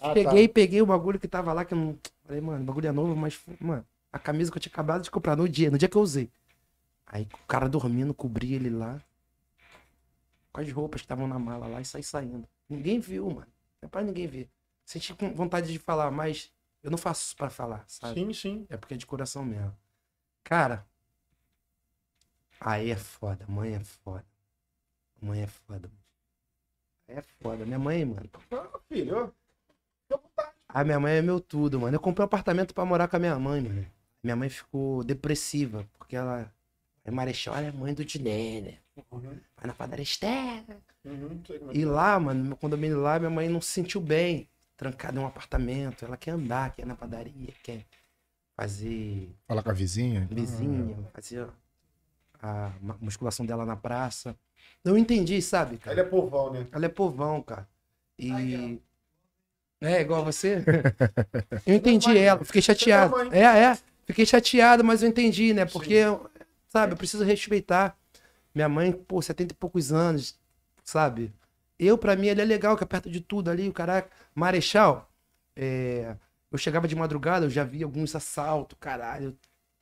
Ah, 0.00 0.14
Peguei, 0.14 0.48
tá. 0.48 0.54
peguei 0.54 0.80
o 0.80 0.86
bagulho 0.86 1.20
que 1.20 1.28
tava 1.28 1.52
lá, 1.52 1.64
que 1.64 1.74
eu 1.74 1.78
não. 1.78 1.98
Falei, 2.24 2.40
mano, 2.40 2.62
o 2.62 2.66
bagulho 2.66 2.88
é 2.88 2.92
novo, 2.92 3.14
mas, 3.14 3.38
mano, 3.60 3.86
a 4.10 4.18
camisa 4.18 4.50
que 4.50 4.56
eu 4.56 4.60
tinha 4.62 4.72
acabado 4.72 5.02
de 5.02 5.10
comprar 5.10 5.36
no 5.36 5.48
dia, 5.48 5.70
no 5.70 5.76
dia 5.76 5.88
que 5.88 5.96
eu 5.96 6.00
usei. 6.02 6.30
Aí 7.06 7.28
o 7.34 7.46
cara 7.46 7.68
dormindo, 7.68 8.14
cobri 8.14 8.54
ele 8.54 8.70
lá. 8.70 9.00
Com 10.52 10.60
as 10.60 10.72
roupas 10.72 11.00
que 11.00 11.04
estavam 11.04 11.28
na 11.28 11.38
mala 11.38 11.66
lá 11.66 11.80
e 11.80 11.84
saí 11.84 12.02
saindo. 12.02 12.48
Ninguém 12.68 12.98
viu, 12.98 13.28
mano. 13.30 13.46
É 13.82 13.86
pra 13.86 14.02
ninguém 14.02 14.26
ver. 14.26 14.48
Senti 14.84 15.14
com 15.14 15.32
vontade 15.34 15.70
de 15.72 15.78
falar, 15.78 16.10
mas 16.10 16.50
eu 16.82 16.90
não 16.90 16.98
faço 16.98 17.26
isso 17.26 17.36
pra 17.36 17.50
falar, 17.50 17.84
sabe? 17.86 18.14
Sim, 18.14 18.32
sim. 18.32 18.66
É 18.68 18.76
porque 18.76 18.94
é 18.94 18.96
de 18.96 19.06
coração 19.06 19.44
mesmo. 19.44 19.76
Cara, 20.42 20.86
aí 22.60 22.90
é 22.90 22.96
foda. 22.96 23.44
Mãe 23.48 23.74
é 23.74 23.80
foda. 23.80 24.24
Mãe 25.20 25.42
é 25.42 25.46
foda. 25.46 25.90
É 27.06 27.22
foda. 27.22 27.66
Minha 27.66 27.78
mãe, 27.78 28.04
mano. 28.04 28.28
Ah, 28.50 28.78
filho, 28.88 29.32
A 30.68 30.84
minha 30.84 31.00
mãe 31.00 31.14
é 31.16 31.22
meu 31.22 31.40
tudo, 31.40 31.80
mano. 31.80 31.96
Eu 31.96 32.00
comprei 32.00 32.22
um 32.22 32.26
apartamento 32.26 32.72
pra 32.74 32.84
morar 32.84 33.08
com 33.08 33.16
a 33.16 33.18
minha 33.18 33.38
mãe, 33.38 33.60
mano. 33.60 33.86
Minha 34.22 34.36
mãe 34.36 34.48
ficou 34.48 35.02
depressiva, 35.02 35.86
porque 35.98 36.14
ela. 36.16 36.52
A 37.04 37.10
Marechal 37.10 37.56
ela 37.56 37.66
é 37.66 37.72
mãe 37.72 37.92
do 37.94 38.04
Diné, 38.04 38.60
né? 38.60 38.78
Uhum. 39.10 39.20
Vai 39.56 39.66
na 39.66 39.72
padaria 39.72 40.02
externa. 40.02 40.76
Uhum, 41.04 41.42
é 41.72 41.76
E 41.76 41.84
lá, 41.84 42.20
mano, 42.20 42.40
no 42.40 42.46
meu 42.48 42.56
condomínio 42.56 43.00
lá, 43.00 43.18
minha 43.18 43.30
mãe 43.30 43.48
não 43.48 43.60
se 43.60 43.70
sentiu 43.72 44.00
bem. 44.00 44.48
Trancada 44.76 45.18
em 45.18 45.22
um 45.22 45.26
apartamento. 45.26 46.04
Ela 46.04 46.16
quer 46.16 46.32
andar, 46.32 46.74
quer 46.74 46.82
ir 46.82 46.84
na 46.86 46.94
padaria, 46.94 47.52
quer 47.62 47.84
fazer 48.54 49.34
Fala 49.48 49.62
com 49.62 49.70
a 49.70 49.72
vizinha. 49.72 50.28
vizinha, 50.30 50.96
fazer 51.14 51.48
a 52.42 52.70
musculação 53.00 53.44
dela 53.44 53.64
na 53.64 53.76
praça. 53.76 54.36
Eu 54.84 54.96
entendi, 54.96 55.40
sabe, 55.42 55.78
cara? 55.78 55.98
é 56.00 56.04
povão, 56.04 56.52
né? 56.52 56.66
Ela 56.70 56.86
é 56.86 56.88
povão, 56.88 57.42
cara. 57.42 57.68
E. 58.18 58.80
É, 59.80 60.00
igual 60.00 60.20
a 60.20 60.24
você? 60.24 60.62
Eu 61.66 61.74
entendi 61.74 62.16
ela, 62.18 62.44
fiquei 62.44 62.60
chateado. 62.60 63.14
É, 63.32 63.42
é. 63.42 63.78
Fiquei 64.04 64.26
chateado, 64.26 64.82
mas 64.82 65.02
eu 65.02 65.08
entendi, 65.08 65.54
né? 65.54 65.64
Porque, 65.64 66.02
sabe, 66.68 66.92
eu 66.92 66.96
preciso 66.96 67.22
respeitar. 67.22 67.96
Minha 68.52 68.68
mãe, 68.68 68.90
pô, 68.90 69.22
70 69.22 69.52
e 69.52 69.56
poucos 69.56 69.92
anos, 69.92 70.36
sabe? 70.82 71.32
Eu, 71.78 71.96
pra 71.96 72.16
mim, 72.16 72.26
ele 72.26 72.42
é 72.42 72.44
legal, 72.44 72.76
que 72.76 72.82
é 72.82 72.86
perto 72.86 73.08
de 73.08 73.20
tudo 73.20 73.50
ali, 73.50 73.68
o 73.68 73.72
caraca. 73.72 74.10
Marechal, 74.34 75.08
é, 75.54 76.16
eu 76.50 76.58
chegava 76.58 76.88
de 76.88 76.96
madrugada, 76.96 77.46
eu 77.46 77.50
já 77.50 77.62
vi 77.62 77.84
alguns 77.84 78.14
assaltos, 78.16 78.76
caralho. 78.80 79.26
Eu 79.26 79.36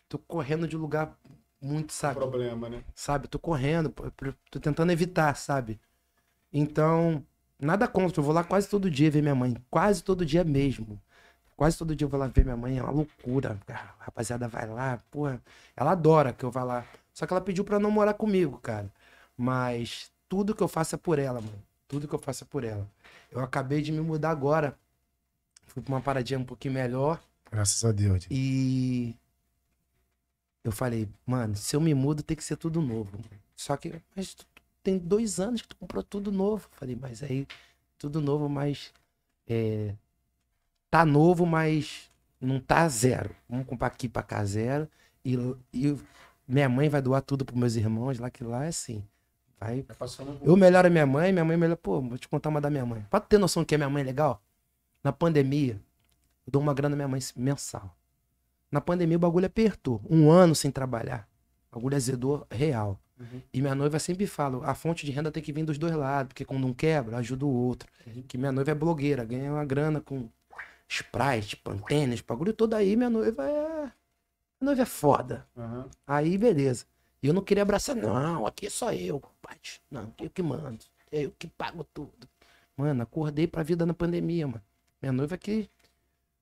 tô 0.08 0.18
correndo 0.18 0.68
de 0.68 0.76
lugar 0.76 1.18
muito, 1.60 1.92
sabe? 1.92 2.16
Problema, 2.16 2.68
né? 2.68 2.84
sabe? 2.94 3.24
Eu 3.24 3.30
tô 3.30 3.38
correndo, 3.38 3.92
tô 4.50 4.60
tentando 4.60 4.92
evitar, 4.92 5.34
sabe? 5.36 5.80
Então, 6.52 7.24
nada 7.60 7.88
contra, 7.88 8.20
eu 8.20 8.24
vou 8.24 8.32
lá 8.32 8.44
quase 8.44 8.68
todo 8.68 8.90
dia 8.90 9.10
ver 9.10 9.22
minha 9.22 9.34
mãe, 9.34 9.56
quase 9.70 10.02
todo 10.02 10.24
dia 10.24 10.44
mesmo. 10.44 11.00
Quase 11.56 11.76
todo 11.76 11.94
dia 11.96 12.04
eu 12.04 12.08
vou 12.08 12.20
lá 12.20 12.28
ver 12.28 12.44
minha 12.44 12.56
mãe, 12.56 12.78
é 12.78 12.82
uma 12.82 12.92
loucura. 12.92 13.58
A 13.68 14.04
rapaziada 14.04 14.46
vai 14.46 14.66
lá, 14.68 14.98
porra, 15.10 15.42
ela 15.76 15.92
adora 15.92 16.32
que 16.32 16.44
eu 16.44 16.50
vá 16.50 16.62
lá. 16.62 16.86
Só 17.12 17.26
que 17.26 17.32
ela 17.32 17.40
pediu 17.40 17.64
pra 17.64 17.80
não 17.80 17.90
morar 17.90 18.14
comigo, 18.14 18.58
cara. 18.58 18.88
Mas 19.36 20.10
tudo 20.28 20.54
que 20.54 20.62
eu 20.62 20.68
faço 20.68 20.94
é 20.94 20.98
por 20.98 21.18
ela, 21.18 21.40
mano. 21.40 21.62
Tudo 21.88 22.06
que 22.06 22.14
eu 22.14 22.18
faço 22.18 22.44
é 22.44 22.46
por 22.46 22.62
ela. 22.62 22.88
Eu 23.30 23.40
acabei 23.40 23.82
de 23.82 23.90
me 23.90 24.00
mudar 24.00 24.30
agora. 24.30 24.78
Fui 25.66 25.82
pra 25.82 25.94
uma 25.94 26.00
paradinha 26.00 26.38
um 26.38 26.44
pouquinho 26.44 26.74
melhor. 26.74 27.20
Graças 27.50 27.84
a 27.84 27.90
Deus. 27.90 28.26
E 28.30 29.16
eu 30.62 30.70
falei, 30.70 31.08
mano, 31.26 31.56
se 31.56 31.74
eu 31.74 31.80
me 31.80 31.94
mudo 31.94 32.22
tem 32.22 32.36
que 32.36 32.44
ser 32.44 32.56
tudo 32.56 32.80
novo. 32.80 33.18
Só 33.56 33.76
que 33.76 34.00
mas 34.14 34.36
tem 34.88 34.96
dois 34.96 35.38
anos 35.38 35.60
que 35.60 35.68
tu 35.68 35.76
comprou 35.76 36.02
tudo 36.02 36.32
novo. 36.32 36.66
Falei, 36.72 36.96
mas 36.98 37.22
aí, 37.22 37.46
tudo 37.98 38.22
novo, 38.22 38.48
mas 38.48 38.90
é, 39.46 39.94
tá 40.90 41.04
novo, 41.04 41.44
mas 41.44 42.10
não 42.40 42.58
tá 42.58 42.88
zero. 42.88 43.36
Vamos 43.46 43.66
comprar 43.66 43.88
aqui 43.88 44.08
pra 44.08 44.22
cá 44.22 44.42
zero. 44.46 44.88
E, 45.22 45.34
e 45.74 45.94
minha 46.46 46.70
mãe 46.70 46.88
vai 46.88 47.02
doar 47.02 47.20
tudo 47.20 47.44
pros 47.44 47.58
meus 47.58 47.76
irmãos 47.76 48.18
lá, 48.18 48.30
que 48.30 48.42
lá 48.42 48.64
é 48.64 48.68
assim. 48.68 49.04
Vai 49.60 49.82
Tá 49.82 49.94
eu 50.42 50.56
melhoro 50.56 50.86
a 50.86 50.90
minha 50.90 51.04
mãe, 51.04 51.32
minha 51.32 51.44
mãe 51.44 51.56
melhora. 51.56 51.76
Pô, 51.76 52.00
vou 52.00 52.16
te 52.16 52.26
contar 52.26 52.48
uma 52.48 52.62
da 52.62 52.70
minha 52.70 52.86
mãe. 52.86 53.04
Pra 53.10 53.20
tu 53.20 53.28
ter 53.28 53.36
noção 53.38 53.62
que 53.62 53.74
a 53.74 53.78
minha 53.78 53.90
mãe 53.90 54.02
é 54.02 54.06
legal, 54.06 54.40
na 55.04 55.12
pandemia, 55.12 55.74
eu 56.46 56.52
dou 56.52 56.62
uma 56.62 56.72
grana 56.72 56.94
à 56.94 56.96
minha 56.96 57.08
mãe 57.08 57.20
mensal. 57.36 57.94
Na 58.70 58.80
pandemia 58.80 59.18
o 59.18 59.20
bagulho 59.20 59.46
apertou. 59.46 60.00
Um 60.08 60.30
ano 60.30 60.54
sem 60.54 60.70
trabalhar. 60.70 61.28
O 61.70 61.76
bagulho 61.76 61.96
azedou 61.96 62.46
real. 62.50 62.98
Uhum. 63.18 63.42
E 63.52 63.60
minha 63.60 63.74
noiva 63.74 63.98
sempre 63.98 64.26
fala, 64.26 64.64
a 64.64 64.74
fonte 64.74 65.04
de 65.04 65.12
renda 65.12 65.30
tem 65.32 65.42
que 65.42 65.52
vir 65.52 65.64
dos 65.64 65.78
dois 65.78 65.94
lados, 65.94 66.28
porque 66.28 66.44
quando 66.44 66.66
um 66.66 66.72
quebra, 66.72 67.16
ajuda 67.18 67.44
o 67.44 67.52
outro. 67.52 67.88
Que 68.28 68.38
minha 68.38 68.52
noiva 68.52 68.70
é 68.70 68.74
blogueira, 68.74 69.24
ganha 69.24 69.52
uma 69.52 69.64
grana 69.64 70.00
com 70.00 70.28
Sprite, 70.88 71.56
Pantene, 71.56 72.14
esse 72.14 72.22
bagulho 72.22 72.52
todo 72.52 72.74
aí, 72.74 72.96
minha 72.96 73.10
noiva 73.10 73.44
é... 73.44 73.92
Minha 74.60 74.70
noiva 74.70 74.82
é 74.82 74.86
foda. 74.86 75.46
Aham. 75.56 75.88
Aí, 76.06 76.38
beleza. 76.38 76.84
E 77.22 77.26
eu 77.26 77.34
não 77.34 77.42
queria 77.42 77.62
abraçar, 77.62 77.96
não, 77.96 78.46
aqui 78.46 78.66
é 78.66 78.70
só 78.70 78.92
eu, 78.92 79.20
compadre. 79.20 79.58
Não, 79.90 80.12
eu 80.20 80.30
que 80.30 80.42
mando. 80.42 80.78
É 81.10 81.24
eu 81.24 81.32
que 81.38 81.48
pago 81.48 81.84
tudo. 81.92 82.28
Mano, 82.76 83.02
acordei 83.02 83.46
pra 83.46 83.62
vida 83.62 83.84
na 83.84 83.92
pandemia, 83.92 84.46
mano. 84.46 84.62
Minha 85.02 85.12
noiva 85.12 85.36
que 85.36 85.68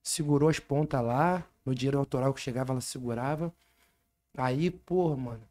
segurou 0.02 0.48
as 0.48 0.58
pontas 0.58 1.02
lá, 1.02 1.44
meu 1.64 1.74
dinheiro 1.74 1.98
autoral 1.98 2.32
que 2.32 2.40
chegava, 2.40 2.72
ela 2.72 2.80
segurava. 2.80 3.52
Aí, 4.36 4.70
porra, 4.70 5.16
mano. 5.16 5.42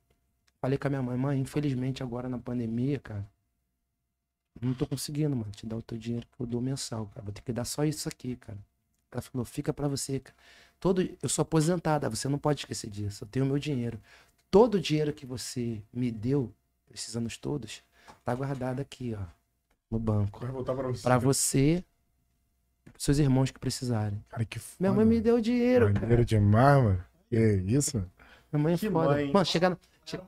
Falei 0.65 0.79
com 0.79 0.87
a 0.87 0.89
minha 0.89 1.03
mãe, 1.03 1.15
mãe, 1.15 1.39
infelizmente 1.39 2.01
agora 2.01 2.27
na 2.27 2.39
pandemia, 2.39 2.97
cara. 2.99 3.23
Não 4.59 4.73
tô 4.73 4.87
conseguindo, 4.87 5.35
mano, 5.35 5.51
te 5.51 5.63
dar 5.63 5.75
o 5.75 5.81
teu 5.83 5.95
dinheiro 5.95 6.25
que 6.25 6.41
eu 6.41 6.47
dou 6.47 6.59
mensal, 6.59 7.05
cara. 7.13 7.21
Vou 7.23 7.31
ter 7.31 7.43
que 7.43 7.53
dar 7.53 7.65
só 7.65 7.85
isso 7.85 8.09
aqui, 8.09 8.35
cara. 8.35 8.57
Ela 9.11 9.21
falou, 9.21 9.45
fica 9.45 9.71
pra 9.71 9.87
você, 9.87 10.19
cara. 10.19 10.35
Todo, 10.79 11.07
eu 11.21 11.29
sou 11.29 11.43
aposentada, 11.43 12.09
você 12.09 12.27
não 12.27 12.39
pode 12.39 12.61
esquecer 12.61 12.89
disso. 12.89 13.25
Eu 13.25 13.27
tenho 13.27 13.45
meu 13.45 13.59
dinheiro. 13.59 13.99
Todo 14.49 14.73
o 14.75 14.81
dinheiro 14.81 15.13
que 15.13 15.23
você 15.23 15.83
me 15.93 16.09
deu, 16.11 16.51
esses 16.91 17.15
anos 17.15 17.37
todos, 17.37 17.83
tá 18.23 18.33
guardado 18.33 18.79
aqui, 18.79 19.13
ó, 19.15 19.23
no 19.91 19.99
banco. 19.99 20.39
Vai 20.39 20.49
voltar 20.49 20.73
pra 20.73 20.87
você. 20.87 21.03
Pra 21.03 21.17
você 21.19 21.83
e 22.87 22.89
pros 22.89 23.03
seus 23.03 23.19
irmãos 23.19 23.51
que 23.51 23.59
precisarem. 23.59 24.19
Cara, 24.29 24.43
que 24.45 24.57
foda. 24.57 24.77
Minha 24.79 24.93
mãe 24.93 25.05
me 25.05 25.21
deu 25.21 25.39
dinheiro, 25.39 25.85
cara. 25.93 25.99
Maneiro 26.01 26.25
demais, 26.25 26.83
mano. 26.83 27.05
Que 27.29 27.37
isso? 27.67 27.97
mano? 27.97 28.11
Minha 28.51 28.63
mãe 28.63 28.73
é 28.73 28.77
Que 28.79 28.89
foda. 28.89 29.09
mãe. 29.11 29.31
Mano, 29.31 29.45
chega, 29.45 29.69
no- 29.69 29.79
che- 30.03 30.19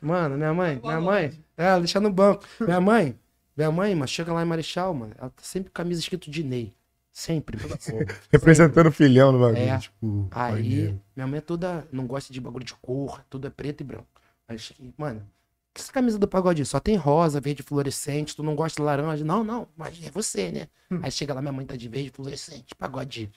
Mano, 0.00 0.36
minha 0.36 0.52
mãe, 0.54 0.80
minha 0.82 1.00
mãe. 1.00 1.44
É, 1.56 1.78
deixa 1.78 2.00
no 2.00 2.10
banco. 2.10 2.44
Minha 2.60 2.80
mãe, 2.80 3.18
minha 3.56 3.70
mãe, 3.70 3.94
mano, 3.94 4.08
chega 4.08 4.32
lá 4.32 4.42
em 4.42 4.46
Marechal, 4.46 4.94
mano. 4.94 5.14
Ela 5.18 5.30
tá 5.30 5.42
sempre 5.42 5.70
com 5.70 5.74
camisa 5.74 6.00
escrito 6.00 6.30
de 6.30 6.42
Ney. 6.42 6.74
Sempre. 7.12 7.58
Representando 8.30 8.86
o 8.86 8.92
filhão 8.92 9.32
no 9.32 9.40
bagulho. 9.40 9.62
É. 9.62 9.78
Tipo, 9.78 10.28
Aí, 10.30 10.52
maneiro. 10.52 11.00
minha 11.14 11.26
mãe 11.26 11.38
é 11.38 11.40
toda. 11.40 11.86
Não 11.92 12.06
gosta 12.06 12.32
de 12.32 12.40
bagulho 12.40 12.64
de 12.64 12.74
cor, 12.74 13.24
tudo 13.28 13.46
é 13.46 13.50
preto 13.50 13.80
e 13.80 13.84
branco. 13.84 14.06
Aí 14.48 14.56
mano, 14.96 15.26
que 15.72 15.80
essa 15.80 15.92
camisa 15.92 16.18
do 16.18 16.26
pagode? 16.26 16.64
Só 16.64 16.80
tem 16.80 16.96
rosa, 16.96 17.40
verde 17.40 17.62
fluorescente, 17.62 18.34
tu 18.34 18.42
não 18.42 18.54
gosta 18.54 18.80
de 18.80 18.84
laranja? 18.84 19.24
Não, 19.24 19.44
não, 19.44 19.68
mas 19.76 20.02
é 20.04 20.10
você, 20.10 20.50
né? 20.50 20.68
Aí 21.02 21.10
chega 21.10 21.32
lá, 21.34 21.40
minha 21.40 21.52
mãe 21.52 21.64
tá 21.64 21.76
de 21.76 21.88
verde 21.88 22.10
fluorescente, 22.10 22.74
pagode. 22.74 23.30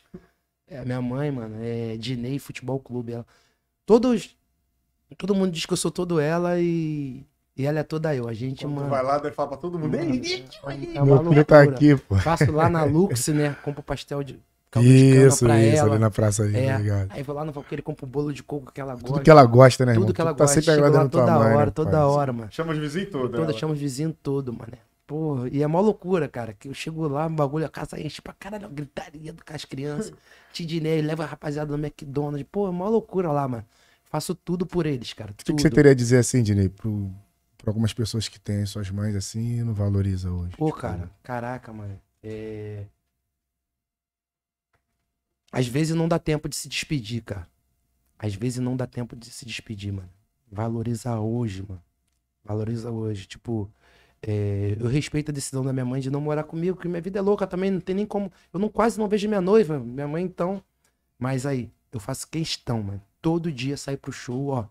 É, 0.67 0.84
minha 0.84 1.01
mãe, 1.01 1.30
mano, 1.31 1.57
é 1.61 1.97
Dinei 1.97 2.39
Futebol 2.39 2.80
Clube. 2.80 3.13
Ela, 3.13 3.25
todos. 3.85 4.35
Todo 5.18 5.35
mundo 5.35 5.52
diz 5.52 5.65
que 5.65 5.73
eu 5.73 5.77
sou 5.77 5.91
todo 5.91 6.19
ela 6.19 6.60
e. 6.60 7.26
E 7.56 7.65
ela 7.68 7.80
é 7.80 7.84
toda 7.84 8.15
eu. 8.15 8.27
A 8.27 8.34
gente, 8.34 8.65
Quando 8.65 8.76
mano. 8.77 8.90
vai 8.90 9.03
lá, 9.03 9.19
deve 9.19 9.35
falar 9.35 9.49
pra 9.49 9.57
todo 9.57 9.77
mundo. 9.77 9.95
Mano, 9.95 10.14
"Ei, 10.15 10.45
é 10.95 11.02
Meu 11.03 11.18
filho 11.23 11.45
tá 11.45 11.57
loucura. 11.60 11.64
aqui, 11.64 11.95
pô. 11.95 12.15
Faço 12.15 12.52
lá 12.52 12.68
na 12.68 12.84
Lux, 12.85 13.27
né? 13.27 13.56
Compro 13.64 13.84
pastel 13.84 14.23
de 14.23 14.40
Isso, 14.81 15.45
pra 15.45 15.61
isso, 15.61 15.77
ela. 15.77 15.91
ali 15.91 15.99
na 15.99 16.10
praça 16.10 16.41
ali, 16.44 16.57
É, 16.57 16.72
tá 16.73 16.77
ligado? 16.80 17.11
Aí 17.11 17.22
vou 17.22 17.35
lá 17.35 17.45
no 17.45 17.52
Valqueire, 17.52 17.84
compro 17.84 18.06
o 18.07 18.10
bolo 18.10 18.34
de 18.34 18.41
coco 18.41 18.72
que 18.73 18.81
ela 18.81 18.95
Tudo 18.95 19.07
gosta. 19.07 19.23
que 19.23 19.30
ela 19.30 19.45
gosta, 19.45 19.85
né, 19.85 19.91
irmão? 19.91 20.06
Tudo 20.07 20.15
que 20.15 20.22
ela 20.22 20.34
tá 20.34 20.44
gosta. 20.45 20.53
sempre 20.61 20.72
Chega 20.73 20.81
lá 20.81 20.88
agradando 20.88 21.11
tua 21.11 21.22
toda 21.22 21.34
mãe, 21.40 21.53
hora, 21.56 21.65
né, 21.68 21.72
toda 21.72 21.91
pai? 21.91 21.99
hora, 22.02 22.34
mano. 22.34 22.48
Chama 22.52 22.72
os 22.73 22.80
vizinhos 22.80 23.10
todos. 23.11 23.31
Toda 23.31 23.44
ela. 23.52 23.53
chama 23.60 23.73
os 23.73 23.80
vizinhos 23.80 24.15
todo, 24.23 24.52
mano. 24.52 24.73
Porra, 25.06 25.48
e 25.52 25.61
é 25.61 25.68
mó 25.68 25.80
loucura, 25.80 26.27
cara. 26.27 26.56
Que 26.57 26.69
eu 26.69 26.73
chego 26.73 27.07
lá, 27.07 27.27
o 27.27 27.30
bagulho, 27.30 27.65
a 27.68 27.69
casa 27.69 27.99
enche 28.02 28.19
pra 28.19 28.34
caralho, 28.34 28.68
gritaria 28.69 29.31
com 29.45 29.53
as 29.53 29.64
crianças. 29.64 30.11
Tidinei, 30.52 31.02
leva 31.03 31.22
a 31.23 31.27
rapaziada 31.27 31.76
no 31.77 31.84
McDonald's. 31.85 32.44
Pô, 32.52 32.68
é 32.68 32.72
mó 32.72 32.90
loucura 32.90 33.31
lá, 33.31 33.48
mano. 33.48 33.65
Faço 34.14 34.35
tudo 34.35 34.64
por 34.64 34.85
eles, 34.85 35.11
cara. 35.11 35.31
O 35.31 35.34
que, 35.34 35.52
você 35.52 35.72
teria 35.72 35.90
a 35.90 35.95
dizer 35.95 36.19
assim, 36.19 36.44
Dinei, 36.44 36.69
pro, 36.69 37.11
pra 37.57 37.72
algumas 37.72 37.94
pessoas 37.94 38.27
que 38.27 38.40
têm 38.40 38.64
suas 38.64 38.91
mães 38.91 39.15
assim 39.15 39.57
e 39.57 39.64
não 39.64 39.73
valoriza 39.73 40.31
hoje? 40.31 40.56
Pô, 40.56 40.68
Tipo, 40.68 40.80
cara, 40.80 41.10
caraca, 41.23 41.73
mano. 41.73 41.99
É... 42.22 42.85
Às 45.52 45.65
vezes 45.65 45.95
não 45.95 46.07
dá 46.07 46.19
tempo 46.19 46.48
de 46.48 46.56
se 46.56 46.69
despedir, 46.69 47.23
cara. 47.23 47.49
Às 48.19 48.35
vezes 48.35 48.60
não 48.60 48.77
dá 48.77 48.85
tempo 48.85 49.15
de 49.15 49.31
se 49.31 49.48
despedir, 49.48 49.91
mano. 49.91 50.11
Valoriza 50.52 51.19
hoje, 51.19 51.65
mano. 51.68 51.81
Valoriza 52.44 52.91
hoje. 52.91 53.26
Tipo, 53.26 53.68
é, 54.22 54.77
eu 54.80 54.85
respeito 54.85 55.31
a 55.31 55.34
decisão 55.34 55.65
da 55.65 55.73
minha 55.73 55.85
mãe 55.85 55.99
de 55.99 56.11
não 56.11 56.22
morar 56.22 56.44
comigo, 56.44 56.76
porque 56.76 56.88
minha 56.88 57.02
vida 57.02 57.18
é 57.18 57.22
louca 57.23 57.48
também, 57.48 57.72
não 57.72 57.81
tem 57.81 57.95
nem 57.95 58.06
como. 58.06 58.31
Eu 58.53 58.60
não 58.60 58.69
quase 58.69 58.99
não 58.99 59.07
vejo 59.10 59.27
minha 59.27 59.41
noiva, 59.41 59.80
minha 59.80 60.07
mãe 60.07 60.23
então. 60.23 60.64
Mas 61.18 61.48
aí, 61.48 61.73
eu 61.91 61.99
faço 61.99 62.27
questão, 62.27 62.84
mano. 62.84 63.02
Todo 63.24 63.50
dia 63.54 63.78
sair 63.78 63.95
pro 63.95 64.12
show, 64.12 64.50
ó. 64.50 64.66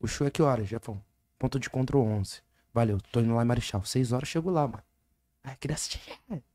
O 0.00 0.06
show 0.06 0.26
é 0.26 0.30
que 0.30 0.40
horas, 0.40 0.66
Jefão? 0.66 0.98
Ponto 1.38 1.60
de 1.60 1.68
encontro 1.68 2.00
11. 2.00 2.40
Valeu, 2.72 2.98
tô 3.12 3.20
indo 3.20 3.34
lá 3.34 3.42
em 3.42 3.46
Marechal. 3.46 3.84
6 3.84 4.12
horas 4.12 4.26
eu 4.30 4.32
chego 4.32 4.48
lá, 4.50 4.66
mano. 4.66 4.82
Ai, 5.44 5.54
queria 5.60 5.74
assistir. 5.74 6.00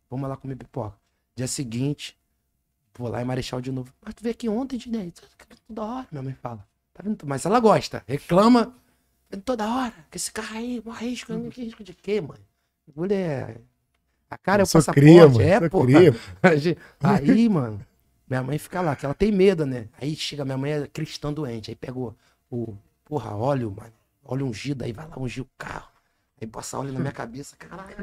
Vamos 0.10 0.28
lá 0.28 0.36
comer 0.36 0.56
pipoca. 0.56 0.98
Dia 1.36 1.48
seguinte, 1.48 2.18
vou 2.98 3.08
lá 3.08 3.22
em 3.22 3.26
Marechal 3.26 3.62
de 3.62 3.72
novo. 3.72 3.94
Mas 4.04 4.16
tu 4.16 4.24
veio 4.24 4.34
aqui 4.34 4.50
ontem, 4.50 4.78
Dinei? 4.78 5.14
Toda 5.68 5.84
hora, 5.84 6.08
minha 6.12 6.24
mãe 6.24 6.34
fala. 6.34 6.68
Tá 6.92 7.04
vendo? 7.04 7.24
Mas 7.28 7.46
ela 7.46 7.60
gosta, 7.60 8.04
reclama. 8.08 8.76
Toda 9.46 9.72
hora, 9.72 9.94
que 10.10 10.18
esse 10.18 10.32
carro 10.32 10.58
aí, 10.58 10.82
mó 10.84 10.92
risco. 10.92 11.52
Que 11.52 11.66
risco 11.66 11.84
de 11.84 11.94
quê, 11.94 12.20
mãe? 12.20 12.40
Mulher. 12.96 13.62
A 14.28 14.40
cara 14.40 14.64
é 14.64 14.66
o 14.66 14.68
passaporte. 14.68 15.00
cria, 15.00 15.28
mano. 15.28 15.42
é, 15.42 15.70
pô. 15.70 15.86
Aí, 17.00 17.48
mano, 17.48 17.86
minha 18.30 18.44
mãe 18.44 18.58
fica 18.58 18.82
lá, 18.82 18.96
que 18.96 19.06
ela 19.06 19.14
tem 19.14 19.32
medo, 19.32 19.66
né? 19.66 19.88
Aí 20.02 20.16
chega, 20.16 20.44
minha 20.46 20.58
mãe 20.58 20.72
é 20.72 20.88
cristã 20.88 21.32
doente. 21.32 21.70
Aí 21.72 21.76
pegou 21.76 22.16
o, 22.50 22.76
porra, 23.06 23.36
óleo, 23.36 23.72
mano. 23.76 23.94
Óleo 24.26 24.46
ungido, 24.48 24.84
aí 24.84 24.94
vai 24.94 25.08
lá 25.08 25.20
ungir 25.20 25.44
o 25.44 25.48
carro. 25.58 25.88
Aí 26.42 26.48
passa 26.48 26.78
óleo 26.80 26.92
na 26.94 27.00
minha 27.00 27.12
cabeça, 27.12 27.56
caralho. 27.58 27.96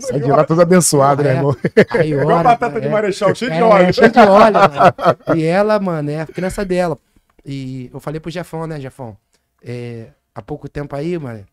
Sai 0.00 0.20
de 0.20 0.30
lá 0.30 0.44
todo 0.44 0.60
abençoado, 0.62 1.22
né, 1.22 1.30
É. 1.30 1.36
irmão? 1.36 1.56
Aí 1.90 2.12
Igual 2.12 2.26
ora, 2.38 2.42
batata 2.50 2.80
de 2.80 2.86
é. 2.86 2.90
marechal, 2.90 3.34
cheio 3.34 3.50
de 3.50 3.58
É, 3.58 3.64
óleo. 3.64 3.92
cheio 3.94 4.10
de 4.12 4.18
óleo, 4.18 4.52
mano. 4.54 5.38
E 5.38 5.44
ela, 5.44 5.78
mano, 5.80 6.10
é 6.10 6.20
a 6.20 6.26
criança 6.26 6.64
dela. 6.64 6.98
E 7.44 7.90
eu 7.92 7.98
falei 8.00 8.20
pro 8.20 8.30
Jefão, 8.30 8.66
né, 8.66 8.80
Jefão? 8.80 9.16
É, 9.62 10.08
há 10.34 10.40
pouco 10.42 10.68
tempo 10.68 10.94
aí, 10.94 11.18
mano, 11.18 11.44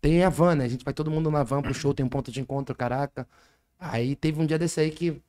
tem 0.00 0.22
a 0.22 0.28
van, 0.28 0.54
né? 0.54 0.64
A 0.64 0.68
gente 0.68 0.84
vai 0.84 0.92
todo 0.94 1.10
mundo 1.10 1.30
na 1.30 1.42
van 1.42 1.60
pro 1.62 1.74
show, 1.74 1.92
tem 1.94 2.04
um 2.04 2.08
ponto 2.08 2.30
de 2.30 2.40
encontro, 2.40 2.74
caraca. 2.74 3.26
Aí 3.78 4.14
teve 4.16 4.40
um 4.40 4.46
dia 4.46 4.58
desse 4.58 4.80
aí 4.80 4.90
que 4.90 5.20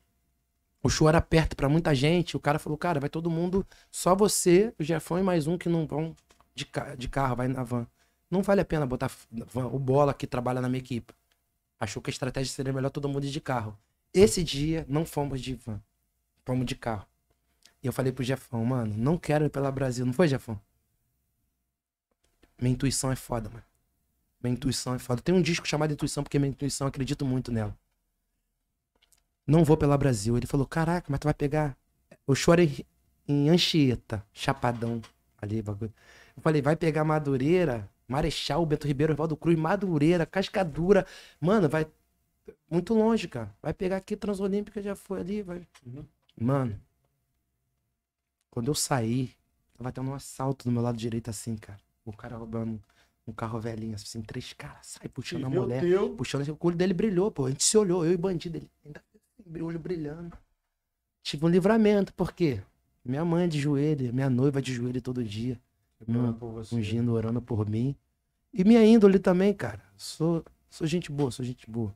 o 0.86 0.90
show 0.90 1.10
era 1.10 1.20
perto 1.20 1.56
pra 1.56 1.68
muita 1.68 1.96
gente. 1.96 2.38
O 2.38 2.40
cara 2.40 2.60
falou, 2.60 2.78
cara, 2.78 3.00
vai 3.00 3.10
todo 3.10 3.28
mundo, 3.28 3.66
só 3.90 4.16
você, 4.16 4.72
o 4.80 4.84
Jefão 4.84 5.18
e 5.18 5.24
mais 5.24 5.48
um 5.48 5.58
que 5.58 5.68
não 5.68 5.88
vão 5.88 6.16
de, 6.54 6.68
de 6.96 7.10
carro, 7.10 7.36
vai 7.36 7.48
na 7.48 7.64
van. 7.64 7.88
Não 8.30 8.44
vale 8.44 8.62
a 8.62 8.66
pena 8.66 8.86
botar 8.86 9.10
van. 9.32 9.66
o 9.66 9.80
Bola 9.80 10.14
que 10.14 10.28
trabalha 10.28 10.62
na 10.62 10.70
minha 10.70 10.78
equipe. 10.78 11.12
Achou 11.80 12.04
que 12.04 12.12
a 12.12 12.14
estratégia 12.14 12.54
seria 12.54 12.72
melhor 12.72 12.92
todo 12.92 13.10
mundo 13.10 13.26
ir 13.26 13.32
de 13.32 13.42
carro. 13.42 13.76
Esse 14.14 14.44
dia 14.44 14.86
não 14.88 15.08
fomos 15.08 15.42
de 15.42 15.56
van, 15.56 15.82
fomos 16.46 16.68
de 16.68 16.76
carro. 16.76 17.08
E 17.82 17.88
eu 17.88 17.92
falei 17.92 18.12
pro 18.12 18.24
Jefão, 18.24 18.64
mano, 18.64 18.94
não 18.96 19.18
quero 19.18 19.44
ir 19.44 19.50
pela 19.50 19.72
Brasil. 19.72 20.06
Não 20.06 20.14
foi, 20.14 20.28
Jefão? 20.28 20.62
Minha 22.62 22.74
intuição 22.74 23.12
é 23.12 23.16
foda, 23.16 23.50
mano. 23.50 23.66
Minha 24.40 24.54
intuição 24.54 24.94
é 24.94 25.00
foda. 25.00 25.20
Tem 25.20 25.34
um 25.34 25.42
disco 25.42 25.68
chamado 25.68 25.92
Intuição, 25.92 26.22
porque 26.22 26.38
minha 26.38 26.52
intuição, 26.52 26.86
acredito 26.86 27.26
muito 27.26 27.52
nela. 27.52 27.76
Não 29.46 29.64
vou 29.64 29.78
pela 29.78 29.98
Brasil. 29.98 30.36
Ele 30.38 30.48
falou, 30.48 30.66
caraca, 30.66 31.08
mas 31.10 31.20
tu 31.20 31.26
vai 31.26 31.34
pegar... 31.34 31.78
Eu 32.28 32.34
chorei 32.34 32.86
em 33.28 33.50
Anchieta, 33.50 34.26
Chapadão, 34.34 35.02
ali, 35.40 35.62
bagulho. 35.62 35.94
Eu 36.36 36.42
falei, 36.42 36.62
vai 36.62 36.76
pegar 36.76 37.04
Madureira, 37.04 37.90
Marechal, 38.08 38.66
Bento 38.66 38.88
Ribeiro, 38.88 39.14
Oswaldo 39.14 39.38
Cruz, 39.38 39.58
Madureira, 39.58 40.26
Cascadura. 40.26 41.06
Mano, 41.40 41.70
vai 41.70 41.88
muito 42.70 42.94
longe, 42.94 43.28
cara. 43.28 43.54
Vai 43.62 43.74
pegar 43.74 43.98
aqui, 43.98 44.16
Transolímpica 44.16 44.82
já 44.82 44.96
foi 44.96 45.20
ali, 45.20 45.42
vai. 45.42 45.62
Mano, 46.40 46.80
quando 48.50 48.68
eu 48.68 48.76
saí, 48.76 49.32
tava 49.78 49.92
tendo 49.92 50.10
um 50.10 50.16
assalto 50.16 50.66
do 50.66 50.72
meu 50.72 50.82
lado 50.82 50.98
direito 50.98 51.30
assim, 51.30 51.56
cara. 51.56 51.80
O 52.04 52.14
cara 52.14 52.38
roubando 52.38 52.82
um 53.28 53.32
carro 53.32 53.60
velhinho, 53.60 53.96
assim, 53.96 54.22
três 54.22 54.54
caras, 54.54 54.88
sai 54.88 55.08
puxando 55.08 55.46
a 55.46 55.50
Meu 55.50 55.64
mulher. 55.64 55.82
Deus. 55.82 56.16
Puxando, 56.16 56.48
o 56.48 56.58
olho 56.60 56.76
dele 56.76 56.94
brilhou, 56.94 57.32
pô. 57.32 57.46
A 57.46 57.50
gente 57.50 57.64
se 57.64 57.78
olhou, 57.78 58.06
eu 58.06 58.12
e 58.12 58.16
o 58.16 58.20
bandido. 58.20 58.58
Ele 58.58 58.70
ainda 58.86 59.00
assim, 59.00 59.15
olho 59.62 59.80
brilhando. 59.80 60.38
Tive 61.22 61.46
um 61.46 61.50
livramento, 61.50 62.14
por 62.14 62.34
quê? 62.34 62.62
Minha 63.04 63.24
mãe 63.24 63.48
de 63.48 63.60
joelho, 63.60 64.14
minha 64.14 64.30
noiva 64.30 64.62
de 64.62 64.74
joelho 64.74 65.02
todo 65.02 65.24
dia, 65.24 65.60
Orando 66.08 66.62
ungindo, 66.72 67.14
orando 67.14 67.42
por 67.42 67.68
mim. 67.70 67.96
E 68.54 68.64
minha 68.64 68.86
índole 68.86 69.20
também, 69.20 69.54
cara. 69.54 69.82
Sou, 69.98 70.44
sou 70.70 70.86
gente 70.86 71.12
boa, 71.12 71.32
sou 71.32 71.44
gente 71.46 71.70
boa. 71.70 71.94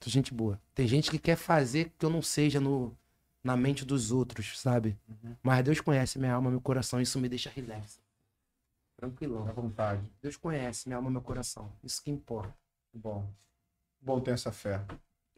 Sou 0.00 0.10
gente 0.10 0.32
boa. 0.32 0.60
Tem 0.74 0.86
gente 0.86 1.10
que 1.10 1.18
quer 1.18 1.36
fazer 1.36 1.92
que 1.98 2.04
eu 2.04 2.10
não 2.10 2.22
seja 2.22 2.60
no, 2.60 2.96
na 3.42 3.56
mente 3.56 3.84
dos 3.84 4.12
outros, 4.12 4.58
sabe? 4.60 4.96
Mas 5.42 5.64
Deus 5.64 5.80
conhece 5.80 6.18
minha 6.18 6.34
alma, 6.34 6.50
meu 6.50 6.60
coração. 6.60 7.00
Isso 7.00 7.18
me 7.18 7.28
deixa 7.28 7.50
relax. 7.50 8.00
Tranquilão. 8.96 9.48
À 9.48 9.52
vontade. 9.52 10.10
Deus 10.20 10.36
conhece 10.36 10.88
minha 10.88 10.96
alma, 10.96 11.10
meu 11.10 11.22
coração. 11.22 11.72
Isso 11.82 12.02
que 12.02 12.10
importa. 12.10 12.54
Bom. 12.92 13.28
Bom 14.00 14.20
ter 14.20 14.32
essa 14.32 14.52
fé. 14.52 14.84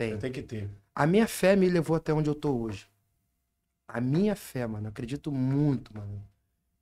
Tem. 0.01 0.17
Tem 0.17 0.33
que 0.33 0.41
ter. 0.41 0.67
A 0.95 1.07
minha 1.07 1.29
fé 1.29 1.55
me 1.55 1.69
levou 1.69 1.95
até 1.95 2.11
onde 2.11 2.31
eu 2.31 2.35
tô 2.35 2.57
hoje. 2.57 2.89
A 3.87 4.01
minha 4.01 4.35
fé, 4.35 4.67
mano. 4.67 4.87
Eu 4.87 4.89
acredito 4.89 5.31
muito, 5.31 5.95
mano. 5.95 6.25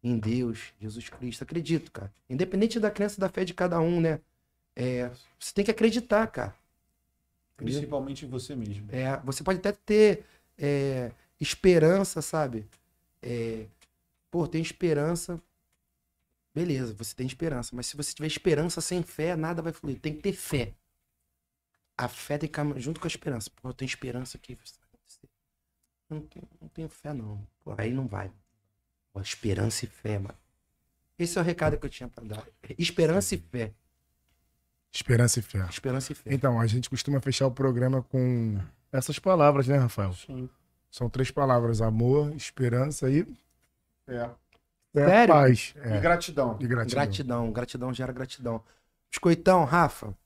Em 0.01 0.17
Deus, 0.17 0.73
Jesus 0.81 1.09
Cristo. 1.09 1.43
Acredito, 1.43 1.91
cara. 1.91 2.13
Independente 2.31 2.79
da 2.79 2.93
crença 2.93 3.21
da 3.21 3.29
fé 3.29 3.45
de 3.45 3.53
cada 3.53 3.81
um, 3.81 4.01
né? 4.01 4.21
É, 4.77 5.11
você 5.37 5.53
tem 5.53 5.65
que 5.65 5.71
acreditar, 5.73 6.29
cara. 6.29 6.55
Entendeu? 7.55 7.75
Principalmente 7.75 8.25
em 8.25 8.29
você 8.29 8.55
mesmo. 8.55 8.87
É, 8.93 9.17
você 9.25 9.43
pode 9.43 9.59
até 9.59 9.73
ter 9.73 10.25
é, 10.57 11.11
esperança, 11.41 12.23
sabe? 12.23 12.69
É, 13.21 13.67
pô, 14.31 14.47
tem 14.47 14.63
esperança. 14.63 15.43
Beleza, 16.55 16.95
você 16.97 17.17
tem 17.17 17.27
esperança. 17.27 17.75
Mas 17.75 17.87
se 17.87 17.97
você 17.97 18.15
tiver 18.15 18.29
esperança 18.29 18.81
sem 18.81 19.03
fé, 19.03 19.35
nada 19.35 19.61
vai 19.61 19.73
fluir. 19.73 19.99
Tem 19.99 20.15
que 20.15 20.23
ter 20.23 20.33
fé. 20.33 20.73
A 21.99 22.07
fé 22.09 22.39
tem 22.39 22.49
que 22.49 22.55
caminhar 22.55 22.79
junto 22.81 23.01
com 23.01 23.07
a 23.07 23.11
esperança. 23.11 23.51
Pô, 23.61 23.69
eu 23.69 23.75
tenho 23.75 23.89
esperança 23.89 24.39
aqui. 24.39 24.57
isso 24.65 24.79
vai 24.81 24.89
acontecer. 24.89 25.29
Eu 26.09 26.17
Não 26.17 26.23
tenho, 26.27 26.49
não 26.63 26.69
tenho 26.69 26.89
fé, 26.89 27.13
não. 27.13 27.45
Pô, 27.65 27.75
aí 27.77 27.93
não 27.93 28.07
vai. 28.07 28.31
Pô, 29.13 29.21
esperança 29.21 29.85
e 29.85 29.89
fé, 29.89 30.19
mano. 30.19 30.39
Esse 31.19 31.37
é 31.37 31.41
o 31.41 31.45
recado 31.45 31.77
que 31.77 31.85
eu 31.85 31.91
tinha 31.91 32.09
pra 32.09 32.23
dar. 32.25 32.47
Esperança 32.79 33.35
e 33.35 33.39
fé. 33.39 33.73
Esperança 34.93 35.41
e 35.41 35.43
fé. 35.43 35.67
Esperança 35.69 36.13
e 36.13 36.15
fé. 36.15 36.33
Então, 36.33 36.61
a 36.61 36.67
gente 36.69 36.89
costuma 36.89 37.21
fechar 37.21 37.47
o 37.47 37.51
programa 37.51 38.03
com 38.05 38.59
essas 38.93 39.19
palavras, 39.19 39.67
né, 39.67 39.77
Rafael? 39.77 40.13
Sim. 40.13 40.49
São 40.91 41.11
três 41.11 41.31
palavras: 41.33 41.83
amor, 41.83 42.33
esperança 42.37 43.11
e 43.11 43.27
É. 44.07 44.31
é, 44.95 45.05
Sério? 45.07 45.35
paz. 45.35 45.75
E 45.77 45.79
É, 45.81 46.01
gratidão. 46.01 46.57
e 46.61 46.67
gratidão. 46.67 46.95
Gratidão, 47.05 47.53
gratidão 47.53 47.93
gera 47.93 48.13
gratidão. 48.13 48.65
Biscoitão, 49.11 49.65
Rafa, 49.65 50.17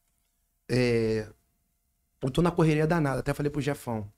é, 0.69 1.29
eu 2.23 2.31
tô 2.31 2.41
na 2.41 2.51
correria 2.51 2.87
danada, 2.87 3.21
até 3.21 3.35
falei 3.35 3.51
pro 3.51 3.61
Jefão. 3.61 4.11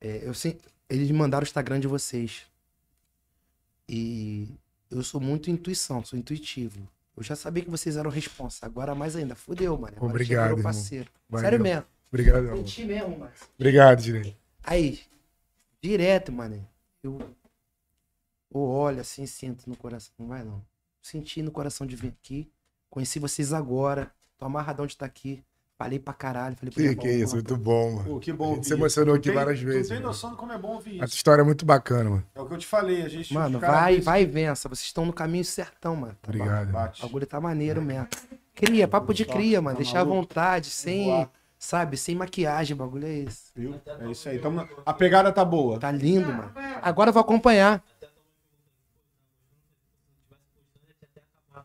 É, 0.00 0.26
eu 0.26 0.34
sei, 0.34 0.60
eles 0.88 1.10
me 1.10 1.16
mandaram 1.16 1.42
o 1.42 1.46
Instagram 1.46 1.78
de 1.78 1.86
vocês. 1.86 2.46
E 3.88 4.48
eu 4.90 5.02
sou 5.02 5.20
muito 5.20 5.50
intuição, 5.50 6.04
sou 6.04 6.18
intuitivo. 6.18 6.88
Eu 7.16 7.22
já 7.22 7.36
sabia 7.36 7.62
que 7.64 7.70
vocês 7.70 7.96
eram 7.96 8.10
responsa, 8.10 8.64
agora 8.66 8.94
mais 8.94 9.14
ainda. 9.14 9.34
Fudeu, 9.34 9.76
mano. 9.76 9.96
Agora 9.96 10.10
Obrigado, 10.10 10.42
chegou 10.42 10.56
o 10.56 10.60
irmão. 10.60 10.62
parceiro. 10.62 11.10
Valeu. 11.28 11.44
Sério 11.44 11.62
mesmo. 11.62 11.86
Obrigado, 12.08 12.48
amor. 12.48 12.56
Senti 12.56 12.84
mesmo, 12.84 13.18
mano. 13.18 13.32
Obrigado, 13.54 14.00
Direi. 14.02 14.36
Aí, 14.62 15.00
direto, 15.82 16.32
mano. 16.32 16.66
Eu, 17.02 17.18
eu 18.52 18.60
olho 18.60 19.00
assim, 19.00 19.26
sinto 19.26 19.68
no 19.68 19.76
coração. 19.76 20.12
Não 20.18 20.26
vai 20.28 20.44
não. 20.44 20.64
Senti 21.02 21.42
no 21.42 21.50
coração 21.50 21.86
de 21.86 21.94
vir 21.94 22.08
aqui. 22.08 22.50
Conheci 22.88 23.18
vocês 23.18 23.52
agora. 23.52 24.12
Tô 24.38 24.46
amarradão 24.46 24.86
de 24.86 24.94
estar 24.94 25.06
aqui. 25.06 25.44
Falei 25.80 25.98
pra 25.98 26.12
caralho. 26.12 26.54
Falei 26.56 26.70
pra 26.74 26.82
Que, 26.82 26.94
que 26.94 27.08
isso, 27.08 27.24
porra, 27.24 27.34
muito 27.36 27.56
bom, 27.56 27.92
mano. 27.96 28.04
Pô, 28.04 28.20
que 28.20 28.30
A 28.30 28.34
bom 28.34 28.62
se 28.62 28.74
emocionou 28.74 29.14
isso. 29.14 29.20
aqui 29.20 29.28
tem- 29.30 29.34
várias 29.34 29.60
vezes, 29.60 29.86
Tu 29.86 29.88
tem 29.88 29.96
mano. 29.96 30.08
noção 30.08 30.30
de 30.32 30.36
como 30.36 30.52
é 30.52 30.58
bom 30.58 30.74
ouvir 30.74 30.96
Essa 30.96 31.06
isso. 31.06 31.16
história 31.16 31.40
é 31.40 31.44
muito 31.44 31.64
bacana, 31.64 32.10
mano. 32.10 32.26
É 32.34 32.40
o 32.42 32.44
que 32.44 32.52
eu 32.52 32.58
te 32.58 32.66
falei. 32.66 33.00
A 33.02 33.08
gente. 33.08 33.32
Mano, 33.32 33.58
vai, 33.58 33.92
vezes- 33.92 34.04
vai 34.04 34.22
e 34.22 34.26
vença. 34.26 34.68
Vocês 34.68 34.84
estão 34.88 35.06
no 35.06 35.12
caminho 35.14 35.42
certão, 35.42 35.96
mano. 35.96 36.12
Tá 36.20 36.28
Obrigado. 36.28 36.70
Bate. 36.70 37.02
O 37.02 37.06
bagulho 37.06 37.26
tá 37.26 37.40
maneiro 37.40 37.80
mesmo. 37.80 38.06
Cria, 38.54 38.86
papo 38.86 39.14
de 39.14 39.24
cria, 39.24 39.62
mano. 39.62 39.76
Tá 39.78 39.82
Deixar 39.82 40.00
à 40.00 40.04
vontade, 40.04 40.66
sem, 40.68 41.06
voar. 41.06 41.30
sabe, 41.58 41.96
sem 41.96 42.14
maquiagem. 42.14 42.74
O 42.74 42.78
bagulho 42.78 43.06
é 43.06 43.14
esse. 43.20 43.50
Viu? 43.56 43.80
É 44.00 44.10
isso 44.10 44.28
aí. 44.28 44.38
Tamo 44.38 44.56
na- 44.56 44.68
A 44.84 44.92
pegada 44.92 45.32
tá 45.32 45.42
boa. 45.46 45.78
Tá 45.78 45.90
lindo, 45.90 46.30
mano. 46.30 46.52
Agora 46.82 47.08
eu 47.08 47.14
vou 47.14 47.22
acompanhar. 47.22 47.82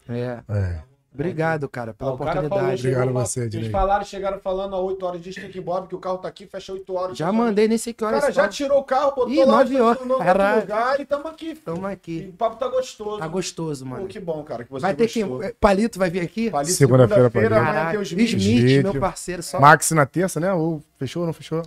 É. 0.07 0.41
É. 0.47 0.94
Obrigado, 1.15 1.67
cara, 1.69 1.93
pela 1.93 2.11
Ah, 2.11 2.13
o 2.13 2.17
cara 2.17 2.33
falou, 2.33 2.45
oportunidade. 2.47 2.81
Obrigado 2.81 3.07
a 3.07 3.11
uma- 3.11 3.25
você, 3.25 3.41
Eles 3.45 3.71
falaram, 3.71 4.05
chegaram 4.05 4.39
falando 4.39 4.75
a 4.75 4.79
8 4.79 5.05
horas, 5.05 5.21
diz 5.21 5.33
que 5.35 5.41
tem 5.41 5.49
que 5.49 5.57
ir 5.57 5.61
embora, 5.61 5.81
porque 5.81 5.95
o 5.95 5.99
carro 5.99 6.17
tá 6.17 6.27
aqui, 6.27 6.45
fecha 6.45 6.73
8 6.73 6.93
horas. 6.93 7.17
Já 7.17 7.31
mandei, 7.31 7.67
nem 7.67 7.77
sei 7.77 7.93
que 7.93 8.03
O 8.03 8.07
horas 8.07 8.21
cara 8.21 8.31
já 8.33 8.47
tirou 8.47 8.79
o 8.79 8.83
carro, 8.83 9.11
botou 9.15 9.29
Ih, 9.31 9.45
lá, 9.45 9.57
nove 9.59 9.79
horas, 9.81 9.93
estacionou 10.01 10.17
no 10.19 10.25
outro 10.29 10.59
lugar 10.61 10.99
e 10.99 11.05
tamo 11.05 11.27
aqui. 11.27 11.45
filho. 11.55 11.61
Tamo 11.63 11.89
E 11.89 11.93
aqui. 11.93 12.29
o 12.33 12.37
papo 12.37 12.55
tá 12.57 12.67
gostoso. 12.67 13.17
Tá 13.19 13.27
gostoso, 13.27 13.83
Pô, 13.85 13.89
mano. 13.91 14.07
que 14.07 14.19
bom, 14.19 14.43
cara, 14.43 14.63
que 14.63 14.71
você 14.71 14.81
Vai 14.81 14.93
ter 14.93 15.07
que. 15.07 15.23
Palito 15.59 15.97
vai 15.97 16.09
vir 16.09 16.19
aqui? 16.21 16.51
Palito, 16.51 16.73
Segunda-feira, 16.73 17.29
Palito. 17.29 18.01
os 18.01 18.11
vídeos. 18.11 18.31
Smith, 18.43 18.59
Smith. 18.65 18.83
meu 18.83 18.99
parceiro, 18.99 19.41
só. 19.41 19.59
Max 19.59 19.89
na 19.91 20.05
terça, 20.05 20.39
né? 20.39 20.51
Ou 20.53 20.81
fechou 20.97 21.21
ou 21.21 21.25
não 21.27 21.33
fechou? 21.33 21.63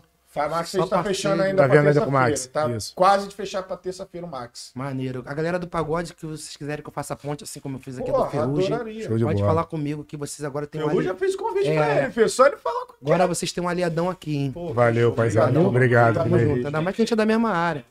Max, 0.46 0.68
Só 0.70 0.78
a 0.78 0.80
gente 0.82 0.90
tá 0.90 0.96
parceiro. 0.96 1.16
fechando 1.16 1.42
ainda 1.42 1.62
Tá 1.62 1.68
pra 1.68 1.76
vendo 1.78 1.88
ainda 1.88 2.00
com 2.02 2.06
o 2.10 2.12
terça-feira. 2.12 2.30
Max, 2.30 2.46
Tá 2.46 2.76
isso. 2.76 2.92
quase 2.94 3.28
de 3.28 3.34
fechar 3.34 3.62
pra 3.62 3.76
terça-feira 3.76 4.26
o 4.26 4.30
Max. 4.30 4.70
Maneiro. 4.74 5.22
A 5.26 5.32
galera 5.34 5.58
do 5.58 5.66
pagode, 5.66 6.12
que 6.14 6.26
vocês 6.26 6.56
quiserem 6.56 6.82
que 6.82 6.88
eu 6.88 6.92
faça 6.92 7.16
ponte, 7.16 7.42
assim 7.44 7.58
como 7.60 7.76
eu 7.76 7.80
fiz 7.80 7.98
aqui 7.98 8.10
do 8.10 8.16
Porra, 8.16 8.30
Ferrugem, 8.30 8.72
adoraria. 8.74 9.06
Show 9.08 9.16
de 9.18 9.24
pode 9.24 9.36
bola. 9.40 9.48
falar 9.48 9.64
comigo 9.64 10.04
que 10.04 10.16
vocês 10.16 10.44
agora 10.44 10.66
têm 10.66 10.82
um 10.82 10.84
Eu 10.84 10.90
ali... 10.90 11.02
já 11.04 11.14
fiz 11.14 11.34
convite 11.34 11.68
É. 11.68 11.74
pra 11.74 12.02
ele, 12.02 12.12
filho. 12.12 12.28
Só 12.28 12.46
ele 12.46 12.56
falar 12.58 12.86
com 12.86 12.94
Agora 13.02 13.26
vocês 13.26 13.50
têm 13.50 13.64
um 13.64 13.68
aliadão 13.68 14.10
aqui, 14.10 14.36
hein? 14.36 14.50
Pô, 14.52 14.72
Valeu, 14.74 15.12
paizada. 15.12 15.58
Obrigado, 15.60 16.14
Tamo 16.14 16.38
junto. 16.38 16.66
Ainda 16.66 16.80
mais 16.80 16.94
que 16.94 17.02
a 17.02 17.04
gente 17.04 17.12
é 17.12 17.16
da 17.16 17.24
mesma 17.26 17.50
área. 17.50 17.84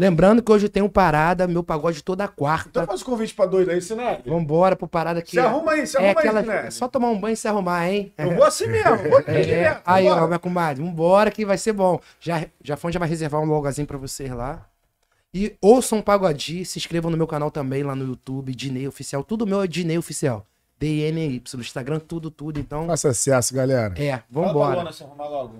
Lembrando 0.00 0.42
que 0.42 0.50
hoje 0.50 0.66
tem 0.68 0.82
um 0.82 0.88
parada, 0.88 1.46
meu 1.46 1.62
pagode 1.62 2.02
toda 2.02 2.24
Então 2.24 2.34
quarta. 2.34 2.86
faz 2.86 3.02
o 3.02 3.04
convite 3.04 3.34
pra 3.34 3.44
doido 3.44 3.70
aí, 3.70 3.82
Sinete. 3.82 4.26
Vambora 4.30 4.74
pro 4.74 4.88
parada 4.88 5.18
aqui. 5.20 5.32
Se 5.32 5.38
arruma 5.38 5.72
aí, 5.72 5.86
se 5.86 5.96
é 5.98 6.00
arruma 6.00 6.20
aquela... 6.20 6.40
aí, 6.40 6.46
Sinete. 6.46 6.66
é 6.68 6.70
só 6.70 6.88
tomar 6.88 7.08
um 7.10 7.20
banho 7.20 7.34
e 7.34 7.36
se 7.36 7.46
arrumar, 7.46 7.86
hein? 7.86 8.10
Eu 8.16 8.34
vou 8.34 8.44
assim 8.44 8.66
mesmo, 8.66 8.96
vou 9.10 9.18
aqui 9.18 9.30
É, 9.30 9.40
direto. 9.42 9.82
aí, 9.84 10.06
ó, 10.06 10.10
vambora. 10.10 10.26
minha 10.28 10.38
comadre, 10.38 10.82
vambora 10.82 11.30
que 11.30 11.44
vai 11.44 11.58
ser 11.58 11.74
bom. 11.74 12.00
Já, 12.18 12.46
já 12.64 12.78
já 12.90 12.98
vai 12.98 13.08
reservar 13.08 13.42
um 13.42 13.44
logozinho 13.44 13.86
pra 13.86 13.98
vocês 13.98 14.30
lá. 14.32 14.66
E 15.34 15.54
ouçam 15.60 15.98
o 15.98 16.02
Pagodi, 16.02 16.64
se 16.64 16.78
inscrevam 16.78 17.10
no 17.10 17.16
meu 17.18 17.26
canal 17.26 17.50
também 17.50 17.82
lá 17.82 17.94
no 17.94 18.06
YouTube, 18.06 18.54
Dinei 18.54 18.88
Oficial. 18.88 19.22
Tudo 19.22 19.46
meu 19.46 19.62
é 19.62 19.66
Dinei 19.66 19.98
Oficial. 19.98 20.46
D-I-N-Y, 20.78 21.42
no 21.54 21.60
Instagram, 21.60 21.98
tudo, 22.00 22.30
tudo. 22.30 22.58
Então, 22.58 22.86
Faça 22.86 23.10
acesso, 23.10 23.54
galera. 23.54 23.92
é, 24.02 24.12
Fala 24.12 24.22
pra 24.32 24.42
vambora. 24.42 24.74
Luana 24.76 24.92
se 24.92 25.04
arrumar 25.04 25.28
logo. 25.28 25.56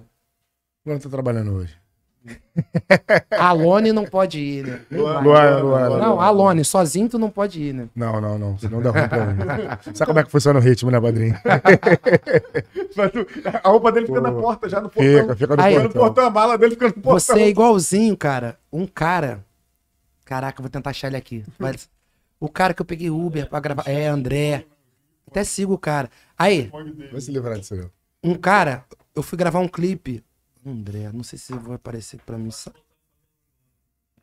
Luana 0.86 0.98
tá 1.00 1.08
trabalhando 1.10 1.52
hoje. 1.52 1.76
A 3.38 3.52
Lone 3.52 3.92
não 3.92 4.04
pode 4.04 4.38
ir, 4.38 4.66
né? 4.66 4.80
Luana, 4.90 5.58
Luana. 5.60 5.96
Não, 5.98 6.20
a 6.20 6.28
Lone, 6.30 6.64
sozinho 6.64 7.08
tu 7.08 7.18
não 7.18 7.30
pode 7.30 7.60
ir, 7.62 7.72
né? 7.72 7.88
Não, 7.96 8.20
não, 8.20 8.38
não. 8.38 8.58
Senão 8.58 8.82
dá 8.82 8.90
ruim 8.90 9.08
pra 9.08 9.26
mim. 9.26 9.38
Sabe 9.94 10.06
como 10.08 10.18
é 10.18 10.24
que 10.24 10.30
funciona 10.30 10.58
o 10.58 10.62
ritmo, 10.62 10.90
né, 10.90 11.00
padrinho? 11.00 11.34
Mas 12.96 13.10
tu- 13.12 13.26
A 13.62 13.68
roupa 13.68 13.90
dele 13.92 14.06
fica 14.06 14.20
na 14.20 14.32
porta, 14.32 14.68
já 14.68 14.80
no 14.80 14.90
portão. 14.90 15.20
Fica, 15.22 15.36
fica 15.36 15.56
no 15.56 15.62
Aí, 15.62 15.72
Fica 15.74 15.82
no 15.84 15.88
portão. 15.90 16.02
portão, 16.08 16.26
a 16.26 16.30
mala 16.30 16.58
dele 16.58 16.72
fica 16.72 16.86
no 16.88 16.92
portão. 16.94 17.12
Você 17.20 17.40
é 17.40 17.48
igualzinho, 17.48 18.16
cara. 18.16 18.58
Um 18.72 18.86
cara. 18.86 19.44
Caraca, 20.24 20.60
eu 20.60 20.62
vou 20.62 20.70
tentar 20.70 20.90
achar 20.90 21.08
ele 21.08 21.16
aqui. 21.16 21.44
Mas 21.58 21.88
o 22.38 22.48
cara 22.48 22.74
que 22.74 22.82
eu 22.82 22.86
peguei 22.86 23.10
Uber 23.10 23.48
pra 23.48 23.60
gravar. 23.60 23.84
É, 23.88 24.06
André. 24.08 24.66
Até 25.28 25.42
sigo 25.44 25.74
o 25.74 25.78
cara. 25.78 26.10
Aí, 26.38 26.70
Vai 27.10 27.20
se 27.20 27.30
livrar 27.30 27.58
disso, 27.58 27.74
não. 27.76 27.90
um 28.22 28.34
cara, 28.34 28.84
eu 29.14 29.22
fui 29.22 29.38
gravar 29.38 29.60
um 29.60 29.68
clipe. 29.68 30.22
André, 30.64 31.10
não 31.12 31.22
sei 31.22 31.38
se 31.38 31.52
vai 31.54 31.76
aparecer 31.76 32.20
pra 32.24 32.36
mim. 32.36 32.50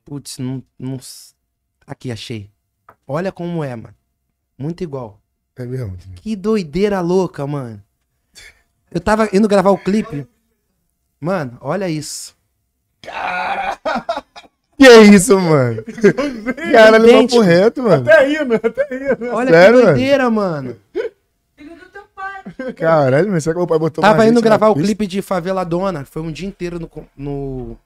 Putz, 0.05 0.37
não, 0.37 0.63
não. 0.77 0.99
Aqui, 1.85 2.11
achei. 2.11 2.49
Olha 3.07 3.31
como 3.31 3.63
é, 3.63 3.75
mano. 3.75 3.95
Muito 4.57 4.83
igual. 4.83 5.19
É 5.55 5.65
mesmo. 5.65 5.97
Que 6.15 6.35
doideira 6.35 7.01
louca, 7.01 7.45
mano. 7.47 7.81
Eu 8.91 9.01
tava 9.01 9.27
indo 9.33 9.47
gravar 9.47 9.71
o 9.71 9.77
clipe. 9.77 10.27
Mano, 11.19 11.57
olha 11.61 11.89
isso. 11.89 12.35
Que 14.77 14.85
é 14.85 15.01
isso, 15.01 15.39
mano? 15.39 15.83
Caralho, 16.71 17.03
Idêntico. 17.09 17.39
papo 17.39 17.49
reto, 17.49 17.81
mano. 17.81 18.03
Até 18.03 18.19
aí, 18.19 18.45
né? 18.45 18.55
Até 18.61 18.87
aí, 18.93 18.99
né? 18.99 19.29
Olha 19.31 19.49
Sério, 19.49 19.77
que 19.79 19.83
mano? 19.83 19.95
doideira, 19.97 20.29
mano. 20.29 20.77
Caralho, 22.75 23.31
mas 23.31 23.43
será 23.43 23.53
que 23.53 23.59
meu 23.59 23.67
pai 23.67 23.79
botou 23.79 24.01
Tava 24.01 24.25
indo 24.25 24.41
gravar 24.41 24.69
o 24.69 24.73
pista? 24.73 24.87
clipe 24.87 25.07
de 25.07 25.21
Favela 25.21 25.63
Dona. 25.63 26.05
Foi 26.05 26.21
um 26.21 26.31
dia 26.31 26.47
inteiro 26.47 26.79
no, 26.79 26.89
no- 27.15 27.77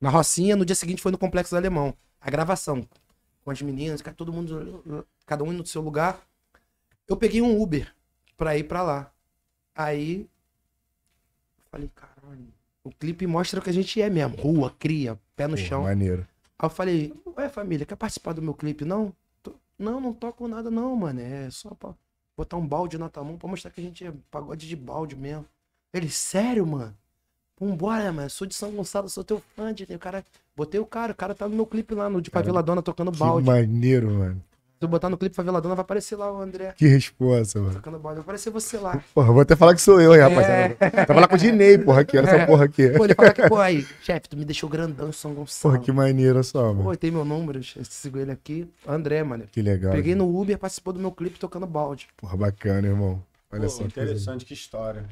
na 0.00 0.10
Rocinha. 0.10 0.56
No 0.56 0.64
dia 0.64 0.74
seguinte 0.76 1.02
foi 1.02 1.12
no 1.12 1.18
Complexo 1.18 1.54
do 1.54 1.56
Alemão. 1.58 1.94
A 2.20 2.30
gravação. 2.30 2.86
Com 3.44 3.50
as 3.50 3.60
meninas, 3.62 4.00
todo 4.16 4.32
mundo. 4.32 5.06
Cada 5.26 5.42
um 5.44 5.52
no 5.52 5.66
seu 5.66 5.82
lugar. 5.82 6.20
Eu 7.08 7.16
peguei 7.16 7.42
um 7.42 7.60
Uber 7.60 7.92
pra 8.36 8.56
ir 8.56 8.64
pra 8.64 8.82
lá. 8.82 9.10
Aí. 9.74 10.28
Falei, 11.70 11.90
caralho. 11.94 12.46
O 12.84 12.90
clipe 12.90 13.26
mostra 13.26 13.60
o 13.60 13.62
que 13.62 13.70
a 13.70 13.72
gente 13.72 14.00
é 14.00 14.10
mesmo. 14.10 14.36
Rua, 14.36 14.74
cria, 14.78 15.18
pé 15.36 15.46
no 15.46 15.56
Pô, 15.56 15.62
chão. 15.62 15.82
Maneiro. 15.84 16.26
Aí 16.58 16.66
eu 16.66 16.70
falei, 16.70 17.14
ué, 17.36 17.48
família, 17.48 17.86
quer 17.86 17.96
participar 17.96 18.32
do 18.34 18.42
meu 18.42 18.54
clipe? 18.54 18.84
Não? 18.84 19.12
Tô- 19.42 19.54
Não, 19.78 20.00
não 20.00 20.12
toco 20.12 20.46
nada 20.46 20.70
não, 20.70 20.94
mano. 20.96 21.20
É 21.20 21.48
só 21.50 21.70
pra 21.74 21.94
botar 22.36 22.56
um 22.56 22.66
balde 22.66 22.98
na 22.98 23.08
tua 23.08 23.24
mão 23.24 23.36
pra 23.36 23.48
mostrar 23.48 23.70
que 23.70 23.80
a 23.80 23.84
gente 23.84 24.04
é 24.06 24.12
pagode 24.30 24.68
de 24.68 24.76
balde 24.76 25.16
mesmo. 25.16 25.44
Ele, 25.92 26.08
sério, 26.10 26.66
mano? 26.66 26.96
Vambora, 27.60 28.12
mano. 28.12 28.30
Sou 28.30 28.46
de 28.46 28.54
São 28.54 28.70
Gonçalo, 28.72 29.08
sou 29.08 29.22
teu 29.22 29.42
fã. 29.54 29.72
De... 29.72 29.84
O 29.84 29.98
cara... 29.98 30.24
Botei 30.54 30.78
o 30.78 30.84
cara, 30.86 31.12
o 31.12 31.14
cara 31.14 31.34
tá 31.34 31.48
no 31.48 31.56
meu 31.56 31.64
clipe 31.64 31.94
lá, 31.94 32.10
no 32.10 32.20
de 32.20 32.28
Favela 32.28 32.62
Dona, 32.62 32.82
tocando 32.82 33.10
Que 33.10 33.18
balde. 33.18 33.46
maneiro, 33.46 34.10
mano. 34.10 34.42
Se 34.82 34.84
eu 34.84 34.88
botar 34.90 35.08
no 35.08 35.16
clipe 35.16 35.36
Favela 35.36 35.60
Dona, 35.60 35.76
vai 35.76 35.82
aparecer 35.82 36.16
lá 36.16 36.32
o 36.32 36.42
André 36.42 36.74
Que 36.76 36.88
resposta, 36.88 37.60
mano. 37.60 37.74
tocando 37.74 38.00
balde. 38.00 38.16
Vai 38.16 38.22
aparecer 38.22 38.50
você 38.50 38.78
lá. 38.78 39.00
Porra, 39.14 39.32
vou 39.32 39.40
até 39.40 39.54
falar 39.54 39.76
que 39.76 39.80
sou 39.80 40.00
eu, 40.00 40.12
hein, 40.12 40.20
rapaziada. 40.20 40.76
É. 40.80 41.04
Tava 41.04 41.20
lá 41.20 41.28
com 41.28 41.36
o 41.36 41.38
Dinei, 41.38 41.78
porra, 41.78 42.00
aqui. 42.00 42.18
Olha 42.18 42.28
essa 42.28 42.46
porra 42.46 42.64
aqui. 42.64 42.90
Pô, 42.90 43.04
ele 43.04 43.14
fala 43.14 43.32
que, 43.32 43.48
pô, 43.48 43.60
aí, 43.60 43.86
chefe, 44.02 44.28
tu 44.28 44.36
me 44.36 44.44
deixou 44.44 44.68
grandão 44.68 45.08
em 45.08 45.12
São 45.12 45.34
Gonçalo. 45.34 45.74
Porra, 45.74 45.84
que 45.84 45.92
maneiro 45.92 46.42
só, 46.42 46.72
mano. 46.72 46.82
Pô, 46.82 46.96
tem 46.96 47.12
meu 47.12 47.24
número, 47.24 47.60
sigo 47.62 48.18
ele 48.18 48.32
aqui. 48.32 48.68
André, 48.84 49.22
mano. 49.22 49.44
Que 49.52 49.62
legal. 49.62 49.92
Peguei 49.92 50.14
gente. 50.14 50.18
no 50.18 50.36
Uber, 50.36 50.58
participou 50.58 50.92
do 50.92 50.98
meu 50.98 51.12
clipe 51.12 51.38
tocando 51.38 51.64
balde. 51.64 52.08
Porra, 52.16 52.36
bacana, 52.36 52.88
irmão. 52.88 53.22
Olha 53.52 53.62
Pô, 53.62 53.68
só. 53.68 53.82
que 53.82 53.84
interessante, 53.84 54.44
que 54.44 54.52
história. 54.52 55.04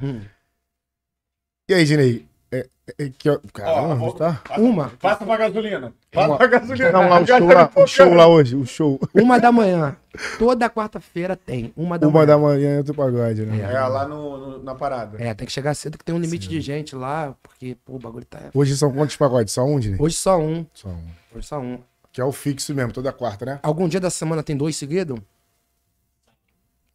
E 1.69 1.75
aí, 1.75 1.85
Dinei? 1.85 2.27
É, 2.53 2.67
é, 2.99 3.05
é, 3.05 3.11
que, 3.17 3.29
caramba, 3.53 3.95
Ó, 3.95 3.97
vou- 3.97 4.13
tá? 4.13 4.43
Uma. 4.59 4.89
Passa 5.01 5.25
pra 5.25 5.37
gasolina. 5.37 5.93
Passa 6.11 6.29
Uma- 6.29 6.37
pra 6.37 6.47
gasolina. 6.49 6.91
Não, 6.91 7.09
lá 7.09 7.21
o 7.21 7.27
show 7.27 7.47
lá, 7.47 7.71
o 7.77 7.87
show 7.87 8.15
lá 8.15 8.27
hoje, 8.27 8.57
o 8.57 8.67
show. 8.67 9.01
Uma 9.15 9.39
da 9.39 9.53
manhã. 9.53 9.97
Toda 10.37 10.69
quarta-feira 10.69 11.37
tem. 11.37 11.73
Uma 11.77 11.97
da 11.97 12.09
Uma 12.09 12.15
manhã. 12.15 12.27
da 12.27 12.39
manhã 12.39 12.79
é 12.81 12.83
do 12.83 12.93
pagode, 12.93 13.43
né? 13.47 13.61
É, 13.73 13.79
lá 13.87 14.09
no, 14.09 14.37
no- 14.39 14.63
na 14.65 14.75
parada. 14.75 15.17
É, 15.23 15.33
tem 15.33 15.47
que 15.47 15.53
chegar 15.53 15.75
cedo 15.75 15.97
que 15.97 16.05
tem 16.05 16.13
um 16.13 16.19
limite 16.19 16.49
de 16.49 16.61
gente 16.61 16.97
lá, 16.97 17.37
porque, 17.41 17.77
pô, 17.85 17.95
o 17.95 17.99
bagulho 18.01 18.25
tá. 18.25 18.51
Hoje 18.53 18.77
são 18.77 18.93
quantos 18.93 19.15
pagodes? 19.17 19.55
Só 19.55 19.65
um, 19.65 19.79
Dinei? 19.79 20.01
Hoje 20.01 20.17
só 20.17 20.37
um. 20.37 20.67
Só 20.75 20.89
um. 20.89 21.05
Hoje 21.37 21.47
só 21.47 21.61
um. 21.61 21.79
Que 22.13 22.21
é 22.21 22.25
o 22.25 22.33
fixo 22.33 22.75
mesmo, 22.75 22.93
toda 22.93 23.13
quarta, 23.13 23.45
né? 23.47 23.61
Algum 23.63 23.87
dia 23.87 24.01
da 24.01 24.11
semana 24.11 24.43
tem 24.43 24.57
dois 24.57 24.75
seguidos? 24.75 25.21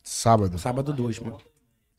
Sábado. 0.04 0.60
Sábado, 0.60 0.92
dois, 0.92 1.18
mano. 1.20 1.38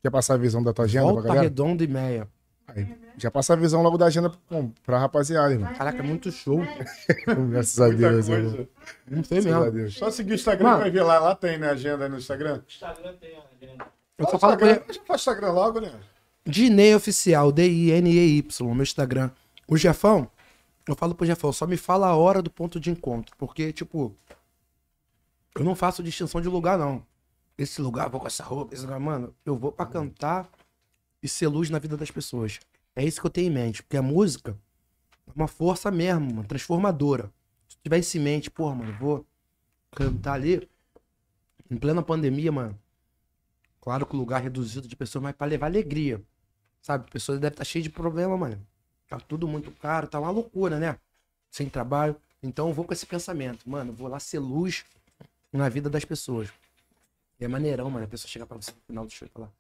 Quer 0.03 0.11
passar 0.11 0.35
a 0.35 0.37
visão 0.37 0.63
da 0.63 0.73
tua 0.75 0.85
agenda 0.85 1.05
pra 1.07 1.13
Volta 1.15 1.29
galera? 1.29 1.45
redonda 1.45 1.83
e 1.83 1.87
meia. 1.89 2.29
Aí, 2.69 2.97
já 3.17 3.31
passa 3.31 3.53
a 3.53 3.57
visão 3.57 3.83
logo 3.83 3.97
da 3.97 4.07
agenda 4.07 4.31
pra, 4.31 4.65
pra 4.85 4.99
rapaziada, 4.99 5.53
irmão. 5.53 5.73
Caraca, 5.75 5.99
é 5.99 6.03
muito 6.03 6.33
show. 6.33 6.61
Graças 7.51 7.81
a 7.81 7.89
Deus, 7.89 8.29
irmão. 8.29 8.69
Não 9.09 9.25
sei 9.25 9.41
Graças 9.41 9.55
a 9.55 9.61
mesmo. 9.61 9.73
Deus. 9.73 9.95
Só 9.95 10.11
seguir 10.11 10.33
o 10.33 10.35
Instagram 10.35 10.65
Mano. 10.65 10.81
vai 10.81 10.91
ver 10.91 11.03
lá. 11.03 11.19
Lá 11.19 11.35
tem, 11.35 11.59
né? 11.59 11.71
Agenda 11.71 12.09
no 12.09 12.19
Instagram. 12.19 12.61
Instagram 12.69 13.15
tem 13.21 13.37
a 13.37 13.43
agenda. 13.57 13.87
Eu 14.19 14.29
só 14.29 14.39
falo 14.39 14.55
o 14.55 14.59
com 14.59 14.67
ele. 14.67 14.83
Já 14.91 15.01
faz 15.07 15.21
Instagram 15.21 15.53
logo, 15.53 15.81
né? 15.81 15.93
Dinei 16.45 16.95
Oficial, 16.95 17.51
D-I-N-E-Y, 17.51 18.75
meu 18.75 18.83
Instagram. 18.83 19.31
O 19.69 19.77
Jefão, 19.77 20.31
eu 20.87 20.95
falo 20.95 21.15
pro 21.15 21.27
Jefão, 21.27 21.53
só 21.53 21.67
me 21.67 21.77
fala 21.77 22.09
a 22.09 22.17
hora 22.17 22.41
do 22.41 22.51
ponto 22.51 22.79
de 22.79 22.91
encontro. 22.91 23.35
Porque, 23.37 23.73
tipo, 23.73 24.15
eu 25.57 25.65
não 25.65 25.75
faço 25.75 26.03
distinção 26.03 26.41
de 26.41 26.49
lugar, 26.49 26.79
não. 26.79 27.05
Esse 27.59 27.81
lugar, 27.81 28.09
vou 28.09 28.21
com 28.21 28.27
essa 28.27 28.45
roupa, 28.45 28.75
esse 28.75 28.85
lugar, 28.85 29.01
mano, 29.01 29.35
eu 29.45 29.57
vou 29.57 29.73
pra 29.73 29.87
cantar 29.87 30.49
e 31.27 31.29
ser 31.29 31.49
luz 31.49 31.69
na 31.69 31.79
vida 31.79 31.97
das 31.97 32.11
pessoas. 32.11 32.59
É 32.95 33.05
isso 33.05 33.21
que 33.21 33.27
eu 33.27 33.31
tenho 33.31 33.49
em 33.49 33.55
mente. 33.55 33.83
Porque 33.83 33.97
a 33.97 34.03
música 34.03 34.57
é 35.27 35.33
uma 35.35 35.49
força 35.49 35.91
mesmo, 35.91 36.31
uma 36.31 36.45
transformadora. 36.45 37.31
Se 37.69 37.77
tiver 37.83 37.99
isso 37.99 38.17
em 38.17 38.21
mente, 38.21 38.51
porra, 38.51 38.75
mano, 38.75 38.93
vou 38.99 39.27
cantar 39.91 40.35
ali 40.35 40.69
em 41.71 41.77
plena 41.77 42.03
pandemia, 42.03 42.51
mano. 42.51 42.79
Claro 43.81 44.07
que 44.07 44.15
o 44.15 44.19
lugar 44.19 44.43
reduzido 44.43 44.89
de 44.89 44.97
pessoas, 44.97 45.23
mas 45.23 45.35
pra 45.35 45.47
levar 45.47 45.67
alegria. 45.67 46.23
Sabe? 46.81 47.11
Pessoas 47.11 47.39
devem 47.39 47.55
estar 47.55 47.65
cheias 47.65 47.85
de 47.85 47.91
problema, 47.91 48.37
mano. 48.37 48.67
Tá 49.09 49.19
tudo 49.19 49.47
muito 49.47 49.71
caro, 49.73 50.07
tá 50.07 50.19
uma 50.19 50.31
loucura, 50.31 50.79
né? 50.79 50.99
Sem 51.51 51.69
trabalho. 51.69 52.17
Então 52.43 52.69
eu 52.69 52.75
vou 52.75 52.85
com 52.85 52.93
esse 52.93 53.07
pensamento. 53.07 53.69
Mano, 53.69 53.93
vou 53.93 54.09
lá 54.09 54.19
ser 54.21 54.39
luz 54.39 54.85
na 55.53 55.69
vida 55.69 55.91
das 55.91 56.05
pessoas. 56.05 56.49
E 57.39 57.45
é 57.45 57.49
maneirão, 57.49 57.91
mano. 57.91 58.05
A 58.05 58.09
pessoa 58.09 58.29
chega 58.29 58.47
pra 58.47 58.57
você 58.57 58.71
no 58.71 58.81
final 58.87 59.05
do 59.05 59.13
show 59.13 59.27
e 59.27 59.31
falar: 59.31 59.51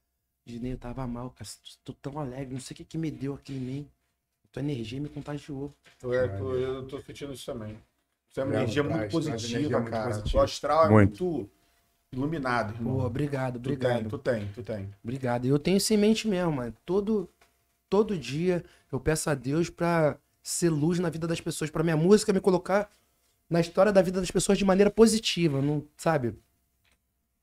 Dinei, 0.46 0.72
eu 0.72 0.78
tava 0.78 1.04
mal, 1.08 1.30
cara. 1.30 1.50
Tô 1.84 1.92
tão 1.92 2.18
alegre. 2.20 2.54
Não 2.54 2.60
sei 2.60 2.72
o 2.72 2.76
que 2.76 2.84
que 2.84 2.96
me 2.96 3.10
deu 3.10 3.34
aqui 3.34 3.52
em 3.52 3.58
mim. 3.58 3.88
Tua 4.52 4.62
energia 4.62 5.00
me 5.00 5.08
contagiou. 5.08 5.74
Eu, 6.00 6.14
é, 6.14 6.28
tô, 6.28 6.54
eu 6.54 6.86
tô 6.86 7.00
sentindo 7.00 7.32
isso 7.32 7.44
também. 7.44 7.76
Isso 8.30 8.40
é 8.40 8.44
uma 8.44 8.54
energia 8.54 8.84
traz, 8.84 9.00
muito 9.00 9.10
traz 9.10 9.12
positiva, 9.12 9.58
energia 9.58 9.78
muito 9.80 9.90
cara. 9.90 10.14
positiva. 10.14 10.38
O 10.38 10.44
astral 10.44 10.86
é 10.86 10.88
Muito. 10.88 11.24
muito, 11.24 11.50
iluminado, 12.12 12.74
irmão. 12.74 12.96
Pô, 12.96 13.04
obrigado, 13.04 13.54
tu 13.54 13.56
obrigado. 13.58 14.00
tem, 14.00 14.08
tu 14.08 14.18
tem, 14.18 14.48
tu 14.54 14.62
tem. 14.62 14.94
Obrigado. 15.02 15.44
E 15.46 15.48
eu 15.48 15.58
tenho 15.58 15.76
isso 15.76 15.92
em 15.92 15.96
mente 15.96 16.28
mesmo, 16.28 16.52
mano. 16.52 16.74
Todo, 16.86 17.28
todo 17.90 18.16
dia 18.16 18.64
eu 18.90 19.00
peço 19.00 19.28
a 19.28 19.34
Deus 19.34 19.68
pra 19.68 20.16
ser 20.42 20.70
luz 20.70 21.00
na 21.00 21.10
vida 21.10 21.26
das 21.26 21.40
pessoas, 21.40 21.70
pra 21.70 21.82
minha 21.82 21.96
música 21.96 22.32
me 22.32 22.40
colocar 22.40 22.88
na 23.50 23.60
história 23.60 23.92
da 23.92 24.00
vida 24.00 24.20
das 24.20 24.30
pessoas 24.30 24.56
de 24.56 24.64
maneira 24.64 24.90
positiva, 24.90 25.60
não, 25.60 25.84
sabe? 25.96 26.34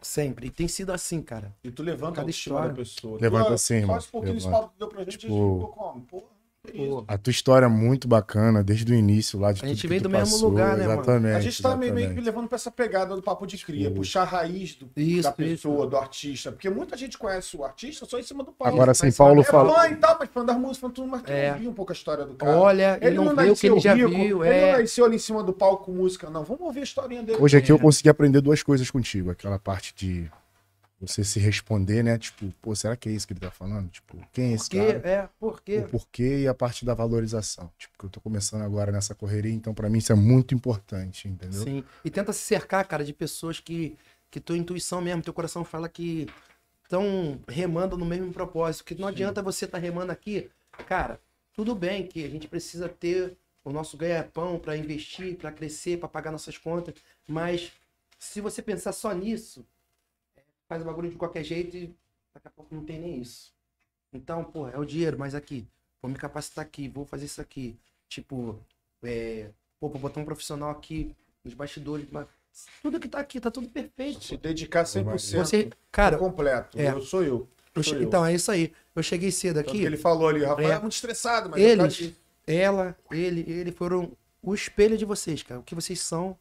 Sempre. 0.03 0.47
E 0.47 0.49
tem 0.49 0.67
sido 0.67 0.91
assim, 0.91 1.21
cara. 1.21 1.55
E 1.63 1.71
tu 1.71 1.81
levanta 1.81 2.05
a 2.05 2.15
Cada 2.15 2.21
autoestima 2.21 2.55
história. 2.55 2.69
da 2.69 2.75
pessoa. 2.75 3.17
Levanta 3.21 3.47
tu, 3.47 3.53
assim, 3.53 3.81
mano. 3.85 3.97
esse 3.99 4.07
pouquinho 4.09 4.33
desse 4.35 4.45
Levanta. 4.47 4.61
papo 4.63 4.73
que 4.73 4.79
deu 4.79 4.87
pra 4.89 5.03
gente, 5.03 5.17
Tipo- 5.17 5.33
a 5.33 5.37
gente 5.37 5.53
ficou 5.53 5.67
como? 5.69 6.01
Porra? 6.01 6.32
Pô, 6.71 7.03
A 7.09 7.17
tua 7.17 7.29
história 7.31 7.65
é 7.65 7.69
muito 7.69 8.07
bacana, 8.07 8.63
desde 8.63 8.89
o 8.89 8.95
início 8.95 9.37
lá 9.37 9.51
de 9.51 9.63
A 9.65 9.67
gente 9.67 9.81
tu 9.85 9.87
do 10.01 10.09
mesmo 10.09 10.31
passou, 10.31 10.49
lugar, 10.49 10.77
né, 10.77 10.87
mano? 10.87 11.01
Exatamente. 11.01 11.35
A 11.35 11.41
gente 11.41 11.61
tá 11.61 11.75
meio, 11.75 11.93
meio 11.93 12.07
que 12.07 12.13
exatamente. 12.13 12.25
levando 12.25 12.47
pra 12.47 12.55
essa 12.55 12.71
pegada 12.71 13.13
do 13.17 13.21
papo 13.21 13.45
de 13.45 13.57
cria, 13.65 13.89
Sim. 13.89 13.95
puxar 13.95 14.21
a 14.21 14.25
raiz 14.25 14.73
do, 14.75 14.89
Isso, 14.95 15.23
da 15.23 15.29
isso. 15.29 15.33
pessoa, 15.33 15.85
do 15.85 15.97
artista. 15.97 16.53
Porque 16.53 16.69
muita 16.69 16.95
gente 16.95 17.17
conhece 17.17 17.57
o 17.57 17.65
artista 17.65 18.05
só 18.05 18.17
em 18.17 18.23
cima 18.23 18.45
do 18.45 18.53
palco. 18.53 18.73
Agora, 18.73 18.93
sem 18.93 19.11
sabe, 19.11 19.27
Paulo 19.27 19.41
é 19.41 19.43
fala- 19.43 19.73
fã 19.75 19.89
e 19.89 19.95
tal, 19.97 20.17
mas 20.17 20.29
fã 20.29 20.45
das 20.45 20.57
músicas, 20.57 20.91
tudo, 20.93 21.07
mas 21.09 21.21
tu 21.23 21.31
É. 21.33 21.51
não 21.51 21.59
viu 21.59 21.69
um 21.69 21.73
pouco 21.73 21.91
a 21.91 21.95
história 21.95 22.25
do 22.25 22.33
cara. 22.35 22.57
Olha, 22.57 22.97
ele, 23.01 23.15
não, 23.17 23.35
vê 23.35 23.49
o 23.49 23.55
que 23.57 23.67
ele 23.67 23.79
já 23.81 23.91
nasceu 23.93 24.09
viu. 24.09 24.45
Ele 24.45 24.61
não 24.61 24.67
É. 24.67 24.81
nasceu 24.81 25.03
ali 25.05 25.15
em 25.17 25.19
cima 25.19 25.43
do 25.43 25.51
palco 25.51 25.85
com 25.87 25.91
música, 25.91 26.29
não. 26.29 26.45
Vamos 26.45 26.61
ouvir 26.61 26.79
a 26.79 26.83
historinha 26.83 27.23
dele. 27.23 27.39
Hoje 27.41 27.57
aqui 27.57 27.73
eu 27.73 27.75
É. 27.75 27.79
consegui 27.79 28.07
aprender 28.07 28.39
duas 28.39 28.63
coisas 28.63 28.89
contigo. 28.89 29.29
Aquela 29.31 29.59
parte 29.59 29.93
de 29.93 30.31
você 31.07 31.23
se 31.23 31.39
responder, 31.39 32.03
né? 32.03 32.17
Tipo, 32.17 32.51
pô, 32.61 32.75
será 32.75 32.95
que 32.95 33.09
é 33.09 33.11
isso 33.11 33.27
que 33.27 33.33
ele 33.33 33.39
tá 33.39 33.51
falando? 33.51 33.89
Tipo, 33.89 34.17
quem 34.31 34.51
é 34.51 34.53
esse 34.53 34.69
Porque, 34.69 34.93
cara? 34.93 35.09
é, 35.09 35.29
porque. 35.39 35.77
O 35.79 35.89
porquê 35.89 36.39
e 36.41 36.47
a 36.47 36.53
parte 36.53 36.85
da 36.85 36.93
valorização. 36.93 37.71
Tipo, 37.77 37.97
que 37.97 38.05
eu 38.05 38.09
tô 38.09 38.21
começando 38.21 38.61
agora 38.61 38.91
nessa 38.91 39.13
correria, 39.13 39.51
então 39.51 39.73
pra 39.73 39.89
mim 39.89 39.99
isso 39.99 40.11
é 40.11 40.15
muito 40.15 40.53
importante, 40.53 41.27
entendeu? 41.27 41.63
Sim. 41.63 41.83
E 42.03 42.09
tenta 42.09 42.31
se 42.33 42.41
cercar, 42.41 42.85
cara, 42.87 43.03
de 43.03 43.13
pessoas 43.13 43.59
que, 43.59 43.97
que 44.31 44.39
tua 44.39 44.57
intuição 44.57 45.01
mesmo, 45.01 45.21
teu 45.21 45.33
coração 45.33 45.63
fala 45.63 45.89
que 45.89 46.27
estão 46.83 47.39
remando 47.47 47.97
no 47.97 48.05
mesmo 48.05 48.31
propósito. 48.31 48.85
Que 48.85 48.95
não 48.95 49.07
adianta 49.07 49.41
você 49.41 49.65
estar 49.65 49.77
remando 49.77 50.11
aqui. 50.11 50.49
Cara, 50.87 51.19
tudo 51.53 51.75
bem 51.75 52.07
que 52.07 52.23
a 52.23 52.29
gente 52.29 52.47
precisa 52.47 52.87
ter 52.87 53.37
o 53.63 53.71
nosso 53.71 53.97
ganha-pão 53.97 54.59
para 54.59 54.75
investir, 54.77 55.37
para 55.37 55.51
crescer, 55.51 55.97
para 55.97 56.09
pagar 56.09 56.31
nossas 56.31 56.57
contas. 56.57 56.95
Mas 57.27 57.71
se 58.19 58.41
você 58.41 58.61
pensar 58.61 58.91
só 58.93 59.13
nisso, 59.13 59.65
faz 60.67 60.81
o 60.81 60.85
bagulho 60.85 61.09
de 61.09 61.15
qualquer 61.15 61.43
jeito 61.43 61.75
e 61.77 61.95
daqui 62.33 62.47
a 62.47 62.51
pouco 62.51 62.73
não 62.73 62.83
tem 62.83 62.99
nem 62.99 63.19
isso. 63.21 63.53
Então, 64.11 64.43
pô, 64.43 64.67
é 64.69 64.77
o 64.77 64.85
dinheiro, 64.85 65.17
mas 65.17 65.33
aqui, 65.35 65.65
vou 66.01 66.09
me 66.11 66.17
capacitar 66.17 66.63
aqui, 66.63 66.87
vou 66.87 67.05
fazer 67.05 67.25
isso 67.25 67.41
aqui. 67.41 67.75
Tipo, 68.07 68.59
é, 69.03 69.49
pô, 69.79 69.89
vou 69.89 69.99
botar 69.99 70.19
um 70.19 70.25
profissional 70.25 70.69
aqui 70.69 71.15
nos 71.43 71.53
bastidores. 71.53 72.07
mas 72.11 72.27
Tudo 72.81 72.99
que 72.99 73.07
tá 73.07 73.19
aqui, 73.19 73.39
tá 73.39 73.49
tudo 73.49 73.67
perfeito. 73.69 74.23
Se 74.23 74.37
dedicar 74.37 74.83
100%. 74.83 75.37
Você, 75.37 75.69
cara, 75.91 76.17
completo. 76.17 76.79
é. 76.79 76.91
Eu 76.91 77.01
sou 77.01 77.23
eu. 77.23 77.47
sou 77.81 78.01
então 78.01 78.23
é 78.25 78.33
isso 78.33 78.51
aí. 78.51 78.71
Eu 78.95 79.01
cheguei 79.01 79.31
cedo 79.31 79.57
aqui. 79.59 79.71
que 79.79 79.83
ele 79.83 79.97
falou 79.97 80.27
ali, 80.27 80.41
o 80.43 80.47
Rafael 80.47 80.71
é, 80.71 80.75
É. 80.75 80.79
muito 80.79 80.93
estressado, 80.93 81.49
mas 81.49 81.59
Eles- 81.59 82.13
ela, 82.45 82.95
ele, 83.09 83.41
ele 83.51 83.71
foram 83.71 84.11
o 84.41 84.53
espelho 84.53 84.95
de 84.97 85.05
vocês, 85.05 85.41
cara. 85.41 85.59
O 85.59 85.63
que 85.63 85.73
vocês 85.73 85.99
são, 86.01 86.37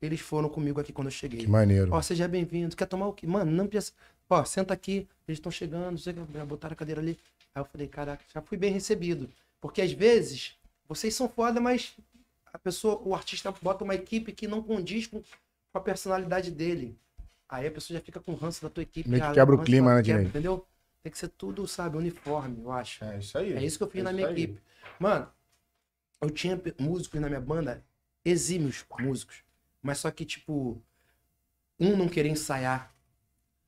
eles 0.00 0.20
foram 0.20 0.48
comigo 0.48 0.80
aqui 0.80 0.92
quando 0.92 1.08
eu 1.08 1.12
cheguei. 1.12 1.40
Que 1.40 1.46
maneiro. 1.46 1.92
Ó, 1.92 2.02
seja 2.02 2.28
bem-vindo. 2.28 2.76
Quer 2.76 2.86
tomar 2.86 3.06
o 3.08 3.12
quê? 3.12 3.26
Mano, 3.26 3.50
não 3.50 3.66
precisa. 3.66 3.92
Ó, 4.28 4.44
senta 4.44 4.74
aqui, 4.74 5.08
eles 5.26 5.38
estão 5.38 5.50
chegando, 5.50 5.98
o 5.98 6.46
botaram 6.46 6.74
a 6.74 6.76
cadeira 6.76 7.00
ali. 7.00 7.18
Aí 7.54 7.60
eu 7.60 7.64
falei, 7.64 7.86
caraca, 7.88 8.24
já 8.32 8.42
fui 8.42 8.58
bem 8.58 8.72
recebido. 8.72 9.30
Porque 9.60 9.80
às 9.80 9.92
vezes, 9.92 10.56
vocês 10.88 11.14
são 11.14 11.28
foda, 11.28 11.60
mas 11.60 11.96
a 12.52 12.58
pessoa, 12.58 13.00
o 13.04 13.14
artista 13.14 13.52
bota 13.62 13.84
uma 13.84 13.94
equipe 13.94 14.32
que 14.32 14.46
não 14.46 14.62
condiz 14.62 15.06
com, 15.06 15.22
a 15.72 15.80
personalidade 15.80 16.50
dele. 16.50 16.98
Aí 17.48 17.66
a 17.66 17.70
pessoa 17.70 17.98
já 17.98 18.04
fica 18.04 18.18
com 18.18 18.34
ranço 18.34 18.62
da 18.62 18.70
tua 18.70 18.82
equipe. 18.82 19.08
Meio 19.08 19.22
que 19.22 19.32
quebra 19.32 19.54
o 19.54 19.62
clima, 19.62 19.94
né, 19.94 20.02
quebra? 20.02 20.22
Entendeu? 20.22 20.66
Tem 21.02 21.12
que 21.12 21.18
ser 21.18 21.28
tudo, 21.28 21.66
sabe, 21.68 21.96
uniforme, 21.96 22.62
eu 22.62 22.72
acho. 22.72 23.04
É 23.04 23.18
isso 23.18 23.38
aí. 23.38 23.52
É 23.52 23.62
isso 23.62 23.78
que 23.78 23.84
eu 23.84 23.90
fiz 23.90 24.00
É 24.00 24.04
na 24.04 24.12
minha 24.12 24.26
aí. 24.26 24.32
equipe. 24.32 24.60
Mano, 24.98 25.28
eu 26.20 26.30
tinha 26.30 26.60
músicos 26.78 27.20
na 27.20 27.28
minha 27.28 27.40
banda, 27.40 27.84
exímios 28.24 28.84
músicos. 28.98 29.45
Mas 29.86 29.98
só 29.98 30.10
que, 30.10 30.24
tipo, 30.26 30.82
um 31.78 31.96
não 31.96 32.08
queria 32.08 32.32
ensaiar. 32.32 32.92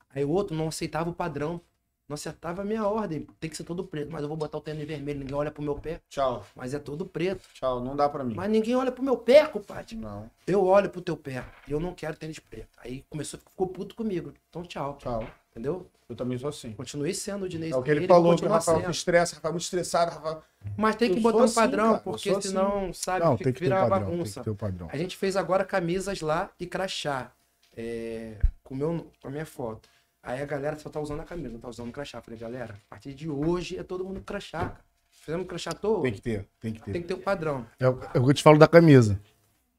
Aí 0.09 0.25
o 0.25 0.29
outro 0.29 0.55
não 0.55 0.67
aceitava 0.67 1.09
o 1.09 1.15
padrão. 1.15 1.61
Não 2.09 2.15
acertava 2.15 2.63
a 2.63 2.65
minha 2.65 2.85
ordem. 2.87 3.27
Tem 3.39 3.47
que 3.49 3.55
ser 3.55 3.63
todo 3.63 3.83
preto. 3.83 4.11
Mas 4.11 4.23
eu 4.23 4.27
vou 4.27 4.35
botar 4.35 4.57
o 4.57 4.61
tênis 4.61 4.85
vermelho. 4.87 5.19
Ninguém 5.19 5.35
olha 5.35 5.51
pro 5.51 5.61
meu 5.61 5.75
pé. 5.75 6.01
Tchau, 6.09 6.43
Mas 6.55 6.73
é 6.73 6.79
todo 6.79 7.05
preto. 7.05 7.47
tchau. 7.53 7.79
Não 7.79 7.95
dá 7.95 8.09
pra 8.09 8.23
mim. 8.23 8.33
Mas 8.33 8.49
ninguém 8.49 8.75
olha 8.75 8.91
pro 8.91 9.03
meu 9.03 9.15
pé, 9.15 9.45
compadre. 9.45 9.95
Não, 9.95 10.29
Eu 10.47 10.65
olho 10.65 10.89
pro 10.89 11.01
teu 11.01 11.15
pé. 11.15 11.45
E 11.67 11.71
eu 11.71 11.79
não 11.79 11.93
quero 11.93 12.17
tênis 12.17 12.39
preto. 12.39 12.67
Aí 12.83 13.05
começou, 13.11 13.39
ficou 13.39 13.67
puto 13.67 13.93
comigo. 13.95 14.33
Então 14.49 14.63
tchau. 14.63 14.97
tchau. 14.99 15.23
Entendeu? 15.51 15.85
Eu 16.09 16.15
também 16.15 16.37
sou 16.39 16.49
assim. 16.49 16.71
Continuei 16.73 17.13
sendo 17.13 17.45
o 17.45 17.49
Dinei. 17.49 17.71
É 17.71 17.75
o 17.75 17.83
que 17.83 17.91
ele 17.91 18.07
falou, 18.07 18.29
que 18.29 18.29
o 18.29 18.31
continua 18.37 18.55
Rafael 18.57 18.77
sendo. 18.79 18.85
se 18.93 18.97
estressa, 18.97 19.35
Rafael 19.35 19.53
muito 19.53 19.63
estressado, 19.63 20.11
Rafael... 20.11 20.43
Mas 20.75 20.95
tem 20.95 21.09
Eu 21.09 21.15
que 21.15 21.21
sou 21.21 21.31
botar 21.31 21.43
um 21.43 21.45
assim, 21.45 21.55
padrão, 21.55 21.93
eu 21.93 21.99
porque 21.99 22.29
sou 22.29 22.39
assim. 22.39 22.47
senão, 22.49 22.91
sabe, 22.93 23.23
Não, 23.25 23.37
fica- 23.37 23.43
tem 23.43 23.53
que 23.53 23.59
vira 23.59 23.75
o 23.75 23.77
uma 23.79 23.89
padrão. 23.89 24.07
Tem 24.07 24.17
bagunça. 24.17 24.39
que 24.39 24.43
ter 24.45 24.49
o 24.49 24.55
padrão. 24.55 24.89
A 24.91 24.97
gente 24.97 25.15
fez 25.15 25.35
agora 25.35 25.63
camisas 25.63 26.21
lá 26.21 26.49
e 26.59 26.65
crachá. 26.65 27.31
é, 27.77 28.37
com, 28.63 28.75
meu, 28.75 29.07
com 29.21 29.27
a 29.27 29.31
minha 29.31 29.45
foto. 29.45 29.87
Aí 30.29 30.43
a 30.43 30.45
galera 30.45 30.77
só 30.77 30.91
tá 30.91 30.99
usando 30.99 31.21
a 31.21 31.23
camisa, 31.23 31.49
não 31.49 31.59
tá 31.59 31.67
usando 31.67 31.89
o 31.89 31.91
crachá. 31.91 32.21
Falei, 32.21 32.39
galera, 32.39 32.75
a 32.75 32.89
partir 32.91 33.15
de 33.15 33.27
hoje 33.27 33.79
é 33.79 33.83
todo 33.83 34.05
mundo 34.05 34.21
crachá. 34.21 34.59
Cara. 34.59 34.85
Fizemos 35.09 35.47
crachá 35.47 35.71
toa, 35.71 36.03
Tem 36.03 36.13
que 36.13 36.21
ter, 36.21 36.47
tem 36.59 36.71
que 36.71 36.81
ter. 36.83 36.91
tem 36.91 37.01
que 37.01 37.07
ter 37.07 37.13
o 37.15 37.19
padrão. 37.19 37.65
É 37.79 37.89
o 37.89 37.99
é 38.13 38.19
o 38.19 38.23
que 38.23 38.29
eu 38.29 38.33
te 38.35 38.43
falo 38.43 38.59
da 38.59 38.67
camisa. 38.67 39.19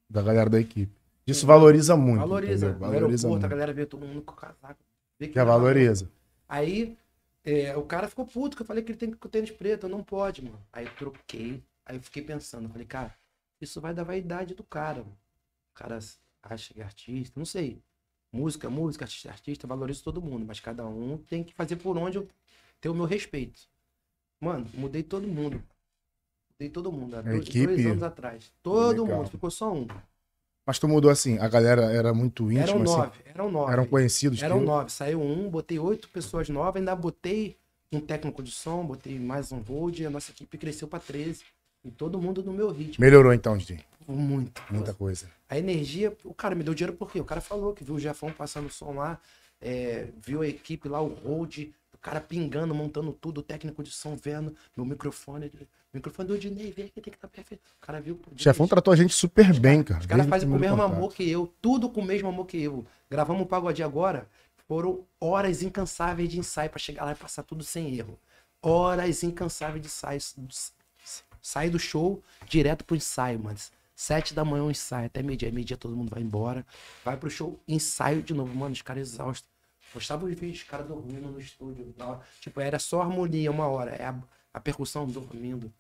Da 0.09 0.20
galera 0.20 0.51
da 0.51 0.61
equipe. 0.61 0.93
Isso 1.25 1.47
valoriza 1.47 1.97
muito. 1.97 2.19
valoriza. 2.19 2.67
entendeu? 2.67 2.81
Valoriza 2.81 3.05
aeroporto, 3.07 3.27
a 3.27 3.29
muito. 3.29 3.49
galera 3.49 3.73
vê 3.73 3.87
todo 3.87 4.05
mundo 4.05 4.23
com 4.23 4.35
casaco. 4.35 4.85
Vê 5.20 5.29
que 5.29 5.35
Já 5.35 5.43
é 5.43 5.45
valoriza. 5.45 6.11
Aí 6.49 6.99
é, 7.45 7.77
o 7.77 7.85
cara 7.85 8.09
ficou 8.09 8.27
puto, 8.27 8.57
que 8.57 8.62
eu 8.62 8.67
falei 8.67 8.83
que 8.83 8.91
ele 8.91 8.99
tem 8.99 9.12
que 9.12 9.19
ter 9.19 9.29
tênis 9.29 9.53
preto, 9.53 9.89
não 9.89 10.03
pode, 10.03 10.43
mano. 10.43 10.61
Aí 10.73 10.85
eu 10.85 10.93
troquei, 10.97 11.62
aí 11.87 11.95
eu 11.95 12.03
fiquei 12.03 12.25
pensando, 12.25 12.69
falei, 12.69 12.89
cara, 12.89 13.15
isso 13.61 13.81
vai 13.81 13.95
da 13.95 14.03
vaidade 14.03 14.57
do 14.57 14.65
cara, 14.65 14.99
mano. 14.99 15.17
O 15.70 15.75
cara 15.79 16.01
acha 16.43 16.75
que 16.75 16.81
é 16.81 16.85
artista, 16.85 17.39
não 17.39 17.47
sei. 17.47 17.81
Música, 18.33 18.70
música, 18.70 19.05
artista, 19.05 19.28
artista, 19.31 19.67
valorizo 19.67 20.05
todo 20.05 20.20
mundo, 20.23 20.44
mas 20.47 20.60
cada 20.60 20.86
um 20.86 21.18
tem 21.28 21.42
que 21.42 21.52
fazer 21.55 21.76
por 21.76 21.97
onde 21.99 22.18
eu 22.18 22.28
ter 22.81 22.89
o 22.89 22.94
meu 22.94 23.05
respeito. 23.05 23.60
Mano, 24.41 24.67
mudei 24.75 25.02
todo 25.02 25.26
mundo. 25.26 25.60
Mudei 26.52 26.70
todo 26.70 26.92
mundo, 26.92 27.17
há 27.17 27.23
dois, 27.23 27.41
equipe- 27.41 27.67
dois 27.67 27.86
anos 27.86 28.02
atrás. 28.02 28.52
Todo 28.62 29.02
Legal. 29.02 29.18
mundo, 29.18 29.31
ficou 29.31 29.50
só 29.50 29.73
um. 29.73 29.86
Mas 30.67 30.78
tu 30.78 30.86
mudou 30.86 31.10
assim, 31.10 31.39
a 31.39 31.49
galera 31.49 31.92
era 31.92 32.15
muito 32.15 32.44
íntima, 32.52 32.62
Eram 32.68 32.83
assim. 32.83 32.92
nove, 32.97 33.20
eram 33.25 33.50
nove. 33.50 33.73
Eram 33.73 33.86
conhecidos. 33.86 34.42
Eram 34.42 34.57
teus? 34.59 34.68
nove, 34.68 34.91
saiu 34.92 35.20
um, 35.20 35.49
botei 35.50 35.78
oito 35.78 36.09
pessoas 36.10 36.49
novas, 36.49 36.76
ainda 36.76 36.94
botei 36.94 37.57
um 37.92 37.99
técnico 38.00 38.42
de 38.42 38.52
som, 38.52 38.84
botei 38.86 39.18
mais 39.18 39.50
um 39.50 39.59
hold, 39.60 40.00
a 40.02 40.10
nossa 40.10 40.31
equipe 40.31 40.57
cresceu 40.57 40.86
pra 40.86 41.00
13. 41.00 41.42
E 41.83 41.91
todo 41.91 42.20
mundo 42.20 42.42
no 42.44 42.52
meu 42.52 42.70
ritmo. 42.70 43.02
Melhorou 43.02 43.33
então, 43.33 43.57
DJ. 43.57 43.81
Muito. 44.07 44.62
Muita 44.70 44.95
coisa. 44.95 45.31
A 45.49 45.59
energia, 45.59 46.17
o 46.25 46.35
cara 46.35 46.55
me 46.55 46.62
deu 46.62 46.75
dinheiro 46.75 46.97
por 46.97 47.11
quê? 47.11 47.20
O 47.20 47.25
cara 47.25 47.41
falou 47.41 47.73
que 47.73 47.85
viu 47.85 47.95
o 47.95 48.01
Jefão 48.01 48.33
passando 48.33 48.67
o 48.67 48.70
som 48.70 48.93
lá, 48.93 49.19
é, 49.61 50.09
viu 50.25 50.43
a 50.43 50.47
equipe 50.47 50.89
lá, 50.89 51.01
o 51.01 51.09
hold, 51.09 51.59
o 51.93 51.99
cara 52.01 52.20
pingando, 52.20 52.75
montando 52.75 53.12
tudo, 53.12 53.39
o 53.39 53.43
técnico 53.43 53.83
de 53.83 53.91
som 53.91 54.17
vendo, 54.17 54.55
meu 54.77 54.87
microfone, 54.87 55.53
microfone 55.93 56.29
do 56.29 56.39
Dinei, 56.39 56.73
vem 56.73 56.87
aqui, 56.87 57.01
tem 57.01 57.11
que 57.11 57.17
estar 57.17 57.29
perfeito. 57.29 57.62
O 57.77 57.87
cara 57.87 58.01
viu. 58.01 58.19
O 58.33 58.39
chefão 58.39 58.67
tratou 58.67 58.93
a 58.93 58.97
gente 58.97 59.12
super 59.12 59.53
bem, 59.59 59.83
cara. 59.83 60.01
Os 60.01 60.07
caras 60.07 60.27
fazem 60.27 60.49
com 60.49 60.57
o 60.57 60.59
mesmo 60.59 60.77
contato. 60.77 60.95
amor 60.95 61.15
que 61.15 61.29
eu, 61.29 61.53
tudo 61.61 61.91
com 61.91 62.01
o 62.01 62.05
mesmo 62.05 62.29
amor 62.29 62.47
que 62.47 62.61
eu. 62.62 62.87
Gravamos 63.11 63.43
um 63.43 63.47
pagode 63.47 63.83
agora, 63.83 64.29
foram 64.67 65.05
horas 65.20 65.62
incansáveis 65.62 66.29
de 66.29 66.39
ensaio 66.39 66.70
pra 66.70 66.79
chegar 66.79 67.05
lá 67.05 67.12
e 67.12 67.17
passar 67.17 67.43
tudo 67.43 67.65
sem 67.65 67.99
erro. 67.99 68.19
Horas 68.62 69.23
incansáveis 69.23 69.83
de 69.83 69.89
ensaio. 69.89 70.20
Sai 71.43 71.69
do 71.69 71.79
show 71.79 72.23
direto 72.47 72.85
pro 72.85 72.97
ensaio, 72.97 73.39
mano. 73.41 73.59
Sete 74.03 74.33
da 74.33 74.47
manhã 74.47 74.62
um 74.65 74.70
ensaio, 74.70 75.05
até 75.09 75.23
meio-dia. 75.23 75.53
Meio-dia 75.53 75.77
todo 75.77 75.95
mundo 75.95 76.09
vai 76.09 76.23
embora. 76.23 76.65
Vai 77.05 77.19
pro 77.19 77.29
show, 77.29 77.61
ensaio 77.69 78.23
de 78.23 78.33
novo. 78.33 78.55
Mano, 78.55 78.73
os 78.73 78.81
caras 78.81 79.07
exaustos. 79.12 79.47
Postava 79.93 80.25
os 80.25 80.31
vídeos, 80.33 80.61
os 80.61 80.62
caras 80.62 80.87
dormindo 80.87 81.29
no 81.29 81.39
estúdio. 81.39 81.95
na 81.99 82.07
hora. 82.07 82.20
Tipo, 82.41 82.62
era 82.62 82.79
só 82.79 83.03
harmonia 83.03 83.51
uma 83.51 83.67
hora. 83.67 83.91
É 83.91 84.07
a, 84.07 84.15
a 84.55 84.59
percussão 84.59 85.07
dormindo. 85.07 85.70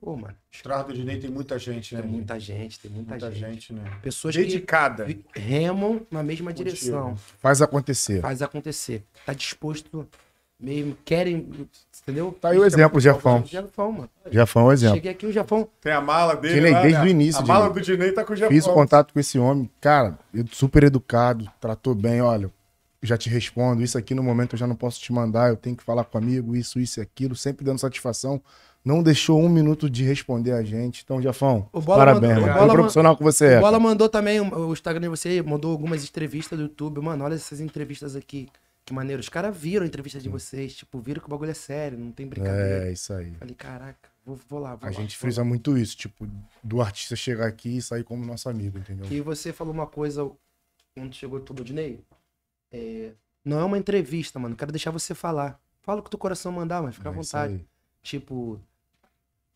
Pô, 0.00 0.14
mano. 0.16 0.36
Atrás 0.60 0.86
do 0.86 0.92
Dinei 0.94 1.18
tem 1.18 1.28
muita 1.30 1.58
gente, 1.58 1.96
né? 1.96 2.02
Tem 2.02 2.08
muita 2.12 2.38
gente, 2.38 2.78
tem 2.78 2.90
muita, 2.92 3.10
Muita 3.10 3.32
gente. 3.32 3.50
gente, 3.52 3.72
né? 3.72 3.98
Pessoas 4.02 4.36
que 4.36 4.42
Dedicada. 4.42 5.04
vi- 5.04 5.24
remam 5.34 6.06
na 6.12 6.22
mesma 6.22 6.52
Contigo. 6.52 6.68
direção. 6.70 7.16
Faz 7.16 7.60
acontecer. 7.60 8.20
Faz 8.20 8.40
acontecer. 8.40 9.04
Tá 9.26 9.32
disposto 9.32 10.08
mesmo, 10.60 10.96
querem, 11.04 11.48
entendeu? 12.02 12.36
Tá 12.40 12.48
aí 12.48 12.58
o 12.58 12.64
exemplo, 12.64 12.98
Jefão. 13.00 13.44
Jefão, 13.46 13.92
mano. 13.92 14.10
Jefão 14.30 14.62
é 14.62 14.66
um 14.66 14.72
exemplo. 14.72 14.94
Cheguei 14.96 15.12
aqui, 15.12 15.26
o 15.26 15.32
Jefão. 15.32 15.68
Tem 15.80 15.92
a 15.92 16.00
mala 16.00 16.34
dele 16.34 16.54
Dinei, 16.54 16.72
lá, 16.72 16.82
desde 16.82 16.98
né? 16.98 17.04
o 17.04 17.08
início, 17.08 17.42
A 17.42 17.46
mala 17.46 17.68
Dinei. 17.68 17.82
do 17.82 17.84
Dinei 17.86 18.12
tá 18.12 18.24
com 18.24 18.32
o 18.32 18.36
Japão. 18.36 18.54
Fiz 18.56 18.66
o 18.66 18.72
contato 18.74 19.12
com 19.12 19.20
esse 19.20 19.38
homem, 19.38 19.70
cara, 19.80 20.18
eu- 20.34 20.44
super 20.50 20.82
educado, 20.84 21.48
tratou 21.60 21.94
bem, 21.94 22.20
olha, 22.20 22.50
já 23.02 23.16
te 23.16 23.28
respondo, 23.30 23.82
isso 23.82 23.96
aqui 23.96 24.14
no 24.14 24.22
momento 24.22 24.54
eu 24.54 24.58
já 24.58 24.66
não 24.66 24.74
posso 24.74 24.98
te 25.00 25.12
mandar, 25.12 25.50
eu 25.50 25.56
tenho 25.56 25.76
que 25.76 25.84
falar 25.84 26.02
com 26.04 26.18
amigo, 26.18 26.56
isso, 26.56 26.80
isso 26.80 26.98
e 26.98 27.02
aquilo, 27.02 27.36
sempre 27.36 27.64
dando 27.64 27.78
satisfação. 27.78 28.40
Não 28.84 29.02
deixou 29.02 29.40
um 29.40 29.48
minuto 29.48 29.90
de 29.90 30.02
responder 30.04 30.52
a 30.52 30.62
gente. 30.62 31.02
Então, 31.04 31.20
Jafão, 31.20 31.68
O 31.72 31.80
Bola 31.80 31.98
parabéns, 31.98 32.34
mandou- 32.34 32.44
o 32.44 32.46
mano. 32.48 32.60
Bola 32.60 32.72
profissional 32.72 33.16
que 33.16 33.22
você 33.22 33.46
é. 33.54 33.58
O 33.58 33.60
Bola 33.60 33.78
mandou 33.78 34.08
também 34.08 34.40
o 34.40 34.68
o 34.68 34.72
Instagram 34.72 35.02
de 35.02 35.08
você, 35.08 35.42
mandou 35.42 35.72
algumas 35.72 36.02
entrevistas 36.04 36.56
do 36.58 36.62
YouTube. 36.64 37.00
Mano, 37.00 37.24
olha 37.24 37.34
essas 37.34 37.60
entrevistas 37.60 38.16
aqui. 38.16 38.48
Que 38.88 38.94
maneiro. 38.94 39.20
Os 39.20 39.28
caras 39.28 39.54
viram 39.54 39.84
a 39.84 39.86
entrevista 39.86 40.18
de 40.18 40.30
vocês, 40.30 40.74
tipo, 40.74 40.98
viram 40.98 41.20
que 41.20 41.26
o 41.26 41.30
bagulho 41.30 41.50
é 41.50 41.54
sério, 41.54 41.98
não 41.98 42.10
tem 42.10 42.26
brincadeira. 42.26 42.88
É, 42.88 42.92
isso 42.92 43.12
aí. 43.12 43.32
Falei, 43.34 43.54
caraca, 43.54 44.08
vou, 44.24 44.34
vou 44.48 44.58
lá, 44.58 44.76
vou 44.76 44.88
A 44.88 44.90
lá, 44.90 44.96
gente 44.98 45.14
vou 45.14 45.20
frisa 45.20 45.44
muito 45.44 45.76
isso, 45.76 45.94
tipo, 45.94 46.26
do 46.64 46.80
artista 46.80 47.14
chegar 47.14 47.46
aqui 47.46 47.76
e 47.76 47.82
sair 47.82 48.02
como 48.02 48.24
nosso 48.24 48.48
amigo, 48.48 48.78
entendeu? 48.78 49.06
E 49.12 49.20
você 49.20 49.52
falou 49.52 49.74
uma 49.74 49.86
coisa 49.86 50.30
quando 50.94 51.14
chegou 51.14 51.38
tudo, 51.38 51.62
Dinei. 51.62 52.00
é, 52.72 53.12
não 53.44 53.60
é 53.60 53.64
uma 53.64 53.76
entrevista, 53.76 54.38
mano. 54.38 54.56
Quero 54.56 54.72
deixar 54.72 54.90
você 54.90 55.14
falar. 55.14 55.60
Fala 55.82 56.00
o 56.00 56.02
que 56.02 56.08
teu 56.08 56.18
coração 56.18 56.50
mandar, 56.50 56.82
mas 56.82 56.94
fica 56.94 57.10
à 57.10 57.12
É 57.12 57.20
isso 57.20 57.22
vontade. 57.30 57.66
Tipo, 58.02 58.58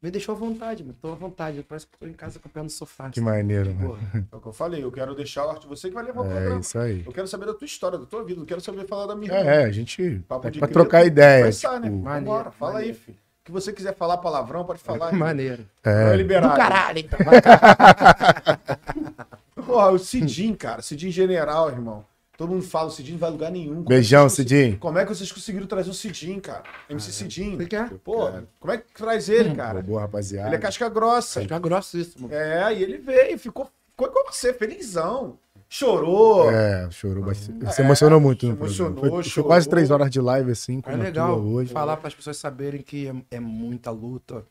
me 0.02 0.10
deixou 0.10 0.34
à 0.34 0.38
vontade, 0.38 0.82
mano. 0.82 0.96
Tô 1.00 1.12
à 1.12 1.14
vontade. 1.14 1.64
Parece 1.68 1.86
que 1.86 1.96
tô 1.96 2.06
em 2.06 2.12
casa 2.12 2.38
com 2.40 2.48
o 2.48 2.50
pé 2.50 2.60
no 2.62 2.70
sofá. 2.70 3.08
Que 3.10 3.20
maneiro, 3.20 3.72
mano. 3.74 3.98
É 4.32 4.36
o 4.36 4.40
que 4.40 4.48
eu 4.48 4.52
falei, 4.52 4.82
eu 4.82 4.90
quero 4.90 5.14
deixar 5.14 5.46
o 5.46 5.50
arte 5.50 5.66
você 5.66 5.88
que 5.88 5.94
vai 5.94 6.04
levar 6.04 6.22
o 6.22 6.26
É 6.26 6.30
programa. 6.30 6.60
isso 6.60 6.78
aí. 6.78 7.02
Eu 7.06 7.12
quero 7.12 7.28
saber 7.28 7.46
da 7.46 7.54
tua 7.54 7.64
história, 7.66 7.98
da 7.98 8.06
tua 8.06 8.24
vida. 8.24 8.40
Eu 8.40 8.46
quero 8.46 8.60
saber 8.60 8.86
falar 8.86 9.06
da 9.06 9.14
minha. 9.14 9.32
É, 9.32 9.64
a 9.64 9.70
gente. 9.70 10.20
Papo 10.28 10.48
É 10.48 10.50
de 10.50 10.58
pra 10.58 10.68
trocar 10.68 11.04
ideia. 11.06 11.42
Começar, 11.42 11.78
né? 11.80 11.88
tipo, 11.88 12.02
Maneiro, 12.02 12.26
Vambora, 12.26 12.50
fala 12.50 12.72
maneiro. 12.74 12.94
aí, 12.96 13.00
filho. 13.00 13.16
O 13.16 13.44
que 13.44 13.52
você 13.52 13.72
quiser 13.72 13.94
falar 13.96 14.18
palavrão, 14.18 14.64
pode 14.64 14.78
falar. 14.80 15.10
Maneiro. 15.14 15.64
Não 15.84 15.92
é, 15.92 16.12
é 16.12 16.16
liberado. 16.16 16.52
Do 16.52 16.56
caralho, 16.56 16.98
então. 16.98 17.18
Porra, 19.66 19.90
o 19.90 19.98
Cidinho, 19.98 20.56
cara. 20.56 20.82
Cidinho 20.82 21.12
general, 21.12 21.68
irmão. 21.70 22.04
Todo 22.36 22.50
mundo 22.50 22.62
fala, 22.64 22.88
o 22.88 22.90
Cidinho 22.90 23.14
não 23.14 23.20
vai 23.20 23.28
a 23.28 23.32
lugar 23.32 23.50
nenhum. 23.52 23.74
Como 23.76 23.86
é 23.86 23.88
Beijão, 23.96 24.28
vocês 24.28 24.48
Cidinho. 24.48 24.78
Como 24.78 24.98
é 24.98 25.04
que 25.04 25.14
vocês 25.14 25.30
conseguiram 25.30 25.66
trazer 25.66 25.90
o 25.90 25.94
Cidinho, 25.94 26.40
cara? 26.40 26.62
MC 26.88 27.12
Cidinho. 27.12 27.56
Você 27.58 27.66
quer? 27.66 27.90
Pô, 28.02 28.26
Cara. 28.26 28.44
como 28.58 28.72
é 28.72 28.78
que 28.78 28.84
traz 28.94 29.28
ele, 29.28 29.54
cara? 29.54 29.82
Boa, 29.82 30.00
rapaziada. 30.02 30.48
Ele 30.48 30.56
é 30.56 30.58
casca 30.58 30.88
grossa. 30.88 31.40
Fica 31.42 31.58
grosso 31.58 31.98
isso, 31.98 32.20
mano. 32.20 32.34
É, 32.34 32.74
e 32.74 32.82
ele 32.82 32.98
veio, 32.98 33.38
ficou, 33.38 33.68
ficou 33.90 34.08
com 34.10 34.32
você, 34.32 34.52
felizão. 34.54 35.38
Chorou. 35.68 36.50
É, 36.50 36.88
chorou 36.90 37.24
bastante. 37.24 37.64
É, 37.64 37.70
se 37.70 37.80
emocionou 37.82 38.20
muito 38.20 38.40
se 38.46 38.46
programa. 38.52 38.66
emocionou, 38.66 39.00
Foi, 39.00 39.10
foi 39.10 39.22
chorou. 39.30 39.48
quase 39.48 39.68
três 39.68 39.90
horas 39.90 40.10
de 40.10 40.20
live, 40.20 40.50
assim, 40.50 40.78
É 40.78 40.82
como 40.82 40.96
a 40.96 41.04
legal 41.04 41.40
hoje. 41.40 41.72
falar 41.72 41.96
para 41.96 42.08
as 42.08 42.14
pessoas 42.14 42.36
saberem 42.36 42.82
que 42.82 43.08
é, 43.08 43.36
é 43.36 43.40
muita 43.40 43.90
luta, 43.90 44.44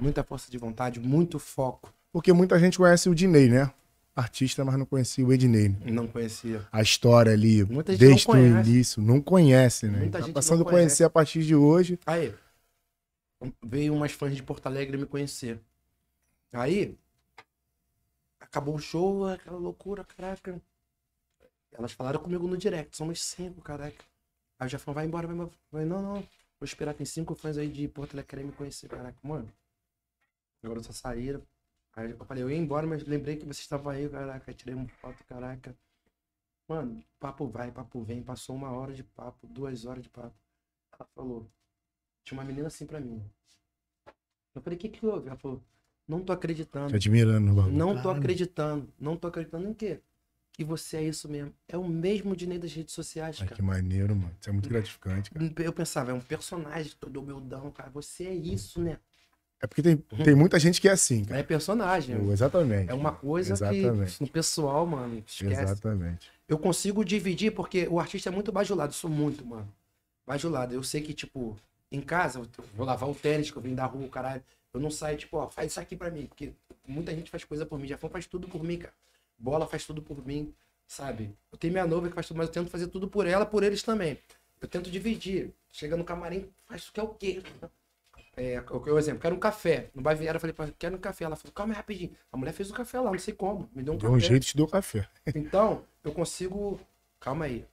muita 0.00 0.22
força 0.22 0.50
de 0.50 0.56
vontade, 0.58 1.00
muito 1.00 1.38
foco. 1.38 1.92
Porque 2.12 2.32
muita 2.32 2.58
gente 2.58 2.78
conhece 2.78 3.08
o 3.08 3.14
Dinei, 3.14 3.48
né? 3.48 3.70
Artista, 4.18 4.64
mas 4.64 4.76
não 4.76 4.84
conhecia 4.84 5.24
o 5.24 5.32
Ednei. 5.32 5.68
Não 5.84 6.08
conhecia. 6.08 6.66
A 6.72 6.82
história 6.82 7.32
ali, 7.32 7.64
Muita 7.64 7.92
gente 7.92 8.00
desde 8.00 8.26
não 8.26 8.34
o 8.34 8.60
início, 8.60 9.00
não 9.02 9.20
conhece, 9.20 9.86
né? 9.86 9.98
Muita 9.98 10.18
tá 10.18 10.24
gente 10.24 10.34
passando 10.34 10.62
a 10.62 10.64
conhecer 10.64 11.04
a 11.04 11.10
partir 11.10 11.44
de 11.44 11.54
hoje. 11.54 12.00
Aí, 12.04 12.34
veio 13.64 13.94
umas 13.94 14.10
fãs 14.10 14.34
de 14.34 14.42
Porto 14.42 14.66
Alegre 14.66 14.96
me 14.96 15.06
conhecer. 15.06 15.60
Aí, 16.52 16.98
acabou 18.40 18.74
o 18.74 18.80
show, 18.80 19.28
aquela 19.28 19.56
loucura, 19.56 20.02
caraca. 20.02 20.60
Elas 21.70 21.92
falaram 21.92 22.18
comigo 22.18 22.48
no 22.48 22.56
direct, 22.56 22.96
somos 22.96 23.22
cinco, 23.22 23.60
caraca. 23.60 24.04
Aí 24.58 24.66
o 24.66 24.70
Jafão 24.70 24.92
vai 24.92 25.06
embora, 25.06 25.28
vai 25.28 25.36
embora. 25.36 25.50
Falei, 25.70 25.86
não, 25.86 26.02
não, 26.02 26.14
vou 26.14 26.64
esperar, 26.64 26.92
tem 26.92 27.06
cinco 27.06 27.36
fãs 27.36 27.56
aí 27.56 27.68
de 27.68 27.86
Porto 27.86 28.14
Alegre 28.14 28.30
querem 28.30 28.46
me 28.46 28.52
conhecer, 28.52 28.88
caraca. 28.88 29.16
Mano, 29.22 29.48
agora 30.60 30.82
só 30.82 30.90
saíram. 30.92 31.40
Aí 31.98 32.12
eu 32.12 32.24
falei, 32.26 32.44
eu 32.44 32.50
ia 32.50 32.56
embora, 32.56 32.86
mas 32.86 33.02
lembrei 33.04 33.34
que 33.34 33.44
você 33.44 33.60
estava 33.60 33.90
aí, 33.90 34.08
caraca. 34.08 34.54
Tirei 34.54 34.72
uma 34.72 34.86
foto, 34.86 35.24
caraca. 35.24 35.76
Mano, 36.68 37.02
papo 37.18 37.48
vai, 37.48 37.72
papo 37.72 38.04
vem. 38.04 38.22
Passou 38.22 38.54
uma 38.54 38.70
hora 38.70 38.94
de 38.94 39.02
papo, 39.02 39.48
duas 39.48 39.84
horas 39.84 40.04
de 40.04 40.08
papo. 40.08 40.36
Ela 40.92 41.08
falou, 41.12 41.50
tinha 42.22 42.38
uma 42.38 42.44
menina 42.44 42.68
assim 42.68 42.86
pra 42.86 43.00
mim. 43.00 43.20
Eu 44.54 44.62
falei, 44.62 44.76
o 44.76 44.80
que 44.80 44.88
que 44.88 45.04
houve? 45.04 45.26
Ela 45.26 45.36
falou, 45.36 45.60
não 46.06 46.22
tô 46.22 46.32
acreditando. 46.32 46.90
Te 46.90 46.94
admirando. 46.94 47.52
bagulho. 47.52 47.76
Não 47.76 48.00
tô 48.00 48.10
acreditando. 48.10 48.88
Não 48.96 49.16
tô 49.16 49.26
acreditando 49.26 49.68
em 49.68 49.74
quê? 49.74 50.00
Que 50.52 50.62
você 50.62 50.98
é 50.98 51.02
isso 51.02 51.28
mesmo. 51.28 51.52
É 51.66 51.76
o 51.76 51.88
mesmo 51.88 52.36
Dinei 52.36 52.60
das 52.60 52.72
redes 52.72 52.94
sociais, 52.94 53.38
Ai, 53.40 53.48
cara. 53.48 53.56
que 53.56 53.62
maneiro, 53.62 54.14
mano. 54.14 54.36
Isso 54.40 54.48
é 54.48 54.52
muito 54.52 54.68
gratificante, 54.68 55.32
cara. 55.32 55.52
Eu 55.64 55.72
pensava, 55.72 56.12
é 56.12 56.14
um 56.14 56.20
personagem 56.20 56.92
todo 57.00 57.20
humildão, 57.20 57.72
cara. 57.72 57.90
Você 57.90 58.24
é 58.24 58.34
isso, 58.34 58.80
né? 58.80 59.00
É 59.60 59.66
porque 59.66 59.82
tem, 59.82 59.96
tem 59.96 60.34
muita 60.36 60.58
gente 60.58 60.80
que 60.80 60.88
é 60.88 60.92
assim, 60.92 61.24
cara. 61.24 61.40
É 61.40 61.42
personagem. 61.42 62.16
Pô, 62.16 62.32
Exatamente. 62.32 62.90
É 62.90 62.94
uma 62.94 63.12
coisa 63.12 63.54
Exatamente. 63.54 64.16
que 64.16 64.22
no 64.22 64.28
pessoal, 64.28 64.86
mano, 64.86 65.22
esquece. 65.26 65.62
Exatamente. 65.62 66.30
Eu 66.48 66.58
consigo 66.58 67.04
dividir 67.04 67.52
porque 67.52 67.88
o 67.88 67.98
artista 67.98 68.28
é 68.28 68.32
muito 68.32 68.52
bajulado. 68.52 68.92
Sou 68.92 69.10
muito, 69.10 69.44
mano. 69.44 69.68
Bajulado. 70.26 70.74
Eu 70.74 70.82
sei 70.82 71.00
que, 71.00 71.12
tipo, 71.12 71.56
em 71.90 72.00
casa, 72.00 72.38
eu 72.38 72.46
vou 72.76 72.86
lavar 72.86 73.08
o 73.08 73.14
tênis 73.14 73.50
que 73.50 73.56
eu 73.56 73.62
vim 73.62 73.74
da 73.74 73.84
rua, 73.84 74.08
caralho. 74.08 74.42
Eu 74.72 74.80
não 74.80 74.90
saio, 74.90 75.18
tipo, 75.18 75.36
ó, 75.36 75.48
faz 75.48 75.72
isso 75.72 75.80
aqui 75.80 75.96
pra 75.96 76.10
mim. 76.10 76.26
Porque 76.26 76.52
muita 76.86 77.12
gente 77.12 77.30
faz 77.30 77.42
coisa 77.44 77.66
por 77.66 77.78
mim. 77.80 77.88
Jafão 77.88 78.08
faz 78.08 78.26
tudo 78.26 78.46
por 78.46 78.62
mim, 78.62 78.78
cara. 78.78 78.94
Bola 79.36 79.66
faz 79.66 79.84
tudo 79.84 80.00
por 80.02 80.24
mim, 80.24 80.54
sabe? 80.86 81.34
Eu 81.50 81.58
tenho 81.58 81.72
minha 81.72 81.86
noiva 81.86 82.08
que 82.08 82.14
faz 82.14 82.28
tudo, 82.28 82.36
mas 82.36 82.46
eu 82.46 82.52
tento 82.52 82.70
fazer 82.70 82.86
tudo 82.86 83.08
por 83.08 83.26
ela, 83.26 83.44
por 83.44 83.62
eles 83.62 83.82
também. 83.82 84.18
Eu 84.60 84.68
tento 84.68 84.90
dividir. 84.90 85.52
Chega 85.72 85.96
no 85.96 86.04
camarim, 86.04 86.48
faz 86.66 86.88
o 86.88 86.92
que 86.92 87.00
é 87.00 87.02
o 87.02 87.08
quê? 87.08 87.42
É, 88.38 88.62
o 88.70 88.82
eu 88.86 88.98
exemplo, 88.98 89.20
quero 89.20 89.34
um 89.34 89.38
café. 89.40 89.90
No 89.94 90.00
Baviera, 90.00 90.36
eu 90.36 90.40
falei, 90.40 90.54
pra 90.54 90.66
ela, 90.66 90.74
quero 90.78 90.94
um 90.96 91.00
café. 91.00 91.24
Ela 91.24 91.34
falou, 91.34 91.52
calma 91.52 91.72
aí 91.72 91.76
rapidinho. 91.76 92.12
A 92.32 92.36
mulher 92.36 92.52
fez 92.52 92.70
o 92.70 92.74
café 92.74 93.00
lá, 93.00 93.10
não 93.10 93.18
sei 93.18 93.34
como. 93.34 93.68
Me 93.74 93.82
deu 93.82 93.94
um 93.94 93.96
Deu 93.96 94.10
café. 94.10 94.16
um 94.16 94.20
jeito 94.20 94.46
de 94.46 94.54
deu 94.54 94.66
café. 94.68 95.08
Então, 95.34 95.82
eu 96.04 96.12
consigo. 96.12 96.78
Calma 97.18 97.46
aí. 97.46 97.64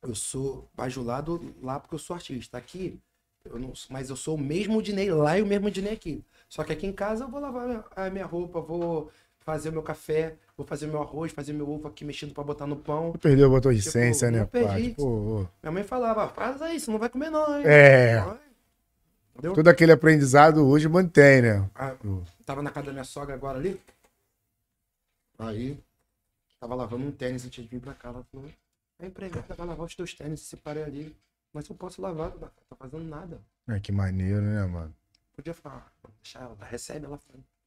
Eu 0.00 0.14
sou 0.14 0.68
bajulado 0.74 1.54
lá 1.60 1.80
porque 1.80 1.94
eu 1.96 1.98
sou 1.98 2.14
artista. 2.14 2.56
Aqui, 2.56 2.98
eu 3.44 3.58
não... 3.58 3.72
mas 3.90 4.08
eu 4.08 4.16
sou 4.16 4.36
o 4.36 4.40
mesmo 4.40 4.80
Dinei 4.80 5.10
lá 5.10 5.38
e 5.38 5.42
o 5.42 5.46
mesmo 5.46 5.70
Dinei 5.70 5.94
aqui. 5.94 6.24
Só 6.48 6.62
que 6.62 6.72
aqui 6.72 6.86
em 6.86 6.92
casa 6.92 7.24
eu 7.24 7.28
vou 7.28 7.40
lavar 7.40 7.84
a 7.96 8.10
minha 8.10 8.26
roupa, 8.26 8.60
vou 8.60 9.10
fazer 9.40 9.70
o 9.70 9.72
meu 9.72 9.82
café, 9.82 10.36
vou 10.56 10.64
fazer 10.66 10.86
meu 10.86 11.02
arroz, 11.02 11.32
fazer 11.32 11.52
meu 11.52 11.68
ovo 11.68 11.88
aqui 11.88 12.04
mexido 12.04 12.32
pra 12.32 12.44
botar 12.44 12.66
no 12.66 12.76
pão. 12.76 13.12
Tu 13.12 13.18
perdeu, 13.18 13.50
botou 13.50 13.72
de 13.72 13.78
Tipo, 13.78 13.88
essência, 13.88 14.30
né, 14.30 14.40
não 14.40 14.46
pai? 14.46 14.94
Minha 15.62 15.72
mãe 15.72 15.82
falava, 15.82 16.28
faz 16.28 16.62
aí, 16.62 16.78
você 16.78 16.90
não 16.90 16.98
vai 16.98 17.08
comer 17.08 17.30
não, 17.30 17.58
hein? 17.58 17.64
É. 17.66 18.20
Vai. 18.20 18.51
Entendeu? 19.42 19.54
todo 19.56 19.66
aquele 19.68 19.90
aprendizado 19.90 20.64
hoje 20.64 20.88
mantém, 20.88 21.42
né? 21.42 21.68
Ah, 21.74 21.96
tava 22.46 22.62
na 22.62 22.70
casa 22.70 22.86
da 22.86 22.92
minha 22.92 23.04
sogra 23.04 23.34
agora 23.34 23.58
ali. 23.58 23.80
Aí, 25.36 25.76
tava 26.60 26.76
lavando 26.76 27.04
um 27.06 27.10
tênis 27.10 27.44
antes 27.44 27.64
de 27.64 27.68
vir 27.68 27.80
pra 27.80 27.92
cá. 27.92 28.10
Ela 28.10 28.24
falou, 28.30 28.48
é 29.00 29.06
empregada, 29.06 29.52
vai 29.54 29.66
lavar 29.66 29.86
os 29.86 29.96
teus 29.96 30.14
tênis, 30.14 30.40
separei 30.42 30.84
ali. 30.84 31.16
Mas 31.52 31.68
eu 31.68 31.74
posso 31.74 32.00
lavar, 32.00 32.30
não 32.30 32.38
tá 32.38 32.50
fazendo 32.78 33.02
nada. 33.04 33.40
É, 33.68 33.80
que 33.80 33.90
maneiro, 33.90 34.42
né, 34.42 34.64
mano? 34.64 34.94
Podia 35.34 35.52
falar, 35.54 35.92
"Vou 36.02 36.12
deixar 36.22 36.42
ela, 36.42 36.56
recebe 36.64 37.06
ela. 37.06 37.18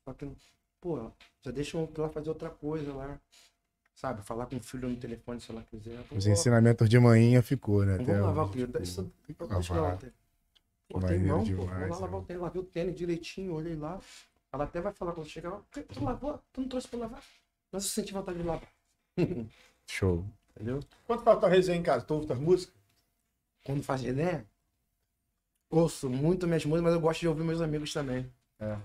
Só 0.05 0.13
que, 0.13 0.31
pô, 0.79 1.11
já 1.43 1.51
deixa 1.51 1.77
ela 1.77 2.09
fazer 2.09 2.29
outra 2.29 2.49
coisa 2.49 2.93
lá. 2.93 3.19
Sabe, 3.95 4.21
falar 4.23 4.45
com 4.45 4.55
o 4.55 4.59
filho 4.61 4.89
no 4.89 4.95
telefone 4.95 5.39
se 5.41 5.51
ela 5.51 5.63
quiser. 5.63 5.99
Os 6.11 6.25
"Ó, 6.25 6.29
ensinamentos 6.29 6.89
de 6.89 6.97
manhinha 6.99 7.41
ficou, 7.43 7.85
né? 7.85 7.97
Vamos 7.97 8.21
lavar 8.21 8.45
o 8.45 8.49
hoje, 8.49 8.67
tênis. 8.67 8.71
tipo, 8.71 8.81
Isso, 8.83 9.11
tem 9.27 9.35
que 9.35 9.53
deixa 9.55 9.73
Pô, 10.89 10.99
tem 10.99 11.19
mão, 11.19 11.39
pô. 11.39 11.43
demais, 11.45 11.69
Vamos 11.79 11.89
lá 11.99 12.05
lavar 12.05 12.19
o 12.21 12.23
tênis. 12.23 12.41
Lavei 12.41 12.61
o 12.61 12.65
tênis 12.65 12.95
direitinho, 12.95 13.53
olhei 13.53 13.75
lá. 13.75 13.99
Ela 14.51 14.63
até 14.65 14.79
vai 14.81 14.93
falar 14.93 15.11
quando 15.13 15.27
chegar. 15.27 15.51
"Ó, 15.53 15.61
Tu 15.71 16.03
lavou? 16.03 16.41
Tu 16.53 16.61
não 16.61 16.67
trouxe 16.69 16.87
pra 16.87 16.99
lavar? 16.99 17.23
Mas 17.71 17.83
eu 17.83 17.89
senti 17.89 18.13
vontade 18.13 18.37
de 18.37 18.43
lavar. 18.43 18.69
Show. 19.87 20.25
Entendeu? 20.51 20.79
Quanto 21.05 21.23
faz 21.23 21.39
tua 21.39 21.49
resenha 21.49 21.77
em 21.77 21.83
casa? 21.83 22.05
Tu 22.05 22.13
ouve 22.13 22.27
tuas 22.27 22.39
músicas? 22.39 22.75
Quando 23.65 23.83
faz 23.83 24.01
resenha, 24.01 24.45
ouço 25.69 26.09
muito 26.09 26.47
minhas 26.47 26.63
músicas, 26.65 26.83
mas 26.83 26.93
eu 26.93 27.01
gosto 27.01 27.19
de 27.21 27.27
ouvir 27.27 27.43
meus 27.43 27.61
amigos 27.61 27.91
também. 27.91 28.31
É. 28.59 28.77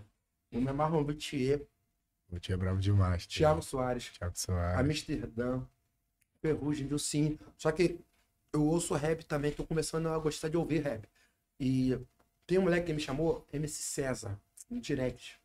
Eu 0.51 0.61
me 0.61 0.69
amarro 0.69 1.01
no 1.01 1.07
Luthier, 1.07 1.65
O 2.33 2.39
tio 2.39 2.55
é 2.55 2.57
bravo 2.57 2.81
demais. 2.81 3.27
tio. 3.27 3.39
Thiago 3.41 3.63
Soares, 3.63 4.11
Thiago 4.11 4.37
Soares. 4.37 4.81
Amsterdã, 4.81 5.63
Ferrugem, 6.41 6.89
Dilcinho. 6.89 7.39
Só 7.57 7.71
que 7.71 8.01
eu 8.53 8.65
ouço 8.65 8.95
rap 8.95 9.23
também, 9.25 9.53
tô 9.53 9.65
começando 9.65 10.09
a 10.09 10.19
gostar 10.19 10.49
de 10.49 10.57
ouvir 10.57 10.79
rap. 10.83 11.09
E 11.61 11.97
tem 12.47 12.59
um 12.59 12.63
moleque 12.63 12.87
que 12.87 12.93
me 12.95 13.01
chamou, 13.01 13.47
MC 13.53 13.83
César, 13.83 14.37
no 14.71 14.81
direct. 14.81 15.39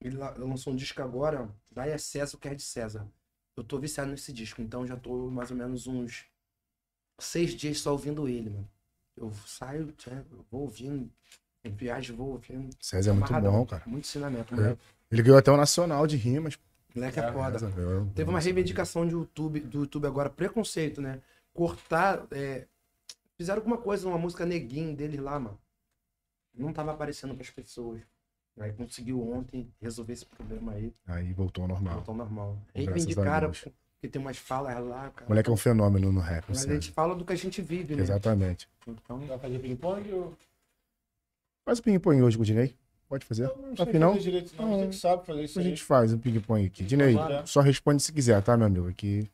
Ele 0.00 0.16
la- 0.16 0.30
lançou 0.38 0.72
um 0.72 0.76
disco 0.76 1.02
agora, 1.02 1.48
daí 1.72 1.90
é 1.90 1.98
César, 1.98 2.36
o 2.36 2.40
que 2.40 2.48
é 2.48 2.54
de 2.54 2.62
César. 2.62 3.06
Eu 3.56 3.64
tô 3.64 3.78
viciado 3.78 4.10
nesse 4.10 4.32
disco, 4.32 4.62
então 4.62 4.86
já 4.86 4.96
tô 4.96 5.28
mais 5.30 5.50
ou 5.50 5.56
menos 5.56 5.86
uns 5.86 6.26
seis 7.18 7.54
dias 7.54 7.80
só 7.80 7.92
ouvindo 7.92 8.28
ele, 8.28 8.50
mano. 8.50 8.68
Eu 9.16 9.32
saio, 9.46 9.94
eu 10.06 10.44
vou 10.50 10.62
ouvindo, 10.62 11.10
em 11.64 11.72
viagem 11.72 12.14
vou 12.14 12.32
ouvindo. 12.32 12.68
César 12.80 13.10
é 13.10 13.14
muito 13.14 13.32
bom, 13.50 13.66
cara. 13.66 13.82
Muito 13.86 14.04
ensinamento, 14.04 14.54
É. 14.54 14.76
Ele 15.10 15.22
ganhou 15.22 15.38
até 15.38 15.50
o 15.50 15.56
Nacional 15.56 16.06
de 16.06 16.16
Rimas. 16.16 16.58
Moleque 16.94 17.18
é 17.18 17.22
foda. 17.32 17.58
Teve 18.14 18.30
uma 18.30 18.38
reivindicação 18.40 19.06
de 19.06 19.12
YouTube, 19.12 19.60
do 19.60 19.80
YouTube 19.80 20.06
agora, 20.06 20.28
preconceito, 20.30 21.00
né? 21.00 21.20
Cortar. 21.54 22.26
é, 22.30 22.66
Fizeram 23.36 23.58
alguma 23.60 23.76
coisa 23.78 24.04
numa 24.08 24.18
música 24.18 24.46
neguinho 24.46 24.94
deles 24.96 25.20
lá, 25.20 25.38
mano. 25.38 25.58
Não 26.54 26.72
tava 26.72 26.92
aparecendo 26.92 27.34
pras 27.34 27.50
pessoas. 27.50 28.00
Aí 28.58 28.72
conseguiu 28.72 29.20
ontem 29.30 29.70
resolver 29.80 30.14
esse 30.14 30.24
problema 30.24 30.72
aí. 30.72 30.94
Aí 31.06 31.32
voltou 31.34 31.62
ao 31.62 31.68
normal. 31.68 31.94
Voltou 31.96 32.14
normal. 32.14 32.58
Graças 32.74 32.88
a 32.88 32.92
Reivindicaram, 32.94 33.46
Deus. 33.48 33.68
porque 33.94 34.08
tem 34.08 34.22
umas 34.22 34.38
falas 34.38 34.82
lá, 34.82 35.10
cara. 35.10 35.28
Moleque 35.28 35.50
é 35.50 35.52
um 35.52 35.56
fenômeno 35.58 36.10
no 36.10 36.20
rap. 36.20 36.46
Mas 36.48 36.58
a 36.58 36.60
César. 36.62 36.74
gente 36.74 36.90
fala 36.92 37.14
do 37.14 37.22
que 37.24 37.32
a 37.34 37.36
gente 37.36 37.60
vive, 37.60 37.94
né? 37.94 38.02
Exatamente. 38.02 38.66
Então, 38.86 39.18
Vai 39.18 39.38
fazer 39.38 39.58
ping-pong 39.58 40.10
ou... 40.12 40.34
Faz 41.66 41.78
o 41.80 41.82
ping-pong 41.82 42.22
hoje 42.22 42.36
com 42.38 42.42
o 42.42 42.46
Dinei. 42.46 42.74
Pode 43.08 43.26
fazer? 43.26 43.44
Eu 43.44 43.56
não 43.58 43.76
sei 43.76 43.84
Afinal, 43.84 44.10
fazer 44.12 44.22
direito, 44.22 44.56
não. 44.56 44.78
Você 44.80 44.88
que 44.88 44.96
sabe 44.96 45.26
fazer 45.26 45.44
isso 45.44 45.58
a 45.58 45.62
aí. 45.62 45.68
gente 45.68 45.82
faz 45.84 46.12
um 46.14 46.18
ping-pong 46.18 46.64
aqui. 46.66 46.82
Dinei, 46.82 47.14
Vamos. 47.14 47.50
só 47.50 47.60
responde 47.60 48.02
se 48.02 48.12
quiser, 48.12 48.42
tá, 48.42 48.56
meu 48.56 48.66
amigo? 48.66 48.88
Aqui, 48.88 49.30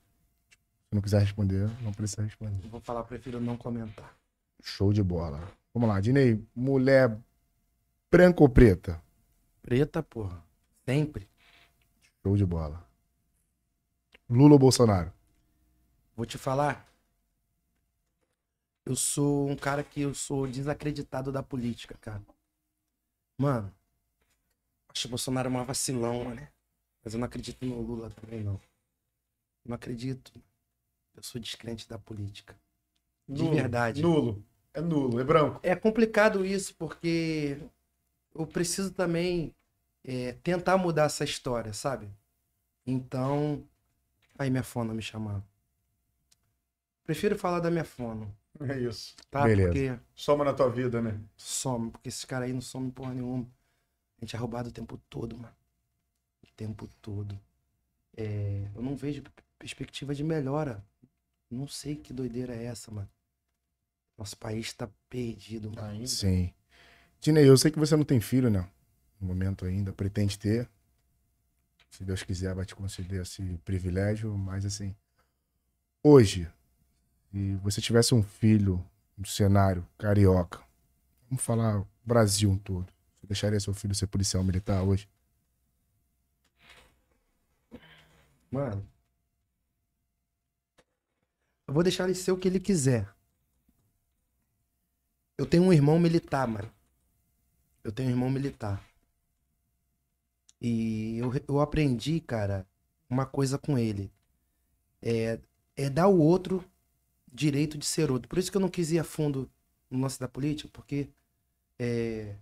se 0.92 0.94
não 0.94 1.00
quiser 1.00 1.20
responder, 1.20 1.70
não 1.80 1.90
precisa 1.90 2.22
responder. 2.22 2.62
eu 2.62 2.68
vou 2.68 2.78
falar, 2.78 3.02
prefiro 3.04 3.40
não 3.40 3.56
comentar. 3.56 4.14
Show 4.62 4.92
de 4.92 5.02
bola. 5.02 5.40
Vamos 5.72 5.88
lá, 5.88 5.98
Dinei. 5.98 6.46
Mulher 6.54 7.18
branca 8.10 8.42
ou 8.42 8.48
preta? 8.48 9.02
Preta, 9.62 10.02
porra. 10.02 10.44
Sempre. 10.84 11.26
Show 12.22 12.36
de 12.36 12.44
bola. 12.44 12.86
Lula 14.28 14.52
ou 14.52 14.58
Bolsonaro? 14.58 15.10
Vou 16.14 16.26
te 16.26 16.36
falar. 16.36 16.86
eu 18.84 18.94
sou 18.94 19.48
um 19.48 19.56
cara 19.56 19.82
que 19.82 20.02
eu 20.02 20.12
sou 20.12 20.46
desacreditado 20.46 21.32
da 21.32 21.42
política, 21.42 21.96
cara. 22.02 22.22
Mano, 23.38 23.72
acho 24.90 25.06
o 25.06 25.10
Bolsonaro 25.10 25.48
uma 25.48 25.64
vacilão, 25.64 26.34
né? 26.34 26.50
Mas 27.02 27.14
eu 27.14 27.18
não 27.18 27.24
acredito 27.26 27.64
no 27.64 27.80
Lula 27.80 28.10
também, 28.10 28.44
não. 28.44 28.60
Não 29.64 29.74
acredito. 29.74 30.30
Eu 31.16 31.22
sou 31.22 31.40
descrente 31.40 31.88
da 31.88 31.98
política. 31.98 32.56
De 33.28 33.42
Nulo, 33.42 33.54
verdade. 33.54 34.02
Nulo. 34.02 34.44
É 34.74 34.80
nulo, 34.80 35.20
é 35.20 35.24
branco. 35.24 35.60
É 35.62 35.76
complicado 35.76 36.44
isso, 36.46 36.74
porque 36.76 37.58
eu 38.34 38.46
preciso 38.46 38.92
também 38.92 39.54
é, 40.04 40.32
tentar 40.42 40.78
mudar 40.78 41.04
essa 41.04 41.24
história, 41.24 41.72
sabe? 41.72 42.10
Então. 42.86 43.64
Aí 44.38 44.50
minha 44.50 44.62
fono 44.64 44.94
me 44.94 45.02
chamando. 45.02 45.44
Prefiro 47.04 47.38
falar 47.38 47.60
da 47.60 47.70
minha 47.70 47.84
fono, 47.84 48.34
É 48.60 48.78
isso. 48.78 49.14
tá? 49.30 49.44
Beleza. 49.44 49.68
Porque 49.68 50.00
Soma 50.14 50.44
na 50.44 50.52
tua 50.54 50.70
vida, 50.70 51.00
né? 51.02 51.18
some, 51.36 51.90
porque 51.90 52.08
esses 52.08 52.24
caras 52.24 52.46
aí 52.48 52.52
não 52.52 52.60
somem 52.60 52.90
porra 52.90 53.14
nenhuma. 53.14 53.44
A 54.18 54.24
gente 54.24 54.36
é 54.36 54.38
roubado 54.38 54.68
o 54.68 54.72
tempo 54.72 54.98
todo, 55.10 55.36
mano. 55.36 55.54
O 56.42 56.46
tempo 56.56 56.88
todo. 57.00 57.38
É, 58.16 58.68
eu 58.74 58.82
não 58.82 58.96
vejo 58.96 59.22
perspectiva 59.58 60.14
de 60.14 60.24
melhora. 60.24 60.84
Não 61.52 61.68
sei 61.68 61.96
que 61.96 62.14
doideira 62.14 62.54
é 62.54 62.64
essa, 62.64 62.90
mano. 62.90 63.10
Nosso 64.16 64.36
país 64.38 64.72
tá 64.72 64.88
perdido, 65.10 65.70
mano. 65.70 65.86
Ainda. 65.86 66.06
Sim. 66.06 66.50
Dinei, 67.20 67.46
eu 67.46 67.56
sei 67.58 67.70
que 67.70 67.78
você 67.78 67.94
não 67.94 68.04
tem 68.04 68.20
filho, 68.20 68.48
né? 68.48 68.66
No 69.20 69.26
momento 69.28 69.66
ainda, 69.66 69.92
pretende 69.92 70.38
ter. 70.38 70.66
Se 71.90 72.04
Deus 72.04 72.22
quiser, 72.22 72.54
vai 72.54 72.64
te 72.64 72.74
conceder 72.74 73.20
esse 73.20 73.42
privilégio, 73.66 74.34
mas 74.36 74.64
assim. 74.64 74.96
Hoje, 76.02 76.50
se 77.30 77.54
você 77.56 77.82
tivesse 77.82 78.14
um 78.14 78.22
filho 78.22 78.82
no 79.16 79.26
cenário 79.26 79.86
carioca, 79.98 80.58
vamos 81.28 81.44
falar 81.44 81.84
Brasil 82.02 82.50
um 82.50 82.58
todo, 82.58 82.90
você 83.20 83.26
deixaria 83.26 83.60
seu 83.60 83.74
filho 83.74 83.94
ser 83.94 84.06
policial 84.06 84.42
militar 84.42 84.82
hoje? 84.82 85.06
Mano. 88.50 88.91
Eu 91.72 91.74
vou 91.74 91.82
deixar 91.82 92.04
ele 92.04 92.14
ser 92.14 92.30
o 92.30 92.36
que 92.36 92.46
ele 92.46 92.60
quiser. 92.60 93.08
Eu 95.38 95.46
tenho 95.46 95.62
um 95.62 95.72
irmão 95.72 95.98
militar, 95.98 96.46
mano. 96.46 96.70
Eu 97.82 97.90
tenho 97.90 98.10
um 98.10 98.12
irmão 98.12 98.28
militar. 98.28 98.86
E 100.60 101.16
eu, 101.16 101.32
eu 101.48 101.60
aprendi, 101.60 102.20
cara, 102.20 102.66
uma 103.08 103.24
coisa 103.24 103.56
com 103.56 103.78
ele. 103.78 104.12
É, 105.00 105.40
é 105.74 105.88
dar 105.88 106.02
ao 106.02 106.18
outro 106.18 106.62
direito 107.32 107.78
de 107.78 107.86
ser 107.86 108.10
outro. 108.10 108.28
Por 108.28 108.36
isso 108.36 108.50
que 108.50 108.58
eu 108.58 108.60
não 108.60 108.68
quis 108.68 108.92
ir 108.92 108.98
a 108.98 109.04
fundo 109.04 109.50
no 109.90 109.98
lance 109.98 110.20
da 110.20 110.28
política, 110.28 110.68
porque 110.74 111.08
é, 111.78 112.36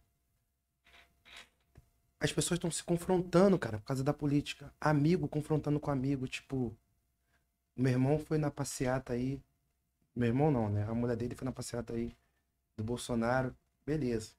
as 2.18 2.32
pessoas 2.32 2.58
estão 2.58 2.68
se 2.68 2.82
confrontando, 2.82 3.56
cara, 3.60 3.78
por 3.78 3.84
causa 3.84 4.02
da 4.02 4.12
política. 4.12 4.74
Amigo 4.80 5.28
confrontando 5.28 5.78
com 5.78 5.92
amigo, 5.92 6.26
tipo. 6.26 6.76
Meu 7.76 7.92
irmão 7.92 8.18
foi 8.18 8.38
na 8.38 8.50
passeata 8.50 9.12
aí. 9.12 9.40
Meu 10.14 10.28
irmão 10.28 10.50
não, 10.50 10.68
né? 10.68 10.84
A 10.84 10.94
mulher 10.94 11.16
dele 11.16 11.34
foi 11.34 11.44
na 11.44 11.52
passeata 11.52 11.94
aí 11.94 12.14
do 12.76 12.84
Bolsonaro. 12.84 13.54
Beleza. 13.86 14.32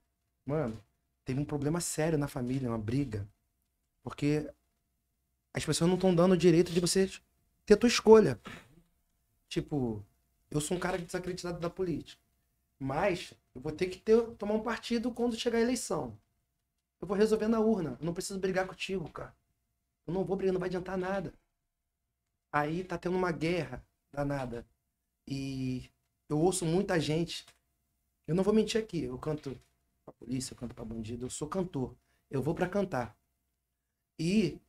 Mano, 0.45 0.81
teve 1.25 1.39
um 1.39 1.45
problema 1.45 1.79
sério 1.81 2.17
na 2.17 2.27
família, 2.27 2.69
uma 2.69 2.77
briga. 2.77 3.27
Porque 4.03 4.51
as 5.53 5.65
pessoas 5.65 5.89
não 5.89 5.95
estão 5.95 6.13
dando 6.13 6.33
o 6.33 6.37
direito 6.37 6.71
de 6.71 6.79
você 6.79 7.09
ter 7.65 7.73
a 7.73 7.77
tua 7.77 7.89
escolha. 7.89 8.39
Tipo, 9.47 10.03
eu 10.49 10.61
sou 10.61 10.77
um 10.77 10.79
cara 10.79 10.97
desacreditado 10.97 11.59
da 11.59 11.69
política. 11.69 12.21
Mas 12.79 13.33
eu 13.53 13.61
vou 13.61 13.71
ter 13.71 13.87
que 13.87 13.99
ter, 13.99 14.19
tomar 14.37 14.55
um 14.55 14.63
partido 14.63 15.11
quando 15.11 15.35
chegar 15.35 15.57
a 15.57 15.61
eleição. 15.61 16.17
Eu 16.99 17.07
vou 17.07 17.17
resolver 17.17 17.47
na 17.47 17.59
urna. 17.59 17.97
Eu 17.99 18.05
não 18.05 18.13
preciso 18.13 18.39
brigar 18.39 18.65
contigo, 18.67 19.09
cara. 19.09 19.35
Eu 20.07 20.13
não 20.13 20.23
vou 20.23 20.35
brigar, 20.37 20.53
não 20.53 20.59
vai 20.59 20.69
adiantar 20.69 20.97
nada. 20.97 21.33
Aí 22.51 22.83
tá 22.83 22.97
tendo 22.97 23.15
uma 23.15 23.31
guerra 23.31 23.85
danada. 24.11 24.67
E 25.27 25.89
eu 26.27 26.39
ouço 26.39 26.65
muita 26.65 26.99
gente. 26.99 27.45
Eu 28.27 28.35
não 28.35 28.43
vou 28.43 28.53
mentir 28.53 28.81
aqui. 28.81 29.03
Eu 29.03 29.17
canto 29.17 29.59
pra 30.03 30.13
polícia, 30.13 30.53
eu 30.53 30.57
canto 30.57 30.75
pra 30.75 30.83
bandido. 30.83 31.25
Eu 31.25 31.29
sou 31.29 31.47
cantor. 31.47 31.95
Eu 32.29 32.41
vou 32.41 32.53
pra 32.53 32.67
cantar. 32.67 33.17
E 34.19 34.59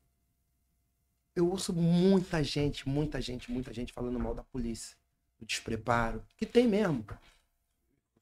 eu 1.35 1.49
ouço 1.49 1.73
muita 1.73 2.43
gente, 2.44 2.89
muita 2.89 3.20
gente, 3.20 3.51
muita 3.51 3.73
gente 3.73 3.93
falando 3.93 4.19
mal 4.19 4.35
da 4.35 4.44
polícia. 4.44 4.97
Do 5.39 5.47
despreparo. 5.47 6.25
Que 6.36 6.47
tem 6.47 6.69
mesmo. 6.69 7.05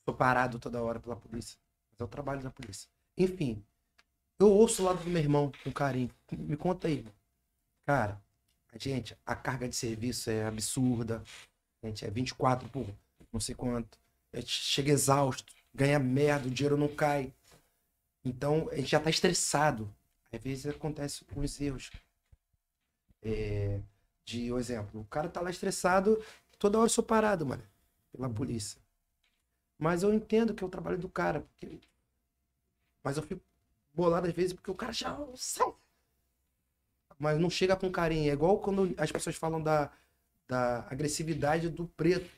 Sou 0.05 0.15
parado 0.15 0.59
toda 0.59 0.83
hora 0.83 0.99
pela 0.99 1.17
polícia. 1.17 1.59
Mas 1.91 2.01
é 2.01 2.05
o 2.05 2.09
trabalho 2.09 2.43
da 2.43 2.51
polícia. 2.51 2.89
Enfim, 3.17 3.63
eu 4.39 4.51
ouço 4.51 4.83
o 4.83 4.87
lado 4.87 5.05
do 5.05 5.11
meu 5.11 5.21
irmão 5.21 5.53
com 5.63 5.71
carinho. 5.71 6.11
Me 6.33 6.57
conta 6.57 6.89
aí. 6.89 7.05
Cara, 7.85 8.23
gente, 8.79 9.17
a 9.27 9.35
carga 9.35 9.69
de 9.69 9.77
serviço 9.77 10.31
é 10.31 10.45
absurda. 10.45 11.23
Gente 11.83 12.05
é 12.05 12.11
24 12.11 12.69
por 12.69 12.87
não 13.33 13.41
sei 13.41 13.55
quanto. 13.55 13.99
A 14.33 14.41
gente 14.41 14.51
chega 14.51 14.91
exausto, 14.91 15.53
ganha 15.75 15.99
merda, 15.99 16.49
o 16.49 16.51
dinheiro 16.51 16.77
não 16.77 16.89
cai. 16.89 17.33
Então, 18.25 18.69
a 18.71 18.77
gente 18.77 18.91
já 18.91 19.01
tá 19.01 19.11
estressado. 19.11 19.93
Às 20.33 20.41
vezes 20.41 20.67
acontece 20.67 21.25
com 21.25 21.41
os 21.41 21.61
erros. 21.61 21.91
É, 23.23 23.81
de, 24.25 24.53
exemplo, 24.53 25.01
o 25.01 25.05
cara 25.05 25.29
tá 25.29 25.41
lá 25.41 25.51
estressado, 25.51 26.23
toda 26.59 26.79
hora 26.79 26.87
eu 26.87 26.91
sou 26.91 27.05
parado, 27.05 27.45
mano, 27.45 27.63
pela 28.13 28.31
polícia. 28.31 28.81
Mas 29.79 30.03
eu 30.03 30.13
entendo 30.13 30.55
que 30.55 30.63
é 30.63 30.67
o 30.67 30.71
trabalho 30.71 30.99
do 30.99 31.09
cara. 31.09 31.41
Porque... 31.41 31.81
Mas 33.03 33.17
eu 33.17 33.23
fico 33.23 33.41
bolado 33.93 34.29
às 34.29 34.35
vezes 34.35 34.53
porque 34.53 34.71
o 34.71 34.75
cara 34.75 34.93
já 34.93 35.19
sai. 35.35 35.73
Mas 37.21 37.39
não 37.39 37.51
chega 37.51 37.77
com 37.77 37.93
carinho. 37.93 38.31
É 38.31 38.33
igual 38.33 38.59
quando 38.59 38.95
as 38.97 39.13
pessoas 39.13 39.37
falam 39.37 39.63
da, 39.63 39.93
da 40.49 40.87
agressividade 40.89 41.69
do 41.69 41.87
preto. 41.87 42.31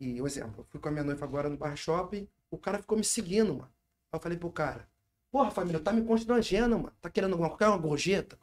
E, 0.00 0.20
um 0.20 0.26
exemplo, 0.26 0.60
eu 0.60 0.64
fui 0.64 0.80
com 0.80 0.88
a 0.88 0.90
minha 0.90 1.04
noiva 1.04 1.24
agora 1.24 1.50
no 1.50 1.58
bar 1.58 1.76
shopping, 1.76 2.26
o 2.50 2.56
cara 2.56 2.78
ficou 2.78 2.96
me 2.96 3.04
seguindo, 3.04 3.54
mano. 3.54 3.72
Eu 4.10 4.18
falei 4.18 4.36
pro 4.38 4.50
cara, 4.50 4.88
porra, 5.30 5.50
família, 5.50 5.78
tá 5.78 5.92
me 5.92 6.04
constrangendo, 6.04 6.76
mano. 6.78 6.92
Tá 7.02 7.10
querendo 7.10 7.32
alguma 7.32 7.50
coisa, 7.50 7.70
uma 7.70 7.78
gorjeta? 7.78 8.38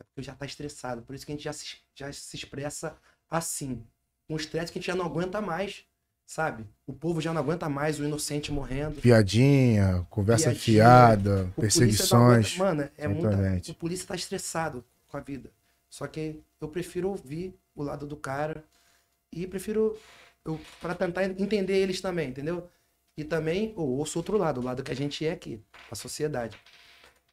É 0.00 0.04
porque 0.04 0.22
já 0.22 0.34
tá 0.34 0.46
estressado. 0.46 1.02
Por 1.02 1.14
isso 1.14 1.26
que 1.26 1.32
a 1.32 1.34
gente 1.34 1.44
já 1.44 1.52
se, 1.52 1.76
já 1.94 2.10
se 2.10 2.34
expressa 2.34 2.98
assim. 3.28 3.86
Um 4.28 4.36
estresse 4.36 4.72
que 4.72 4.78
a 4.78 4.80
gente 4.80 4.88
já 4.88 4.96
não 4.96 5.04
aguenta 5.04 5.40
mais, 5.42 5.86
sabe? 6.26 6.64
O 6.86 6.92
povo 6.92 7.20
já 7.20 7.32
não 7.32 7.40
aguenta 7.40 7.68
mais 7.68 7.98
o 8.00 8.04
inocente 8.04 8.50
morrendo. 8.52 9.00
Piadinha, 9.00 10.06
conversa 10.10 10.50
Piadinha, 10.50 10.60
fiada, 10.64 11.52
perseguições. 11.56 12.58
aguenta- 12.58 12.58
Mano, 12.64 12.90
é. 12.98 13.10
Exatamente. 13.10 13.70
O 13.70 13.74
polícia 13.74 14.06
tá 14.06 14.14
estressado 14.14 14.84
com 15.08 15.16
a 15.16 15.20
vida. 15.20 15.50
Só 15.90 16.06
que 16.06 16.40
eu 16.60 16.68
prefiro 16.68 17.08
ouvir 17.08 17.54
o 17.74 17.82
lado 17.82 18.06
do 18.06 18.16
cara 18.16 18.64
e 19.32 19.46
prefiro 19.46 19.96
eu 20.44 20.60
para 20.80 20.94
tentar 20.94 21.24
entender 21.24 21.76
eles 21.76 22.00
também, 22.00 22.28
entendeu? 22.30 22.68
E 23.16 23.22
também 23.24 23.72
eu 23.76 23.82
ouço 23.84 24.18
outro 24.18 24.36
lado, 24.36 24.60
o 24.60 24.64
lado 24.64 24.82
que 24.82 24.90
a 24.90 24.96
gente 24.96 25.24
é 25.24 25.30
aqui, 25.32 25.60
a 25.90 25.94
sociedade. 25.94 26.56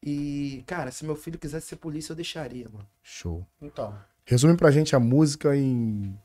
E, 0.04 0.64
cara, 0.66 0.92
se 0.92 1.06
meu 1.06 1.16
filho 1.16 1.38
quisesse 1.40 1.68
ser 1.68 1.76
polícia, 1.76 2.12
eu 2.12 2.16
deixaria, 2.16 2.68
mano. 2.72 2.88
Show. 3.04 3.46
Então, 3.62 3.96
Resume 4.26 4.56
pra 4.56 4.72
gente 4.72 4.96
a 4.96 5.00
música 5.00 5.56
em. 5.56 6.18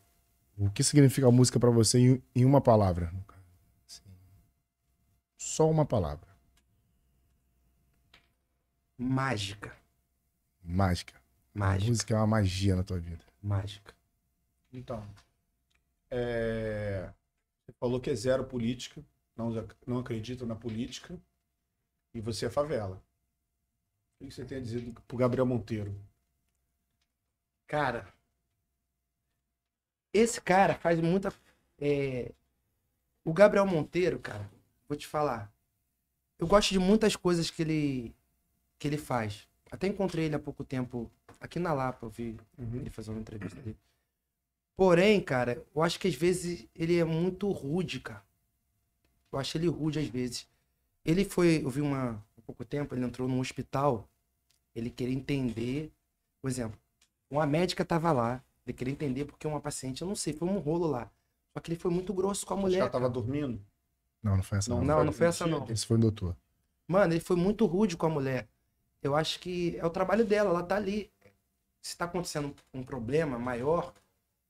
O 0.59 0.71
que 0.71 0.83
significa 0.83 1.27
a 1.27 1.33
música 1.33 1.61
pra 1.61 1.71
você 1.71 1.99
em, 1.99 2.23
em 2.35 2.45
uma 2.45 2.61
palavra? 2.61 3.13
Assim, 3.87 4.03
Só 5.39 5.71
uma 5.71 5.85
palavra. 5.87 6.29
Mágica. 8.99 9.75
Mágica. 10.63 11.15
A 11.17 11.59
Mágica. 11.59 11.89
música 11.89 12.15
é 12.15 12.17
uma 12.19 12.27
magia 12.27 12.77
na 12.77 12.83
tua 12.83 12.99
vida. 12.99 13.25
Mágica. 13.43 13.95
então. 14.73 15.03
é, 16.11 17.13
Você 17.67 17.73
falou 17.81 18.01
que 18.01 18.11
é 18.11 18.15
zero 18.15 18.45
política, 18.47 19.05
não, 19.37 19.51
não 19.87 19.99
acredita 19.99 20.47
na 20.47 20.57
política, 20.57 21.19
e 22.15 22.21
você 22.21 22.47
é 22.47 22.51
favela. 22.51 23.03
O 24.21 24.27
que 24.27 24.31
você 24.35 24.45
tem 24.45 24.59
a 24.59 24.61
dizer 24.61 24.93
pro 25.07 25.17
Gabriel 25.17 25.47
Monteiro? 25.47 25.95
Cara, 27.67 28.13
esse 30.17 30.41
cara 30.41 30.75
faz 30.75 31.01
muita. 31.01 31.33
é, 31.79 32.33
O 33.25 33.33
Gabriel 33.33 33.67
Monteiro, 33.67 34.19
cara, 34.19 34.49
vou 34.89 34.97
te 34.97 35.07
falar. 35.07 35.53
Eu 36.39 36.47
gosto 36.47 36.71
de 36.73 36.79
muitas 36.79 37.17
coisas 37.17 37.51
que 37.51 37.63
ele 37.63 38.15
que 38.79 38.89
ele 38.89 38.99
faz. 38.99 39.49
Até 39.71 39.87
encontrei 39.89 40.27
ele 40.27 40.37
há 40.37 40.39
pouco 40.39 40.65
tempo 40.65 41.11
aqui 41.41 41.59
na 41.59 41.73
Lapa, 41.73 42.07
eu 42.07 42.11
vi 42.11 42.37
ele 42.59 42.91
fazer 42.91 43.11
uma 43.11 43.21
entrevista 43.21 43.61
dele. 43.61 43.77
Porém, 44.77 45.21
cara, 45.21 45.65
eu 45.75 45.83
acho 45.83 45.99
que 45.99 46.09
às 46.09 46.15
vezes 46.15 46.67
ele 46.75 46.99
é 46.99 47.05
muito 47.05 47.51
rude, 47.51 48.01
cara. 48.01 48.23
Eu 49.33 49.39
acho 49.39 49.57
ele 49.57 49.69
rude 49.69 49.99
às 49.99 50.07
vezes. 50.09 50.47
Ele 51.05 51.25
foi, 51.25 51.63
eu 51.65 51.71
vi 51.71 51.81
uma 51.81 52.23
há 52.39 52.41
pouco 52.43 52.65
tempo, 52.65 52.95
ele 52.95 53.05
entrou 53.05 53.29
num 53.29 53.41
hospital, 53.41 54.09
ele 54.75 54.91
queria 54.91 55.15
entender, 55.15 55.93
por 56.43 56.51
exemplo, 56.51 56.79
uma 57.31 57.47
médica 57.47 57.85
tava 57.85 58.13
lá, 58.13 58.43
ele 58.67 58.77
queria 58.77 58.93
entender 58.93 59.25
porque 59.25 59.47
uma 59.47 59.61
paciente, 59.61 60.03
eu 60.03 60.09
não 60.09 60.17
sei, 60.17 60.33
foi 60.33 60.49
um 60.49 60.59
rolo 60.59 60.87
lá. 60.87 61.11
Só 61.55 61.61
que 61.61 61.71
ele 61.71 61.79
foi 61.79 61.91
muito 61.91 62.13
grosso 62.13 62.45
com 62.45 62.55
a 62.55 62.57
Acho 62.57 62.63
que 62.65 62.67
mulher. 62.69 62.81
ela 62.81 62.91
tava 62.91 63.09
dormindo. 63.09 63.61
Não, 64.23 64.37
não 64.37 64.43
foi 64.43 64.59
essa. 64.59 64.71
Não, 64.71 64.83
Não, 64.85 65.05
não 65.05 65.13
foi 65.13 65.27
essa, 65.29 65.47
não. 65.47 65.67
Esse 65.71 65.87
foi 65.87 65.97
o 65.97 66.01
doutor. 66.01 66.37
Mano, 66.89 67.13
ele 67.13 67.21
foi 67.21 67.37
muito 67.37 67.65
rude 67.67 67.97
com 67.97 68.07
a 68.07 68.11
mulher. 68.11 68.49
Eu 69.03 69.15
acho 69.15 69.39
que 69.41 69.77
é 69.79 69.87
o 69.87 69.91
trabalho 69.91 70.25
dela, 70.25 70.51
ela 70.51 70.63
tá 70.63 70.77
ali. 70.77 71.11
Se 71.81 71.97
tá 71.97 72.05
acontecendo 72.07 72.55
um 72.75 72.83
problema 72.83 73.39
maior, 73.39 73.93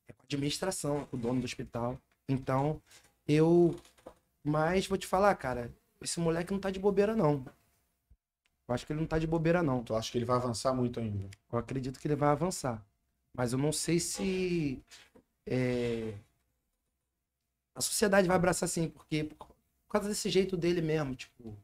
é 0.08 0.12
com 0.12 0.22
a 0.22 0.24
administração, 0.24 1.04
com 1.04 1.16
o 1.16 1.20
dono 1.20 1.40
do 1.40 1.44
hospital. 1.44 1.98
Então, 2.28 2.80
eu. 3.28 3.74
Mas 4.42 4.86
vou 4.86 4.96
te 4.96 5.06
falar, 5.06 5.34
cara, 5.34 5.70
esse 6.00 6.18
moleque 6.20 6.52
não 6.52 6.60
tá 6.60 6.70
de 6.70 6.78
bobeira, 6.78 7.14
não. 7.14 7.44
Eu 8.68 8.74
acho 8.74 8.86
que 8.86 8.92
ele 8.92 9.00
não 9.00 9.06
tá 9.06 9.18
de 9.18 9.26
bobeira, 9.26 9.62
não. 9.62 9.82
Tu 9.82 9.94
acha 9.94 10.10
que 10.10 10.18
ele 10.18 10.24
vai 10.24 10.36
avançar 10.36 10.72
muito 10.72 10.98
ainda? 10.98 11.28
Eu 11.52 11.58
acredito 11.58 12.00
que 12.00 12.08
ele 12.08 12.16
vai 12.16 12.30
avançar. 12.30 12.84
Mas 13.36 13.52
eu 13.52 13.58
não 13.58 13.72
sei 13.72 14.00
se. 14.00 14.82
é, 15.46 16.14
A 17.74 17.80
sociedade 17.80 18.26
vai 18.26 18.36
abraçar 18.36 18.66
assim, 18.66 18.88
porque 18.88 19.24
por 19.24 19.92
causa 19.92 20.08
desse 20.08 20.30
jeito 20.30 20.56
dele 20.56 20.80
mesmo, 20.80 21.14
tipo, 21.14 21.54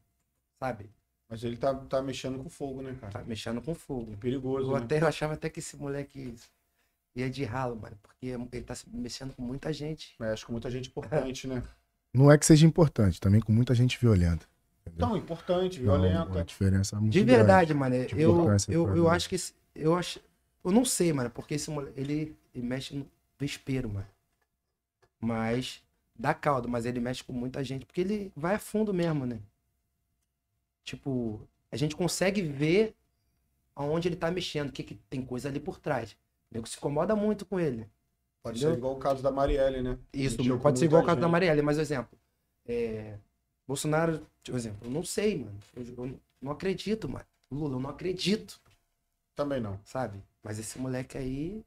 sabe? 0.59 0.89
Mas 1.27 1.43
ele 1.43 1.57
tá, 1.57 1.73
tá 1.73 2.01
mexendo 2.01 2.37
com 2.43 2.49
fogo, 2.49 2.81
né, 2.83 2.95
cara? 3.01 3.11
Tá 3.11 3.23
mexendo 3.23 3.61
com 3.61 3.73
fogo. 3.73 4.13
É 4.13 4.15
perigoso, 4.17 4.69
Eu 4.71 4.77
né? 4.77 4.83
até 4.85 5.01
eu 5.01 5.07
achava 5.07 5.33
até 5.33 5.49
que 5.49 5.59
esse 5.59 5.75
moleque 5.75 6.35
ia 7.15 7.29
de 7.29 7.43
ralo, 7.43 7.75
mano. 7.75 7.97
Porque 8.03 8.27
ele 8.27 8.63
tá 8.63 8.75
se 8.75 8.87
mexendo 8.89 9.33
com 9.33 9.41
muita 9.41 9.73
gente. 9.73 10.15
Mexe 10.19 10.45
com 10.45 10.51
muita 10.51 10.69
gente 10.69 10.89
importante, 10.89 11.47
né? 11.47 11.63
Não 12.13 12.31
é 12.31 12.37
que 12.37 12.45
seja 12.45 12.67
importante, 12.67 13.19
também 13.19 13.41
com 13.41 13.51
muita 13.51 13.73
gente 13.73 13.97
violenta. 13.99 14.45
entendeu? 14.81 15.07
Então, 15.07 15.17
importante, 15.17 15.79
Não, 15.81 15.99
violenta. 15.99 16.39
a 16.39 16.43
diferença 16.43 16.95
é 16.95 16.99
muito 16.99 17.11
De 17.11 17.23
grande. 17.23 17.37
verdade, 17.37 17.73
mano. 17.73 18.05
de 18.05 18.21
Eu, 18.21 18.47
eu, 18.69 18.95
eu 18.95 19.09
acho 19.09 19.27
que 19.27 19.35
eu 19.73 19.95
acho. 19.95 20.19
Eu 20.63 20.71
não 20.71 20.85
sei, 20.85 21.11
mano, 21.11 21.29
porque 21.29 21.55
esse 21.55 21.69
moleque. 21.69 21.99
Ele, 21.99 22.35
ele 22.53 22.65
mexe 22.65 22.95
no 22.95 23.09
vespeiro, 23.37 23.89
mano. 23.89 24.07
Mas. 25.19 25.83
Dá 26.15 26.33
caldo, 26.33 26.69
mas 26.69 26.85
ele 26.85 26.99
mexe 26.99 27.23
com 27.23 27.33
muita 27.33 27.63
gente. 27.63 27.85
Porque 27.85 28.01
ele 28.01 28.31
vai 28.35 28.55
a 28.55 28.59
fundo 28.59 28.93
mesmo, 28.93 29.25
né? 29.25 29.39
Tipo, 30.83 31.41
a 31.71 31.75
gente 31.75 31.95
consegue 31.95 32.41
ver 32.41 32.95
aonde 33.75 34.07
ele 34.07 34.15
tá 34.15 34.29
mexendo, 34.29 34.71
que, 34.71 34.83
que 34.83 34.95
tem 35.09 35.25
coisa 35.25 35.49
ali 35.49 35.59
por 35.59 35.79
trás. 35.79 36.11
O 36.51 36.53
nego 36.53 36.67
se 36.67 36.77
incomoda 36.77 37.15
muito 37.15 37.45
com 37.45 37.59
ele. 37.59 37.89
Pode 38.43 38.57
Entendeu? 38.57 38.73
ser 38.73 38.77
igual 38.77 38.93
o 38.93 38.99
caso 38.99 39.23
da 39.23 39.31
Marielle, 39.31 39.81
né? 39.81 39.97
Isso, 40.13 40.37
pode 40.59 40.77
ser 40.77 40.85
igual 40.85 41.01
o 41.01 41.05
caso 41.05 41.19
da. 41.19 41.27
Marielle, 41.27 41.61
mas 41.61 41.77
exemplo. 41.79 42.17
É, 42.65 43.17
Bolsonaro, 43.67 44.25
por 44.43 44.55
exemplo, 44.55 44.79
eu 44.83 44.91
não 44.91 45.03
sei, 45.03 45.37
mano. 45.37 45.57
Eu, 45.75 46.05
eu 46.05 46.19
não 46.41 46.51
acredito, 46.51 47.09
mano. 47.09 47.25
Lula, 47.49 47.75
eu 47.75 47.79
não 47.79 47.89
acredito, 47.89 48.59
Também 49.35 49.59
não. 49.59 49.79
sabe? 49.83 50.21
Mas 50.43 50.59
esse 50.59 50.77
moleque 50.79 51.17
aí, 51.17 51.63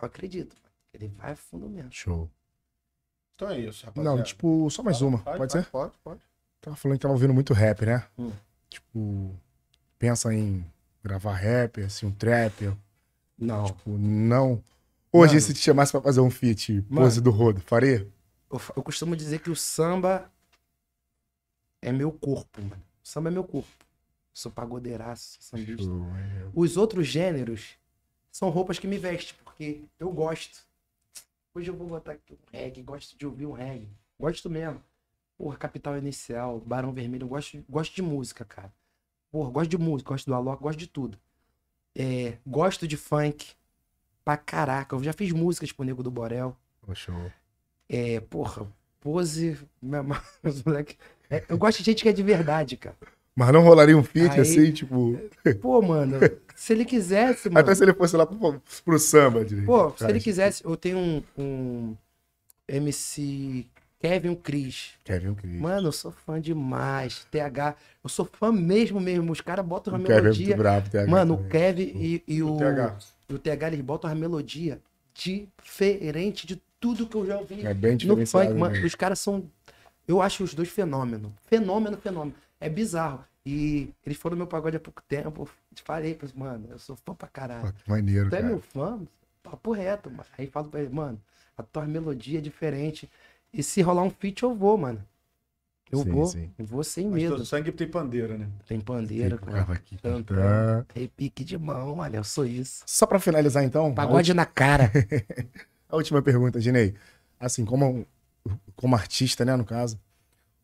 eu 0.00 0.06
acredito, 0.06 0.54
mano. 0.62 0.74
Ele 0.92 1.08
vai 1.08 1.32
a 1.32 1.36
fundo 1.36 1.68
mesmo. 1.68 1.92
Show. 1.92 2.30
Então 3.34 3.50
é 3.50 3.60
isso, 3.60 3.84
rapaziada. 3.84 4.16
Não, 4.16 4.22
tipo, 4.24 4.68
só 4.70 4.82
mais 4.82 5.02
uma. 5.02 5.18
Pode, 5.18 5.52
ser? 5.52 5.66
Pode, 5.66 5.92
pode. 6.02 6.20
Tava 6.60 6.76
falando 6.76 6.96
que 6.98 7.02
tava 7.02 7.14
ouvindo 7.14 7.34
muito 7.34 7.52
rap, 7.52 7.84
né? 7.84 8.06
Hum. 8.18 8.32
Tipo, 8.68 9.34
pensa 9.98 10.32
em 10.32 10.64
gravar 11.02 11.34
rap, 11.34 11.82
assim, 11.82 12.06
um 12.06 12.10
trap. 12.12 12.74
Não. 13.38 13.64
Tipo, 13.66 13.90
não. 13.90 14.62
Hoje, 15.12 15.34
Mano. 15.34 15.40
se 15.42 15.54
te 15.54 15.60
chamasse 15.60 15.92
pra 15.92 16.00
fazer 16.00 16.20
um 16.20 16.30
feat, 16.30 16.72
Mano. 16.88 17.02
pose 17.06 17.20
do 17.20 17.30
rodo, 17.30 17.60
faria? 17.60 18.08
Eu, 18.50 18.60
eu 18.76 18.82
costumo 18.82 19.14
dizer 19.14 19.40
que 19.40 19.50
o 19.50 19.56
samba 19.56 20.30
é 21.82 21.92
meu 21.92 22.10
corpo, 22.12 22.60
mano. 22.62 22.82
O 23.04 23.08
samba 23.08 23.28
é 23.28 23.32
meu 23.32 23.44
corpo. 23.44 23.85
Sou 24.36 24.52
pagodeiraço, 24.52 25.38
sambista. 25.40 25.82
Os 26.54 26.76
outros 26.76 27.06
gêneros 27.06 27.70
são 28.30 28.50
roupas 28.50 28.78
que 28.78 28.86
me 28.86 28.98
vestem, 28.98 29.34
porque 29.42 29.84
eu 29.98 30.10
gosto. 30.12 30.62
Hoje 31.54 31.70
eu 31.70 31.74
vou 31.74 31.86
botar 31.88 32.12
aqui 32.12 32.34
um 32.34 32.36
reggae, 32.52 32.82
gosto 32.82 33.16
de 33.16 33.24
ouvir 33.24 33.46
um 33.46 33.52
reggae. 33.52 33.88
Gosto 34.20 34.50
mesmo. 34.50 34.82
Porra, 35.38 35.56
Capital 35.56 35.96
Inicial, 35.96 36.60
Barão 36.60 36.92
Vermelho, 36.92 37.26
gosto, 37.26 37.64
gosto 37.66 37.94
de 37.94 38.02
música, 38.02 38.44
cara. 38.44 38.70
Porra, 39.32 39.50
gosto 39.50 39.70
de 39.70 39.78
música, 39.78 40.10
gosto 40.10 40.26
do 40.26 40.34
Alok, 40.34 40.62
gosto 40.62 40.78
de 40.78 40.86
tudo. 40.86 41.18
É, 41.94 42.36
gosto 42.46 42.86
de 42.86 42.98
funk. 42.98 43.54
Pra 44.22 44.36
caraca, 44.36 44.94
eu 44.96 45.02
já 45.02 45.14
fiz 45.14 45.32
músicas 45.32 45.72
pro 45.72 45.82
Nego 45.82 46.02
do 46.02 46.10
Borel. 46.10 46.54
Show. 46.92 47.32
É, 47.88 48.20
porra, 48.20 48.70
pose. 49.00 49.58
meu 49.80 50.04
moleque- 50.66 50.98
é, 51.30 51.42
eu 51.48 51.56
gosto 51.56 51.78
de 51.78 51.84
gente 51.84 52.02
que 52.02 52.08
é 52.10 52.12
de 52.12 52.22
verdade, 52.22 52.76
cara. 52.76 52.96
Mas 53.38 53.52
não 53.52 53.60
rolaria 53.62 53.96
um 53.96 54.02
feat 54.02 54.32
Aí- 54.32 54.40
assim, 54.40 54.72
tipo. 54.72 55.20
Pô, 55.60 55.82
mano, 55.82 56.18
se 56.56 56.72
ele 56.72 56.86
quisesse, 56.86 57.50
mano. 57.50 57.58
Até 57.60 57.74
se 57.74 57.84
ele 57.84 57.92
fosse 57.92 58.16
lá 58.16 58.24
pro, 58.24 58.62
pro 58.82 58.98
samba, 58.98 59.44
direito. 59.44 59.66
Pô, 59.66 59.90
se 59.96 60.04
ele 60.08 60.18
quisesse, 60.20 60.64
eu 60.64 60.74
tenho 60.74 60.96
um, 60.98 61.22
um 61.36 61.96
MC 62.66 63.66
Kevin 64.00 64.34
Cris. 64.36 64.92
Kevin 65.04 65.34
Cris. 65.34 65.60
Mano, 65.60 65.88
eu 65.88 65.92
sou 65.92 66.10
fã 66.12 66.40
demais. 66.40 67.26
TH, 67.30 67.76
eu 68.02 68.08
sou 68.08 68.24
fã 68.24 68.50
mesmo, 68.50 69.00
mesmo. 69.00 69.30
Os 69.32 69.40
caras 69.42 69.64
botam 69.66 69.94
a 69.94 69.98
O 69.98 70.00
Kevin 70.02 70.12
é 70.18 70.22
melodia. 70.22 70.56
brabo, 70.56 70.88
TH 70.90 71.06
Mano, 71.10 71.34
o 71.34 71.36
também. 71.36 71.50
Kevin 71.52 71.82
e, 71.94 72.24
e 72.26 72.42
o, 72.42 72.54
O 72.54 72.58
TH. 72.58 72.96
e 73.28 73.34
o 73.34 73.38
TH, 73.38 73.66
eles 73.68 73.80
botam 73.82 74.10
a 74.10 74.14
melodia 74.14 74.80
diferente 75.14 76.46
de 76.46 76.60
tudo 76.80 77.06
que 77.06 77.16
eu 77.16 77.26
já 77.26 77.38
ouvi. 77.38 77.66
É 77.66 77.74
bem 77.74 77.92
No 77.92 77.98
diferenciado. 77.98 78.48
funk, 78.48 78.58
mano, 78.60 78.86
os 78.86 78.94
caras 78.94 79.18
são. 79.18 79.44
Eu 80.06 80.22
acho 80.22 80.44
os 80.44 80.54
dois 80.54 80.68
fenômeno. 80.68 81.34
Fenômeno, 81.48 81.96
fenômeno. 81.96 82.34
É 82.66 82.70
bizarro. 82.70 83.24
E 83.44 83.88
eles 84.04 84.18
foram 84.18 84.34
no 84.34 84.38
meu 84.38 84.46
pagode 84.48 84.76
há 84.76 84.80
pouco 84.80 85.00
tempo. 85.06 85.42
Eu 85.42 85.48
te 85.74 85.82
falei 85.82 86.14
pra 86.14 86.26
eles, 86.26 86.36
mano, 86.36 86.66
eu 86.68 86.78
sou 86.78 86.96
fã 86.96 87.14
pra 87.14 87.28
caralho. 87.28 87.66
Pô, 87.68 87.72
que 87.72 87.88
maneiro, 87.90 88.28
Tu 88.28 88.34
é 88.34 88.38
cara. 88.40 88.48
meu 88.52 88.60
fã? 88.60 89.00
Papo 89.42 89.70
reto, 89.72 90.10
mano. 90.10 90.24
Aí 90.36 90.48
falo 90.48 90.68
pra 90.68 90.80
ele, 90.80 90.92
mano, 90.92 91.20
a 91.56 91.62
tua 91.62 91.84
melodia 91.86 92.38
é 92.38 92.42
diferente. 92.42 93.08
E 93.52 93.62
se 93.62 93.80
rolar 93.82 94.02
um 94.02 94.10
feat, 94.10 94.42
eu 94.42 94.52
vou, 94.54 94.76
mano. 94.76 95.00
Eu 95.92 96.00
Sim, 96.00 96.10
vou. 96.10 96.26
sim. 96.26 96.50
Eu 96.58 96.64
vou 96.66 96.82
sem 96.82 97.06
Mas 97.06 97.22
medo. 97.22 97.36
todo 97.36 97.46
sangue 97.46 97.70
tem 97.70 97.86
pandeira, 97.88 98.36
né? 98.36 98.48
Tem 98.66 98.80
pandeira, 98.80 99.36
o 99.36 99.38
cara. 99.38 99.72
aqui. 99.72 99.96
Tá. 99.98 100.84
Tem 100.92 101.06
pique 101.06 101.44
de 101.44 101.56
mão, 101.56 101.98
olha, 101.98 102.16
eu 102.16 102.24
sou 102.24 102.44
isso. 102.44 102.82
Só 102.84 103.06
pra 103.06 103.20
finalizar, 103.20 103.62
então, 103.62 103.94
Pagode 103.94 104.34
na 104.34 104.44
cara. 104.44 104.90
A 105.88 105.94
última 105.94 106.20
pergunta, 106.20 106.60
Ginei. 106.60 106.96
Assim, 107.38 107.64
como, 107.64 108.04
como 108.74 108.96
artista, 108.96 109.44
né, 109.44 109.54
no 109.54 109.64
caso, 109.64 109.96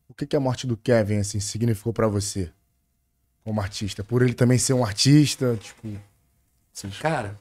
o 0.07 0.13
que, 0.13 0.25
que 0.25 0.35
a 0.35 0.39
morte 0.39 0.67
do 0.67 0.77
Kevin, 0.77 1.17
assim, 1.17 1.39
significou 1.39 1.93
pra 1.93 2.07
você? 2.07 2.51
Como 3.43 3.59
artista? 3.59 4.03
Por 4.03 4.21
ele 4.21 4.33
também 4.33 4.57
ser 4.57 4.73
um 4.73 4.85
artista, 4.85 5.57
tipo... 5.57 5.87
Cara, 7.01 7.39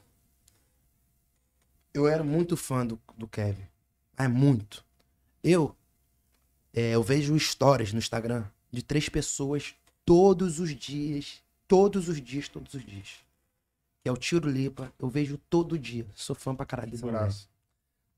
eu 1.95 2.09
era 2.09 2.23
muito 2.23 2.57
fã 2.57 2.87
do, 2.87 3.01
do 3.17 3.27
Kevin. 3.27 3.67
É 4.17 4.29
muito. 4.29 4.85
Eu, 5.43 5.75
é, 6.73 6.91
eu 6.93 7.03
vejo 7.03 7.39
stories 7.39 7.93
no 7.93 7.99
Instagram 7.99 8.45
de 8.71 8.83
três 8.83 9.09
pessoas 9.09 9.75
todos 10.05 10.59
os 10.61 10.75
dias. 10.75 11.43
Todos 11.67 12.09
os 12.09 12.21
dias, 12.21 12.49
todos 12.49 12.75
os 12.75 12.85
dias. 12.85 13.09
Que 14.03 14.09
é 14.09 14.13
o 14.13 14.17
Tiro 14.17 14.51
Lipa. 14.51 14.93
Eu 14.99 15.09
vejo 15.09 15.39
todo 15.49 15.79
dia. 15.79 16.07
Sou 16.15 16.37
fã 16.37 16.55
pra 16.55 16.67
caralho 16.67 16.91
moleque. 16.99 17.19
Braço. 17.19 17.49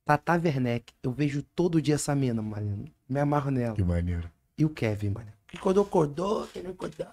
Tata 0.05 0.32
Werneck. 0.32 0.92
Eu 1.02 1.12
vejo 1.12 1.42
todo 1.55 1.81
dia 1.81 1.94
essa 1.94 2.14
mina, 2.14 2.42
mano. 2.42 2.84
Me 3.08 3.20
amarro 3.20 3.50
nela. 3.50 3.76
Que 3.76 3.84
maneiro. 3.84 4.31
E 4.57 4.65
o 4.65 4.70
Kevin, 4.70 5.10
mano. 5.10 5.33
Que 5.47 5.57
acordou, 5.57 5.84
acordou. 5.84 6.47
Que 6.49 6.62
não 6.62 6.70
acordou. 6.70 7.07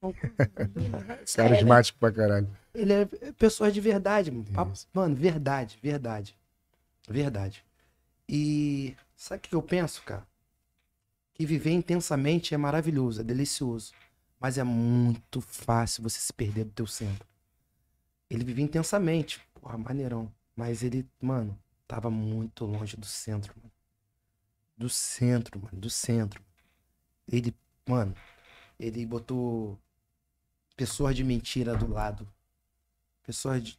Carismático 1.34 1.98
pra 1.98 2.12
caralho. 2.12 2.48
Ele 2.74 2.92
é 2.92 3.06
pessoa 3.32 3.70
de 3.70 3.80
verdade, 3.80 4.30
mano. 4.30 4.46
Isso. 4.72 4.86
Mano, 4.92 5.14
verdade, 5.14 5.78
verdade. 5.82 6.36
Verdade. 7.08 7.64
E 8.28 8.94
sabe 9.16 9.38
o 9.38 9.48
que 9.48 9.54
eu 9.54 9.62
penso, 9.62 10.02
cara? 10.02 10.26
Que 11.34 11.46
viver 11.46 11.72
intensamente 11.72 12.54
é 12.54 12.58
maravilhoso, 12.58 13.20
é 13.20 13.24
delicioso. 13.24 13.92
Mas 14.38 14.58
é 14.58 14.64
muito 14.64 15.40
fácil 15.40 16.02
você 16.02 16.20
se 16.20 16.32
perder 16.32 16.64
do 16.64 16.70
teu 16.70 16.86
centro. 16.86 17.26
Ele 18.30 18.44
vivia 18.44 18.64
intensamente, 18.64 19.40
porra, 19.54 19.78
maneirão. 19.78 20.30
Mas 20.54 20.82
ele, 20.82 21.08
mano, 21.20 21.58
tava 21.86 22.10
muito 22.10 22.64
longe 22.64 22.96
do 22.96 23.06
centro, 23.06 23.54
mano. 23.56 23.72
Do 24.76 24.88
centro, 24.88 25.58
mano, 25.60 25.76
do 25.76 25.90
centro. 25.90 26.42
Ele, 27.30 27.54
mano, 27.86 28.14
ele 28.78 29.04
botou 29.04 29.78
pessoas 30.76 31.14
de 31.14 31.24
mentira 31.24 31.76
do 31.76 31.88
lado. 31.88 32.26
Pessoas 33.24 33.62
de. 33.62 33.78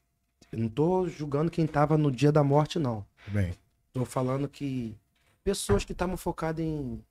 Eu 0.51 0.59
não 0.59 0.69
tô 0.69 1.07
julgando 1.07 1.51
quem 1.51 1.65
tava 1.65 1.97
no 1.97 2.11
dia 2.11 2.31
da 2.31 2.43
morte, 2.43 2.77
não. 2.79 3.05
Bem. 3.27 3.53
Tô 3.93 4.05
falando 4.05 4.47
que 4.47 4.97
pessoas 5.43 5.83
que 5.83 5.91
estavam 5.91 6.17
focadas 6.17 6.63
em. 6.63 7.03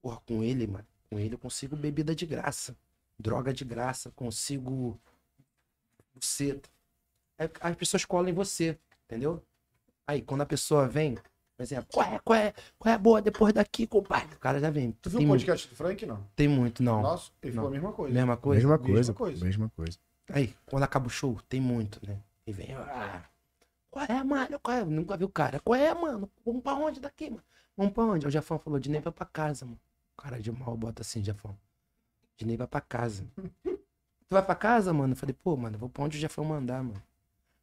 Porra, 0.00 0.20
com 0.26 0.42
ele, 0.42 0.66
mano. 0.66 0.86
Com 1.10 1.18
ele 1.18 1.34
eu 1.34 1.38
consigo 1.38 1.76
bebida 1.76 2.14
de 2.14 2.24
graça. 2.24 2.76
Droga 3.18 3.52
de 3.52 3.64
graça. 3.64 4.10
Consigo. 4.12 4.98
Buceta. 6.14 6.68
Aí 7.38 7.50
As 7.60 7.76
pessoas 7.76 8.04
colam 8.04 8.30
em 8.30 8.34
você, 8.34 8.78
entendeu? 9.04 9.42
Aí, 10.06 10.20
quando 10.20 10.42
a 10.42 10.46
pessoa 10.46 10.88
vem, 10.88 11.16
por 11.62 11.74
exemplo, 11.74 11.86
qual 11.92 12.06
é, 12.06 12.18
qual 12.24 12.38
é, 12.38 12.54
qual 12.78 12.92
é 12.92 12.94
a 12.94 12.98
boa 12.98 13.22
depois 13.22 13.52
daqui, 13.52 13.86
compadre? 13.86 14.34
O 14.34 14.38
cara 14.38 14.58
já 14.58 14.70
vem. 14.70 14.92
Tu 15.00 15.10
viu 15.10 15.20
tem, 15.20 15.26
o 15.28 15.30
podcast 15.30 15.68
do 15.68 15.76
Frank, 15.76 16.04
não? 16.04 16.26
tem 16.34 16.48
muito, 16.48 16.82
não. 16.82 17.00
Nossa, 17.02 17.30
ele 17.42 17.52
Não. 17.54 17.62
falou 17.62 17.68
a 17.68 17.72
mesma 17.72 17.92
coisa. 17.92 18.14
Mesma 18.14 18.36
coisa. 18.36 18.56
Mesma 18.68 18.78
mesma 18.88 19.14
coisa, 19.14 19.44
mesma 19.44 19.68
coisa. 19.76 19.98
Aí, 20.28 20.54
quando 20.66 20.82
acaba 20.82 21.06
o 21.06 21.10
show, 21.10 21.38
tem 21.48 21.60
muito, 21.60 22.00
né? 22.06 22.18
E 22.46 22.52
vem, 22.52 22.74
ah, 22.74 23.22
Qual 23.90 24.04
é, 24.04 24.24
mano? 24.24 24.58
Qual 24.60 24.76
é? 24.76 24.84
Nunca 24.84 25.16
vi 25.16 25.24
o 25.24 25.28
cara. 25.28 25.60
Qual 25.60 25.78
é, 25.78 25.94
mano? 25.94 26.28
Vamos 26.44 26.62
pra 26.62 26.74
onde 26.74 26.98
daqui, 27.00 27.30
mano? 27.30 27.42
Vamos 27.76 27.92
pra 27.92 28.04
onde? 28.04 28.26
O 28.26 28.30
Jafão 28.30 28.58
falou, 28.58 28.80
Dinei 28.80 29.00
vai 29.00 29.12
pra 29.12 29.26
casa, 29.26 29.64
mano. 29.64 29.78
Cara 30.16 30.40
de 30.40 30.50
mal 30.50 30.76
bota 30.76 31.02
assim, 31.02 31.22
Jafão. 31.22 31.56
Dinei 32.36 32.56
vai 32.56 32.66
pra 32.66 32.80
casa. 32.80 33.24
tu 33.64 34.30
vai 34.30 34.42
pra 34.42 34.54
casa, 34.54 34.92
mano? 34.92 35.12
Eu 35.12 35.16
falei, 35.16 35.34
pô, 35.34 35.56
mano, 35.56 35.76
eu 35.76 35.80
vou 35.80 35.88
pra 35.88 36.02
onde 36.02 36.16
o 36.18 36.20
Jafão 36.20 36.44
mandar, 36.44 36.82
mano. 36.82 37.02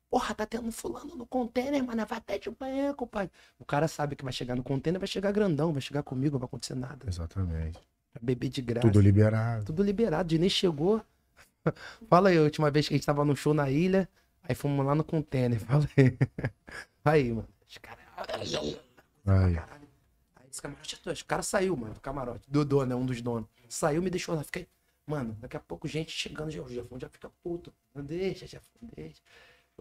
Porra, 0.09 0.33
tá 0.33 0.45
tendo 0.45 0.71
fulano 0.71 1.15
no 1.15 1.25
container, 1.25 1.83
mano. 1.83 2.05
Vai 2.05 2.17
até 2.17 2.37
de 2.39 2.49
banho, 2.49 2.95
compadre. 2.95 3.31
O 3.59 3.65
cara 3.65 3.87
sabe 3.87 4.15
que 4.15 4.23
vai 4.23 4.33
chegar 4.33 4.55
no 4.55 4.63
container, 4.63 4.99
vai 4.99 5.07
chegar 5.07 5.31
grandão, 5.31 5.71
vai 5.71 5.81
chegar 5.81 6.01
comigo, 6.01 6.33
não 6.33 6.39
vai 6.39 6.47
acontecer 6.47 6.75
nada. 6.75 7.07
Exatamente. 7.07 7.79
Vai 8.13 8.21
beber 8.21 8.49
de 8.49 8.61
graça. 8.61 8.87
Tudo 8.87 8.99
liberado. 8.99 9.65
Tudo 9.65 9.83
liberado. 9.83 10.27
Dinei 10.27 10.49
chegou. 10.49 11.03
Fala 12.09 12.29
aí, 12.29 12.37
a 12.37 12.41
última 12.41 12.71
vez 12.71 12.87
que 12.87 12.95
a 12.95 12.97
gente 12.97 13.05
tava 13.05 13.23
no 13.23 13.35
show 13.35 13.53
na 13.53 13.69
ilha, 13.69 14.09
aí 14.41 14.55
fomos 14.55 14.83
lá 14.83 14.95
no 14.95 15.03
container. 15.03 15.59
Fala 15.61 15.87
aí. 15.95 16.17
Aí, 17.05 17.31
mano. 17.31 17.47
Os 17.67 17.77
caras. 17.77 18.03
Aí. 19.25 19.55
Caralho. 19.55 19.87
Aí 20.35 20.47
esse 20.51 20.61
camarote, 20.61 21.23
o 21.23 21.25
cara 21.25 21.43
saiu, 21.43 21.77
mano, 21.77 21.93
do 21.93 22.01
camarote. 22.01 22.49
Do 22.49 22.65
dono, 22.65 22.85
né? 22.87 22.95
Um 22.95 23.05
dos 23.05 23.21
donos. 23.21 23.47
Saiu, 23.67 24.01
me 24.01 24.09
deixou 24.09 24.33
lá. 24.33 24.43
Fiquei. 24.43 24.67
Mano, 25.05 25.35
daqui 25.39 25.57
a 25.57 25.59
pouco 25.59 25.87
gente 25.87 26.11
chegando, 26.11 26.51
já, 26.51 26.61
o 26.61 26.69
Jefão 26.69 26.99
já 26.99 27.09
fica 27.09 27.31
puto. 27.43 27.73
Não 27.95 28.03
deixa, 28.03 28.45
Jefão, 28.45 28.89
deixa. 28.95 29.21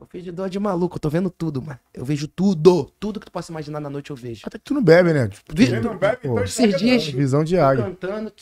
Eu 0.01 0.07
fiz 0.07 0.23
de 0.25 0.31
dó 0.33 0.47
de 0.47 0.59
maluco, 0.61 0.97
eu 0.97 1.01
tô 1.01 1.11
vendo 1.11 1.29
tudo, 1.31 1.61
mano. 1.61 1.79
Eu 1.93 2.05
vejo 2.05 2.29
tudo. 2.29 2.85
Tudo 3.01 3.19
que 3.19 3.27
tu 3.27 3.33
possa 3.33 3.51
imaginar 3.51 3.81
na 3.81 3.91
noite 3.91 4.11
eu 4.11 4.17
vejo. 4.17 4.43
Até 4.47 4.59
que 4.59 4.65
tu 4.65 4.75
não 4.75 4.83
bebe, 4.83 5.13
né? 5.13 5.29
Tipo, 5.29 5.55
Vi- 5.55 5.67
Quem 5.67 5.81
não 5.81 5.99
bebe, 5.99 6.17
Pô, 6.23 6.29
então 6.35 6.45
Esses 6.45 6.59
enxerga 6.59 6.79
dias- 6.79 7.07
não. 7.09 7.19
visão 7.19 7.45
de 7.45 7.57
Tô 7.57 7.63
águia. 7.63 7.85
cantando. 7.85 8.33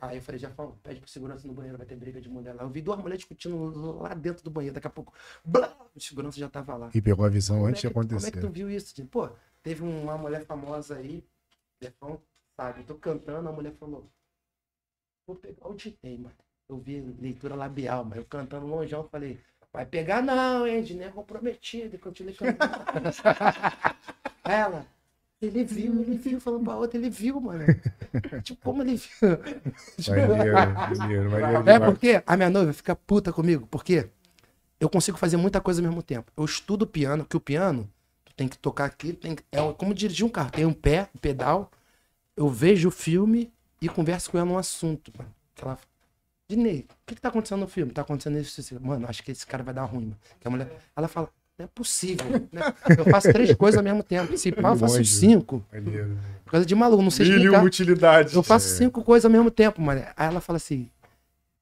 Aí 0.00 0.16
eu 0.18 0.22
falei, 0.22 0.38
Jafão, 0.38 0.76
pede 0.82 1.00
pro 1.00 1.08
segurança 1.08 1.46
no 1.48 1.54
banheiro, 1.54 1.78
vai 1.78 1.86
ter 1.86 1.96
briga 1.96 2.20
de 2.20 2.28
mulher 2.28 2.54
lá. 2.54 2.62
Eu 2.62 2.68
vi 2.68 2.82
duas 2.82 2.98
mulheres 2.98 3.20
discutindo 3.20 3.98
lá 4.02 4.12
dentro 4.12 4.44
do 4.44 4.50
banheiro. 4.50 4.74
Daqui 4.74 4.86
a 4.86 4.90
pouco, 4.90 5.14
blá, 5.44 5.74
o 5.94 6.00
segurança 6.00 6.38
já 6.38 6.48
tava 6.48 6.76
lá. 6.76 6.90
E 6.94 7.00
pegou 7.00 7.24
a 7.24 7.28
visão 7.30 7.56
Como 7.56 7.68
é 7.68 7.70
antes 7.70 7.80
de 7.80 7.88
que- 7.88 7.94
Como 7.94 8.04
é 8.04 8.06
que 8.06 8.14
tu 8.20 8.28
acontecer. 8.38 8.50
viu 8.52 8.70
isso? 8.70 8.94
Jim? 8.94 9.06
Pô, 9.06 9.30
teve 9.62 9.82
uma 9.82 10.18
mulher 10.18 10.44
famosa 10.44 10.96
aí, 10.96 11.24
Jefão, 11.80 12.20
sabe? 12.54 12.80
Eu 12.80 12.84
tô 12.84 12.94
cantando, 12.96 13.48
a 13.48 13.52
mulher 13.52 13.72
falou, 13.80 14.06
vou 15.26 15.36
pegar 15.36 15.66
o 15.68 15.74
Dinei, 15.74 16.18
mano. 16.18 16.34
Eu 16.68 16.78
vi 16.78 17.00
leitura 17.20 17.54
labial, 17.54 18.04
mas 18.04 18.18
eu 18.18 18.24
cantando 18.24 18.66
longeão, 18.66 19.02
eu 19.02 19.08
falei, 19.08 19.38
vai 19.72 19.84
pegar 19.84 20.22
não, 20.22 20.66
hein, 20.66 20.82
Dinei 20.82 21.08
é 21.08 21.10
comprometido, 21.10 21.98
continuei 21.98 22.34
cantando. 22.34 23.10
Ela, 24.44 24.86
ele 25.40 25.64
viu, 25.64 26.00
ele 26.00 26.16
viu, 26.16 26.40
falando 26.40 26.64
pra 26.64 26.76
outra, 26.76 26.98
ele 26.98 27.10
viu, 27.10 27.40
mano. 27.40 27.64
tipo, 28.42 28.62
como 28.62 28.82
ele 28.82 28.96
viu? 28.96 29.10
Maneiro, 30.08 30.54
maneiro, 30.98 31.30
maneiro 31.30 31.70
É 31.70 31.80
porque 31.80 32.22
a 32.26 32.36
minha 32.36 32.50
noiva 32.50 32.72
fica 32.72 32.96
puta 32.96 33.32
comigo, 33.32 33.66
porque 33.70 34.08
eu 34.80 34.88
consigo 34.88 35.18
fazer 35.18 35.36
muita 35.36 35.60
coisa 35.60 35.80
ao 35.82 35.86
mesmo 35.88 36.02
tempo. 36.02 36.32
Eu 36.36 36.44
estudo 36.44 36.86
piano, 36.86 37.24
que 37.24 37.36
o 37.36 37.40
piano, 37.40 37.90
tu 38.24 38.34
tem 38.34 38.48
que 38.48 38.58
tocar 38.58 38.86
aqui, 38.86 39.12
tem 39.12 39.34
que- 39.34 39.44
é 39.52 39.72
como 39.74 39.94
dirigir 39.94 40.24
um 40.24 40.30
carro. 40.30 40.50
Tem 40.50 40.64
um 40.66 40.72
pé, 40.72 41.08
um 41.14 41.18
pedal, 41.18 41.70
eu 42.36 42.48
vejo 42.48 42.88
o 42.88 42.92
filme 42.92 43.52
e 43.80 43.88
converso 43.88 44.30
com 44.30 44.38
ela 44.38 44.46
num 44.46 44.58
assunto. 44.58 45.12
Mano. 45.16 45.30
Que 45.54 45.64
Ela 45.64 45.78
Dinei, 46.48 46.80
o 46.80 47.06
que, 47.06 47.14
que 47.14 47.20
tá 47.20 47.28
acontecendo 47.28 47.60
no 47.60 47.68
filme? 47.68 47.92
Tá 47.92 48.02
acontecendo 48.02 48.38
isso, 48.38 48.60
isso. 48.60 48.78
Mano, 48.80 49.06
acho 49.08 49.22
que 49.22 49.30
esse 49.32 49.46
cara 49.46 49.62
vai 49.62 49.72
dar 49.72 49.84
ruim, 49.84 50.04
mano. 50.06 50.16
Que 50.38 50.46
a 50.46 50.50
mulher, 50.50 50.70
ela 50.94 51.08
fala, 51.08 51.30
não 51.58 51.64
é 51.64 51.68
possível. 51.68 52.26
Né? 52.52 52.60
Eu 52.98 53.04
faço 53.06 53.32
três 53.32 53.54
coisas 53.54 53.78
ao 53.78 53.84
mesmo 53.84 54.02
tempo. 54.02 54.36
Se 54.36 54.52
pá, 54.52 54.70
eu 54.70 54.76
faço 54.76 54.96
Longe. 54.98 55.08
cinco. 55.08 55.64
Maneiro. 55.72 56.18
Por 56.44 56.50
causa 56.50 56.66
de 56.66 56.74
maluco, 56.74 57.02
não 57.02 57.10
sei 57.10 57.26
Mil 57.26 57.36
explicar. 57.38 57.64
utilidade. 57.64 58.34
Eu 58.34 58.42
faço 58.42 58.68
cinco 58.68 59.02
coisas 59.02 59.24
ao 59.24 59.30
mesmo 59.30 59.50
tempo, 59.50 59.80
mano. 59.80 60.02
Aí 60.16 60.26
ela 60.26 60.40
fala 60.40 60.58
assim, 60.58 60.90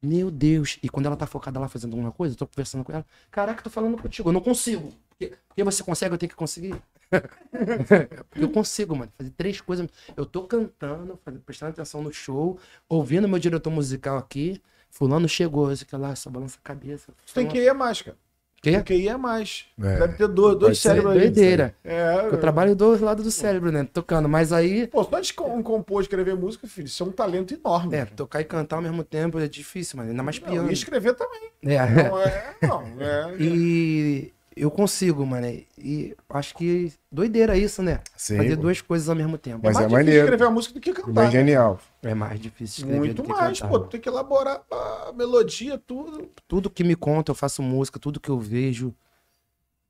meu 0.03 0.31
Deus. 0.31 0.79
E 0.83 0.89
quando 0.89 1.07
ela 1.07 1.17
tá 1.17 1.27
focada 1.27 1.61
lá 1.61 1.69
fazendo 1.69 1.93
alguma 1.93 2.11
coisa, 2.11 2.35
eu 2.35 2.39
tô 2.39 2.47
conversando 2.47 2.83
com 2.83 2.93
ela. 2.93 3.07
Caraca, 3.31 3.63
tô 3.63 3.71
falando 3.71 3.97
contigo, 3.97 4.31
eu 4.31 4.33
não 4.33 4.41
consigo. 4.41 4.93
Porque, 5.11 5.37
porque 5.47 5.63
você 5.63 5.83
consegue, 5.85 6.15
eu 6.15 6.19
tenho 6.19 6.31
que 6.31 6.37
conseguir. 6.37 6.75
Eu 8.35 8.49
consigo, 8.49 8.97
mano. 8.97 9.13
Fazer 9.19 9.31
três 9.37 9.61
coisas. 9.61 9.87
Eu 10.17 10.25
tô 10.25 10.45
cantando, 10.45 11.19
prestando 11.45 11.73
atenção 11.73 12.03
no 12.03 12.11
show, 12.11 12.59
ouvindo 12.89 13.29
meu 13.29 13.39
diretor 13.39 13.71
musical 13.71 14.17
aqui. 14.17 14.63
Fulano 14.95 15.27
chegou, 15.27 15.73
isso 15.73 15.87
que 15.87 15.97
lá, 15.97 16.15
só 16.15 16.29
balança 16.29 16.59
a 16.63 16.67
cabeça. 16.67 17.13
Tem 17.35 17.49
que 17.49 17.59
ir 17.59 17.69
a 17.69 17.73
mais, 17.75 18.03
cara. 18.03 18.17
Quê? 18.63 18.73
Tem 18.73 18.83
que 18.83 18.95
ir 18.95 19.09
a 19.09 19.19
mais. 19.19 19.65
É. 19.83 19.97
Deve 19.99 20.17
ter 20.19 20.29
dois, 20.29 20.57
dois 20.57 20.79
cérebros 20.79 21.15
aí. 21.15 21.19
Doideira. 21.19 21.75
É, 21.83 22.29
Eu 22.31 22.39
trabalho 22.39 22.77
do 22.77 23.03
lado 23.05 23.21
do 23.23 23.31
cérebro, 23.31 23.73
né? 23.73 23.89
Tocando. 23.93 24.29
Mas 24.29 24.53
aí, 24.53 24.87
Pô, 24.87 25.03
só 25.03 25.19
de 25.19 25.33
com- 25.35 25.61
compor, 25.65 26.01
escrever 26.03 26.37
música, 26.37 26.69
filho, 26.69 26.87
isso 26.87 27.03
é 27.03 27.07
um 27.07 27.11
talento 27.11 27.53
enorme. 27.55 27.97
é, 27.97 28.05
cara. 28.05 28.11
tocar 28.15 28.41
e 28.41 28.45
cantar 28.45 28.77
ao 28.77 28.83
mesmo 28.83 29.03
tempo 29.03 29.41
é 29.41 29.49
difícil, 29.49 29.97
mano. 29.97 30.11
Ainda 30.11 30.23
mais 30.23 30.39
Não, 30.39 30.47
piano. 30.49 30.71
e 30.71 30.73
escrever 30.75 31.15
também. 31.15 31.51
É. 31.65 31.79
Não, 32.09 32.19
é, 32.21 32.55
não, 32.63 32.83
é. 33.01 33.35
E 33.41 34.33
eu 34.57 34.71
consigo, 34.71 35.25
mano. 35.27 35.47
E 35.79 36.17
acho 36.29 36.55
que 36.55 36.93
doideira 37.11 37.57
isso, 37.57 37.83
né? 37.83 38.01
Sim, 38.17 38.37
Fazer 38.37 38.57
pô. 38.57 38.63
duas 38.63 38.81
coisas 38.81 39.09
ao 39.09 39.15
mesmo 39.17 39.37
tempo. 39.39 39.61
Mas 39.63 39.75
mais 39.75 39.85
é 39.85 39.89
difícil 39.89 39.99
maneiro. 39.99 40.25
escrever 40.25 40.45
a 40.45 40.51
música 40.51 40.75
do 40.75 40.81
que 40.81 40.91
E 40.91 40.95
cantar. 40.95 41.25
né? 41.25 41.31
genial. 41.31 41.81
É 42.03 42.15
mais 42.15 42.41
difícil 42.41 42.85
escrever 42.85 42.99
Muito 42.99 43.15
do 43.15 43.23
que 43.23 43.29
mais, 43.29 43.59
cantar. 43.61 43.71
pô. 43.71 43.81
Tu 43.81 43.89
tem 43.91 44.01
que 44.01 44.09
elaborar 44.09 44.63
a 44.71 45.13
melodia, 45.15 45.79
tudo. 45.79 46.31
Tudo 46.49 46.71
que 46.71 46.83
me 46.85 46.95
conta, 46.97 47.31
eu 47.31 47.35
faço 47.35 47.63
música, 47.63 47.99
tudo 47.99 48.21
que 48.21 48.29
eu 48.29 48.39
vejo. 48.39 48.95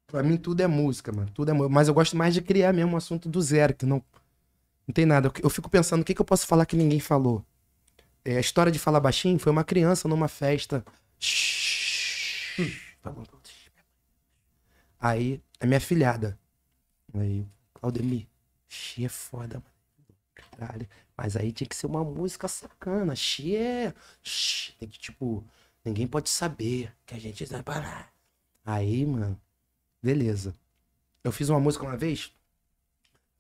Pra 0.07 0.23
mim, 0.23 0.37
tudo 0.37 0.61
é 0.61 0.67
música, 0.67 1.11
mano. 1.13 1.29
Tudo 1.35 1.51
é 1.51 1.55
música. 1.55 1.73
Mas 1.75 1.89
eu 1.89 1.95
gosto 1.95 2.17
mais 2.17 2.35
de 2.35 2.43
criar 2.43 2.73
mesmo 2.73 2.93
um 2.93 2.97
assunto 2.97 3.29
do 3.29 3.41
zero, 3.41 3.73
que 3.75 3.87
não, 3.87 4.03
não 4.87 4.93
tem 4.93 5.07
nada. 5.07 5.33
Eu, 5.43 5.49
fico 5.51 5.71
pensando, 5.71 6.03
o 6.03 6.05
que, 6.05 6.15
que 6.15 6.21
eu 6.21 6.25
posso 6.25 6.47
falar 6.47 6.67
que 6.67 6.77
ninguém 6.77 7.01
falou? 7.01 7.43
É, 8.25 8.37
a 8.37 8.41
história 8.41 8.71
de 8.71 8.79
falar 8.79 9.01
baixinho 9.01 9.39
foi 9.39 9.51
uma 9.51 9.65
criança 9.65 10.07
numa 10.07 10.29
festa. 10.29 10.85
Falando. 13.03 13.42
Aí, 15.03 15.43
a 15.59 15.67
minha 15.67 15.81
filhada. 15.81 16.39
Aí, 17.13 17.45
Claudemir, 17.75 18.29
xi 18.69 19.05
é 19.05 19.09
foda, 19.09 19.57
mano. 19.57 19.67
Caralho. 20.35 20.89
Mas 21.17 21.37
aí 21.37 21.51
tinha 21.51 21.69
que 21.69 21.75
ser 21.75 21.87
uma 21.87 22.05
música 22.05 22.47
sacana. 22.47 23.17
Xi 23.17 23.57
é. 23.57 23.93
Tem 24.79 24.89
que, 24.89 25.01
tipo, 25.01 25.45
ninguém 25.85 26.07
pode 26.07 26.31
saber 26.31 26.95
que 27.05 27.15
a 27.17 27.19
gente 27.19 27.45
vai 27.47 27.65
parar. 27.65 28.13
Aí, 28.65 29.05
mano, 29.05 29.41
beleza. 30.01 30.55
Eu 31.25 31.33
fiz 31.33 31.49
uma 31.49 31.59
música 31.59 31.85
uma 31.85 31.97
vez. 31.97 32.33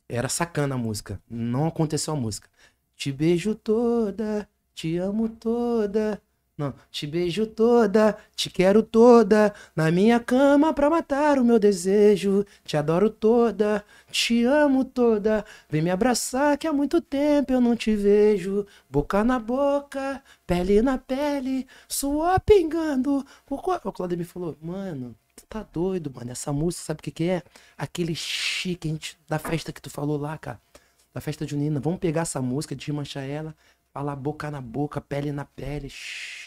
Era 0.09 0.29
sacana 0.29 0.75
a 0.75 0.79
música. 0.79 1.23
Não 1.31 1.69
aconteceu 1.69 2.15
a 2.15 2.17
música. 2.17 2.49
Te 2.97 3.13
beijo 3.13 3.55
toda, 3.55 4.49
te 4.75 4.97
amo 4.97 5.29
toda. 5.29 6.21
Não, 6.57 6.75
te 6.91 7.07
beijo 7.07 7.47
toda, 7.47 8.17
te 8.37 8.51
quero 8.51 8.83
toda. 8.83 9.55
Na 9.75 9.91
minha 9.91 10.21
cama 10.21 10.73
pra 10.75 10.91
matar 10.91 11.39
o 11.39 11.45
meu 11.45 11.59
desejo. 11.59 12.45
Te 12.65 12.77
adoro 12.77 13.09
toda, 13.09 13.85
te 14.11 14.45
amo 14.45 14.85
toda. 14.85 15.45
Vem 15.71 15.81
me 15.83 15.91
abraçar 15.91 16.59
que 16.59 16.67
há 16.67 16.73
muito 16.73 17.01
tempo 17.01 17.53
eu 17.53 17.61
não 17.61 17.75
te 17.75 17.97
vejo. 17.97 18.67
Boca 18.89 19.25
na 19.25 19.39
boca, 19.39 20.23
pele 20.47 20.83
na 20.83 20.99
pele, 20.99 21.67
suor 21.89 22.39
pingando. 22.41 23.25
O, 23.49 23.55
o 23.55 23.93
Claudio 23.93 24.19
me 24.19 24.25
falou, 24.25 24.57
mano, 24.61 25.17
tu 25.35 25.45
tá 25.49 25.63
doido, 25.63 26.13
mano. 26.15 26.31
Essa 26.33 26.53
música, 26.53 26.85
sabe 26.85 27.01
o 27.01 27.03
que 27.03 27.11
que 27.11 27.25
é? 27.25 27.43
Aquele 27.79 28.15
chique 28.15 28.89
gente, 28.89 29.19
da 29.29 29.39
festa 29.39 29.73
que 29.73 29.81
tu 29.81 29.89
falou 29.91 30.19
lá, 30.19 30.37
cara. 30.39 30.61
Da 31.15 31.21
festa 31.21 31.47
junina. 31.47 31.81
Vamos 31.81 31.99
pegar 31.99 32.23
essa 32.23 32.43
música, 32.43 32.77
desmanchar 32.77 33.25
ela, 33.25 33.55
falar 33.93 34.17
boca 34.17 34.51
na 34.51 34.61
boca, 34.61 35.01
pele 35.01 35.33
na 35.33 35.45
pele. 35.45 35.89
shh, 35.91 36.42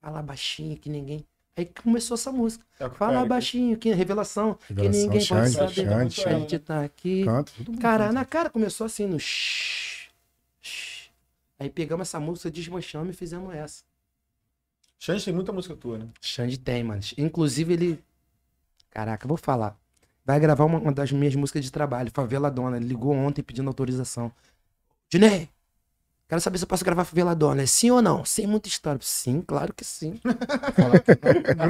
Falar 0.00 0.22
baixinho 0.22 0.76
que 0.76 0.88
ninguém. 0.88 1.24
Aí 1.56 1.64
começou 1.64 2.16
essa 2.16 2.30
música. 2.30 2.64
É 2.78 2.88
que 2.88 2.96
Fala 2.96 3.24
baixinho, 3.24 3.78
que 3.78 3.90
revelação, 3.92 4.54
que 4.54 4.74
Revelação, 4.74 5.00
ninguém 5.00 5.08
pode 5.08 5.24
Xande, 5.24 5.50
saber. 5.52 5.74
Xande, 5.74 6.28
A 6.28 6.38
gente 6.38 6.58
tá 6.58 6.84
aqui. 6.84 7.24
Canto. 7.24 7.52
Cara, 7.80 8.04
canta. 8.04 8.12
na 8.12 8.24
cara 8.26 8.50
começou 8.50 8.84
assim 8.84 9.06
no 9.06 9.18
shh, 9.18 10.10
shh. 10.60 11.08
Aí 11.58 11.70
pegamos 11.70 12.08
essa 12.08 12.20
música, 12.20 12.50
desmanchamos 12.50 13.14
e 13.14 13.16
fizemos 13.16 13.54
essa. 13.54 13.82
Xande 14.98 15.24
tem 15.24 15.32
muita 15.32 15.50
música 15.50 15.74
tua, 15.74 15.98
né? 15.98 16.08
Xande 16.20 16.58
tem, 16.58 16.84
mano. 16.84 17.00
Inclusive 17.16 17.72
ele. 17.72 18.04
Caraca, 18.90 19.26
vou 19.26 19.38
falar. 19.38 19.78
Vai 20.26 20.38
gravar 20.38 20.64
uma, 20.64 20.78
uma 20.78 20.92
das 20.92 21.10
minhas 21.12 21.34
músicas 21.34 21.64
de 21.64 21.70
trabalho, 21.72 22.10
Favela 22.12 22.50
Dona. 22.50 22.76
Ele 22.76 22.86
ligou 22.86 23.14
ontem 23.14 23.42
pedindo 23.42 23.68
autorização. 23.68 24.30
Dinei, 25.08 25.48
quero 26.28 26.40
saber 26.40 26.58
se 26.58 26.64
eu 26.64 26.68
posso 26.68 26.84
gravar 26.84 27.04
Favela 27.04 27.34
Dona. 27.34 27.62
É 27.62 27.66
sim 27.66 27.90
ou 27.90 28.00
não? 28.02 28.24
Sem 28.24 28.46
muita 28.46 28.68
história. 28.68 28.98
Sim, 29.02 29.40
claro 29.40 29.72
que 29.74 29.84
sim. 29.84 30.14
Que 30.14 31.54
não. 31.54 31.68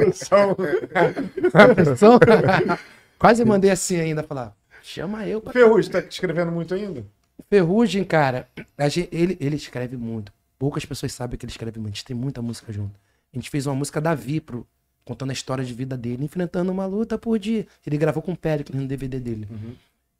Quase 3.18 3.44
mandei 3.44 3.70
assim 3.70 3.97
ainda, 3.99 4.23
falar. 4.23 4.55
Chama 4.83 5.26
eu 5.26 5.41
pra 5.41 5.52
Ferrugem, 5.52 5.91
tá 5.91 6.01
escrevendo 6.01 6.52
muito 6.52 6.75
ainda? 6.75 7.05
Ferrugem, 7.51 8.05
cara, 8.05 8.49
gente- 8.89 9.09
ele, 9.12 9.36
ele 9.41 9.57
escreve 9.57 9.97
muito. 9.97 10.33
Poucas 10.59 10.85
pessoas 10.85 11.12
sabem 11.12 11.39
que 11.39 11.44
ele 11.44 11.51
escreve 11.51 11.78
muito. 11.78 11.93
A 11.94 11.97
gente 11.97 12.05
tem 12.05 12.17
muita 12.17 12.41
música 12.41 12.73
junto. 12.73 12.94
A 13.33 13.36
gente 13.36 13.51
fez 13.51 13.67
uma 13.67 13.75
música 13.75 14.01
Davi 14.01 14.41
pro, 14.41 14.67
contando 15.05 15.31
a 15.31 15.33
história 15.33 15.65
de 15.65 15.75
vida 15.75 15.97
dele, 15.97 16.25
enfrentando 16.25 16.70
uma 16.73 16.86
luta 16.86 17.18
por 17.18 17.39
dia. 17.39 17.67
Ele 17.86 17.99
gravou 17.99 18.23
com 18.23 18.33
o 18.33 18.36
Péricles 18.36 18.81
no 18.81 18.86
DVD 18.86 19.18
dele. 19.18 19.49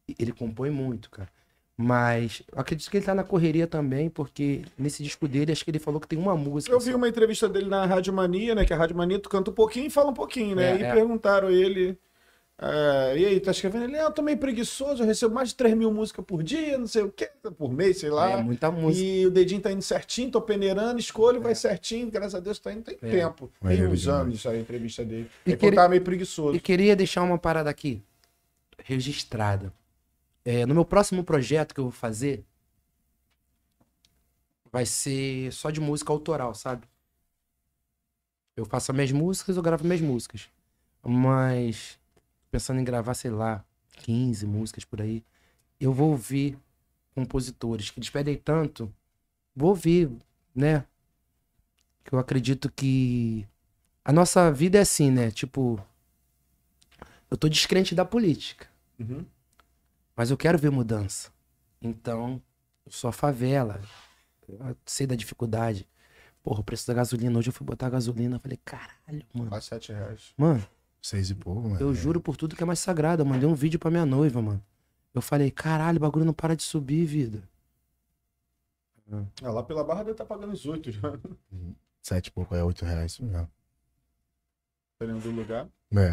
E 0.09 0.15
Ele 0.19 0.33
compõe 0.33 0.71
muito, 0.71 1.11
cara. 1.11 1.29
Mas 1.79 2.43
eu 2.51 2.59
acredito 2.59 2.91
que 2.91 2.97
ele 2.97 3.05
tá 3.05 3.15
na 3.15 3.23
correria 3.23 3.67
também, 3.67 4.09
porque 4.09 4.63
nesse 4.79 5.03
disco 5.03 5.29
dele, 5.29 5.53
acho 5.53 5.63
que 5.63 5.71
ele 5.71 5.79
falou 5.79 6.01
que 6.01 6.09
tem 6.09 6.19
uma 6.19 6.35
música. 6.35 6.73
Eu 6.75 6.81
vi 6.81 6.95
uma 6.95 7.07
entrevista 7.09 7.49
dele 7.49 7.69
na 7.69 7.85
Rádio 7.85 8.15
Mania, 8.15 8.55
né? 8.55 8.65
Que 8.65 8.73
a 8.73 8.77
Rádio 8.77 8.97
Mania 8.97 9.19
tu 9.19 9.29
canta 9.29 9.51
um 9.51 9.55
pouquinho 9.55 9.87
e 9.87 9.91
fala 9.91 10.11
um 10.11 10.15
pouquinho, 10.15 10.57
né? 10.57 10.71
É, 10.73 10.81
e 10.81 10.83
é. 10.85 10.95
perguntaram 10.95 11.51
ele. 11.51 11.99
é, 12.59 13.19
e 13.19 13.27
aí, 13.27 13.41
tá 13.41 13.51
escrevendo? 13.51 13.85
Ele, 13.85 13.99
ah, 13.99 14.05
eu 14.05 14.11
tô 14.11 14.23
meio 14.23 14.39
preguiçoso, 14.39 15.03
eu 15.03 15.07
recebo 15.07 15.35
mais 15.35 15.51
de 15.51 15.57
3 15.57 15.77
mil 15.77 15.93
músicas 15.93 16.25
por 16.25 16.43
dia, 16.43 16.79
não 16.79 16.87
sei 16.87 17.03
o 17.03 17.13
quê, 17.13 17.29
por 17.59 17.71
mês, 17.71 17.99
sei 17.99 18.09
lá. 18.09 18.31
É, 18.31 18.43
muita 18.43 18.71
música. 18.71 19.05
E 19.07 19.27
o 19.27 19.31
dedinho 19.31 19.61
tá 19.61 19.71
indo 19.71 19.83
certinho, 19.83 20.31
tô 20.31 20.41
peneirando, 20.41 20.99
escolho, 20.99 21.43
vai 21.43 21.55
certinho, 21.55 22.11
graças 22.11 22.35
a 22.37 22.41
Deus 22.41 22.59
tá 22.59 22.73
indo, 22.73 22.85
tem 22.85 22.97
É. 23.03 23.11
tempo. 23.21 23.51
Tem 23.63 23.87
uns 23.87 24.09
anos 24.09 24.47
a 24.47 24.57
entrevista 24.57 25.05
dele. 25.05 25.31
E 25.45 25.51
E 25.51 25.57
que 25.59 25.67
ele- 25.67 25.77
tava 25.77 25.91
meio 25.91 26.01
preguiçoso. 26.01 26.57
E 26.57 26.61
queria 26.61 26.97
deixar 26.97 27.21
uma 27.23 27.37
parada 27.37 27.69
aqui, 27.69 28.03
registrada. 28.83 29.71
É, 30.49 30.65
no 30.65 30.75
meu 30.75 30.85
próximo 30.85 31.25
projeto 31.25 31.75
que 31.75 31.81
eu 31.81 31.87
vou 31.87 31.93
fazer, 31.93 32.47
vai 34.71 34.87
ser 34.87 35.53
só 35.53 35.71
de 35.71 35.81
música 35.81 36.13
autoral, 36.13 36.55
sabe? 36.55 36.87
Eu 38.57 38.65
faço 38.65 38.93
as 38.93 38.95
minhas 38.95 39.11
músicas, 39.11 39.57
eu 39.57 39.63
gravo 39.63 39.83
minhas 39.85 40.01
músicas. 40.01 40.49
Mas, 41.03 41.99
pensando 42.49 42.79
em 42.79 42.85
gravar, 42.85 43.15
sei 43.15 43.33
lá, 43.33 43.65
15 43.97 44.47
músicas 44.47 44.85
por 44.85 45.03
aí, 45.03 45.25
eu 45.81 45.93
vou 45.93 46.11
ouvir 46.11 46.57
compositores 47.13 47.91
que 47.91 47.99
eles 47.99 48.09
pedem 48.09 48.37
tanto, 48.37 48.95
vou 49.53 49.71
ouvir, 49.71 50.09
né? 50.55 50.87
Que 52.05 52.15
eu 52.15 52.21
acredito 52.21 52.71
que 52.71 53.45
a 54.05 54.13
nossa 54.13 54.53
vida 54.53 54.79
é 54.79 54.83
assim, 54.83 55.11
né? 55.11 55.33
Tipo, 55.33 55.85
eu 57.29 57.37
tô 57.37 57.49
descrente 57.49 57.97
da 57.97 58.05
política, 58.05 58.69
Uhum. 58.99 59.27
Mas 60.17 60.31
eu 60.31 60.37
quero 60.37 60.59
ver 60.59 60.71
mudança. 60.71 61.31
Então, 61.81 62.43
eu 62.85 62.91
sou 62.93 63.09
a 63.09 63.13
favela, 63.13 63.81
eu 64.49 64.77
sei 64.87 65.07
da 65.07 65.15
dificuldade. 65.15 65.87
Porra, 66.43 66.61
o 66.61 66.65
preço 66.65 66.87
da 66.87 66.95
gasolina. 66.95 67.39
Hoje 67.39 67.49
eu 67.49 67.53
fui 67.53 67.67
botar 67.67 67.91
gasolina, 67.91 68.37
eu 68.37 68.41
falei, 68.41 68.59
caralho, 68.65 69.27
mano. 69.35 69.51
Quase 69.51 69.67
7 69.67 69.93
reais. 69.93 70.33
Mano, 70.37 70.65
Seis 71.03 71.31
e 71.31 71.35
pouco, 71.35 71.69
mano. 71.69 71.81
eu 71.81 71.93
juro 71.95 72.21
por 72.21 72.37
tudo 72.37 72.55
que 72.57 72.63
é 72.63 72.67
mais 72.67 72.79
sagrado. 72.79 73.23
Eu 73.23 73.27
mandei 73.27 73.49
um 73.49 73.55
vídeo 73.55 73.79
pra 73.79 73.91
minha 73.91 74.07
noiva, 74.07 74.41
mano. 74.41 74.65
Eu 75.13 75.21
falei, 75.23 75.51
caralho, 75.51 75.97
o 75.97 76.01
bagulho 76.01 76.25
não 76.25 76.33
para 76.33 76.55
de 76.57 76.63
subir, 76.63 77.05
vida. 77.05 77.43
Ah, 79.43 79.51
lá 79.51 79.63
pela 79.63 79.85
barra 79.85 80.01
deve 80.01 80.13
estar 80.13 80.25
pagando 80.25 80.53
os 80.53 80.67
8 80.67 80.91
já, 80.91 81.01
Sete 82.03 82.29
e 82.29 82.31
pouco, 82.31 82.55
é 82.55 82.63
oito 82.63 82.85
reais. 82.85 83.13
Isso 83.13 83.25
mesmo. 83.25 83.51
dependendo 84.99 85.29
do 85.29 85.31
lugar. 85.35 85.69
É. 85.97 86.09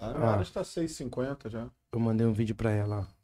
Ah, 0.00 0.10
Ah. 0.10 0.12
na 0.18 0.30
área 0.32 0.42
está 0.42 0.62
6,50 0.64 1.48
já. 1.50 1.68
Eu 1.92 2.00
mandei 2.00 2.26
um 2.26 2.32
vídeo 2.32 2.54
pra 2.54 2.70
ela, 2.70 3.00
ó. 3.00 3.18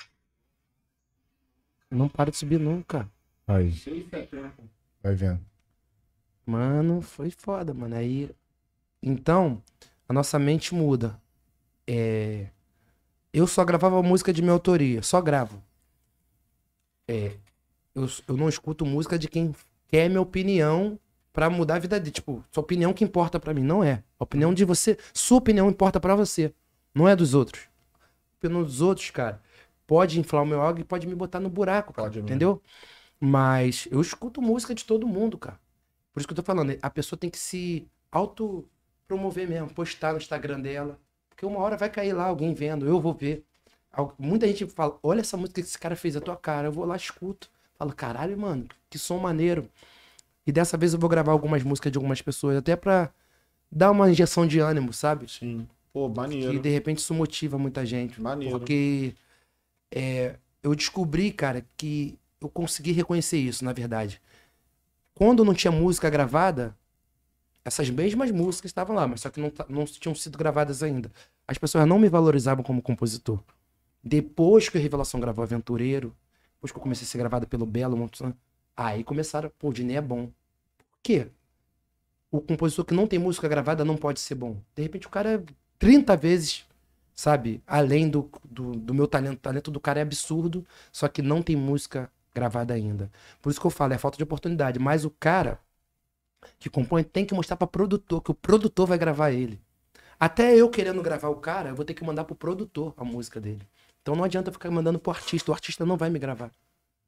Não 1.91 2.09
para 2.09 2.31
de 2.31 2.36
subir 2.36 2.59
nunca. 2.59 3.09
Aí, 3.47 3.70
6,70. 3.70 4.51
vai 5.02 5.15
vendo. 5.15 5.41
Mano, 6.47 7.01
foi 7.01 7.31
foda, 7.31 7.73
mano. 7.73 7.94
Aí. 7.94 8.31
Então, 9.02 9.62
a 10.09 10.12
nossa 10.12 10.39
mente 10.39 10.75
muda. 10.75 11.20
É. 11.86 12.49
Eu 13.33 13.47
só 13.47 13.65
gravava 13.65 14.02
música 14.02 14.33
de 14.33 14.41
minha 14.41 14.52
autoria, 14.52 15.02
só 15.02 15.20
gravo. 15.20 15.62
É. 17.07 17.36
Eu, 17.94 18.09
eu 18.26 18.36
não 18.36 18.49
escuto 18.49 18.84
música 18.86 19.18
de 19.18 19.28
quem 19.28 19.55
quer 19.89 20.09
minha 20.09 20.20
opinião 20.20 20.99
pra 21.33 21.51
mudar 21.51 21.76
a 21.76 21.78
vida 21.78 22.01
dele. 22.01 22.10
Tipo, 22.10 22.43
sua 22.51 22.62
opinião 22.62 22.93
que 22.93 23.05
importa 23.05 23.39
pra 23.39 23.55
mim. 23.55 23.62
Não 23.62 23.84
é. 23.84 24.02
A 24.18 24.25
opinião 24.25 24.55
de 24.55 24.65
você. 24.65 24.99
Sua 25.12 25.39
opinião 25.39 25.68
importa 25.68 26.01
pra 26.01 26.17
você. 26.17 26.52
Não 26.94 27.09
é 27.09 27.15
dos 27.15 27.34
outros. 27.34 27.68
Dos 28.48 28.81
outros, 28.81 29.10
cara, 29.10 29.40
pode 29.86 30.18
inflar 30.20 30.42
o 30.42 30.47
meu 30.47 30.62
ego 30.66 30.81
e 30.81 30.84
pode 30.84 31.06
me 31.06 31.14
botar 31.14 31.40
no 31.40 31.48
buraco, 31.50 31.92
cara, 31.92 32.08
Pode 32.08 32.18
mesmo. 32.23 32.28
entendeu? 32.28 32.62
Mas 33.20 33.89
eu 33.90 34.00
escuto 34.00 34.42
música 34.42 34.74
de 34.74 34.84
todo 34.84 35.06
mundo, 35.06 35.39
cara. 35.39 35.58
Por 36.12 36.20
isso 36.20 36.28
que 36.28 36.32
eu 36.32 36.36
tô 36.36 36.42
falando, 36.42 36.76
a 36.81 36.90
pessoa 36.90 37.18
tem 37.18 37.31
que 37.31 37.39
se 37.39 37.89
auto-promover 38.12 39.48
mesmo, 39.48 39.73
postar 39.73 40.12
no 40.12 40.18
Instagram 40.18 40.60
dela. 40.60 40.98
Porque 41.28 41.44
uma 41.47 41.58
hora 41.60 41.76
vai 41.76 41.90
cair 41.90 42.12
lá 42.12 42.24
alguém 42.26 42.55
vendo, 42.55 42.86
eu 42.86 43.00
vou 43.00 43.12
ver. 43.14 43.44
Muita 44.18 44.47
gente 44.47 44.66
fala, 44.66 44.98
olha 45.02 45.20
essa 45.20 45.36
música 45.36 45.60
que 45.60 45.66
esse 45.66 45.78
cara 45.78 45.97
fez 45.97 46.16
a 46.16 46.20
tua 46.20 46.36
cara. 46.36 46.68
Eu 46.68 46.73
vou 46.73 46.84
lá, 46.84 46.97
escuto. 46.97 47.50
Falo, 47.76 47.92
caralho, 47.94 48.36
mano, 48.39 48.66
que 48.90 48.98
som 48.98 49.18
maneiro. 49.18 49.68
E 50.47 50.52
dessa 50.52 50.76
vez 50.76 50.92
eu 50.92 50.98
vou 51.00 51.08
gravar 51.08 51.32
algumas 51.32 51.62
músicas 51.62 51.90
de 51.90 51.98
algumas 51.98 52.20
pessoas, 52.23 52.56
até 52.56 52.76
pra 52.76 53.10
dar 53.70 53.90
uma 53.90 54.10
injeção 54.10 54.47
de 54.47 54.60
ânimo, 54.60 54.92
sabe? 54.92 55.28
Sim. 55.31 55.66
Pô, 55.94 56.10
Que 56.10 56.16
maneiro. 56.16 56.60
de 56.60 56.68
repente 56.68 56.98
isso 56.98 57.14
motiva 57.14 57.56
muita 57.56 57.86
gente. 57.86 58.20
Maneiro. 58.20 58.58
Porque 58.58 59.14
é, 59.92 60.36
eu 60.62 60.74
descobri, 60.74 61.31
cara, 61.32 61.64
que 61.76 62.18
eu 62.40 62.48
consegui 62.48 62.92
reconhecer 62.92 63.39
isso, 63.39 63.64
na 63.64 63.73
verdade. 63.73 64.20
Quando 65.14 65.44
não 65.44 65.55
tinha 65.55 65.70
música 65.70 66.10
gravada, 66.10 66.76
essas 67.64 67.89
mesmas 67.89 68.32
músicas 68.32 68.70
estavam 68.70 68.97
lá, 68.97 69.06
mas 69.06 69.20
só 69.20 69.31
que 69.31 69.40
não, 69.40 69.52
não 69.68 69.84
tinham 69.84 70.16
sido 70.16 70.36
gravadas 70.36 70.82
ainda. 70.82 71.12
As 71.47 71.58
pessoas 71.58 71.86
não 71.86 71.98
me 72.00 72.08
valorizavam 72.08 72.64
como 72.64 72.82
compositor. 72.82 73.40
Depois 74.02 74.68
que 74.68 74.76
a 74.76 74.81
Revelação 74.81 75.20
gravou 75.20 75.44
Aventureiro, 75.44 76.12
depois 76.56 76.73
que 76.73 76.78
eu 76.78 76.82
comecei 76.82 77.06
a 77.06 77.08
ser 77.08 77.18
gravado 77.18 77.47
pelo 77.47 77.64
Belo, 77.64 77.97
Monte- 77.97 78.24
aí 78.76 79.05
começaram, 79.05 79.50
pô, 79.60 79.68
o 79.68 79.73
Dinei 79.73 79.97
é 79.97 80.02
bom. 80.02 80.26
Por 80.26 80.98
quê? 81.05 81.28
O 82.32 82.40
compositor 82.40 82.84
que 82.84 82.94
não 82.94 83.06
tem 83.06 83.18
música 83.18 83.47
gravada 83.47 83.84
não 83.84 83.97
pode 83.97 84.18
ser 84.18 84.34
bom. 84.34 84.60
De 84.74 84.82
repente 84.82 85.06
o 85.06 85.10
cara 85.10 85.34
é 85.34 85.42
30 85.78 86.16
vezes, 86.16 86.64
sabe, 87.14 87.62
além 87.66 88.08
do, 88.08 88.30
do, 88.44 88.72
do 88.72 88.94
meu 88.94 89.06
talento. 89.06 89.34
O 89.34 89.40
talento 89.40 89.70
do 89.70 89.80
cara 89.80 90.00
é 90.00 90.02
absurdo, 90.02 90.66
só 90.92 91.08
que 91.08 91.22
não 91.22 91.42
tem 91.42 91.56
música 91.56 92.10
gravada 92.34 92.74
ainda. 92.74 93.10
Por 93.40 93.50
isso 93.50 93.60
que 93.60 93.66
eu 93.66 93.70
falo, 93.70 93.92
é 93.92 93.98
falta 93.98 94.16
de 94.16 94.24
oportunidade. 94.24 94.78
Mas 94.78 95.04
o 95.04 95.10
cara 95.10 95.60
que 96.58 96.68
compõe 96.68 97.02
tem 97.02 97.24
que 97.24 97.34
mostrar 97.34 97.56
pra 97.56 97.66
produtor, 97.66 98.22
que 98.22 98.30
o 98.30 98.34
produtor 98.34 98.86
vai 98.86 98.98
gravar 98.98 99.30
ele. 99.30 99.60
Até 100.18 100.54
eu 100.54 100.68
querendo 100.68 101.02
gravar 101.02 101.28
o 101.28 101.36
cara, 101.36 101.70
eu 101.70 101.74
vou 101.74 101.84
ter 101.84 101.94
que 101.94 102.04
mandar 102.04 102.24
pro 102.24 102.34
produtor 102.34 102.94
a 102.96 103.04
música 103.04 103.40
dele. 103.40 103.66
Então 104.02 104.14
não 104.14 104.24
adianta 104.24 104.52
ficar 104.52 104.70
mandando 104.70 104.98
pro 104.98 105.12
artista, 105.12 105.50
o 105.50 105.54
artista 105.54 105.84
não 105.84 105.96
vai 105.96 106.10
me 106.10 106.18
gravar. 106.18 106.50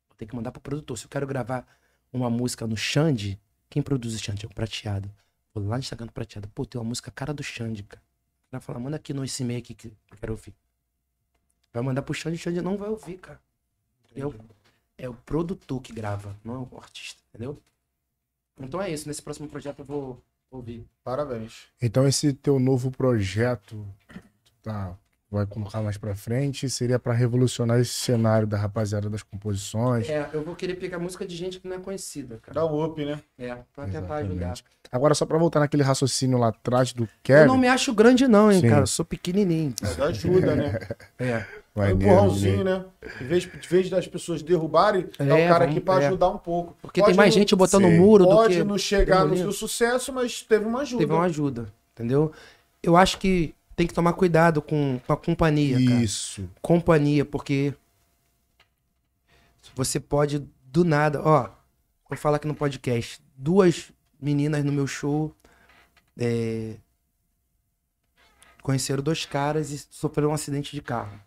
Vou 0.08 0.16
ter 0.16 0.26
que 0.26 0.34
mandar 0.34 0.50
pro 0.50 0.60
produtor. 0.60 0.96
Se 0.96 1.04
eu 1.04 1.10
quero 1.10 1.26
gravar 1.26 1.66
uma 2.12 2.30
música 2.30 2.66
no 2.66 2.76
Xande, 2.76 3.38
quem 3.68 3.82
produz 3.82 4.14
o 4.14 4.18
Xande 4.18 4.46
é 4.46 4.48
o 4.48 4.54
Prateado. 4.54 5.10
Vou 5.54 5.64
lá 5.66 5.76
no 5.76 5.80
Instagram 5.80 6.06
do 6.06 6.12
Prateado. 6.12 6.48
Pô, 6.48 6.64
tem 6.64 6.80
uma 6.80 6.88
música 6.88 7.10
cara 7.10 7.32
do 7.34 7.42
Xande, 7.42 7.82
cara. 7.82 8.06
Vai 8.57 8.60
falar, 8.62 8.78
manda 8.78 8.97
aqui 8.97 9.12
no 9.12 9.25
esse 9.25 9.43
e-mail 9.43 9.59
aqui 9.59 9.75
que 9.75 9.89
eu 9.89 10.18
quero 10.18 10.33
ouvir. 10.33 10.55
Vai 11.73 11.83
mandar 11.83 12.02
pro 12.02 12.15
Xande, 12.15 12.36
o 12.36 12.39
Xande 12.39 12.62
não 12.62 12.76
vai 12.76 12.89
ouvir, 12.89 13.18
cara. 13.18 13.41
É 14.15 14.26
o, 14.26 14.35
é 14.97 15.09
o 15.09 15.15
produtor 15.15 15.81
que 15.83 15.93
grava, 15.93 16.35
não 16.43 16.55
é 16.55 16.75
o 16.75 16.78
artista, 16.78 17.20
entendeu? 17.28 17.60
Então 18.59 18.81
é 18.81 18.91
isso. 18.91 19.07
Nesse 19.07 19.23
próximo 19.23 19.47
projeto 19.47 19.81
eu 19.81 19.85
vou 19.85 20.23
ouvir. 20.51 20.86
Parabéns. 21.05 21.67
Então 21.81 22.09
esse 22.09 22.33
teu 22.33 22.59
novo 22.59 22.91
projeto, 22.91 23.86
tu 24.09 24.52
tá, 24.62 24.97
vai 25.30 25.44
colocar 25.44 25.82
mais 25.82 25.96
pra 25.98 26.14
frente, 26.14 26.70
seria 26.70 26.98
pra 26.98 27.12
revolucionar 27.12 27.80
esse 27.80 27.92
cenário 27.92 28.46
da 28.46 28.56
rapaziada 28.56 29.10
das 29.10 29.22
composições. 29.22 30.08
É, 30.08 30.28
eu 30.32 30.42
vou 30.44 30.55
querer 30.55 30.74
pegar 30.76 30.98
música 30.98 31.26
de 31.26 31.34
gente 31.36 31.58
que 31.60 31.66
não 31.68 31.76
é 31.76 31.78
conhecida, 31.80 32.38
cara. 32.40 32.55
Dá 32.55 32.64
um 32.66 32.84
up, 32.84 33.05
né? 33.05 33.20
É, 33.38 33.56
pra 33.74 33.84
tentar 33.86 33.98
Exatamente. 34.22 34.30
ajudar. 34.44 34.55
Agora 34.92 35.14
só 35.14 35.26
pra 35.26 35.36
voltar 35.36 35.58
naquele 35.60 35.82
raciocínio 35.82 36.38
lá 36.38 36.48
atrás 36.48 36.92
do 36.92 37.05
Eu 37.05 37.08
Kevin, 37.24 37.48
não 37.48 37.58
me 37.58 37.66
acho 37.66 37.92
grande, 37.92 38.28
não, 38.28 38.50
hein, 38.52 38.60
Sim. 38.60 38.68
cara. 38.68 38.82
Eu 38.82 38.86
sou 38.86 39.05
pequenininho. 39.05 39.74
Mas 39.82 40.00
ajuda, 40.00 40.55
né? 40.55 40.78
É. 41.18 41.44
É 41.78 41.80
um 41.80 41.90
empurrãozinho, 41.90 42.56
Dinei. 42.58 42.72
né? 42.72 42.84
Em 43.20 43.24
vez, 43.26 43.44
em 43.44 43.68
vez 43.68 43.90
das 43.90 44.06
pessoas 44.08 44.40
derrubarem, 44.42 45.08
é, 45.18 45.22
É, 45.22 45.24
o 45.24 45.48
cara 45.48 45.58
vamos- 45.66 45.72
aqui 45.76 45.80
pra 45.80 46.02
é. 46.02 46.06
ajudar 46.06 46.30
um 46.30 46.38
pouco. 46.38 46.74
Porque 46.80 47.00
Pode 47.02 47.12
tem 47.12 47.16
mais 47.18 47.34
não- 47.34 47.40
gente 47.42 47.55
botando 47.55 47.82
Sim. 47.84 47.98
muro 47.98 48.24
do 48.24 48.30
Pode 48.30 48.55
que. 48.56 48.64
não 48.64 48.78
chegar 48.78 49.26
no 49.26 49.36
seu 49.36 49.52
sucesso, 49.52 50.10
mas 50.10 50.40
teve 50.40 50.64
uma 50.64 50.80
ajuda. 50.80 51.00
Teve 51.02 51.12
uma 51.12 51.24
ajuda, 51.24 51.66
entendeu? 51.94 52.32
Eu 52.82 52.96
acho 52.96 53.18
que 53.18 53.55
tem 53.76 53.86
que 53.86 53.94
tomar 53.94 54.14
cuidado 54.14 54.62
com, 54.62 54.98
com 55.06 55.12
a 55.12 55.16
companhia, 55.16 55.76
cara. 55.86 56.02
Isso. 56.02 56.48
Companhia, 56.62 57.24
porque 57.24 57.74
você 59.74 60.00
pode 60.00 60.38
do 60.64 60.84
nada, 60.84 61.20
ó, 61.22 61.50
vou 62.08 62.18
falar 62.18 62.38
aqui 62.38 62.48
no 62.48 62.55
podcast, 62.55 63.22
duas 63.36 63.92
meninas 64.20 64.64
no 64.64 64.72
meu 64.72 64.86
show 64.86 65.34
é, 66.18 66.76
conheceram 68.62 69.02
dois 69.02 69.26
caras 69.26 69.70
e 69.70 69.78
sofreram 69.90 70.30
um 70.30 70.34
acidente 70.34 70.74
de 70.74 70.82
carro. 70.82 71.20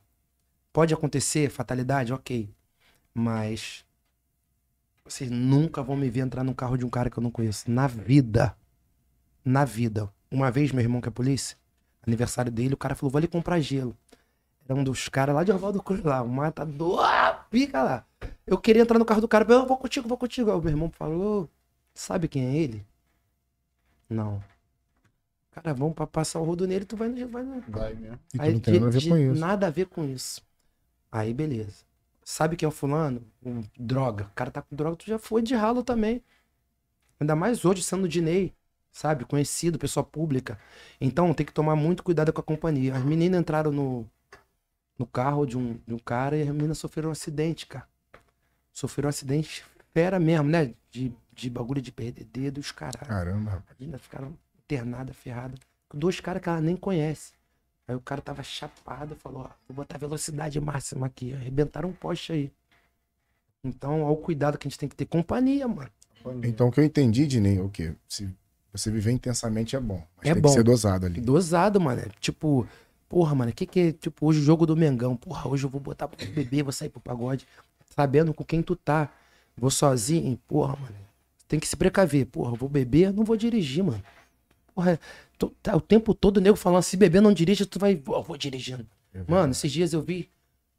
Pode 0.73 0.93
acontecer, 0.93 1.49
fatalidade, 1.49 2.11
ok. 2.11 2.49
Mas 3.13 3.85
vocês 5.05 5.29
nunca 5.29 5.81
vão 5.81 5.95
me 5.95 6.09
ver 6.09 6.21
entrar 6.21 6.43
num 6.43 6.53
carro 6.53 6.77
de 6.77 6.85
um 6.85 6.89
cara 6.89 7.09
que 7.09 7.17
eu 7.17 7.23
não 7.23 7.31
conheço. 7.31 7.69
Na 7.69 7.87
vida. 7.87 8.55
Na 9.43 9.65
vida. 9.65 10.11
Uma 10.29 10.51
vez, 10.51 10.71
meu 10.71 10.83
irmão 10.83 11.01
que 11.01 11.07
é 11.07 11.11
polícia, 11.11 11.57
aniversário 12.05 12.51
dele, 12.51 12.73
o 12.73 12.77
cara 12.77 12.95
falou, 12.95 13.11
vou 13.11 13.17
ali 13.19 13.27
comprar 13.27 13.59
gelo. 13.59 13.95
Era 14.67 14.79
um 14.79 14.83
dos 14.83 15.09
caras 15.09 15.35
lá 15.35 15.43
de 15.43 15.51
Oswaldo 15.51 15.81
Cruz 15.83 16.03
lá, 16.03 16.21
um 16.23 16.27
matador, 16.27 17.01
ah, 17.03 17.33
pica 17.49 17.83
lá. 17.83 18.05
Eu 18.47 18.57
queria 18.57 18.83
entrar 18.83 18.99
no 18.99 19.05
carro 19.05 19.21
do 19.21 19.27
cara, 19.27 19.45
eu 19.51 19.65
vou 19.65 19.77
contigo, 19.77 20.07
vou 20.07 20.17
contigo. 20.17 20.51
Aí 20.51 20.57
o 20.57 20.61
meu 20.61 20.71
irmão 20.71 20.91
falou, 20.91 21.49
sabe 21.93 22.27
quem 22.27 22.45
é 22.45 22.55
ele? 22.57 22.85
Não. 24.09 24.41
Cara, 25.51 25.73
vamos 25.73 25.95
pra 25.95 26.07
passar 26.07 26.39
o 26.39 26.43
rodo 26.43 26.67
nele, 26.67 26.85
tu 26.85 26.95
vai 26.95 27.09
no... 27.09 27.27
Vai 27.27 27.43
no... 27.43 27.61
Vai 27.61 27.93
mesmo. 27.93 28.19
E 28.33 28.39
Aí, 28.39 28.53
não 28.53 28.59
tem 28.59 28.79
nada 28.79 28.87
a 28.87 28.91
ver 28.91 28.99
de- 28.99 29.09
com 29.09 29.17
isso. 29.17 29.39
Nada 29.39 29.67
a 29.67 29.69
ver 29.69 29.85
com 29.87 30.05
isso. 30.05 30.41
Aí, 31.11 31.33
beleza. 31.33 31.85
Sabe 32.23 32.55
quem 32.55 32.65
é 32.65 32.69
o 32.69 32.71
fulano? 32.71 33.23
Um 33.43 33.63
droga. 33.77 34.25
O 34.25 34.35
cara 34.35 34.51
tá 34.51 34.61
com 34.61 34.75
droga, 34.75 34.97
tu 34.97 35.05
já 35.07 35.19
foi 35.19 35.41
de 35.41 35.55
ralo 35.55 35.83
também. 35.83 36.23
Ainda 37.19 37.35
mais 37.35 37.65
hoje, 37.65 37.83
sendo 37.83 38.07
Dinei, 38.07 38.53
sabe? 38.99 39.23
Conhecido, 39.23 39.79
pessoa 39.79 40.03
pública. 40.03 40.59
Então 40.99 41.33
tem 41.33 41.45
que 41.45 41.53
tomar 41.53 41.75
muito 41.75 42.03
cuidado 42.03 42.33
com 42.33 42.41
a 42.41 42.43
companhia. 42.43 42.95
As 42.95 43.03
meninas 43.03 43.39
entraram 43.39 43.71
no, 43.71 44.05
no 44.97 45.05
carro 45.05 45.45
de 45.45 45.57
um, 45.57 45.79
de 45.87 45.93
um 45.93 45.99
cara 45.99 46.35
e 46.35 46.41
as 46.41 46.49
meninas 46.49 46.77
sofreram 46.77 47.07
um 47.09 47.13
acidente, 47.13 47.65
cara. 47.65 47.87
Sofreram 48.73 49.07
um 49.07 49.09
acidente 49.09 49.63
fera 49.93 50.19
mesmo, 50.19 50.49
né? 50.49 50.73
De, 50.91 51.13
de 51.33 51.49
bagulho 51.49 51.81
de 51.81 51.93
perder 51.93 52.25
dedo, 52.25 52.59
os 52.59 52.73
caras. 52.73 53.07
Caramba, 53.07 53.51
rapaz. 53.51 53.71
As 53.71 53.79
meninas 53.79 54.01
ficaram 54.01 54.37
internadas, 54.65 55.15
ferradas. 55.15 55.59
Com 55.87 55.97
dois 55.97 56.19
caras 56.19 56.41
que 56.41 56.49
ela 56.49 56.59
nem 56.59 56.75
conhece. 56.75 57.31
Aí 57.87 57.95
o 57.95 58.01
cara 58.01 58.21
tava 58.21 58.43
chapado 58.43 59.15
e 59.15 59.17
falou, 59.17 59.43
ó, 59.43 59.49
vou 59.67 59.77
botar 59.77 59.97
velocidade 59.97 60.59
máxima 60.59 61.07
aqui. 61.07 61.33
Arrebentaram 61.33 61.89
um 61.89 61.93
poste 61.93 62.33
aí. 62.33 62.51
Então, 63.63 64.03
olha 64.03 64.11
o 64.11 64.17
cuidado 64.17 64.57
que 64.57 64.67
a 64.67 64.69
gente 64.69 64.77
tem 64.77 64.89
que 64.89 64.95
ter. 64.95 65.05
Companhia, 65.05 65.67
mano. 65.67 65.89
Então 66.43 66.67
o 66.67 66.71
que 66.71 66.81
eu 66.81 66.83
entendi, 66.83 67.25
Dinei, 67.25 67.57
é 67.57 67.61
o 67.61 67.69
quê? 67.69 67.95
Se 68.07 68.29
você 68.72 68.91
viver 68.91 69.11
intensamente 69.11 69.75
é 69.75 69.80
bom. 69.80 70.03
Mas 70.17 70.27
É 70.30 70.33
tem 70.33 70.41
bom. 70.41 70.49
que 70.49 70.56
ser 70.56 70.64
dosado 70.64 71.06
ali. 71.06 71.19
Dosado, 71.22 71.80
mano. 71.81 72.01
É 72.01 72.09
Tipo, 72.19 72.67
porra, 73.07 73.33
mano, 73.35 73.51
o 73.51 73.53
que 73.53 73.65
que 73.65 73.80
é, 73.80 73.91
tipo, 73.91 74.25
hoje 74.27 74.39
o 74.39 74.43
jogo 74.43 74.65
do 74.65 74.75
Mengão? 74.75 75.15
Porra, 75.15 75.48
hoje 75.49 75.64
eu 75.65 75.69
vou 75.69 75.81
botar 75.81 76.07
pro 76.07 76.25
bebê, 76.31 76.61
vou 76.64 76.72
sair 76.72 76.89
pro 76.89 76.99
pagode. 77.01 77.48
Sabendo 77.95 78.33
com 78.33 78.43
quem 78.43 78.61
tu 78.61 78.75
tá. 78.75 79.11
Vou 79.57 79.69
sozinho, 79.72 80.38
porra, 80.48 80.75
mano. 80.77 80.95
Tem 81.48 81.59
que 81.59 81.67
se 81.67 81.75
precaver. 81.75 82.25
Porra, 82.27 82.56
vou 82.56 82.69
beber, 82.69 83.11
não 83.11 83.23
vou 83.23 83.35
dirigir, 83.35 83.83
mano. 83.83 84.03
Porra, 84.75 84.99
tá 85.61 85.75
o 85.75 85.81
tempo 85.81 86.14
todo 86.14 86.38
o 86.38 86.41
nego 86.41 86.56
falando, 86.56 86.83
se 86.83 86.95
beber 86.95 87.22
não 87.22 87.33
dirige, 87.33 87.65
tu 87.65 87.80
vai, 87.80 87.93
eu 88.07 88.23
vou 88.23 88.38
dirigindo. 88.38 88.85
Mano, 89.27 89.51
esses 89.51 89.72
dias 89.72 89.91
eu 89.91 90.01
vi 90.01 90.30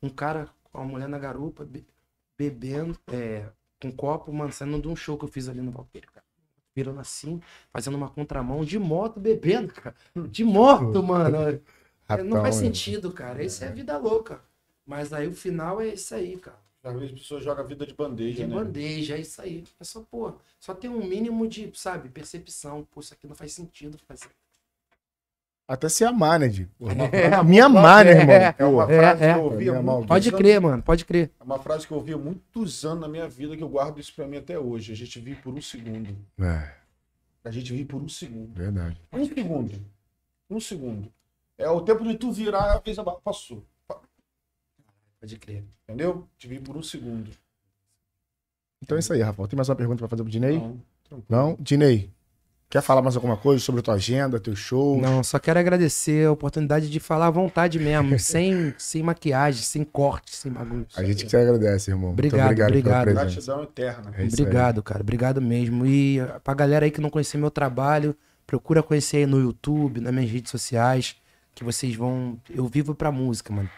um 0.02 0.09
cara 0.09 0.49
com 0.65 0.78
uma 0.78 0.86
mulher 0.86 1.09
na 1.09 1.19
garupa, 1.19 1.65
be- 1.65 1.85
bebendo, 2.39 2.97
é, 3.12 3.44
com 3.83 3.89
um 3.89 3.93
copo, 3.93 4.33
mano, 4.33 4.52
saindo 4.52 4.81
de 4.81 4.89
um 4.89 4.94
show 4.97 5.19
que 5.19 5.25
eu 5.25 5.28
fiz 5.28 5.49
ali 5.49 5.60
no 5.60 5.70
Valqueiro, 5.73 6.07
cara. 6.12 6.25
Virando 6.81 7.00
assim, 7.00 7.41
fazendo 7.70 7.97
uma 7.97 8.09
contramão 8.09 8.65
de 8.65 8.78
moto, 8.78 9.20
bebendo, 9.20 9.73
cara. 9.73 9.94
De 10.31 10.42
moto, 10.44 11.02
mano. 11.02 11.60
É, 12.09 12.23
não 12.23 12.41
faz 12.41 12.55
sentido, 12.57 13.12
cara. 13.12 13.44
Isso 13.44 13.62
é 13.65 13.70
vida 13.70 13.97
louca. 13.99 14.41
Mas 14.86 15.12
aí 15.12 15.28
o 15.28 15.33
final 15.34 15.81
é 15.81 15.89
isso 15.89 16.15
aí, 16.15 16.36
cara. 16.36 16.59
Às 16.83 16.94
vezes 16.94 17.12
as 17.12 17.20
pessoas 17.20 17.44
jogam 17.44 17.62
a 17.62 17.67
vida 17.67 17.86
de 17.86 17.94
bandeja, 17.94 18.42
De 18.42 18.47
né? 18.47 18.55
bandeja, 18.55 19.17
é 19.17 19.20
isso 19.20 19.41
aí. 19.42 19.65
É 19.78 19.84
só, 19.84 20.00
pô, 20.00 20.33
só 20.59 20.75
tem 20.75 20.89
um 20.89 21.07
mínimo 21.07 21.47
de, 21.47 21.70
sabe, 21.75 22.09
percepção. 22.09 22.86
Pô, 22.91 23.00
isso 23.00 23.12
aqui 23.12 23.26
não 23.26 23.36
faz 23.36 23.52
sentido 23.52 23.99
fazer. 24.09 24.31
Até 25.73 25.89
se 25.89 26.05
amar, 26.05 26.40
né, 26.40 26.49
Di? 26.49 26.68
É, 27.12 27.42
Me 27.44 27.60
amar, 27.60 28.05
né, 28.05 28.10
irmão? 28.10 28.34
É 28.58 28.65
uma 28.65 28.86
Pô, 28.89 28.92
frase 28.92 29.23
é. 29.23 29.32
que 29.34 29.39
eu 29.39 29.44
ouvia 29.44 29.73
É, 29.73 29.76
há 29.76 29.82
muitos 29.82 30.07
Pode 30.07 30.28
anos- 30.28 30.40
crer, 30.40 30.60
mano, 30.60 30.82
pode 30.82 31.05
crer. 31.05 31.31
É 31.39 31.44
uma 31.44 31.58
frase 31.60 31.86
que 31.86 31.92
eu 31.92 31.97
ouvi 31.99 32.12
há 32.12 32.18
muitos 32.18 32.84
anos 32.84 33.00
na 33.02 33.07
minha 33.08 33.28
vida 33.28 33.57
que 33.57 33.62
eu 33.62 33.68
guardo 33.68 34.00
isso 34.00 34.12
pra 34.12 34.26
mim 34.26 34.36
até 34.36 34.58
hoje. 34.58 34.92
A 34.92 34.97
gente 34.97 35.20
vive 35.20 35.40
por 35.40 35.55
um 35.55 35.60
segundo. 35.62 36.08
É, 36.40 36.74
A 37.44 37.50
gente 37.52 37.70
vive 37.70 37.84
por 37.84 38.02
um 38.02 38.08
segundo. 38.08 38.52
verdade. 38.52 39.00
Um 39.12 39.24
segundo. 39.24 39.81
Um 40.50 40.58
segundo. 40.60 41.12
É 41.57 41.70
o 41.70 41.81
tempo 41.82 42.02
de 42.02 42.16
tu 42.16 42.32
virar, 42.32 42.73
a 42.73 42.78
vez 42.81 42.97
passou. 43.23 43.65
Pode 45.20 45.39
crer. 45.39 45.62
Entendeu? 45.84 46.26
Te 46.36 46.49
vive 46.49 46.62
por 46.65 46.76
um 46.76 46.82
segundo. 46.82 47.31
Então 48.82 48.97
é 48.97 48.99
isso 48.99 49.12
aí, 49.12 49.20
Rafael. 49.23 49.47
Tem 49.47 49.57
mais 49.57 49.68
uma 49.68 49.76
pergunta 49.76 49.99
pra 49.99 50.08
fazer 50.08 50.24
pro 50.24 50.32
Dinei? 50.32 50.58
Não. 50.58 50.81
Não? 51.28 51.57
Dinei, 51.60 52.10
quer 52.70 52.81
falar 52.81 53.02
mais 53.02 53.16
alguma 53.16 53.36
coisa 53.36 53.62
sobre 53.62 53.81
a 53.81 53.82
tua 53.82 53.94
agenda, 53.94 54.39
teu 54.39 54.55
show? 54.55 55.00
Não, 55.00 55.24
só 55.24 55.40
quero 55.40 55.58
agradecer 55.58 56.28
a 56.28 56.32
oportunidade 56.32 56.89
de 56.89 57.00
falar 57.00 57.26
à 57.26 57.31
vontade 57.31 57.81
mesmo, 57.81 58.16
sem, 58.20 58.73
sem 58.78 59.02
maquiagem, 59.02 59.60
sem 59.60 59.82
corte, 59.82 60.36
sem 60.36 60.52
bagulho. 60.52 60.86
A 60.97 61.02
gente 61.02 61.24
que 61.24 61.31
te 61.31 61.36
agradece, 61.36 61.90
irmão. 61.90 62.10
Obrigado, 62.10 62.47
Muito 62.47 62.62
obrigado, 62.62 63.00
obrigado. 63.00 63.26
Gratidão 63.26 63.62
eterna. 63.65 64.12
É. 64.16 64.24
Obrigado, 64.24 64.82
cara. 64.84 65.00
Obrigado 65.00 65.42
mesmo. 65.42 65.84
E 65.84 66.20
pra 66.44 66.55
galera 66.55 66.86
aí 66.86 66.92
que 66.92 67.00
não 67.00 67.10
conhecia 67.10 67.40
meu 67.40 67.50
trabalho, 67.50 68.15
procura 68.47 68.82
conhecer 68.84 69.18
aí 69.18 69.26
no 69.26 69.40
YouTube, 69.40 70.00
nas 70.00 70.15
minhas 70.15 70.31
redes 70.31 70.52
sociais, 70.52 71.16
que 71.52 71.65
vocês 71.65 71.97
vão. 71.97 72.39
Eu 72.49 72.68
vivo 72.68 72.94
pra 72.94 73.10
música, 73.10 73.52
mano. 73.52 73.68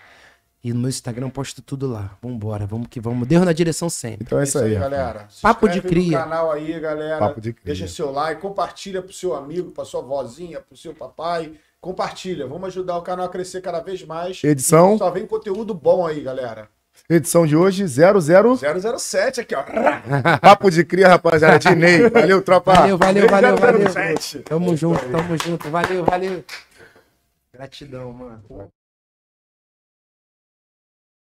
E 0.65 0.73
no 0.73 0.79
meu 0.79 0.89
Instagram 0.89 1.27
eu 1.27 1.31
posto 1.31 1.61
tudo 1.61 1.91
lá. 1.91 2.17
Vambora, 2.23 2.67
vamos 2.67 2.87
que 2.89 3.01
vamos. 3.01 3.27
Deus 3.27 3.45
na 3.45 3.53
direção 3.53 3.91
sempre. 3.91 4.23
Então 4.23 4.39
é 4.39 4.45
isso 4.45 4.59
aí, 4.59 4.75
Rafael. 4.75 4.91
galera. 4.91 5.27
Se 5.29 5.43
Papo 5.43 5.69
de 5.69 5.83
cria. 5.83 6.19
No 6.19 6.25
canal 6.25 6.53
aí, 6.53 6.79
galera. 6.79 7.19
Papo 7.19 7.41
de 7.41 7.53
cria. 7.53 7.65
Deixa 7.67 7.89
seu 7.89 8.13
like, 8.13 8.41
compartilha 8.41 9.03
pro 9.03 9.13
seu 9.13 9.35
amigo, 9.35 9.73
pra 9.73 9.85
sua 9.85 10.01
vozinha, 10.03 10.61
pro 10.61 10.77
seu 10.77 10.95
papai. 10.95 11.53
Compartilha. 11.81 12.47
Vamos 12.47 12.69
ajudar 12.69 12.97
o 12.97 13.03
canal 13.03 13.27
a 13.27 13.29
crescer 13.29 13.61
cada 13.61 13.81
vez 13.81 14.05
mais. 14.05 14.43
Edição? 14.45 14.95
E 14.95 14.99
só 14.99 15.11
vem 15.11 15.27
conteúdo 15.27 15.75
bom 15.75 16.07
aí, 16.07 16.21
galera. 16.21 16.69
Edição 17.11 17.45
de 17.45 17.57
hoje, 17.57 17.85
00. 17.85 18.57
007 18.99 19.41
aqui, 19.41 19.57
ó. 19.57 19.65
Papo 20.41 20.71
de 20.71 20.85
cria, 20.85 21.09
rapaziada. 21.09 21.59
Dinei. 21.59 22.09
Valeu, 22.09 22.41
tropa. 22.41 22.73
Valeu, 22.73 22.97
valeu, 22.97 23.27
valeu, 23.29 23.57
valeu. 23.57 23.91
007. 23.91 24.39
Tamo 24.41 24.77
junto, 24.77 25.05
tamo 25.11 25.37
junto. 25.37 25.69
Valeu, 25.71 26.05
valeu. 26.05 26.45
Gratidão, 27.53 28.13
mano. 28.13 28.43